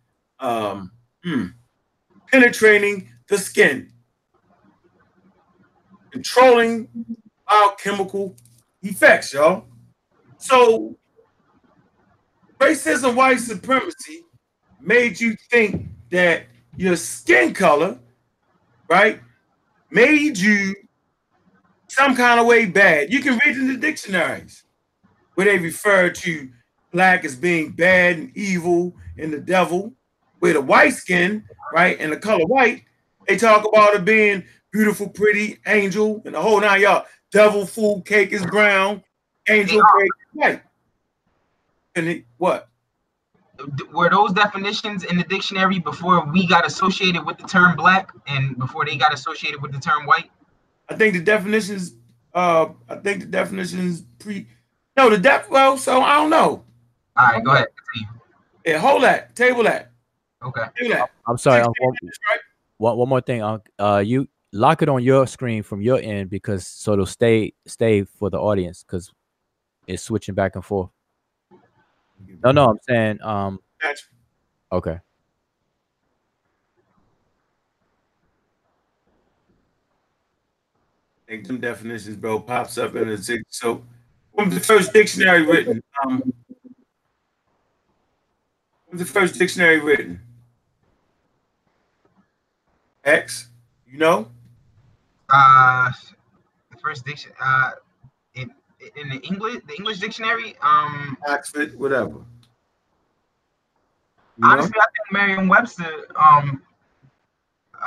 um, 0.40 0.90
hmm, 1.24 1.46
penetrating 2.30 3.08
the 3.28 3.38
skin, 3.38 3.90
controlling 6.10 6.88
biochemical 7.48 8.36
effects, 8.82 9.32
y'all. 9.32 9.64
So, 10.38 10.96
racism, 12.58 13.14
white 13.16 13.40
supremacy 13.40 14.22
made 14.80 15.20
you 15.20 15.36
think 15.50 15.88
that 16.10 16.46
your 16.76 16.96
skin 16.96 17.54
color, 17.54 17.98
right, 18.88 19.20
made 19.90 20.38
you 20.38 20.74
some 21.88 22.14
kind 22.14 22.40
of 22.40 22.46
way 22.46 22.66
bad. 22.66 23.12
You 23.12 23.20
can 23.20 23.38
read 23.44 23.56
in 23.56 23.68
the 23.68 23.76
dictionaries 23.76 24.64
where 25.34 25.46
they 25.46 25.58
refer 25.58 26.10
to 26.10 26.48
black 26.92 27.24
as 27.24 27.36
being 27.36 27.72
bad 27.72 28.16
and 28.16 28.36
evil 28.36 28.94
and 29.18 29.32
the 29.32 29.38
devil. 29.38 29.92
where 30.40 30.52
the 30.52 30.60
white 30.60 30.90
skin, 30.90 31.44
right, 31.72 31.96
and 32.00 32.12
the 32.12 32.16
color 32.16 32.44
white, 32.44 32.84
they 33.26 33.36
talk 33.36 33.66
about 33.66 33.94
it 33.94 34.04
being 34.04 34.44
beautiful, 34.70 35.08
pretty, 35.08 35.58
angel, 35.66 36.22
and 36.24 36.34
the 36.34 36.40
whole 36.40 36.60
nine 36.60 36.80
y'all. 36.82 37.04
Devil 37.32 37.66
food 37.66 38.04
cake 38.06 38.32
is 38.32 38.44
brown, 38.46 39.02
angel 39.48 39.80
cake 39.80 40.10
is 40.20 40.34
white. 40.34 40.62
And 41.94 42.08
it, 42.08 42.24
what? 42.36 42.68
Were 43.92 44.10
those 44.10 44.32
definitions 44.32 45.04
in 45.04 45.16
the 45.16 45.24
dictionary 45.24 45.78
before 45.78 46.24
we 46.32 46.46
got 46.46 46.66
associated 46.66 47.24
with 47.24 47.38
the 47.38 47.46
term 47.46 47.76
black 47.76 48.10
and 48.26 48.56
before 48.58 48.84
they 48.84 48.96
got 48.96 49.12
associated 49.14 49.60
with 49.62 49.72
the 49.72 49.78
term 49.80 50.06
white? 50.06 50.30
I 50.88 50.94
think 50.94 51.14
the 51.14 51.20
definitions. 51.20 51.94
Uh, 52.34 52.68
I 52.88 52.96
think 52.96 53.20
the 53.20 53.26
definitions 53.26 54.02
pre. 54.18 54.46
No, 54.96 55.10
the 55.10 55.18
def. 55.18 55.48
Well, 55.50 55.76
so 55.78 56.00
I 56.02 56.16
don't 56.16 56.30
know. 56.30 56.64
All 57.16 57.26
right, 57.32 57.42
go 57.44 57.52
ahead. 57.52 57.68
Yeah, 58.64 58.78
hold 58.78 59.02
that. 59.04 59.34
Table 59.36 59.62
that. 59.64 59.90
Okay. 60.44 60.62
Table 60.78 60.94
that. 60.94 61.10
I'm 61.26 61.38
sorry. 61.38 61.62
um, 61.62 61.72
one, 61.80 61.94
Right? 62.30 62.40
one, 62.78 62.96
one 62.98 63.08
more 63.08 63.20
thing. 63.20 63.42
Uh, 63.42 63.58
uh, 63.78 64.02
you 64.04 64.28
lock 64.52 64.82
it 64.82 64.88
on 64.88 65.02
your 65.02 65.26
screen 65.26 65.62
from 65.62 65.80
your 65.80 65.98
end 66.00 66.30
because 66.30 66.66
so 66.66 66.92
it'll 66.92 67.06
stay 67.06 67.52
stay 67.66 68.04
for 68.04 68.28
the 68.30 68.38
audience 68.38 68.82
because 68.82 69.10
it's 69.86 70.02
switching 70.02 70.34
back 70.34 70.56
and 70.56 70.64
forth. 70.64 70.90
No, 72.42 72.52
no, 72.52 72.70
I'm 72.70 72.78
saying 72.88 73.18
um. 73.22 73.60
Gotcha. 73.80 74.04
Okay. 74.72 74.98
think 81.26 81.46
them 81.46 81.60
definitions, 81.60 82.16
bro, 82.16 82.40
pops 82.40 82.78
up 82.78 82.94
in 82.94 83.08
the 83.08 83.18
six. 83.18 83.42
So, 83.48 83.82
when 84.32 84.48
was 84.48 84.58
the 84.58 84.64
first 84.64 84.92
dictionary 84.92 85.44
written? 85.44 85.82
Um, 86.04 86.22
when 88.86 88.98
was 88.98 89.00
the 89.00 89.12
first 89.12 89.38
dictionary 89.38 89.80
written? 89.80 90.20
X, 93.04 93.48
you 93.88 93.98
know? 93.98 94.28
Uh, 95.28 95.90
the 96.70 96.78
first 96.78 97.04
dictionary. 97.04 97.36
Uh, 97.40 97.70
in 98.96 99.08
the 99.08 99.16
English 99.26 99.62
the 99.66 99.74
English 99.74 99.98
dictionary. 99.98 100.54
Um, 100.62 101.16
Oxford, 101.28 101.78
whatever. 101.78 102.08
You 102.08 102.24
know? 104.38 104.50
honestly, 104.50 104.78
I 104.78 104.84
think 104.84 105.12
Merriam-Webster 105.12 106.06
um 106.16 106.62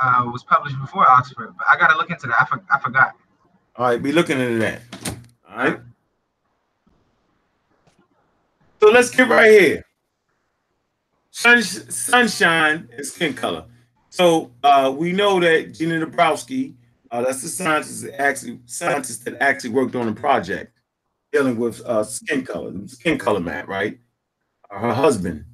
uh 0.00 0.24
was 0.32 0.42
published 0.44 0.78
before 0.80 1.08
Oxford, 1.08 1.54
but 1.56 1.66
I 1.68 1.76
gotta 1.78 1.96
look 1.96 2.10
into 2.10 2.26
that. 2.26 2.36
I, 2.40 2.44
for, 2.44 2.62
I 2.72 2.78
forgot. 2.78 3.14
All 3.76 3.86
right, 3.86 4.02
be 4.02 4.12
looking 4.12 4.38
into 4.38 4.58
that. 4.58 4.82
All 5.48 5.56
right. 5.56 5.80
So 8.80 8.88
let's 8.90 9.10
get 9.10 9.28
right 9.28 9.50
here. 9.50 9.84
Sun, 11.30 11.62
sunshine 11.62 12.88
and 12.96 13.06
skin 13.06 13.34
color. 13.34 13.64
So 14.08 14.50
uh, 14.64 14.92
we 14.96 15.12
know 15.12 15.38
that 15.40 15.78
Nina 15.78 16.06
Jablonski, 16.06 16.74
uh, 17.10 17.22
that's 17.22 17.42
the 17.42 17.48
scientist 17.48 18.02
that 18.02 18.20
actually 18.20 18.60
scientist 18.66 19.24
that 19.24 19.40
actually 19.40 19.70
worked 19.70 19.94
on 19.94 20.06
the 20.06 20.12
project 20.12 20.72
dealing 21.32 21.56
with 21.56 21.80
uh, 21.82 22.04
skin 22.04 22.44
color, 22.44 22.72
skin 22.86 23.18
color 23.18 23.40
map, 23.40 23.68
right? 23.68 23.98
Uh, 24.70 24.78
her 24.78 24.94
husband, 24.94 25.44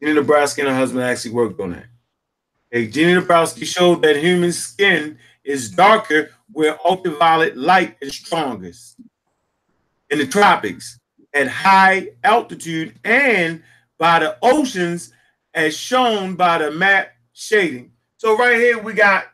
Nina 0.00 0.22
Jablonski, 0.22 0.58
and 0.58 0.68
her 0.68 0.74
husband 0.74 1.02
actually 1.04 1.32
worked 1.32 1.60
on 1.60 1.72
that. 1.72 1.86
Okay, 2.74 2.90
Nina 3.06 3.22
Jablonski 3.22 3.66
showed 3.66 4.02
that 4.02 4.16
human 4.16 4.52
skin 4.52 5.18
is 5.44 5.70
darker 5.70 6.30
where 6.52 6.78
ultraviolet 6.86 7.56
light 7.56 7.96
is 8.00 8.16
strongest 8.16 8.96
in 10.10 10.18
the 10.18 10.26
tropics 10.26 10.98
at 11.34 11.48
high 11.48 12.08
altitude 12.22 12.94
and 13.04 13.62
by 13.98 14.18
the 14.20 14.36
oceans 14.42 15.12
as 15.52 15.76
shown 15.76 16.34
by 16.34 16.58
the 16.58 16.70
map 16.70 17.12
shading. 17.32 17.92
So 18.16 18.36
right 18.36 18.56
here 18.56 18.78
we 18.78 18.92
got 18.92 19.24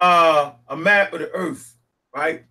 uh, 0.00 0.52
a 0.68 0.76
map 0.76 1.12
of 1.12 1.20
the 1.20 1.30
earth, 1.30 1.76
right? 2.14 2.44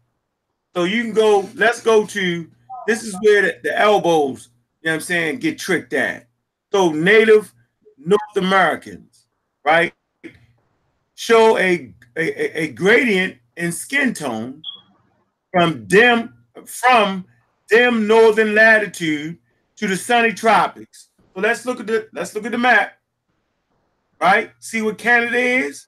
So 0.75 0.85
you 0.85 1.03
can 1.03 1.13
go, 1.13 1.49
let's 1.55 1.81
go 1.81 2.05
to, 2.05 2.49
this 2.87 3.03
is 3.03 3.15
where 3.21 3.41
the, 3.41 3.59
the 3.63 3.77
elbows, 3.77 4.49
you 4.81 4.87
know 4.87 4.91
what 4.91 4.95
I'm 4.95 5.01
saying, 5.01 5.39
get 5.39 5.59
tricked 5.59 5.93
at. 5.93 6.27
So 6.71 6.91
native 6.91 7.53
North 7.97 8.37
Americans, 8.37 9.27
right, 9.65 9.93
show 11.15 11.57
a, 11.57 11.93
a, 12.15 12.63
a 12.63 12.67
gradient 12.69 13.37
in 13.57 13.71
skin 13.71 14.13
tone 14.13 14.61
from 15.51 15.85
dim 15.85 16.33
from 16.65 17.25
dim 17.69 18.07
northern 18.07 18.55
latitude 18.55 19.37
to 19.75 19.87
the 19.87 19.97
sunny 19.97 20.33
tropics. 20.33 21.09
So 21.33 21.41
let's 21.41 21.65
look 21.65 21.79
at 21.79 21.87
the 21.87 22.07
let's 22.13 22.33
look 22.33 22.45
at 22.45 22.51
the 22.51 22.57
map. 22.57 22.93
Right? 24.19 24.51
See 24.59 24.81
what 24.81 24.97
Canada 24.97 25.37
is? 25.37 25.87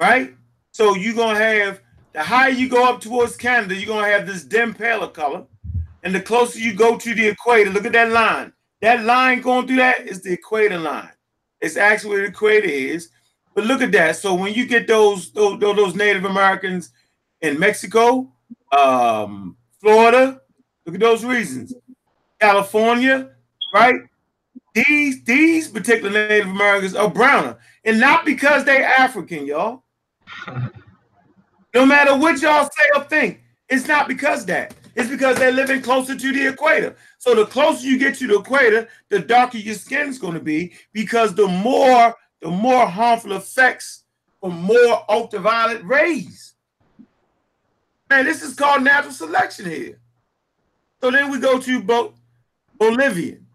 Right? 0.00 0.34
So 0.72 0.94
you're 0.94 1.14
gonna 1.14 1.38
have 1.38 1.80
the 2.12 2.22
higher 2.22 2.50
you 2.50 2.68
go 2.68 2.84
up 2.84 3.00
towards 3.00 3.36
Canada, 3.36 3.74
you're 3.74 3.86
gonna 3.86 4.06
have 4.06 4.26
this 4.26 4.44
dim 4.44 4.74
paler 4.74 5.08
color. 5.08 5.44
And 6.04 6.14
the 6.14 6.20
closer 6.20 6.58
you 6.58 6.74
go 6.74 6.98
to 6.98 7.14
the 7.14 7.28
equator, 7.28 7.70
look 7.70 7.86
at 7.86 7.92
that 7.92 8.10
line. 8.10 8.52
That 8.80 9.04
line 9.04 9.40
going 9.40 9.66
through 9.66 9.76
that 9.76 10.00
is 10.00 10.22
the 10.22 10.32
equator 10.32 10.78
line. 10.78 11.12
It's 11.60 11.76
actually 11.76 12.10
where 12.10 12.22
the 12.22 12.28
equator 12.28 12.66
is. 12.66 13.10
But 13.54 13.66
look 13.66 13.82
at 13.82 13.92
that. 13.92 14.16
So 14.16 14.34
when 14.34 14.54
you 14.54 14.66
get 14.66 14.86
those 14.86 15.30
those, 15.32 15.60
those 15.60 15.94
Native 15.94 16.24
Americans 16.24 16.90
in 17.40 17.58
Mexico, 17.58 18.32
um, 18.76 19.56
Florida, 19.80 20.40
look 20.84 20.94
at 20.94 21.00
those 21.00 21.24
reasons. 21.24 21.74
California, 22.40 23.30
right? 23.72 23.94
These 24.74 25.22
these 25.22 25.68
particular 25.68 26.10
Native 26.10 26.48
Americans 26.48 26.94
are 26.94 27.10
browner, 27.10 27.58
and 27.84 28.00
not 28.00 28.24
because 28.24 28.64
they're 28.64 28.84
African, 28.98 29.46
y'all. 29.46 29.84
no 31.74 31.86
matter 31.86 32.16
what 32.16 32.40
y'all 32.40 32.64
say 32.64 32.84
or 32.94 33.04
think, 33.04 33.40
it's 33.68 33.86
not 33.88 34.08
because 34.08 34.44
that. 34.46 34.74
It's 34.94 35.08
because 35.08 35.38
they're 35.38 35.52
living 35.52 35.80
closer 35.80 36.14
to 36.14 36.32
the 36.32 36.48
equator. 36.48 36.96
So 37.18 37.34
the 37.34 37.46
closer 37.46 37.86
you 37.86 37.98
get 37.98 38.16
to 38.16 38.26
the 38.26 38.38
equator, 38.38 38.88
the 39.08 39.20
darker 39.20 39.56
your 39.56 39.74
skin's 39.74 40.18
going 40.18 40.34
to 40.34 40.40
be, 40.40 40.74
because 40.92 41.34
the 41.34 41.48
more 41.48 42.14
the 42.42 42.50
more 42.50 42.86
harmful 42.86 43.32
effects 43.32 44.02
from 44.40 44.60
more 44.60 45.04
ultraviolet 45.08 45.82
rays. 45.84 46.54
Man, 48.10 48.24
this 48.24 48.42
is 48.42 48.54
called 48.54 48.82
natural 48.82 49.12
selection 49.12 49.64
here. 49.64 50.00
So 51.00 51.10
then 51.10 51.30
we 51.30 51.38
go 51.38 51.58
to 51.58 51.82
Bo- 51.82 52.14
Bolivian 52.78 53.46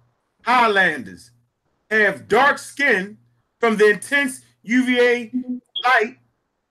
Highlanders 0.43 1.31
have 1.91 2.27
dark 2.27 2.57
skin 2.57 3.17
from 3.59 3.77
the 3.77 3.89
intense 3.89 4.41
UVA 4.63 5.31
light 5.83 6.17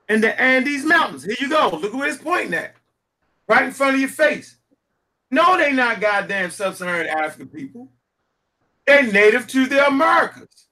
in 0.09 0.21
the 0.21 0.41
Andes 0.41 0.85
Mountains. 0.85 1.25
Here 1.25 1.37
you 1.41 1.49
go. 1.49 1.71
Look 1.71 1.95
where 1.95 2.09
it's 2.09 2.23
pointing 2.23 2.55
at. 2.55 2.75
Right 3.49 3.65
in 3.65 3.73
front 3.73 3.95
of 3.95 4.01
your 4.01 4.09
face. 4.09 4.57
No, 5.31 5.57
they 5.57 5.73
not 5.73 6.01
goddamn 6.01 6.51
sub-Saharan 6.51 7.07
African 7.07 7.49
people. 7.49 7.89
They're 8.87 9.11
native 9.11 9.47
to 9.49 9.67
the 9.67 9.87
Americas. 9.87 10.69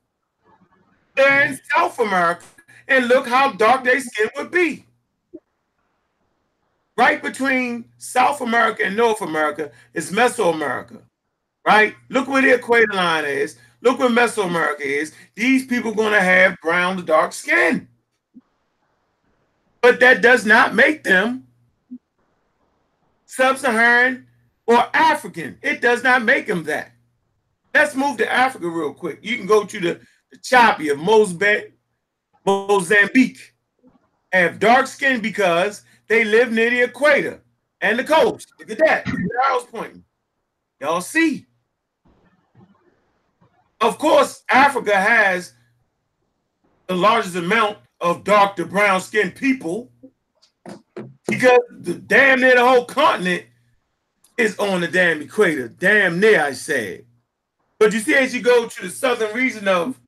They're 1.16 1.46
in 1.46 1.58
South 1.74 1.98
America, 1.98 2.44
and 2.88 3.08
look 3.08 3.26
how 3.26 3.52
dark 3.52 3.84
their 3.84 4.00
skin 4.00 4.28
would 4.36 4.50
be. 4.50 4.84
Right 6.96 7.22
between 7.22 7.86
South 7.98 8.40
America 8.40 8.84
and 8.84 8.96
North 8.96 9.20
America 9.20 9.72
is 9.94 10.12
Mesoamerica. 10.12 11.02
Right? 11.66 11.94
Look 12.08 12.28
where 12.28 12.42
the 12.42 12.54
equator 12.54 12.92
line 12.92 13.24
is. 13.24 13.56
Look 13.80 13.98
where 13.98 14.08
Mesoamerica 14.08 14.80
is. 14.80 15.12
These 15.34 15.66
people 15.66 15.94
to 15.94 16.20
have 16.20 16.56
brown 16.62 16.96
to 16.96 17.02
dark 17.02 17.32
skin. 17.32 17.88
But 19.84 20.00
that 20.00 20.22
does 20.22 20.46
not 20.46 20.74
make 20.74 21.04
them 21.04 21.46
sub-Saharan 23.26 24.26
or 24.66 24.82
African. 24.94 25.58
It 25.60 25.82
does 25.82 26.02
not 26.02 26.22
make 26.22 26.46
them 26.46 26.64
that. 26.64 26.92
Let's 27.74 27.94
move 27.94 28.16
to 28.16 28.32
Africa 28.32 28.66
real 28.66 28.94
quick. 28.94 29.18
You 29.20 29.36
can 29.36 29.44
go 29.44 29.64
to 29.64 29.78
the, 29.78 30.00
the 30.32 30.38
Chopi 30.38 30.90
of 30.90 30.98
Mozambique, 30.98 31.74
Mozambique 32.46 33.52
have 34.32 34.58
dark 34.58 34.86
skin 34.86 35.20
because 35.20 35.82
they 36.08 36.24
live 36.24 36.50
near 36.50 36.70
the 36.70 36.84
equator 36.84 37.42
and 37.82 37.98
the 37.98 38.04
coast. 38.04 38.54
Look 38.58 38.70
at 38.70 38.78
that. 38.78 39.06
Where 39.06 39.44
I 39.44 39.52
was 39.52 39.66
pointing. 39.66 40.02
Y'all 40.80 41.02
see. 41.02 41.44
Of 43.82 43.98
course, 43.98 44.44
Africa 44.48 44.96
has 44.96 45.52
the 46.86 46.96
largest 46.96 47.36
amount 47.36 47.83
of 48.04 48.22
dark 48.22 48.54
to 48.54 48.66
brown 48.66 49.00
skinned 49.00 49.34
people 49.34 49.90
because 51.26 51.58
the 51.70 51.94
damn 51.94 52.38
near 52.38 52.54
the 52.54 52.60
whole 52.60 52.84
continent 52.84 53.44
is 54.36 54.58
on 54.58 54.82
the 54.82 54.88
damn 54.88 55.22
equator. 55.22 55.68
Damn 55.68 56.20
near, 56.20 56.42
I 56.42 56.52
said. 56.52 57.06
But 57.78 57.94
you 57.94 58.00
see, 58.00 58.14
as 58.14 58.34
you 58.34 58.42
go 58.42 58.68
to 58.68 58.82
the 58.82 58.90
southern 58.90 59.34
region 59.34 59.66
of 59.68 59.98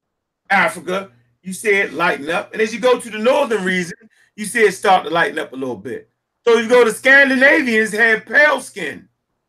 Africa, 0.51 1.11
you 1.43 1.55
see 1.55 1.71
it 1.71 1.95
lighten 1.95 2.29
up. 2.29 2.53
And 2.53 2.61
as 2.61 2.75
you 2.75 2.81
go 2.81 3.01
to 3.01 3.11
the 3.11 3.19
northern 3.19 3.65
region, 3.65 3.97
you 4.37 4.45
see 4.45 4.61
it 4.61 4.73
start 4.73 5.05
to 5.05 5.11
lighten 5.11 5.39
up 5.39 5.55
a 5.55 5.57
little 5.57 5.77
bit. 5.77 6.11
So 6.47 6.59
you 6.59 6.69
go 6.69 6.85
to 6.85 6.93
Scandinavians 6.93 7.93
have 7.93 8.27
pale 8.27 8.61
skin 8.61 9.09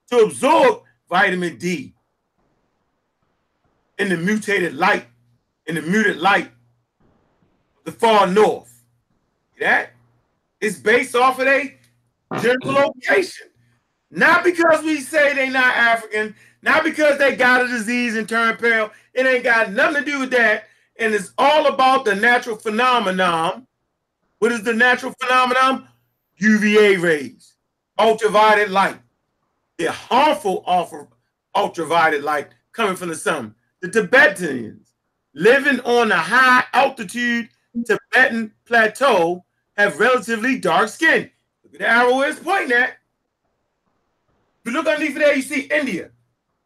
to 0.10 0.20
absorb 0.20 0.84
vitamin 1.10 1.58
D 1.58 1.94
in 4.00 4.08
the 4.08 4.18
mutated 4.18 4.74
light, 4.74 5.06
in 5.66 5.76
the 5.76 5.82
muted 5.82 6.18
light, 6.18 6.50
the 7.88 7.94
far 7.94 8.28
north. 8.28 8.84
That 9.62 9.92
is 10.60 10.78
based 10.78 11.16
off 11.16 11.40
of 11.40 11.48
a 11.48 11.74
general 12.42 12.74
location. 12.74 13.48
Not 14.12 14.44
because 14.44 14.84
we 14.84 15.00
say 15.00 15.34
they 15.34 15.50
not 15.50 15.74
African, 15.74 16.36
not 16.62 16.84
because 16.84 17.18
they 17.18 17.38
got 17.38 17.64
a 17.64 17.68
disease 17.70 18.18
and 18.18 18.28
turn 18.28 18.58
pale. 18.58 18.92
It 19.14 19.26
ain't 19.26 19.46
got 19.46 19.72
nothing 19.72 20.04
to 20.04 20.12
do 20.12 20.20
with 20.20 20.32
that. 20.32 20.66
And 21.00 21.14
it's 21.14 21.32
all 21.38 21.68
about 21.68 22.04
the 22.04 22.14
natural 22.14 22.58
phenomenon. 22.58 23.66
What 24.40 24.52
is 24.52 24.64
the 24.64 24.74
natural 24.74 25.14
phenomenon? 25.22 25.88
UVA 26.40 26.98
rays, 26.98 27.54
ultraviolet 27.98 28.70
light. 28.70 29.00
The 29.78 29.94
harmful 29.94 30.66
ultraviolet 31.56 32.22
light 32.22 32.50
coming 32.74 32.98
from 32.98 33.10
the 33.10 33.16
sun. 33.16 33.56
The 33.82 33.90
Tibetans 33.90 34.92
living 35.34 35.80
on 35.82 36.12
a 36.12 36.18
high 36.18 36.66
altitude 36.74 37.48
Tibetan 37.84 38.54
plateau 38.66 39.46
have 39.78 40.00
relatively 40.00 40.58
dark 40.58 40.90
skin. 40.90 41.30
Look 41.64 41.74
at 41.76 41.80
the 41.80 41.88
arrow 41.88 42.22
is 42.22 42.40
pointing 42.40 42.78
at. 42.78 42.90
If 42.90 44.66
you 44.66 44.72
look 44.72 44.88
underneath 44.88 45.16
there, 45.16 45.36
you 45.36 45.42
see 45.42 45.62
India. 45.62 46.10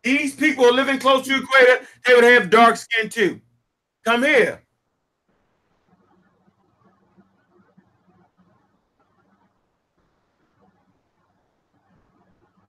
These 0.04 0.36
people 0.36 0.66
are 0.66 0.72
living 0.72 1.00
close 1.00 1.26
to 1.26 1.30
the 1.30 1.44
equator, 1.44 1.86
they 2.06 2.16
would 2.16 2.24
have 2.24 2.50
dark 2.50 2.76
skin 2.76 3.10
too. 3.10 3.40
Come 4.04 4.24
here. 4.24 4.64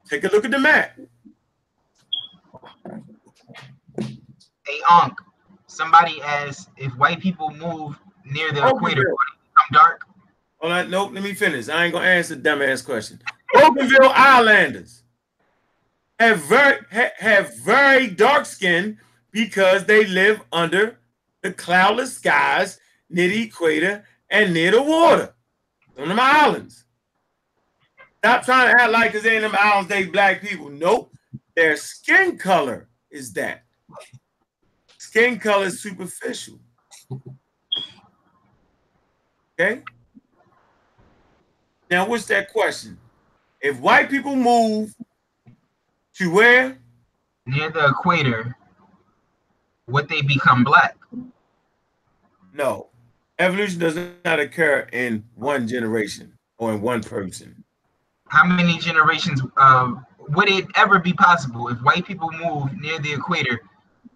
Take 0.08 0.24
a 0.24 0.28
look 0.28 0.44
at 0.44 0.50
the 0.50 0.58
map. 0.58 0.98
Hey, 3.96 4.80
Unc, 4.90 5.18
somebody 5.66 6.20
asked 6.20 6.68
if 6.76 6.92
white 6.98 7.20
people 7.20 7.50
move 7.50 7.98
near 8.24 8.52
the 8.52 8.66
equator, 8.66 9.02
yeah. 9.02 9.10
would 9.10 9.28
it 9.28 9.38
become 9.50 9.72
dark? 9.72 10.02
Hold 10.60 10.72
on, 10.72 10.90
nope, 10.90 11.10
let 11.12 11.22
me 11.22 11.34
finish. 11.34 11.68
I 11.68 11.84
ain't 11.84 11.92
gonna 11.92 12.06
answer 12.06 12.36
the 12.36 12.48
dumbass 12.48 12.84
question. 12.84 13.20
Bougainville 13.54 14.12
Islanders 14.14 15.02
have 16.18 16.38
very 16.40 16.78
ha- 16.92 17.12
have 17.18 17.56
very 17.58 18.06
dark 18.08 18.46
skin 18.46 18.98
because 19.32 19.84
they 19.84 20.06
live 20.06 20.40
under 20.52 20.98
the 21.42 21.52
cloudless 21.52 22.16
skies 22.16 22.78
near 23.10 23.28
the 23.28 23.42
equator 23.42 24.04
and 24.30 24.54
near 24.54 24.70
the 24.70 24.82
water 24.82 25.34
on 25.98 26.08
them 26.08 26.20
islands. 26.20 26.84
Stop 28.18 28.44
trying 28.44 28.72
to 28.74 28.82
act 28.82 28.92
like 28.92 29.10
because 29.10 29.24
they 29.24 29.36
in 29.36 29.42
them 29.42 29.56
islands 29.58 29.88
they 29.88 30.06
black 30.06 30.40
people. 30.40 30.70
Nope, 30.70 31.12
their 31.56 31.76
skin 31.76 32.38
color 32.38 32.88
is 33.10 33.32
that. 33.32 33.64
Skin 34.98 35.38
color 35.38 35.66
is 35.66 35.82
superficial. 35.82 36.60
Okay. 39.58 39.82
Now, 41.90 42.08
what's 42.08 42.26
that 42.26 42.52
question? 42.52 42.98
If 43.60 43.78
white 43.78 44.10
people 44.10 44.34
move 44.34 44.94
to 46.16 46.32
where? 46.32 46.78
Near 47.46 47.70
the 47.70 47.88
equator, 47.88 48.56
would 49.88 50.08
they 50.08 50.22
become 50.22 50.64
black? 50.64 50.96
No. 52.54 52.88
Evolution 53.38 53.80
does 53.80 53.98
not 54.24 54.40
occur 54.40 54.88
in 54.92 55.24
one 55.34 55.66
generation 55.66 56.32
or 56.58 56.72
in 56.72 56.80
one 56.80 57.02
person. 57.02 57.64
How 58.28 58.44
many 58.44 58.78
generations 58.78 59.42
uh, 59.56 59.94
would 60.28 60.48
it 60.48 60.66
ever 60.76 60.98
be 60.98 61.12
possible 61.12 61.68
if 61.68 61.78
white 61.82 62.06
people 62.06 62.30
move 62.32 62.72
near 62.80 62.98
the 63.00 63.12
equator? 63.12 63.60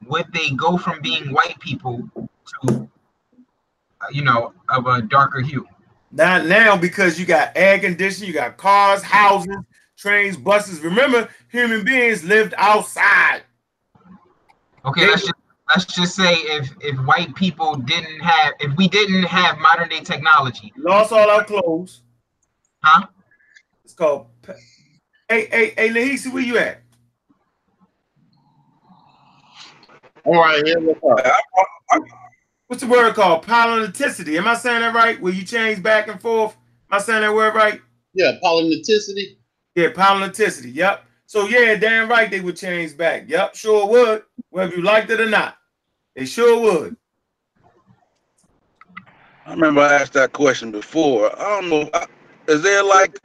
Would 0.07 0.33
they 0.33 0.51
go 0.51 0.79
from 0.79 1.03
being 1.03 1.33
white 1.33 1.59
people 1.61 2.09
to, 2.69 2.89
Uh, 4.01 4.07
you 4.11 4.23
know, 4.23 4.53
of 4.71 4.87
a 4.87 5.03
darker 5.03 5.41
hue? 5.41 5.67
Not 6.13 6.47
now 6.47 6.77
because 6.77 7.19
you 7.19 7.27
got 7.27 7.53
air 7.57 7.79
conditioning, 7.79 8.29
you 8.29 8.35
got 8.35 8.57
cars, 8.57 9.03
houses, 9.03 9.57
trains, 9.97 10.37
buses. 10.37 10.81
Remember, 10.81 11.29
human 11.49 11.85
beings 11.85 12.23
lived 12.25 12.55
outside. 12.59 13.43
Okay, 14.85 15.07
let's 15.07 15.23
just 15.23 15.35
let's 15.75 15.85
just 15.87 16.15
say 16.15 16.35
if 16.35 16.71
if 16.81 16.97
white 17.07 17.35
people 17.35 17.75
didn't 17.75 18.21
have 18.21 18.55
if 18.61 18.77
we 18.77 18.87
didn't 18.89 19.25
have 19.25 19.59
modern 19.59 19.89
day 19.89 20.01
technology, 20.01 20.73
Lost 20.77 21.13
all 21.13 21.29
our 21.29 21.45
clothes. 21.45 22.03
huh? 22.83 23.07
It's 23.85 23.95
called. 23.95 24.27
Hey, 25.29 25.47
hey, 25.51 25.75
hey, 25.77 25.89
Nahisi, 25.89 26.33
where 26.33 26.43
you 26.43 26.59
at? 26.59 26.83
All 30.25 30.35
right, 30.35 30.65
here 30.65 30.81
what's 30.81 31.27
up? 31.27 32.03
What's 32.69 32.83
the 32.83 32.89
word 32.89 33.15
called? 33.15 33.47
Polynicity. 33.47 34.37
Am 34.39 34.49
I 34.49 34.55
saying 34.55 34.81
that 34.81 34.95
right? 34.95 35.21
Where 35.21 35.33
you 35.33 35.45
change 35.45 35.83
back 35.83 36.09
and 36.09 36.21
forth? 36.21 36.57
Am 36.91 36.99
I 36.99 37.01
saying 37.01 37.23
that 37.23 37.33
word 37.33 37.55
right? 37.55 37.81
Yeah, 38.13 38.33
polynicity. 38.43 39.37
Yeah, 39.77 39.91
polynicity. 39.91 40.75
Yep. 40.75 41.05
So 41.27 41.47
yeah, 41.47 41.77
damn 41.77 42.09
right 42.09 42.31
they 42.31 42.41
would 42.41 42.57
change 42.57 42.97
back. 42.97 43.29
Yep, 43.29 43.55
sure 43.55 43.87
would. 43.89 44.25
Whether 44.51 44.77
you 44.77 44.83
liked 44.83 45.11
it 45.11 45.21
or 45.21 45.29
not, 45.29 45.57
they 46.15 46.25
sure 46.25 46.61
would. 46.61 46.97
I 49.45 49.51
remember 49.51 49.81
I 49.83 49.95
asked 49.95 50.15
that 50.15 50.33
question 50.33 50.73
before. 50.73 51.31
I 51.41 51.61
don't 51.61 51.69
know. 51.69 51.91
Is 52.49 52.63
there 52.63 52.83
like, 52.83 53.21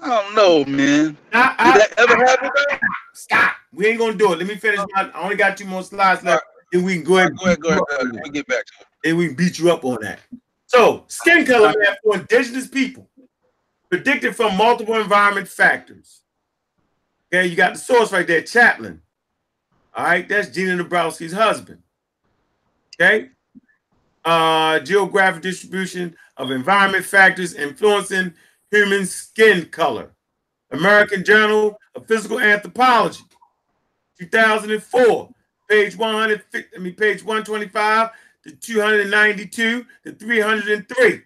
I 0.00 0.08
don't 0.08 0.34
know, 0.34 0.64
man. 0.64 1.18
I, 1.32 1.72
Did 1.72 1.82
that 1.82 1.98
ever 1.98 2.16
happen? 2.24 2.50
though? 2.54 2.76
stop. 3.12 3.52
We 3.74 3.86
ain't 3.86 3.98
gonna 3.98 4.14
do 4.14 4.32
it. 4.32 4.38
Let 4.38 4.46
me 4.46 4.54
finish. 4.54 4.80
My, 4.94 5.10
I 5.10 5.22
only 5.22 5.36
got 5.36 5.56
two 5.56 5.66
more 5.66 5.82
slides 5.82 6.22
left. 6.22 6.44
Then 6.72 6.82
we 6.82 6.94
can 6.94 7.04
go 7.04 7.18
ahead. 7.18 7.36
Go 7.36 7.46
ahead, 7.46 7.60
go 7.60 7.68
ahead. 7.68 7.80
beat 7.80 7.88
you 7.90 7.96
go 7.96 7.96
ahead. 7.96 8.06
on 8.06 8.12
Let 8.14 8.24
me 8.24 8.30
get 8.30 8.46
back 8.46 8.64
to 8.66 8.72
it. 8.80 9.08
And 9.08 9.18
we 9.18 9.26
can 9.28 9.36
beat 9.36 9.58
you 9.58 9.70
up 9.70 9.84
on 9.84 9.98
that. 10.02 10.20
So, 10.66 11.04
skin 11.08 11.46
color 11.46 11.74
map 11.78 11.98
for 12.04 12.16
indigenous 12.16 12.68
people 12.68 13.08
predicted 13.88 14.36
from 14.36 14.56
multiple 14.56 14.94
environment 14.94 15.48
factors. 15.48 16.22
Okay, 17.32 17.46
you 17.46 17.56
got 17.56 17.74
the 17.74 17.78
source 17.78 18.12
right 18.12 18.26
there, 18.26 18.42
Chaplin. 18.42 19.00
All 19.94 20.04
right, 20.04 20.28
that's 20.28 20.54
Nina 20.54 20.84
Jablonski's 20.84 21.32
husband. 21.32 21.82
Okay, 23.00 23.30
uh, 24.24 24.80
geographic 24.80 25.42
distribution 25.42 26.16
of 26.36 26.50
environment 26.50 27.04
factors 27.04 27.54
influencing 27.54 28.34
human 28.70 29.06
skin 29.06 29.66
color. 29.66 30.10
American 30.70 31.24
Journal 31.24 31.78
of 31.94 32.06
Physical 32.06 32.38
Anthropology, 32.38 33.22
2004, 34.20 35.30
page 35.68 35.96
150, 35.96 36.76
I 36.76 36.80
mean, 36.80 36.94
page 36.94 37.22
125 37.22 38.10
to 38.44 38.56
292 38.56 39.86
to 40.04 40.12
303. 40.12 41.22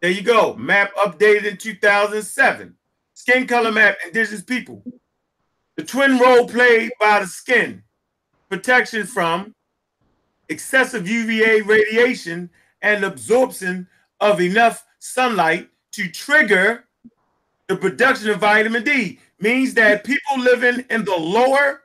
There 0.00 0.10
you 0.10 0.22
go. 0.22 0.54
Map 0.54 0.94
updated 0.96 1.44
in 1.44 1.56
2007. 1.56 2.74
Skin 3.14 3.46
color 3.46 3.72
map, 3.72 3.96
indigenous 4.04 4.42
people. 4.42 4.82
The 5.76 5.84
twin 5.84 6.18
role 6.18 6.46
played 6.46 6.92
by 7.00 7.20
the 7.20 7.26
skin, 7.26 7.82
protection 8.48 9.06
from 9.06 9.54
excessive 10.48 11.08
UVA 11.08 11.62
radiation 11.62 12.50
and 12.82 13.04
absorption 13.04 13.88
of 14.20 14.40
enough 14.40 14.84
sunlight 14.98 15.68
to 15.92 16.08
trigger 16.08 16.84
the 17.68 17.76
production 17.76 18.30
of 18.30 18.40
vitamin 18.40 18.84
D. 18.84 19.18
Means 19.40 19.74
that 19.74 20.04
people 20.04 20.38
living 20.38 20.84
in 20.90 21.04
the 21.04 21.16
lower 21.16 21.82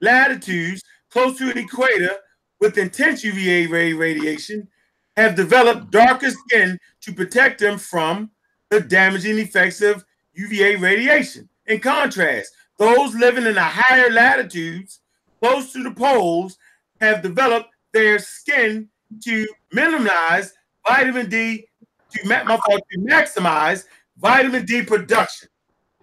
latitudes 0.00 0.82
close 1.16 1.38
to 1.38 1.50
the 1.50 1.60
equator 1.60 2.14
with 2.60 2.76
intense 2.76 3.24
UVA 3.24 3.66
ray 3.68 3.94
radiation 3.94 4.68
have 5.16 5.34
developed 5.34 5.90
darker 5.90 6.30
skin 6.30 6.78
to 7.00 7.10
protect 7.10 7.58
them 7.58 7.78
from 7.78 8.30
the 8.68 8.82
damaging 8.82 9.38
effects 9.38 9.80
of 9.80 10.04
UVA 10.34 10.76
radiation. 10.76 11.48
In 11.68 11.80
contrast, 11.80 12.52
those 12.78 13.14
living 13.14 13.46
in 13.46 13.54
the 13.54 13.64
higher 13.64 14.10
latitudes 14.10 15.00
close 15.40 15.72
to 15.72 15.82
the 15.82 15.90
poles 15.90 16.58
have 17.00 17.22
developed 17.22 17.70
their 17.94 18.18
skin 18.18 18.86
to 19.24 19.48
minimize 19.72 20.52
vitamin 20.86 21.30
D 21.30 21.66
to, 22.10 22.18
to 22.24 22.98
maximize 22.98 23.84
vitamin 24.18 24.66
D 24.66 24.82
production. 24.82 25.48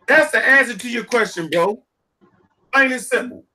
That's 0.08 0.32
the 0.32 0.44
answer 0.44 0.76
to 0.76 0.90
your 0.90 1.04
question, 1.04 1.52
bro. 1.52 1.84
Plain 2.72 2.94
and 2.94 3.02
simple. 3.02 3.46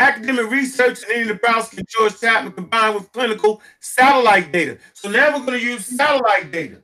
Academic 0.00 0.50
research 0.50 1.00
Nina 1.10 1.34
Jablonski 1.34 1.76
and 1.76 1.88
George 1.88 2.18
Chaplin 2.18 2.52
combined 2.52 2.94
with 2.94 3.12
clinical 3.12 3.60
satellite 3.80 4.50
data. 4.50 4.78
So 4.94 5.10
now 5.10 5.36
we're 5.36 5.44
going 5.44 5.60
to 5.60 5.64
use 5.64 5.84
satellite 5.84 6.50
data. 6.50 6.78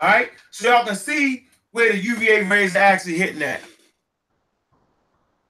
All 0.00 0.08
right, 0.08 0.30
so 0.50 0.68
y'all 0.68 0.84
can 0.84 0.96
see 0.96 1.46
where 1.70 1.92
the 1.92 1.98
UVA 1.98 2.42
rays 2.42 2.74
are 2.74 2.80
actually 2.80 3.18
hitting 3.18 3.42
at. 3.42 3.60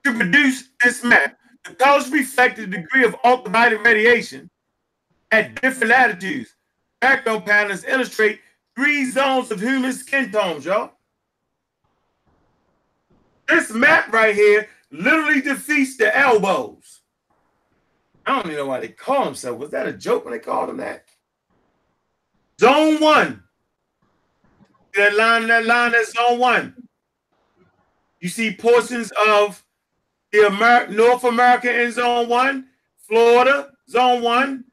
To 0.04 0.12
produce 0.12 0.64
this 0.84 1.02
map, 1.02 1.38
the 1.64 1.74
colors 1.74 2.10
reflect 2.10 2.56
the 2.56 2.66
degree 2.66 3.04
of 3.04 3.16
ultraviolet 3.24 3.82
radiation 3.82 4.50
at 5.30 5.58
different 5.62 5.90
latitudes. 5.90 6.54
Background 7.00 7.46
patterns 7.46 7.84
illustrate 7.84 8.40
three 8.76 9.10
zones 9.10 9.50
of 9.50 9.60
human 9.60 9.94
skin 9.94 10.30
tones, 10.30 10.66
y'all. 10.66 10.92
This 13.48 13.70
map 13.70 14.12
right 14.12 14.34
here 14.34 14.68
literally 14.90 15.40
defeats 15.40 15.96
the 15.96 16.16
elbows. 16.16 17.02
I 18.26 18.32
don't 18.32 18.46
even 18.46 18.58
know 18.58 18.66
why 18.66 18.80
they 18.80 18.88
call 18.88 19.24
themselves. 19.24 19.58
Was 19.58 19.70
that 19.70 19.88
a 19.88 19.92
joke 19.92 20.24
when 20.24 20.32
they 20.32 20.38
called 20.38 20.68
them 20.68 20.76
that? 20.78 21.04
Zone 22.60 23.00
one. 23.00 23.42
That 24.94 25.14
line, 25.14 25.46
that 25.48 25.64
line, 25.64 25.92
that's 25.92 26.12
zone 26.12 26.38
one. 26.38 26.74
You 28.20 28.28
see 28.28 28.54
portions 28.54 29.12
of 29.26 29.64
the 30.32 30.46
Amer- 30.46 30.88
North 30.88 31.24
America 31.24 31.82
in 31.82 31.92
zone 31.92 32.28
one, 32.28 32.66
Florida, 33.06 33.70
zone 33.88 34.22
one, 34.22 34.64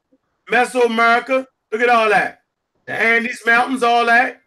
Mesoamerica. 0.52 1.46
Look 1.72 1.82
at 1.82 1.90
all 1.90 2.10
that. 2.10 2.42
The 2.88 2.94
Andes 2.94 3.42
Mountains, 3.46 3.84
all 3.84 4.06
that. 4.06 4.42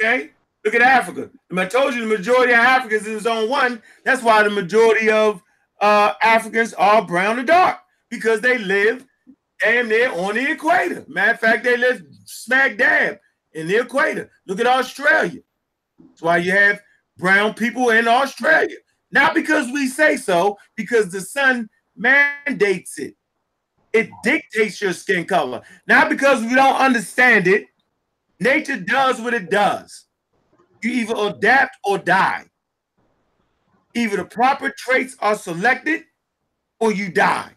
Okay. 0.00 0.30
Look 0.64 0.74
at 0.74 0.82
Africa. 0.82 1.30
I 1.56 1.66
told 1.66 1.94
you 1.94 2.00
the 2.02 2.06
majority 2.06 2.52
of 2.52 2.58
Africans 2.58 3.06
in 3.06 3.18
zone 3.20 3.48
one. 3.48 3.82
That's 4.04 4.22
why 4.22 4.42
the 4.42 4.50
majority 4.50 5.10
of 5.10 5.42
uh, 5.80 6.12
Africans 6.22 6.74
are 6.74 7.04
brown 7.06 7.38
and 7.38 7.46
dark 7.46 7.78
because 8.10 8.40
they 8.40 8.58
live 8.58 9.06
damn 9.60 9.88
near 9.88 10.12
on 10.12 10.34
the 10.34 10.50
equator. 10.50 11.04
Matter 11.08 11.32
of 11.32 11.40
fact, 11.40 11.64
they 11.64 11.76
live 11.76 12.02
smack 12.24 12.76
dab 12.76 13.18
in 13.52 13.66
the 13.66 13.80
equator. 13.80 14.30
Look 14.46 14.60
at 14.60 14.66
Australia. 14.66 15.40
That's 15.98 16.22
why 16.22 16.38
you 16.38 16.52
have 16.52 16.80
brown 17.16 17.54
people 17.54 17.90
in 17.90 18.06
Australia. 18.06 18.76
Not 19.10 19.34
because 19.34 19.66
we 19.72 19.88
say 19.88 20.16
so, 20.16 20.58
because 20.76 21.10
the 21.10 21.20
sun 21.20 21.68
mandates 21.96 22.98
it. 22.98 23.16
It 23.92 24.10
dictates 24.22 24.80
your 24.80 24.92
skin 24.92 25.24
color. 25.24 25.62
Not 25.86 26.08
because 26.10 26.42
we 26.42 26.54
don't 26.54 26.76
understand 26.76 27.48
it. 27.48 27.66
Nature 28.38 28.78
does 28.78 29.20
what 29.20 29.34
it 29.34 29.50
does. 29.50 30.06
You 30.82 30.90
either 30.90 31.14
adapt 31.16 31.76
or 31.84 31.98
die. 31.98 32.46
Either 33.94 34.18
the 34.18 34.24
proper 34.24 34.70
traits 34.70 35.16
are 35.20 35.36
selected 35.36 36.04
or 36.78 36.92
you 36.92 37.10
die. 37.10 37.52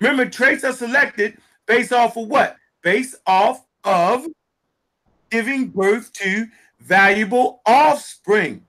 Remember, 0.00 0.26
traits 0.26 0.64
are 0.64 0.72
selected 0.72 1.38
based 1.66 1.92
off 1.92 2.16
of 2.16 2.28
what? 2.28 2.56
Based 2.82 3.16
off 3.26 3.64
of 3.84 4.26
giving 5.30 5.68
birth 5.68 6.12
to 6.14 6.46
valuable 6.80 7.60
offspring 7.66 8.64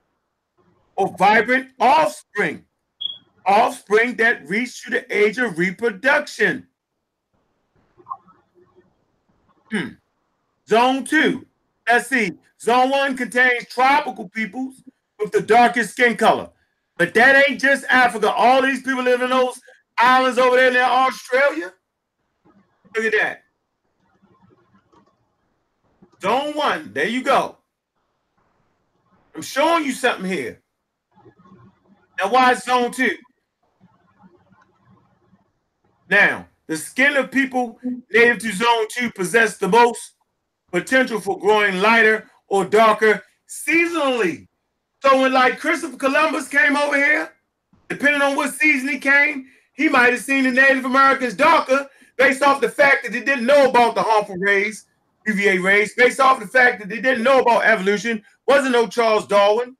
or 0.96 1.14
vibrant 1.16 1.70
offspring. 1.80 2.64
Offspring 3.46 4.16
that 4.16 4.46
reach 4.48 4.84
to 4.84 4.90
the 4.90 5.16
age 5.16 5.38
of 5.38 5.58
reproduction. 5.58 6.66
Hmm. 9.70 9.88
Zone 10.68 11.04
two. 11.04 11.46
Let's 11.90 12.08
see. 12.08 12.32
Zone 12.60 12.90
one 12.90 13.16
contains 13.16 13.66
tropical 13.66 14.28
peoples 14.28 14.82
with 15.18 15.32
the 15.32 15.40
darkest 15.40 15.90
skin 15.90 16.16
color. 16.16 16.50
But 16.96 17.14
that 17.14 17.48
ain't 17.48 17.60
just 17.60 17.84
Africa. 17.88 18.30
All 18.32 18.62
these 18.62 18.82
people 18.82 19.02
live 19.02 19.22
in 19.22 19.30
those 19.30 19.60
islands 19.98 20.38
over 20.38 20.56
there 20.56 20.70
in 20.70 20.76
Australia. 20.76 21.72
Look 22.94 23.04
at 23.06 23.12
that. 23.20 23.42
Zone 26.22 26.54
one. 26.54 26.92
There 26.92 27.08
you 27.08 27.22
go. 27.22 27.56
I'm 29.34 29.42
showing 29.42 29.84
you 29.84 29.92
something 29.92 30.30
here. 30.30 30.60
Now, 32.18 32.30
why 32.30 32.52
is 32.52 32.62
zone 32.64 32.92
two? 32.92 33.16
Now, 36.08 36.48
the 36.66 36.76
skin 36.76 37.16
of 37.16 37.30
people 37.30 37.78
native 38.12 38.38
to 38.40 38.52
zone 38.52 38.86
two 38.90 39.10
possess 39.12 39.56
the 39.56 39.68
most 39.68 40.14
potential 40.70 41.20
for 41.20 41.38
growing 41.38 41.80
lighter 41.80 42.28
or 42.48 42.64
darker 42.64 43.22
seasonally. 43.48 44.46
So 45.02 45.20
when 45.22 45.32
like 45.32 45.58
Christopher 45.58 45.96
Columbus 45.96 46.48
came 46.48 46.76
over 46.76 46.96
here, 46.96 47.32
depending 47.88 48.22
on 48.22 48.36
what 48.36 48.54
season 48.54 48.88
he 48.88 48.98
came, 48.98 49.46
he 49.72 49.88
might 49.88 50.12
have 50.12 50.22
seen 50.22 50.44
the 50.44 50.50
Native 50.50 50.84
Americans 50.84 51.34
darker 51.34 51.88
based 52.16 52.42
off 52.42 52.60
the 52.60 52.68
fact 52.68 53.02
that 53.02 53.12
they 53.12 53.22
didn't 53.22 53.46
know 53.46 53.68
about 53.68 53.94
the 53.94 54.02
harmful 54.02 54.36
rays, 54.36 54.86
UVA 55.26 55.58
rays, 55.58 55.94
based 55.94 56.20
off 56.20 56.38
the 56.38 56.46
fact 56.46 56.80
that 56.80 56.88
they 56.88 57.00
didn't 57.00 57.22
know 57.22 57.40
about 57.40 57.64
evolution, 57.64 58.22
wasn't 58.46 58.72
no 58.72 58.86
Charles 58.86 59.26
Darwin. 59.26 59.76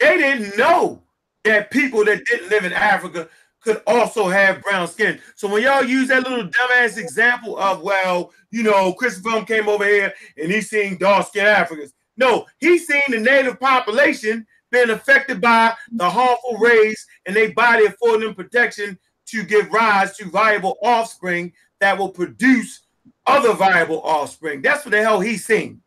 They 0.00 0.16
didn't 0.16 0.56
know 0.56 1.02
that 1.44 1.70
people 1.70 2.04
that 2.04 2.24
didn't 2.24 2.48
live 2.48 2.64
in 2.64 2.72
Africa 2.72 3.28
could 3.68 3.82
also 3.86 4.28
have 4.28 4.62
brown 4.62 4.88
skin. 4.88 5.20
So 5.36 5.46
when 5.48 5.62
y'all 5.62 5.84
use 5.84 6.08
that 6.08 6.26
little 6.26 6.48
dumbass 6.48 6.96
example 6.96 7.58
of, 7.58 7.82
well, 7.82 8.32
you 8.50 8.62
know, 8.62 8.94
Christopher 8.94 9.44
came 9.44 9.68
over 9.68 9.84
here 9.84 10.12
and 10.38 10.50
he's 10.50 10.70
seeing 10.70 10.96
dark 10.96 11.26
skinned 11.26 11.48
Africans. 11.48 11.92
No, 12.16 12.46
he's 12.60 12.86
seen 12.86 13.02
the 13.08 13.18
native 13.18 13.60
population 13.60 14.46
being 14.70 14.90
affected 14.90 15.40
by 15.40 15.74
the 15.92 16.08
harmful 16.08 16.56
rays 16.58 17.06
and 17.26 17.36
their 17.36 17.52
body 17.52 17.84
affording 17.84 18.26
them 18.26 18.34
protection 18.34 18.98
to 19.26 19.42
give 19.44 19.70
rise 19.70 20.16
to 20.16 20.30
viable 20.30 20.78
offspring 20.82 21.52
that 21.80 21.98
will 21.98 22.08
produce 22.08 22.86
other 23.26 23.52
viable 23.52 24.00
offspring. 24.02 24.62
That's 24.62 24.84
what 24.84 24.92
the 24.92 25.02
hell 25.02 25.20
he's 25.20 25.44
seen. 25.44 25.82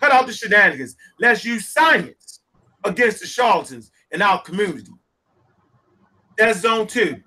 Cut 0.00 0.12
out 0.12 0.26
the 0.26 0.32
shenanigans. 0.32 0.96
Let's 1.20 1.44
use 1.44 1.68
science 1.68 2.40
against 2.84 3.20
the 3.20 3.26
charlatans 3.26 3.90
in 4.12 4.22
our 4.22 4.40
community. 4.40 4.92
That's 6.38 6.60
zone 6.60 6.86
two. 6.86 7.20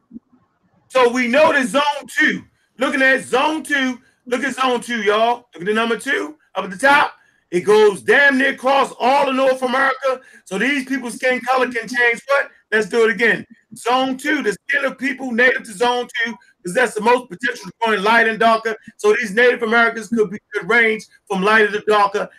So 0.88 1.11
we 1.11 1.27
know 1.27 1.51
that 1.53 1.67
zone 1.67 2.07
two. 2.07 2.43
Looking 2.80 3.01
at 3.01 3.23
zone 3.23 3.61
two, 3.61 3.99
look 4.25 4.43
at 4.43 4.56
zone 4.56 4.81
two, 4.81 5.03
y'all. 5.03 5.49
Look 5.53 5.61
at 5.61 5.65
the 5.65 5.73
number 5.73 5.99
two 5.99 6.38
up 6.56 6.64
at 6.64 6.72
the 6.72 6.77
top. 6.77 7.14
It 7.51 7.61
goes 7.61 8.01
damn 8.01 8.38
near 8.38 8.53
across 8.53 8.93
all 8.98 9.27
of 9.30 9.35
North 9.35 9.61
America. 9.61 10.22
So 10.45 10.57
these 10.57 10.85
people's 10.85 11.15
skin 11.15 11.41
color 11.41 11.69
can 11.69 11.88
change 11.88 12.22
what? 12.27 12.49
Let's 12.72 12.88
do 12.88 13.03
it 13.03 13.11
again. 13.11 13.45
Zone 13.75 14.17
two, 14.17 14.41
the 14.41 14.53
skin 14.69 14.85
of 14.85 14.98
people 14.98 15.31
native 15.31 15.64
to 15.64 15.73
zone 15.73 16.07
two 16.23 16.33
possess 16.64 16.93
the 16.93 17.01
most 17.01 17.30
potential 17.30 17.65
for 17.65 17.85
growing 17.88 18.03
light 18.03 18.30
and 18.30 18.40
darker. 18.40 18.75
So 18.98 19.14
these 19.14 19.33
Native 19.33 19.64
Americans 19.64 20.07
could 20.07 20.31
be 20.31 20.40
could 20.53 20.69
range 20.69 21.06
from 21.27 21.41
lighter 21.41 21.72
to 21.72 21.83
darker 21.88 22.30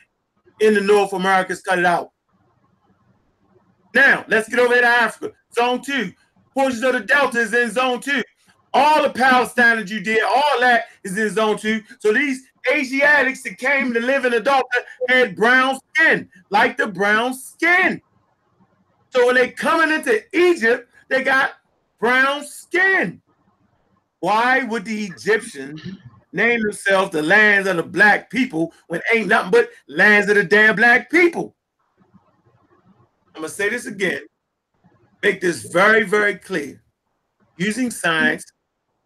in 0.60 0.72
the 0.72 0.80
North 0.80 1.12
Americas. 1.12 1.60
Cut 1.60 1.78
it 1.78 1.84
out. 1.84 2.10
Now 3.94 4.24
let's 4.28 4.48
get 4.48 4.58
over 4.58 4.74
to 4.74 4.86
Africa. 4.86 5.34
Zone 5.54 5.82
two, 5.82 6.12
portions 6.54 6.82
of 6.82 6.92
the 6.92 7.00
Delta 7.00 7.38
is 7.38 7.54
in 7.54 7.70
zone 7.70 8.00
two. 8.00 8.22
All 8.74 9.02
the 9.02 9.10
Palestine 9.10 9.76
that 9.76 9.90
you 9.90 10.00
did, 10.00 10.22
all 10.22 10.60
that 10.60 10.84
is 11.04 11.18
in 11.18 11.30
zone 11.30 11.58
two. 11.58 11.82
So 11.98 12.12
these 12.12 12.42
Asiatics 12.70 13.42
that 13.42 13.58
came 13.58 13.92
to 13.92 14.00
live 14.00 14.24
in 14.24 14.32
the 14.32 14.40
Delta 14.40 14.66
had 15.08 15.34
brown 15.34 15.78
skin, 15.94 16.28
like 16.50 16.76
the 16.76 16.86
brown 16.86 17.34
skin. 17.34 18.00
So 19.10 19.26
when 19.26 19.34
they 19.34 19.50
coming 19.50 19.94
into 19.94 20.22
Egypt, 20.36 20.88
they 21.08 21.22
got 21.22 21.52
brown 21.98 22.44
skin. 22.44 23.20
Why 24.20 24.62
would 24.62 24.84
the 24.84 25.04
Egyptians 25.06 25.82
name 26.32 26.62
themselves 26.62 27.10
the 27.10 27.22
lands 27.22 27.68
of 27.68 27.76
the 27.76 27.82
black 27.82 28.30
people 28.30 28.72
when 28.86 29.00
ain't 29.12 29.26
nothing 29.26 29.50
but 29.50 29.70
lands 29.88 30.28
of 30.28 30.36
the 30.36 30.44
damn 30.44 30.76
black 30.76 31.10
people? 31.10 31.54
I'm 33.34 33.42
gonna 33.42 33.48
say 33.48 33.68
this 33.68 33.86
again. 33.86 34.22
Make 35.22 35.40
this 35.40 35.62
very, 35.72 36.04
very 36.04 36.36
clear. 36.36 36.82
Using 37.56 37.90
science, 37.90 38.44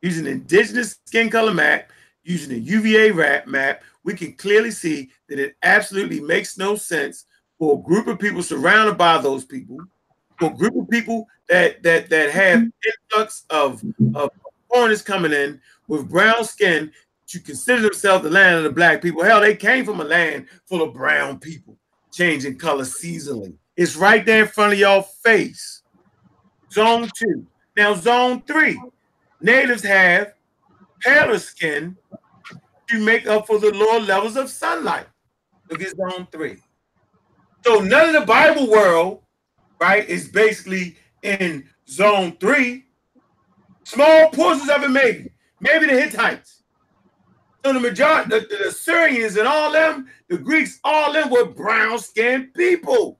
using 0.00 0.26
indigenous 0.26 0.98
skin 1.04 1.28
color 1.30 1.52
map, 1.52 1.90
using 2.24 2.52
a 2.52 2.58
UVA 2.58 3.12
map, 3.46 3.82
we 4.04 4.14
can 4.14 4.32
clearly 4.34 4.70
see 4.70 5.10
that 5.28 5.38
it 5.38 5.56
absolutely 5.62 6.20
makes 6.20 6.56
no 6.56 6.76
sense 6.76 7.26
for 7.58 7.78
a 7.78 7.82
group 7.82 8.06
of 8.06 8.18
people 8.18 8.42
surrounded 8.42 8.96
by 8.96 9.18
those 9.18 9.44
people, 9.44 9.78
for 10.38 10.50
a 10.50 10.54
group 10.54 10.76
of 10.76 10.88
people 10.88 11.26
that 11.48 11.82
that 11.82 12.08
that 12.10 12.30
have 12.30 12.66
influx 13.10 13.44
of 13.50 13.82
of 14.14 14.30
foreigners 14.68 15.02
coming 15.02 15.32
in 15.32 15.60
with 15.88 16.08
brown 16.08 16.44
skin 16.44 16.90
to 17.26 17.40
consider 17.40 17.82
themselves 17.82 18.24
the 18.24 18.30
land 18.30 18.58
of 18.58 18.64
the 18.64 18.70
black 18.70 19.02
people. 19.02 19.22
Hell, 19.22 19.40
they 19.40 19.56
came 19.56 19.84
from 19.84 20.00
a 20.00 20.04
land 20.04 20.46
full 20.66 20.82
of 20.82 20.94
brown 20.94 21.38
people, 21.38 21.76
changing 22.12 22.58
color 22.58 22.84
seasonally. 22.84 23.54
It's 23.76 23.96
right 23.96 24.24
there 24.24 24.42
in 24.42 24.48
front 24.48 24.72
of 24.72 24.78
y'all 24.78 25.02
face. 25.02 25.75
Zone 26.76 27.08
two. 27.16 27.46
Now, 27.74 27.94
zone 27.94 28.42
three, 28.46 28.78
natives 29.40 29.82
have 29.82 30.34
paler 31.00 31.38
skin 31.38 31.96
to 32.90 33.00
make 33.00 33.26
up 33.26 33.46
for 33.46 33.58
the 33.58 33.72
lower 33.72 33.98
levels 33.98 34.36
of 34.36 34.50
sunlight. 34.50 35.06
Look 35.70 35.80
at 35.80 35.96
zone 35.96 36.28
three. 36.30 36.58
So 37.64 37.80
none 37.80 38.14
of 38.14 38.20
the 38.20 38.26
Bible 38.26 38.70
world, 38.70 39.22
right, 39.80 40.06
is 40.06 40.28
basically 40.28 40.96
in 41.22 41.66
zone 41.88 42.36
three. 42.38 42.84
Small 43.84 44.28
portions 44.28 44.68
of 44.68 44.82
it, 44.82 44.90
maybe, 44.90 45.30
maybe 45.60 45.86
the 45.86 45.98
Hittites. 45.98 46.62
So 47.64 47.72
the 47.72 47.80
majority, 47.80 48.28
the, 48.28 48.46
the 48.50 48.68
Assyrians 48.68 49.38
and 49.38 49.48
all 49.48 49.72
them, 49.72 50.08
the 50.28 50.36
Greeks, 50.36 50.78
all 50.84 51.14
them 51.14 51.30
were 51.30 51.46
brown 51.46 51.98
skinned 52.00 52.52
people, 52.52 53.18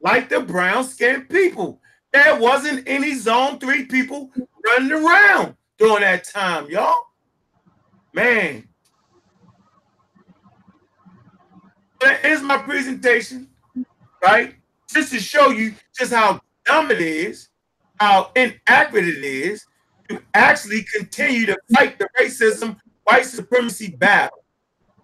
like 0.00 0.30
the 0.30 0.40
brown 0.40 0.84
skinned 0.84 1.28
people. 1.28 1.82
There 2.14 2.38
wasn't 2.38 2.84
any 2.86 3.14
zone 3.14 3.58
three 3.58 3.86
people 3.86 4.30
running 4.64 4.92
around 4.92 5.56
during 5.78 6.02
that 6.02 6.22
time, 6.22 6.70
y'all. 6.70 6.94
Man. 8.12 8.68
That 12.00 12.24
is 12.24 12.40
my 12.40 12.58
presentation, 12.58 13.48
right? 14.22 14.54
Just 14.88 15.12
to 15.12 15.18
show 15.18 15.50
you 15.50 15.74
just 15.98 16.12
how 16.12 16.40
dumb 16.66 16.92
it 16.92 17.00
is, 17.00 17.48
how 17.98 18.30
inaccurate 18.36 19.08
it 19.08 19.24
is 19.24 19.64
to 20.08 20.22
actually 20.34 20.84
continue 20.94 21.46
to 21.46 21.56
fight 21.74 21.98
the 21.98 22.08
racism, 22.20 22.76
white 23.02 23.26
supremacy 23.26 23.88
battle. 23.88 24.44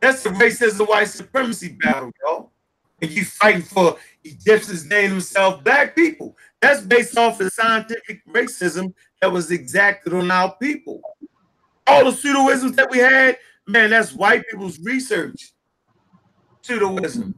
That's 0.00 0.22
the 0.22 0.30
racism, 0.30 0.89
white 0.89 1.08
supremacy 1.08 1.76
battle, 1.80 2.12
y'all. 2.22 2.52
And 3.02 3.10
you 3.10 3.24
fighting 3.24 3.62
for 3.62 3.97
Egyptians 4.24 4.86
named 4.86 5.12
themselves 5.12 5.62
black 5.62 5.94
people. 5.94 6.36
That's 6.60 6.82
based 6.82 7.16
off 7.16 7.39
the 7.39 7.50
scientific 7.50 8.24
racism 8.26 8.92
that 9.20 9.32
was 9.32 9.50
exacted 9.50 10.12
on 10.12 10.31
our 10.31 10.55
people. 10.57 11.00
All 11.86 12.05
the 12.05 12.10
pseudoisms 12.10 12.76
that 12.76 12.90
we 12.90 12.99
had, 12.99 13.39
man, 13.66 13.90
that's 13.90 14.12
white 14.12 14.42
people's 14.50 14.78
research. 14.81 15.52
Pseudoism. 16.62 17.34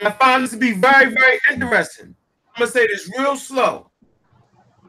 I 0.00 0.10
find 0.10 0.42
this 0.42 0.50
to 0.50 0.56
be 0.56 0.72
very, 0.72 1.12
very 1.12 1.38
interesting. 1.50 2.16
I'm 2.54 2.60
gonna 2.60 2.70
say 2.70 2.86
this 2.88 3.08
real 3.16 3.36
slow. 3.36 3.90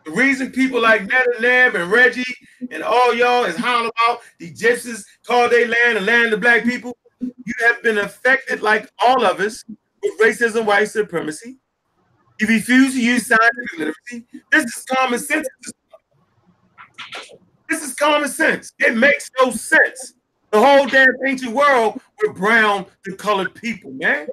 The 0.06 0.11
reason 0.11 0.52
people 0.52 0.82
like 0.82 1.08
Neb 1.40 1.76
and 1.76 1.90
Reggie 1.90 2.24
and 2.72 2.84
all 2.84 3.14
y'all 3.14 3.45
is 3.45 3.56
hollering 3.56 3.92
about 4.06 4.22
the 4.40 4.48
Egyptians 4.48 5.06
called 5.26 5.52
their 5.52 5.68
land 5.68 5.98
the 5.98 6.02
land 6.02 6.34
of 6.34 6.42
black 6.42 6.64
people, 6.64 6.98
you 7.22 7.53
have 7.61 7.82
been 7.84 8.00
affected 8.00 8.61
like 8.61 8.90
all 9.06 9.24
of 9.24 9.40
us 9.40 9.64
racism, 10.20 10.66
white 10.66 10.90
supremacy. 10.90 11.58
You 12.40 12.48
refuse 12.48 12.94
to 12.94 13.02
use 13.02 13.28
scientific 13.28 13.78
literacy. 13.78 14.26
This 14.52 14.66
is 14.76 14.84
common 14.86 15.20
sense. 15.20 15.48
This 17.70 17.84
is 17.84 17.94
common 17.94 18.30
sense. 18.30 18.74
It 18.80 18.96
makes 18.96 19.30
no 19.42 19.52
sense. 19.52 20.16
The 20.52 20.60
whole 20.60 20.88
damn 20.88 21.08
ancient 21.26 21.54
world 21.54 22.00
with 22.22 22.36
brown 22.36 22.86
to 23.06 23.16
colored 23.16 23.56
people, 23.56 23.92
man. 23.92 24.28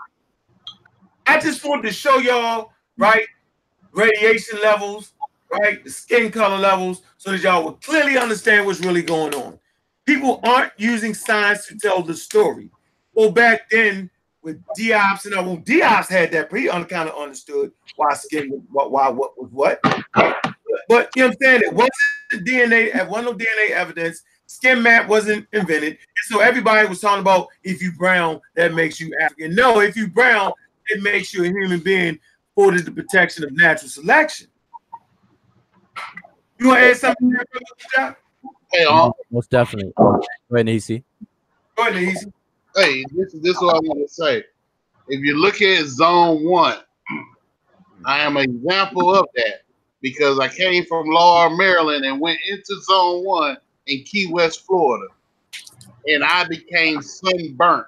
I 1.26 1.40
just 1.40 1.64
wanted 1.64 1.82
to 1.82 1.92
show 1.92 2.18
y'all, 2.18 2.72
right, 2.98 3.26
radiation 3.92 4.58
levels, 4.62 5.12
right, 5.50 5.82
the 5.82 5.90
skin 5.90 6.30
color 6.30 6.58
levels, 6.58 7.02
so 7.16 7.30
that 7.30 7.42
y'all 7.42 7.64
would 7.64 7.80
clearly 7.82 8.18
understand 8.18 8.66
what's 8.66 8.80
really 8.80 9.02
going 9.02 9.34
on. 9.34 9.58
People 10.06 10.40
aren't 10.42 10.72
using 10.76 11.14
science 11.14 11.66
to 11.68 11.78
tell 11.78 12.02
the 12.02 12.14
story. 12.14 12.70
Well, 13.14 13.30
back 13.30 13.70
then, 13.70 14.10
with 14.42 14.62
Diops 14.78 15.26
and 15.26 15.34
well, 15.46 15.58
Diops 15.58 16.08
had 16.08 16.32
that, 16.32 16.50
but 16.50 16.60
he 16.60 16.68
kind 16.68 17.08
of 17.08 17.18
understood 17.18 17.72
why 17.96 18.14
skin, 18.14 18.62
what, 18.70 18.90
why, 18.90 19.08
what 19.08 19.40
was 19.40 19.50
what. 19.52 19.80
But 20.88 21.10
you 21.14 21.22
know 21.22 21.28
what 21.28 21.30
I'm 21.30 21.36
saying? 21.40 21.62
It 21.64 21.72
wasn't 21.72 22.46
DNA, 22.46 22.94
it 22.94 23.08
wasn't 23.08 23.38
no 23.38 23.44
DNA 23.44 23.70
evidence. 23.70 24.22
Skin 24.46 24.82
map 24.82 25.08
wasn't 25.08 25.46
invented. 25.52 25.92
And 25.92 25.98
so 26.24 26.40
everybody 26.40 26.88
was 26.88 27.00
talking 27.00 27.20
about 27.20 27.48
if 27.62 27.82
you 27.82 27.92
brown, 27.92 28.40
that 28.56 28.74
makes 28.74 28.98
you 28.98 29.14
African. 29.20 29.54
No, 29.54 29.80
if 29.80 29.96
you 29.96 30.08
brown, 30.08 30.52
it 30.88 31.02
makes 31.02 31.32
you 31.32 31.44
a 31.44 31.48
human 31.48 31.80
being 31.80 32.18
for 32.54 32.72
the 32.72 32.90
protection 32.90 33.44
of 33.44 33.52
natural 33.52 33.88
selection. 33.88 34.48
You 36.58 36.68
want 36.68 36.80
to 36.80 36.86
add 36.86 36.96
something? 36.96 37.30
There, 37.96 38.16
Hey, 38.72 38.84
uh, 38.84 39.10
Most 39.30 39.50
definitely. 39.50 39.92
Go 39.96 40.22
ahead, 40.52 40.66
Nisi. 40.66 41.04
Go 41.76 41.82
ahead, 41.88 42.02
Easy. 42.02 42.32
Hey, 42.76 43.04
this 43.12 43.34
is 43.34 43.42
this 43.42 43.56
is 43.56 43.62
what 43.62 43.76
I 43.76 43.80
want 43.80 44.06
to 44.06 44.14
say. 44.14 44.44
If 45.08 45.20
you 45.20 45.36
look 45.36 45.60
at 45.60 45.86
zone 45.86 46.44
one, 46.44 46.78
I 48.04 48.20
am 48.20 48.36
an 48.36 48.44
example 48.44 49.14
of 49.14 49.26
that 49.34 49.62
because 50.00 50.38
I 50.38 50.48
came 50.48 50.84
from 50.86 51.08
Laurel, 51.08 51.56
Maryland, 51.56 52.04
and 52.04 52.20
went 52.20 52.38
into 52.48 52.80
zone 52.82 53.24
one 53.24 53.56
in 53.86 54.04
Key 54.04 54.28
West, 54.30 54.64
Florida, 54.66 55.06
and 56.06 56.22
I 56.22 56.44
became 56.44 57.02
sunburnt. 57.02 57.86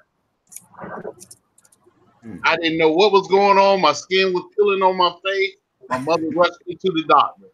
Hmm. 2.23 2.39
I 2.45 2.57
didn't 2.57 2.79
know 2.79 2.91
what 2.91 3.13
was 3.13 3.29
going 3.29 3.59
on. 3.59 3.81
My 3.81 3.93
skin 3.93 4.33
was 4.33 4.45
peeling 4.57 4.83
on 4.83 4.97
my 4.97 5.15
face. 5.25 5.55
My 5.89 5.99
mother 5.99 6.29
rushed 6.35 6.59
me 6.67 6.75
to 6.75 6.91
the 6.93 7.05
doctor, 7.09 7.47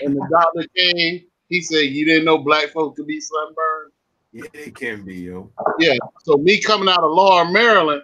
and 0.00 0.14
the 0.14 0.28
doctor 0.30 0.66
came. 0.76 1.24
He 1.48 1.60
said, 1.60 1.86
"You 1.86 2.04
didn't 2.04 2.24
know 2.24 2.38
black 2.38 2.68
folks 2.68 2.96
could 2.96 3.08
be 3.08 3.20
sunburned." 3.20 3.92
Yeah, 4.32 4.44
it 4.54 4.74
can 4.74 5.04
be, 5.04 5.16
yo. 5.16 5.50
Yeah. 5.78 5.94
So 6.24 6.36
me 6.36 6.60
coming 6.60 6.88
out 6.88 7.04
of 7.04 7.10
Laurel, 7.10 7.50
Maryland, 7.52 8.02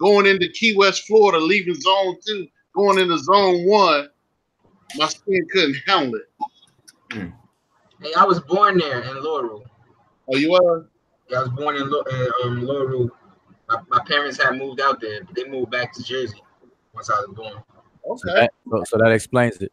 going 0.00 0.26
into 0.26 0.48
Key 0.48 0.76
West, 0.76 1.06
Florida, 1.06 1.38
leaving 1.38 1.74
zone 1.74 2.16
two, 2.24 2.46
going 2.74 2.98
into 2.98 3.18
zone 3.18 3.66
one, 3.66 4.08
my 4.96 5.08
skin 5.08 5.46
couldn't 5.50 5.76
handle 5.86 6.14
it. 6.14 7.32
Hey, 8.00 8.12
I 8.16 8.24
was 8.24 8.40
born 8.40 8.78
there 8.78 9.00
in 9.00 9.22
Laurel. 9.22 9.64
Oh, 10.32 10.36
you 10.36 10.54
are? 10.54 10.86
Yeah, 11.28 11.38
I 11.38 11.42
was 11.42 11.50
born 11.50 11.76
in, 11.76 11.90
Lo- 11.90 12.02
in 12.02 12.28
um, 12.44 12.62
Laurel. 12.62 13.10
My, 13.68 13.80
my 13.88 14.00
parents 14.06 14.40
had 14.40 14.56
moved 14.56 14.80
out 14.80 15.00
there, 15.00 15.24
but 15.24 15.34
they 15.34 15.48
moved 15.48 15.70
back 15.70 15.92
to 15.94 16.02
Jersey 16.02 16.40
once 16.92 17.10
I 17.10 17.14
was 17.20 17.34
born. 17.34 17.62
So 18.04 18.30
Okay. 18.30 18.40
that, 18.42 18.52
so, 18.70 18.84
so 18.86 18.98
that 18.98 19.10
explains 19.10 19.56
it. 19.56 19.72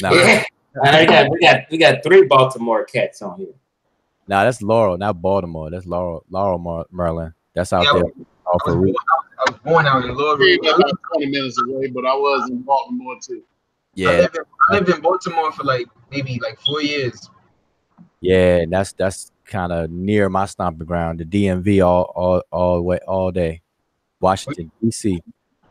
Now, 0.00 0.14
Yeah. 0.14 0.44
I 0.82 1.04
got, 1.04 1.30
we 1.30 1.40
got 1.40 1.60
we 1.70 1.78
got 1.78 2.02
three 2.02 2.24
Baltimore 2.26 2.84
cats 2.84 3.22
on 3.22 3.38
here. 3.38 3.54
Now 4.26 4.44
that's 4.44 4.62
Laurel, 4.62 4.96
not 4.98 5.20
Baltimore. 5.20 5.70
That's 5.70 5.86
Laurel, 5.86 6.24
Laurel, 6.30 6.58
Mar- 6.58 6.86
Maryland. 6.90 7.34
That's 7.54 7.72
out 7.72 7.84
Yeah, 7.84 7.92
there. 7.94 8.04
Off 8.46 8.62
I 8.66 8.70
was, 8.70 8.74
of 8.74 8.74
born, 8.74 8.82
Route. 8.82 8.96
I 9.38 9.50
was 9.50 9.60
born 9.64 9.86
out 9.86 10.04
in 10.04 10.14
Laurel. 10.14 10.36
Pretty 10.36 10.58
much 10.62 10.92
20 11.14 11.26
minutes 11.26 11.60
away, 11.62 11.88
but 11.88 12.04
I 12.06 12.14
was 12.14 12.50
in 12.50 12.62
Baltimore 12.62 13.16
too. 13.22 13.42
Yeah, 13.94 14.10
lived, 14.10 14.36
in, 14.36 14.42
I 14.70 14.74
lived 14.74 14.88
in 14.88 15.00
Baltimore 15.00 15.52
for 15.52 15.64
like 15.64 15.86
maybe 16.10 16.40
like 16.42 16.58
four 16.60 16.82
years. 16.82 17.30
yeah, 18.20 18.56
and 18.56 18.72
that's 18.72 18.92
that's 18.92 19.30
kind 19.44 19.72
of 19.72 19.90
near 19.90 20.28
my 20.28 20.46
stomping 20.46 20.86
ground, 20.86 21.20
the 21.20 21.24
DMV, 21.24 21.86
all 21.86 22.12
all 22.16 22.42
all 22.50 22.82
way 22.82 22.98
all 23.06 23.30
day. 23.30 23.62
Washington 24.20 24.72
D.C. 24.82 25.22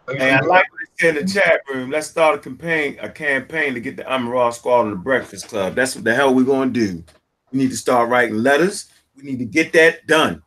Hey, 0.09 0.32
I 0.32 0.40
like 0.41 0.65
what 0.72 0.82
they 0.99 1.09
in 1.09 1.15
the 1.15 1.25
chat 1.25 1.61
room. 1.73 1.90
Let's 1.90 2.07
start 2.07 2.35
a 2.35 2.40
campaign, 2.40 2.98
a 3.01 3.09
campaign 3.09 3.73
to 3.73 3.80
get 3.80 3.98
the 3.98 4.03
Amaral 4.03 4.53
Squad 4.53 4.82
on 4.82 4.90
the 4.91 4.95
Breakfast 4.95 5.48
Club. 5.48 5.75
That's 5.75 5.95
what 5.95 6.03
the 6.03 6.14
hell 6.14 6.33
we're 6.33 6.43
gonna 6.43 6.72
do. 6.72 7.03
We 7.53 7.59
need 7.59 7.69
to 7.69 7.77
start 7.77 8.09
writing 8.09 8.35
letters. 8.38 8.90
We 9.15 9.23
need 9.23 9.38
to 9.40 9.45
get 9.45 9.72
that 9.73 10.07
done. 10.07 10.41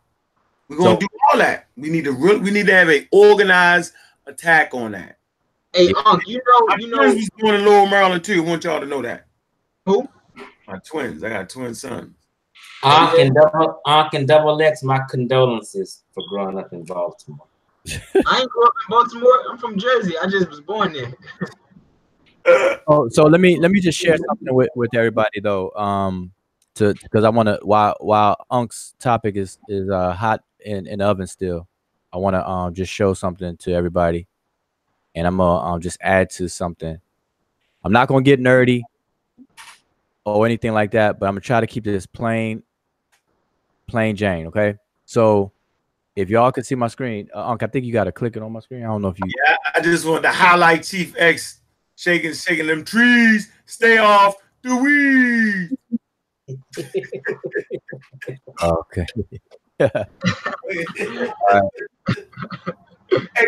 We're 0.68 0.76
gonna 0.78 0.91
So- 0.94 0.97
do 0.99 1.07
all 1.33 1.39
that. 1.39 1.68
We 1.76 1.89
need 1.89 2.05
to 2.05 2.12
really, 2.12 2.41
we 2.41 2.51
need 2.51 2.67
to 2.67 2.75
have 2.75 2.91
a 2.91 3.07
organized 3.12 3.93
attack 4.26 4.75
on 4.75 4.93
that. 4.93 5.18
Hey, 5.73 5.93
Unc, 6.05 6.26
you 6.26 6.41
know, 6.47 6.67
My 6.67 6.76
you 6.78 6.91
twins 6.93 7.12
know 7.15 7.15
was 7.15 7.31
born 7.39 7.55
in 7.55 7.65
Laurel 7.65 7.86
Maryland 7.86 8.25
too. 8.25 8.43
I 8.44 8.49
want 8.49 8.65
y'all 8.65 8.81
to 8.81 8.86
know 8.86 9.02
that. 9.02 9.26
who? 9.85 10.09
My 10.67 10.78
twins. 10.85 11.23
I 11.23 11.28
got 11.28 11.49
twin 11.49 11.75
sons. 11.75 12.12
Ankh 12.83 13.18
and 13.20 13.35
double 13.35 13.81
Ankh 13.86 14.15
and 14.15 14.26
double 14.26 14.60
X, 14.60 14.83
my 14.83 15.01
condolences 15.09 16.02
for 16.12 16.25
growing 16.28 16.59
up 16.59 16.73
in 16.73 16.83
Baltimore. 16.85 17.47
I 18.26 18.41
ain't 18.41 18.51
grew 18.51 18.67
up 18.67 18.73
in 18.85 18.91
Baltimore. 18.91 19.43
I'm 19.49 19.59
from 19.59 19.78
Jersey. 19.78 20.18
I 20.18 20.26
just 20.28 20.49
was 20.51 20.60
born 20.60 20.93
there. 20.93 21.12
Oh, 22.89 23.09
so 23.09 23.25
let 23.25 23.41
me 23.41 23.59
let 23.59 23.73
me 23.73 23.81
just 23.81 23.99
share 23.99 24.17
something 24.17 24.55
with 24.55 24.68
with 24.76 24.94
everybody 24.94 25.41
though. 25.41 25.70
Um, 25.73 26.31
to 26.76 26.94
because 27.02 27.24
I 27.24 27.28
want 27.28 27.48
to 27.48 27.58
while 27.62 27.96
while 28.00 28.36
Unc's 28.50 28.94
topic 28.98 29.36
is 29.36 29.58
is 29.68 29.90
uh 29.90 30.12
hot 30.12 30.42
in 30.64 30.86
in 30.86 31.00
the 31.00 31.06
oven 31.06 31.26
still, 31.26 31.68
I 32.12 32.18
want 32.18 32.34
to 32.34 32.48
um 32.48 32.74
just 32.74 32.92
show 32.92 33.14
something 33.14 33.56
to 33.58 33.72
everybody, 33.72 34.26
and 35.14 35.26
I'm 35.26 35.36
gonna 35.38 35.74
um 35.74 35.80
just 35.80 35.98
add 36.00 36.30
to 36.30 36.48
something. 36.48 36.98
I'm 37.84 37.92
not 37.92 38.08
gonna 38.08 38.22
get 38.22 38.40
nerdy 38.40 38.82
or 40.24 40.46
anything 40.46 40.72
like 40.72 40.92
that, 40.92 41.18
but 41.18 41.26
I'm 41.26 41.32
gonna 41.32 41.40
try 41.40 41.60
to 41.60 41.66
keep 41.66 41.84
this 41.84 42.06
plain, 42.06 42.62
plain 43.86 44.16
Jane. 44.16 44.46
Okay, 44.46 44.76
so 45.05 45.52
if 46.16 46.30
y'all 46.30 46.50
can 46.50 46.64
see 46.64 46.74
my 46.74 46.88
screen, 46.88 47.28
uh, 47.34 47.50
Unc, 47.50 47.62
I 47.62 47.66
think 47.66 47.84
you 47.84 47.92
got 47.92 48.05
to 48.05 48.12
click 48.12 48.36
it 48.36 48.42
on 48.42 48.50
my 48.50 48.60
screen. 48.60 48.82
I 48.82 48.86
don't 48.86 49.02
know 49.02 49.08
if 49.08 49.18
you. 49.18 49.30
Yeah, 49.46 49.56
I 49.74 49.80
just 49.80 50.06
want 50.06 50.22
to 50.22 50.32
highlight 50.32 50.82
Chief 50.82 51.14
X 51.18 51.60
shaking, 51.94 52.32
shaking 52.32 52.66
them 52.66 52.84
trees. 52.84 53.50
Stay 53.66 53.98
off 53.98 54.34
the 54.62 54.76
weed. 54.76 55.98
Okay. 58.62 59.07
Hey 59.78 59.89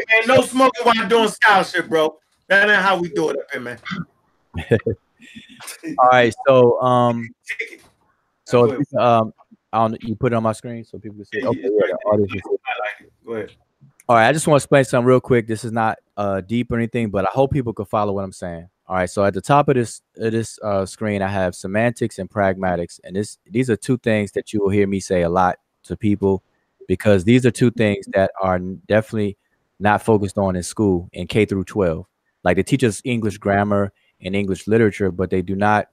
man, 0.09 0.27
no 0.27 0.43
smoking 0.43 0.85
while 0.85 1.09
doing 1.09 1.28
scholarship, 1.28 1.89
bro. 1.89 2.18
That 2.49 2.68
ain't 2.68 2.83
how 2.83 2.99
we 2.99 3.09
do 3.10 3.31
it 3.31 3.39
up 3.39 3.47
here, 3.52 3.60
man. 3.60 3.78
All 5.99 6.09
right, 6.10 6.35
so 6.47 6.81
um, 6.81 7.28
so 8.44 8.83
um, 8.99 9.33
I 9.73 9.78
don't, 9.78 10.02
you 10.02 10.17
put 10.17 10.33
it 10.33 10.36
on 10.36 10.43
my 10.43 10.52
screen 10.52 10.85
so 10.85 10.99
people 10.99 11.17
can 11.17 11.25
see. 11.27 11.43
Okay, 11.43 11.60
yeah, 11.62 11.68
the 11.68 11.99
audience 12.07 12.33
can 12.33 12.41
see. 12.41 12.57
I 12.67 12.70
like 12.81 13.07
it. 13.07 13.12
Go 13.27 13.33
ahead. 13.35 13.52
All 14.09 14.17
right, 14.17 14.28
I 14.28 14.33
just 14.33 14.47
want 14.47 14.60
to 14.60 14.65
explain 14.65 14.85
something 14.85 15.07
real 15.07 15.20
quick. 15.20 15.47
This 15.47 15.65
is 15.65 15.73
not 15.73 15.99
uh 16.17 16.41
deep 16.41 16.73
or 16.73 16.77
anything, 16.77 17.10
but 17.10 17.25
I 17.25 17.31
hope 17.31 17.52
people 17.52 17.73
can 17.73 17.86
follow 17.86 18.12
what 18.12 18.25
I'm 18.25 18.33
saying. 18.33 18.68
All 18.89 18.97
right, 18.97 19.10
so 19.10 19.23
at 19.25 19.34
the 19.34 19.42
top 19.42 19.68
of 19.68 19.75
this 19.75 20.00
of 20.17 20.33
this 20.33 20.58
uh, 20.62 20.86
screen, 20.86 21.20
I 21.20 21.28
have 21.28 21.55
semantics 21.55 22.18
and 22.18 22.31
pragmatics, 22.31 22.99
and 23.05 23.15
this 23.15 23.39
these 23.47 23.68
are 23.68 23.76
two 23.76 23.99
things 23.99 24.33
that 24.33 24.52
you 24.52 24.60
will 24.62 24.70
hear 24.70 24.86
me 24.86 24.99
say 24.99 25.23
a 25.23 25.28
lot 25.28 25.58
to 25.84 25.97
people 25.97 26.42
because 26.86 27.25
these 27.25 27.44
are 27.44 27.50
two 27.50 27.70
things 27.70 28.07
that 28.15 28.31
are 28.41 28.58
definitely 28.58 29.36
not 29.78 30.02
focused 30.02 30.39
on 30.39 30.57
in 30.57 30.62
school 30.62 31.08
in 31.12 31.26
K 31.26 31.44
through 31.44 31.65
12. 31.65 32.07
Like 32.44 32.57
they 32.57 32.62
teach 32.62 32.83
us 32.83 33.02
English 33.05 33.36
grammar 33.36 33.92
and 34.23 34.34
English 34.34 34.67
literature, 34.67 35.10
but 35.12 35.28
they 35.28 35.42
do 35.42 35.55
not 35.55 35.89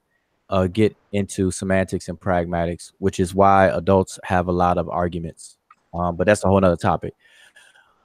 uh, 0.49 0.67
get 0.67 0.95
into 1.11 1.51
semantics 1.51 2.07
and 2.07 2.19
pragmatics, 2.19 2.93
which 2.99 3.19
is 3.19 3.35
why 3.35 3.67
adults 3.67 4.19
have 4.23 4.47
a 4.47 4.53
lot 4.53 4.77
of 4.77 4.87
arguments. 4.89 5.57
Um, 5.93 6.15
but 6.15 6.27
that's 6.27 6.45
a 6.45 6.47
whole 6.47 6.61
nother 6.61 6.77
topic. 6.77 7.13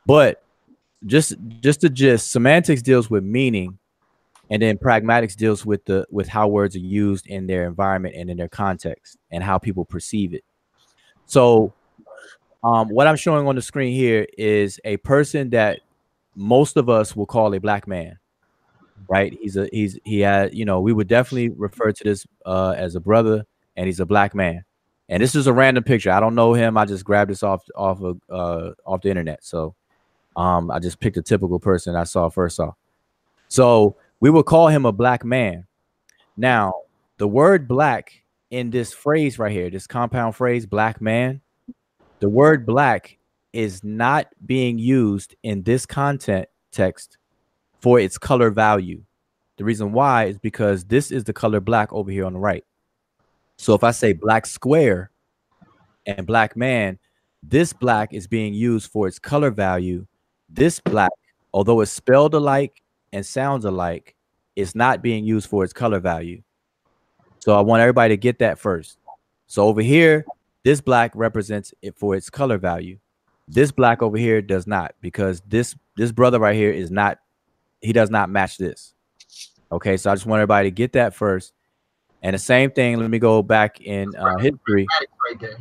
But 0.05 0.43
just 1.07 1.35
just 1.61 1.81
to 1.83 1.89
gist, 1.89 2.33
semantics 2.33 2.83
deals 2.83 3.09
with 3.09 3.23
meaning, 3.23 3.79
and 4.51 4.61
then 4.61 4.77
pragmatics 4.77 5.37
deals 5.37 5.65
with 5.65 5.85
the 5.85 6.07
with 6.11 6.29
how 6.29 6.49
words 6.49 6.75
are 6.75 6.81
used 6.81 7.27
in 7.29 7.47
their 7.47 7.67
environment 7.67 8.17
and 8.17 8.29
in 8.29 8.37
their 8.37 8.49
context 8.49 9.17
and 9.31 9.43
how 9.43 9.59
people 9.59 9.85
perceive 9.85 10.35
it. 10.35 10.45
So 11.27 11.73
um, 12.65 12.89
what 12.89 13.07
I'm 13.07 13.17
showing 13.17 13.47
on 13.47 13.55
the 13.55 13.63
screen 13.63 13.95
here 13.95 14.27
is 14.37 14.81
a 14.85 14.97
person 14.99 15.51
that 15.51 15.81
most 16.35 16.77
of 16.77 16.89
us 16.89 17.15
will 17.15 17.27
call 17.27 17.55
a 17.55 17.61
black 17.61 17.87
man, 17.87 18.19
right? 19.09 19.37
He's 19.41 19.57
a 19.57 19.69
he's 19.73 19.99
he 20.05 20.21
had 20.21 20.53
you 20.53 20.65
know 20.65 20.81
we 20.81 20.93
would 20.93 21.09
definitely 21.09 21.51
refer 21.51 21.93
to 21.93 22.05
this 22.05 22.27
uh, 22.45 22.75
as 22.77 22.97
a 22.97 23.01
brother, 23.01 23.47
and 23.77 23.87
he's 23.87 24.01
a 24.01 24.07
black 24.07 24.35
man. 24.35 24.65
And 25.09 25.23
this 25.23 25.35
is 25.35 25.47
a 25.47 25.53
random 25.53 25.83
picture. 25.83 26.11
I 26.11 26.21
don't 26.21 26.35
know 26.35 26.55
him. 26.55 26.77
I 26.77 26.85
just 26.85 27.05
grabbed 27.05 27.31
this 27.31 27.43
off 27.43 27.65
off 27.77 28.03
of 28.03 28.21
uh, 28.29 28.71
off 28.85 29.01
the 29.01 29.11
internet. 29.11 29.45
So 29.45 29.77
um, 30.37 30.71
I 30.71 30.81
just 30.81 30.99
picked 30.99 31.17
a 31.17 31.23
typical 31.23 31.61
person 31.61 31.95
I 31.95 32.05
saw 32.05 32.29
first 32.29 32.59
off. 32.59 32.75
So 33.49 33.97
we 34.21 34.31
would 34.31 34.45
call 34.45 34.69
him 34.69 34.85
a 34.85 34.93
black 34.93 35.25
man. 35.25 35.67
Now 36.37 36.75
the 37.17 37.27
word 37.27 37.67
black 37.67 38.23
in 38.51 38.71
this 38.71 38.93
phrase 38.93 39.39
right 39.39 39.53
here, 39.53 39.71
this 39.71 39.87
compound 39.87 40.37
phrase, 40.37 40.67
black 40.67 41.01
man, 41.01 41.41
the 42.21 42.29
word 42.29 42.67
black 42.67 43.19
is 43.53 43.83
not 43.83 44.29
being 44.47 44.79
used 44.79 45.35
in 45.43 45.63
this 45.63 45.87
content 45.87 46.49
text 46.71 47.17
for 47.81 47.99
its 47.99 48.19
color 48.19 48.51
value. 48.51 49.03
The 49.57 49.65
reason 49.65 49.93
why 49.93 50.25
is 50.25 50.39
because 50.39 50.85
this 50.85 51.11
is 51.11 51.25
the 51.25 51.33
color 51.33 51.61
black 51.61 51.93
over 51.93 52.11
here 52.11 52.25
on 52.25 52.35
the 52.35 52.39
right. 52.39 52.65
So 53.57 53.75
if 53.75 53.85
I 53.85 53.91
say 53.91 54.13
black 54.13 54.47
square 54.47 55.11
and 56.07 56.27
black 56.27 56.57
man, 56.57 56.99
this 57.43 57.73
black 57.73 58.13
is 58.13 58.27
being 58.27 58.55
used 58.55 58.91
for 58.91 59.07
its 59.09 59.19
color 59.19 59.51
value. 59.51 60.07
This 60.49 60.81
black, 60.81 61.11
although 61.53 61.81
it's 61.81 61.93
spelled 61.93 62.35
alike 62.35 62.83
and 63.13 63.25
sounds 63.25 63.65
alike, 63.65 64.15
it's 64.57 64.75
not 64.75 65.03
being 65.03 65.25
used 65.25 65.49
for 65.49 65.65
its 65.65 65.73
color 65.73 66.01
value. 66.01 66.43
So 67.39 67.57
I 67.57 67.61
want 67.61 67.81
everybody 67.81 68.13
to 68.15 68.19
get 68.19 68.39
that 68.41 68.59
first. 68.59 68.99
So 69.47 69.67
over 69.67 69.81
here, 69.81 70.25
this 70.65 70.81
black 70.81 71.13
represents 71.15 71.73
it 71.83 71.97
for 71.97 72.15
its 72.15 72.31
color 72.31 72.59
value. 72.59 72.99
This 73.49 73.73
black 73.73 74.03
over 74.03 74.17
here 74.17 74.43
does 74.43 74.67
not 74.67 74.95
because 75.01 75.43
this 75.47 75.75
this 75.97 76.13
brother 76.13 76.39
right 76.39 76.55
here 76.55 76.71
is 76.71 76.91
not 76.91 77.19
he 77.81 77.93
does 77.93 78.11
not 78.11 78.31
match 78.31 78.59
this. 78.59 78.95
Okay, 79.73 79.97
so 79.97 80.11
I 80.11 80.15
just 80.15 80.27
want 80.27 80.41
everybody 80.41 80.69
to 80.69 80.75
get 80.75 80.93
that 80.93 81.15
first. 81.15 81.53
And 82.23 82.35
the 82.35 82.39
same 82.39 82.71
thing, 82.71 82.99
let 82.99 83.09
me 83.09 83.19
go 83.19 83.43
back 83.43 83.81
in 83.81 84.15
uh, 84.15 84.37
history. 84.37 84.87
Right. 85.31 85.55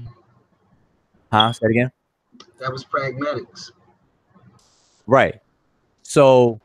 Huh? 1.31 1.53
Say 1.53 1.65
it 1.65 1.71
again. 1.71 1.91
That 2.59 2.71
was 2.71 2.83
pragmatics. 2.83 3.71
Right. 5.07 5.39
So, 6.01 6.59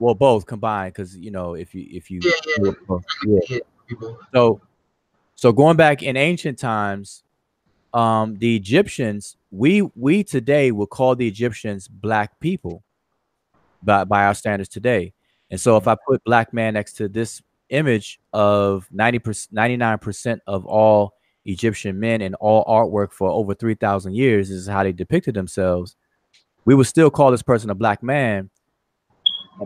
well, 0.00 0.14
both 0.14 0.46
combined 0.46 0.94
because 0.94 1.16
you 1.16 1.30
know 1.30 1.54
if 1.54 1.74
you 1.74 1.86
if 1.90 2.10
you 2.10 2.20
Yeah, 3.26 3.38
yeah. 3.48 3.58
yeah. 3.90 4.08
So, 4.34 4.60
so 5.34 5.52
going 5.52 5.76
back 5.76 6.02
in 6.02 6.16
ancient 6.16 6.58
times, 6.58 7.22
um, 7.92 8.38
the 8.38 8.56
Egyptians, 8.56 9.36
we 9.50 9.82
we 9.94 10.24
today 10.24 10.72
would 10.72 10.88
call 10.88 11.14
the 11.14 11.28
Egyptians 11.28 11.86
black 11.86 12.40
people 12.40 12.82
by 13.82 14.04
by 14.04 14.24
our 14.24 14.34
standards 14.34 14.70
today. 14.70 15.12
And 15.50 15.60
so 15.60 15.76
if 15.76 15.86
I 15.86 15.96
put 16.06 16.24
black 16.24 16.54
man 16.54 16.74
next 16.74 16.94
to 16.94 17.08
this 17.08 17.42
image 17.70 18.20
of 18.32 18.88
90%, 18.94 19.48
99% 19.52 20.38
of 20.46 20.64
all 20.64 21.14
Egyptian 21.44 21.98
men 21.98 22.20
and 22.20 22.34
all 22.36 22.64
artwork 22.64 23.12
for 23.12 23.30
over 23.30 23.54
3,000 23.54 24.14
years 24.14 24.48
this 24.48 24.58
is 24.58 24.68
how 24.68 24.84
they 24.84 24.92
depicted 24.92 25.34
themselves, 25.34 25.96
we 26.64 26.74
would 26.74 26.86
still 26.86 27.10
call 27.10 27.32
this 27.32 27.42
person 27.42 27.70
a 27.70 27.74
black 27.74 28.02
man, 28.02 28.50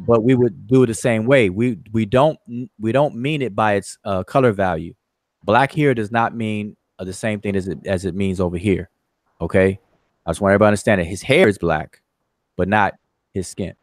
but 0.00 0.22
we 0.24 0.34
would 0.34 0.66
do 0.66 0.82
it 0.84 0.86
the 0.86 0.94
same 0.94 1.26
way. 1.26 1.50
We 1.50 1.78
we 1.92 2.06
don't 2.06 2.38
we 2.78 2.92
don't 2.92 3.16
mean 3.16 3.42
it 3.42 3.54
by 3.54 3.74
its 3.74 3.98
uh, 4.04 4.24
color 4.24 4.52
value. 4.52 4.94
Black 5.44 5.72
here 5.72 5.94
does 5.94 6.10
not 6.10 6.34
mean 6.36 6.76
uh, 6.98 7.04
the 7.04 7.12
same 7.12 7.40
thing 7.40 7.56
as 7.56 7.68
it 7.68 7.86
as 7.86 8.04
it 8.04 8.14
means 8.14 8.40
over 8.40 8.56
here. 8.58 8.90
Okay, 9.40 9.78
I 10.26 10.30
just 10.30 10.40
want 10.40 10.52
everybody 10.52 10.66
to 10.66 10.68
understand 10.68 11.00
that 11.00 11.06
his 11.06 11.22
hair 11.22 11.48
is 11.48 11.58
black, 11.58 12.02
but 12.56 12.68
not 12.68 12.94
his 13.32 13.48
skin. 13.48 13.74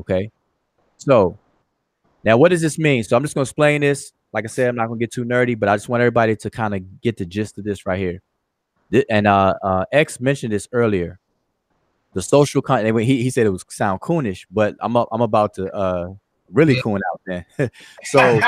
Okay, 0.00 0.30
so 0.98 1.38
now 2.24 2.36
what 2.36 2.50
does 2.50 2.62
this 2.62 2.78
mean? 2.78 3.04
So 3.04 3.16
I'm 3.16 3.22
just 3.22 3.34
gonna 3.34 3.42
explain 3.44 3.80
this. 3.82 4.12
Like 4.32 4.44
I 4.44 4.48
said, 4.48 4.68
I'm 4.68 4.76
not 4.76 4.88
gonna 4.88 4.98
get 5.00 5.12
too 5.12 5.24
nerdy, 5.24 5.58
but 5.58 5.68
I 5.68 5.76
just 5.76 5.88
want 5.88 6.02
everybody 6.02 6.36
to 6.36 6.50
kind 6.50 6.74
of 6.74 7.00
get 7.00 7.16
the 7.16 7.26
gist 7.26 7.58
of 7.58 7.64
this 7.64 7.86
right 7.86 7.98
here. 7.98 8.20
Thi- 8.92 9.06
And 9.10 9.26
uh, 9.26 9.54
uh, 9.62 9.84
X 9.92 10.20
mentioned 10.20 10.52
this 10.52 10.68
earlier. 10.72 11.18
The 12.18 12.22
social 12.22 12.60
con. 12.60 12.84
and 12.84 13.00
He 13.00 13.22
he 13.22 13.30
said 13.30 13.46
it 13.46 13.50
was 13.50 13.64
sound 13.68 14.00
coonish, 14.00 14.44
but 14.50 14.74
I'm 14.80 14.96
I'm 14.96 15.20
about 15.20 15.54
to 15.54 15.72
uh 15.72 16.14
really 16.52 16.80
coon 16.82 17.00
out 17.12 17.20
there. 17.26 17.46
so 18.02 18.40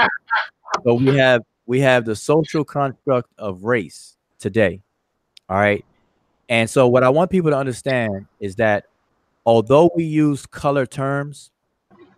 so 0.84 0.94
we 0.94 1.16
have 1.16 1.42
we 1.66 1.78
have 1.78 2.05
the 2.05 2.16
social 2.16 2.65
construct 2.65 3.31
of 3.39 3.62
race 3.62 4.16
today. 4.40 4.82
All 5.49 5.57
right. 5.57 5.84
And 6.49 6.68
so 6.68 6.89
what 6.89 7.05
I 7.05 7.10
want 7.10 7.31
people 7.31 7.52
to 7.52 7.57
understand 7.57 8.26
is 8.40 8.57
that 8.57 8.86
although 9.47 9.89
we 9.94 10.02
use 10.02 10.47
color 10.47 10.84
terms, 10.84 11.52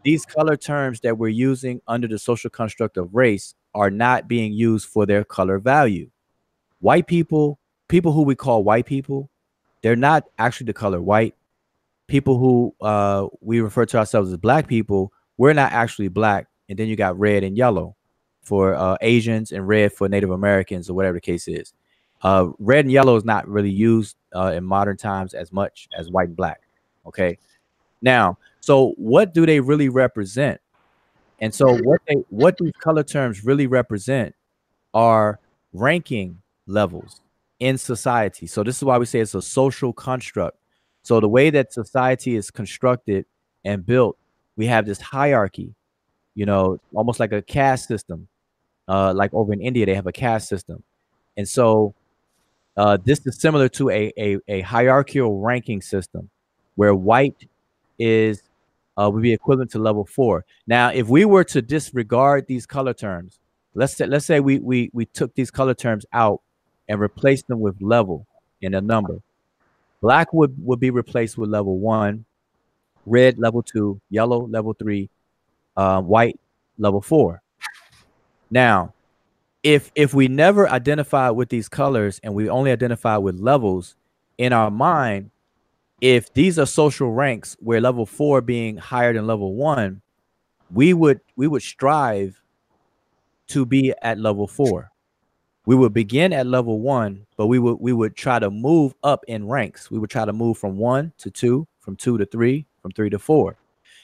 these 0.05 0.25
color 0.25 0.57
terms 0.57 1.01
that 1.01 1.19
we're 1.19 1.29
using 1.29 1.83
under 1.87 2.09
the 2.09 2.19
social 2.19 2.49
construct 2.49 2.97
of 2.97 3.15
race 3.15 3.55
are 3.75 3.91
not 3.91 4.27
being 4.27 4.55
used 4.55 4.89
for 4.89 5.05
their 5.05 5.23
color 5.23 5.59
value. 5.59 6.09
White 6.81 7.07
people, 7.07 7.59
people 7.89 8.13
who 8.13 8.23
we 8.23 8.37
call 8.37 8.65
white 8.65 8.87
people, 8.87 9.29
they're 9.83 9.97
not 9.97 10.25
actually 10.39 10.65
the 10.67 10.73
color 10.73 11.03
white. 11.03 11.35
People 12.07 12.39
who 12.39 12.75
uh, 12.81 13.29
we 13.41 13.61
refer 13.61 13.87
to 13.87 13.99
ourselves 13.99 14.31
as 14.31 14.37
black 14.39 14.67
people, 14.67 15.13
we're 15.37 15.53
not 15.53 15.73
actually 15.73 16.09
black. 16.09 16.49
And 16.69 16.79
then 16.79 16.89
you 16.89 16.97
got 16.97 17.19
red 17.19 17.43
and 17.45 17.57
yellow 17.57 17.97
for 18.43 18.75
uh, 18.75 18.97
Asians 19.01 19.53
and 19.53 19.67
red 19.67 19.93
for 19.93 20.09
Native 20.09 20.31
Americans 20.31 20.91
or 20.91 20.95
whatever 20.95 21.15
the 21.15 21.21
case 21.21 21.49
is. 21.49 21.73
Uh, 22.23 22.49
red 22.59 22.85
and 22.85 22.93
yellow 22.93 23.17
is 23.17 23.25
not 23.25 23.49
really 23.49 23.71
used 23.71 24.17
uh, 24.35 24.53
in 24.55 24.65
modern 24.65 24.97
times 24.97 25.35
as 25.35 25.53
much 25.53 25.89
as 25.97 26.11
white 26.11 26.29
and 26.29 26.37
black. 26.37 26.61
Okay. 27.07 27.39
Now, 28.01 28.39
so 28.61 28.95
what 28.97 29.35
do 29.35 29.45
they 29.47 29.61
really 29.61 29.89
represent? 29.89 30.61
And 31.41 31.53
so 31.53 31.77
what 31.79 32.01
they 32.07 32.15
what 32.29 32.57
these 32.59 32.73
color 32.79 33.03
terms 33.03 33.45
really 33.45 33.67
represent 33.67 34.35
are 34.95 35.41
ranking 35.73 36.41
levels 36.67 37.21
in 37.59 37.79
society. 37.79 38.47
So 38.47 38.63
this 38.63 38.77
is 38.77 38.85
why 38.85 38.99
we 38.99 39.07
say 39.07 39.21
it's 39.21 39.35
a 39.35 39.43
social 39.43 39.93
construct. 39.93 40.57
So 41.03 41.21
the 41.21 41.29
way 41.29 41.51
that 41.51 41.73
society 41.73 42.37
is 42.37 42.51
constructed 42.51 43.27
and 43.65 43.85
built, 43.85 44.17
we 44.57 44.67
have 44.67 44.87
this 44.87 45.01
hierarchy, 45.01 45.75
you 46.35 46.47
know, 46.47 46.79
almost 46.95 47.21
like 47.21 47.33
a 47.33 47.43
caste 47.43 47.89
system. 47.89 48.29
Uh, 48.89 49.13
like 49.15 49.33
over 49.33 49.53
in 49.53 49.61
India, 49.61 49.87
they 49.87 49.95
have 49.95 50.07
a 50.07 50.13
caste 50.13 50.49
system. 50.49 50.83
And 51.37 51.49
so 51.49 51.95
uh, 52.77 52.99
this 53.05 53.27
is 53.27 53.41
similar 53.41 53.69
to 53.71 53.91
a, 53.91 54.13
a, 54.19 54.39
a 54.49 54.61
hierarchical 54.63 55.41
ranking 55.41 55.81
system 55.83 56.31
where 56.75 56.95
white 56.95 57.49
is 57.99 58.43
uh, 58.97 59.11
would 59.11 59.23
be 59.23 59.33
equivalent 59.33 59.71
to 59.71 59.79
level 59.79 60.05
four. 60.05 60.45
Now, 60.67 60.91
if 60.91 61.09
we 61.09 61.25
were 61.25 61.45
to 61.45 61.63
disregard 61.63 62.47
these 62.47 62.67
color 62.67 62.93
terms, 62.93 63.39
let's 63.75 63.97
say 63.97 64.07
let's 64.07 64.27
say 64.27 64.41
we 64.41 64.59
we 64.59 64.91
we 64.93 65.07
took 65.07 65.35
these 65.35 65.51
color 65.51 65.75
terms 65.75 66.05
out 66.13 66.43
and 66.89 67.01
replaced 67.01 67.49
them 67.49 67.61
with 67.61 67.81
level 67.81 68.27
and 68.63 68.75
a 68.75 68.81
number. 68.81 69.21
Black 70.03 70.33
would 70.33 70.55
would 70.59 70.81
be 70.81 70.91
replaced 70.91 71.39
with 71.39 71.49
level 71.49 71.79
one, 71.79 72.25
red 73.07 73.39
level 73.39 73.63
two, 73.63 74.01
yellow 74.11 74.47
level 74.49 74.75
three, 74.75 75.09
uh, 75.77 76.03
white 76.03 76.39
level 76.77 77.01
four. 77.01 77.41
Now, 78.51 78.93
if 79.63 79.91
if 79.95 80.13
we 80.13 80.29
never 80.29 80.69
identify 80.69 81.31
with 81.31 81.49
these 81.49 81.69
colors 81.69 82.21
and 82.23 82.35
we 82.35 82.51
only 82.51 82.73
identify 82.73 83.17
with 83.17 83.37
levels 83.41 83.97
in 84.39 84.53
our 84.53 84.71
mind, 84.71 85.31
if 86.01 86.35
these 86.35 86.59
are 86.59 86.67
social 86.67 87.13
ranks 87.13 87.57
where 87.61 87.81
level 87.81 88.05
four 88.05 88.41
being 88.41 88.77
higher 88.77 89.15
than 89.15 89.27
level 89.27 89.55
one, 89.55 90.03
we 90.73 90.95
would 90.95 91.21
we 91.37 91.47
would 91.47 91.63
strive 91.63 92.43
to 93.47 93.65
be 93.65 93.95
at 94.03 94.19
level 94.19 94.49
four. 94.49 94.92
We 95.65 95.77
would 95.77 95.93
begin 95.93 96.33
at 96.33 96.47
level 96.47 96.81
one, 96.81 97.27
but 97.37 97.47
we 97.47 97.59
would 97.59 97.79
we 97.79 97.93
would 97.93 98.17
try 98.17 98.39
to 98.39 98.51
move 98.51 98.95
up 99.05 99.25
in 99.29 99.47
ranks. 99.47 99.91
We 99.91 99.99
would 99.99 100.11
try 100.11 100.25
to 100.25 100.33
move 100.33 100.59
from 100.59 100.77
one 100.77 101.13
to 101.19 101.31
two, 101.31 101.69
from 101.79 101.95
two 101.95 102.19
to 102.19 102.27
three, 102.27 102.67
from 102.81 102.91
three 102.93 103.11
to 103.11 103.19
four. 103.19 103.57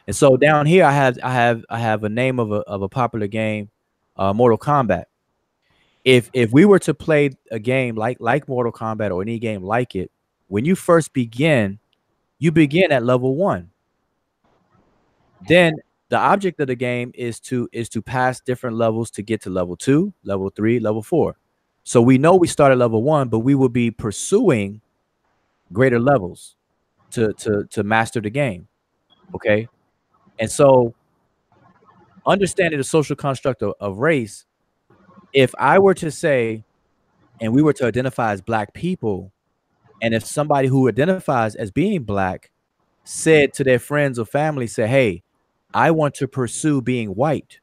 And 0.07 0.15
so 0.15 0.37
down 0.37 0.67
here, 0.67 0.85
I 0.85 0.93
have 0.93 1.19
I 1.23 1.33
have 1.33 1.65
I 1.69 1.79
have 1.81 2.05
a 2.05 2.09
name 2.09 2.39
of 2.39 2.53
a 2.53 2.61
of 2.61 2.83
a 2.83 2.89
popular 2.89 3.27
game, 3.27 3.71
uh, 4.17 4.33
Mortal 4.33 4.59
Kombat. 4.59 5.05
If 6.05 6.31
if 6.33 6.53
we 6.53 6.65
were 6.65 6.79
to 6.81 6.95
play 6.95 7.31
a 7.51 7.59
game 7.59 7.97
like 7.97 8.19
like 8.21 8.49
Mortal 8.49 8.73
Kombat 8.73 9.11
or 9.11 9.21
any 9.21 9.41
game 9.41 9.65
like 9.65 9.97
it, 9.97 10.13
when 10.47 10.65
you 10.65 10.77
first 10.77 11.13
begin, 11.13 11.81
you 12.39 12.53
begin 12.53 12.93
at 12.93 13.05
level 13.05 13.35
one. 13.35 13.71
Then 15.49 15.75
the 16.09 16.19
object 16.19 16.61
of 16.61 16.69
the 16.69 16.77
game 16.77 17.11
is 17.15 17.41
to 17.41 17.69
is 17.73 17.89
to 17.91 18.01
pass 18.01 18.41
different 18.41 18.77
levels 18.77 19.11
to 19.13 19.23
get 19.23 19.43
to 19.43 19.51
level 19.51 19.77
two, 19.77 20.13
level 20.23 20.51
three, 20.51 20.79
level 20.79 21.03
four. 21.03 21.37
So 21.89 22.03
we 22.03 22.19
know 22.19 22.37
we 22.37 22.49
start 22.49 22.71
at 22.71 22.77
level 22.77 23.03
one, 23.03 23.31
but 23.31 23.39
we 23.39 23.55
will 23.55 23.71
be 23.71 23.91
pursuing 23.91 24.83
greater 25.73 25.99
levels 25.99 26.55
to 27.13 27.33
to 27.33 27.65
to 27.71 27.83
master 27.83 28.21
the 28.21 28.29
game. 28.29 28.69
Okay. 29.35 29.69
And 30.39 30.51
so 30.51 30.93
understanding 32.27 32.77
the 32.77 32.85
social 32.85 33.17
construct 33.17 33.63
of, 33.63 33.73
of 33.81 34.01
race, 34.01 34.45
if 35.33 35.55
I 35.59 35.79
were 35.79 35.95
to 35.95 36.11
say, 36.11 36.63
and 37.41 37.55
we 37.55 37.63
were 37.63 37.73
to 37.73 37.87
identify 37.87 38.33
as 38.33 38.43
black 38.43 38.75
people, 38.75 39.33
and 40.03 40.13
if 40.13 40.27
somebody 40.27 40.69
who 40.69 40.89
identifies 40.91 41.55
as 41.55 41.71
being 41.71 42.03
black 42.03 42.51
said 43.05 43.55
to 43.55 43.65
their 43.65 43.79
friends 43.79 44.19
or 44.19 44.27
family, 44.27 44.67
say, 44.67 44.87
Hey, 44.87 45.23
I 45.73 45.93
want 45.93 46.13
to 46.17 46.29
pursue 46.29 46.83
being 46.83 47.15
white, 47.15 47.61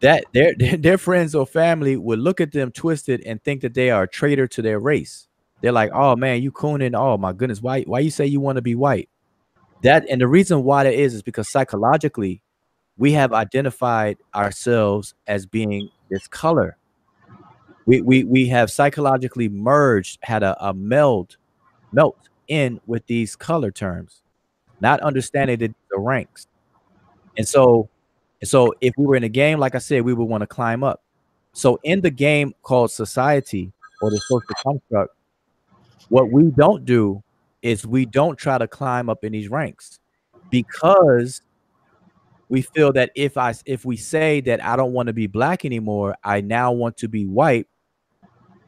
that 0.00 0.24
their 0.32 0.54
their 0.54 0.98
friends 0.98 1.34
or 1.34 1.46
family 1.46 1.96
would 1.96 2.18
look 2.18 2.40
at 2.40 2.52
them 2.52 2.70
twisted 2.72 3.22
and 3.22 3.42
think 3.42 3.62
that 3.62 3.74
they 3.74 3.90
are 3.90 4.04
a 4.04 4.08
traitor 4.08 4.46
to 4.48 4.62
their 4.62 4.78
race. 4.78 5.28
They're 5.60 5.72
like, 5.72 5.90
"Oh 5.92 6.16
man, 6.16 6.42
you 6.42 6.52
cooning? 6.52 6.94
Oh 6.96 7.16
my 7.16 7.32
goodness, 7.32 7.62
why 7.62 7.82
why 7.82 8.00
you 8.00 8.10
say 8.10 8.26
you 8.26 8.40
want 8.40 8.56
to 8.56 8.62
be 8.62 8.74
white?" 8.74 9.08
That 9.82 10.04
and 10.08 10.20
the 10.20 10.28
reason 10.28 10.64
why 10.64 10.84
that 10.84 10.94
is 10.94 11.14
is 11.14 11.22
because 11.22 11.48
psychologically, 11.48 12.42
we 12.96 13.12
have 13.12 13.32
identified 13.32 14.18
ourselves 14.34 15.14
as 15.26 15.46
being 15.46 15.88
this 16.10 16.26
color. 16.26 16.76
We 17.86 18.02
we 18.02 18.24
we 18.24 18.48
have 18.48 18.70
psychologically 18.70 19.48
merged, 19.48 20.18
had 20.22 20.42
a, 20.42 20.56
a 20.64 20.74
meld, 20.74 21.36
melt 21.92 22.28
in 22.48 22.80
with 22.86 23.06
these 23.06 23.36
color 23.36 23.70
terms, 23.70 24.22
not 24.80 25.00
understanding 25.00 25.58
the, 25.58 25.74
the 25.90 25.98
ranks. 25.98 26.46
And 27.36 27.46
so, 27.46 27.88
so 28.44 28.74
if 28.80 28.94
we 28.96 29.06
were 29.06 29.16
in 29.16 29.24
a 29.24 29.28
game, 29.28 29.58
like 29.58 29.74
I 29.74 29.78
said, 29.78 30.02
we 30.02 30.14
would 30.14 30.24
want 30.24 30.42
to 30.42 30.46
climb 30.46 30.84
up. 30.84 31.02
So 31.52 31.78
in 31.82 32.00
the 32.00 32.10
game 32.10 32.54
called 32.62 32.90
society 32.90 33.72
or 34.00 34.10
the 34.10 34.20
social 34.20 34.54
construct, 34.64 35.14
what 36.08 36.30
we 36.30 36.50
don't 36.50 36.84
do 36.84 37.22
is 37.62 37.86
we 37.86 38.06
don't 38.06 38.38
try 38.38 38.58
to 38.58 38.68
climb 38.68 39.08
up 39.10 39.24
in 39.24 39.32
these 39.32 39.48
ranks 39.48 39.98
because 40.50 41.42
we 42.48 42.62
feel 42.62 42.92
that 42.94 43.10
if 43.14 43.36
I 43.36 43.54
if 43.66 43.84
we 43.84 43.96
say 43.96 44.40
that 44.42 44.64
I 44.64 44.76
don't 44.76 44.92
want 44.92 45.08
to 45.08 45.12
be 45.12 45.26
black 45.26 45.64
anymore, 45.64 46.16
I 46.24 46.40
now 46.40 46.72
want 46.72 46.96
to 46.98 47.08
be 47.08 47.26
white. 47.26 47.66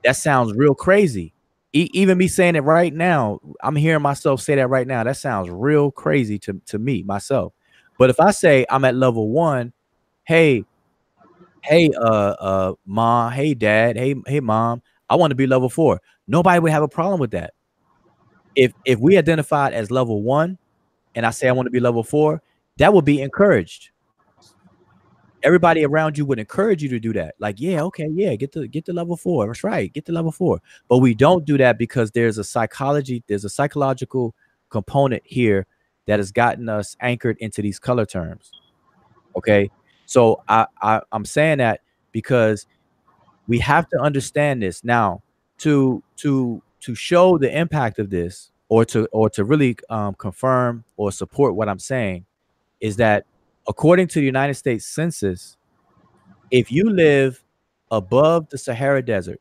That 0.04 0.16
sounds 0.16 0.52
real 0.54 0.74
crazy. 0.74 1.32
E- 1.72 1.88
even 1.92 2.18
me 2.18 2.28
saying 2.28 2.56
it 2.56 2.60
right 2.60 2.92
now, 2.92 3.40
I'm 3.62 3.76
hearing 3.76 4.02
myself 4.02 4.40
say 4.42 4.56
that 4.56 4.68
right 4.68 4.86
now. 4.86 5.04
That 5.04 5.16
sounds 5.16 5.48
real 5.50 5.90
crazy 5.90 6.38
to, 6.40 6.60
to 6.66 6.78
me 6.78 7.02
myself. 7.02 7.52
But 8.00 8.08
if 8.08 8.18
I 8.18 8.30
say 8.30 8.64
I'm 8.70 8.86
at 8.86 8.94
level 8.94 9.28
one, 9.28 9.74
hey, 10.24 10.64
hey, 11.62 11.90
uh, 11.92 12.34
uh, 12.40 12.74
mom, 12.86 13.30
hey, 13.30 13.52
dad, 13.52 13.98
hey, 13.98 14.14
hey, 14.26 14.40
mom, 14.40 14.80
I 15.10 15.16
want 15.16 15.32
to 15.32 15.34
be 15.34 15.46
level 15.46 15.68
four. 15.68 16.00
Nobody 16.26 16.60
would 16.60 16.72
have 16.72 16.82
a 16.82 16.88
problem 16.88 17.20
with 17.20 17.32
that. 17.32 17.52
If 18.56 18.72
if 18.86 18.98
we 18.98 19.18
identified 19.18 19.74
as 19.74 19.90
level 19.90 20.22
one, 20.22 20.56
and 21.14 21.26
I 21.26 21.30
say 21.30 21.46
I 21.46 21.52
want 21.52 21.66
to 21.66 21.70
be 21.70 21.78
level 21.78 22.02
four, 22.02 22.40
that 22.78 22.94
would 22.94 23.04
be 23.04 23.20
encouraged. 23.20 23.90
Everybody 25.42 25.84
around 25.84 26.16
you 26.16 26.24
would 26.24 26.38
encourage 26.38 26.82
you 26.82 26.88
to 26.88 27.00
do 27.00 27.12
that. 27.12 27.34
Like, 27.38 27.60
yeah, 27.60 27.82
okay, 27.82 28.08
yeah, 28.10 28.34
get 28.34 28.50
to 28.52 28.66
get 28.66 28.86
to 28.86 28.94
level 28.94 29.18
four. 29.18 29.46
That's 29.46 29.62
right, 29.62 29.92
get 29.92 30.06
to 30.06 30.12
level 30.12 30.32
four. 30.32 30.62
But 30.88 30.98
we 30.98 31.14
don't 31.14 31.44
do 31.44 31.58
that 31.58 31.76
because 31.76 32.12
there's 32.12 32.38
a 32.38 32.44
psychology, 32.44 33.22
there's 33.26 33.44
a 33.44 33.50
psychological 33.50 34.34
component 34.70 35.22
here 35.26 35.66
that 36.06 36.18
has 36.18 36.32
gotten 36.32 36.68
us 36.68 36.96
anchored 37.00 37.36
into 37.38 37.62
these 37.62 37.78
color 37.78 38.06
terms. 38.06 38.50
Okay. 39.36 39.70
So 40.06 40.42
I, 40.48 40.66
I 40.82 41.00
I'm 41.12 41.24
saying 41.24 41.58
that 41.58 41.80
because 42.12 42.66
we 43.46 43.58
have 43.58 43.88
to 43.90 44.00
understand 44.00 44.62
this 44.62 44.82
now 44.84 45.22
to 45.58 46.02
to 46.16 46.62
to 46.80 46.94
show 46.94 47.38
the 47.38 47.56
impact 47.56 47.98
of 47.98 48.10
this 48.10 48.50
or 48.68 48.84
to 48.86 49.06
or 49.12 49.30
to 49.30 49.44
really 49.44 49.76
um, 49.88 50.14
confirm 50.14 50.84
or 50.96 51.12
support 51.12 51.54
what 51.54 51.68
I'm 51.68 51.78
saying 51.78 52.24
is 52.80 52.96
that 52.96 53.24
according 53.68 54.08
to 54.08 54.20
the 54.20 54.26
United 54.26 54.54
States 54.54 54.86
Census, 54.86 55.56
if 56.50 56.72
you 56.72 56.90
live 56.90 57.42
above 57.90 58.48
the 58.48 58.58
Sahara 58.58 59.02
Desert, 59.02 59.40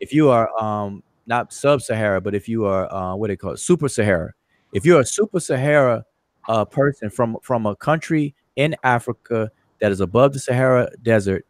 if 0.00 0.12
you 0.12 0.28
are 0.30 0.50
um, 0.62 1.02
not 1.26 1.52
sub-Sahara, 1.52 2.20
but 2.20 2.34
if 2.34 2.48
you 2.48 2.66
are 2.66 2.92
uh, 2.92 3.16
what 3.16 3.28
they 3.28 3.36
call 3.36 3.52
it, 3.52 3.58
super 3.58 3.88
Sahara, 3.88 4.32
if 4.74 4.84
you're 4.84 5.00
a 5.00 5.06
super 5.06 5.40
Sahara 5.40 6.04
uh, 6.48 6.64
person 6.66 7.08
from 7.08 7.38
from 7.42 7.64
a 7.64 7.74
country 7.76 8.34
in 8.56 8.76
Africa 8.82 9.50
that 9.80 9.90
is 9.90 10.00
above 10.00 10.34
the 10.34 10.40
Sahara 10.40 10.90
Desert, 11.02 11.46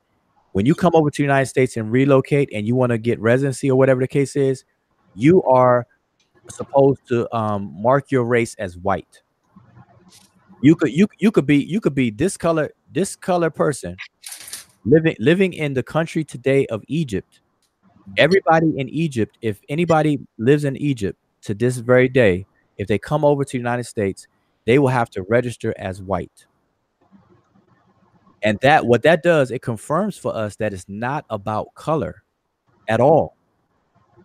when 0.52 0.66
you 0.66 0.74
come 0.74 0.92
over 0.94 1.10
to 1.10 1.16
the 1.16 1.24
United 1.24 1.46
States 1.46 1.76
and 1.76 1.90
relocate 1.90 2.50
and 2.52 2.66
you 2.66 2.76
want 2.76 2.90
to 2.90 2.98
get 2.98 3.18
residency 3.18 3.70
or 3.70 3.76
whatever 3.76 4.00
the 4.00 4.06
case 4.08 4.36
is, 4.36 4.64
you 5.14 5.42
are 5.44 5.86
supposed 6.50 7.00
to 7.08 7.34
um, 7.36 7.74
mark 7.74 8.10
your 8.10 8.24
race 8.24 8.54
as 8.56 8.76
white. 8.78 9.22
You 10.62 10.76
could 10.76 10.92
you 10.92 11.08
you 11.18 11.30
could 11.32 11.46
be 11.46 11.56
you 11.56 11.80
could 11.80 11.94
be 11.94 12.10
this 12.10 12.36
color 12.36 12.70
this 12.92 13.16
color 13.16 13.50
person 13.50 13.96
living 14.84 15.16
living 15.18 15.54
in 15.54 15.74
the 15.74 15.82
country 15.82 16.24
today 16.24 16.66
of 16.66 16.84
Egypt. 16.88 17.40
Everybody 18.18 18.74
in 18.76 18.88
Egypt, 18.90 19.38
if 19.40 19.60
anybody 19.70 20.20
lives 20.36 20.64
in 20.64 20.76
Egypt 20.76 21.18
to 21.42 21.54
this 21.54 21.78
very 21.78 22.08
day, 22.08 22.46
if 22.78 22.88
they 22.88 22.98
come 22.98 23.24
over 23.24 23.44
to 23.44 23.52
the 23.52 23.58
United 23.58 23.84
States, 23.84 24.26
they 24.66 24.78
will 24.78 24.88
have 24.88 25.10
to 25.10 25.22
register 25.22 25.74
as 25.78 26.02
white. 26.02 26.46
And 28.42 28.58
that 28.60 28.84
what 28.86 29.02
that 29.02 29.22
does, 29.22 29.50
it 29.50 29.62
confirms 29.62 30.18
for 30.18 30.34
us 30.34 30.56
that 30.56 30.72
it's 30.72 30.86
not 30.88 31.24
about 31.30 31.74
color 31.74 32.22
at 32.88 33.00
all. 33.00 33.36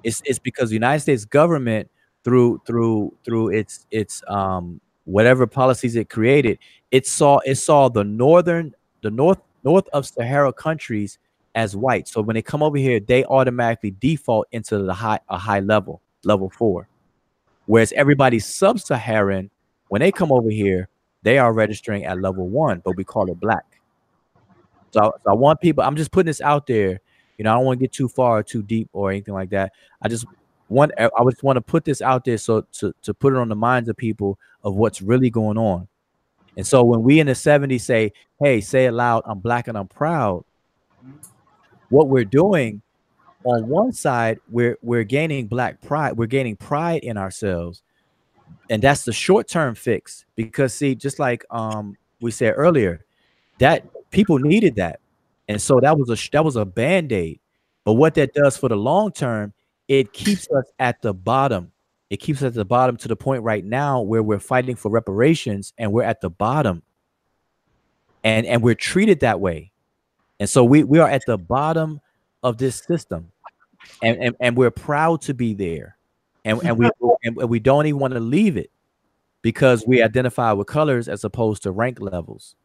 It's 0.03 0.21
it's 0.25 0.39
because 0.39 0.69
the 0.69 0.75
United 0.75 1.01
States 1.01 1.25
government 1.25 1.89
through 2.23 2.61
through 2.65 3.15
through 3.23 3.49
its 3.49 3.85
its 3.91 4.21
um 4.27 4.81
whatever 5.05 5.47
policies 5.47 5.95
it 5.95 6.09
created, 6.09 6.59
it 6.91 7.07
saw 7.07 7.39
it 7.39 7.55
saw 7.55 7.89
the 7.89 8.03
northern 8.03 8.73
the 9.01 9.11
north 9.11 9.39
north 9.63 9.87
of 9.93 10.05
Sahara 10.05 10.51
countries 10.51 11.17
as 11.55 11.75
white. 11.75 12.07
So 12.07 12.21
when 12.21 12.33
they 12.35 12.41
come 12.41 12.61
over 12.61 12.77
here, 12.77 12.99
they 12.99 13.23
automatically 13.25 13.91
default 13.91 14.47
into 14.51 14.79
the 14.79 14.93
high 14.93 15.19
a 15.29 15.37
high 15.37 15.61
level, 15.61 16.01
level 16.25 16.49
four. 16.49 16.87
Whereas 17.69 17.91
everybody 17.91 18.39
sub-Saharan, 18.39 19.51
when 19.89 19.99
they 19.99 20.11
come 20.11 20.31
over 20.31 20.49
here, 20.49 20.89
they 21.21 21.37
are 21.37 21.53
registering 21.53 22.03
at 22.03 22.19
level 22.19 22.49
one, 22.49 22.81
but 22.83 22.95
we 22.97 23.03
call 23.03 23.29
it 23.29 23.39
black. 23.39 23.79
So, 24.89 25.13
so 25.23 25.29
I 25.29 25.35
want 25.35 25.61
people, 25.61 25.83
I'm 25.83 25.95
just 25.95 26.11
putting 26.11 26.25
this 26.25 26.41
out 26.41 26.65
there. 26.65 26.99
You 27.37 27.43
know, 27.43 27.51
I 27.51 27.57
don't 27.57 27.65
want 27.65 27.79
to 27.79 27.83
get 27.83 27.91
too 27.91 28.07
far 28.07 28.39
or 28.39 28.43
too 28.43 28.63
deep 28.63 28.89
or 28.91 29.11
anything 29.11 29.35
like 29.35 29.51
that. 29.51 29.73
I 30.01 30.07
just 30.07 30.25
want 30.67 30.93
I 30.97 31.09
just 31.29 31.43
want 31.43 31.57
to 31.57 31.61
put 31.61 31.85
this 31.85 32.01
out 32.01 32.25
there 32.25 32.39
so 32.39 32.65
to, 32.79 32.91
to 33.03 33.13
put 33.13 33.33
it 33.33 33.37
on 33.37 33.49
the 33.49 33.55
minds 33.55 33.87
of 33.87 33.95
people 33.95 34.39
of 34.63 34.73
what's 34.73 34.99
really 34.99 35.29
going 35.29 35.59
on. 35.59 35.87
And 36.57 36.65
so 36.65 36.83
when 36.83 37.03
we 37.03 37.19
in 37.19 37.27
the 37.27 37.33
70s 37.33 37.81
say, 37.81 38.13
hey, 38.39 38.61
say 38.61 38.87
it 38.87 38.93
loud, 38.93 39.21
I'm 39.27 39.41
black 39.41 39.67
and 39.67 39.77
I'm 39.77 39.87
proud, 39.87 40.43
what 41.89 42.07
we're 42.07 42.25
doing 42.25 42.81
on 43.45 43.67
one 43.67 43.91
side, 43.91 44.39
we're 44.49 44.77
we're 44.81 45.03
gaining 45.03 45.47
black 45.47 45.81
pride, 45.81 46.17
we're 46.17 46.27
gaining 46.27 46.55
pride 46.55 47.03
in 47.03 47.17
ourselves. 47.17 47.81
And 48.69 48.81
that's 48.81 49.03
the 49.03 49.13
short-term 49.13 49.75
fix 49.75 50.25
because 50.35 50.73
see, 50.73 50.95
just 50.95 51.19
like 51.19 51.45
um 51.49 51.97
we 52.21 52.31
said 52.31 52.53
earlier, 52.55 53.05
that 53.59 53.85
people 54.11 54.39
needed 54.39 54.75
that. 54.75 54.99
And 55.47 55.61
so 55.61 55.79
that 55.79 55.97
was 55.97 56.09
a 56.09 56.29
that 56.31 56.43
was 56.43 56.55
a 56.55 56.65
band-aid. 56.65 57.39
But 57.85 57.93
what 57.93 58.15
that 58.15 58.33
does 58.33 58.57
for 58.57 58.69
the 58.69 58.75
long 58.75 59.11
term 59.11 59.53
it 59.89 60.13
keeps 60.13 60.47
us 60.51 60.65
at 60.77 61.01
the 61.01 61.13
bottom. 61.13 61.71
It 62.11 62.17
keeps 62.17 62.41
us 62.43 62.49
at 62.49 62.53
the 62.53 62.63
bottom 62.63 62.95
to 62.97 63.07
the 63.07 63.15
point 63.15 63.43
right 63.43 63.65
now 63.65 64.01
where 64.01 64.21
we're 64.21 64.39
fighting 64.39 64.75
for 64.75 64.89
reparations 64.89 65.73
and 65.79 65.91
we're 65.91 66.03
at 66.03 66.21
the 66.21 66.29
bottom. 66.29 66.83
And 68.23 68.45
and 68.45 68.61
we're 68.61 68.75
treated 68.75 69.21
that 69.21 69.39
way. 69.39 69.71
And 70.39 70.49
so 70.49 70.63
we, 70.63 70.83
we 70.83 70.99
are 70.99 71.09
at 71.09 71.23
the 71.25 71.37
bottom 71.37 72.01
of 72.43 72.57
this 72.57 72.77
system. 72.77 73.31
And, 74.01 74.17
and, 74.17 74.35
and 74.39 74.57
we're 74.57 74.71
proud 74.71 75.21
to 75.23 75.33
be 75.33 75.53
there. 75.53 75.97
And, 76.45 76.61
and 76.63 76.77
we 76.77 76.89
and 77.23 77.35
we 77.35 77.59
don't 77.59 77.85
even 77.85 77.99
want 77.99 78.13
to 78.13 78.19
leave 78.19 78.57
it 78.57 78.71
because 79.41 79.85
we 79.85 80.01
identify 80.01 80.51
with 80.51 80.67
colors 80.67 81.07
as 81.07 81.23
opposed 81.23 81.63
to 81.63 81.71
rank 81.71 81.99
levels. 81.99 82.55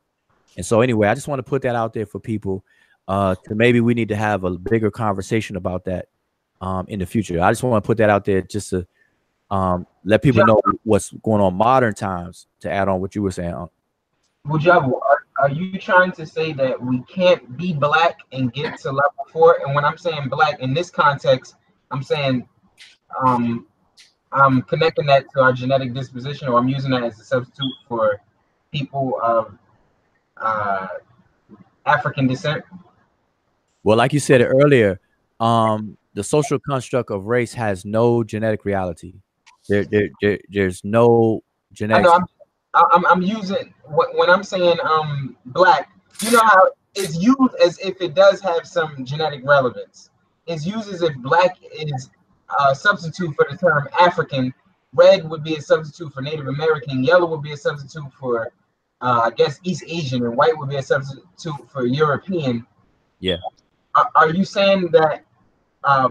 And 0.57 0.65
so 0.65 0.81
anyway, 0.81 1.09
I 1.09 1.15
just 1.15 1.28
want 1.28 1.41
to 1.41 1.44
put 1.44 1.62
that 1.62 1.75
out 1.75 1.93
there 1.93 2.07
for 2.07 2.20
people 2.20 2.65
uh 3.07 3.35
to 3.44 3.55
maybe 3.55 3.81
we 3.81 3.93
need 3.93 4.09
to 4.09 4.17
have 4.17 4.44
a 4.44 4.51
bigger 4.53 4.91
conversation 4.91 5.57
about 5.57 5.85
that 5.85 6.09
um 6.61 6.86
in 6.89 7.01
the 7.01 7.07
future. 7.07 7.41
I 7.41 7.51
just 7.51 7.62
want 7.62 7.83
to 7.83 7.86
put 7.86 7.99
that 7.99 8.11
out 8.11 8.25
there 8.25 8.41
just 8.43 8.70
to 8.70 8.86
um 9.51 9.86
let 10.05 10.23
people 10.23 10.47
know 10.47 10.61
what's 10.85 11.11
going 11.11 11.43
on 11.43 11.55
modern 11.55 11.94
times 11.94 12.47
to 12.61 12.70
add 12.70 12.89
on 12.89 13.01
what 13.01 13.15
you 13.15 13.23
were 13.23 13.33
saying. 13.33 13.53
Unc. 13.53 13.70
Mujabu, 14.47 15.01
are, 15.03 15.14
are 15.45 15.51
you 15.51 15.79
trying 15.79 16.11
to 16.13 16.25
say 16.25 16.55
that 16.55 16.83
we 16.83 17.03
can't 17.03 17.55
be 17.59 17.75
black 17.75 18.21
and 18.33 18.51
get 18.51 18.79
to 18.81 18.91
level 18.91 19.27
four? 19.31 19.59
And 19.63 19.75
when 19.75 19.85
I'm 19.85 19.99
saying 19.99 20.31
black 20.31 20.61
in 20.61 20.73
this 20.73 20.91
context, 20.91 21.57
I'm 21.91 22.03
saying 22.03 22.49
um, 23.27 23.67
I'm 24.33 24.63
connecting 24.63 25.05
that 25.07 25.27
to 25.35 25.43
our 25.43 25.53
genetic 25.53 25.93
disposition, 25.93 26.49
or 26.49 26.59
I'm 26.59 26.69
using 26.69 26.91
that 26.93 27.03
as 27.03 27.21
a 27.21 27.25
substitute 27.25 27.75
for 27.87 28.23
people 28.73 29.21
of 29.23 29.59
uh, 30.39 30.89
African 31.85 32.27
descent. 32.27 32.65
Well, 33.83 33.99
like 33.99 34.15
you 34.15 34.21
said 34.21 34.41
earlier, 34.41 34.99
um, 35.41 35.99
the 36.15 36.25
social 36.25 36.59
construct 36.59 37.11
of 37.11 37.27
race 37.27 37.53
has 37.53 37.85
no 37.85 38.25
genetic 38.25 38.65
reality. 38.65 39.17
There, 39.69 39.85
there, 39.85 40.09
there 40.23 40.39
there's 40.49 40.83
no 40.85 41.43
I 41.71 41.75
genetic. 41.75 42.05
know 42.07 42.13
I'm, 42.15 42.23
I- 42.23 42.27
I'm, 42.75 43.07
I'm 43.07 43.23
using 43.23 43.73
when 43.89 44.31
I'm 44.31 44.43
saying 44.43 44.78
um 44.83 45.36
black. 45.47 45.91
You 46.23 46.33
know 46.33 46.41
how 46.43 46.69
it's 46.94 47.17
used 47.17 47.55
as 47.65 47.78
if 47.78 48.01
it 48.01 48.15
does 48.15 48.41
have 48.41 48.67
some 48.67 49.05
genetic 49.05 49.43
relevance. 49.44 50.11
It's 50.47 50.67
used 50.67 50.93
as 50.93 51.03
if 51.03 51.15
black 51.17 51.57
is 51.73 52.11
a 52.61 52.75
substitute 52.75 53.35
for 53.35 53.47
the 53.51 53.57
term 53.57 53.89
African. 53.99 54.53
Red 54.93 55.28
would 55.28 55.43
be 55.43 55.57
a 55.57 55.61
substitute 55.61 56.12
for 56.12 56.20
Native 56.23 56.47
American. 56.47 57.03
Yellow 57.03 57.27
would 57.27 57.43
be 57.43 57.53
a 57.53 57.57
substitute 57.57 58.12
for, 58.12 58.53
uh, 59.01 59.23
I 59.25 59.31
guess, 59.31 59.59
East 59.65 59.83
Asian, 59.89 60.25
and 60.25 60.36
white 60.36 60.57
would 60.57 60.69
be 60.69 60.77
a 60.77 60.83
substitute 60.83 61.69
for 61.69 61.85
European. 61.85 62.65
Yeah. 63.19 63.39
Are, 63.97 64.09
are 64.15 64.31
you 64.31 64.44
saying 64.44 64.91
that 64.93 65.25
uh, 65.83 66.11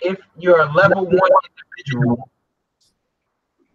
if 0.00 0.18
you're 0.38 0.60
a 0.60 0.72
level 0.72 1.04
one 1.04 1.30
individual, 1.76 2.30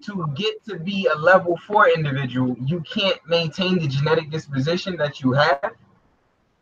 to 0.07 0.27
get 0.35 0.63
to 0.65 0.79
be 0.79 1.07
a 1.13 1.17
level 1.17 1.55
four 1.67 1.89
individual, 1.89 2.55
you 2.65 2.81
can't 2.81 3.19
maintain 3.27 3.77
the 3.79 3.87
genetic 3.87 4.31
disposition 4.31 4.97
that 4.97 5.21
you 5.21 5.33
have. 5.33 5.71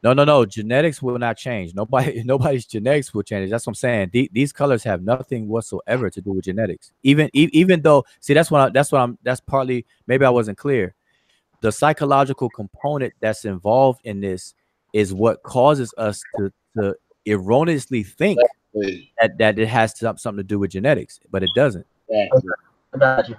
No, 0.03 0.13
no, 0.13 0.23
no. 0.23 0.45
Genetics 0.45 1.01
will 1.01 1.17
not 1.17 1.37
change. 1.37 1.73
Nobody, 1.73 2.21
nobody's 2.25 2.65
genetics 2.65 3.13
will 3.13 3.23
change. 3.23 3.49
That's 3.49 3.65
what 3.65 3.71
I'm 3.71 3.75
saying. 3.75 4.09
The- 4.13 4.29
these 4.33 4.51
colors 4.51 4.83
have 4.83 5.01
nothing 5.01 5.47
whatsoever 5.47 6.09
to 6.09 6.21
do 6.21 6.31
with 6.33 6.43
genetics. 6.45 6.91
Even, 7.03 7.29
e- 7.33 7.49
even 7.53 7.81
though, 7.81 8.03
see, 8.19 8.33
that's 8.33 8.51
what 8.51 8.61
I, 8.61 8.69
that's 8.69 8.91
what 8.91 8.99
I'm. 9.01 9.17
That's 9.23 9.39
partly 9.39 9.85
maybe 10.05 10.25
I 10.25 10.29
wasn't 10.29 10.57
clear. 10.57 10.93
The 11.61 11.71
psychological 11.71 12.49
component 12.49 13.13
that's 13.19 13.45
involved 13.45 14.01
in 14.03 14.21
this 14.21 14.53
is 14.93 15.13
what 15.13 15.41
causes 15.43 15.93
us 15.97 16.21
to 16.37 16.51
to 16.77 16.95
erroneously 17.25 18.03
think 18.03 18.39
that 19.19 19.37
that 19.39 19.57
it 19.57 19.67
has 19.67 19.97
some- 19.97 20.17
something 20.17 20.43
to 20.43 20.47
do 20.47 20.59
with 20.59 20.71
genetics, 20.71 21.19
but 21.31 21.41
it 21.41 21.49
doesn't. 21.55 21.87
Yeah. 22.99 23.13
I 23.13 23.15
got 23.17 23.29
you. 23.29 23.35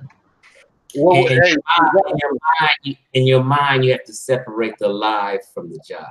Well, 0.99 1.27
And- 1.27 1.29
hey, 1.45 1.53
in 1.53 2.17
your 2.19 2.31
mind, 2.33 2.71
you, 2.83 2.95
in 3.13 3.27
your 3.27 3.45
mind, 3.45 3.85
you 3.85 3.93
have 3.93 4.05
to 4.05 4.13
separate 4.15 4.79
the 4.79 4.89
live 4.89 5.41
from 5.53 5.71
the 5.71 5.79
job. 5.89 6.07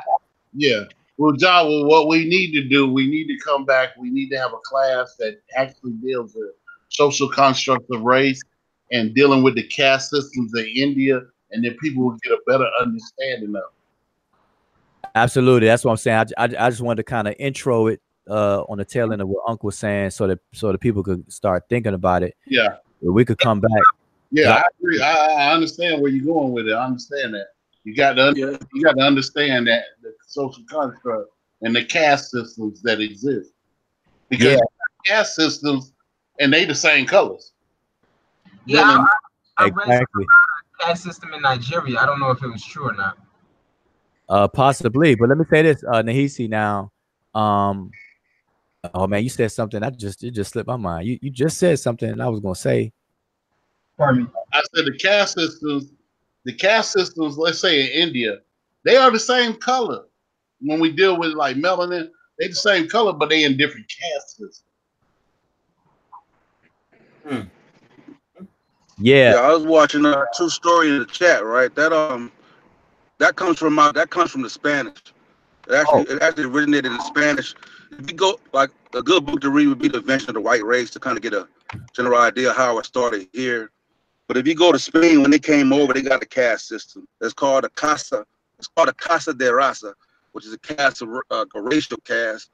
yeah. 0.54 0.84
Well, 1.18 1.32
John, 1.32 1.68
well, 1.68 1.86
what 1.86 2.08
we 2.10 2.26
need 2.28 2.52
to 2.60 2.68
do, 2.68 2.92
we 2.92 3.08
need 3.10 3.28
to 3.28 3.38
come 3.38 3.64
back. 3.66 3.92
We 3.98 4.10
need 4.10 4.30
to 4.32 4.38
have 4.38 4.52
a 4.52 4.58
class 4.66 5.16
that 5.20 5.40
actually 5.56 5.94
deals 5.94 6.36
with 6.36 6.50
social 6.90 7.30
constructs 7.30 7.88
of 7.90 8.02
race 8.02 8.42
and 8.92 9.16
dealing 9.16 9.42
with 9.42 9.56
the 9.56 9.64
caste 9.68 10.10
systems 10.10 10.52
in 10.56 10.66
India, 10.76 11.22
and 11.52 11.64
then 11.64 11.74
people 11.82 12.04
will 12.04 12.18
get 12.22 12.34
a 12.34 12.40
better 12.46 12.68
understanding 12.82 13.56
of. 13.56 13.64
it. 13.64 15.10
Absolutely, 15.16 15.68
that's 15.68 15.86
what 15.86 15.92
I'm 15.92 15.98
saying. 15.98 16.26
I, 16.38 16.44
I, 16.44 16.66
I 16.66 16.70
just 16.70 16.82
wanted 16.82 16.98
to 16.98 17.04
kind 17.04 17.30
of 17.30 17.36
intro 17.40 17.88
it 17.88 18.02
uh, 18.30 18.64
on 18.64 18.78
the 18.78 18.86
tail 18.86 19.14
end 19.14 19.22
of 19.22 19.30
what 19.30 19.44
Uncle 19.48 19.68
was 19.68 19.78
saying, 19.78 20.10
so 20.10 20.28
that 20.28 20.40
so 20.54 20.72
that 20.74 20.80
people 20.80 21.02
could 21.02 21.32
start 21.32 21.64
thinking 21.70 21.94
about 21.94 22.24
it. 22.24 22.36
Yeah, 22.46 22.76
We 23.14 23.26
could 23.26 23.38
come 23.40 23.60
back. 23.60 23.84
yeah, 24.32 24.56
I 24.56 24.64
agree. 24.80 25.02
I, 25.02 25.14
I 25.50 25.54
understand 25.54 26.02
where 26.02 26.12
you're 26.12 26.26
going 26.26 26.54
with 26.54 26.68
it. 26.68 26.74
I 26.74 26.86
understand 26.86 27.34
that. 27.34 27.48
You 27.84 27.96
got 27.96 28.14
to 28.14 28.34
Yeah. 28.36 28.58
you 28.74 28.84
got 28.84 28.98
to 28.98 29.04
understand 29.04 29.68
that 29.68 29.84
the 30.02 30.12
social 30.28 30.64
construct 30.70 31.30
and 31.62 31.76
the 31.76 31.86
caste 31.86 32.32
systems 32.32 32.82
that 32.82 33.00
exist 33.00 33.52
because 34.30 34.54
Yeah. 34.54 34.60
caste 35.06 35.36
systems 35.36 35.94
and 36.40 36.52
they 36.52 36.66
the 36.66 36.76
same 36.76 37.06
colors. 37.06 37.54
Yeah, 38.66 38.82
I, 38.84 39.08
I 39.58 39.68
Exactly. 39.68 40.26
caste 40.80 41.04
system 41.04 41.34
in 41.34 41.42
Nigeria. 41.42 42.00
I 42.00 42.06
don't 42.06 42.20
know 42.20 42.32
if 42.32 42.42
it 42.42 42.48
was 42.48 42.64
true 42.66 42.90
or 42.90 42.94
not. 42.94 43.18
Uh, 44.28 44.48
possibly, 44.48 45.14
but 45.14 45.30
let 45.30 45.38
me 45.38 45.46
say 45.52 45.62
this, 45.62 45.84
uh, 45.84 46.02
Nahisi. 46.02 46.50
Now, 46.50 46.92
um, 47.36 47.92
oh 48.94 49.08
man, 49.08 49.24
you 49.24 49.30
said 49.30 49.52
something. 49.52 49.82
I 49.84 49.90
just 49.90 50.24
it 50.24 50.32
just 50.32 50.52
slipped 50.52 50.68
my 50.68 50.78
mind. 50.78 51.08
You 51.08 51.20
you 51.22 51.30
just 51.32 51.58
said 51.58 51.80
something, 51.80 52.20
I 52.20 52.28
was 52.28 52.40
gonna 52.40 52.56
say, 52.56 52.92
Pardon 53.98 54.24
me. 54.24 54.30
I 54.54 54.62
said 54.74 54.86
the 54.86 54.98
caste 54.98 55.36
systems, 55.36 55.92
the 56.46 56.54
caste 56.54 56.92
systems, 56.92 57.38
let's 57.38 57.60
say 57.60 57.82
in 57.82 58.08
India, 58.08 58.40
they 58.84 58.98
are 58.98 59.12
the 59.12 59.20
same 59.20 59.54
color. 59.56 60.06
When 60.62 60.80
we 60.80 60.92
deal 60.92 61.18
with 61.18 61.34
like 61.34 61.56
melanin, 61.58 62.10
they 62.40 62.48
the 62.48 62.56
same 62.56 62.88
color, 62.88 63.14
but 63.14 63.30
they 63.30 63.44
in 63.44 63.58
different 63.58 63.88
caste 63.88 64.38
systems. 64.38 64.64
yeah, 69.00 69.32
Yeah, 69.32 69.40
I 69.42 69.54
was 69.54 69.66
watching 69.66 70.06
a 70.06 70.26
true 70.36 70.50
story 70.50 70.90
in 70.90 71.00
the 71.00 71.06
chat, 71.06 71.46
right? 71.46 71.74
That 71.76 71.94
um, 71.94 72.32
that 73.18 73.36
comes 73.36 73.60
from 73.60 73.74
my 73.74 73.92
that 73.94 74.10
comes 74.10 74.32
from 74.32 74.42
the 74.42 74.50
Spanish. 74.50 74.98
It 75.68 75.74
actually 75.74 76.04
it 76.04 76.22
actually 76.22 76.46
originated 76.46 76.92
in 76.92 77.00
Spanish. 77.02 77.56
If 77.92 78.10
you 78.10 78.16
go 78.16 78.40
like 78.54 78.72
a 78.94 79.02
good 79.02 79.26
book 79.26 79.42
to 79.42 79.50
read 79.50 79.68
would 79.68 79.80
be 79.80 79.88
the 79.88 80.00
Invention 80.00 80.30
of 80.30 80.36
the 80.36 80.42
White 80.42 80.64
Race 80.66 80.90
to 80.92 81.00
kind 81.00 81.18
of 81.18 81.24
get 81.24 81.34
a 81.34 81.48
general 81.94 82.20
idea 82.20 82.54
how 82.54 82.78
it 82.80 82.86
started 82.86 83.28
here. 83.34 83.72
But 84.28 84.38
if 84.38 84.48
you 84.48 84.56
go 84.56 84.72
to 84.72 84.80
Spain, 84.80 85.22
when 85.22 85.32
they 85.32 85.40
came 85.40 85.72
over, 85.72 85.94
they 85.94 86.02
got 86.02 86.24
a 86.24 86.26
caste 86.26 86.68
system. 86.68 87.08
It's 87.22 87.34
called 87.34 87.64
a 87.64 87.70
casa. 87.70 88.26
It's 88.58 88.68
called 88.68 88.90
a 88.90 88.94
casa 88.94 89.34
de 89.34 89.46
raza, 89.46 89.94
which 90.32 90.46
is 90.46 90.54
a 90.54 90.58
caste, 90.60 91.02
of, 91.02 91.10
uh, 91.30 91.46
a 91.54 91.62
racial 91.62 91.98
caste. 91.98 92.50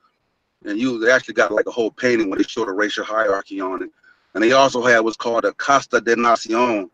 And 0.66 0.80
you 0.80 1.00
they 1.00 1.12
actually 1.12 1.36
got 1.36 1.52
like 1.52 1.68
a 1.68 1.72
whole 1.72 1.92
painting 1.92 2.30
when 2.30 2.38
they 2.38 2.44
showed 2.44 2.68
a 2.68 2.74
racial 2.74 3.06
hierarchy 3.06 3.62
on 3.62 3.84
it. 3.84 3.90
And 4.34 4.44
they 4.44 4.52
also 4.52 4.84
had 4.84 5.00
what's 5.00 5.18
called 5.18 5.46
a 5.46 5.54
Costa 5.54 6.02
de 6.02 6.16
Nacion, 6.16 6.90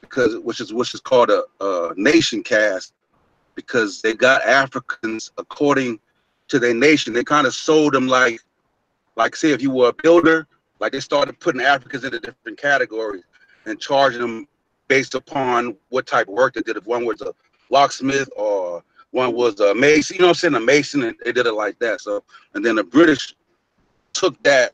because 0.00 0.38
which 0.38 0.60
is 0.60 0.72
which 0.72 0.94
is 0.94 1.00
called 1.00 1.30
a, 1.30 1.44
a 1.60 1.92
nation 1.96 2.42
caste, 2.42 2.94
because 3.54 4.02
they 4.02 4.14
got 4.14 4.42
Africans 4.42 5.30
according 5.38 6.00
to 6.48 6.58
their 6.58 6.74
nation. 6.74 7.12
They 7.12 7.24
kind 7.24 7.46
of 7.46 7.54
sold 7.54 7.94
them 7.94 8.08
like, 8.08 8.40
like 9.16 9.36
say 9.36 9.50
if 9.52 9.62
you 9.62 9.70
were 9.70 9.88
a 9.88 9.92
builder, 9.92 10.46
like 10.80 10.92
they 10.92 11.00
started 11.00 11.38
putting 11.40 11.60
Africans 11.60 12.04
into 12.04 12.20
different 12.20 12.58
categories 12.58 13.24
and 13.66 13.80
charging 13.80 14.20
them 14.20 14.48
based 14.88 15.14
upon 15.14 15.76
what 15.90 16.06
type 16.06 16.28
of 16.28 16.34
work 16.34 16.54
they 16.54 16.62
did. 16.62 16.76
If 16.76 16.86
one 16.86 17.04
was 17.04 17.20
a 17.22 17.32
locksmith 17.70 18.28
or 18.36 18.82
one 19.12 19.34
was 19.34 19.60
a 19.60 19.74
mason, 19.74 20.16
you 20.16 20.20
know 20.20 20.28
what 20.28 20.30
I'm 20.44 20.52
saying, 20.52 20.54
a 20.54 20.60
mason, 20.60 21.02
and 21.04 21.16
they 21.24 21.32
did 21.32 21.46
it 21.46 21.54
like 21.54 21.78
that. 21.78 22.00
So, 22.00 22.24
and 22.54 22.64
then 22.64 22.76
the 22.76 22.84
British 22.84 23.34
took 24.12 24.42
that 24.42 24.72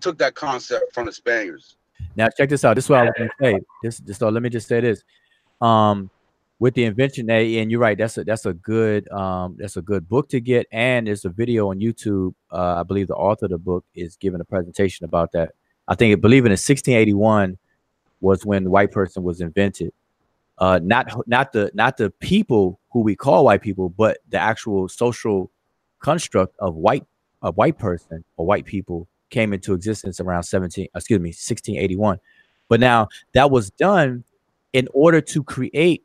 took 0.00 0.18
that 0.18 0.34
concept 0.34 0.92
from 0.92 1.06
the 1.06 1.12
Spaniards. 1.12 1.76
Now 2.16 2.28
check 2.36 2.48
this 2.48 2.64
out. 2.64 2.74
This 2.74 2.84
is 2.84 2.90
what 2.90 3.00
I 3.00 3.04
was 3.04 3.12
gonna 3.16 3.30
say. 3.40 3.60
This, 3.82 3.98
this 3.98 4.18
so 4.18 4.28
let 4.28 4.42
me 4.42 4.50
just 4.50 4.68
say 4.68 4.80
this. 4.80 5.02
Um, 5.60 6.10
with 6.62 6.74
the 6.74 6.84
invention, 6.84 7.28
A, 7.28 7.58
and 7.58 7.72
you're 7.72 7.80
right. 7.80 7.98
That's 7.98 8.16
a 8.18 8.22
that's 8.22 8.46
a 8.46 8.52
good 8.52 9.10
um 9.10 9.56
that's 9.58 9.76
a 9.76 9.82
good 9.82 10.08
book 10.08 10.28
to 10.28 10.40
get, 10.40 10.68
and 10.70 11.08
there's 11.08 11.24
a 11.24 11.28
video 11.28 11.70
on 11.70 11.80
YouTube. 11.80 12.34
Uh, 12.52 12.76
I 12.78 12.82
believe 12.84 13.08
the 13.08 13.16
author 13.16 13.46
of 13.46 13.50
the 13.50 13.58
book 13.58 13.84
is 13.96 14.14
giving 14.14 14.40
a 14.40 14.44
presentation 14.44 15.04
about 15.04 15.32
that. 15.32 15.54
I 15.88 15.96
think 15.96 16.12
I 16.12 16.14
believe 16.14 16.44
in 16.44 16.52
1681 16.52 17.58
was 18.20 18.46
when 18.46 18.62
the 18.62 18.70
white 18.70 18.92
person 18.92 19.24
was 19.24 19.40
invented. 19.40 19.92
Uh, 20.56 20.78
not 20.80 21.26
not 21.26 21.52
the 21.52 21.72
not 21.74 21.96
the 21.96 22.10
people 22.10 22.78
who 22.92 23.00
we 23.00 23.16
call 23.16 23.46
white 23.46 23.62
people, 23.62 23.88
but 23.88 24.18
the 24.28 24.38
actual 24.38 24.88
social 24.88 25.50
construct 25.98 26.54
of 26.60 26.76
white 26.76 27.04
a 27.42 27.50
white 27.50 27.76
person 27.76 28.22
or 28.36 28.46
white 28.46 28.66
people 28.66 29.08
came 29.30 29.52
into 29.52 29.74
existence 29.74 30.20
around 30.20 30.44
17 30.44 30.86
excuse 30.94 31.18
me 31.18 31.30
1681 31.30 32.18
but 32.68 32.78
now 32.78 33.08
that 33.32 33.50
was 33.50 33.70
done 33.70 34.22
in 34.72 34.86
order 34.92 35.20
to 35.20 35.42
create 35.42 36.04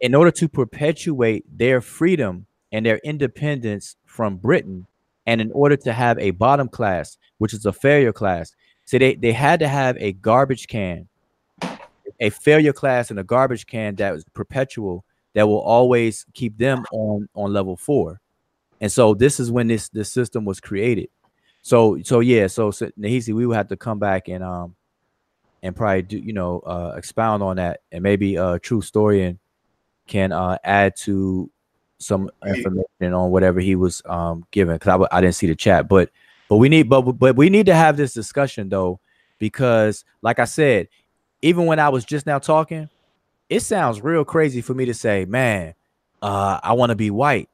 in 0.00 0.14
order 0.14 0.30
to 0.30 0.48
perpetuate 0.48 1.44
their 1.56 1.80
freedom 1.80 2.46
and 2.72 2.84
their 2.84 2.98
independence 2.98 3.96
from 4.04 4.36
britain 4.36 4.86
and 5.26 5.40
in 5.40 5.52
order 5.52 5.76
to 5.76 5.92
have 5.92 6.18
a 6.18 6.30
bottom 6.32 6.68
class 6.68 7.16
which 7.38 7.52
is 7.52 7.66
a 7.66 7.72
failure 7.72 8.12
class. 8.12 8.54
So 8.84 8.98
they, 8.98 9.14
they 9.14 9.32
had 9.32 9.60
to 9.60 9.68
have 9.68 9.96
a 9.98 10.12
garbage 10.12 10.68
can 10.68 11.08
a 12.20 12.30
failure 12.30 12.72
class 12.72 13.10
and 13.10 13.18
a 13.18 13.24
garbage 13.24 13.66
can 13.66 13.96
that 13.96 14.12
was 14.12 14.24
perpetual 14.32 15.04
that 15.34 15.46
will 15.46 15.60
always 15.60 16.24
keep 16.34 16.56
them 16.56 16.84
on 16.92 17.28
on 17.34 17.52
level 17.52 17.76
four. 17.76 18.20
And 18.80 18.90
so 18.90 19.14
this 19.14 19.40
is 19.40 19.50
when 19.50 19.68
this 19.68 19.88
this 19.88 20.10
system 20.12 20.44
was 20.44 20.60
created. 20.60 21.08
So 21.62 21.98
so 22.02 22.20
yeah, 22.20 22.46
so, 22.46 22.70
so 22.70 22.90
Nahisi, 22.98 23.34
we 23.34 23.46
would 23.46 23.56
have 23.56 23.68
to 23.68 23.76
come 23.76 23.98
back 23.98 24.28
and 24.28 24.42
um 24.42 24.76
and 25.62 25.74
probably 25.74 26.02
do 26.02 26.18
you 26.18 26.32
know 26.32 26.60
uh 26.60 26.94
expound 26.96 27.42
on 27.42 27.56
that 27.56 27.80
and 27.92 28.02
maybe 28.02 28.38
uh 28.38 28.58
true 28.62 28.80
story 28.80 29.22
and 29.22 29.38
can 30.06 30.32
uh, 30.32 30.58
add 30.64 30.96
to 30.96 31.50
some 31.98 32.30
information 32.46 33.14
on 33.14 33.30
whatever 33.30 33.60
he 33.60 33.74
was 33.74 34.02
um, 34.06 34.44
given 34.50 34.74
because 34.76 34.88
I, 34.88 34.92
w- 34.92 35.08
I 35.10 35.20
didn't 35.20 35.34
see 35.34 35.46
the 35.46 35.54
chat, 35.54 35.88
but 35.88 36.10
but 36.48 36.56
we 36.58 36.68
need 36.68 36.88
but 36.88 37.02
but 37.02 37.36
we 37.36 37.48
need 37.50 37.66
to 37.66 37.74
have 37.74 37.96
this 37.96 38.12
discussion 38.14 38.68
though 38.68 39.00
because 39.38 40.04
like 40.22 40.38
I 40.38 40.44
said, 40.44 40.88
even 41.42 41.66
when 41.66 41.78
I 41.78 41.88
was 41.88 42.04
just 42.04 42.26
now 42.26 42.38
talking, 42.38 42.88
it 43.48 43.60
sounds 43.60 44.00
real 44.02 44.24
crazy 44.24 44.60
for 44.60 44.74
me 44.74 44.84
to 44.86 44.94
say, 44.94 45.24
man, 45.24 45.74
uh, 46.22 46.60
I 46.62 46.72
want 46.74 46.90
to 46.90 46.96
be 46.96 47.10
white. 47.10 47.48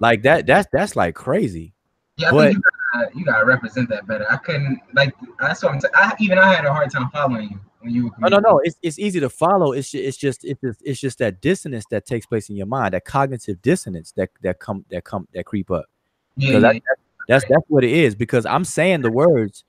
Like 0.00 0.22
that, 0.22 0.46
that's 0.46 0.68
that's 0.72 0.96
like 0.96 1.14
crazy. 1.14 1.72
Yeah, 2.16 2.28
I 2.28 2.32
But- 2.32 2.54
think 2.98 3.14
you 3.14 3.14
gotta, 3.14 3.18
you 3.18 3.24
gotta 3.24 3.44
represent 3.44 3.88
that 3.90 4.06
better. 4.06 4.30
I 4.30 4.36
couldn't 4.36 4.80
like 4.94 5.14
that's 5.40 5.62
what 5.62 5.74
I'm 5.74 5.80
saying. 5.80 5.92
I, 5.94 6.12
even 6.18 6.38
I 6.38 6.52
had 6.52 6.64
a 6.64 6.72
hard 6.72 6.90
time 6.90 7.10
following 7.10 7.50
you 7.50 7.60
when 7.80 7.94
you. 7.94 8.04
were. 8.04 8.10
Oh, 8.24 8.28
no, 8.28 8.38
no, 8.38 8.50
no. 8.50 8.60
It's 8.64 8.76
it's 8.82 8.98
easy 8.98 9.20
to 9.20 9.30
follow. 9.30 9.72
It's 9.72 9.90
just, 9.90 10.04
it's 10.04 10.16
just 10.16 10.44
it's 10.44 10.60
just 10.60 10.82
it's 10.84 11.00
just 11.00 11.18
that 11.18 11.40
dissonance 11.40 11.84
that 11.90 12.06
takes 12.06 12.26
place 12.26 12.48
in 12.50 12.56
your 12.56 12.66
mind, 12.66 12.94
that 12.94 13.04
cognitive 13.04 13.60
dissonance 13.62 14.12
that 14.12 14.30
that 14.42 14.58
come 14.58 14.84
that 14.90 15.04
come 15.04 15.28
that 15.34 15.44
creep 15.44 15.70
up. 15.70 15.86
Yeah, 16.36 16.52
yeah, 16.52 16.58
that, 16.60 16.82
that's 17.28 17.44
that's 17.48 17.64
what 17.68 17.84
it 17.84 17.92
is. 17.92 18.14
Because 18.14 18.46
I'm 18.46 18.64
saying 18.64 19.02
the 19.02 19.10
words, 19.10 19.64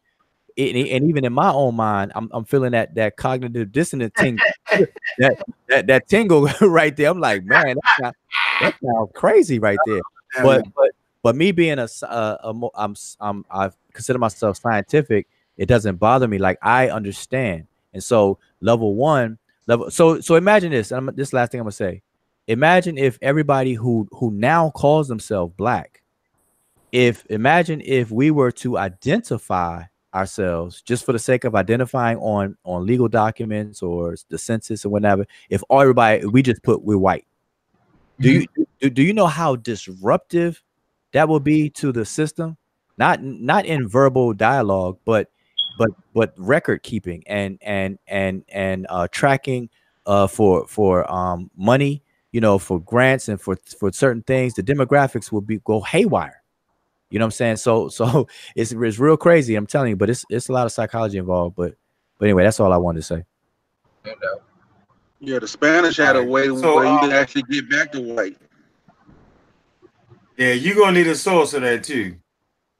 and, 0.57 0.75
and 0.75 1.09
even 1.09 1.25
in 1.25 1.33
my 1.33 1.51
own 1.51 1.75
mind, 1.75 2.11
I'm 2.15 2.29
I'm 2.31 2.45
feeling 2.45 2.71
that 2.71 2.95
that 2.95 3.17
cognitive 3.17 3.71
dissonance 3.71 4.13
tingle, 4.17 4.45
that 5.19 5.43
that 5.67 5.87
that 5.87 6.07
tingle 6.07 6.47
right 6.61 6.95
there. 6.95 7.09
I'm 7.09 7.19
like, 7.19 7.43
man, 7.43 7.75
that 7.75 7.97
sound- 7.99 8.15
that 8.61 8.75
sounds 8.81 9.11
crazy 9.13 9.59
right 9.59 9.79
there. 9.85 10.01
But 10.41 10.65
but 10.73 10.91
but 11.25 11.35
me 11.35 11.51
being 11.51 11.79
a, 11.79 11.87
uh, 12.03 12.37
a 12.43 12.53
mo- 12.53 12.69
I'm 12.75 12.95
I 13.49 13.71
consider 13.93 14.19
myself 14.19 14.57
scientific. 14.57 15.27
It 15.57 15.65
doesn't 15.65 15.95
bother 15.95 16.27
me. 16.27 16.37
Like 16.37 16.59
I 16.61 16.89
understand, 16.89 17.65
and 17.95 18.03
so 18.03 18.37
level 18.61 18.93
one, 18.93 19.39
level. 19.65 19.89
So 19.89 20.19
so 20.21 20.35
imagine 20.35 20.69
this. 20.69 20.91
And 20.91 21.09
I'm, 21.09 21.15
this 21.15 21.33
last 21.33 21.51
thing 21.51 21.61
I'm 21.61 21.65
gonna 21.65 21.71
say. 21.71 22.03
Imagine 22.45 22.99
if 22.99 23.17
everybody 23.23 23.73
who 23.73 24.07
who 24.11 24.29
now 24.29 24.69
calls 24.69 25.07
themselves 25.07 25.51
black, 25.57 26.03
if 26.91 27.25
imagine 27.31 27.81
if 27.83 28.11
we 28.11 28.29
were 28.29 28.51
to 28.51 28.77
identify 28.77 29.81
ourselves 30.13 30.83
just 30.83 31.07
for 31.07 31.11
the 31.11 31.17
sake 31.17 31.43
of 31.43 31.55
identifying 31.55 32.19
on 32.19 32.55
on 32.65 32.85
legal 32.85 33.07
documents 33.07 33.81
or 33.81 34.15
the 34.29 34.37
census 34.37 34.85
or 34.85 34.89
whatever. 34.89 35.25
If 35.49 35.63
everybody 35.71 36.23
we 36.27 36.43
just 36.43 36.61
put 36.61 36.83
we're 36.83 36.99
white. 36.99 37.25
Do 38.19 38.29
mm-hmm. 38.29 38.61
you 38.61 38.67
do, 38.79 38.89
do 38.91 39.01
you 39.01 39.13
know 39.13 39.25
how 39.25 39.55
disruptive 39.55 40.61
that 41.15 41.29
will 41.29 41.39
be 41.39 41.69
to 41.69 41.93
the 41.93 42.03
system? 42.03 42.57
Not 42.97 43.23
not 43.23 43.65
in 43.65 43.87
verbal 43.87 44.33
dialogue, 44.33 44.99
but 45.05 45.29
but 45.77 45.91
but 46.13 46.33
record 46.37 46.83
keeping 46.83 47.23
and 47.25 47.57
and 47.61 47.97
and 48.05 48.43
and 48.49 48.85
uh 48.89 49.07
tracking 49.11 49.69
uh 50.05 50.27
for 50.27 50.67
for 50.67 51.09
um 51.11 51.49
money, 51.55 52.03
you 52.33 52.41
know, 52.41 52.57
for 52.57 52.81
grants 52.81 53.29
and 53.29 53.39
for 53.39 53.57
for 53.79 53.93
certain 53.93 54.23
things, 54.23 54.55
the 54.55 54.63
demographics 54.63 55.31
will 55.31 55.41
be 55.41 55.59
go 55.59 55.79
haywire. 55.79 56.41
You 57.09 57.19
know 57.19 57.25
what 57.25 57.27
I'm 57.27 57.31
saying? 57.31 57.57
So 57.57 57.87
so 57.97 58.27
it's 58.55 58.73
it's 58.73 58.99
real 58.99 59.17
crazy, 59.17 59.55
I'm 59.55 59.67
telling 59.67 59.91
you, 59.91 59.95
but 59.95 60.09
it's 60.09 60.25
it's 60.29 60.49
a 60.49 60.51
lot 60.51 60.65
of 60.65 60.73
psychology 60.73 61.17
involved. 61.17 61.55
But 61.55 61.75
but 62.19 62.25
anyway, 62.25 62.43
that's 62.43 62.59
all 62.59 62.73
I 62.73 62.77
wanted 62.77 62.99
to 62.99 63.03
say. 63.03 63.23
no 64.05 64.11
doubt. 64.11 64.43
Yeah, 65.21 65.39
the 65.39 65.47
Spanish 65.47 65.95
had 65.95 66.17
a 66.17 66.23
way 66.23 66.47
so, 66.47 66.75
where 66.75 66.85
you 66.85 66.91
uh, 66.91 67.01
could 67.01 67.13
actually 67.13 67.43
get 67.43 67.69
back 67.69 67.93
to 67.93 68.01
white. 68.01 68.37
Yeah, 70.37 70.51
you're 70.51 70.75
gonna 70.75 70.91
need 70.91 71.07
a 71.07 71.15
source 71.15 71.53
of 71.53 71.61
that 71.61 71.83
too. 71.83 72.15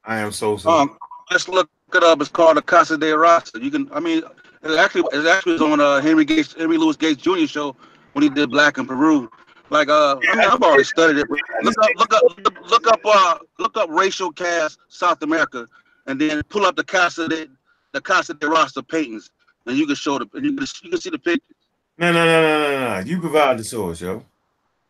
I 0.04 0.18
am 0.18 0.32
so 0.32 0.56
sorry. 0.56 0.82
Um, 0.82 0.98
just 1.30 1.48
look 1.48 1.68
it 1.94 2.02
up. 2.02 2.20
It's 2.20 2.30
called 2.30 2.56
the 2.56 2.62
Casa 2.62 2.96
de 2.96 3.06
Raza. 3.06 3.62
You 3.62 3.70
can, 3.70 3.88
I 3.92 4.00
mean, 4.00 4.22
it 4.62 4.78
actually, 4.78 5.04
it 5.12 5.26
actually 5.26 5.54
was 5.54 5.62
on 5.62 5.80
uh, 5.80 6.00
Henry 6.00 6.24
Gates, 6.24 6.54
Henry 6.54 6.78
Louis 6.78 6.96
Gates 6.96 7.20
Jr. 7.20 7.46
show 7.46 7.76
when 8.12 8.22
he 8.22 8.28
did 8.28 8.50
Black 8.50 8.78
in 8.78 8.86
Peru. 8.86 9.30
Like, 9.70 9.88
uh, 9.88 10.16
I 10.28 10.36
mean, 10.36 10.44
I've 10.44 10.62
already 10.62 10.84
studied 10.84 11.18
it. 11.18 11.26
Look 11.62 11.78
up, 11.82 11.88
look 11.96 12.14
up, 12.14 12.22
look 12.22 12.46
up, 12.46 12.70
look 12.70 12.86
up, 12.86 13.00
uh, 13.04 13.38
look 13.58 13.76
up 13.76 13.90
racial 13.90 14.30
caste 14.30 14.78
South 14.88 15.22
America, 15.22 15.66
and 16.06 16.20
then 16.20 16.42
pull 16.44 16.64
up 16.66 16.76
the 16.76 16.84
Casa 16.84 17.26
de, 17.26 17.48
the 17.92 18.00
Casa 18.00 18.34
de 18.34 18.46
Raza 18.46 18.86
paintings, 18.86 19.30
and 19.66 19.76
you 19.76 19.86
can 19.86 19.96
show 19.96 20.18
the, 20.18 20.28
and 20.34 20.44
you 20.44 20.54
can, 20.54 20.66
you 20.82 20.90
can 20.90 21.00
see 21.00 21.10
the 21.10 21.18
pictures. 21.18 21.56
no, 21.98 22.12
no, 22.12 22.24
no, 22.24 22.42
no, 22.42 22.70
no, 22.70 22.94
no. 22.94 23.00
You 23.00 23.20
provide 23.20 23.58
the 23.58 23.64
source, 23.64 24.00
yo. 24.00 24.24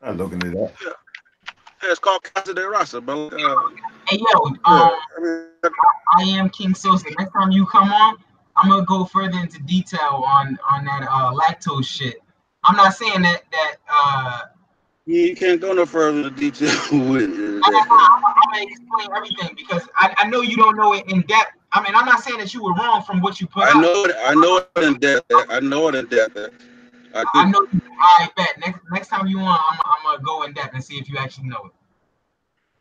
I'm 0.02 0.18
looking 0.18 0.42
it 0.42 0.56
up. 0.56 0.74
Yeah, 0.84 0.92
it's 1.82 1.98
called 1.98 2.22
Casa 2.34 2.54
de 2.54 2.62
Raza, 2.62 3.04
bro. 3.04 3.28
Uh, 3.28 3.70
Hey 4.08 4.18
yo, 4.18 4.46
yeah, 4.46 4.82
um, 4.82 4.90
I 5.18 5.20
mean, 5.20 5.46
I 6.16 6.22
am 6.38 6.48
King 6.50 6.74
Sosa. 6.74 7.06
Next 7.18 7.32
time 7.32 7.50
you 7.50 7.66
come 7.66 7.92
on, 7.92 8.16
I'm 8.56 8.70
gonna 8.70 8.84
go 8.84 9.04
further 9.04 9.36
into 9.38 9.60
detail 9.62 10.22
on 10.24 10.56
on 10.70 10.84
that 10.84 11.02
uh 11.10 11.32
lactose 11.32 11.86
shit. 11.86 12.16
I'm 12.64 12.76
not 12.76 12.94
saying 12.94 13.22
that 13.22 13.42
that 13.50 13.74
uh 13.92 14.38
you 15.06 15.34
can't 15.34 15.60
go 15.60 15.72
no 15.72 15.86
further 15.86 16.18
into 16.18 16.30
detail 16.30 16.70
with 17.10 17.22
it. 17.22 17.64
I'm, 17.66 17.74
I'm, 17.74 18.24
I'm 18.24 18.34
gonna 18.52 18.62
explain 18.62 19.08
everything 19.16 19.56
because 19.56 19.88
I, 19.98 20.14
I 20.18 20.28
know 20.28 20.42
you 20.42 20.56
don't 20.56 20.76
know 20.76 20.94
it 20.94 21.10
in 21.10 21.22
depth. 21.22 21.52
I 21.72 21.82
mean, 21.82 21.94
I'm 21.96 22.06
not 22.06 22.20
saying 22.20 22.38
that 22.38 22.54
you 22.54 22.62
were 22.62 22.74
wrong 22.74 23.02
from 23.02 23.20
what 23.20 23.40
you 23.40 23.48
put 23.48 23.64
I 23.64 23.72
out. 23.72 23.82
know 23.82 24.04
it. 24.04 24.16
I 24.24 24.34
know 24.34 24.58
it 24.76 24.84
in 24.84 24.94
depth. 24.94 25.26
I 25.50 25.60
know 25.60 25.88
it 25.88 25.94
in 25.96 26.06
depth. 26.06 26.36
I 27.16 27.24
I 27.34 27.44
do. 27.44 27.50
know. 27.50 27.66
I 27.98 28.28
bet 28.36 28.58
next 28.58 28.80
next 28.90 29.08
time 29.08 29.26
you 29.26 29.38
want, 29.38 29.60
I'm, 29.70 29.80
I'm 29.84 30.04
gonna 30.04 30.22
go 30.22 30.42
in 30.42 30.52
depth 30.52 30.74
and 30.74 30.84
see 30.84 30.96
if 30.98 31.08
you 31.08 31.16
actually 31.18 31.48
know 31.48 31.66
it. 31.66 31.72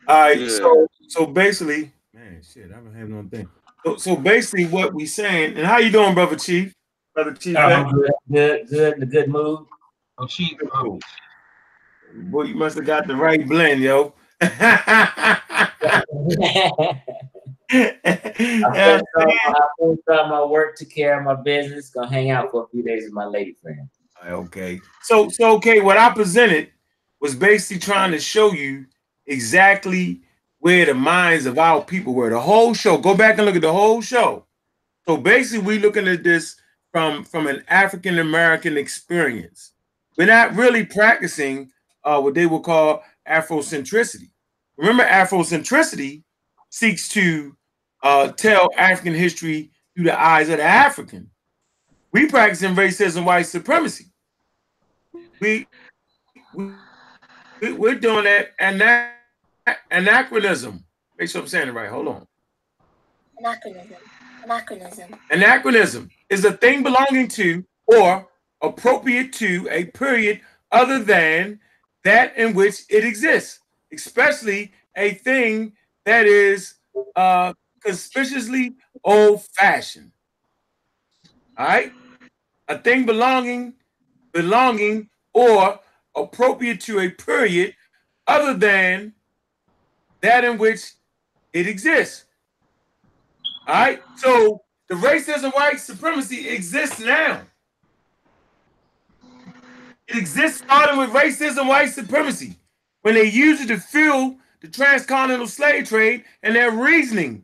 All 0.07 0.21
right, 0.21 0.39
Yeah. 0.39 0.47
so 0.49 0.87
so 1.07 1.25
basically, 1.25 1.91
man, 2.13 2.41
shit, 2.43 2.71
I 2.71 2.75
don't 2.75 2.93
have 2.93 3.09
no 3.09 3.23
thing. 3.29 3.49
So, 3.85 3.95
so 3.97 4.15
basically, 4.15 4.65
what 4.65 4.93
we 4.93 5.05
saying, 5.05 5.57
and 5.57 5.65
how 5.65 5.77
you 5.77 5.89
doing, 5.91 6.13
brother 6.13 6.35
Chief? 6.35 6.73
Brother 7.13 7.33
Chief, 7.33 7.55
uh, 7.55 7.59
I'm 7.59 7.93
good, 7.93 8.11
good, 8.31 8.67
good, 8.69 8.93
in 8.97 9.03
a 9.03 9.05
good 9.05 9.29
mood. 9.29 9.65
Oh, 10.17 10.27
cheap. 10.27 10.59
Cool. 10.71 10.99
boy, 12.13 12.43
you 12.43 12.55
must 12.55 12.75
have 12.75 12.85
got 12.85 13.07
the 13.07 13.15
right 13.15 13.47
blend, 13.47 13.81
yo. 13.81 14.13
I 14.41 15.37
finished 17.69 19.05
all 19.15 19.25
my, 19.25 19.37
I 19.47 19.67
finished 19.79 20.01
all 20.09 20.27
my 20.27 20.43
work, 20.43 20.77
took 20.77 20.89
care 20.89 21.17
of 21.17 21.25
my 21.25 21.35
business, 21.35 21.89
gonna 21.89 22.09
hang 22.09 22.31
out 22.31 22.51
for 22.51 22.63
a 22.63 22.67
few 22.67 22.83
days 22.83 23.05
with 23.05 23.13
my 23.13 23.25
lady 23.25 23.55
friend. 23.61 23.89
Okay. 24.23 24.79
So 25.03 25.29
so 25.29 25.55
okay, 25.57 25.81
what 25.81 25.97
I 25.97 26.11
presented 26.13 26.71
was 27.21 27.35
basically 27.35 27.79
trying 27.79 28.11
to 28.11 28.19
show 28.19 28.51
you 28.53 28.85
exactly 29.27 30.21
where 30.59 30.85
the 30.85 30.93
minds 30.93 31.45
of 31.45 31.57
our 31.59 31.83
people 31.83 32.13
were. 32.13 32.29
The 32.29 32.39
whole 32.39 32.73
show. 32.73 32.97
Go 32.97 33.15
back 33.15 33.37
and 33.37 33.45
look 33.45 33.55
at 33.55 33.61
the 33.61 33.71
whole 33.71 34.01
show. 34.01 34.45
So 35.07 35.17
basically, 35.17 35.65
we 35.65 35.79
looking 35.79 36.07
at 36.07 36.23
this 36.23 36.55
from 36.91 37.23
from 37.23 37.47
an 37.47 37.63
African 37.67 38.19
American 38.19 38.77
experience. 38.77 39.73
We're 40.17 40.27
not 40.27 40.55
really 40.55 40.85
practicing 40.85 41.71
uh, 42.03 42.21
what 42.21 42.33
they 42.33 42.45
would 42.45 42.63
call 42.63 43.03
Afrocentricity. 43.27 44.29
Remember, 44.77 45.03
Afrocentricity 45.03 46.23
seeks 46.69 47.09
to 47.09 47.55
uh, 48.03 48.29
tell 48.31 48.69
African 48.77 49.13
history 49.13 49.71
through 49.95 50.05
the 50.05 50.19
eyes 50.19 50.49
of 50.49 50.57
the 50.57 50.63
African. 50.63 51.29
We 52.15 52.27
practicing 52.27 52.75
racism, 52.75 53.25
white 53.25 53.45
supremacy. 53.45 54.05
We, 55.41 55.67
we 56.53 56.71
we- 57.61 57.73
we're 57.73 57.95
doing 57.95 58.23
that 58.23 58.53
ana- 58.57 59.11
anachronism. 59.91 60.85
Make 61.19 61.27
sure 61.27 61.41
I'm 61.41 61.47
saying 61.49 61.67
it 61.67 61.73
right. 61.73 61.89
Hold 61.89 62.07
on. 62.07 62.27
Anachronism. 63.37 63.97
Anachronism. 64.45 65.15
Anachronism 65.29 66.09
is 66.29 66.45
a 66.45 66.53
thing 66.53 66.83
belonging 66.83 67.27
to 67.27 67.65
or 67.85 68.29
appropriate 68.61 69.33
to 69.33 69.67
a 69.69 69.83
period 69.83 70.39
other 70.71 71.03
than 71.03 71.59
that 72.05 72.37
in 72.37 72.53
which 72.53 72.83
it 72.89 73.03
exists, 73.03 73.59
especially 73.91 74.71
a 74.95 75.15
thing 75.15 75.73
that 76.05 76.25
is 76.27 76.75
uh, 77.17 77.51
conspicuously 77.83 78.77
old 79.03 79.43
fashioned. 79.59 80.13
All 81.57 81.65
right, 81.65 81.91
a 82.67 82.77
thing 82.77 83.05
belonging, 83.05 83.73
belonging 84.31 85.09
or 85.33 85.79
appropriate 86.15 86.81
to 86.81 86.99
a 86.99 87.09
period 87.09 87.75
other 88.27 88.53
than 88.53 89.13
that 90.21 90.43
in 90.43 90.57
which 90.57 90.93
it 91.53 91.67
exists. 91.67 92.25
All 93.67 93.75
right. 93.75 94.01
So 94.17 94.61
the 94.87 94.95
racism, 94.95 95.53
white 95.53 95.79
supremacy 95.79 96.49
exists 96.49 96.99
now. 96.99 97.41
It 100.07 100.17
exists 100.17 100.59
starting 100.59 100.99
with 100.99 101.09
racism, 101.09 101.67
white 101.67 101.89
supremacy, 101.89 102.55
when 103.01 103.15
they 103.15 103.25
use 103.25 103.61
it 103.61 103.67
to 103.67 103.79
fuel 103.79 104.37
the 104.61 104.67
transcontinental 104.67 105.47
slave 105.47 105.89
trade 105.89 106.23
and 106.43 106.55
their 106.55 106.71
reasoning. 106.71 107.43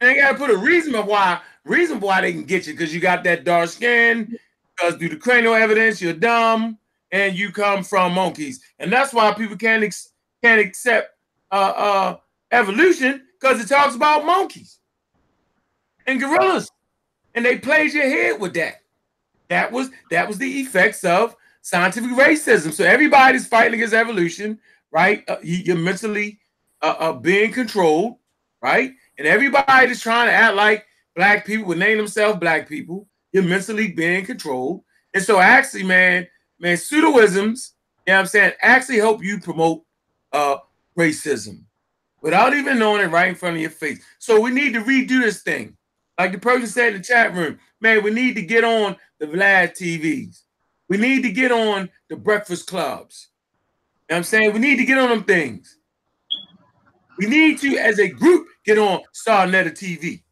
They 0.00 0.14
gotta 0.16 0.38
put 0.38 0.50
a 0.50 0.56
reason 0.56 0.94
of 0.94 1.06
why, 1.06 1.40
reason 1.68 2.00
why 2.00 2.20
they 2.20 2.32
can 2.32 2.44
get 2.44 2.66
you, 2.66 2.72
because 2.72 2.94
you 2.94 3.00
got 3.00 3.24
that 3.24 3.44
dark 3.44 3.68
skin, 3.68 4.38
because 4.76 4.96
due 4.96 5.08
to 5.08 5.16
cranial 5.16 5.54
evidence, 5.54 6.00
you're 6.00 6.12
dumb, 6.12 6.78
and 7.12 7.36
you 7.36 7.50
come 7.52 7.82
from 7.84 8.14
monkeys. 8.14 8.60
And 8.78 8.92
that's 8.92 9.12
why 9.12 9.32
people 9.32 9.56
can't 9.56 9.84
ex- 9.84 10.12
can't 10.42 10.60
accept 10.60 11.14
uh, 11.50 11.54
uh, 11.76 12.16
evolution, 12.52 13.22
because 13.40 13.60
it 13.60 13.68
talks 13.68 13.94
about 13.94 14.24
monkeys 14.24 14.78
and 16.06 16.20
gorillas, 16.20 16.70
and 17.34 17.44
they 17.44 17.58
played 17.58 17.92
your 17.92 18.08
head 18.08 18.40
with 18.40 18.54
that. 18.54 18.82
That 19.48 19.72
was 19.72 19.90
that 20.10 20.28
was 20.28 20.38
the 20.38 20.60
effects 20.60 21.04
of 21.04 21.34
scientific 21.62 22.10
racism. 22.10 22.72
So 22.72 22.84
everybody's 22.84 23.46
fighting 23.46 23.74
against 23.74 23.94
evolution, 23.94 24.58
right? 24.90 25.24
Uh, 25.28 25.36
you- 25.42 25.58
you're 25.64 25.76
mentally 25.76 26.38
uh, 26.82 26.94
uh, 26.98 27.12
being 27.12 27.52
controlled, 27.52 28.16
right? 28.62 28.92
And 29.18 29.26
everybody's 29.26 30.00
trying 30.00 30.28
to 30.28 30.32
act 30.32 30.54
like 30.54 30.86
black 31.18 31.44
people 31.44 31.66
would 31.66 31.78
name 31.78 31.98
themselves 31.98 32.38
black 32.38 32.68
people. 32.68 33.08
You're 33.32 33.42
mentally 33.42 33.90
being 33.90 34.24
controlled. 34.24 34.84
And 35.12 35.22
so 35.22 35.40
actually, 35.40 35.82
man, 35.82 36.28
man, 36.60 36.76
pseudoisms, 36.76 37.72
you 38.06 38.12
know 38.12 38.14
what 38.14 38.20
I'm 38.20 38.26
saying, 38.26 38.52
actually 38.62 38.98
help 38.98 39.22
you 39.22 39.40
promote 39.40 39.82
uh 40.32 40.58
racism 40.96 41.64
without 42.22 42.54
even 42.54 42.78
knowing 42.78 43.02
it 43.02 43.10
right 43.10 43.28
in 43.30 43.34
front 43.34 43.56
of 43.56 43.60
your 43.60 43.70
face. 43.70 44.00
So 44.20 44.40
we 44.40 44.52
need 44.52 44.74
to 44.74 44.80
redo 44.80 45.20
this 45.20 45.42
thing. 45.42 45.76
Like 46.16 46.30
the 46.30 46.38
person 46.38 46.68
said 46.68 46.94
in 46.94 46.98
the 46.98 47.04
chat 47.04 47.34
room, 47.34 47.58
man, 47.80 48.04
we 48.04 48.12
need 48.12 48.36
to 48.36 48.42
get 48.42 48.62
on 48.62 48.94
the 49.18 49.26
Vlad 49.26 49.72
TVs. 49.72 50.42
We 50.88 50.98
need 50.98 51.22
to 51.22 51.32
get 51.32 51.50
on 51.50 51.90
the 52.08 52.16
breakfast 52.16 52.68
clubs. 52.68 53.30
You 54.08 54.14
know 54.14 54.14
what 54.14 54.16
I'm 54.18 54.24
saying? 54.24 54.52
We 54.52 54.60
need 54.60 54.76
to 54.76 54.84
get 54.84 54.98
on 54.98 55.08
them 55.08 55.24
things. 55.24 55.78
We 57.18 57.26
need 57.26 57.58
to, 57.58 57.76
as 57.76 57.98
a 57.98 58.08
group, 58.08 58.46
get 58.64 58.78
on 58.78 59.00
Sa 59.12 59.44
Neter 59.46 59.70
TV. 59.70 60.22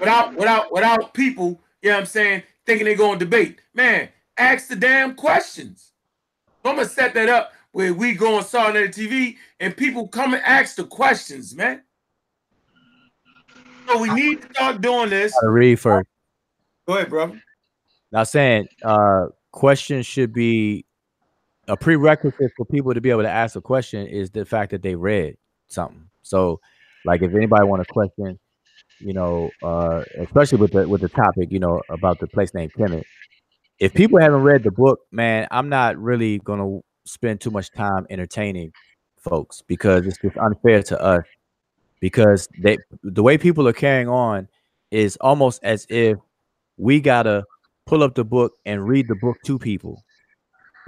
Without, 0.00 0.34
without, 0.34 0.72
without 0.72 1.14
people, 1.14 1.60
you 1.82 1.90
know 1.90 1.96
what 1.96 2.00
I'm 2.00 2.06
saying, 2.06 2.42
thinking 2.66 2.86
they're 2.86 2.96
going 2.96 3.18
to 3.18 3.24
debate. 3.24 3.60
Man, 3.74 4.08
ask 4.36 4.68
the 4.68 4.76
damn 4.76 5.14
questions. 5.14 5.92
I'm 6.64 6.76
gonna 6.76 6.88
set 6.88 7.14
that 7.14 7.28
up 7.28 7.52
where 7.72 7.94
we 7.94 8.14
go 8.14 8.36
on 8.36 8.74
Neter 8.74 8.88
TV 8.88 9.36
and 9.60 9.76
people 9.76 10.08
come 10.08 10.34
and 10.34 10.42
ask 10.44 10.76
the 10.76 10.84
questions, 10.84 11.54
man. 11.54 11.82
So 13.86 13.98
we 13.98 14.10
need 14.10 14.42
to 14.42 14.48
start 14.50 14.80
doing 14.80 15.10
this. 15.10 15.32
Gotta 15.32 15.50
read 15.50 15.80
first. 15.80 16.08
Go 16.86 16.96
ahead, 16.96 17.08
bro. 17.08 17.36
Now 18.12 18.24
saying 18.24 18.68
uh 18.84 19.26
questions 19.52 20.06
should 20.06 20.32
be 20.32 20.84
a 21.68 21.76
prerequisite 21.76 22.52
for 22.56 22.66
people 22.66 22.92
to 22.94 23.00
be 23.00 23.10
able 23.10 23.22
to 23.22 23.30
ask 23.30 23.56
a 23.56 23.60
question 23.60 24.06
is 24.06 24.30
the 24.30 24.44
fact 24.44 24.70
that 24.72 24.82
they 24.82 24.94
read 24.94 25.36
something. 25.68 26.08
So 26.22 26.60
like 27.04 27.22
if 27.22 27.34
anybody 27.34 27.64
want 27.64 27.86
to 27.86 27.92
question, 27.92 28.38
you 29.00 29.12
know, 29.12 29.50
uh 29.62 30.04
especially 30.18 30.58
with 30.58 30.72
the 30.72 30.88
with 30.88 31.00
the 31.00 31.08
topic, 31.08 31.50
you 31.50 31.58
know, 31.58 31.82
about 31.90 32.20
the 32.20 32.26
place 32.28 32.54
named 32.54 32.72
Kemet. 32.74 33.04
If 33.78 33.94
people 33.94 34.20
haven't 34.20 34.42
read 34.42 34.62
the 34.62 34.70
book, 34.70 35.00
man, 35.10 35.48
I'm 35.50 35.68
not 35.68 35.96
really 35.98 36.38
gonna 36.40 36.80
spend 37.04 37.40
too 37.40 37.50
much 37.50 37.70
time 37.72 38.06
entertaining 38.10 38.72
folks 39.18 39.62
because 39.66 40.06
it's 40.06 40.18
just 40.18 40.36
unfair 40.36 40.82
to 40.84 41.00
us 41.00 41.24
because 42.00 42.48
they 42.58 42.78
the 43.02 43.22
way 43.22 43.38
people 43.38 43.66
are 43.68 43.72
carrying 43.72 44.08
on 44.08 44.48
is 44.90 45.16
almost 45.16 45.60
as 45.62 45.86
if 45.88 46.18
we 46.76 47.00
gotta 47.00 47.44
pull 47.86 48.02
up 48.02 48.14
the 48.14 48.24
book 48.24 48.52
and 48.64 48.86
read 48.86 49.08
the 49.08 49.16
book 49.16 49.36
to 49.44 49.58
people 49.58 50.02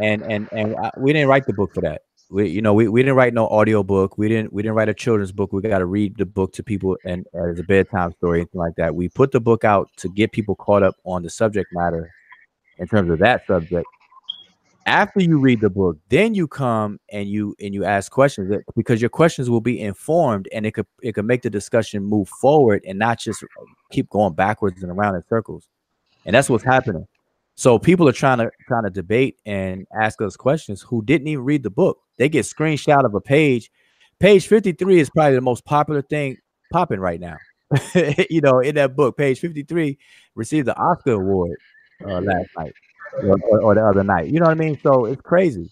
and 0.00 0.22
and 0.22 0.48
and 0.52 0.76
I, 0.76 0.90
we 0.98 1.12
didn't 1.12 1.28
write 1.28 1.46
the 1.46 1.52
book 1.52 1.74
for 1.74 1.80
that 1.82 2.02
we 2.32 2.48
you 2.48 2.62
know 2.62 2.72
we, 2.72 2.88
we 2.88 3.02
didn't 3.02 3.16
write 3.16 3.34
no 3.34 3.46
audio 3.48 3.82
book 3.82 4.16
we 4.16 4.28
didn't 4.28 4.52
we 4.52 4.62
didn't 4.62 4.74
write 4.74 4.88
a 4.88 4.94
children's 4.94 5.32
book. 5.32 5.52
We 5.52 5.60
got 5.60 5.78
to 5.78 5.86
read 5.86 6.16
the 6.16 6.26
book 6.26 6.52
to 6.54 6.62
people 6.62 6.96
and 7.04 7.26
uh, 7.34 7.50
as 7.50 7.58
a 7.58 7.62
bedtime 7.62 8.12
story 8.12 8.40
anything 8.40 8.60
like 8.60 8.74
that. 8.76 8.94
We 8.94 9.08
put 9.08 9.32
the 9.32 9.40
book 9.40 9.64
out 9.64 9.90
to 9.98 10.08
get 10.08 10.32
people 10.32 10.56
caught 10.56 10.82
up 10.82 10.96
on 11.04 11.22
the 11.22 11.30
subject 11.30 11.68
matter 11.72 12.10
in 12.78 12.88
terms 12.88 13.10
of 13.10 13.18
that 13.18 13.46
subject. 13.46 13.86
After 14.86 15.20
you 15.20 15.38
read 15.38 15.60
the 15.60 15.70
book 15.70 15.98
then 16.08 16.34
you 16.34 16.48
come 16.48 16.98
and 17.10 17.28
you 17.28 17.54
and 17.60 17.74
you 17.74 17.84
ask 17.84 18.10
questions 18.10 18.62
because 18.74 19.00
your 19.00 19.10
questions 19.10 19.50
will 19.50 19.60
be 19.60 19.78
informed 19.80 20.48
and 20.52 20.64
it 20.64 20.72
could 20.72 20.86
it 21.02 21.12
could 21.12 21.26
make 21.26 21.42
the 21.42 21.50
discussion 21.50 22.02
move 22.02 22.28
forward 22.40 22.82
and 22.86 22.98
not 22.98 23.20
just 23.20 23.44
keep 23.90 24.08
going 24.08 24.34
backwards 24.34 24.82
and 24.82 24.90
around 24.90 25.14
in 25.14 25.22
circles. 25.28 25.68
And 26.24 26.34
that's 26.34 26.48
what's 26.48 26.64
happening 26.64 27.06
so 27.54 27.78
people 27.78 28.08
are 28.08 28.12
trying 28.12 28.38
to 28.38 28.50
trying 28.66 28.84
to 28.84 28.90
debate 28.90 29.36
and 29.46 29.86
ask 30.00 30.20
us 30.22 30.36
questions 30.36 30.82
who 30.82 31.02
didn't 31.04 31.28
even 31.28 31.44
read 31.44 31.62
the 31.62 31.70
book 31.70 31.98
they 32.18 32.28
get 32.28 32.44
screenshot 32.44 33.04
of 33.04 33.14
a 33.14 33.20
page 33.20 33.70
page 34.18 34.46
53 34.46 35.00
is 35.00 35.10
probably 35.10 35.34
the 35.34 35.40
most 35.40 35.64
popular 35.64 36.02
thing 36.02 36.36
popping 36.72 37.00
right 37.00 37.20
now 37.20 37.36
you 38.30 38.40
know 38.40 38.60
in 38.60 38.74
that 38.74 38.96
book 38.96 39.16
page 39.16 39.38
53 39.40 39.98
received 40.34 40.66
the 40.66 40.76
oscar 40.76 41.12
award 41.12 41.56
uh, 42.06 42.20
last 42.20 42.48
night 42.58 42.72
or, 43.22 43.38
or, 43.50 43.62
or 43.62 43.74
the 43.74 43.84
other 43.84 44.04
night 44.04 44.28
you 44.28 44.38
know 44.38 44.46
what 44.46 44.52
i 44.52 44.54
mean 44.54 44.78
so 44.82 45.04
it's 45.04 45.22
crazy 45.22 45.70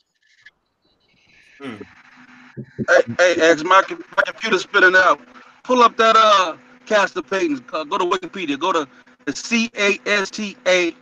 Hey, 2.89 3.02
hey, 3.18 3.34
X, 3.39 3.62
my, 3.62 3.83
my 3.89 4.23
computer's 4.26 4.62
spitting 4.62 4.94
out. 4.97 5.20
Pull 5.62 5.83
up 5.83 5.97
that 5.97 6.17
uh 6.17 6.57
casta 6.86 7.23
paintings. 7.23 7.62
Uh, 7.73 7.84
go 7.84 7.99
to 7.99 8.05
Wikipedia. 8.05 8.59
Go 8.59 8.73
to 8.73 8.89
the 9.25 9.34
C 9.34 9.70
A 9.76 9.99
S 10.07 10.31
T 10.31 10.57
A 10.67 10.94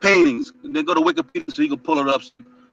paintings. 0.00 0.52
Then 0.62 0.84
go 0.84 0.94
to 0.94 1.00
Wikipedia 1.00 1.54
so 1.54 1.62
you 1.62 1.68
can 1.68 1.78
pull 1.78 1.98
it 1.98 2.08
up. 2.08 2.22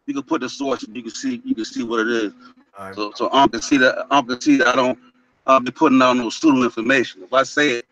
You 0.05 0.13
can 0.13 0.23
put 0.23 0.41
the 0.41 0.49
source 0.49 0.83
and 0.83 0.95
you 0.95 1.03
can 1.03 1.11
see 1.11 1.41
you 1.45 1.55
can 1.55 1.65
see 1.65 1.83
what 1.83 2.01
it 2.01 2.07
is. 2.07 2.33
All 2.77 2.85
right. 2.85 2.95
So 2.95 3.11
so 3.15 3.29
I 3.31 3.47
can 3.47 3.61
see 3.61 3.77
that 3.77 4.05
I 4.11 4.21
can 4.21 4.41
see 4.41 4.57
that 4.57 4.67
I 4.67 4.75
don't 4.75 4.99
I'll 5.45 5.59
be 5.59 5.71
putting 5.71 6.01
out 6.01 6.13
no 6.13 6.29
pseudo 6.29 6.63
information. 6.63 7.23
If 7.23 7.33
I 7.33 7.43
say 7.43 7.71
it, 7.71 7.85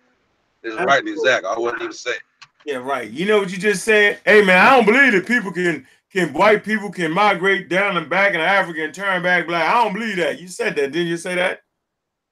it's 0.63 0.75
right 0.75 0.99
and 0.99 1.09
exact. 1.09 1.45
I 1.45 1.57
wouldn't 1.57 1.81
even 1.81 1.93
say 1.93 2.11
it. 2.11 2.21
Yeah, 2.65 2.75
right. 2.77 3.09
You 3.09 3.25
know 3.25 3.39
what 3.39 3.51
you 3.51 3.57
just 3.57 3.83
said? 3.83 4.19
Hey 4.25 4.43
man, 4.43 4.65
I 4.65 4.75
don't 4.75 4.85
believe 4.85 5.13
that 5.13 5.25
people 5.25 5.51
can 5.51 5.87
can 6.11 6.33
white 6.33 6.63
people 6.63 6.91
can 6.91 7.11
migrate 7.11 7.69
down 7.69 7.97
and 7.97 8.09
back 8.09 8.33
in 8.33 8.41
Africa 8.41 8.83
and 8.83 8.93
turn 8.93 9.23
back 9.23 9.47
black. 9.47 9.73
I 9.73 9.83
don't 9.83 9.93
believe 9.93 10.17
that. 10.17 10.39
You 10.39 10.47
said 10.47 10.75
that, 10.75 10.91
didn't 10.91 11.07
you 11.07 11.17
say 11.17 11.35
that? 11.35 11.61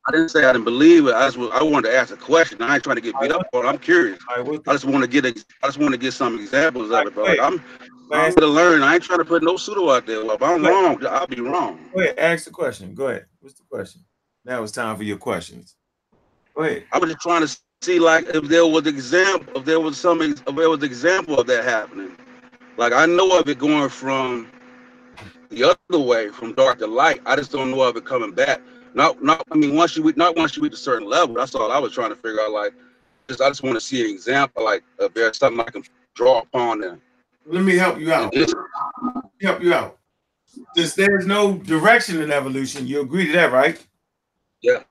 I 0.10 0.12
didn't 0.12 0.30
say 0.30 0.44
I 0.44 0.52
didn't 0.54 0.66
believe 0.66 1.06
it. 1.06 1.14
I 1.14 1.30
just 1.30 1.38
I 1.38 1.62
wanted 1.62 1.90
to 1.90 1.96
ask 1.96 2.12
a 2.12 2.18
question. 2.18 2.60
I 2.64 2.74
ain't 2.74 2.84
trying 2.84 2.96
to 2.96 3.02
get 3.02 3.20
beat 3.22 3.32
up 3.32 3.48
on. 3.54 3.64
it. 3.64 3.68
I'm 3.68 3.78
curious. 3.78 4.18
All 4.28 4.38
right, 4.38 4.46
what's 4.46 4.68
I 4.68 4.72
just 4.72 4.86
want 4.86 5.04
to 5.04 5.08
get 5.08 5.24
ex- 5.24 5.46
I 5.62 5.68
just 5.68 5.78
want 5.78 5.92
to 5.92 6.00
get 6.00 6.14
some 6.14 6.40
examples 6.40 6.90
of 6.90 7.06
it. 7.06 7.14
bro. 7.14 7.26
like, 7.26 7.40
I'm 7.40 7.64
I'm 8.12 8.34
gonna 8.34 8.48
learn. 8.48 8.82
I 8.82 8.96
ain't 8.96 9.04
trying 9.04 9.20
to 9.20 9.26
put 9.26 9.44
no 9.44 9.56
pseudo 9.56 9.92
out 9.92 10.08
there. 10.08 10.26
Well, 10.26 10.36
if 10.36 10.42
I'm 10.42 10.66
wrong, 10.66 11.06
I'll 11.06 11.28
be 11.28 11.40
wrong. 11.42 11.88
Go 11.94 12.02
ahead, 12.02 12.18
ask 12.18 12.46
the 12.46 12.50
question. 12.50 12.96
Go 12.96 13.10
ahead. 13.10 13.28
What's 13.40 13.54
the 13.54 13.66
question? 13.70 14.02
Now 14.46 14.64
it's 14.64 14.72
time 14.72 14.98
for 14.98 15.04
your 15.04 15.18
questions. 15.18 15.76
Go 16.56 16.64
ahead. 16.64 16.86
I 16.92 16.98
was 16.98 17.12
just 17.12 17.22
trying 17.22 17.46
to 17.46 17.58
see 17.84 18.00
like 18.00 18.26
if 18.30 18.46
there 18.46 18.66
was 18.66 18.88
example, 18.88 19.58
if 19.58 19.66
there 19.66 19.80
was 19.80 19.96
some, 19.96 20.24
if 20.24 20.44
there 20.44 20.70
was 20.72 20.82
example 20.82 21.40
of 21.40 21.46
that 21.46 21.66
happening. 21.66 22.18
Like 22.78 22.94
I 22.94 23.06
know 23.06 23.38
of 23.38 23.48
it 23.48 23.60
going 23.60 23.90
from 23.90 24.50
the 25.50 25.66
other 25.66 26.00
way, 26.00 26.30
from 26.30 26.54
dark 26.54 26.80
to 26.80 26.88
light. 26.88 27.22
I 27.28 27.36
just 27.36 27.52
don't 27.52 27.70
know 27.70 27.82
of 27.84 27.96
it 27.96 28.06
coming 28.06 28.32
back. 28.32 28.60
Not, 28.94 29.22
not. 29.24 29.46
I 29.52 29.56
mean, 29.56 29.76
once 29.76 29.96
you 29.96 30.04
reach, 30.04 30.18
not 30.18 30.36
once 30.36 30.56
you 30.56 30.64
reach 30.64 30.74
a 30.74 30.78
certain 30.78 31.08
level. 31.08 31.36
That's 31.36 31.56
all 31.56 31.72
I 31.72 31.78
was 31.80 31.94
trying 31.94 32.10
to 32.10 32.16
figure 32.16 32.42
out. 32.42 32.52
Like, 32.52 32.74
just 33.28 33.42
I 33.42 33.48
just 33.50 33.64
want 33.64 33.76
to 33.76 33.82
see 33.82 34.04
an 34.04 34.12
example. 34.12 34.64
Like, 34.64 34.84
if 35.00 35.14
there's 35.14 35.38
something 35.38 35.60
I 35.60 35.70
can 35.70 35.84
draw 36.16 36.40
upon 36.40 36.84
and 36.84 37.00
Let 37.46 37.64
me 37.64 37.76
help 37.76 38.00
you 38.00 38.12
out. 38.12 38.34
just 38.34 38.56
Help 39.42 39.62
you 39.62 39.74
out. 39.74 39.98
Since 40.76 40.96
there's 40.96 41.26
no 41.26 41.54
direction 41.54 42.22
in 42.22 42.32
evolution, 42.32 42.88
you 42.88 43.02
agree 43.02 43.28
to 43.28 43.34
that, 43.34 43.52
right? 43.52 43.82
Yeah. 44.62 44.84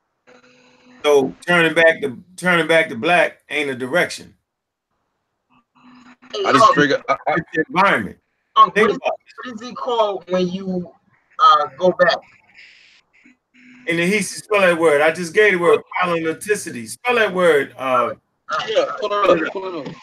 So 1.05 1.35
turning 1.47 1.75
back 1.75 2.01
to 2.02 2.18
turning 2.36 2.67
back 2.67 2.89
to 2.89 2.94
black 2.94 3.43
ain't 3.51 3.70
a 3.70 3.75
direction. 3.75 4.35
Hey, 6.33 6.44
I 6.44 6.52
just 6.52 6.68
um, 6.68 6.75
figured. 6.75 7.02
I, 7.09 7.15
I, 7.27 7.35
It's 7.36 7.47
the 7.52 7.65
environment. 7.68 8.18
um, 8.57 8.70
Think 8.73 8.89
what, 8.89 8.91
is, 8.91 8.97
about 8.97 9.20
what 9.44 9.55
is 9.55 9.68
it 9.70 9.77
called 9.77 10.31
when 10.31 10.49
you 10.49 10.91
uh, 11.39 11.67
go 11.78 11.91
back? 11.93 12.18
It. 13.89 13.91
And 13.91 13.99
then 13.99 14.08
he 14.08 14.20
spell 14.23 14.60
that 14.60 14.78
word. 14.78 15.00
I 15.00 15.10
just 15.12 15.34
gave 15.34 15.52
the 15.52 15.58
word 15.58 15.81
polynicity. 16.02 16.89
Spell 16.89 17.15
that 17.15 17.33
word. 17.33 17.75
Uh, 17.78 18.15
yeah, 18.68 18.84
pull 19.00 19.12
it 19.12 19.47
up. 19.47 19.52
Pull 19.52 19.81
it 19.81 19.89
up. 19.89 19.94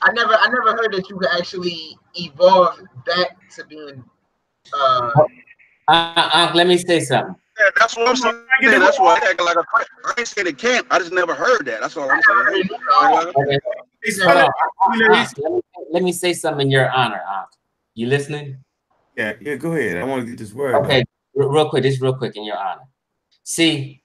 I 0.00 0.12
never, 0.12 0.34
I 0.34 0.46
never 0.46 0.76
heard 0.76 0.92
that 0.92 1.08
you 1.10 1.18
could 1.18 1.28
actually 1.36 1.98
evolve 2.14 2.78
back 3.04 3.36
to 3.56 3.66
being. 3.66 4.04
Uh, 4.72 5.10
Uh, 5.88 6.12
uh, 6.16 6.52
let 6.54 6.66
me 6.66 6.78
say 6.78 7.00
something. 7.00 7.34
Yeah, 7.58 7.70
that's 7.76 7.96
what 7.96 8.08
I'm 8.08 8.16
saying. 8.16 8.44
That's 8.62 9.00
why 9.00 9.18
I 9.20 9.30
act 9.30 9.40
like 9.40 9.56
a 9.56 9.64
crack. 9.64 9.86
I 10.04 10.14
ain't 10.18 10.28
saying 10.28 10.46
it 10.46 10.58
can't. 10.58 10.86
I 10.90 10.98
just 10.98 11.12
never 11.12 11.34
heard 11.34 11.64
that. 11.66 11.80
That's 11.80 11.96
all 11.96 12.08
I'm 12.10 12.22
saying. 12.22 12.38
Okay, 13.36 13.58
he 14.04 14.12
hold 14.12 14.12
spell 14.12 14.38
on. 14.38 14.44
it. 14.44 14.96
you 14.96 15.08
know, 15.08 15.14
Unc, 15.14 15.28
let, 15.90 16.02
me, 16.02 16.12
say 16.12 16.34
something 16.34 16.66
in 16.66 16.70
your 16.70 16.90
honor, 16.90 17.22
Unc. 17.28 17.48
You 17.94 18.06
listening? 18.06 18.58
Yeah, 19.16 19.32
yeah, 19.40 19.56
go 19.56 19.72
ahead. 19.72 19.96
I 19.96 20.04
want 20.04 20.24
to 20.24 20.30
get 20.30 20.38
this 20.38 20.52
word. 20.52 20.76
Okay, 20.76 20.98
re- 20.98 21.04
real 21.46 21.68
quick, 21.68 21.82
just 21.84 22.00
real 22.00 22.14
quick 22.14 22.36
in 22.36 22.44
your 22.44 22.56
honor. 22.58 22.82
See, 23.44 24.02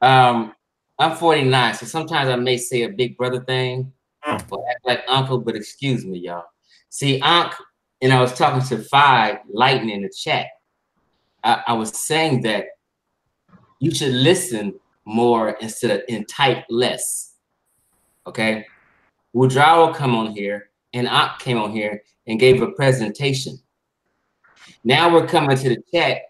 um, 0.00 0.54
I'm 0.98 1.16
49, 1.16 1.74
so 1.74 1.86
sometimes 1.86 2.28
I 2.28 2.36
may 2.36 2.56
say 2.56 2.82
a 2.82 2.88
big 2.88 3.16
brother 3.16 3.42
thing 3.44 3.92
Mm. 4.26 4.42
or 4.50 4.64
act 4.70 4.86
like 4.86 5.04
uncle, 5.06 5.38
but 5.38 5.54
excuse 5.54 6.06
me, 6.06 6.18
y'all. 6.18 6.46
See, 6.88 7.20
Unc, 7.20 7.52
and 8.00 8.10
I 8.12 8.20
was 8.22 8.32
talking 8.32 8.66
to 8.68 8.82
Five 8.84 9.38
Lightning 9.52 9.90
in 9.90 10.02
the 10.02 10.08
chat. 10.08 10.46
I, 11.42 11.62
I 11.68 11.72
was 11.74 11.90
saying 11.90 12.40
that 12.42 12.66
you 13.80 13.90
should 13.94 14.14
listen 14.14 14.80
more 15.04 15.50
instead 15.60 15.90
of 15.90 16.02
entice 16.08 16.64
less. 16.70 17.34
Okay. 18.26 18.64
Woodrawa 19.36 19.94
come 19.94 20.14
on 20.14 20.30
here 20.32 20.70
and 20.94 21.06
Ankh 21.06 21.38
came 21.40 21.58
on 21.58 21.72
here 21.72 22.02
and 22.26 22.40
gave 22.40 22.62
a 22.62 22.70
presentation. 22.70 23.58
Now 24.84 25.12
we're 25.12 25.26
coming 25.26 25.56
to 25.56 25.68
the 25.68 25.78
chat 25.92 26.22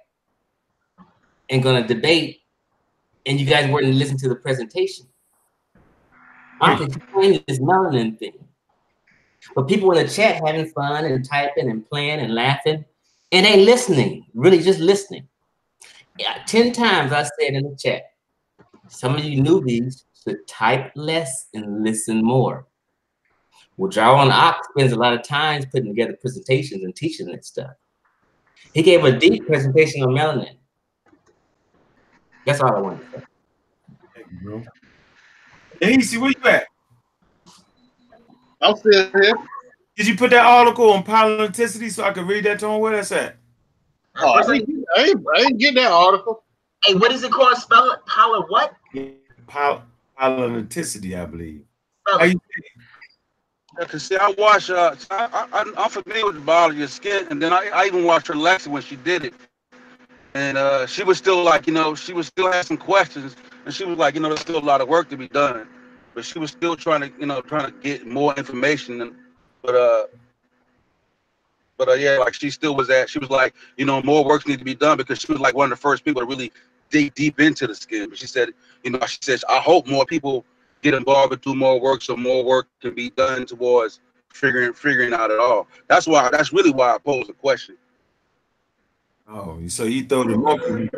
and 1.50 1.62
gonna 1.62 1.86
debate, 1.86 2.40
and 3.26 3.40
you 3.40 3.47
guys 3.47 3.70
weren't 3.70 3.94
listening 3.94 4.18
to 4.18 4.28
the 4.28 4.36
presentation. 4.36 5.06
Ankh 6.62 6.78
hmm. 6.78 6.84
explained 6.84 7.44
this 7.47 7.58
melanin 7.58 8.18
thing. 8.18 8.32
But 9.55 9.68
people 9.68 9.90
in 9.92 10.06
the 10.06 10.10
chat 10.10 10.40
having 10.44 10.66
fun 10.70 11.05
and 11.05 11.24
typing 11.28 11.70
and 11.70 11.86
playing 11.86 12.20
and 12.20 12.34
laughing 12.34 12.84
and 13.34 13.44
they 13.44 13.64
listening, 13.64 14.26
really 14.32 14.62
just 14.62 14.78
listening. 14.78 15.26
Yeah, 16.18 16.39
10 16.47 16.73
times 16.73 17.12
I 17.12 17.24
said 17.24 17.55
in 17.55 17.64
the 17.64 17.76
chat, 17.76 18.05
some 18.89 19.16
of 19.16 19.24
you 19.24 19.42
newbies 19.42 20.05
should 20.23 20.47
type 20.47 20.92
less 20.94 21.48
and 21.52 21.82
listen 21.82 22.23
more. 22.23 22.68
Well, 23.76 23.90
Jarwin 23.90 24.31
Ox 24.31 24.68
spends 24.70 24.92
a 24.92 24.97
lot 24.97 25.14
of 25.14 25.24
times 25.24 25.66
putting 25.66 25.89
together 25.89 26.16
presentations 26.20 26.84
and 26.84 26.94
teaching 26.94 27.26
that 27.26 27.44
stuff. 27.44 27.73
He 28.73 28.82
gave 28.82 29.02
a 29.02 29.18
deep 29.18 29.47
presentation 29.48 30.05
on 30.05 30.10
melanin. 30.10 30.56
That's 32.44 32.60
all 32.60 32.76
I 32.76 32.81
wanted 32.81 33.00
to 33.00 33.18
say. 33.18 33.24
Thank 34.14 34.26
you. 34.42 34.64
Hey, 35.81 35.94
Easy, 35.94 36.18
where 36.18 36.31
you 36.31 36.50
at? 36.50 36.66
I'm 38.60 38.76
still 38.76 39.10
here. 39.10 39.34
Did 39.97 40.06
you 40.08 40.16
put 40.16 40.31
that 40.31 40.44
article 40.44 40.90
on 40.90 41.05
polynicity 41.05 41.90
so 41.90 42.05
I 42.05 42.12
could 42.12 42.26
read 42.26 42.44
that 42.44 42.58
to 42.60 42.66
him? 42.66 42.81
Where 42.81 42.97
that's 42.97 43.12
at? 43.12 43.36
Oh, 44.16 44.32
I, 44.32 44.42
didn't, 44.42 44.84
I, 44.97 45.02
ain't, 45.02 45.24
I 45.36 45.40
ain't 45.40 45.58
get 45.58 45.74
that 45.74 45.90
article. 45.90 46.44
Hey, 46.84 46.94
what 46.94 47.12
is 47.12 47.24
it 47.24 47.32
called? 47.32 47.56
Spell 47.56 47.90
it. 47.92 48.05
Power 48.06 48.40
what? 48.48 48.74
Poly- 49.47 49.82
polynicity, 50.20 51.20
I 51.20 51.24
believe. 51.26 51.62
Spell 52.06 52.18
How 52.18 52.24
you 52.26 52.40
Yeah, 53.78 53.86
cause 53.86 54.05
see, 54.05 54.16
I 54.16 54.34
watch. 54.39 54.70
Uh, 54.70 54.94
I, 55.10 55.48
I, 55.52 55.73
I'm 55.76 55.90
familiar 55.90 56.26
with 56.26 56.36
the 56.36 56.40
biology 56.40 56.82
of 56.82 56.90
skin, 56.90 57.26
and 57.31 57.42
then 57.42 57.52
I, 57.52 57.70
I 57.73 57.86
even 57.86 58.05
watched 58.05 58.28
her 58.28 58.36
lecture 58.36 58.70
when 58.70 58.82
she 58.82 58.97
did 58.97 59.24
it, 59.24 59.34
and 60.34 60.58
uh, 60.58 60.86
she 60.86 61.04
was 61.04 61.18
still 61.18 61.42
like, 61.42 61.66
you 61.66 61.72
know, 61.72 61.94
she 61.94 62.12
was 62.12 62.26
still 62.26 62.50
had 62.50 62.66
some 62.66 62.76
questions, 62.76 63.36
and 63.64 63.72
she 63.72 63.84
was 63.84 63.98
like, 63.98 64.14
you 64.14 64.20
know, 64.20 64.28
there's 64.28 64.40
still 64.40 64.58
a 64.58 64.60
lot 64.60 64.80
of 64.80 64.88
work 64.88 65.08
to 65.10 65.16
be 65.16 65.28
done, 65.28 65.66
but 66.14 66.24
she 66.24 66.38
was 66.38 66.50
still 66.50 66.76
trying 66.76 67.00
to, 67.00 67.12
you 67.18 67.26
know, 67.26 67.40
trying 67.40 67.66
to 67.66 67.78
get 67.78 68.06
more 68.06 68.34
information, 68.34 69.00
and 69.00 69.14
but 69.62 69.74
uh, 69.74 70.06
but 71.76 71.88
uh, 71.88 71.92
yeah, 71.94 72.18
like 72.18 72.34
she 72.34 72.50
still 72.50 72.74
was 72.76 72.90
at, 72.90 73.08
she 73.08 73.18
was 73.18 73.30
like, 73.30 73.54
you 73.76 73.84
know, 73.84 74.02
more 74.02 74.24
work 74.24 74.46
need 74.46 74.58
to 74.58 74.64
be 74.64 74.74
done 74.74 74.96
because 74.96 75.20
she 75.20 75.30
was 75.32 75.40
like 75.40 75.54
one 75.54 75.66
of 75.72 75.78
the 75.78 75.80
first 75.80 76.04
people 76.04 76.22
to 76.22 76.26
really 76.26 76.52
dig 76.90 77.14
deep 77.14 77.40
into 77.40 77.66
the 77.66 77.74
skin. 77.74 78.08
But 78.08 78.18
she 78.18 78.26
said, 78.26 78.50
you 78.84 78.90
know, 78.90 79.04
she 79.06 79.18
says, 79.22 79.44
I 79.48 79.58
hope 79.58 79.86
more 79.86 80.04
people 80.04 80.44
get 80.82 80.94
involved 80.94 81.32
and 81.32 81.42
do 81.42 81.54
more 81.54 81.80
work 81.80 82.02
so 82.02 82.16
more 82.16 82.44
work 82.44 82.68
can 82.80 82.94
be 82.94 83.10
done 83.10 83.46
towards 83.46 84.00
figuring 84.32 84.72
figuring 84.72 85.12
out 85.12 85.30
it 85.30 85.40
all. 85.40 85.66
That's 85.88 86.06
why 86.06 86.28
that's 86.30 86.52
really 86.52 86.70
why 86.70 86.94
I 86.94 86.98
posed 86.98 87.28
the 87.28 87.32
question. 87.32 87.76
Oh, 89.26 89.58
so 89.68 89.84
you 89.84 90.04
throw 90.06 90.24
the 90.24 90.36
monkey 90.36 90.90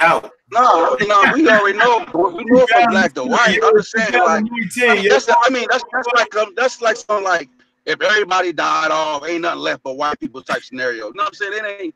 out. 0.00 0.30
No, 0.52 0.96
no, 1.00 1.32
we 1.34 1.48
already 1.48 1.78
know 1.78 2.04
we 2.14 2.44
know 2.44 2.66
from 2.66 2.90
black 2.90 3.14
to 3.14 3.24
white. 3.24 3.58
I'm 3.62 3.76
just 3.76 3.90
saying 3.90 4.12
like 4.12 4.44
I 4.44 4.94
mean, 4.94 5.08
that's 5.08 5.28
I 5.28 5.50
mean 5.50 5.66
that's 5.70 5.84
that's 5.92 6.08
like 6.14 6.32
some 6.32 6.54
that's 6.56 6.80
like 6.82 6.96
some 6.96 7.24
like 7.24 7.48
if 7.86 8.00
everybody 8.02 8.52
died 8.52 8.90
off, 8.90 9.26
ain't 9.26 9.42
nothing 9.42 9.60
left 9.60 9.82
but 9.82 9.96
white 9.96 10.18
people 10.20 10.42
type 10.42 10.62
scenario. 10.62 11.06
You 11.08 11.14
know 11.14 11.22
what 11.24 11.28
I'm 11.28 11.34
saying? 11.34 11.52
It 11.54 11.80
ain't 11.82 11.94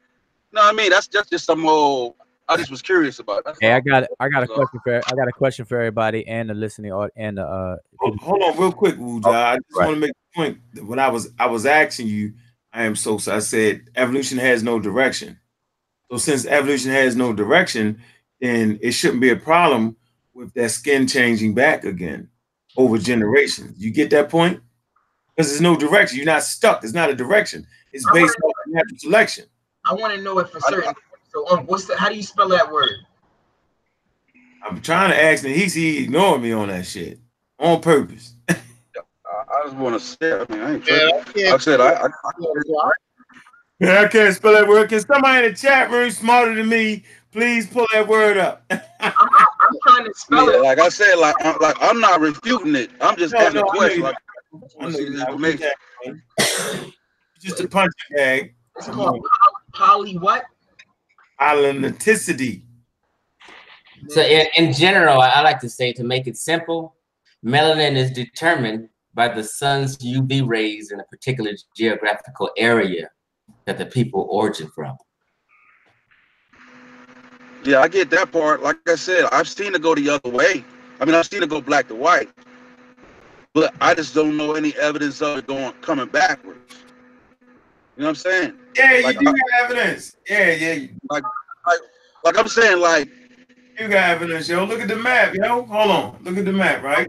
no, 0.53 0.63
I 0.63 0.73
mean 0.73 0.91
that's 0.91 1.07
just 1.07 1.31
just 1.31 1.45
some 1.45 1.67
old 1.67 2.15
I 2.49 2.57
just 2.57 2.71
was 2.71 2.83
curious 2.83 3.19
about 3.19 3.43
it. 3.47 3.57
Hey. 3.61 3.73
I 3.73 3.81
got 3.81 4.05
I 4.21 4.29
got 4.29 4.43
a 4.43 4.47
So- 4.47 4.55
question 4.55 4.81
for 4.85 4.97
I 4.97 5.17
got 5.17 5.29
a 5.29 5.33
question 5.33 5.65
for 5.65 5.79
everybody 5.79 6.27
and 6.29 6.51
the 6.51 6.55
listening 6.55 6.93
au- 6.93 7.11
and 7.17 7.39
the 7.39 7.47
uh 7.47 7.77
Hold 8.01 8.21
hold 8.21 8.43
on, 8.43 8.59
real 8.59 8.73
quick, 8.73 8.97
Wuja. 8.97 9.27
I 9.27 9.57
just 9.57 9.67
right. 9.77 9.87
want 9.87 9.97
to 9.97 10.01
make 10.01 10.11
a 10.11 10.37
point. 10.37 10.59
that 10.75 10.85
When 10.85 10.99
I 10.99 11.09
was 11.09 11.31
I 11.39 11.47
was 11.47 11.65
asking 11.67 12.09
you, 12.09 12.35
I 12.73 12.85
am 12.85 12.97
so 12.97 13.17
so 13.19 13.35
I 13.35 13.39
said 13.39 13.83
evolution 13.97 14.39
has 14.39 14.63
no 14.63 14.79
direction. 14.79 15.39
So 16.13 16.19
since 16.19 16.45
evolution 16.45 16.91
has 16.91 17.17
no 17.17 17.33
direction, 17.33 18.03
then 18.39 18.79
it 18.83 18.91
shouldn't 18.93 19.23
be 19.23 19.31
a 19.31 19.37
problem 19.37 19.97
with 20.35 20.53
that 20.53 20.71
skin 20.71 21.07
changing 21.07 21.55
back 21.55 21.85
again 21.85 22.29
over 22.77 22.99
generations. 22.99 23.83
You 23.83 23.91
get 23.91 24.11
that 24.11 24.29
point? 24.29 24.61
Because 25.35 25.49
there's 25.49 25.63
no 25.63 25.75
direction. 25.75 26.19
You're 26.19 26.27
not 26.27 26.43
stuck. 26.43 26.85
It's 26.85 26.93
not 26.93 27.09
a 27.09 27.15
direction. 27.15 27.67
It's 27.95 28.05
based 28.13 28.37
on 28.45 28.53
natural 28.67 28.99
selection. 28.99 29.47
I 29.87 29.95
want 29.95 30.15
to 30.15 30.21
know 30.21 30.39
if 30.41 30.51
for 30.51 30.61
certain. 30.61 30.93
So, 31.31 31.49
um, 31.49 31.65
what's 31.65 31.87
the? 31.87 31.97
How 31.97 32.11
do 32.11 32.15
you 32.15 32.23
spell 32.23 32.51
that 32.51 32.71
word? 32.71 32.91
I'm 34.63 34.83
trying 34.83 35.13
to 35.13 35.23
ask 35.23 35.45
and 35.47 35.55
he's 35.55 35.73
he 35.73 36.05
ignoring 36.05 36.43
me 36.43 36.53
on 36.53 36.69
that 36.69 36.85
shit 36.85 37.21
on 37.59 37.81
purpose. 37.81 38.35
I, 38.51 38.55
I 39.27 39.63
just 39.65 39.77
want 39.77 39.99
to 39.99 40.07
say, 40.07 40.31
I 40.31 40.53
mean, 40.53 40.61
I 40.63 40.75
ain't 40.75 40.87
Yeah, 40.87 40.99
tripping. 40.99 41.09
I 41.09 41.17
Like 41.17 41.29
I 41.29 41.33
can't. 41.49 41.63
said, 41.63 41.81
I, 41.81 41.93
I, 41.95 42.09
Yeah, 42.39 42.91
I 43.83 44.07
can't 44.09 44.35
spell 44.35 44.53
that 44.53 44.69
word. 44.69 44.89
Can 44.91 45.01
somebody 45.01 45.47
in 45.47 45.53
the 45.53 45.59
chat 45.59 45.91
room 45.91 46.11
smarter 46.11 46.55
than 46.55 46.69
me 46.69 47.03
please 47.33 47.67
pull 47.67 47.87
that 47.93 48.07
word 48.07 48.37
up? 48.37 48.65
I'm, 48.71 48.81
I'm 49.01 49.29
trying 49.87 50.05
to 50.05 50.13
spell 50.15 50.51
yeah, 50.51 50.57
it. 50.57 50.63
like 50.63 50.79
I 50.79 50.89
said, 50.89 51.17
like 51.17 51.35
I'm, 51.45 51.57
like 51.61 51.77
I'm 51.81 51.99
not 51.99 52.21
refuting 52.21 52.77
it. 52.77 52.91
I'm 53.01 53.17
just 53.17 53.35
No, 53.35 53.41
asking 53.41 53.61
no, 53.61 53.67
a 53.67 53.71
I 53.71 53.73
know 53.73 53.79
question. 53.79 54.03
Like, 54.03 54.17
I 54.55 54.85
I 54.85 54.89
know 54.89 54.91
see 54.91 55.05
you 55.05 55.11
the 55.11 55.19
not. 55.19 55.29
information. 55.31 55.71
Just 57.41 57.61
a 57.61 57.67
punch 57.69 57.93
bag. 58.15 58.55
It's 58.77 58.87
called 58.87 59.21
poly 59.73 60.17
what? 60.19 60.45
Polynicity. 61.41 62.63
So 64.09 64.21
in, 64.21 64.47
in 64.57 64.73
general, 64.73 65.21
I, 65.21 65.31
I 65.31 65.43
like 65.43 65.59
to 65.61 65.69
say 65.69 65.93
to 65.95 66.05
make 66.05 66.27
it 66.27 66.37
simple, 66.37 66.95
melanin 67.45 67.97
is 67.97 68.11
determined 68.13 68.89
by 69.15 69.29
the 69.29 69.43
sun's 69.43 69.97
UV 69.99 70.47
rays 70.47 70.93
in 70.93 71.01
a 71.01 71.05
particular 71.05 71.53
geographical 71.77 72.51
area 72.57 73.09
that 73.67 73.79
the 73.79 73.87
people 73.87 74.27
origin 74.31 74.69
from. 74.75 74.97
Yeah, 77.65 77.81
I 77.81 77.89
get 77.89 78.11
that 78.11 78.33
part. 78.33 78.63
Like 78.63 78.77
I 78.89 78.97
said, 78.97 79.25
I've 79.31 79.49
seen 79.49 79.75
it 79.75 79.83
go 79.83 79.95
the 79.95 80.09
other 80.11 80.31
way. 80.31 80.65
I 81.01 81.05
mean, 81.05 81.15
I've 81.15 81.27
seen 81.27 81.43
it 81.43 81.49
go 81.49 81.61
black 81.61 81.89
to 81.89 81.95
white, 81.95 82.29
but 83.55 83.73
I 83.81 83.95
just 83.95 84.15
don't 84.15 84.37
know 84.37 84.55
any 84.55 84.75
evidence 84.77 85.23
of 85.23 85.39
it 85.39 85.47
going 85.47 85.73
coming 85.81 86.09
backwards. 86.09 86.59
You 87.97 88.03
know 88.03 88.07
what 88.07 88.09
I'm 88.11 88.15
saying? 88.17 88.55
Yeah, 88.77 88.95
you 88.95 89.13
do 89.13 89.29
I- 89.29 89.33
got 89.33 89.35
evidence. 89.65 90.17
Yeah, 90.29 90.51
yeah, 90.53 90.73
you 90.73 90.89
Like 91.11 92.39
I'm 92.39 92.49
saying, 92.49 92.81
like 92.81 93.09
you 93.79 93.89
got 93.89 94.11
evidence, 94.11 94.49
yo. 94.49 94.65
Look 94.65 94.81
at 94.81 94.89
the 94.89 94.97
map, 94.97 95.35
yo. 95.35 95.63
Hold 95.65 95.91
on. 95.91 96.19
Look 96.23 96.37
at 96.37 96.45
the 96.45 96.53
map, 96.53 96.83
right? 96.83 97.09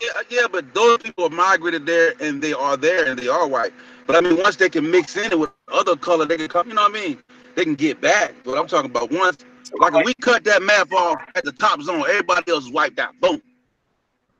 yeah, 0.00 0.08
yeah, 0.28 0.46
but 0.50 0.72
those 0.74 0.98
people 0.98 1.24
are 1.26 1.30
migrated 1.30 1.86
there 1.86 2.14
and 2.20 2.42
they 2.42 2.52
are 2.52 2.76
there 2.76 3.06
and 3.06 3.18
they 3.18 3.28
are 3.28 3.46
white. 3.46 3.72
But 4.10 4.24
I 4.26 4.28
mean, 4.28 4.38
once 4.38 4.56
they 4.56 4.68
can 4.68 4.90
mix 4.90 5.16
in 5.16 5.30
it 5.30 5.38
with 5.38 5.50
other 5.72 5.94
color, 5.94 6.24
they 6.24 6.36
can 6.36 6.48
come. 6.48 6.66
You 6.68 6.74
know 6.74 6.82
what 6.82 6.96
I 6.96 7.06
mean? 7.06 7.22
They 7.54 7.62
can 7.62 7.76
get 7.76 8.00
back. 8.00 8.34
But 8.44 8.58
I'm 8.58 8.66
talking 8.66 8.90
about 8.90 9.12
once, 9.12 9.38
like 9.78 9.94
if 9.94 10.04
we 10.04 10.14
cut 10.14 10.42
that 10.42 10.64
map 10.64 10.92
off 10.92 11.20
at 11.36 11.44
the 11.44 11.52
top 11.52 11.80
zone, 11.80 12.02
everybody 12.08 12.50
else 12.50 12.64
is 12.64 12.72
wiped 12.72 12.98
out. 12.98 13.14
Boom. 13.20 13.40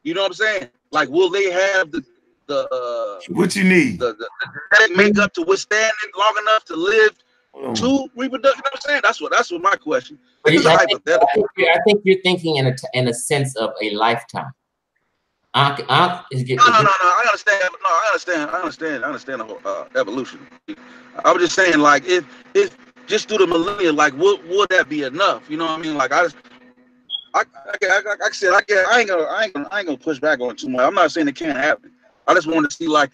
You 0.03 0.15
know 0.15 0.23
what 0.23 0.33
I'm 0.33 0.35
saying? 0.35 0.69
Like, 0.91 1.09
will 1.09 1.31
they 1.31 1.53
have 1.53 1.93
the 1.93 2.05
the 2.49 2.67
uh, 2.69 3.21
What 3.33 3.55
you 3.55 3.63
need? 3.63 4.01
the, 4.01 4.07
the, 4.15 4.29
the 4.41 4.77
genetic 4.77 4.97
makeup 4.97 5.35
to 5.35 5.43
withstand 5.43 5.93
it 6.03 6.19
long 6.19 6.35
enough 6.43 6.65
to 6.65 6.75
live 6.75 7.13
Hold 7.53 7.77
to 7.77 8.09
reproduce? 8.17 8.57
You 8.57 8.63
know 8.63 8.63
what 8.73 8.75
I'm 8.75 8.81
saying? 8.81 9.01
That's 9.05 9.21
what 9.21 9.31
that's 9.31 9.53
what 9.53 9.63
my 9.63 9.77
question. 9.77 10.19
But 10.43 10.51
This 10.51 10.63
is 10.63 10.67
I 10.67 10.75
a 10.75 10.79
think, 10.79 10.91
I, 11.07 11.19
hypothetical. 11.21 11.29
think 11.33 11.47
you're, 11.57 11.71
I 11.71 11.79
think 11.87 12.01
you're 12.03 12.23
thinking 12.23 12.57
in 12.57 12.67
a, 12.67 12.73
t- 12.77 12.89
in 12.95 13.07
a 13.07 13.15
sense 13.15 13.55
of 13.55 13.71
a 13.81 13.91
lifetime. 13.91 14.51
Ankh, 15.55 15.81
Ankh 15.89 16.25
is 16.31 16.43
getting 16.45 16.65
No, 16.65 16.67
no, 16.67 16.79
no, 16.79 16.83
no. 16.83 16.91
I 17.03 17.25
understand. 17.27 17.65
No, 17.83 17.89
I 17.89 18.09
understand. 18.09 18.51
I 18.51 18.59
understand. 18.61 19.05
I 19.05 19.07
understand 19.09 19.41
the 19.41 19.45
whole 19.45 19.61
uh, 19.65 19.85
evolution. 19.97 20.47
I 21.25 21.33
was 21.33 21.43
just 21.43 21.55
saying, 21.55 21.79
like, 21.79 22.07
if 22.07 22.25
if 22.55 22.77
just 23.07 23.29
through 23.29 23.39
the 23.39 23.47
millennia, 23.47 23.93
like, 23.93 24.17
would 24.17 24.49
would 24.49 24.69
that 24.69 24.89
be 24.89 25.03
enough? 25.03 25.51
You 25.51 25.57
know 25.57 25.67
what 25.67 25.81
I 25.81 25.83
mean? 25.83 25.97
Like, 25.97 26.13
I 26.13 26.23
just, 26.23 26.37
I, 27.35 27.41
I, 27.41 27.77
I, 27.83 28.03
I, 28.07 28.27
I 28.27 28.31
said, 28.31 28.53
I, 28.53 28.61
get, 28.63 28.87
I 28.87 29.01
ain't 29.01 29.09
gonna, 29.09 29.25
I 29.25 29.45
ain't 29.45 29.55
gonna, 29.55 29.69
I 29.73 29.79
ain't 29.79 29.87
gonna 29.87 29.99
push 29.99 30.21
back 30.21 30.41
on 30.41 30.55
too 30.55 30.69
much. 30.69 30.83
I'm 30.83 30.95
not 30.95 31.11
saying 31.11 31.27
it 31.27 31.35
can't 31.35 31.59
happen. 31.59 31.91
I 32.29 32.35
just 32.35 32.47
want 32.47 32.71
to 32.71 32.77
see, 32.77 32.87
like, 32.87 33.11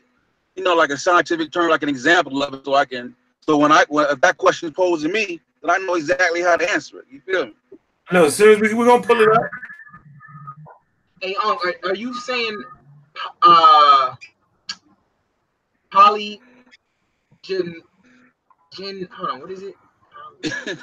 you 0.57 0.63
know, 0.63 0.75
like 0.75 0.91
a 0.91 0.99
scientific 0.99 1.53
term, 1.53 1.71
like 1.71 1.83
an 1.83 1.89
example 1.89 2.43
of 2.43 2.53
it, 2.53 2.65
so 2.67 2.75
I 2.75 2.85
can, 2.85 3.15
so 3.41 3.57
when 3.57 3.73
I, 3.73 3.85
when 3.89 4.11
if 4.11 4.21
that 4.21 4.37
question 4.37 4.69
is 4.69 4.75
posed 4.75 5.05
to 5.05 5.09
me, 5.09 5.41
then 5.63 5.71
I 5.71 5.79
know 5.79 5.95
exactly 5.95 6.43
how 6.43 6.57
to 6.57 6.71
answer 6.71 6.99
it. 6.99 7.07
You 7.11 7.21
feel 7.21 7.47
me? 7.47 7.55
No, 8.13 8.29
seriously, 8.29 8.75
we're 8.75 8.85
gonna 8.85 9.03
pull 9.03 9.21
it 9.23 9.29
up. 9.31 9.43
Hey, 11.21 11.35
um, 11.43 11.57
are, 11.65 11.75
are 11.85 11.95
you 11.95 12.13
saying 12.15 12.63
uh 13.43 14.15
poly 15.91 16.41
gen 17.43 17.81
gen 18.75 19.09
hold 19.11 19.31
on, 19.31 19.41
what 19.41 19.51
is 19.51 19.63
it? 19.63 19.75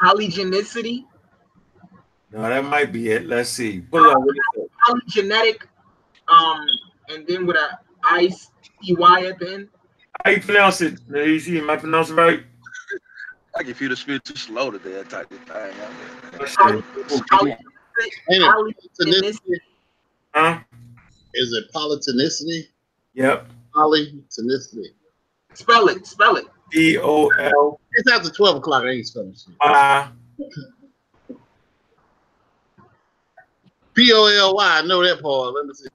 Polygenicity? 0.00 1.04
No, 2.32 2.42
that 2.42 2.64
might 2.64 2.92
be 2.92 3.10
it. 3.10 3.26
Let's 3.26 3.50
see. 3.50 3.80
Pull 3.80 4.04
up. 4.10 4.18
What 4.18 4.36
is 4.36 4.62
it? 4.62 4.70
Polygenetic, 4.86 5.62
um, 6.28 6.66
and 7.08 7.26
then 7.26 7.46
with 7.46 7.56
a 7.56 7.78
I 8.04 8.28
C 8.28 8.48
Y 8.94 9.26
at 9.26 9.38
the 9.38 9.54
end. 9.54 9.68
How 10.24 10.30
you 10.30 10.40
pronounce 10.40 10.80
it? 10.80 10.98
You 11.10 11.38
see, 11.38 11.58
am 11.58 11.68
I 11.68 11.76
pronouncing 11.76 12.16
right? 12.16 12.44
I 13.54 13.62
get 13.62 13.80
you 13.80 13.88
to 13.88 13.96
speak 13.96 14.22
too 14.22 14.36
slow 14.36 14.70
today. 14.70 15.00
I 15.00 15.02
type 15.04 15.28
this 16.38 16.54
thing 16.56 17.62
out. 17.98 18.04
Let's 18.04 18.16
see. 18.16 18.22
Poly- 18.40 18.50
poly- 18.50 18.74
Ain't 19.06 19.24
it 19.24 19.36
Polygenicity. 19.36 19.60
Huh? 20.34 20.58
Is 21.34 21.52
it 21.52 21.64
polytonicity? 21.74 22.68
Yep. 23.14 23.48
Polytonicity. 23.74 24.86
Spell 25.54 25.88
it, 25.88 26.06
spell 26.06 26.36
it. 26.36 26.46
P 26.70 26.98
O 26.98 27.28
L 27.28 27.80
It's 27.92 28.10
after 28.10 28.30
12 28.30 28.56
o'clock. 28.56 28.84
I 28.84 28.88
ain't 28.90 29.06
spelling 29.06 29.34
shit. 29.34 29.54
Y. 29.62 30.08
P 33.94 34.12
O 34.12 34.26
L 34.26 34.54
Y. 34.56 34.78
I 34.78 34.82
know 34.82 35.02
that 35.04 35.22
part. 35.22 35.54
Let 35.54 35.66
me 35.66 35.74
see. 35.74 35.88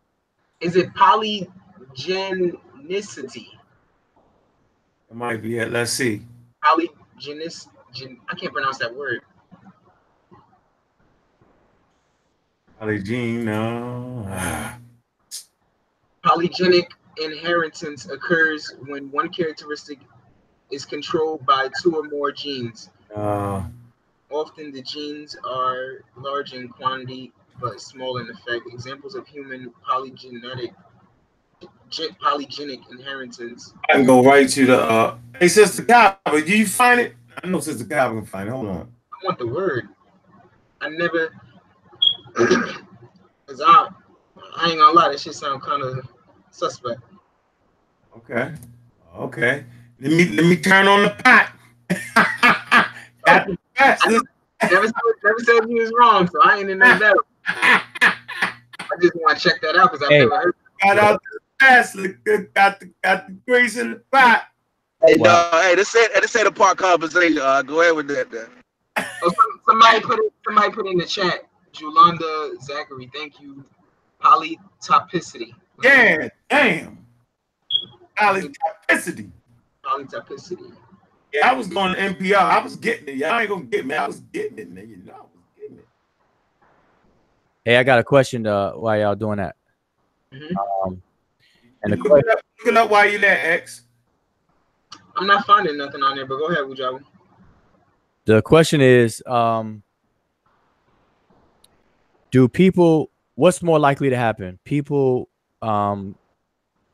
Is 0.62 0.76
it 0.76 0.94
polygenicity? 0.94 3.48
It 5.10 5.16
might 5.16 5.42
be 5.42 5.58
it. 5.58 5.72
Let's 5.72 5.92
see. 5.92 6.22
Polygenis. 6.64 7.68
Gen, 7.94 8.18
I 8.30 8.36
can't 8.36 8.54
pronounce 8.54 8.78
that 8.78 8.96
word. 8.96 9.22
Polygene, 12.82 13.46
no. 13.46 14.26
Polygenic 16.26 16.88
inheritance 17.22 18.10
occurs 18.10 18.74
when 18.88 19.12
one 19.12 19.30
characteristic 19.30 20.00
is 20.72 20.84
controlled 20.84 21.46
by 21.46 21.70
two 21.80 21.96
or 21.96 22.04
more 22.10 22.32
genes. 22.32 22.90
Uh, 23.16 23.62
Often 24.32 24.72
the 24.72 24.82
genes 24.82 25.38
are 25.48 26.04
large 26.18 26.54
in 26.54 26.70
quantity 26.70 27.32
but 27.62 27.80
small 27.80 28.18
in 28.18 28.28
effect. 28.32 28.66
Examples 28.72 29.14
of 29.14 29.28
human 29.28 29.72
polygenetic 29.88 30.74
gen- 31.92 32.16
polygenic 32.20 32.80
inheritance. 32.90 33.76
I 33.92 33.94
can 33.94 34.06
go 34.08 34.24
right 34.24 34.50
to 34.50 34.66
the. 34.66 34.82
Uh, 34.82 35.18
hey, 35.40 35.50
Sister 35.50 35.84
Copper, 35.84 36.40
did 36.40 36.50
you 36.50 36.66
find 36.66 37.00
it? 37.00 37.14
I 37.44 37.48
know 37.48 37.60
Sister 37.60 37.86
Copper 37.86 38.16
can 38.16 38.26
find 38.26 38.50
it. 38.50 38.52
Hold 38.54 38.68
on. 38.70 38.92
I 39.22 39.26
want 39.26 39.38
the 39.38 39.46
word. 39.46 39.88
I 40.80 40.90
never. 40.90 41.32
Cause 42.36 43.62
I, 43.66 43.90
I 44.58 44.70
ain't 44.70 44.80
gonna 44.80 44.94
lie, 44.94 45.10
that 45.10 45.20
shit 45.20 45.34
sound 45.36 45.62
kind 45.62 45.84
of 45.84 46.08
suspect. 46.52 47.02
Okay. 48.18 48.54
Okay. 49.16 49.66
Let 50.00 50.12
me 50.12 50.26
let 50.30 50.46
me 50.46 50.58
turn 50.58 50.88
on 50.88 51.04
the 51.04 51.10
pot. 51.10 51.52
Got 53.26 53.48
the 53.48 53.58
best. 53.78 54.06
Never 54.08 54.86
said, 54.88 54.94
never 55.24 55.40
said 55.40 55.70
you 55.70 55.76
was 55.82 55.92
wrong, 55.98 56.28
so 56.28 56.40
I 56.44 56.58
ain't 56.60 56.70
in 56.70 56.80
no 56.80 56.98
doubt. 56.98 57.26
I 58.92 58.96
just 59.02 59.16
want 59.16 59.38
to 59.38 59.50
check 59.50 59.62
that 59.62 59.76
out 59.76 59.92
because 59.92 60.04
I've 60.04 60.10
Hey. 60.10 60.20
never 60.20 60.38
heard. 60.38 60.56
Got 60.82 60.98
out 60.98 61.22
the 61.32 61.40
best. 61.60 61.96
Look 61.96 62.24
good. 62.24 62.54
Got 62.54 62.80
the 62.80 62.92
got 63.04 63.28
the 63.28 63.34
grease 63.48 63.78
in 63.78 63.92
the 63.92 64.02
pot. 64.12 64.46
Hey, 65.06 65.18
Wow. 65.18 65.50
dog, 65.52 65.64
hey, 65.64 65.76
this 65.76 65.96
ain't 65.96 66.14
this 66.22 66.36
ain't 66.36 66.48
a 66.48 66.52
part 66.52 66.78
conversation. 66.78 67.40
Uh, 67.40 67.62
go 67.62 67.82
ahead 67.82 67.96
with 67.96 68.08
that. 68.08 68.32
Then. 68.32 68.48
Oh, 69.22 69.32
somebody 69.66 70.00
put 70.02 70.20
it. 70.20 70.34
Somebody 70.46 70.72
put 70.72 70.88
in 70.88 70.98
the 70.98 71.06
chat. 71.06 71.44
Julanda 71.74 72.62
Zachary, 72.62 73.10
thank 73.14 73.40
you. 73.40 73.64
Polytopicity. 74.22 75.54
Yeah. 75.84 76.28
Damn. 76.50 77.06
Polytopicity. 78.18 79.32
Polytopicity. 79.84 80.74
Yeah, 81.34 81.50
I 81.50 81.54
was 81.54 81.68
going 81.68 81.96
to 81.96 82.00
NPR. 82.14 82.36
I 82.36 82.60
was 82.62 82.76
getting 82.76 83.08
it. 83.08 83.16
Y'all 83.16 83.40
ain't 83.40 83.50
gonna 83.50 83.64
get 83.64 83.86
me. 83.86 83.96
I 83.96 84.06
was 84.06 84.20
getting 84.20 84.60
it, 84.60 84.70
man. 84.70 84.90
You 84.90 84.98
know, 84.98 85.14
I 85.14 85.18
was 85.22 85.30
getting 85.58 85.78
it. 85.78 85.88
Hey, 87.64 87.78
I 87.78 87.84
got 87.84 88.00
a 88.00 88.04
question. 88.04 88.46
Uh, 88.46 88.74
while 88.74 89.00
y'all 89.00 89.16
doing 89.16 89.38
that, 89.38 89.56
Mhm. 90.34 90.56
um, 90.86 91.02
and 91.84 91.94
the 91.94 91.98
look, 91.98 92.08
question, 92.08 92.30
up, 92.32 92.42
look 92.66 92.76
up 92.76 92.90
while 92.92 93.10
you 93.10 93.18
there, 93.18 93.54
X. 93.54 93.84
I'm 95.16 95.26
not 95.26 95.46
finding 95.46 95.78
nothing 95.78 96.04
on 96.04 96.16
there, 96.18 96.26
but 96.26 96.38
go 96.38 96.48
ahead, 96.48 96.66
Wujabu. 96.66 97.04
the 98.26 98.42
question 98.42 98.82
is, 98.82 99.24
um, 99.26 99.84
do 102.32 102.48
people? 102.48 103.12
What's 103.36 103.62
more 103.62 103.80
likely 103.80 104.10
to 104.10 104.18
happen? 104.18 104.60
People 104.64 105.30
um, 105.62 106.16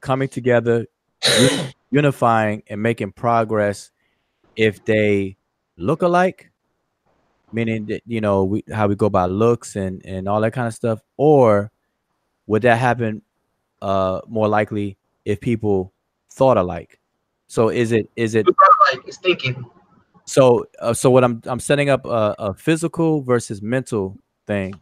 coming 0.01 0.27
together, 0.27 0.87
unifying, 1.91 2.63
and 2.67 2.81
making 2.81 3.13
progress 3.13 3.91
if 4.55 4.83
they 4.85 5.37
look 5.77 6.01
alike, 6.01 6.51
meaning 7.51 7.85
that 7.85 8.01
you 8.05 8.19
know 8.19 8.43
we, 8.43 8.63
how 8.73 8.87
we 8.87 8.95
go 8.95 9.09
by 9.09 9.25
looks 9.25 9.75
and 9.75 10.03
and 10.05 10.27
all 10.27 10.41
that 10.41 10.51
kind 10.53 10.67
of 10.67 10.73
stuff, 10.73 11.01
or 11.15 11.71
would 12.47 12.63
that 12.63 12.77
happen 12.77 13.21
uh, 13.81 14.21
more 14.27 14.47
likely 14.47 14.97
if 15.25 15.39
people 15.39 15.93
thought 16.31 16.57
alike? 16.57 16.99
So 17.47 17.69
is 17.69 17.91
it 17.91 18.09
is 18.15 18.35
it 18.35 18.47
Like 18.91 19.07
it's 19.07 19.17
thinking. 19.17 19.65
so 20.25 20.65
uh, 20.79 20.93
so 20.93 21.09
what 21.11 21.23
I'm 21.23 21.41
I'm 21.45 21.59
setting 21.59 21.89
up 21.89 22.05
a, 22.05 22.35
a 22.39 22.53
physical 22.53 23.21
versus 23.21 23.61
mental 23.61 24.17
thing 24.45 24.73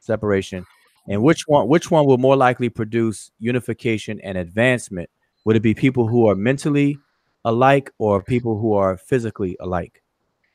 separation, 0.00 0.66
and 1.08 1.22
which 1.22 1.46
one 1.46 1.68
which 1.68 1.90
one 1.90 2.06
will 2.06 2.18
more 2.18 2.36
likely 2.36 2.68
produce 2.68 3.30
unification 3.38 4.20
and 4.20 4.36
advancement? 4.36 5.08
Would 5.44 5.56
it 5.56 5.62
be 5.62 5.74
people 5.74 6.06
who 6.06 6.26
are 6.28 6.34
mentally 6.34 6.98
alike 7.44 7.90
or 7.98 8.22
people 8.22 8.58
who 8.58 8.74
are 8.74 8.96
physically 8.96 9.56
alike? 9.60 10.02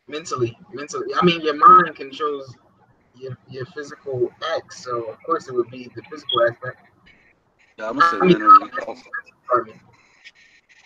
mentally 0.07 0.56
mentally 0.72 1.07
i 1.19 1.25
mean 1.25 1.41
your 1.41 1.56
mind 1.56 1.95
controls 1.95 2.56
your, 3.15 3.35
your 3.49 3.65
physical 3.65 4.30
acts 4.56 4.83
so 4.83 5.06
of 5.06 5.17
course 5.25 5.48
it 5.48 5.56
would 5.56 5.67
be 5.72 5.90
the 5.95 6.01
physical 6.11 6.43
aspect 6.48 6.77
Yeah, 7.80 7.90
I'm 7.90 7.98
gonna 7.98 8.11
say 8.11 8.17
mentally. 8.19 8.83
also. 8.88 9.01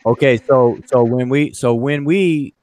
Okay, 0.05 0.37
so 0.37 0.79
so 0.85 1.03
when 1.03 1.27
we 1.27 1.51
so 1.53 1.73
when 1.75 2.05
we 2.05 2.53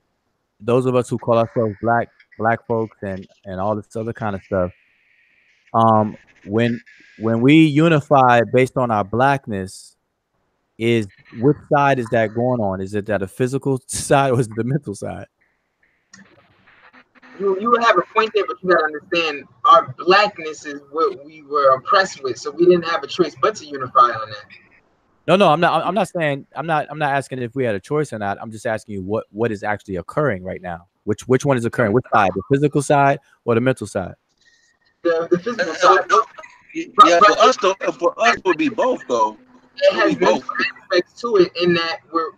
those 0.60 0.86
of 0.86 0.94
us 0.94 1.10
who 1.10 1.18
call 1.18 1.36
ourselves 1.36 1.74
black 1.82 2.08
black 2.38 2.66
folks 2.66 2.96
and 3.02 3.26
and 3.44 3.60
all 3.60 3.76
this 3.76 3.94
other 3.94 4.14
kind 4.14 4.34
of 4.34 4.42
stuff, 4.42 4.72
um, 5.76 6.16
when 6.44 6.80
when 7.18 7.40
we 7.40 7.64
unify 7.64 8.42
based 8.52 8.76
on 8.76 8.90
our 8.90 9.04
blackness, 9.04 9.96
is 10.78 11.06
which 11.38 11.56
side 11.72 11.98
is 11.98 12.06
that 12.10 12.34
going 12.34 12.60
on? 12.60 12.80
Is 12.80 12.94
it 12.94 13.06
that 13.06 13.22
a 13.22 13.28
physical 13.28 13.80
side 13.86 14.32
or 14.32 14.40
is 14.40 14.46
it 14.46 14.54
the 14.56 14.64
mental 14.64 14.94
side? 14.94 15.26
you 17.38 17.58
you 17.60 17.74
have 17.80 17.98
a 17.98 18.02
point 18.14 18.30
there 18.34 18.44
but 18.46 18.56
you 18.62 18.70
got 18.70 18.78
to 18.78 18.84
understand 18.84 19.44
our 19.64 19.94
blackness 19.98 20.64
is 20.64 20.80
what 20.90 21.24
we 21.24 21.42
were 21.42 21.74
oppressed 21.76 22.22
with 22.22 22.38
so 22.38 22.50
we 22.50 22.64
didn't 22.64 22.84
have 22.84 23.02
a 23.02 23.06
choice 23.06 23.36
but 23.40 23.54
to 23.54 23.66
unify 23.66 24.00
on 24.00 24.30
that 24.30 24.44
No, 25.26 25.34
no, 25.34 25.48
I'm 25.48 25.58
not. 25.58 25.84
I'm 25.84 25.94
not 25.94 26.08
saying. 26.08 26.46
I'm 26.54 26.68
not. 26.68 26.86
I'm 26.88 27.00
not 27.00 27.12
asking 27.12 27.42
if 27.42 27.56
we 27.56 27.64
had 27.64 27.74
a 27.74 27.80
choice 27.80 28.12
or 28.12 28.18
not. 28.20 28.38
I'm 28.40 28.52
just 28.52 28.64
asking 28.64 28.94
you 28.94 29.02
what 29.02 29.24
what 29.32 29.50
is 29.50 29.64
actually 29.64 29.96
occurring 29.96 30.44
right 30.44 30.62
now. 30.62 30.86
Which 31.02 31.26
which 31.26 31.44
one 31.44 31.56
is 31.56 31.64
occurring? 31.64 31.92
Which 31.92 32.04
side? 32.14 32.30
The 32.32 32.42
physical 32.52 32.80
side 32.80 33.18
or 33.44 33.56
the 33.56 33.60
mental 33.60 33.88
side? 33.88 34.14
The, 35.06 35.28
the 35.30 35.38
physical 35.38 35.72
Uh, 35.72 35.76
side 35.76 36.12
uh, 36.12 36.20
Yeah, 37.06 37.18
for 37.20 37.38
us 37.38 37.56
though, 37.58 37.74
for 37.98 38.12
us 38.20 38.36
would 38.44 38.58
be 38.58 38.68
both 38.68 39.02
though. 39.08 39.36
it 39.76 39.92
has 39.94 40.16
both. 40.16 40.44
aspects 40.82 41.20
to 41.20 41.36
it 41.36 41.52
in 41.62 41.74
that 41.74 42.00
we're 42.12 42.30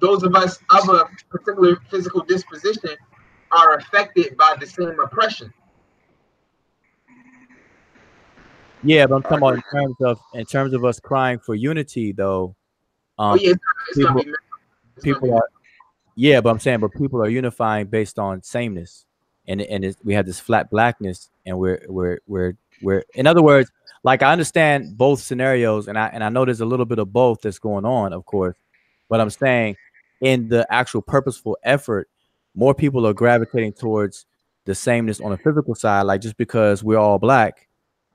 those 0.00 0.22
of 0.24 0.34
us 0.34 0.58
of 0.70 0.88
a 0.88 1.08
particular 1.30 1.76
physical 1.90 2.20
disposition 2.22 2.90
are 3.52 3.74
affected 3.76 4.36
by 4.36 4.56
the 4.60 4.66
same 4.66 4.98
oppression 5.00 5.52
Yeah, 8.82 9.06
but 9.06 9.16
I'm 9.16 9.22
talking 9.22 9.38
about 9.38 9.54
in 9.54 9.62
terms 9.72 9.96
of 10.02 10.18
in 10.34 10.44
terms 10.44 10.72
of 10.74 10.84
us 10.84 11.00
crying 11.00 11.38
for 11.38 11.54
unity, 11.54 12.12
though. 12.12 12.54
Um, 13.18 13.32
oh 13.32 13.34
yeah 13.36 13.52
it's, 13.52 13.60
it's 13.88 13.98
be 13.98 14.04
people- 14.04 14.22
It's 14.96 15.04
people 15.04 15.28
be 15.28 15.32
are, 15.34 15.48
yeah, 16.14 16.40
but 16.40 16.50
I'm 16.50 16.60
saying, 16.60 16.80
but 16.80 16.92
people 16.92 17.22
are 17.22 17.28
unifying 17.28 17.86
based 17.86 18.18
on 18.18 18.42
sameness, 18.42 19.05
and 19.48 19.60
and 19.62 19.84
it's, 19.84 19.96
we 20.04 20.14
have 20.14 20.26
this 20.26 20.40
flat 20.40 20.70
blackness, 20.70 21.30
and 21.44 21.58
we're 21.58 21.84
we're 21.88 22.18
we're 22.26 22.56
we're. 22.82 23.04
In 23.14 23.26
other 23.26 23.42
words, 23.42 23.70
like 24.02 24.22
I 24.22 24.32
understand 24.32 24.96
both 24.96 25.20
scenarios, 25.20 25.88
and 25.88 25.98
I 25.98 26.08
and 26.08 26.22
I 26.22 26.28
know 26.28 26.44
there's 26.44 26.60
a 26.60 26.66
little 26.66 26.86
bit 26.86 26.98
of 26.98 27.12
both 27.12 27.42
that's 27.42 27.58
going 27.58 27.84
on, 27.84 28.12
of 28.12 28.24
course, 28.26 28.56
but 29.08 29.20
I'm 29.20 29.30
saying 29.30 29.76
in 30.20 30.48
the 30.48 30.66
actual 30.70 31.02
purposeful 31.02 31.58
effort, 31.62 32.08
more 32.54 32.74
people 32.74 33.06
are 33.06 33.14
gravitating 33.14 33.74
towards 33.74 34.26
the 34.64 34.74
sameness 34.74 35.20
on 35.20 35.30
the 35.30 35.38
physical 35.38 35.74
side, 35.74 36.02
like 36.02 36.20
just 36.20 36.36
because 36.36 36.82
we're 36.82 36.98
all 36.98 37.18
black, 37.18 37.68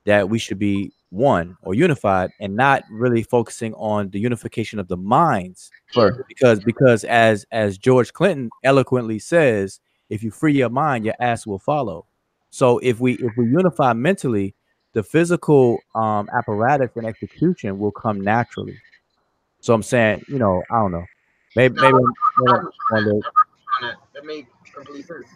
that 0.06 0.30
we 0.30 0.40
should 0.40 0.60
be 0.60 0.92
one 1.10 1.58
or 1.62 1.74
unified, 1.74 2.32
and 2.40 2.56
not 2.56 2.84
really 2.90 3.24
focusing 3.24 3.74
on 3.76 4.10
the 4.10 4.20
unification 4.20 4.80
of 4.80 4.88
the 4.88 4.98
minds 4.98 5.70
first 5.94 6.20
because 6.28 6.60
because 6.62 7.04
as 7.04 7.46
as 7.52 7.78
George 7.78 8.14
Clinton 8.14 8.50
eloquently 8.64 9.20
says, 9.20 9.80
if 10.12 10.22
you 10.22 10.30
free 10.30 10.54
your 10.54 10.70
mind, 10.70 11.06
your 11.06 11.16
ass 11.20 11.48
will 11.48 11.58
follow. 11.58 12.06
So 12.52 12.78
if 12.80 13.00
we 13.00 13.14
if 13.14 13.36
we 13.38 13.46
unify 13.46 13.94
mentally, 13.94 14.54
the 14.94 15.02
physical 15.02 15.80
um, 15.96 16.30
apparatus 16.38 16.92
and 16.98 17.06
execution 17.06 17.80
will 17.80 17.92
come 17.92 18.20
naturally. 18.20 18.78
So 19.62 19.74
I'm 19.74 19.82
saying, 19.82 20.26
you 20.28 20.38
know, 20.38 20.62
I 20.70 20.80
don't 20.80 20.92
know, 20.92 21.06
maybe 21.56 21.76
maybe, 21.80 21.94
maybe 21.94 22.60
one 22.90 23.06
day, 23.06 23.12
on 23.72 23.82
that. 23.84 23.96
That 24.14 24.26
made 24.26 24.48
complete 24.76 25.08
sense. 25.08 25.28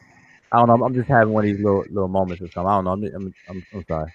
I 0.51 0.57
don't 0.57 0.67
know. 0.67 0.85
I'm 0.85 0.93
just 0.93 1.07
having 1.07 1.33
one 1.33 1.45
of 1.45 1.51
these 1.55 1.63
little 1.63 1.85
little 1.89 2.09
moments 2.09 2.43
or 2.43 2.51
something. 2.51 2.69
I 2.69 2.75
don't 2.75 2.83
know. 2.83 2.91
I'm 2.91 3.03
I'm 3.15 3.33
I'm, 3.49 3.65
I'm 3.73 3.85
sorry. 3.87 4.13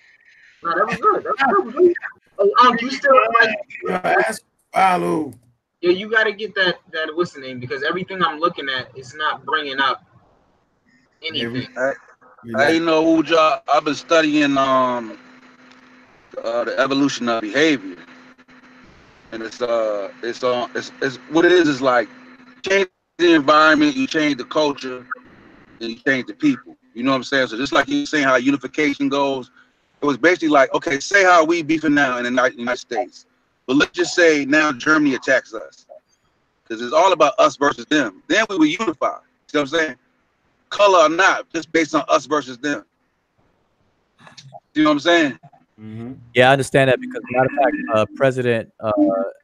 No, 0.62 0.74
that 0.74 0.86
was 0.86 0.96
good. 0.96 1.24
That 1.24 1.64
was 1.64 1.72
good. 1.74 1.94
Hey, 2.38 2.50
um, 2.66 2.76
you 2.80 2.90
still 2.90 3.14
like 3.40 3.56
Yeah, 3.88 4.14
ask 4.26 4.42
follow. 4.74 5.32
yeah, 5.80 5.92
you 5.92 6.10
got 6.10 6.24
to 6.24 6.32
get 6.32 6.54
that 6.54 6.80
that 6.92 7.08
what's 7.14 7.32
the 7.32 7.40
name 7.40 7.60
because 7.60 7.82
everything 7.82 8.22
I'm 8.22 8.38
looking 8.38 8.68
at 8.68 8.96
is 8.96 9.14
not 9.14 9.46
bringing 9.46 9.78
up 9.78 10.04
anything. 11.22 11.68
I 12.56 12.70
you 12.70 12.80
know 12.84 13.04
who 13.04 13.22
job 13.22 13.62
I've 13.72 13.84
been 13.84 13.94
studying 13.94 14.56
um 14.56 15.18
uh, 16.42 16.64
the 16.64 16.78
evolution 16.78 17.28
of 17.28 17.42
behavior. 17.42 17.96
And 19.32 19.42
it's 19.42 19.60
uh 19.62 20.10
it's 20.22 20.42
uh 20.42 20.66
it's, 20.74 20.92
it's 21.02 21.16
what 21.30 21.44
it 21.44 21.52
is 21.52 21.68
is 21.68 21.82
like 21.82 22.08
change 22.62 22.88
the 23.18 23.34
environment, 23.34 23.96
you 23.96 24.06
change 24.06 24.38
the 24.38 24.44
culture, 24.44 25.06
and 25.80 25.90
you 25.90 25.96
change 25.96 26.26
the 26.26 26.34
people. 26.34 26.76
You 26.94 27.04
know 27.04 27.12
what 27.12 27.18
I'm 27.18 27.24
saying? 27.24 27.48
So 27.48 27.56
just 27.56 27.72
like 27.72 27.88
you 27.88 28.06
saying 28.06 28.24
how 28.24 28.36
unification 28.36 29.08
goes, 29.08 29.50
it 30.02 30.06
was 30.06 30.16
basically 30.18 30.48
like, 30.48 30.72
okay, 30.74 30.98
say 30.98 31.22
how 31.24 31.44
we 31.44 31.62
beefing 31.62 31.94
now 31.94 32.16
in 32.16 32.24
the 32.24 32.30
United 32.30 32.58
United 32.58 32.78
States. 32.78 33.26
But 33.66 33.76
let's 33.76 33.92
just 33.92 34.14
say 34.14 34.44
now 34.44 34.72
Germany 34.72 35.14
attacks 35.14 35.54
us. 35.54 35.86
Because 36.64 36.82
it's 36.82 36.92
all 36.92 37.12
about 37.12 37.34
us 37.38 37.56
versus 37.56 37.86
them. 37.86 38.22
Then 38.28 38.46
we 38.48 38.56
will 38.58 38.66
unify. 38.66 39.18
See 39.46 39.58
what 39.58 39.62
I'm 39.62 39.66
saying? 39.66 39.96
Color 40.70 41.06
or 41.06 41.08
not, 41.08 41.50
just 41.52 41.70
based 41.72 41.94
on 41.94 42.04
us 42.08 42.26
versus 42.26 42.58
them. 42.58 42.84
You 44.74 44.84
know 44.84 44.90
what 44.90 44.94
I'm 44.94 45.00
saying? 45.00 45.38
Mhm. 45.78 46.18
Yeah, 46.34 46.50
I 46.50 46.52
understand 46.52 46.90
that 46.90 47.00
because, 47.00 47.22
matter 47.30 47.46
of 47.46 47.64
fact, 47.64 47.76
uh, 47.94 48.06
President, 48.16 48.72
uh, 48.80 48.92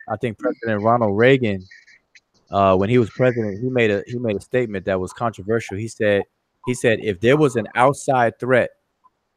I 0.08 0.16
think 0.16 0.38
President 0.38 0.82
Ronald 0.82 1.16
Reagan, 1.16 1.62
uh, 2.50 2.76
when 2.76 2.88
he 2.90 2.98
was 2.98 3.10
president, 3.10 3.60
he 3.60 3.68
made 3.68 3.90
a 3.90 4.02
he 4.06 4.18
made 4.18 4.36
a 4.36 4.40
statement 4.40 4.84
that 4.84 5.00
was 5.00 5.12
controversial. 5.12 5.76
He 5.76 5.88
said 5.88 6.22
he 6.66 6.74
said 6.74 7.00
if 7.02 7.20
there 7.20 7.36
was 7.36 7.56
an 7.56 7.66
outside 7.74 8.38
threat 8.38 8.70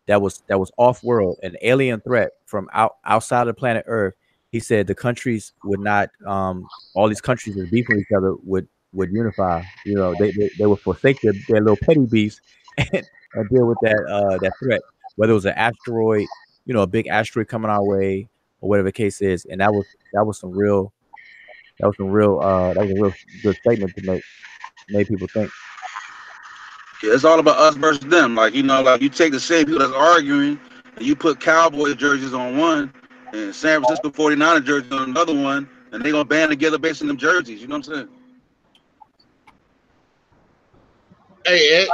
that 0.07 0.21
was 0.21 0.43
that 0.47 0.59
was 0.59 0.71
off 0.77 1.03
world, 1.03 1.37
an 1.41 1.55
alien 1.61 2.01
threat 2.01 2.31
from 2.45 2.69
out 2.73 2.97
outside 3.05 3.41
of 3.41 3.47
the 3.47 3.53
planet 3.53 3.85
Earth, 3.87 4.13
he 4.51 4.59
said 4.59 4.87
the 4.87 4.95
countries 4.95 5.53
would 5.63 5.79
not, 5.79 6.09
um, 6.25 6.67
all 6.95 7.07
these 7.07 7.21
countries 7.21 7.55
that 7.55 7.71
beef 7.71 7.87
with 7.87 7.99
each 7.99 8.11
other 8.15 8.35
would 8.43 8.67
would 8.93 9.11
unify. 9.11 9.63
You 9.85 9.95
know, 9.95 10.15
they 10.19 10.31
they, 10.31 10.49
they 10.57 10.65
would 10.65 10.79
forsake 10.79 11.21
their, 11.21 11.33
their 11.47 11.61
little 11.61 11.77
petty 11.83 12.05
beefs 12.05 12.41
and, 12.77 13.07
and 13.33 13.49
deal 13.49 13.65
with 13.65 13.77
that 13.81 14.05
uh, 14.09 14.37
that 14.39 14.53
threat, 14.61 14.81
whether 15.15 15.31
it 15.31 15.35
was 15.35 15.45
an 15.45 15.53
asteroid 15.55 16.27
you 16.69 16.75
know, 16.75 16.83
a 16.83 16.87
big 16.87 17.07
asteroid 17.07 17.47
coming 17.47 17.71
our 17.71 17.83
way 17.83 18.29
or 18.61 18.69
whatever 18.69 18.87
the 18.87 18.91
case 18.91 19.21
is. 19.23 19.45
And 19.45 19.59
that 19.59 19.73
was 19.73 19.87
that 20.13 20.23
was 20.23 20.39
some 20.39 20.51
real 20.51 20.93
that 21.79 21.87
was 21.87 21.97
some 21.97 22.09
real 22.09 22.39
uh 22.39 22.75
that 22.75 22.81
was 22.81 22.91
a 22.91 23.01
real 23.01 23.13
good 23.41 23.55
statement 23.55 23.95
to 23.95 24.05
make 24.05 24.23
make 24.89 25.07
people 25.07 25.27
think. 25.27 25.49
Yeah, 27.01 27.13
it's 27.13 27.23
all 27.23 27.39
about 27.39 27.57
us 27.57 27.75
versus 27.75 28.01
them. 28.01 28.35
Like, 28.35 28.53
you 28.53 28.61
know, 28.61 28.83
like 28.83 29.01
you 29.01 29.09
take 29.09 29.31
the 29.31 29.39
same 29.39 29.65
people 29.65 29.79
that's 29.79 29.93
arguing 29.93 30.59
and 30.95 31.05
you 31.05 31.15
put 31.15 31.39
cowboy 31.39 31.95
jerseys 31.95 32.35
on 32.35 32.55
one 32.55 32.93
and 33.33 33.55
San 33.55 33.81
Francisco 33.81 34.11
49er 34.11 34.63
jerseys 34.63 34.91
on 34.91 35.09
another 35.09 35.33
one, 35.33 35.67
and 35.91 36.03
they 36.03 36.11
gonna 36.11 36.23
band 36.23 36.51
together 36.51 36.77
based 36.77 37.01
on 37.01 37.07
them 37.07 37.17
jerseys. 37.17 37.61
You 37.61 37.67
know 37.67 37.77
what 37.77 37.87
I'm 37.87 37.95
saying? 37.95 38.09
Hey, 41.45 41.83
Ed, 41.83 41.87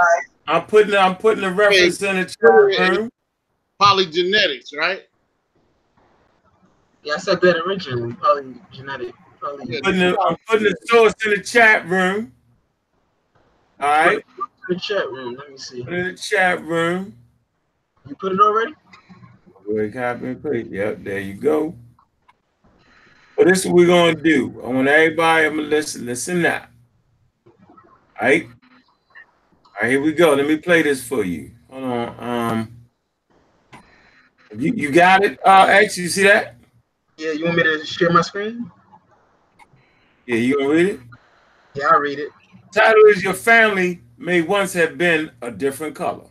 I'm 0.47 0.65
putting 0.65 0.95
I'm 0.95 1.15
putting 1.15 1.41
the 1.41 1.51
reference 1.51 2.01
in 2.01 2.15
the 2.17 2.25
chat 2.25 2.97
room. 2.97 3.09
polygenetics, 3.81 4.75
right? 4.75 5.03
Yeah, 7.03 7.13
I 7.13 7.17
said 7.17 7.41
that 7.41 7.57
originally. 7.65 8.13
Probably 8.13 8.55
genetic. 8.71 9.13
Probably 9.39 9.79
Putting 9.81 9.99
the, 9.99 10.19
I'm 10.21 10.35
putting 10.47 10.63
the 10.63 10.77
source 10.85 11.13
in 11.25 11.31
the 11.31 11.41
chat 11.41 11.87
room. 11.87 12.33
All 13.79 13.87
right, 13.89 14.23
the 14.69 14.75
chat 14.75 15.09
room. 15.11 15.35
Let 15.35 15.51
me 15.51 15.57
see. 15.57 15.83
put 15.83 15.93
it 15.93 15.99
in 15.99 16.07
the 16.07 16.17
chat 16.17 16.63
room. 16.63 17.15
You 18.07 18.15
put 18.15 18.31
it 18.31 18.39
already? 18.39 18.73
Where 19.65 19.91
copy 19.91 20.27
and 20.27 20.43
paste. 20.43 20.69
Yep, 20.71 21.03
there 21.03 21.19
you 21.19 21.33
go. 21.33 21.75
But 23.37 23.47
this 23.47 23.59
is 23.59 23.67
what 23.67 23.75
we're 23.75 23.87
gonna 23.87 24.15
do. 24.15 24.61
I 24.63 24.67
want 24.67 24.87
everybody, 24.87 25.45
I'm 25.45 25.57
gonna 25.57 25.67
listen, 25.67 26.05
listen 26.05 26.41
now. 26.41 26.67
All 28.19 28.27
right. 28.27 28.47
All 29.75 29.81
right, 29.81 29.91
here 29.91 30.01
we 30.01 30.13
go. 30.13 30.33
Let 30.33 30.47
me 30.47 30.57
play 30.57 30.81
this 30.81 31.05
for 31.07 31.23
you. 31.23 31.51
Hold 31.69 31.83
on. 31.83 32.23
Um 32.23 32.71
you, 34.57 34.73
you 34.73 34.91
got 34.91 35.23
it, 35.23 35.37
uh 35.45 35.65
X, 35.69 35.97
you 35.97 36.07
see 36.07 36.23
that? 36.23 36.55
Yeah, 37.17 37.31
you 37.31 37.45
want 37.45 37.57
me 37.57 37.63
to 37.63 37.85
share 37.85 38.09
my 38.11 38.21
screen? 38.21 38.71
Yeah, 40.25 40.37
you 40.37 40.57
gonna 40.57 40.69
read 40.73 40.85
it? 40.87 40.99
Yeah, 41.73 41.87
I'll 41.91 41.99
read 41.99 42.19
it. 42.19 42.29
Title 42.73 43.03
is 43.07 43.21
Your 43.23 43.33
Family 43.33 44.01
May 44.17 44.41
Once 44.41 44.73
Have 44.73 44.97
Been 44.97 45.31
a 45.41 45.51
Different 45.51 45.95
Color. 45.95 46.25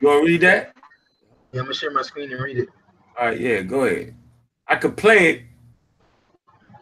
You 0.00 0.08
wanna 0.08 0.24
read 0.24 0.40
that? 0.42 0.74
Yeah, 1.52 1.60
I'm 1.60 1.66
gonna 1.66 1.74
share 1.74 1.90
my 1.92 2.02
screen 2.02 2.32
and 2.32 2.42
read 2.42 2.58
it. 2.58 2.68
All 3.18 3.26
right, 3.26 3.40
yeah, 3.40 3.62
go 3.62 3.84
ahead. 3.84 4.14
I 4.68 4.76
could 4.76 4.96
play 4.96 5.30
it 5.30 5.42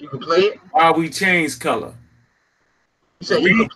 You 0.01 0.09
can 0.09 0.21
play 0.21 0.39
it. 0.41 0.59
while 0.73 0.95
we 0.95 1.11
change 1.11 1.59
color. 1.59 1.95
The 3.28 3.69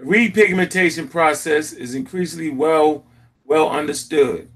repigmentation 0.00 1.10
process 1.10 1.72
is 1.72 1.94
increasingly 1.94 2.50
well 2.50 3.04
well 3.44 3.68
understood. 3.68 4.48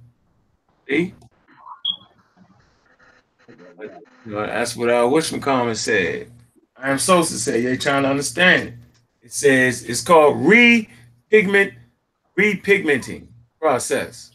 See? 0.88 1.14
You 4.26 4.32
know, 4.32 4.46
that's 4.46 4.76
what 4.76 4.90
uh 4.90 5.04
Wishmacommon 5.04 5.76
said. 5.76 6.30
I 6.76 6.90
am 6.90 6.98
Sosa 6.98 7.38
said, 7.38 7.62
you're 7.62 7.76
trying 7.76 8.04
to 8.04 8.10
understand 8.10 8.68
it. 8.68 8.74
It 9.22 9.32
says 9.32 9.84
it's 9.84 10.02
called 10.02 10.36
repigment, 10.36 11.74
repigmenting 12.38 13.26
process. 13.60 14.32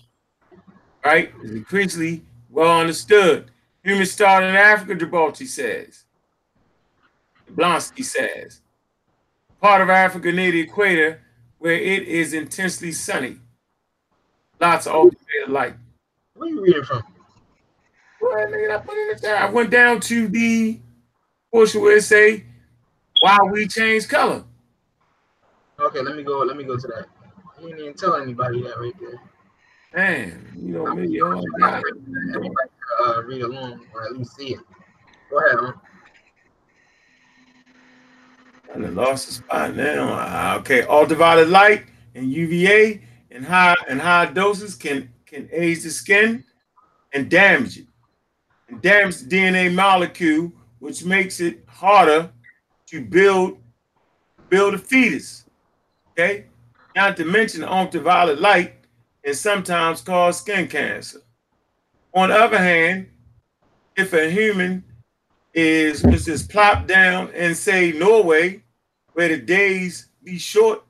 Right? 1.04 1.32
It's 1.42 1.52
increasingly 1.52 2.24
well 2.50 2.80
understood. 2.82 3.52
Human 3.84 4.06
started 4.06 4.48
in 4.48 4.56
Africa, 4.56 4.96
Gibraltar 4.96 5.46
says. 5.46 6.04
Jablonski 7.48 8.04
says 8.04 8.62
part 9.62 9.82
of 9.82 9.90
Africa 9.90 10.32
near 10.32 10.52
the 10.52 10.62
equator 10.62 11.22
where 11.60 11.74
it 11.74 12.04
is 12.04 12.34
intensely 12.34 12.92
sunny. 12.92 13.38
Lots 14.60 14.88
of 14.88 14.94
ultraviolet 14.94 15.50
light. 15.50 15.76
Where 16.36 16.50
you 16.50 16.62
reading 16.62 16.84
from? 16.84 17.04
Well, 18.22 18.48
nigga, 18.48 18.76
I 18.76 18.78
put 18.80 18.98
it 18.98 19.02
in 19.02 19.16
the 19.16 19.22
chat. 19.22 19.42
I 19.42 19.50
went 19.50 19.70
down 19.70 20.00
to 20.02 20.28
the 20.28 20.80
portion 21.52 21.82
where 21.82 21.98
it 21.98 22.04
say, 22.04 22.46
"Why 23.22 23.38
we 23.52 23.68
change 23.68 24.08
color." 24.08 24.44
Okay, 25.80 26.02
let 26.02 26.16
me 26.16 26.24
go. 26.24 26.40
Let 26.40 26.58
me 26.58 26.64
go 26.64 26.78
to 26.78 26.88
that. 26.88 27.06
You 27.62 27.68
didn't 27.68 27.82
even 27.82 27.94
tell 27.94 28.16
anybody 28.16 28.62
that 28.64 28.80
right 28.80 28.94
there. 29.00 29.20
Man, 29.94 30.54
you 30.58 30.74
know 30.74 30.94
me, 30.94 31.08
yo, 31.08 31.38
I 31.38 31.60
got 31.60 31.80
it. 31.80 31.96
Everybody 32.36 32.70
uh, 33.06 33.24
read 33.24 33.42
along 33.44 33.82
or 33.94 34.06
at 34.06 34.18
least 34.18 34.36
see 34.36 34.54
it. 34.54 34.60
Go 35.30 35.38
ahead. 35.38 35.56
Huh? 35.60 35.72
I 38.84 38.90
lost 38.90 39.28
the 39.28 39.34
spot 39.34 39.76
now. 39.76 40.10
Ah, 40.12 40.58
okay, 40.58 40.84
ultraviolet 40.84 41.48
light 41.48 41.86
and 42.14 42.30
UVA 42.30 43.02
in 43.32 43.44
high 43.44 43.76
and 43.88 44.02
high 44.02 44.26
doses 44.26 44.76
can 44.76 45.10
can 45.26 45.48
age 45.52 45.84
the 45.84 45.90
skin 45.90 46.44
and 47.14 47.30
damage 47.30 47.78
it, 47.78 47.88
and 48.68 48.82
damage 48.82 49.20
the 49.20 49.30
DNA 49.34 49.74
molecule, 49.74 50.52
which 50.80 51.06
makes 51.06 51.40
it 51.40 51.64
harder 51.68 52.30
to 52.88 53.02
build 53.02 53.58
build 54.50 54.74
a 54.74 54.78
fetus. 54.78 55.46
Okay, 56.12 56.46
not 56.98 57.16
to 57.16 57.24
mention 57.24 57.64
ultraviolet 57.64 58.42
light 58.42 58.74
can 59.24 59.34
sometimes 59.34 60.02
cause 60.02 60.40
skin 60.40 60.68
cancer. 60.68 61.22
On 62.14 62.28
the 62.28 62.36
other 62.36 62.58
hand, 62.58 63.08
if 63.96 64.12
a 64.12 64.30
human 64.30 64.84
is 65.54 66.02
just 66.02 66.50
plop 66.50 66.88
down 66.88 67.32
and 67.34 67.56
say 67.56 67.94
Norway, 67.94 68.62
where 69.16 69.30
the 69.30 69.38
days 69.38 70.10
be 70.24 70.38
short, 70.38 70.84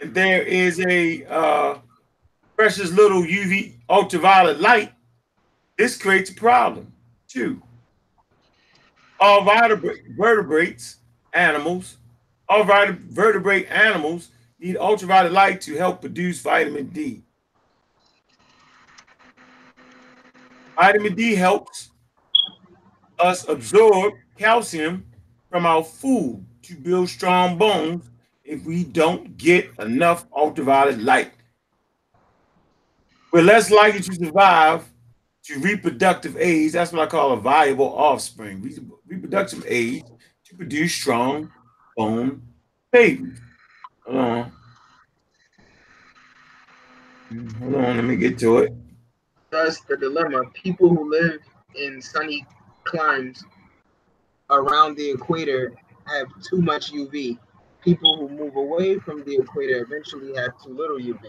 and 0.00 0.14
there 0.14 0.42
is 0.42 0.80
a 0.80 1.24
uh, 1.26 1.78
precious 2.56 2.90
little 2.92 3.22
UV 3.22 3.76
ultraviolet 3.90 4.58
light, 4.58 4.92
this 5.76 5.98
creates 5.98 6.30
a 6.30 6.34
problem 6.34 6.90
too. 7.28 7.62
All 9.20 9.44
vertebrates, 9.44 10.96
animals, 11.34 11.98
all 12.48 12.64
vertebrate 12.64 13.70
animals 13.70 14.30
need 14.58 14.78
ultraviolet 14.78 15.32
light 15.32 15.60
to 15.62 15.76
help 15.76 16.00
produce 16.00 16.40
vitamin 16.40 16.86
D. 16.86 17.22
Vitamin 20.74 21.14
D 21.14 21.34
helps 21.34 21.90
us 23.18 23.46
absorb 23.46 24.14
calcium 24.38 25.04
from 25.50 25.66
our 25.66 25.84
food 25.84 26.44
to 26.64 26.74
build 26.76 27.08
strong 27.08 27.56
bones 27.58 28.10
if 28.44 28.64
we 28.64 28.84
don't 28.84 29.36
get 29.36 29.70
enough 29.78 30.26
ultraviolet 30.36 30.98
light. 30.98 31.32
We're 33.32 33.42
less 33.42 33.70
likely 33.70 34.00
to 34.00 34.14
survive 34.14 34.84
to 35.44 35.58
reproductive 35.58 36.36
age. 36.38 36.72
That's 36.72 36.92
what 36.92 37.02
I 37.02 37.06
call 37.06 37.32
a 37.32 37.36
viable 37.36 37.92
offspring. 37.94 38.62
Reproductive 39.06 39.64
age 39.66 40.04
to 40.44 40.56
produce 40.56 40.94
strong 40.94 41.50
bone 41.96 42.42
babies. 42.92 43.40
Hold 44.06 44.16
on. 44.16 44.52
Hold 47.58 47.74
on, 47.74 47.96
let 47.96 48.04
me 48.04 48.16
get 48.16 48.38
to 48.38 48.58
it. 48.58 48.72
That's 49.50 49.80
the 49.80 49.96
dilemma: 49.96 50.44
people 50.52 50.88
who 50.88 51.10
live 51.10 51.40
in 51.74 52.00
sunny 52.00 52.46
climes 52.84 53.44
around 54.50 54.96
the 54.96 55.10
equator 55.10 55.74
have 56.06 56.28
too 56.42 56.60
much 56.60 56.92
UV. 56.92 57.38
People 57.82 58.16
who 58.16 58.28
move 58.28 58.56
away 58.56 58.98
from 58.98 59.24
the 59.24 59.36
equator 59.36 59.82
eventually 59.82 60.34
have 60.36 60.52
too 60.62 60.74
little 60.74 60.98
UV. 60.98 61.20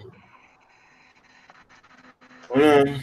Hold 2.49 2.87
on. 2.87 3.01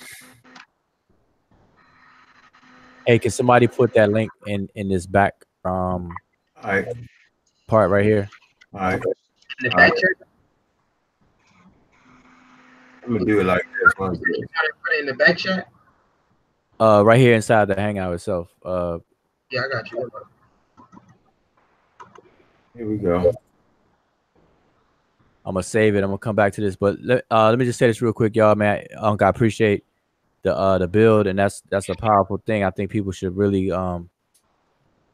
Hey, 3.06 3.18
can 3.18 3.30
somebody 3.30 3.66
put 3.66 3.92
that 3.94 4.10
link 4.10 4.30
in 4.46 4.68
in 4.74 4.88
this 4.88 5.06
back 5.06 5.34
um 5.64 6.08
All 6.62 6.70
right, 6.70 6.86
part 7.66 7.90
right 7.90 8.04
here? 8.04 8.30
all 8.72 8.80
right. 8.80 8.94
In 8.94 9.00
the 9.64 9.70
back 9.70 9.92
right. 9.92 9.92
check, 9.96 10.28
I'm 13.04 13.12
gonna 13.12 13.24
do 13.24 13.40
it 13.40 13.44
like 13.44 13.62
this. 13.62 13.92
One 13.96 14.14
you 14.14 14.20
trying 14.20 14.46
to 14.46 14.72
put 14.84 14.94
it 14.94 15.00
in 15.00 15.06
the 15.06 15.14
back 15.14 15.36
chat? 15.36 15.68
Uh, 16.80 17.02
right 17.04 17.20
here 17.20 17.34
inside 17.34 17.66
the 17.66 17.74
hangout 17.74 18.14
itself. 18.14 18.48
Uh, 18.64 18.98
Yeah, 19.50 19.62
I 19.64 19.68
got 19.68 19.90
you. 19.92 20.10
Here 22.76 22.88
we 22.88 22.96
go. 22.96 23.32
I'm 25.44 25.54
gonna 25.54 25.62
save 25.62 25.94
it. 25.96 25.98
I'm 25.98 26.08
gonna 26.08 26.18
come 26.18 26.36
back 26.36 26.52
to 26.54 26.60
this, 26.60 26.76
but 26.76 26.96
let, 27.02 27.24
uh, 27.30 27.50
let 27.50 27.58
me 27.58 27.64
just 27.64 27.78
say 27.78 27.86
this 27.86 28.00
real 28.00 28.12
quick, 28.12 28.36
y'all. 28.36 28.54
Man, 28.54 28.86
Unc, 28.96 29.20
I 29.22 29.28
appreciate 29.28 29.84
the 30.42 30.56
uh 30.56 30.78
the 30.78 30.88
build, 30.88 31.26
and 31.26 31.38
that's 31.38 31.62
that's 31.68 31.88
a 31.88 31.94
powerful 31.94 32.40
thing. 32.46 32.64
I 32.64 32.70
think 32.70 32.90
people 32.90 33.12
should 33.12 33.36
really 33.36 33.70
um 33.70 34.08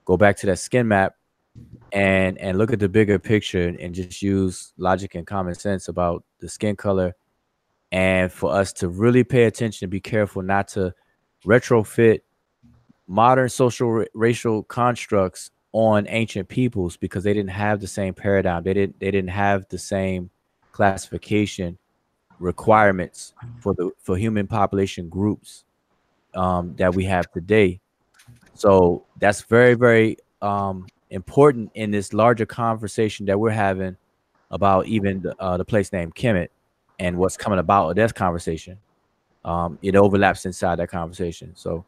go 0.04 0.16
back 0.16 0.36
to 0.38 0.46
that 0.46 0.58
skin 0.58 0.86
map 0.86 1.14
and 1.92 2.38
and 2.38 2.58
look 2.58 2.72
at 2.72 2.78
the 2.78 2.88
bigger 2.88 3.18
picture 3.18 3.68
and 3.68 3.94
just 3.94 4.22
use 4.22 4.72
logic 4.76 5.14
and 5.14 5.26
common 5.26 5.54
sense 5.54 5.88
about 5.88 6.24
the 6.40 6.48
skin 6.48 6.76
color, 6.76 7.14
and 7.90 8.30
for 8.30 8.52
us 8.52 8.72
to 8.74 8.88
really 8.88 9.24
pay 9.24 9.44
attention 9.44 9.86
and 9.86 9.90
be 9.90 10.00
careful 10.00 10.42
not 10.42 10.68
to 10.68 10.94
retrofit 11.46 12.20
modern 13.06 13.48
social 13.48 13.90
ra- 13.90 14.04
racial 14.12 14.62
constructs 14.62 15.50
on 15.72 16.06
ancient 16.08 16.48
peoples 16.48 16.96
because 16.96 17.24
they 17.24 17.34
didn't 17.34 17.50
have 17.50 17.80
the 17.80 17.86
same 17.86 18.14
paradigm. 18.14 18.62
They 18.62 18.74
didn't 18.74 18.98
they 19.00 19.10
didn't 19.10 19.30
have 19.30 19.66
the 19.68 19.78
same 19.78 20.30
classification 20.72 21.78
requirements 22.38 23.34
for 23.60 23.74
the 23.74 23.90
for 23.98 24.16
human 24.16 24.46
population 24.46 25.08
groups 25.08 25.64
um, 26.34 26.74
that 26.76 26.94
we 26.94 27.04
have 27.04 27.30
today. 27.32 27.80
So 28.54 29.04
that's 29.18 29.42
very 29.42 29.74
very 29.74 30.16
um, 30.40 30.86
important 31.10 31.70
in 31.74 31.90
this 31.90 32.12
larger 32.12 32.46
conversation 32.46 33.26
that 33.26 33.38
we're 33.38 33.50
having 33.50 33.96
about 34.50 34.86
even 34.86 35.20
the, 35.20 35.36
uh, 35.40 35.56
the 35.56 35.64
place 35.64 35.92
named 35.92 36.14
Kemet 36.14 36.48
and 36.98 37.16
what's 37.18 37.36
coming 37.36 37.58
about 37.58 37.88
with 37.88 37.96
this 37.96 38.12
conversation. 38.12 38.78
Um, 39.44 39.78
it 39.82 39.94
overlaps 39.96 40.46
inside 40.46 40.76
that 40.76 40.88
conversation. 40.88 41.52
So 41.54 41.84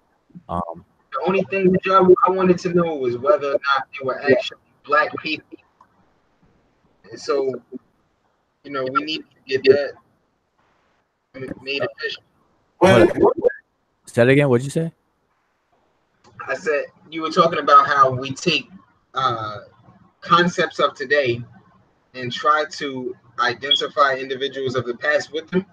um, 0.48 0.84
The 1.20 1.26
only 1.26 1.42
thing 1.50 1.70
that 1.72 1.84
y'all 1.84 2.14
I 2.26 2.30
wanted 2.30 2.58
to 2.60 2.72
know 2.72 2.94
was 2.94 3.18
whether 3.18 3.48
or 3.48 3.52
not 3.52 3.88
they 3.92 4.06
were 4.06 4.20
actually 4.22 4.58
black 4.86 5.14
people. 5.18 5.58
And 7.10 7.20
so, 7.20 7.52
you 8.64 8.70
know, 8.70 8.86
we 8.90 9.04
need 9.04 9.18
to 9.18 9.58
get 9.58 9.62
that 9.64 9.92
made 11.60 11.82
official. 11.82 12.22
Well, 12.80 13.06
say 14.06 14.22
that 14.22 14.28
again. 14.28 14.48
What'd 14.48 14.64
you 14.64 14.70
say? 14.70 14.92
I 16.48 16.54
said 16.54 16.86
you 17.10 17.20
were 17.20 17.30
talking 17.30 17.58
about 17.58 17.86
how 17.86 18.10
we 18.10 18.32
take 18.32 18.70
uh, 19.12 19.58
concepts 20.22 20.78
of 20.78 20.94
today 20.94 21.42
and 22.14 22.32
try 22.32 22.64
to 22.70 23.14
identify 23.40 24.14
individuals 24.14 24.74
of 24.74 24.86
the 24.86 24.96
past 24.96 25.32
with 25.32 25.50
them. 25.50 25.66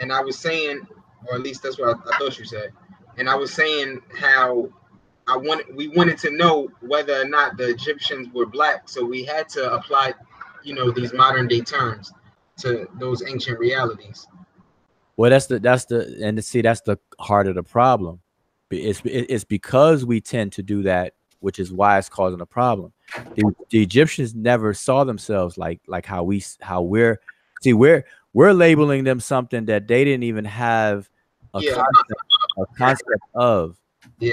And 0.00 0.12
I 0.12 0.20
was 0.20 0.36
saying, 0.36 0.86
or 1.28 1.36
at 1.36 1.42
least 1.42 1.62
that's 1.62 1.78
what 1.78 1.96
I, 1.96 2.10
I 2.10 2.18
thought 2.18 2.38
you 2.38 2.44
said. 2.44 2.72
And 3.20 3.28
I 3.28 3.34
was 3.34 3.52
saying 3.52 4.00
how 4.18 4.70
I 5.26 5.36
wanted 5.36 5.76
we 5.76 5.88
wanted 5.88 6.16
to 6.20 6.30
know 6.30 6.70
whether 6.80 7.20
or 7.20 7.26
not 7.26 7.58
the 7.58 7.68
Egyptians 7.68 8.28
were 8.32 8.46
black, 8.46 8.88
so 8.88 9.04
we 9.04 9.24
had 9.24 9.46
to 9.50 9.74
apply, 9.74 10.14
you 10.64 10.74
know, 10.74 10.90
these 10.90 11.12
modern 11.12 11.46
day 11.46 11.60
terms 11.60 12.14
to 12.60 12.88
those 12.94 13.22
ancient 13.22 13.58
realities. 13.58 14.26
Well, 15.18 15.28
that's 15.28 15.46
the 15.46 15.60
that's 15.60 15.84
the 15.84 16.18
and 16.22 16.38
to 16.38 16.42
see 16.42 16.62
that's 16.62 16.80
the 16.80 16.98
heart 17.18 17.46
of 17.46 17.56
the 17.56 17.62
problem. 17.62 18.20
It's 18.70 19.02
it's 19.04 19.44
because 19.44 20.06
we 20.06 20.22
tend 20.22 20.52
to 20.52 20.62
do 20.62 20.82
that, 20.84 21.12
which 21.40 21.58
is 21.58 21.70
why 21.70 21.98
it's 21.98 22.08
causing 22.08 22.40
a 22.40 22.46
problem. 22.46 22.94
The, 23.36 23.44
the 23.68 23.82
Egyptians 23.82 24.34
never 24.34 24.72
saw 24.72 25.04
themselves 25.04 25.58
like 25.58 25.82
like 25.86 26.06
how 26.06 26.22
we 26.22 26.42
how 26.62 26.80
we're 26.80 27.20
see 27.60 27.74
we're 27.74 28.06
we're 28.32 28.54
labeling 28.54 29.04
them 29.04 29.20
something 29.20 29.66
that 29.66 29.88
they 29.88 30.04
didn't 30.04 30.22
even 30.22 30.46
have 30.46 31.10
a 31.52 31.60
Yeah. 31.60 31.74
concept, 31.74 32.29
a 32.58 32.66
concept 32.76 33.10
of. 33.34 33.76
Yeah, 34.18 34.32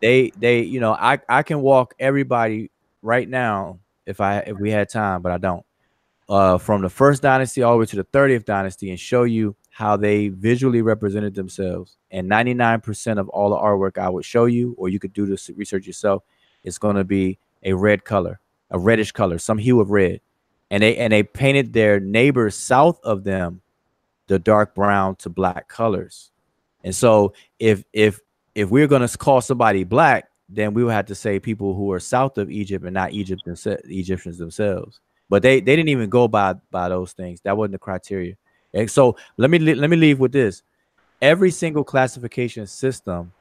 They 0.00 0.30
they 0.30 0.60
you 0.60 0.80
know 0.80 0.92
I 0.92 1.18
I 1.28 1.42
can 1.42 1.60
walk 1.60 1.94
everybody 1.98 2.70
right 3.02 3.28
now 3.28 3.78
if 4.04 4.20
I 4.20 4.38
if 4.38 4.58
we 4.58 4.70
had 4.70 4.88
time, 4.88 5.22
but 5.22 5.32
I 5.32 5.38
don't. 5.38 5.64
Uh, 6.28 6.58
from 6.58 6.82
the 6.82 6.90
first 6.90 7.22
dynasty 7.22 7.62
all 7.62 7.74
the 7.74 7.78
way 7.78 7.86
to 7.86 7.94
the 7.94 8.04
30th 8.04 8.44
dynasty 8.44 8.90
and 8.90 8.98
show 8.98 9.22
you 9.22 9.54
how 9.70 9.96
they 9.96 10.26
visually 10.26 10.82
represented 10.82 11.34
themselves. 11.36 11.98
And 12.10 12.28
99% 12.28 13.18
of 13.18 13.28
all 13.28 13.50
the 13.50 13.56
artwork 13.56 13.96
I 13.96 14.08
would 14.08 14.24
show 14.24 14.46
you, 14.46 14.74
or 14.76 14.88
you 14.88 14.98
could 14.98 15.12
do 15.12 15.24
this 15.24 15.50
research 15.50 15.86
yourself, 15.86 16.24
it's 16.64 16.78
going 16.78 16.96
to 16.96 17.04
be 17.04 17.38
a 17.62 17.74
red 17.74 18.04
color, 18.04 18.40
a 18.70 18.78
reddish 18.78 19.12
color, 19.12 19.38
some 19.38 19.58
hue 19.58 19.80
of 19.80 19.90
red. 19.90 20.20
And 20.70 20.82
they 20.82 20.96
and 20.96 21.12
they 21.12 21.22
painted 21.22 21.72
their 21.72 22.00
neighbors 22.00 22.56
south 22.56 22.98
of 23.04 23.22
them 23.22 23.60
the 24.26 24.38
dark 24.38 24.74
brown 24.74 25.16
to 25.16 25.28
black 25.28 25.68
colors. 25.68 26.32
And 26.86 26.94
so 26.94 27.34
if 27.58 27.82
if 27.92 28.20
if 28.54 28.70
we're 28.70 28.86
going 28.86 29.06
to 29.06 29.18
call 29.18 29.40
somebody 29.40 29.82
black, 29.82 30.28
then 30.48 30.72
we 30.72 30.84
would 30.84 30.92
have 30.92 31.06
to 31.06 31.16
say 31.16 31.40
people 31.40 31.74
who 31.74 31.90
are 31.90 31.98
south 31.98 32.38
of 32.38 32.48
Egypt 32.48 32.84
and 32.84 32.94
not 32.94 33.12
Egypt 33.12 33.42
themse- 33.44 33.80
Egyptians 33.86 34.38
themselves. 34.38 35.00
But 35.28 35.42
they 35.42 35.58
they 35.58 35.74
didn't 35.74 35.88
even 35.88 36.08
go 36.08 36.28
by 36.28 36.54
by 36.70 36.88
those 36.88 37.12
things. 37.12 37.40
That 37.40 37.56
wasn't 37.56 37.72
the 37.72 37.80
criteria. 37.80 38.34
And 38.72 38.88
so 38.88 39.16
let 39.36 39.50
me 39.50 39.58
let 39.58 39.90
me 39.90 39.96
leave 39.96 40.20
with 40.20 40.30
this. 40.30 40.62
Every 41.20 41.50
single 41.50 41.82
classification 41.82 42.68
system 42.68 43.32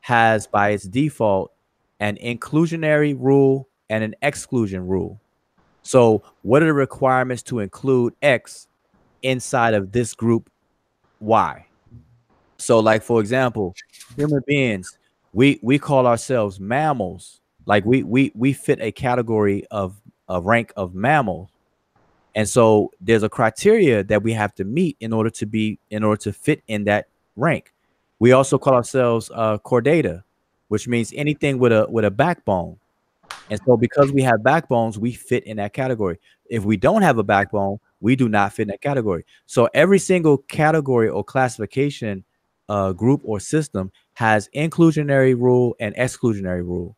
has 0.00 0.46
by 0.46 0.70
its 0.70 0.84
default 0.84 1.52
an 2.00 2.16
inclusionary 2.16 3.14
rule 3.18 3.68
and 3.90 4.02
an 4.02 4.14
exclusion 4.22 4.86
rule. 4.86 5.20
So 5.82 6.22
what 6.40 6.62
are 6.62 6.66
the 6.66 6.72
requirements 6.72 7.42
to 7.44 7.58
include 7.58 8.14
X 8.22 8.68
inside 9.20 9.74
of 9.74 9.92
this 9.92 10.14
group 10.14 10.48
Y? 11.20 11.66
So 12.58 12.78
like 12.80 13.02
for 13.02 13.20
example, 13.20 13.74
human 14.16 14.42
beings, 14.46 14.98
we 15.32 15.58
we 15.62 15.78
call 15.78 16.06
ourselves 16.06 16.60
mammals. 16.60 17.40
Like 17.66 17.84
we 17.84 18.02
we 18.02 18.32
we 18.34 18.52
fit 18.52 18.80
a 18.80 18.92
category 18.92 19.66
of 19.70 20.00
a 20.28 20.40
rank 20.40 20.72
of 20.76 20.94
mammals. 20.94 21.50
And 22.34 22.48
so 22.48 22.90
there's 23.00 23.22
a 23.22 23.28
criteria 23.28 24.02
that 24.04 24.22
we 24.22 24.32
have 24.32 24.54
to 24.56 24.64
meet 24.64 24.96
in 25.00 25.12
order 25.12 25.30
to 25.30 25.46
be 25.46 25.78
in 25.90 26.02
order 26.02 26.20
to 26.22 26.32
fit 26.32 26.62
in 26.66 26.84
that 26.84 27.06
rank. 27.36 27.72
We 28.18 28.32
also 28.32 28.58
call 28.58 28.74
ourselves 28.74 29.30
uh, 29.34 29.58
chordata, 29.58 30.22
which 30.68 30.88
means 30.88 31.12
anything 31.14 31.58
with 31.58 31.72
a 31.72 31.86
with 31.88 32.04
a 32.04 32.10
backbone. 32.10 32.78
And 33.50 33.60
so 33.66 33.76
because 33.76 34.10
we 34.10 34.22
have 34.22 34.42
backbones, 34.42 34.98
we 34.98 35.12
fit 35.12 35.44
in 35.44 35.58
that 35.58 35.72
category. 35.72 36.18
If 36.46 36.64
we 36.64 36.76
don't 36.76 37.02
have 37.02 37.18
a 37.18 37.22
backbone, 37.22 37.78
we 38.00 38.16
do 38.16 38.28
not 38.28 38.52
fit 38.52 38.62
in 38.62 38.68
that 38.68 38.80
category. 38.80 39.24
So 39.46 39.68
every 39.74 39.98
single 39.98 40.38
category 40.38 41.08
or 41.08 41.22
classification 41.22 42.24
uh, 42.68 42.92
group 42.92 43.20
or 43.24 43.40
system 43.40 43.92
has 44.14 44.48
inclusionary 44.54 45.38
rule 45.38 45.74
and 45.80 45.94
exclusionary 45.96 46.64
rule. 46.64 46.96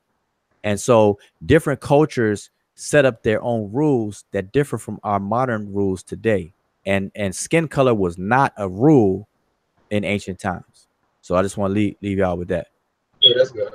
And 0.64 0.80
so 0.80 1.18
different 1.44 1.80
cultures 1.80 2.50
set 2.74 3.04
up 3.04 3.22
their 3.22 3.42
own 3.42 3.72
rules 3.72 4.24
that 4.32 4.52
differ 4.52 4.78
from 4.78 4.98
our 5.02 5.20
modern 5.20 5.72
rules 5.72 6.02
today. 6.02 6.52
And 6.84 7.10
and 7.14 7.34
skin 7.34 7.68
color 7.68 7.94
was 7.94 8.16
not 8.18 8.52
a 8.56 8.68
rule 8.68 9.28
in 9.90 10.04
ancient 10.04 10.38
times. 10.38 10.86
So 11.20 11.34
I 11.34 11.42
just 11.42 11.56
want 11.56 11.70
to 11.70 11.74
leave, 11.74 11.96
leave 12.02 12.18
y'all 12.18 12.36
with 12.36 12.48
that. 12.48 12.68
yeah, 13.20 13.34
that's 13.36 13.50
good. 13.50 13.72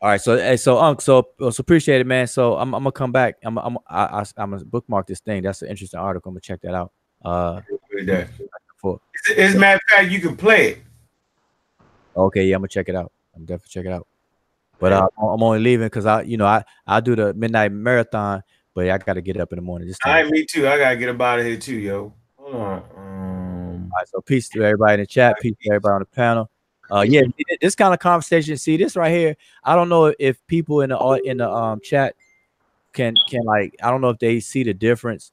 All 0.00 0.08
right, 0.08 0.20
so 0.20 0.56
so 0.56 0.78
Unc, 0.78 1.00
so 1.00 1.28
so 1.38 1.60
appreciate 1.60 2.00
it, 2.00 2.06
man. 2.06 2.26
So 2.26 2.56
I'm, 2.56 2.74
I'm 2.74 2.82
gonna 2.82 2.92
come 2.92 3.12
back. 3.12 3.36
I'm 3.44 3.56
I'm 3.56 3.78
I, 3.88 4.04
I, 4.04 4.24
I'm 4.36 4.50
gonna 4.50 4.64
bookmark 4.64 5.06
this 5.06 5.20
thing. 5.20 5.42
That's 5.42 5.62
an 5.62 5.68
interesting 5.68 6.00
article. 6.00 6.30
I'm 6.30 6.34
gonna 6.34 6.40
check 6.40 6.60
that 6.62 6.74
out. 6.74 6.92
Uh. 7.24 7.60
For 8.82 9.00
As 9.38 9.54
a 9.54 9.58
matter 9.58 9.76
of 9.76 9.82
fact, 9.90 10.10
you 10.10 10.20
can 10.20 10.36
play 10.36 10.72
it. 10.72 10.78
okay, 12.16 12.44
yeah, 12.44 12.56
I'm 12.56 12.60
gonna 12.60 12.68
check 12.68 12.88
it 12.88 12.96
out. 12.96 13.12
I'm 13.34 13.46
definitely 13.46 13.70
check 13.70 13.86
it 13.86 13.92
out. 13.92 14.06
But 14.78 14.92
uh, 14.92 15.08
I'm 15.16 15.42
only 15.42 15.60
leaving 15.60 15.86
because 15.86 16.06
I, 16.06 16.22
you 16.22 16.36
know, 16.36 16.46
I 16.46 16.64
I 16.86 17.00
do 17.00 17.14
the 17.14 17.32
midnight 17.34 17.70
marathon, 17.70 18.42
but 18.74 18.90
I 18.90 18.98
got 18.98 19.14
to 19.14 19.22
get 19.22 19.36
up 19.36 19.52
in 19.52 19.56
the 19.56 19.62
morning. 19.62 19.86
Just 19.86 20.04
right, 20.04 20.28
me 20.28 20.44
too. 20.44 20.66
I 20.66 20.76
gotta 20.76 20.96
get 20.96 21.08
up 21.08 21.20
out 21.20 21.38
of 21.38 21.46
here 21.46 21.56
too, 21.56 21.76
yo. 21.76 22.12
Hold 22.36 22.54
on. 22.56 22.82
Um, 22.96 23.90
All 23.92 23.98
right, 23.98 24.08
so 24.08 24.20
peace 24.20 24.48
to 24.50 24.62
everybody 24.62 24.94
in 24.94 25.00
the 25.00 25.06
chat, 25.06 25.36
peace 25.40 25.54
to 25.62 25.70
everybody 25.70 25.92
on 25.92 26.00
the 26.00 26.06
panel. 26.06 26.50
Uh, 26.90 27.02
yeah, 27.02 27.22
this 27.60 27.74
kind 27.76 27.94
of 27.94 28.00
conversation. 28.00 28.56
See, 28.58 28.76
this 28.76 28.96
right 28.96 29.12
here. 29.12 29.36
I 29.62 29.76
don't 29.76 29.88
know 29.88 30.12
if 30.18 30.44
people 30.46 30.80
in 30.80 30.90
the 30.90 31.22
in 31.24 31.36
the 31.36 31.48
um 31.48 31.80
chat 31.80 32.16
can 32.92 33.14
can 33.28 33.44
like. 33.44 33.76
I 33.82 33.90
don't 33.90 34.00
know 34.00 34.10
if 34.10 34.18
they 34.18 34.40
see 34.40 34.64
the 34.64 34.74
difference 34.74 35.30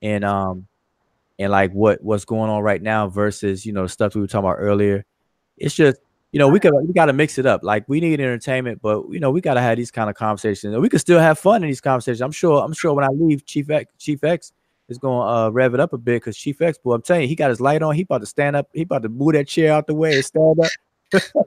in 0.00 0.22
um 0.24 0.68
and 1.38 1.50
like 1.50 1.72
what 1.72 2.02
what's 2.02 2.24
going 2.24 2.50
on 2.50 2.62
right 2.62 2.82
now 2.82 3.08
versus 3.08 3.64
you 3.66 3.72
know 3.72 3.82
the 3.82 3.88
stuff 3.88 4.14
we 4.14 4.20
were 4.20 4.26
talking 4.26 4.46
about 4.48 4.58
earlier. 4.58 5.04
It's 5.56 5.74
just 5.74 5.98
you 6.32 6.38
know 6.38 6.48
we 6.48 6.60
could 6.60 6.72
we 6.86 6.92
got 6.92 7.06
to 7.06 7.12
mix 7.12 7.38
it 7.38 7.46
up. 7.46 7.62
Like 7.62 7.88
we 7.88 8.00
need 8.00 8.20
entertainment, 8.20 8.80
but 8.82 9.08
you 9.10 9.20
know 9.20 9.30
we 9.30 9.40
got 9.40 9.54
to 9.54 9.60
have 9.60 9.76
these 9.76 9.90
kind 9.90 10.10
of 10.10 10.16
conversations. 10.16 10.72
And 10.72 10.82
we 10.82 10.88
could 10.88 11.00
still 11.00 11.20
have 11.20 11.38
fun 11.38 11.62
in 11.62 11.68
these 11.68 11.80
conversations. 11.80 12.20
I'm 12.20 12.32
sure. 12.32 12.62
I'm 12.62 12.72
sure 12.72 12.94
when 12.94 13.04
I 13.04 13.08
leave, 13.12 13.44
Chief 13.46 13.70
X, 13.70 13.92
Chief 13.98 14.22
X 14.24 14.52
is 14.88 14.98
going 14.98 15.26
to 15.26 15.32
uh, 15.32 15.50
rev 15.50 15.74
it 15.74 15.80
up 15.80 15.92
a 15.92 15.98
bit 15.98 16.16
because 16.16 16.36
Chief 16.36 16.60
X, 16.60 16.78
boy, 16.78 16.94
I'm 16.94 17.02
telling 17.02 17.22
you, 17.22 17.28
he 17.28 17.34
got 17.34 17.50
his 17.50 17.60
light 17.60 17.82
on. 17.82 17.94
He 17.94 18.02
about 18.02 18.20
to 18.20 18.26
stand 18.26 18.56
up. 18.56 18.68
He 18.72 18.82
about 18.82 19.02
to 19.02 19.08
move 19.08 19.32
that 19.34 19.48
chair 19.48 19.72
out 19.72 19.86
the 19.86 19.94
way 19.94 20.14
and 20.14 20.24
stand 20.24 20.58
up. 20.60 21.22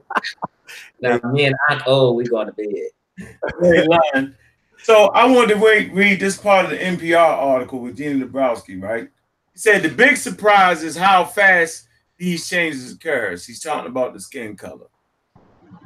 Now, 1.00 1.20
me 1.32 1.44
and 1.46 1.54
Aunt 1.68 1.82
O, 1.86 2.12
we 2.12 2.24
going 2.24 2.48
to 2.48 2.52
bed. 2.52 4.34
So 4.82 5.06
I 5.08 5.26
wanted 5.26 5.54
to 5.54 5.60
wait, 5.60 5.92
read 5.92 6.20
this 6.20 6.36
part 6.36 6.64
of 6.64 6.70
the 6.70 6.78
NPR 6.78 7.16
article 7.16 7.80
with 7.80 7.98
Nina 7.98 8.26
Jablonski, 8.26 8.82
right? 8.82 9.08
He 9.56 9.60
said 9.60 9.82
the 9.82 9.88
big 9.88 10.18
surprise 10.18 10.82
is 10.82 10.98
how 10.98 11.24
fast 11.24 11.88
these 12.18 12.46
changes 12.46 12.92
occurs. 12.92 13.46
He's 13.46 13.58
talking 13.62 13.90
about 13.90 14.12
the 14.12 14.20
skin 14.20 14.54
color. 14.54 14.88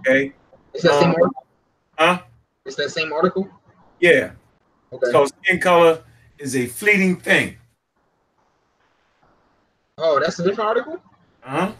Okay. 0.01 0.33
Is 0.75 0.83
that 0.83 0.95
same 0.95 1.11
Um, 1.11 1.15
article? 1.15 1.47
Huh? 1.97 2.23
Is 2.65 2.75
that 2.75 2.91
same 2.91 3.13
article? 3.13 3.49
Yeah. 4.01 4.33
Okay. 4.93 5.13
So 5.13 5.27
skin 5.27 5.61
color 5.61 6.03
is 6.37 6.57
a 6.57 6.67
fleeting 6.67 7.21
thing. 7.21 7.59
Oh, 9.99 10.19
that's 10.19 10.41
a 10.41 10.43
different 10.43 10.67
article. 10.67 11.01
Uh-huh. 11.45 11.73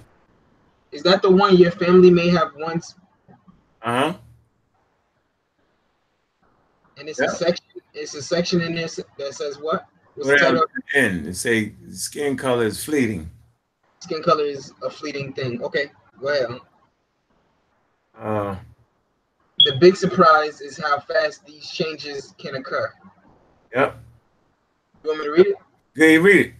Is 0.93 1.03
that 1.03 1.23
the 1.23 1.31
one 1.31 1.57
your 1.57 1.73
family 1.73 2.13
may 2.13 2.29
have 2.29 2.53
once? 2.55 2.95
Uh-huh. 3.83 4.15
And 6.99 7.09
it's 7.09 7.19
Yeah. 7.19 7.27
a 7.27 7.31
section. 7.31 7.67
It's 7.95 8.15
a 8.15 8.23
section 8.23 8.61
in 8.61 8.77
this 8.77 9.01
that 9.19 9.35
says 9.35 9.59
what? 9.59 9.89
What's 10.21 10.43
the 10.43 10.53
Well, 10.53 10.65
and 10.95 11.27
it 11.29 11.35
say 11.37 11.73
skin 11.93 12.37
color 12.37 12.65
is 12.67 12.85
fleeting. 12.85 13.31
Skin 14.01 14.23
color 14.23 14.45
is 14.45 14.73
a 14.83 14.91
fleeting 14.91 15.33
thing. 15.33 15.63
Okay, 15.63 15.91
well. 16.21 16.61
Uh 18.19 18.57
The 19.65 19.77
big 19.81 19.97
surprise 19.97 20.61
is 20.61 20.79
how 20.79 21.01
fast 21.01 21.45
these 21.47 21.71
changes 21.71 22.35
can 22.39 22.57
occur. 22.57 22.93
yep. 23.75 23.99
You 25.03 25.11
want 25.11 25.21
me 25.21 25.25
to 25.27 25.31
read 25.33 25.47
it? 25.47 25.57
Go 25.97 26.05
ahead, 26.05 26.21
read 26.23 26.47
it. 26.47 26.53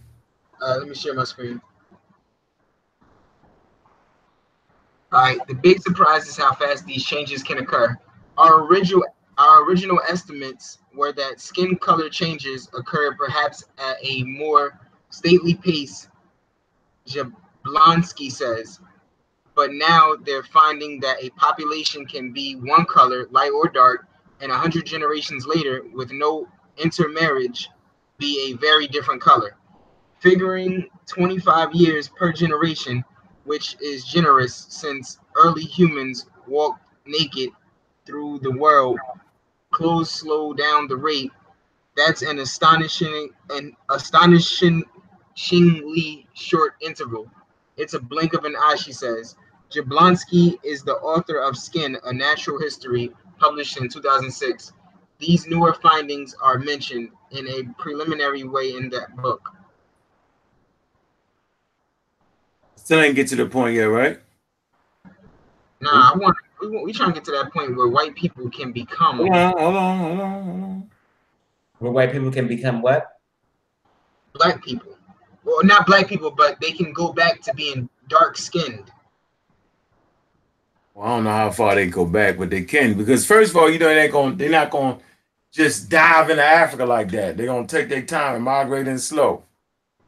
Uh, 0.61 0.77
let 0.77 0.87
me 0.87 0.95
share 0.95 1.13
my 1.13 1.23
screen. 1.23 1.61
All 5.11 5.21
right. 5.21 5.39
The 5.47 5.55
big 5.55 5.81
surprise 5.81 6.27
is 6.27 6.37
how 6.37 6.53
fast 6.53 6.85
these 6.85 7.03
changes 7.05 7.43
can 7.43 7.57
occur. 7.59 7.95
Our 8.37 8.63
original 8.65 9.03
our 9.37 9.63
original 9.63 9.99
estimates 10.07 10.79
were 10.93 11.11
that 11.13 11.39
skin 11.39 11.77
color 11.77 12.09
changes 12.09 12.69
occur 12.77 13.15
perhaps 13.15 13.63
at 13.77 13.97
a 14.03 14.23
more 14.23 14.79
stately 15.09 15.55
pace. 15.55 16.07
Jablonski 17.07 18.31
says, 18.31 18.79
but 19.55 19.73
now 19.73 20.15
they're 20.23 20.43
finding 20.43 20.99
that 21.01 21.23
a 21.23 21.29
population 21.31 22.05
can 22.05 22.31
be 22.31 22.55
one 22.55 22.85
color, 22.85 23.27
light 23.31 23.51
or 23.51 23.67
dark, 23.67 24.07
and 24.39 24.51
hundred 24.51 24.85
generations 24.85 25.45
later, 25.45 25.83
with 25.93 26.11
no 26.11 26.47
intermarriage, 26.77 27.69
be 28.17 28.51
a 28.51 28.57
very 28.57 28.87
different 28.87 29.21
color 29.21 29.55
figuring 30.21 30.87
25 31.07 31.73
years 31.73 32.07
per 32.07 32.31
generation, 32.31 33.03
which 33.43 33.75
is 33.81 34.05
generous 34.05 34.67
since 34.69 35.17
early 35.35 35.63
humans 35.63 36.27
walked 36.47 36.83
naked 37.05 37.49
through 38.05 38.39
the 38.39 38.51
world. 38.51 38.99
Clothes 39.71 40.11
slow 40.11 40.53
down 40.53 40.87
the 40.87 40.95
rate. 40.95 41.31
That's 41.95 42.21
an 42.21 42.39
astonishing 42.39 43.31
an 43.49 43.75
astonishingly 43.89 44.85
short 46.33 46.73
interval. 46.81 47.29
It's 47.77 47.93
a 47.93 47.99
blink 47.99 48.33
of 48.33 48.45
an 48.45 48.55
eye, 48.55 48.75
she 48.75 48.93
says. 48.93 49.35
Jablonski 49.71 50.59
is 50.63 50.83
the 50.83 50.95
author 50.95 51.39
of 51.39 51.57
Skin, 51.57 51.97
A 52.03 52.13
Natural 52.13 52.59
History, 52.59 53.11
published 53.39 53.77
in 53.77 53.87
2006. 53.89 54.73
These 55.19 55.47
newer 55.47 55.73
findings 55.73 56.35
are 56.41 56.57
mentioned 56.59 57.09
in 57.31 57.47
a 57.47 57.63
preliminary 57.81 58.43
way 58.43 58.75
in 58.75 58.89
that 58.89 59.15
book. 59.15 59.55
Still 62.75 62.99
ain't 62.99 63.15
get 63.15 63.27
to 63.27 63.35
the 63.35 63.45
point 63.45 63.75
yet, 63.75 63.85
right? 63.85 64.19
Nah, 65.79 66.11
I 66.13 66.17
want 66.17 66.35
we, 66.61 66.67
want- 66.69 66.85
we 66.85 66.93
trying 66.93 67.09
to 67.09 67.15
get 67.15 67.25
to 67.25 67.31
that 67.31 67.51
point 67.51 67.75
where 67.75 67.87
white 67.87 68.15
people 68.15 68.49
can 68.49 68.71
become 68.71 69.17
Hold 69.17 69.31
on, 69.33 69.53
hold 69.57 69.75
on, 69.75 69.97
hold 69.99 70.19
on, 70.19 70.43
hold 70.43 70.63
on. 70.63 70.91
Where 71.79 71.91
white 71.91 72.11
people 72.11 72.31
can 72.31 72.47
become 72.47 72.81
what? 72.81 73.07
black 74.33 74.63
people. 74.63 74.97
Well, 75.43 75.63
not 75.63 75.85
black 75.85 76.07
people, 76.07 76.31
but 76.31 76.59
they 76.61 76.71
can 76.71 76.93
go 76.93 77.11
back 77.11 77.41
to 77.41 77.53
being 77.53 77.89
dark 78.07 78.37
skinned. 78.37 78.91
Well, 80.93 81.05
I 81.07 81.15
don't 81.15 81.23
know 81.25 81.31
how 81.31 81.51
far 81.51 81.75
they 81.75 81.87
go 81.87 82.05
back, 82.05 82.37
but 82.37 82.49
they 82.49 82.63
can 82.63 82.93
because 82.97 83.25
first 83.25 83.51
of 83.51 83.57
all, 83.57 83.69
you 83.69 83.79
know 83.79 83.87
they 83.87 84.03
ain't 84.03 84.11
going 84.11 84.37
they're 84.37 84.49
not 84.49 84.69
gonna 84.69 84.99
just 85.51 85.89
dive 85.89 86.29
into 86.29 86.43
Africa 86.43 86.85
like 86.85 87.09
that. 87.11 87.35
They're 87.37 87.47
gonna 87.47 87.67
take 87.67 87.89
their 87.89 88.03
time 88.03 88.35
and 88.35 88.43
migrate 88.43 88.87
in 88.87 88.99
slow. 88.99 89.43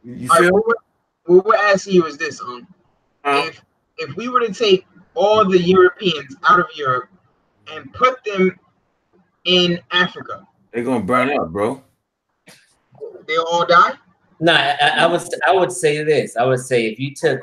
You 0.04 0.14
you 0.14 0.30
All 0.30 0.36
right, 0.38 0.44
feel? 0.46 0.54
what, 0.54 0.66
we're- 0.68 1.38
what 1.38 1.46
we're 1.46 1.56
asking 1.56 1.96
you 1.96 2.06
is 2.06 2.18
this: 2.18 2.40
um, 2.42 2.68
Huh? 3.26 3.44
if 3.48 3.62
if 3.98 4.16
we 4.16 4.30
were 4.30 4.42
to 4.42 4.54
take 4.54 4.86
all 5.16 5.48
the 5.50 5.60
Europeans 5.60 6.36
out 6.50 6.60
of 6.60 6.68
Europe 6.76 7.10
and 7.72 7.92
put 7.94 8.24
them 8.24 8.58
in 9.46 9.80
Africa, 9.92 10.48
They're 10.72 10.84
gonna 10.84 11.04
burn 11.04 11.30
up, 11.38 11.50
bro. 11.52 11.84
they'll 13.28 13.44
all 13.44 13.66
die. 13.66 13.94
No, 14.40 14.54
I, 14.54 14.78
I 14.82 14.88
I 15.04 15.06
would 15.06 15.22
I 15.48 15.52
would 15.54 15.72
say 15.72 16.04
this. 16.04 16.36
I 16.38 16.46
would 16.46 16.60
say 16.60 16.88
if 16.88 17.00
you 17.00 17.14
took 17.14 17.40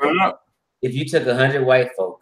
if 0.81 0.93
you 0.93 1.05
took 1.05 1.25
a 1.27 1.35
hundred 1.35 1.65
white 1.65 1.89
folk 1.95 2.19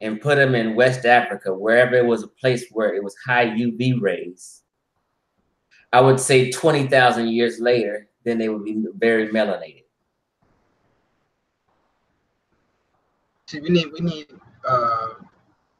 and 0.00 0.20
put 0.20 0.36
them 0.36 0.54
in 0.54 0.74
West 0.74 1.06
Africa, 1.06 1.54
wherever 1.54 1.94
it 1.94 2.04
was 2.04 2.22
a 2.22 2.28
place 2.28 2.66
where 2.70 2.94
it 2.94 3.02
was 3.02 3.14
high 3.24 3.46
UV 3.46 4.00
rays, 4.00 4.62
I 5.92 6.00
would 6.00 6.18
say 6.20 6.50
twenty 6.50 6.86
thousand 6.86 7.28
years 7.28 7.60
later, 7.60 8.08
then 8.24 8.38
they 8.38 8.48
would 8.48 8.64
be 8.64 8.82
very 8.96 9.28
melanated. 9.28 9.84
See, 13.46 13.60
we 13.60 13.68
need 13.70 13.86
we 13.92 14.00
need 14.00 14.26
uh, 14.66 15.08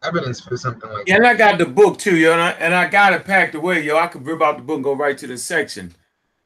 evidence 0.02 0.40
for 0.40 0.56
something 0.56 0.89
like 0.90 1.06
that. 1.06 1.08
Yeah, 1.08 1.16
and 1.16 1.26
I 1.26 1.34
got 1.34 1.58
the 1.58 1.66
book 1.66 1.98
too, 1.98 2.16
yo, 2.16 2.32
and 2.32 2.40
I, 2.40 2.50
and 2.52 2.74
I 2.74 2.89
got 2.89 3.12
it 3.12 3.24
packed 3.24 3.55
away, 3.55 3.82
yo. 3.82 3.97
I 3.98 4.06
could 4.06 4.24
rip 4.26 4.42
out 4.42 4.56
the 4.56 4.62
book 4.62 4.76
and 4.76 4.84
go 4.84 4.94
right 4.94 5.16
to 5.18 5.26
the 5.26 5.39
section. 5.39 5.94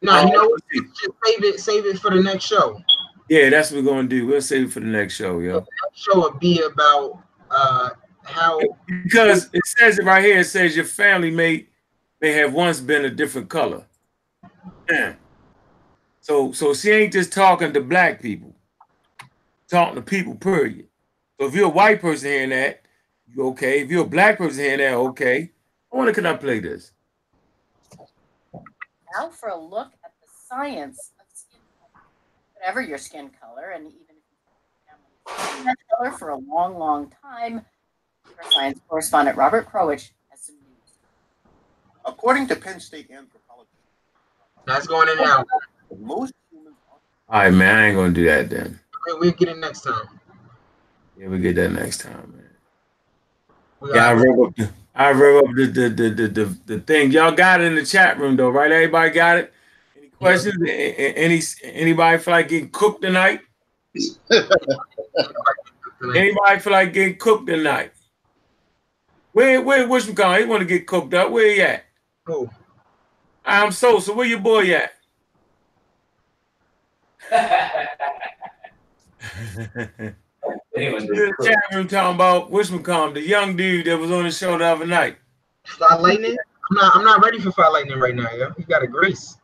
that. 0.03 0.07
No, 0.07 0.27
you 0.27 0.33
know 0.33 0.49
what? 0.49 0.63
Just 0.73 1.13
save 1.25 1.45
it, 1.45 1.61
save 1.61 1.87
it 1.87 1.99
for 1.99 2.11
the 2.11 2.23
next 2.23 2.45
show. 2.45 2.81
Yeah, 3.29 3.49
that's 3.51 3.71
what 3.71 3.85
we're 3.85 3.91
gonna 3.91 4.09
do. 4.09 4.27
We'll 4.27 4.43
save 4.43 4.67
it 4.67 4.73
for 4.73 4.81
the 4.81 4.87
next 4.87 5.15
show, 5.15 5.39
yo. 5.41 5.59
Next 5.59 5.69
show 5.95 6.17
will 6.17 6.39
be 6.39 6.63
about 6.63 7.23
uh, 7.51 7.91
how 8.25 8.61
Because 9.05 9.49
it 9.53 9.67
says 9.67 9.99
it 9.99 10.05
right 10.05 10.25
here. 10.25 10.39
It 10.39 10.47
says 10.47 10.75
your 10.75 10.85
family 10.85 11.31
may 11.31 11.67
may 12.21 12.33
have 12.33 12.53
once 12.53 12.81
been 12.81 13.05
a 13.05 13.11
different 13.11 13.49
color. 13.49 13.85
So 16.21 16.53
so 16.53 16.75
she 16.75 16.91
ain't 16.91 17.13
just 17.13 17.33
talking 17.33 17.73
to 17.73 17.81
black 17.81 18.21
people, 18.21 18.55
talking 19.69 19.95
to 19.97 20.03
people. 20.03 20.35
Period. 20.35 20.87
So 21.41 21.47
if 21.47 21.55
you're 21.55 21.69
a 21.69 21.71
white 21.71 22.03
person 22.03 22.29
hearing 22.29 22.51
that, 22.51 22.83
you 23.27 23.47
okay. 23.47 23.81
If 23.81 23.91
you're 23.91 24.05
a 24.05 24.09
black 24.09 24.37
person 24.37 24.63
hearing 24.63 24.81
that, 24.81 24.93
okay. 24.93 25.51
I 25.91 25.97
wonder 25.97 26.13
can 26.13 26.27
I 26.27 26.35
play 26.35 26.61
this? 26.61 26.93
Now 28.53 29.31
for 29.31 29.49
a 29.49 29.59
look 29.59 29.91
at 30.05 30.13
the 30.21 30.29
science 30.47 31.13
of 31.19 31.25
skin 31.33 31.61
color. 31.93 32.05
Whatever 32.59 32.83
your 32.83 32.99
skin 32.99 33.31
color, 33.41 33.71
and 33.71 33.87
even 33.87 34.01
if 34.11 35.47
you've 35.47 35.57
been 35.57 35.65
that 35.65 35.79
color 35.97 36.11
for 36.11 36.29
a 36.29 36.37
long, 36.37 36.79
long 36.79 37.11
time, 37.23 37.65
our 38.27 38.51
science 38.51 38.79
correspondent 38.87 39.39
Robert 39.39 39.67
Krulwich 39.67 40.11
has 40.29 40.41
some 40.43 40.57
news. 40.57 40.93
According 42.05 42.49
to 42.49 42.57
Penn 42.57 42.81
State 42.81 43.11
anthropologists, 43.11 43.77
that's 44.67 44.87
going 44.87 45.09
in 45.09 45.17
now. 45.17 45.47
most 45.99 46.35
humans 46.53 46.77
All 47.31 47.41
right, 47.41 47.51
man. 47.51 47.79
I 47.79 47.87
ain't 47.87 47.97
gonna 47.97 48.13
do 48.13 48.27
that 48.27 48.51
then. 48.51 48.79
We'll 49.07 49.33
get 49.33 49.49
it 49.49 49.57
next 49.57 49.81
time. 49.81 50.20
Yeah, 51.21 51.29
we 51.29 51.39
get 51.39 51.57
that 51.57 51.71
next 51.71 51.99
time, 52.01 52.33
man. 52.35 52.49
Yeah, 53.95 54.09
I 54.09 54.13
rev 54.15 54.41
up 54.41 54.57
the 54.57 54.71
I 54.95 55.11
rev 55.11 55.45
up 55.45 55.51
the 55.55 55.67
the 55.67 55.89
the 55.91 56.09
the, 56.11 56.29
the, 56.29 56.59
the 56.65 56.81
thing. 56.81 57.13
Y'all 57.13 57.33
got 57.33 57.61
it 57.61 57.65
in 57.67 57.75
the 57.75 57.85
chat 57.85 58.19
room 58.19 58.37
though, 58.37 58.49
right? 58.49 58.73
Everybody 58.73 59.11
got 59.11 59.37
it. 59.37 59.53
Any 59.99 60.09
questions? 60.09 60.55
A- 60.67 61.19
Any 61.19 61.43
anybody 61.63 62.17
feel 62.17 62.33
like 62.33 62.49
getting 62.49 62.71
cooked 62.71 63.03
tonight? 63.03 63.41
Anybody 66.17 66.61
feel 66.61 66.73
like 66.73 66.95
getting 66.95 67.19
cooked 67.19 67.49
tonight? 67.49 67.93
Where 69.33 69.61
where 69.61 69.87
Wisham 69.87 70.17
He 70.17 70.45
want 70.47 70.61
to 70.61 70.65
get 70.67 70.87
cooked 70.87 71.13
up. 71.13 71.31
Where 71.33 71.53
he 71.53 71.61
at? 71.61 71.85
Cool. 72.27 72.51
I'm 73.45 73.73
so 73.73 74.01
so. 74.01 74.15
Where 74.15 74.27
your 74.27 74.41
boy 74.41 74.75
at? 74.75 74.93
Anyone 80.81 81.03
In 81.03 81.09
the 81.09 81.35
chat 81.45 81.59
room 81.73 81.89
talking 81.89 82.15
about 82.15 82.51
Wisham 82.51 82.83
the 82.83 83.21
young 83.21 83.57
dude 83.57 83.87
that 83.87 83.99
was 83.99 84.11
on 84.11 84.25
the 84.25 84.31
show 84.31 84.57
the 84.57 84.65
other 84.65 84.87
night. 84.87 85.17
Fly 85.67 85.97
lightning. 85.97 86.37
I'm 86.71 86.77
not. 86.77 86.97
I'm 86.97 87.05
not 87.05 87.23
ready 87.23 87.39
for 87.39 87.53
fly 87.53 87.69
lightning 87.69 87.99
right 87.99 88.15
now. 88.15 88.31
Yo, 88.33 88.51
he 88.57 88.63
got 88.63 88.83
a 88.83 88.87
grace. 88.87 89.37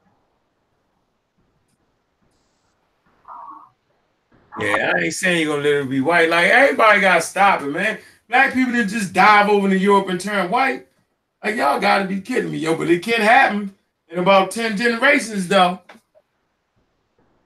Yeah, 4.59 4.93
I 4.97 5.05
ain't 5.05 5.15
saying 5.15 5.43
you're 5.43 5.57
gonna 5.57 5.69
let 5.69 5.83
it 5.83 5.91
be 5.91 6.01
white. 6.01 6.31
Like 6.31 6.47
everybody 6.47 7.01
gotta 7.01 7.21
stop 7.21 7.61
it, 7.61 7.67
man. 7.67 7.99
Black 8.29 8.55
people 8.55 8.73
didn't 8.73 8.89
just 8.89 9.13
dive 9.13 9.51
over 9.51 9.69
to 9.69 9.79
Europe 9.79 10.09
and 10.09 10.21
turn 10.21 10.51
white. 10.51 10.87
Like 11.45 11.57
y'all 11.57 11.79
gotta 11.79 12.07
be 12.07 12.21
kidding 12.21 12.51
me, 12.51 12.59
yo. 12.59 12.75
But 12.77 12.89
it 12.89 13.03
can 13.03 13.21
happen 13.21 13.75
in 14.09 14.19
about 14.19 14.51
10 14.53 14.77
generations 14.77 15.49
though. 15.49 15.81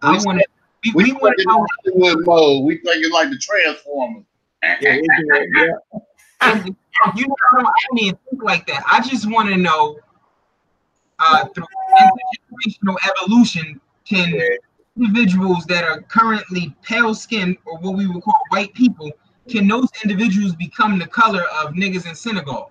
I 0.01 0.13
want 0.25 0.39
to. 0.39 0.50
We, 0.85 0.93
We 0.95 1.05
we 1.05 1.13
want 1.13 1.37
think 1.37 1.39
to 1.39 1.45
know. 1.47 1.67
Hollywood 1.85 2.27
mode. 2.27 2.65
We 2.65 2.77
think 2.77 3.05
it's 3.05 3.13
like 3.13 3.31
the 3.31 3.39
Transformers. 3.39 4.25
Yeah, 4.63 4.77
yeah. 4.81 5.01
You 7.17 7.27
know, 7.27 7.35
I 7.53 7.73
don't, 7.89 7.99
even 7.99 8.19
think 8.29 8.43
like 8.43 8.67
that. 8.67 8.83
I 8.91 9.01
just 9.07 9.31
want 9.31 9.49
to 9.49 9.57
know. 9.57 9.99
Uh, 11.23 11.47
through 11.49 11.67
intergenerational 12.01 12.97
evolution, 13.11 13.79
can 14.07 14.41
individuals 14.97 15.65
that 15.67 15.85
are 15.85 16.03
currently 16.03 16.75
pale 16.83 17.15
skinned 17.15 17.57
or 17.65 17.79
what 17.79 17.97
we 17.97 18.07
would 18.07 18.23
call 18.23 18.41
white 18.49 18.73
people, 18.75 19.11
can 19.49 19.67
those 19.67 19.89
individuals 20.05 20.55
become 20.57 20.99
the 20.99 21.07
color 21.07 21.45
of 21.61 21.75
niggas 21.75 22.09
in 22.09 22.15
Senegal? 22.15 22.71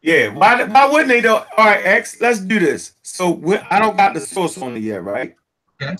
Yeah, 0.00 0.28
why, 0.28 0.64
why 0.64 0.86
wouldn't 0.86 1.08
they 1.08 1.20
though? 1.20 1.44
All 1.56 1.66
right, 1.66 1.84
X, 1.84 2.20
let's 2.20 2.40
do 2.40 2.58
this. 2.58 2.94
So 3.02 3.30
we, 3.30 3.56
I 3.56 3.78
don't 3.78 3.96
got 3.96 4.14
the 4.14 4.20
source 4.20 4.58
on 4.58 4.76
it 4.76 4.80
yet, 4.80 5.04
right? 5.04 5.34
Okay. 5.80 5.96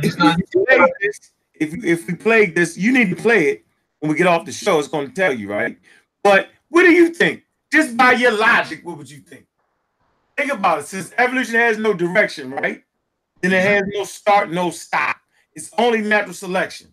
Just 0.00 0.18
we 0.20 0.64
play 0.66 0.86
this, 1.00 1.32
if, 1.54 1.84
if 1.84 2.06
we 2.06 2.14
play 2.14 2.46
this, 2.46 2.76
you 2.76 2.92
need 2.92 3.10
to 3.10 3.16
play 3.16 3.48
it 3.48 3.64
when 4.00 4.10
we 4.10 4.16
get 4.16 4.26
off 4.26 4.44
the 4.44 4.52
show. 4.52 4.78
It's 4.78 4.88
going 4.88 5.08
to 5.08 5.14
tell 5.14 5.32
you, 5.32 5.50
right? 5.50 5.78
But 6.22 6.48
what 6.68 6.82
do 6.82 6.92
you 6.92 7.10
think? 7.10 7.44
Just 7.72 7.96
by 7.96 8.12
your 8.12 8.32
logic, 8.32 8.80
what 8.84 8.98
would 8.98 9.10
you 9.10 9.18
think? 9.18 9.46
Think 10.36 10.52
about 10.52 10.80
it. 10.80 10.86
Since 10.86 11.12
evolution 11.18 11.54
has 11.56 11.78
no 11.78 11.94
direction, 11.94 12.50
right? 12.50 12.82
Then 13.40 13.52
it 13.52 13.62
has 13.62 13.82
no 13.86 14.04
start, 14.04 14.50
no 14.50 14.70
stop. 14.70 15.16
It's 15.54 15.70
only 15.78 16.00
natural 16.00 16.34
selection. 16.34 16.88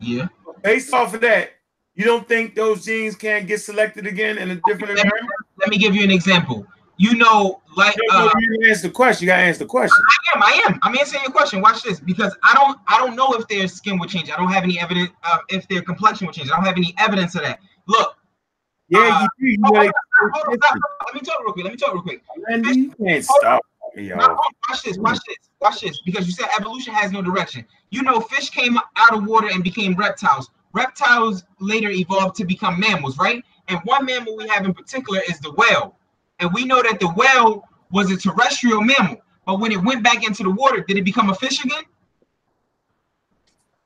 Yeah. 0.00 0.28
Based 0.62 0.92
off 0.92 1.14
of 1.14 1.20
that, 1.22 1.50
you 1.94 2.04
don't 2.04 2.26
think 2.26 2.54
those 2.54 2.84
genes 2.84 3.14
can 3.14 3.46
get 3.46 3.60
selected 3.60 4.06
again 4.06 4.38
in 4.38 4.50
a 4.50 4.54
different 4.66 4.98
environment? 4.98 5.30
Let 5.58 5.68
me 5.68 5.78
give 5.78 5.94
you 5.94 6.02
an 6.02 6.10
example. 6.10 6.66
You 6.98 7.16
know, 7.16 7.60
like 7.76 7.96
uh, 8.12 8.30
you 8.38 8.50
didn't 8.50 8.70
answer 8.70 8.88
the 8.88 8.92
question. 8.92 9.24
You 9.24 9.32
got 9.32 9.38
to 9.38 9.42
answer 9.42 9.60
the 9.60 9.66
question. 9.66 9.96
I 9.98 10.36
am, 10.36 10.42
I 10.42 10.62
am. 10.68 10.78
I'm 10.82 10.96
answering 10.96 11.22
your 11.22 11.32
question. 11.32 11.60
Watch 11.60 11.82
this, 11.82 11.98
because 11.98 12.36
I 12.42 12.54
don't, 12.54 12.78
I 12.86 12.98
don't 12.98 13.16
know 13.16 13.32
if 13.32 13.48
their 13.48 13.66
skin 13.66 13.98
would 13.98 14.08
change. 14.08 14.30
I 14.30 14.36
don't 14.36 14.52
have 14.52 14.62
any 14.62 14.78
evidence 14.78 15.10
uh, 15.24 15.38
if 15.48 15.66
their 15.68 15.82
complexion 15.82 16.26
would 16.26 16.36
change. 16.36 16.50
I 16.50 16.56
don't 16.56 16.64
have 16.64 16.76
any 16.76 16.94
evidence 16.98 17.34
of 17.34 17.42
that. 17.42 17.60
Look. 17.86 18.16
Yeah, 18.88 19.00
uh, 19.00 19.26
you 19.38 19.46
do. 19.46 19.52
You 19.52 19.58
hold 19.64 19.78
on, 19.78 19.92
hold 20.34 20.48
on. 20.48 20.80
Let 21.06 21.14
me 21.14 21.20
talk 21.22 21.40
real 21.40 21.52
quick. 21.54 21.64
Let 21.64 21.72
me 21.72 21.78
talk 21.78 21.94
real 21.94 22.02
quick. 22.02 22.22
Randy, 22.46 22.78
you 22.78 22.90
can't 22.92 23.24
stop. 23.24 23.62
Yo. 23.96 24.16
watch 24.16 24.82
this, 24.84 24.98
watch 24.98 25.18
this, 25.26 25.36
watch 25.60 25.80
this. 25.80 26.00
Because 26.02 26.26
you 26.26 26.32
said 26.32 26.48
evolution 26.58 26.94
has 26.94 27.10
no 27.10 27.22
direction. 27.22 27.64
You 27.90 28.02
know, 28.02 28.20
fish 28.20 28.50
came 28.50 28.78
out 28.96 29.14
of 29.14 29.24
water 29.26 29.48
and 29.52 29.64
became 29.64 29.94
reptiles. 29.94 30.50
Reptiles 30.72 31.44
later 31.60 31.90
evolved 31.90 32.36
to 32.36 32.44
become 32.44 32.80
mammals, 32.80 33.18
right? 33.18 33.42
And 33.68 33.80
one 33.84 34.06
mammal 34.06 34.36
we 34.36 34.48
have 34.48 34.64
in 34.64 34.74
particular 34.74 35.20
is 35.28 35.38
the 35.40 35.52
whale. 35.52 35.96
And 36.42 36.52
we 36.52 36.64
know 36.64 36.82
that 36.82 36.98
the 36.98 37.08
whale 37.08 37.68
was 37.92 38.10
a 38.10 38.16
terrestrial 38.16 38.82
mammal. 38.82 39.18
But 39.46 39.60
when 39.60 39.70
it 39.70 39.82
went 39.82 40.02
back 40.02 40.26
into 40.26 40.42
the 40.42 40.50
water, 40.50 40.84
did 40.86 40.98
it 40.98 41.04
become 41.04 41.30
a 41.30 41.34
fish 41.34 41.64
again? 41.64 41.84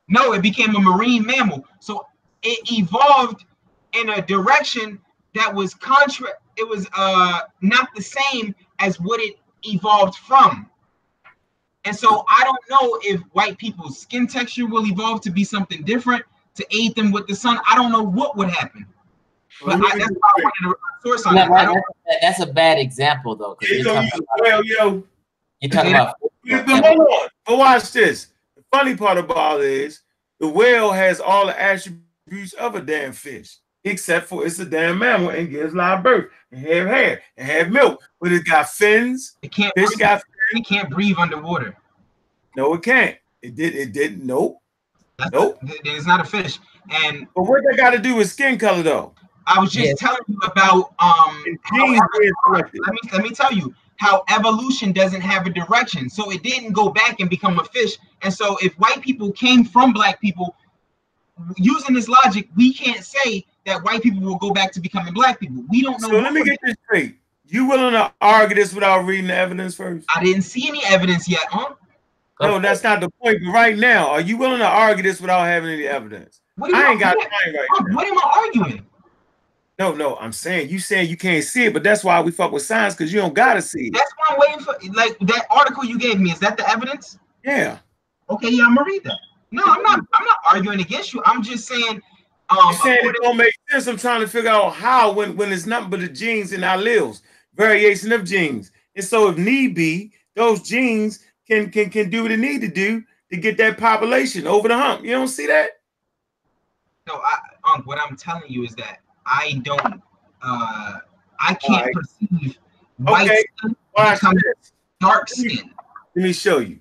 No, 0.07 0.33
it 0.33 0.41
became 0.41 0.75
a 0.75 0.79
marine 0.79 1.23
mammal. 1.23 1.65
So 1.79 2.07
it 2.41 2.71
evolved 2.71 3.45
in 3.93 4.09
a 4.09 4.21
direction 4.21 4.99
that 5.35 5.53
was 5.53 5.75
contra 5.75 6.29
it 6.55 6.67
was 6.67 6.87
uh 6.95 7.41
not 7.61 7.89
the 7.95 8.01
same 8.01 8.55
as 8.79 8.99
what 8.99 9.19
it 9.21 9.35
evolved 9.63 10.15
from. 10.15 10.67
And 11.85 11.95
so 11.95 12.25
I 12.27 12.43
don't 12.43 12.63
know 12.71 12.99
if 13.03 13.21
white 13.33 13.57
people's 13.59 13.99
skin 13.99 14.25
texture 14.25 14.65
will 14.65 14.87
evolve 14.87 15.21
to 15.21 15.29
be 15.29 15.43
something 15.43 15.83
different 15.83 16.23
to 16.55 16.65
aid 16.71 16.95
them 16.95 17.11
with 17.11 17.27
the 17.27 17.35
sun. 17.35 17.59
I 17.69 17.75
don't 17.75 17.91
know 17.91 18.01
what 18.01 18.35
would 18.35 18.49
happen. 18.49 18.87
But 19.65 19.75
I, 19.75 19.97
that's 19.97 20.11
why 20.11 20.43
a 20.65 20.73
source 21.03 21.25
on 21.25 21.35
No, 21.35 21.47
that- 21.49 21.65
don't, 21.65 21.83
that's, 22.05 22.21
that's 22.21 22.39
a 22.49 22.53
bad 22.53 22.77
example 22.79 23.35
though. 23.35 23.57
Yeah, 23.61 23.69
you're 23.69 23.77
yo, 23.85 23.93
talking 23.95 24.09
about, 24.39 24.47
yo, 24.47 24.61
yo. 24.61 25.03
you're 25.61 25.71
talking 25.71 25.91
about 25.93 26.15
Yeah, 26.43 26.63
But 26.65 26.85
hold 26.85 26.99
on. 26.99 27.29
But 27.45 27.57
watch 27.57 27.91
this. 27.91 28.27
The 28.55 28.63
funny 28.71 28.95
part 28.95 29.17
about 29.17 29.61
it 29.61 29.67
is 29.69 30.01
the 30.39 30.47
whale 30.47 30.91
has 30.91 31.19
all 31.19 31.47
the 31.47 31.59
attributes 31.59 32.53
of 32.59 32.75
a 32.75 32.81
damn 32.81 33.13
fish, 33.13 33.57
except 33.83 34.27
for 34.27 34.45
it's 34.45 34.59
a 34.59 34.65
damn 34.65 34.99
mammal 34.99 35.29
and 35.29 35.49
gives 35.49 35.73
live 35.73 36.03
birth 36.03 36.29
and 36.51 36.61
have 36.65 36.87
hair 36.87 37.21
and 37.37 37.47
have 37.47 37.71
milk. 37.71 38.01
But 38.21 38.31
it 38.33 38.45
got 38.45 38.69
fins. 38.69 39.37
it 39.41 39.51
can't 39.51 39.73
Fish 39.75 39.87
breathe, 39.87 39.99
got 39.99 40.21
it 40.51 40.65
can't 40.65 40.89
breathe 40.89 41.17
underwater. 41.17 41.75
no, 42.55 42.73
it 42.75 42.83
can't. 42.83 43.17
It 43.41 43.55
did. 43.55 43.75
It 43.75 43.91
didn't. 43.93 44.25
Nope. 44.25 44.59
Nope. 45.31 45.57
It's 45.63 46.05
not 46.05 46.19
a 46.19 46.23
fish. 46.23 46.59
And 46.89 47.27
But 47.35 47.43
what 47.43 47.61
they 47.69 47.75
got 47.75 47.91
to 47.91 47.99
do 47.99 48.15
with 48.15 48.29
skin 48.29 48.57
color 48.57 48.81
though? 48.83 49.13
I 49.47 49.59
was 49.59 49.71
just 49.71 49.87
Yeah. 49.87 49.93
telling 50.07 50.21
you 50.27 50.37
about 50.43 50.93
um 50.99 51.43
how 51.63 51.85
Genes 51.85 52.01
being 52.19 52.31
evo- 52.31 52.33
selected. 52.45 52.81
let 52.85 52.93
me 52.93 52.99
let 53.13 53.21
me 53.23 53.29
tell 53.31 53.53
you 53.53 53.73
how 53.97 54.23
evolution 54.29 54.91
doesn't 54.91 55.21
have 55.21 55.47
a 55.47 55.49
direction. 55.49 56.09
So 56.09 56.29
it 56.31 56.43
didn't 56.43 56.73
go 56.73 56.89
back 56.89 57.19
and 57.19 57.29
become 57.29 57.57
a 57.59 57.63
fish. 57.63 57.97
And 58.21 58.31
so 58.33 58.57
if 58.61 58.73
white 58.75 59.01
people 59.01 59.31
came 59.31 59.63
from 59.63 59.91
black 59.91 60.21
people, 60.21 60.55
using 61.57 61.95
this 61.95 62.07
logic, 62.07 62.47
we 62.55 62.73
can't 62.73 63.03
say 63.03 63.45
that 63.65 63.83
white 63.83 64.01
people 64.03 64.21
will 64.21 64.37
go 64.37 64.51
back 64.51 64.71
to 64.73 64.79
becoming 64.79 65.13
black 65.13 65.39
people. 65.39 65.63
We 65.69 65.81
don't 65.81 65.99
know. 66.01 66.09
So 66.09 66.19
let 66.19 66.33
me 66.33 66.43
get 66.43 66.57
this 66.63 66.75
straight. 66.85 67.15
You 67.47 67.65
willing 67.67 67.93
to 67.93 68.13
argue 68.19 68.55
this 68.55 68.73
without 68.73 69.05
reading 69.05 69.27
the 69.27 69.35
evidence 69.35 69.75
first? 69.75 70.05
I 70.13 70.23
didn't 70.23 70.41
see 70.41 70.67
any 70.67 70.83
evidence 70.85 71.29
yet, 71.29 71.45
huh? 71.49 71.73
No, 72.41 72.59
that's 72.59 72.83
not 72.83 72.99
the 72.99 73.09
point. 73.09 73.39
But 73.43 73.51
right 73.51 73.77
now, 73.77 74.09
are 74.09 74.21
you 74.21 74.37
willing 74.37 74.59
to 74.59 74.67
argue 74.67 75.01
this 75.01 75.19
without 75.21 75.45
having 75.45 75.71
any 75.71 75.87
evidence? 75.87 76.41
What, 76.55 76.73
I 76.73 76.91
ain't 76.91 76.99
got 76.99 77.13
time 77.13 77.29
right 77.31 77.67
what, 77.69 77.87
now. 77.89 77.95
what 77.95 78.07
am 78.07 78.17
I 78.17 78.43
arguing? 78.45 78.85
No, 79.79 79.93
no, 79.93 80.15
I'm 80.17 80.33
saying 80.33 80.69
you 80.69 80.79
saying 80.79 81.09
you 81.09 81.17
can't 81.17 81.43
see 81.43 81.65
it, 81.65 81.73
but 81.73 81.83
that's 81.83 82.03
why 82.03 82.19
we 82.21 82.31
fuck 82.31 82.51
with 82.51 82.63
science 82.63 82.95
because 82.95 83.13
you 83.13 83.19
don't 83.19 83.35
gotta 83.35 83.61
see 83.61 83.87
it. 83.87 83.93
That's 83.93 84.11
why 84.17 84.35
I'm 84.35 84.39
waiting 84.39 84.65
for. 84.65 84.75
Like 84.95 85.17
that 85.19 85.45
article 85.51 85.85
you 85.85 85.99
gave 85.99 86.19
me. 86.19 86.31
Is 86.31 86.39
that 86.39 86.57
the 86.57 86.67
evidence? 86.67 87.19
Yeah. 87.43 87.77
Okay, 88.29 88.49
yeah, 88.49 88.65
I'm 88.65 88.75
gonna 88.75 88.87
read 88.87 89.03
that. 89.03 89.19
No, 89.51 89.63
I'm 89.65 89.83
not. 89.83 89.99
I'm 90.13 90.25
not 90.25 90.37
arguing 90.51 90.79
against 90.79 91.13
you. 91.13 91.21
I'm 91.25 91.43
just 91.43 91.67
saying. 91.67 92.01
Um, 92.49 92.57
You're 92.63 92.73
saying 92.73 92.99
it 93.03 93.15
don't 93.21 93.37
make 93.37 93.53
sense. 93.69 93.87
I'm 93.87 93.97
trying 93.97 94.21
to 94.21 94.27
figure 94.27 94.49
out 94.49 94.73
how 94.73 95.11
when 95.11 95.37
when 95.37 95.51
it's 95.51 95.65
nothing 95.65 95.89
but 95.89 95.99
the 95.99 96.07
genes 96.07 96.53
in 96.53 96.63
our 96.63 96.77
alleles, 96.77 97.21
variation 97.55 98.11
of 98.11 98.23
genes. 98.23 98.71
And 98.95 99.05
so 99.05 99.29
if 99.29 99.37
need 99.37 99.75
be, 99.75 100.11
those 100.35 100.63
genes 100.63 101.23
can 101.47 101.69
can 101.69 101.91
can 101.91 102.09
do 102.09 102.23
what 102.23 102.31
it 102.31 102.39
need 102.39 102.61
to 102.61 102.67
do 102.67 103.03
to 103.29 103.37
get 103.37 103.57
that 103.57 103.77
population 103.77 104.47
over 104.47 104.67
the 104.67 104.77
hump. 104.77 105.03
You 105.03 105.11
don't 105.11 105.27
see 105.27 105.45
that? 105.47 105.71
No, 107.07 107.15
I, 107.15 107.73
um, 107.73 107.83
what 107.83 107.99
I'm 107.99 108.15
telling 108.15 108.49
you 108.49 108.63
is 108.63 108.75
that 108.75 108.99
I 109.27 109.61
don't, 109.63 110.01
uh, 110.41 110.99
I 111.39 111.53
can't 111.55 111.63
Alright. 111.63 111.93
perceive 111.93 112.57
white 112.97 113.29
Okay. 113.29 113.43
skin 113.59 113.75
becoming 113.95 114.43
dark 114.99 115.29
skin. 115.29 115.69
Let 116.15 116.23
me 116.23 116.33
show 116.33 116.59
you. 116.59 116.79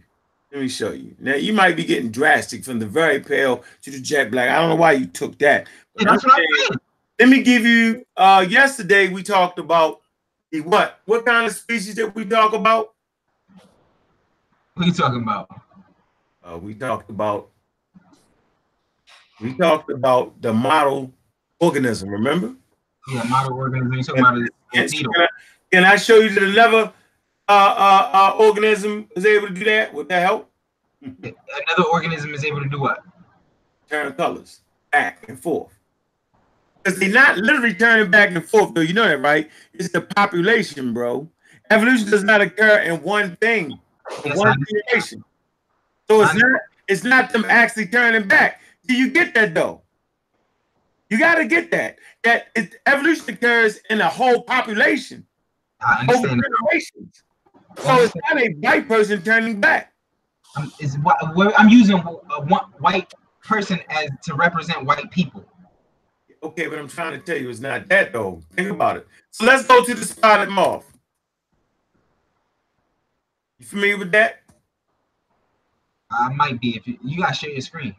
Let 0.53 0.63
me 0.63 0.69
show 0.69 0.93
you. 0.93 1.15
Now 1.19 1.35
you 1.35 1.53
might 1.53 1.77
be 1.77 1.85
getting 1.85 2.11
drastic 2.11 2.65
from 2.65 2.79
the 2.79 2.87
very 2.87 3.21
pale 3.21 3.65
to 3.83 3.91
the 3.91 4.01
jet 4.01 4.31
black. 4.31 4.49
I 4.49 4.61
don't 4.61 4.71
know 4.71 4.77
why 4.77 4.93
you 4.93 5.07
took 5.07 5.39
that. 5.39 5.69
Yeah, 5.99 6.11
that's 6.11 6.25
what 6.25 6.39
I'm 6.39 6.45
saying. 6.69 6.81
Let 7.19 7.29
me 7.29 7.43
give 7.43 7.67
you 7.67 8.07
uh 8.17 8.47
yesterday 8.49 9.09
we 9.09 9.23
talked 9.23 9.59
about 9.59 10.01
the 10.53 10.61
what? 10.61 11.01
What 11.05 11.27
kind 11.27 11.47
of 11.47 11.53
species 11.53 11.97
did 11.97 12.15
we 12.15 12.25
talk 12.25 12.53
about? 12.53 12.95
What 14.75 14.85
are 14.85 14.87
you 14.87 14.95
talking 14.95 15.23
about? 15.23 15.51
Uh, 16.45 16.59
we 16.59 16.75
talked 16.75 17.11
about 17.11 17.51
we 19.41 19.55
talked 19.55 19.91
about 19.91 20.41
the 20.41 20.53
model 20.53 21.13
organism, 21.61 22.09
remember? 22.11 22.55
Yeah, 23.13 23.23
model 23.25 23.55
organism. 23.55 23.93
You 23.93 24.03
talking 24.03 24.21
about 24.21 24.39
Yes. 24.73 24.93
a 24.93 24.97
needle? 24.97 25.13
Can 25.13 25.23
I, 25.23 25.29
can 25.73 25.85
I 25.85 25.97
show 25.97 26.17
you 26.17 26.31
that 26.31 26.43
another 26.43 26.93
uh, 27.49 27.53
uh, 27.53 28.11
uh, 28.13 28.37
organism 28.39 29.09
is 29.17 29.25
able 29.25 29.49
to 29.49 29.55
do 29.55 29.65
that? 29.65 29.93
Would 29.95 30.09
that 30.09 30.23
help? 30.23 30.51
Another 31.03 31.89
organism 31.93 32.35
is 32.35 32.45
able 32.45 32.63
to 32.63 32.69
do 32.69 32.81
what? 32.81 33.03
Turn 33.89 34.13
colors 34.15 34.61
back 34.91 35.29
and 35.29 35.39
forth. 35.39 35.73
Because 36.83 36.99
they're 36.99 37.11
not 37.11 37.37
literally 37.39 37.75
turning 37.75 38.11
back 38.11 38.31
and 38.31 38.45
forth, 38.45 38.75
though. 38.75 38.81
You 38.81 38.95
know 38.95 39.07
that, 39.07 39.21
right? 39.21 39.49
It's 39.73 39.91
the 39.91 40.01
population, 40.01 40.93
bro. 40.93 41.29
Evolution 41.71 42.11
does 42.11 42.25
not 42.25 42.41
occur 42.41 42.79
in 42.81 43.03
one 43.03 43.37
thing, 43.37 43.73
in 43.73 43.79
Yes, 44.25 44.37
one 44.39 44.57
generation. 44.69 45.25
So 46.09 46.23
it's 46.23 46.35
not 46.35 46.61
it's 46.89 47.05
not 47.05 47.33
them 47.33 47.45
actually 47.49 47.87
turning 47.87 48.29
back. 48.29 48.61
Do 48.87 48.95
you 48.95 49.11
get 49.11 49.35
that 49.35 49.55
though? 49.55 49.83
You 51.11 51.19
got 51.19 51.37
to 51.37 51.47
get 51.47 51.71
that. 51.71 51.99
That 52.25 52.49
it, 52.55 52.75
evolution 52.87 53.35
occurs 53.35 53.79
in 53.91 54.01
a 54.01 54.09
whole 54.09 54.43
population 54.43 55.27
I 55.81 56.07
over 56.13 56.29
generations. 56.29 57.23
So 57.79 58.03
it's 58.03 58.15
not 58.29 58.41
a 58.41 58.49
white 58.61 58.89
person 58.89 59.23
turning 59.23 59.61
back. 59.61 59.93
Um, 60.57 60.73
is 60.81 60.97
I'm 61.57 61.69
using 61.69 61.97
a 61.97 62.01
one 62.01 62.65
white 62.79 63.13
person 63.45 63.79
as 63.91 64.09
to 64.25 64.35
represent 64.35 64.85
white 64.85 65.11
people. 65.11 65.45
Okay, 66.43 66.67
but 66.67 66.79
I'm 66.79 66.89
trying 66.89 67.13
to 67.13 67.19
tell 67.19 67.37
you, 67.37 67.51
it's 67.51 67.61
not 67.61 67.89
that 67.89 68.13
though. 68.13 68.43
Think 68.55 68.71
about 68.71 68.97
it. 68.97 69.07
So 69.31 69.45
let's 69.45 69.67
go 69.67 69.85
to 69.85 69.95
the 69.95 70.05
spotted 70.05 70.49
moth. 70.49 70.91
You 73.59 73.67
familiar 73.67 73.99
with 73.99 74.13
that? 74.13 74.41
I 76.11 76.33
might 76.33 76.61
be 76.61 76.77
if 76.77 76.87
you, 76.87 76.99
you 77.03 77.19
gotta 77.23 77.35
share 77.35 77.51
your 77.51 77.61
screen. 77.61 77.95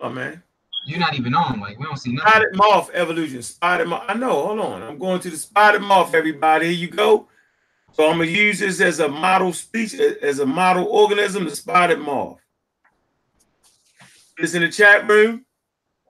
Oh 0.00 0.10
man. 0.10 0.42
You're 0.88 0.98
not 0.98 1.14
even 1.14 1.34
on. 1.34 1.60
Like 1.60 1.78
we 1.78 1.84
don't 1.84 1.98
see 1.98 2.12
nothing. 2.12 2.30
Spotted 2.30 2.56
moth 2.56 2.90
evolution. 2.94 3.42
Spotted 3.42 3.88
moth. 3.88 4.04
I 4.08 4.14
know. 4.14 4.46
Hold 4.46 4.60
on. 4.60 4.82
I'm 4.82 4.98
going 4.98 5.20
to 5.20 5.28
the 5.28 5.36
spotted 5.36 5.82
moth, 5.82 6.14
everybody. 6.14 6.68
Here 6.68 6.74
you 6.74 6.88
go. 6.88 7.28
So 7.92 8.08
I'm 8.08 8.16
gonna 8.16 8.30
use 8.30 8.60
this 8.60 8.80
as 8.80 8.98
a 8.98 9.06
model 9.06 9.52
speech, 9.52 9.92
as 9.92 10.38
a 10.38 10.46
model 10.46 10.86
organism, 10.86 11.44
the 11.44 11.54
spotted 11.54 11.98
moth. 11.98 12.38
It's 14.38 14.54
in 14.54 14.62
the 14.62 14.70
chat 14.70 15.06
room. 15.06 15.44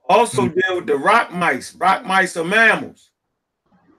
Also 0.08 0.42
mm-hmm. 0.42 0.60
deal 0.60 0.76
with 0.76 0.86
the 0.86 0.96
rock 0.96 1.32
mice. 1.32 1.74
Rock 1.74 2.04
mice 2.04 2.36
are 2.36 2.44
mammals. 2.44 3.10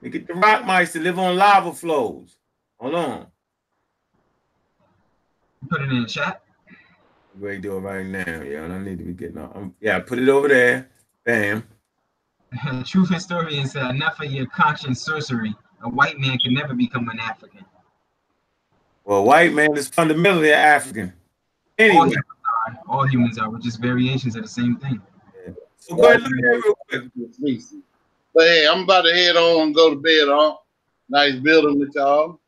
We 0.00 0.08
get 0.08 0.26
the 0.26 0.34
rock 0.34 0.64
mice 0.64 0.94
to 0.94 1.00
live 1.00 1.18
on 1.18 1.36
lava 1.36 1.74
flows. 1.74 2.38
Hold 2.78 2.94
on. 2.94 3.26
Put 5.68 5.82
it 5.82 5.90
in 5.90 6.02
the 6.02 6.08
chat. 6.08 6.40
We 7.40 7.56
do 7.56 7.78
it 7.78 7.80
right 7.80 8.04
now, 8.04 8.42
yeah. 8.42 8.64
And 8.64 8.72
I 8.72 8.78
need 8.78 8.98
to 8.98 9.04
be 9.04 9.14
getting 9.14 9.38
on. 9.38 9.50
Um, 9.54 9.74
yeah, 9.80 9.98
put 9.98 10.18
it 10.18 10.28
over 10.28 10.46
there. 10.46 10.90
Bam. 11.24 11.66
Truth 12.84 13.08
historian 13.08 13.66
said, 13.66 13.90
enough 13.90 14.20
of 14.20 14.30
your 14.30 14.46
conscience 14.46 15.02
sorcery. 15.02 15.54
A 15.82 15.88
white 15.88 16.18
man 16.18 16.36
can 16.36 16.52
never 16.52 16.74
become 16.74 17.08
an 17.08 17.18
African. 17.18 17.64
Well, 19.04 19.24
white 19.24 19.54
man 19.54 19.74
is 19.74 19.88
fundamentally 19.88 20.50
an 20.50 20.58
African. 20.58 21.06
All 21.06 21.12
Anyway, 21.78 21.94
humans 21.94 22.16
are. 22.44 22.78
All 22.86 23.06
humans 23.06 23.38
are. 23.38 23.50
We're 23.50 23.58
just 23.58 23.80
variations 23.80 24.36
of 24.36 24.42
the 24.42 24.48
same 24.48 24.76
thing. 24.76 25.00
so 25.78 25.96
go 25.96 26.10
ahead 26.10 26.20
and 26.20 26.62
look 26.66 26.78
at 26.92 27.00
real 27.16 27.28
quick. 27.40 27.60
But 28.34 28.46
hey, 28.46 28.68
I'm 28.70 28.82
about 28.82 29.02
to 29.02 29.14
head 29.14 29.36
on 29.36 29.68
and 29.68 29.74
go 29.74 29.88
to 29.88 29.96
bed. 29.96 30.26
Huh? 30.26 30.56
Nice 31.08 31.36
building 31.36 31.80
with 31.80 31.94
y'all. 31.94 32.38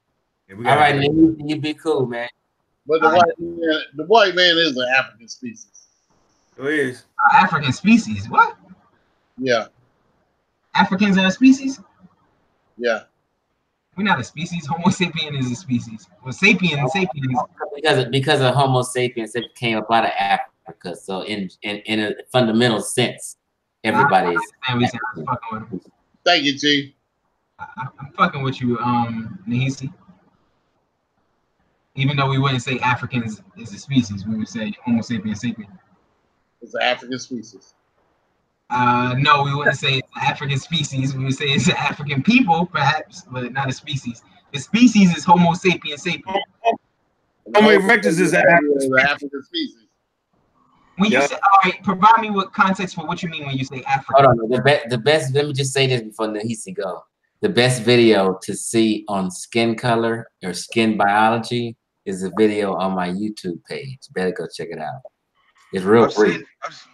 Yeah, 0.49 0.57
we 0.57 0.67
All 0.67 0.75
got 0.75 0.81
right, 0.81 0.97
man, 0.97 1.17
you, 1.17 1.37
you 1.39 1.57
be 1.57 1.73
cool, 1.73 2.07
man. 2.07 2.29
But 2.87 3.01
the 3.01 3.07
All 3.07 3.13
right. 3.13 3.23
white 3.27 3.39
man, 3.39 3.81
the 3.95 4.05
white 4.05 4.35
man 4.35 4.57
is 4.59 4.77
an 4.77 4.87
African 4.97 5.29
species. 5.29 5.87
It 6.59 6.67
is. 6.67 7.05
Uh, 7.19 7.37
African 7.37 7.73
species. 7.73 8.29
What? 8.29 8.57
Yeah, 9.39 9.67
Africans 10.75 11.17
are 11.19 11.27
a 11.27 11.31
species? 11.31 11.81
yeah. 12.77 13.05
We're 13.95 14.05
not 14.05 14.19
a 14.21 14.25
species. 14.25 14.67
Homo 14.67 14.87
sapien 14.89 15.39
is 15.39 15.51
a 15.51 15.55
species. 15.55 16.09
Well, 16.25 16.33
sapien, 16.33 16.89
sapiens. 16.89 17.39
Because 17.75 18.07
because 18.07 18.41
of 18.41 18.55
Homo 18.55 18.81
sapiens, 18.83 19.35
it 19.35 19.55
came 19.55 19.77
up 19.77 19.91
out 19.91 20.05
of 20.05 20.13
Africa. 20.19 20.97
So 20.97 21.23
in 21.23 21.51
in, 21.63 21.77
in 21.81 22.01
a 22.01 22.13
fundamental 22.33 22.81
sense, 22.81 23.37
everybody 23.85 24.35
is. 24.35 24.41
I 24.67 24.79
you're. 24.79 24.89
I'm 25.17 25.27
fucking 25.27 25.69
with. 25.71 25.87
Thank 26.25 26.45
you, 26.45 26.59
G. 26.59 26.95
I- 27.59 27.67
I'm 28.01 28.13
fucking 28.17 28.43
with 28.43 28.61
you, 28.63 28.79
um, 28.79 29.39
Nahisi. 29.47 29.93
Even 31.95 32.17
though 32.17 32.29
we 32.29 32.39
wouldn't 32.39 32.63
say 32.63 32.79
Africans 32.79 33.43
is 33.59 33.73
a 33.75 33.79
species, 33.79 34.27
we 34.27 34.37
would 34.37 34.49
say 34.49 34.73
Homo 34.85 35.03
sapiens 35.03 35.43
sapien. 35.43 35.67
It's 36.63 36.75
an 36.75 36.83
African 36.83 37.19
species. 37.19 37.75
Uh, 38.71 39.15
no, 39.19 39.43
we 39.43 39.55
wouldn't 39.55 39.77
say 39.77 39.99
it's 39.99 40.09
an 40.17 40.23
African 40.23 40.59
species. 40.59 41.15
We 41.15 41.25
would 41.25 41.35
say 41.35 41.47
it's 41.47 41.69
an 41.69 41.77
African 41.77 42.23
people, 42.23 42.65
perhaps, 42.65 43.25
but 43.31 43.53
not 43.53 43.69
a 43.69 43.73
species. 43.73 44.23
The 44.53 44.59
species 44.59 45.15
is 45.15 45.25
Homo 45.25 45.53
sapiens 45.53 46.05
sapien. 46.05 46.23
Homo 47.55 47.69
erectus 47.69 48.19
is 48.21 48.33
an 48.33 48.45
African 48.49 48.99
African 48.99 49.43
species. 49.43 49.89
When 50.97 51.11
you 51.11 51.19
Yeah. 51.19 51.27
say, 51.27 51.35
all 51.35 51.59
right, 51.65 51.83
provide 51.83 52.21
me 52.21 52.31
with 52.31 52.53
context 52.53 52.95
for 52.95 53.07
what 53.07 53.23
you 53.23 53.29
mean 53.29 53.45
when 53.47 53.57
you 53.57 53.65
say 53.65 53.83
African. 53.83 54.25
Hold 54.27 54.41
on, 54.41 54.49
the 54.49 54.63
best 54.63 54.89
the 54.89 54.99
best. 54.99 55.35
Let 55.35 55.47
me 55.47 55.53
just 55.53 55.73
say 55.73 55.87
this 55.87 56.03
before 56.03 56.29
Nahisi 56.29 56.75
go. 56.75 57.05
The 57.41 57.49
best 57.49 57.83
video 57.83 58.39
to 58.43 58.55
see 58.55 59.05
on 59.09 59.31
skin 59.31 59.75
color 59.75 60.29
or 60.43 60.55
skin 60.55 60.97
biology 60.97 61.77
is 62.05 62.23
a 62.23 62.31
video 62.37 62.75
on 62.75 62.93
my 62.95 63.09
YouTube 63.09 63.63
page. 63.69 63.99
Better 64.15 64.33
go 64.33 64.47
check 64.55 64.69
it 64.71 64.79
out. 64.79 65.01
It's 65.73 65.85
real 65.85 66.05
I've 66.05 66.15
brief. 66.15 66.35
seen, 66.37 66.45
I've, 66.65 66.87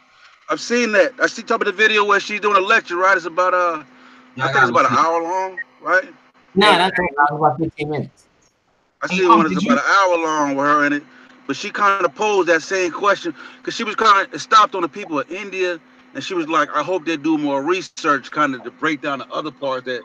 I've 0.51 0.61
seen 0.61 0.93
that. 0.93 1.13
I 1.21 1.27
see 1.27 1.43
top 1.43 1.61
of 1.61 1.67
the 1.67 1.73
video 1.73 2.05
where 2.05 2.21
she's 2.21 2.41
doing 2.41 2.57
a 2.57 2.61
lecture, 2.67 2.97
right? 2.97 3.17
It's 3.17 3.27
about 3.27 3.55
uh, 3.55 3.83
Yeah, 4.37 4.47
I 4.47 4.53
think 4.53 4.63
it's 4.63 4.71
about 4.71 4.91
an 4.91 4.97
hour 4.97 5.23
long, 5.23 5.59
right? 5.83 6.05
No, 6.55 6.77
not 6.77 6.93
that 6.97 7.09
long, 7.31 7.39
about 7.39 7.59
15 7.59 7.91
minutes. 7.91 8.27
I 9.03 9.07
see 9.09 9.25
um, 9.25 9.31
one 9.31 9.43
that's 9.43 9.55
did 9.55 9.63
you- 9.63 9.73
about 9.73 9.85
an 9.85 9.91
hour 9.97 10.19
long 10.25 10.57
with 10.57 10.67
her 10.67 10.85
in 10.87 10.93
it, 10.95 11.03
but 11.47 11.57
she 11.57 11.71
kind 11.71 12.05
of 12.05 12.15
posed 12.15 12.49
that 12.49 12.63
same 12.63 12.91
question 12.93 13.35
because 13.59 13.75
she 13.75 13.85
was 13.85 13.95
kind 13.97 14.33
of 14.33 14.41
stopped 14.43 14.75
on 14.75 14.83
the 14.83 14.89
people 14.89 15.19
of 15.19 15.31
India, 15.31 15.81
and 16.15 16.23
she 16.25 16.35
was 16.35 16.49
like, 16.49 16.69
"I 16.75 16.83
hope 16.83 17.05
they 17.05 17.17
do 17.17 17.39
more 17.39 17.63
research, 17.63 18.31
kind 18.31 18.55
of 18.55 18.63
to 18.65 18.71
break 18.71 19.01
down 19.01 19.21
the 19.21 19.29
other 19.29 19.51
part 19.51 19.85
that, 19.87 20.03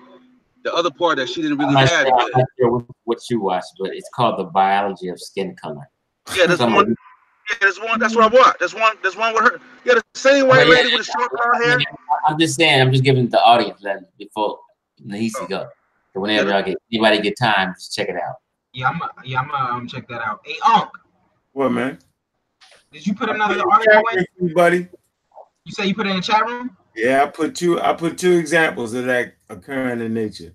the 0.64 0.74
other 0.74 0.92
part 0.92 1.18
that 1.18 1.30
she 1.30 1.42
didn't 1.42 1.60
I'm 1.62 1.68
really 1.68 1.74
not, 1.74 1.90
have." 1.90 2.08
sure, 2.08 2.20
I'm 2.22 2.32
not 2.32 2.46
sure 2.60 2.72
what, 2.72 2.86
what 3.04 3.20
you 3.30 3.42
watched, 3.42 3.74
but 3.80 3.92
it's 3.94 4.10
called 4.14 4.40
the 4.40 4.46
biology 4.46 5.10
of 5.10 5.20
skin 5.20 5.56
color. 5.56 5.90
Yeah, 6.36 6.48
there's 6.48 6.60
one. 6.60 6.74
of 6.76 6.88
Yeah, 6.88 7.58
there's 7.62 7.80
one. 7.80 8.00
That's 8.00 8.16
what 8.16 8.32
I 8.34 8.36
watched. 8.36 8.60
There's 8.60 8.74
one. 8.74 8.96
There's 9.02 9.16
one 9.18 9.34
with 9.34 9.44
her. 9.44 9.60
Yeah, 9.86 9.96
the 9.96 10.04
same 10.16 10.48
white 10.48 10.62
Okay, 10.62 10.70
yeah. 10.70 10.76
lady 10.76 10.96
with 10.96 11.06
the 11.06 11.12
short 11.12 11.32
brown 11.32 11.62
hair. 11.62 11.80
I'm 12.28 12.40
just 12.40 12.56
saying, 12.56 12.82
I'm 12.82 12.92
just 12.92 13.04
giving 13.04 13.28
the 13.28 13.42
audience 13.44 13.82
that 13.84 14.18
before 14.18 14.60
Nahisi 15.06 15.34
Oh. 15.42 15.48
go. 15.48 15.68
So 16.14 16.20
whenever 16.22 16.50
y'all 16.52 16.62
get 16.64 16.78
anybody 16.92 17.22
get 17.22 17.38
time, 17.38 17.74
just 17.74 17.94
check 17.96 18.08
it 18.08 18.16
out. 18.16 18.36
Yeah, 18.74 18.90
I'm. 18.90 19.02
Yeah, 19.24 19.40
I'm. 19.42 19.48
gonna 19.50 19.74
um, 19.74 19.88
check 19.88 20.08
that 20.08 20.22
out. 20.22 20.42
Hey, 20.46 20.56
Unc, 20.66 20.90
What 21.54 21.70
man? 21.70 22.00
did 22.92 23.06
you 23.06 23.14
put 23.16 23.30
another 23.30 23.62
article 23.70 24.04
in? 24.40 24.54
buddy. 24.54 24.88
You 25.66 25.72
say 25.72 25.88
you 25.88 25.96
put 25.96 26.08
it 26.08 26.12
in 26.12 26.16
the 26.18 26.22
chat 26.22 26.46
room? 26.46 26.76
Yeah, 26.96 27.24
I 27.24 27.28
put 27.28 27.56
two. 27.56 27.82
I 27.82 27.94
put 27.94 28.18
two 28.18 28.34
examples 28.34 28.94
of 28.94 29.06
that 29.06 29.34
occurring 29.54 30.02
in 30.02 30.14
nature. 30.14 30.54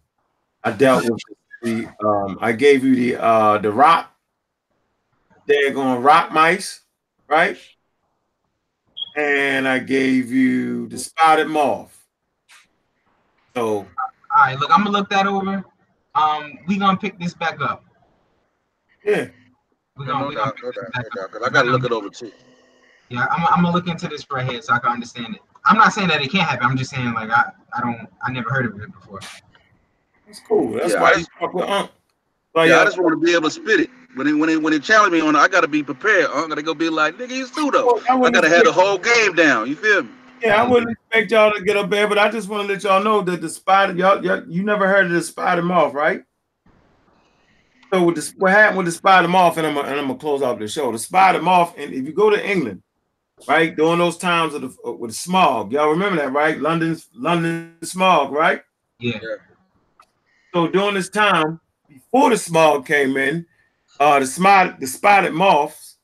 I 0.65 0.73
dealt 0.73 1.05
with 1.05 1.21
the. 1.63 1.89
Um, 2.05 2.39
I 2.41 2.53
gave 2.53 2.85
you 2.85 2.95
the 2.95 3.17
uh 3.23 3.59
the 3.59 3.73
rock. 3.73 4.15
They're 5.47 5.73
going 5.73 6.03
rock 6.03 6.31
mice, 6.33 6.83
right? 7.29 7.57
And 9.17 9.67
I 9.67 9.79
gave 9.79 10.31
you 10.31 10.89
the 10.89 10.99
spotted 10.99 11.49
moth. 11.49 11.95
So 13.55 13.79
All 13.79 13.87
right, 14.37 14.59
look, 14.59 14.71
I'm 14.71 14.85
gonna 14.85 14.97
look 14.97 15.09
that 15.11 15.27
over. 15.27 15.65
Um, 16.15 16.59
we 16.67 16.79
gonna 16.79 16.97
pick 16.99 17.19
this 17.19 17.35
back 17.35 17.61
up. 17.61 17.83
yeah, 19.05 19.29
We 19.97 20.05
No, 20.05 20.13
gonna, 20.13 20.25
no 20.25 20.29
we 20.29 20.35
gonna 20.35 20.47
doubt, 20.47 20.57
pick 20.57 20.65
no 20.65 20.71
this 20.71 20.83
doubt, 20.83 20.93
back 20.93 21.07
no 21.17 21.23
up. 21.23 21.31
I 21.47 21.53
gotta 21.53 21.71
look 21.71 21.85
it 21.85 21.93
over 21.93 22.11
too. 22.11 22.33
Yeah, 23.09 23.27
I'm, 23.31 23.47
I'm 23.47 23.63
gonna 23.65 23.73
look 23.75 23.89
into 23.89 24.07
this 24.09 24.27
right 24.31 24.49
here 24.49 24.61
so 24.61 24.75
I 24.75 24.79
can 24.81 24.93
understand 24.93 25.35
it. 25.37 25.41
I'm 25.65 25.77
not 25.77 25.93
saying 25.93 26.09
that 26.09 26.23
it 26.23 26.31
can't 26.33 26.49
happen. 26.49 26.67
I'm 26.67 26.77
just 26.77 26.91
saying 26.91 27.13
like 27.13 27.31
I, 27.31 27.51
I 27.77 27.81
don't 27.81 28.09
I 28.23 28.33
never 28.33 28.51
heard 28.51 28.67
of 28.67 28.81
it 28.81 28.93
before. 28.93 29.21
that's 30.27 30.41
cool. 30.41 30.73
That's 30.73 30.93
Yeah, 30.95 31.03
why 31.03 31.09
I 31.09 31.13
I 31.13 31.15
just- 31.17 31.31
talk 31.39 31.55
with 31.55 31.69
Unc. 31.69 31.91
So, 32.57 32.63
yeah, 32.63 32.71
yeah, 32.71 32.79
I 32.79 32.83
uh, 32.83 32.85
just 32.87 32.99
want 32.99 33.13
to 33.13 33.25
be 33.25 33.35
able 33.35 33.43
to 33.45 33.51
spit 33.51 33.81
it. 33.81 33.91
When 34.15 34.27
they 34.27 34.33
when 34.33 34.49
they 34.49 34.57
when 34.57 34.73
they 34.73 34.79
challenge 34.81 35.13
me 35.13 35.21
on 35.21 35.37
it, 35.37 35.39
I 35.39 35.49
gotta 35.49 35.69
be 35.69 35.83
prepared. 35.83 36.27
I'm 36.33 36.49
gonna 36.49 36.63
go 36.63 36.75
be 36.75 36.89
like, 36.89 37.17
nigga, 37.19 37.31
you 37.31 37.47
pseudo. 37.47 38.01
I 38.09 38.17
I 38.19 38.31
gotta 38.31 38.49
have 38.49 38.65
the 38.65 38.73
whole 38.73 38.99
game 38.99 39.35
down. 39.35 39.69
You 39.69 39.77
feel 39.77 40.03
me? 40.03 40.09
Yeah, 40.43 40.63
I 40.63 40.67
wouldn't 40.69 40.93
expect 40.93 41.31
y'all 41.31 41.53
to 41.53 41.61
get 41.63 41.77
up 41.77 41.91
there, 41.91 42.09
but 42.09 42.17
I 42.19 42.31
just 42.31 42.49
want 42.49 42.67
to 42.67 42.73
let 42.73 42.83
y'all 42.85 43.03
know 43.03 43.21
that 43.23 43.41
the 43.41 43.49
spider, 43.49 43.93
y'all, 43.95 44.25
y'all 44.25 44.43
you 44.49 44.63
never 44.65 44.89
heard 44.89 45.07
of 45.07 45.13
the 45.13 45.21
spider 45.23 45.63
moth, 45.63 45.93
right? 45.93 46.23
So 47.93 48.03
with 48.05 48.17
this, 48.17 48.35
what 48.37 48.51
happened 48.53 48.79
with 48.79 48.87
the 48.87 48.93
spider 48.93 49.29
moth, 49.29 49.57
and 49.57 49.67
I'm 49.67 49.75
gonna, 49.75 49.89
and 49.89 49.99
I'm 50.01 50.07
gonna 50.09 50.19
close 50.19 50.43
out 50.43 50.59
the 50.59 50.69
show. 50.69 50.91
The 50.93 50.99
spider 50.99 51.41
moth, 51.43 51.75
and 51.79 51.93
if 51.93 52.07
you 52.07 52.13
go 52.13 52.31
to 52.31 52.49
England, 52.51 52.83
right, 53.47 53.77
during 53.77 53.99
those 53.99 54.17
times 54.17 54.55
of 54.55 54.63
the 54.63 54.93
with 54.93 55.11
the 55.11 55.17
smog, 55.17 55.73
y'all 55.73 55.91
remember 55.91 56.17
that, 56.17 56.33
right? 56.33 56.61
London's 56.61 57.09
London 57.15 57.77
smog, 57.83 58.33
right? 58.33 58.63
Yeah. 59.01 59.19
So 60.55 60.67
during 60.69 60.95
this 60.95 61.09
time, 61.09 61.61
before 61.89 62.31
the 62.31 62.37
smog 62.37 62.87
came 62.87 63.17
in, 63.17 63.47
uh, 64.01 64.19
the 64.19 64.27
spotted 64.27 64.81
the 64.81 64.87
spotted 64.87 65.33
moths 65.33 65.97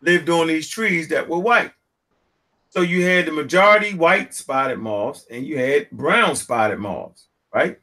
lived 0.00 0.28
on 0.28 0.48
these 0.48 0.68
trees 0.68 1.08
that 1.08 1.28
were 1.28 1.38
white. 1.38 1.72
So 2.70 2.80
you 2.80 3.04
had 3.04 3.26
the 3.26 3.32
majority 3.32 3.94
white 3.94 4.34
spotted 4.34 4.78
moths 4.78 5.26
and 5.30 5.46
you 5.46 5.58
had 5.58 5.90
brown 5.90 6.34
spotted 6.36 6.78
moths, 6.78 7.26
right? 7.54 7.78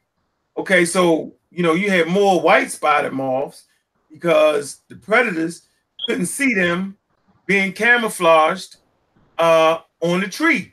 Okay, 0.56 0.84
so 0.84 1.34
you 1.50 1.62
know 1.62 1.74
you 1.74 1.90
had 1.90 2.08
more 2.08 2.40
white 2.40 2.70
spotted 2.70 3.12
moths 3.12 3.64
because 4.10 4.80
the 4.88 4.96
predators 4.96 5.62
couldn't 6.06 6.26
see 6.26 6.54
them 6.54 6.96
being 7.46 7.72
camouflaged 7.72 8.76
uh, 9.40 9.80
on 10.00 10.20
the 10.20 10.28
tree. 10.28 10.72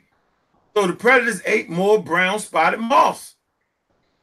So 0.76 0.86
the 0.86 0.92
predators 0.92 1.42
ate 1.44 1.68
more 1.68 2.00
brown 2.00 2.38
spotted 2.38 2.78
moths. 2.80 3.34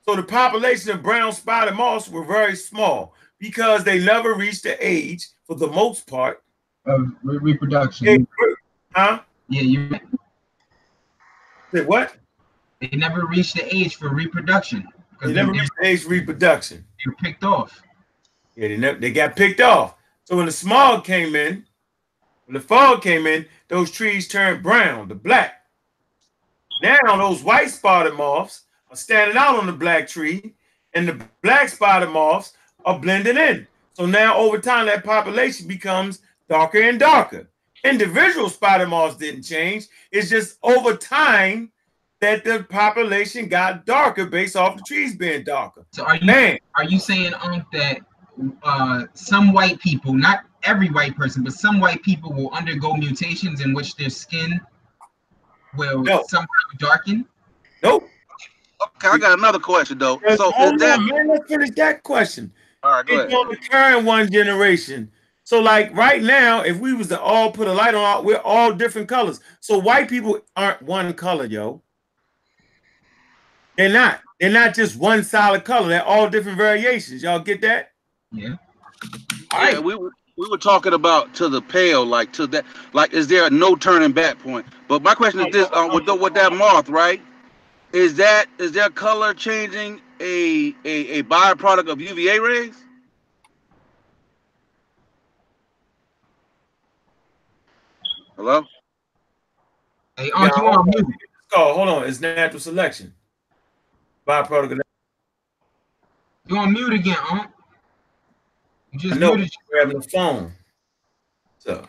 So 0.07 0.15
the 0.15 0.23
population 0.23 0.91
of 0.91 1.03
brown 1.03 1.33
spotted 1.33 1.73
moths 1.73 2.07
were 2.07 2.23
very 2.23 2.55
small 2.55 3.13
because 3.39 3.83
they 3.83 3.99
never 3.99 4.35
reached 4.35 4.63
the 4.63 4.77
age, 4.79 5.27
for 5.45 5.55
the 5.55 5.67
most 5.67 6.07
part. 6.07 6.43
Of 6.85 7.11
re- 7.23 7.37
reproduction. 7.37 8.05
They- 8.05 8.25
huh? 8.95 9.19
Yeah, 9.49 9.61
you. 9.61 9.99
Say 11.73 11.83
what? 11.83 12.15
They 12.79 12.89
never 12.95 13.25
reached 13.25 13.55
the 13.55 13.75
age 13.75 13.95
for 13.95 14.09
reproduction 14.09 14.81
They 14.83 14.93
because 15.11 15.27
they, 15.29 15.35
never 15.41 15.51
reached 15.51 15.71
the 15.81 15.87
age 15.87 16.05
reproduction. 16.05 16.85
they 17.03 17.09
were 17.09 17.15
picked 17.15 17.43
off. 17.43 17.81
Yeah, 18.55 18.69
they 18.69 18.77
never, 18.77 18.99
they 18.99 19.11
got 19.11 19.35
picked 19.35 19.59
off. 19.61 19.95
So 20.23 20.37
when 20.37 20.45
the 20.45 20.51
smog 20.51 21.03
came 21.03 21.35
in, 21.35 21.65
when 22.45 22.53
the 22.53 22.59
fog 22.59 23.01
came 23.01 23.27
in, 23.27 23.45
those 23.67 23.91
trees 23.91 24.27
turned 24.27 24.63
brown 24.63 25.09
to 25.09 25.15
black. 25.15 25.63
Now 26.81 27.17
those 27.17 27.43
white 27.43 27.69
spotted 27.69 28.13
moths 28.13 28.63
are 28.89 28.95
standing 28.95 29.37
out 29.37 29.57
on 29.57 29.65
the 29.65 29.73
black 29.73 30.07
tree, 30.07 30.53
and 30.93 31.07
the 31.07 31.25
black 31.41 31.69
spotted 31.69 32.09
moths 32.09 32.53
are 32.85 32.99
blending 32.99 33.37
in. 33.37 33.67
So 33.93 34.05
now 34.05 34.37
over 34.37 34.59
time, 34.59 34.85
that 34.87 35.03
population 35.03 35.67
becomes 35.67 36.21
darker 36.49 36.81
and 36.81 36.99
darker. 36.99 37.49
Individual 37.83 38.49
spotted 38.49 38.87
moths 38.89 39.17
didn't 39.17 39.43
change. 39.43 39.87
It's 40.11 40.29
just 40.29 40.57
over 40.63 40.95
time 40.95 41.71
that 42.21 42.43
the 42.43 42.65
population 42.69 43.47
got 43.47 43.85
darker 43.85 44.25
based 44.25 44.55
off 44.55 44.77
the 44.77 44.83
trees 44.83 45.15
being 45.15 45.43
darker. 45.43 45.85
So 45.91 46.03
are 46.03 46.17
you 46.17 46.25
Man, 46.25 46.57
are 46.75 46.83
you 46.83 46.99
saying 46.99 47.33
Unc, 47.35 47.63
that 47.73 47.99
uh, 48.63 49.03
some 49.13 49.53
white 49.53 49.79
people, 49.79 50.13
not 50.13 50.45
every 50.63 50.89
white 50.89 51.15
person, 51.15 51.43
but 51.43 51.53
some 51.53 51.79
white 51.79 52.01
people 52.03 52.33
will 52.33 52.51
undergo 52.51 52.93
mutations 52.95 53.61
in 53.61 53.73
which 53.73 53.95
their 53.95 54.09
skin 54.09 54.59
will 55.77 56.03
No. 56.03 56.23
somehow 56.27 56.47
darken? 56.77 57.25
nope. 57.83 58.09
Okay, 58.97 59.07
I 59.09 59.17
got 59.17 59.37
another 59.37 59.59
question 59.59 59.97
though. 59.97 60.21
So 60.35 60.51
Hold 60.51 60.75
is 60.75 60.81
that 60.81 60.99
on, 60.99 61.07
man, 61.07 61.27
let's 61.27 61.47
finish 61.47 61.69
that 61.71 62.03
question. 62.03 62.51
all 62.83 62.91
right? 62.91 63.05
Go 63.05 63.13
It 63.13 63.17
ahead. 63.17 63.29
don't 63.29 63.53
occur 63.53 63.97
in 63.97 64.05
one 64.05 64.31
generation. 64.31 65.11
So 65.43 65.59
like 65.61 65.93
right 65.95 66.21
now, 66.23 66.61
if 66.61 66.77
we 66.79 66.93
was 66.93 67.07
to 67.09 67.19
all 67.21 67.51
put 67.51 67.67
a 67.67 67.73
light 67.73 67.95
on, 67.95 68.25
we're 68.25 68.37
all 68.37 68.73
different 68.73 69.07
colors. 69.07 69.39
So 69.59 69.77
white 69.77 70.09
people 70.09 70.39
aren't 70.55 70.81
one 70.81 71.13
color, 71.13 71.45
yo. 71.45 71.81
They're 73.77 73.89
not. 73.89 74.21
They're 74.39 74.49
not 74.49 74.73
just 74.73 74.97
one 74.97 75.23
solid 75.23 75.63
color. 75.63 75.87
They're 75.87 76.03
all 76.03 76.29
different 76.29 76.57
variations. 76.57 77.23
Y'all 77.23 77.39
get 77.39 77.61
that? 77.61 77.91
Yeah. 78.35 78.55
Yeah, 79.53 79.79
we 79.79 79.95
were 79.95 80.11
we 80.37 80.49
were 80.49 80.57
talking 80.57 80.93
about 80.93 81.33
to 81.35 81.47
the 81.47 81.61
pale, 81.61 82.05
like 82.05 82.33
to 82.33 82.47
that, 82.47 82.65
like 82.93 83.13
is 83.13 83.27
there 83.27 83.47
a 83.47 83.49
no 83.49 83.75
turning 83.75 84.11
back 84.11 84.37
point? 84.39 84.65
But 84.87 85.01
my 85.01 85.15
question 85.15 85.39
is 85.41 85.53
this: 85.53 85.69
um, 85.73 85.93
with 85.93 86.05
the, 86.05 86.15
with 86.15 86.33
that 86.33 86.51
moth, 86.53 86.89
right? 86.89 87.21
Is 87.93 88.15
that 88.15 88.47
is 88.59 88.73
their 88.73 88.89
color 88.89 89.33
changing 89.33 90.01
a 90.19 90.75
a, 90.83 91.19
a 91.19 91.23
byproduct 91.23 91.89
of 91.89 92.01
UVA 92.01 92.39
rays? 92.39 92.75
Hello. 98.35 98.65
Hey, 100.17 100.31
Unc, 100.31 100.57
you 100.57 100.67
on 100.67 100.85
mute? 100.85 101.07
Oh, 101.55 101.73
hold 101.73 101.89
on. 101.89 102.07
It's 102.07 102.19
natural 102.19 102.59
selection. 102.59 103.13
Byproduct 104.27 104.71
of 104.73 104.77
that. 104.79 104.85
You 106.47 106.57
on 106.57 106.73
mute 106.73 106.93
again, 106.93 107.17
Unc? 107.31 107.54
You 108.95 109.09
I 109.09 109.09
just 109.09 109.19
know 109.19 109.35
muted. 109.35 109.51
grabbing 109.69 109.99
the 109.99 110.07
phone. 110.07 110.53
So 111.59 111.87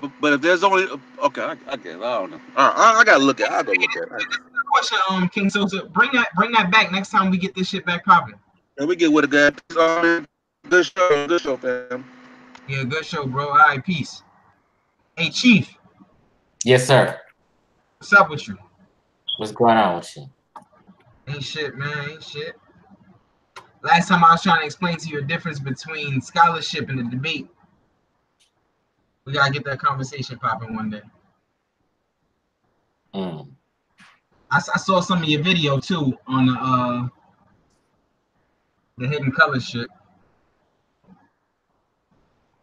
But, 0.00 0.10
but 0.20 0.32
if 0.32 0.40
there's 0.40 0.64
only 0.64 0.86
okay, 1.22 1.42
I, 1.42 1.56
I 1.68 1.76
guess 1.76 1.96
I 1.96 1.98
don't 1.98 2.30
know. 2.30 2.40
All 2.56 2.68
right, 2.68 2.76
I, 2.76 3.00
I 3.00 3.04
gotta 3.04 3.22
look 3.22 3.40
at. 3.40 3.50
I 3.50 3.62
gotta 3.62 3.78
look 3.78 3.96
at. 3.96 4.20
it. 4.20 4.26
Question, 4.72 4.98
um, 5.10 5.28
King 5.28 5.50
Sosa, 5.50 5.84
bring 5.86 6.10
that, 6.12 6.28
bring 6.36 6.52
that 6.52 6.70
back 6.70 6.90
next 6.92 7.10
time 7.10 7.30
we 7.30 7.38
get 7.38 7.54
this 7.54 7.68
shit 7.68 7.84
back 7.84 8.04
popping. 8.04 8.34
And 8.78 8.88
we 8.88 8.96
get 8.96 9.12
with 9.12 9.24
a 9.24 9.28
guy. 9.28 9.80
Um, 9.80 10.26
good 10.68 10.86
show, 10.86 11.26
good 11.26 11.40
show, 11.40 11.56
fam. 11.56 12.04
Yeah, 12.68 12.84
good 12.84 13.04
show, 13.04 13.26
bro. 13.26 13.48
All 13.48 13.54
right, 13.56 13.84
peace. 13.84 14.22
Hey, 15.16 15.30
Chief, 15.30 15.76
Yes, 16.64 16.86
sir. 16.86 17.18
what's 17.98 18.12
up 18.12 18.30
with 18.30 18.46
you? 18.48 18.56
What's 19.38 19.52
going 19.52 19.76
on 19.76 19.96
with 19.96 20.16
you? 20.16 20.30
Ain't 21.28 21.42
shit, 21.44 21.76
man. 21.76 22.10
Ain't 22.10 22.22
shit. 22.22 22.59
Last 23.82 24.08
time 24.08 24.22
I 24.22 24.32
was 24.32 24.42
trying 24.42 24.60
to 24.60 24.66
explain 24.66 24.96
to 24.98 25.08
you 25.08 25.20
the 25.20 25.26
difference 25.26 25.58
between 25.58 26.20
scholarship 26.20 26.88
and 26.90 26.98
the 26.98 27.04
debate. 27.04 27.48
We 29.24 29.32
gotta 29.32 29.52
get 29.52 29.64
that 29.64 29.78
conversation 29.78 30.38
popping 30.38 30.74
one 30.74 30.90
day. 30.90 31.02
Mm. 33.14 33.48
I, 34.50 34.56
I 34.56 34.78
saw 34.78 35.00
some 35.00 35.22
of 35.22 35.28
your 35.28 35.42
video 35.42 35.78
too 35.78 36.16
on 36.26 36.46
the 36.46 36.52
uh 36.52 37.08
the 38.98 39.08
hidden 39.08 39.32
color 39.32 39.60
shit. 39.60 39.88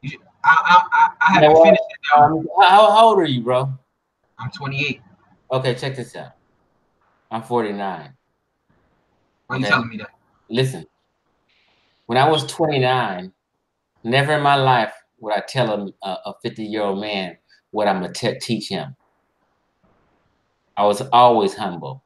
You, 0.01 0.19
I, 0.43 0.55
I 0.63 0.83
I 0.91 1.09
I 1.19 1.33
haven't 1.33 1.53
what? 1.53 1.63
finished 1.63 1.81
it 1.89 1.97
though. 2.15 2.23
Um, 2.23 2.47
how, 2.59 2.91
how 2.91 3.07
old 3.07 3.19
are 3.19 3.25
you, 3.25 3.41
bro? 3.41 3.73
I'm 4.37 4.51
28. 4.51 5.01
Okay, 5.51 5.73
check 5.73 5.95
this 5.95 6.15
out. 6.15 6.33
I'm 7.31 7.41
49. 7.41 8.13
Why 9.47 9.57
you 9.57 9.65
telling 9.65 9.89
me 9.89 9.97
that? 9.97 10.11
Listen, 10.49 10.85
when 12.07 12.17
I 12.17 12.27
was 12.27 12.45
29, 12.47 13.31
never 14.03 14.33
in 14.33 14.41
my 14.41 14.55
life 14.55 14.93
would 15.19 15.33
I 15.33 15.41
tell 15.47 15.93
a, 16.03 16.07
a 16.07 16.33
50 16.41 16.63
year 16.63 16.81
old 16.81 16.99
man 16.99 17.37
what 17.71 17.87
I'm 17.87 18.01
going 18.01 18.13
to 18.13 18.39
teach 18.39 18.69
him. 18.69 18.95
I 20.75 20.85
was 20.85 21.01
always 21.11 21.53
humble. 21.55 22.03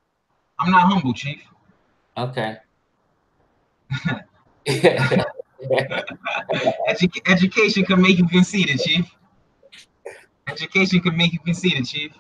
I'm 0.60 0.72
not 0.72 0.92
humble, 0.92 1.14
Chief. 1.14 1.42
Okay. 2.18 2.58
Edu- 4.68 5.24
education 7.28 7.86
can 7.86 8.02
make 8.02 8.18
you 8.18 8.28
conceited, 8.28 8.80
Chief. 8.80 9.06
Education 10.48 11.00
can 11.02 11.16
make 11.16 11.34
you 11.34 11.40
conceited, 11.40 11.86
Chief. 11.86 12.12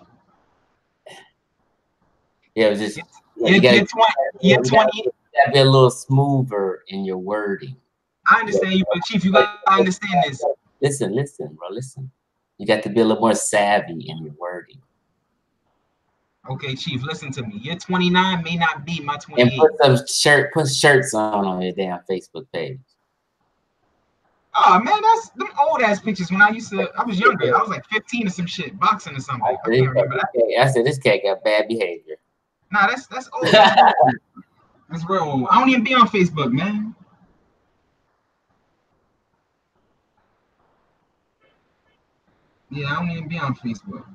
yeah, 2.55 2.67
it 2.67 2.69
was 2.71 2.79
just, 2.79 2.99
You're, 3.37 3.49
you 3.49 3.61
you're 3.61 3.85
20. 3.85 3.87
You're 4.41 4.63
20. 4.63 5.07
Gotta 5.41 5.51
be 5.53 5.59
a 5.59 5.65
little 5.65 5.89
smoother 5.89 6.83
in 6.87 7.05
your 7.05 7.17
wording. 7.17 7.75
I 8.25 8.39
understand 8.39 8.73
you, 8.73 8.85
but 8.93 9.03
Chief, 9.03 9.23
you 9.23 9.31
gotta 9.31 9.59
understand 9.67 10.23
this. 10.27 10.43
Listen, 10.81 11.15
listen, 11.15 11.55
bro, 11.59 11.69
listen. 11.69 12.11
You 12.57 12.67
got 12.67 12.83
to 12.83 12.89
be 12.89 13.01
a 13.01 13.05
little 13.05 13.21
more 13.21 13.35
savvy 13.35 14.05
in 14.07 14.23
your 14.23 14.33
wording. 14.39 14.81
Okay, 16.49 16.75
Chief, 16.75 17.03
listen 17.03 17.31
to 17.33 17.43
me. 17.43 17.59
You're 17.61 17.75
29 17.75 18.43
may 18.43 18.55
not 18.55 18.85
be 18.85 18.99
my 18.99 19.17
28. 19.17 19.41
And 19.41 19.59
put 19.59 19.77
some 19.83 20.07
shirt, 20.07 20.53
put 20.53 20.67
shirts 20.67 21.13
on 21.13 21.45
on 21.45 21.61
your 21.61 21.71
damn 21.71 21.99
Facebook 22.09 22.45
page. 22.53 22.79
Oh 24.53 24.79
man, 24.79 25.01
that's 25.01 25.29
them 25.29 25.47
old 25.59 25.81
ass 25.81 26.01
pictures 26.01 26.31
when 26.31 26.41
I 26.41 26.49
used 26.49 26.71
to. 26.71 26.89
I 26.97 27.05
was 27.05 27.19
younger. 27.19 27.55
I 27.55 27.59
was 27.59 27.69
like 27.69 27.85
15 27.85 28.27
or 28.27 28.29
some 28.29 28.45
shit, 28.45 28.77
boxing 28.79 29.15
or 29.15 29.19
something. 29.19 29.45
I 29.45 29.69
This 29.69 29.79
can't 29.79 29.89
remember 29.89 30.17
that. 30.17 30.59
I 30.59 30.67
said 30.67 30.85
this 30.85 30.97
cat 30.97 31.21
got 31.23 31.43
bad 31.43 31.67
behavior. 31.67 32.17
Nah, 32.71 32.87
that's 32.87 33.07
that's 33.07 33.29
old. 33.33 33.53
That's, 34.91 35.05
real. 35.09 35.47
I 35.49 35.59
don't 35.59 35.69
even 35.69 35.83
be 35.83 35.93
on 35.93 36.07
Facebook, 36.07 36.51
man. 36.51 36.93
Yeah, 42.69 42.87
I 42.87 42.95
don't 42.95 43.11
even 43.11 43.29
be 43.29 43.37
on 43.37 43.55
Facebook. 43.55 44.05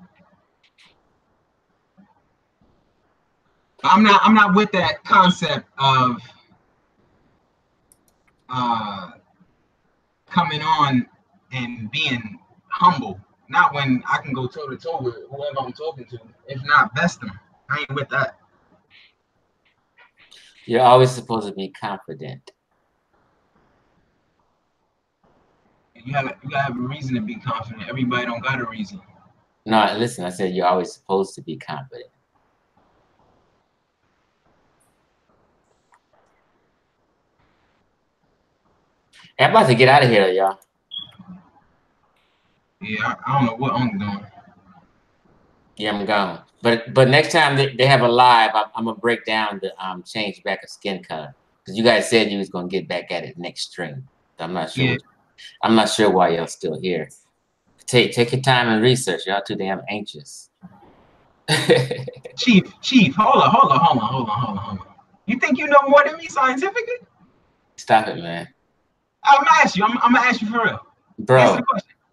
I'm 3.84 4.02
not. 4.02 4.20
I'm 4.22 4.34
not 4.34 4.54
with 4.54 4.72
that 4.72 5.02
concept 5.04 5.66
of 5.78 6.20
uh 8.48 9.12
coming 10.28 10.60
on 10.60 11.06
and 11.52 11.90
being 11.90 12.38
humble. 12.68 13.20
Not 13.48 13.72
when 13.74 14.02
I 14.10 14.18
can 14.18 14.32
go 14.32 14.46
toe 14.46 14.68
to 14.68 14.76
toe 14.76 14.98
with 15.00 15.14
whoever 15.30 15.60
I'm 15.60 15.72
talking 15.72 16.04
to. 16.06 16.18
If 16.48 16.62
not, 16.64 16.94
best 16.94 17.20
them. 17.20 17.38
I 17.70 17.80
ain't 17.80 17.94
with 17.94 18.08
that. 18.10 18.38
You're 20.66 20.82
always 20.82 21.12
supposed 21.12 21.46
to 21.46 21.54
be 21.54 21.68
confident. 21.68 22.50
You 25.94 26.12
have 26.12 26.36
you 26.42 26.50
gotta 26.50 26.64
have 26.64 26.76
a 26.76 26.80
reason 26.80 27.14
to 27.14 27.20
be 27.20 27.36
confident. 27.36 27.88
Everybody 27.88 28.26
don't 28.26 28.42
got 28.42 28.60
a 28.60 28.64
reason. 28.64 29.00
No, 29.64 29.96
listen, 29.98 30.24
I 30.24 30.30
said 30.30 30.54
you're 30.54 30.66
always 30.66 30.92
supposed 30.92 31.34
to 31.36 31.42
be 31.42 31.56
confident. 31.56 32.10
I'm 39.38 39.50
about 39.50 39.66
to 39.66 39.74
get 39.74 39.88
out 39.88 40.02
of 40.02 40.10
here, 40.10 40.28
y'all. 40.28 40.58
Yeah, 42.80 43.04
I, 43.04 43.16
I 43.26 43.38
don't 43.38 43.46
know 43.46 43.56
what 43.56 43.72
I'm 43.72 43.98
doing. 43.98 44.26
Yeah, 45.76 45.92
I'm 45.92 46.06
gone. 46.06 46.45
But 46.62 46.94
but 46.94 47.08
next 47.08 47.32
time 47.32 47.56
they, 47.56 47.74
they 47.74 47.86
have 47.86 48.00
a 48.00 48.08
live, 48.08 48.50
I'm, 48.54 48.66
I'm 48.74 48.84
gonna 48.86 48.98
break 48.98 49.24
down 49.24 49.60
the 49.62 49.72
um 49.84 50.02
change 50.02 50.42
back 50.42 50.62
of 50.62 50.70
skin 50.70 51.02
color 51.02 51.34
because 51.62 51.76
you 51.76 51.84
guys 51.84 52.08
said 52.08 52.30
you 52.30 52.38
was 52.38 52.48
gonna 52.48 52.68
get 52.68 52.88
back 52.88 53.10
at 53.10 53.24
it 53.24 53.38
next 53.38 53.70
stream. 53.72 54.08
I'm 54.38 54.52
not 54.52 54.70
sure. 54.72 54.84
Yeah. 54.84 54.96
I'm 55.62 55.74
not 55.74 55.88
sure 55.90 56.10
why 56.10 56.30
y'all 56.30 56.46
still 56.46 56.80
here. 56.80 57.10
Take 57.86 58.12
take 58.12 58.32
your 58.32 58.40
time 58.40 58.68
and 58.68 58.82
research. 58.82 59.26
Y'all 59.26 59.42
too 59.42 59.54
damn 59.54 59.82
anxious. 59.88 60.50
Chief, 62.36 62.64
Chief, 62.80 63.14
hold 63.14 63.42
on, 63.42 63.50
hold 63.50 63.72
on, 63.72 63.78
hold 63.78 64.02
on, 64.02 64.08
hold 64.08 64.28
on, 64.28 64.36
hold 64.36 64.58
on, 64.58 64.64
hold 64.64 64.78
on. 64.80 64.86
You 65.26 65.38
think 65.38 65.58
you 65.58 65.66
know 65.68 65.78
more 65.86 66.02
than 66.04 66.16
me 66.16 66.26
scientifically? 66.26 66.96
Stop 67.76 68.08
it, 68.08 68.16
man, 68.16 68.48
I'm 69.24 69.38
gonna 69.38 69.50
ask 69.62 69.76
you. 69.76 69.84
I'm, 69.84 69.98
I'm 69.98 70.12
gonna 70.12 70.26
ask 70.26 70.40
you 70.40 70.48
for 70.48 70.64
real. 70.64 70.80
Bro, 71.18 71.60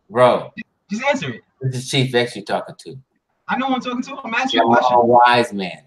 bro. 0.10 0.52
Just 0.90 1.04
answer 1.04 1.34
it. 1.34 1.42
This 1.62 1.76
is 1.76 1.90
Chief 1.90 2.14
X 2.14 2.36
you 2.36 2.44
talking 2.44 2.76
to. 2.80 2.98
I 3.48 3.58
know 3.58 3.68
who 3.68 3.76
I'm 3.76 3.82
talking 3.82 4.02
to. 4.04 4.18
I'm 4.24 4.34
asking 4.34 4.62
I'm 4.62 4.68
you 4.68 4.76
a 4.76 5.06
wise 5.06 5.54
man. 5.54 5.84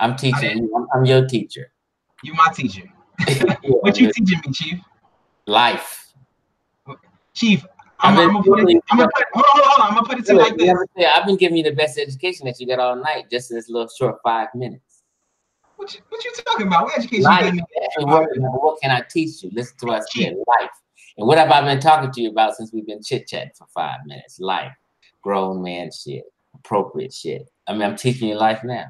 I'm 0.00 0.16
teaching 0.16 0.58
you. 0.58 0.88
I'm, 0.94 1.04
your 1.04 1.26
teacher. 1.26 1.72
You 2.22 2.34
my 2.34 2.48
teacher. 2.54 2.82
Yeah, 3.28 3.54
What 3.80 3.98
you 3.98 4.12
teaching 4.12 4.40
me, 4.44 4.52
Chief? 4.52 4.78
Life. 5.46 6.12
Chief, 7.32 7.64
I'm, 8.00 8.18
I'm 8.18 8.32
gonna 8.32 8.42
put 8.42 8.70
it. 8.70 8.82
I'm 8.90 8.98
gonna 8.98 9.08
put. 9.14 9.24
Hold 9.32 9.46
on, 9.46 9.62
hold 9.64 9.80
on. 9.80 9.88
I'm 9.88 9.94
gonna 9.94 10.06
put 10.06 10.18
it 10.18 10.26
to 10.26 10.32
you 10.32 10.38
like 10.38 10.56
this. 10.56 10.76
I've 10.98 11.26
been 11.26 11.36
giving 11.36 11.56
you 11.56 11.62
the 11.62 11.72
best 11.72 11.98
education 11.98 12.46
that 12.46 12.60
you 12.60 12.66
got 12.66 12.78
all 12.78 12.96
night, 12.96 13.30
just 13.30 13.50
in 13.50 13.56
this 13.56 13.68
little 13.70 13.88
short 13.88 14.16
five 14.22 14.48
minutes. 14.54 15.02
What 15.76 15.94
you, 15.94 16.00
what 16.08 16.24
you 16.24 16.32
talking 16.44 16.66
about? 16.66 16.84
What 16.84 16.98
education 16.98 17.24
Life. 17.24 17.44
gave 17.44 17.54
me? 17.54 17.62
Every 17.98 18.12
word, 18.12 18.28
what 18.36 18.80
can 18.80 18.90
I 18.90 19.02
teach 19.10 19.42
you? 19.42 19.50
Listen 19.52 19.76
to 19.78 19.86
what 19.86 20.02
I 20.02 20.04
said. 20.14 20.34
Life. 20.46 20.70
And 21.18 21.26
what 21.26 21.38
have 21.38 21.50
I 21.50 21.62
been 21.62 21.80
talking 21.80 22.10
to 22.10 22.20
you 22.20 22.30
about 22.30 22.56
since 22.56 22.72
we've 22.72 22.86
been 22.86 23.02
chit 23.02 23.26
chatting 23.26 23.52
for 23.56 23.66
five 23.74 24.00
minutes? 24.06 24.38
Life. 24.40 24.72
Grown 25.22 25.62
man 25.62 25.90
shit. 25.90 26.24
Appropriate 26.66 27.14
shit. 27.14 27.48
I 27.68 27.72
mean, 27.72 27.82
I'm 27.82 27.96
teaching 27.96 28.28
you 28.28 28.34
life 28.34 28.64
now. 28.64 28.86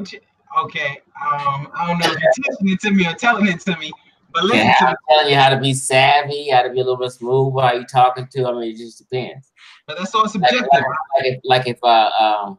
Okay. 0.00 1.00
Um, 1.20 1.68
I 1.74 1.86
don't 1.88 1.98
know 1.98 2.06
if 2.06 2.20
you're 2.20 2.32
teaching 2.36 2.68
it 2.68 2.80
to 2.80 2.90
me 2.92 3.06
or 3.06 3.14
telling 3.14 3.48
it 3.48 3.60
to 3.62 3.76
me, 3.78 3.90
but 4.32 4.44
listen 4.44 4.58
Yeah, 4.58 4.74
to 4.78 4.88
I'm 4.90 4.96
telling 5.08 5.30
you 5.32 5.36
how 5.36 5.48
to 5.50 5.58
be 5.58 5.74
savvy, 5.74 6.50
how 6.50 6.62
to 6.62 6.70
be 6.70 6.80
a 6.80 6.84
little 6.84 6.96
bit 6.96 7.10
smooth, 7.10 7.60
how 7.60 7.72
you 7.72 7.84
talking 7.84 8.28
to. 8.30 8.46
I 8.46 8.52
mean, 8.52 8.74
it 8.74 8.76
just 8.76 8.98
depends. 8.98 9.50
But 9.86 9.98
that's 9.98 10.14
all 10.14 10.28
subjective. 10.28 10.68
like, 10.72 10.84
like 10.84 11.24
if, 11.24 11.40
like 11.44 11.66
if 11.66 11.78
uh 11.82 12.10
um 12.18 12.58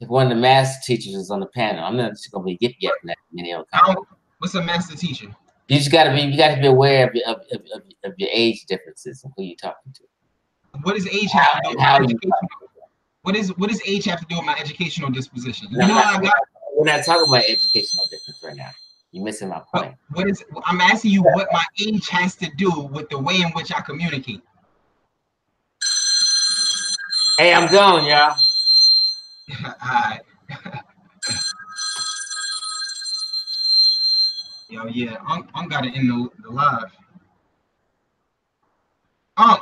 if 0.00 0.08
one 0.08 0.26
of 0.26 0.30
the 0.30 0.40
master 0.40 0.80
teachers 0.86 1.14
is 1.14 1.30
on 1.30 1.40
the 1.40 1.46
panel, 1.46 1.84
I'm 1.84 1.96
not 1.96 2.12
just 2.12 2.30
gonna 2.30 2.44
be 2.44 2.58
yip 2.60 2.74
yapping 2.78 3.08
that 3.08 3.18
many 3.32 3.54
what's 4.38 4.54
a 4.54 4.62
master 4.62 4.96
teacher? 4.96 5.34
You 5.68 5.78
just 5.78 5.92
gotta 5.92 6.12
be 6.14 6.22
you 6.22 6.36
gotta 6.36 6.60
be 6.60 6.68
aware 6.68 7.08
of 7.08 7.14
your 7.14 7.26
of, 7.26 7.40
of, 7.52 7.82
of, 8.04 8.14
your 8.16 8.30
age 8.32 8.64
differences 8.66 9.22
and 9.24 9.32
who 9.36 9.42
you're 9.42 9.56
talking 9.56 9.92
to. 9.94 10.02
What 10.82 10.94
does 10.94 11.06
age 11.06 11.30
have 11.32 11.56
to 11.56 11.60
do 11.64 11.68
with 11.70 11.80
How 11.80 11.98
my 11.98 12.06
you? 12.06 12.18
What 13.22 13.36
is 13.36 13.54
what 13.58 13.68
does 13.68 13.82
age 13.86 14.06
have 14.06 14.20
to 14.20 14.26
do 14.26 14.36
with 14.36 14.46
my 14.46 14.56
educational 14.58 15.10
disposition? 15.10 15.68
You 15.70 15.78
know, 15.78 15.84
I'm 15.94 16.22
got 16.22 16.32
we're 16.74 16.84
not 16.84 17.04
talking 17.04 17.28
about 17.28 17.44
educational 17.44 18.06
difference 18.06 18.40
right 18.42 18.56
now. 18.56 18.70
You're 19.12 19.24
missing 19.24 19.48
my 19.48 19.60
point. 19.74 19.94
what 20.12 20.28
is 20.28 20.42
I'm 20.64 20.80
asking 20.80 21.10
you 21.10 21.22
what 21.22 21.48
my 21.52 21.64
age 21.80 22.08
has 22.08 22.34
to 22.36 22.50
do 22.56 22.70
with 22.92 23.10
the 23.10 23.18
way 23.18 23.40
in 23.40 23.50
which 23.50 23.72
I 23.72 23.80
communicate. 23.80 24.42
Hey, 27.38 27.52
I'm 27.52 27.70
gone, 27.70 28.06
y'all. 28.06 28.36
Yo, 34.70 34.86
yeah, 34.86 35.16
I'm, 35.26 35.48
I'm 35.52 35.68
got 35.68 35.84
it 35.84 35.94
in 35.96 36.06
the, 36.06 36.30
the 36.42 36.50
live. 36.50 36.92
Um, 39.36 39.58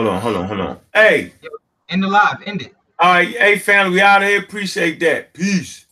Hold 0.00 0.14
on, 0.14 0.20
hold 0.22 0.36
on, 0.36 0.48
hold 0.48 0.60
on. 0.60 0.80
Hey, 0.94 1.30
in 1.90 2.00
the 2.00 2.08
live, 2.08 2.38
end 2.46 2.62
it. 2.62 2.74
all 2.98 3.12
right, 3.12 3.28
hey 3.28 3.58
family, 3.58 3.96
we 3.96 4.00
out 4.00 4.22
of 4.22 4.28
here. 4.28 4.40
Appreciate 4.40 4.98
that. 5.00 5.34
Peace. 5.34 5.84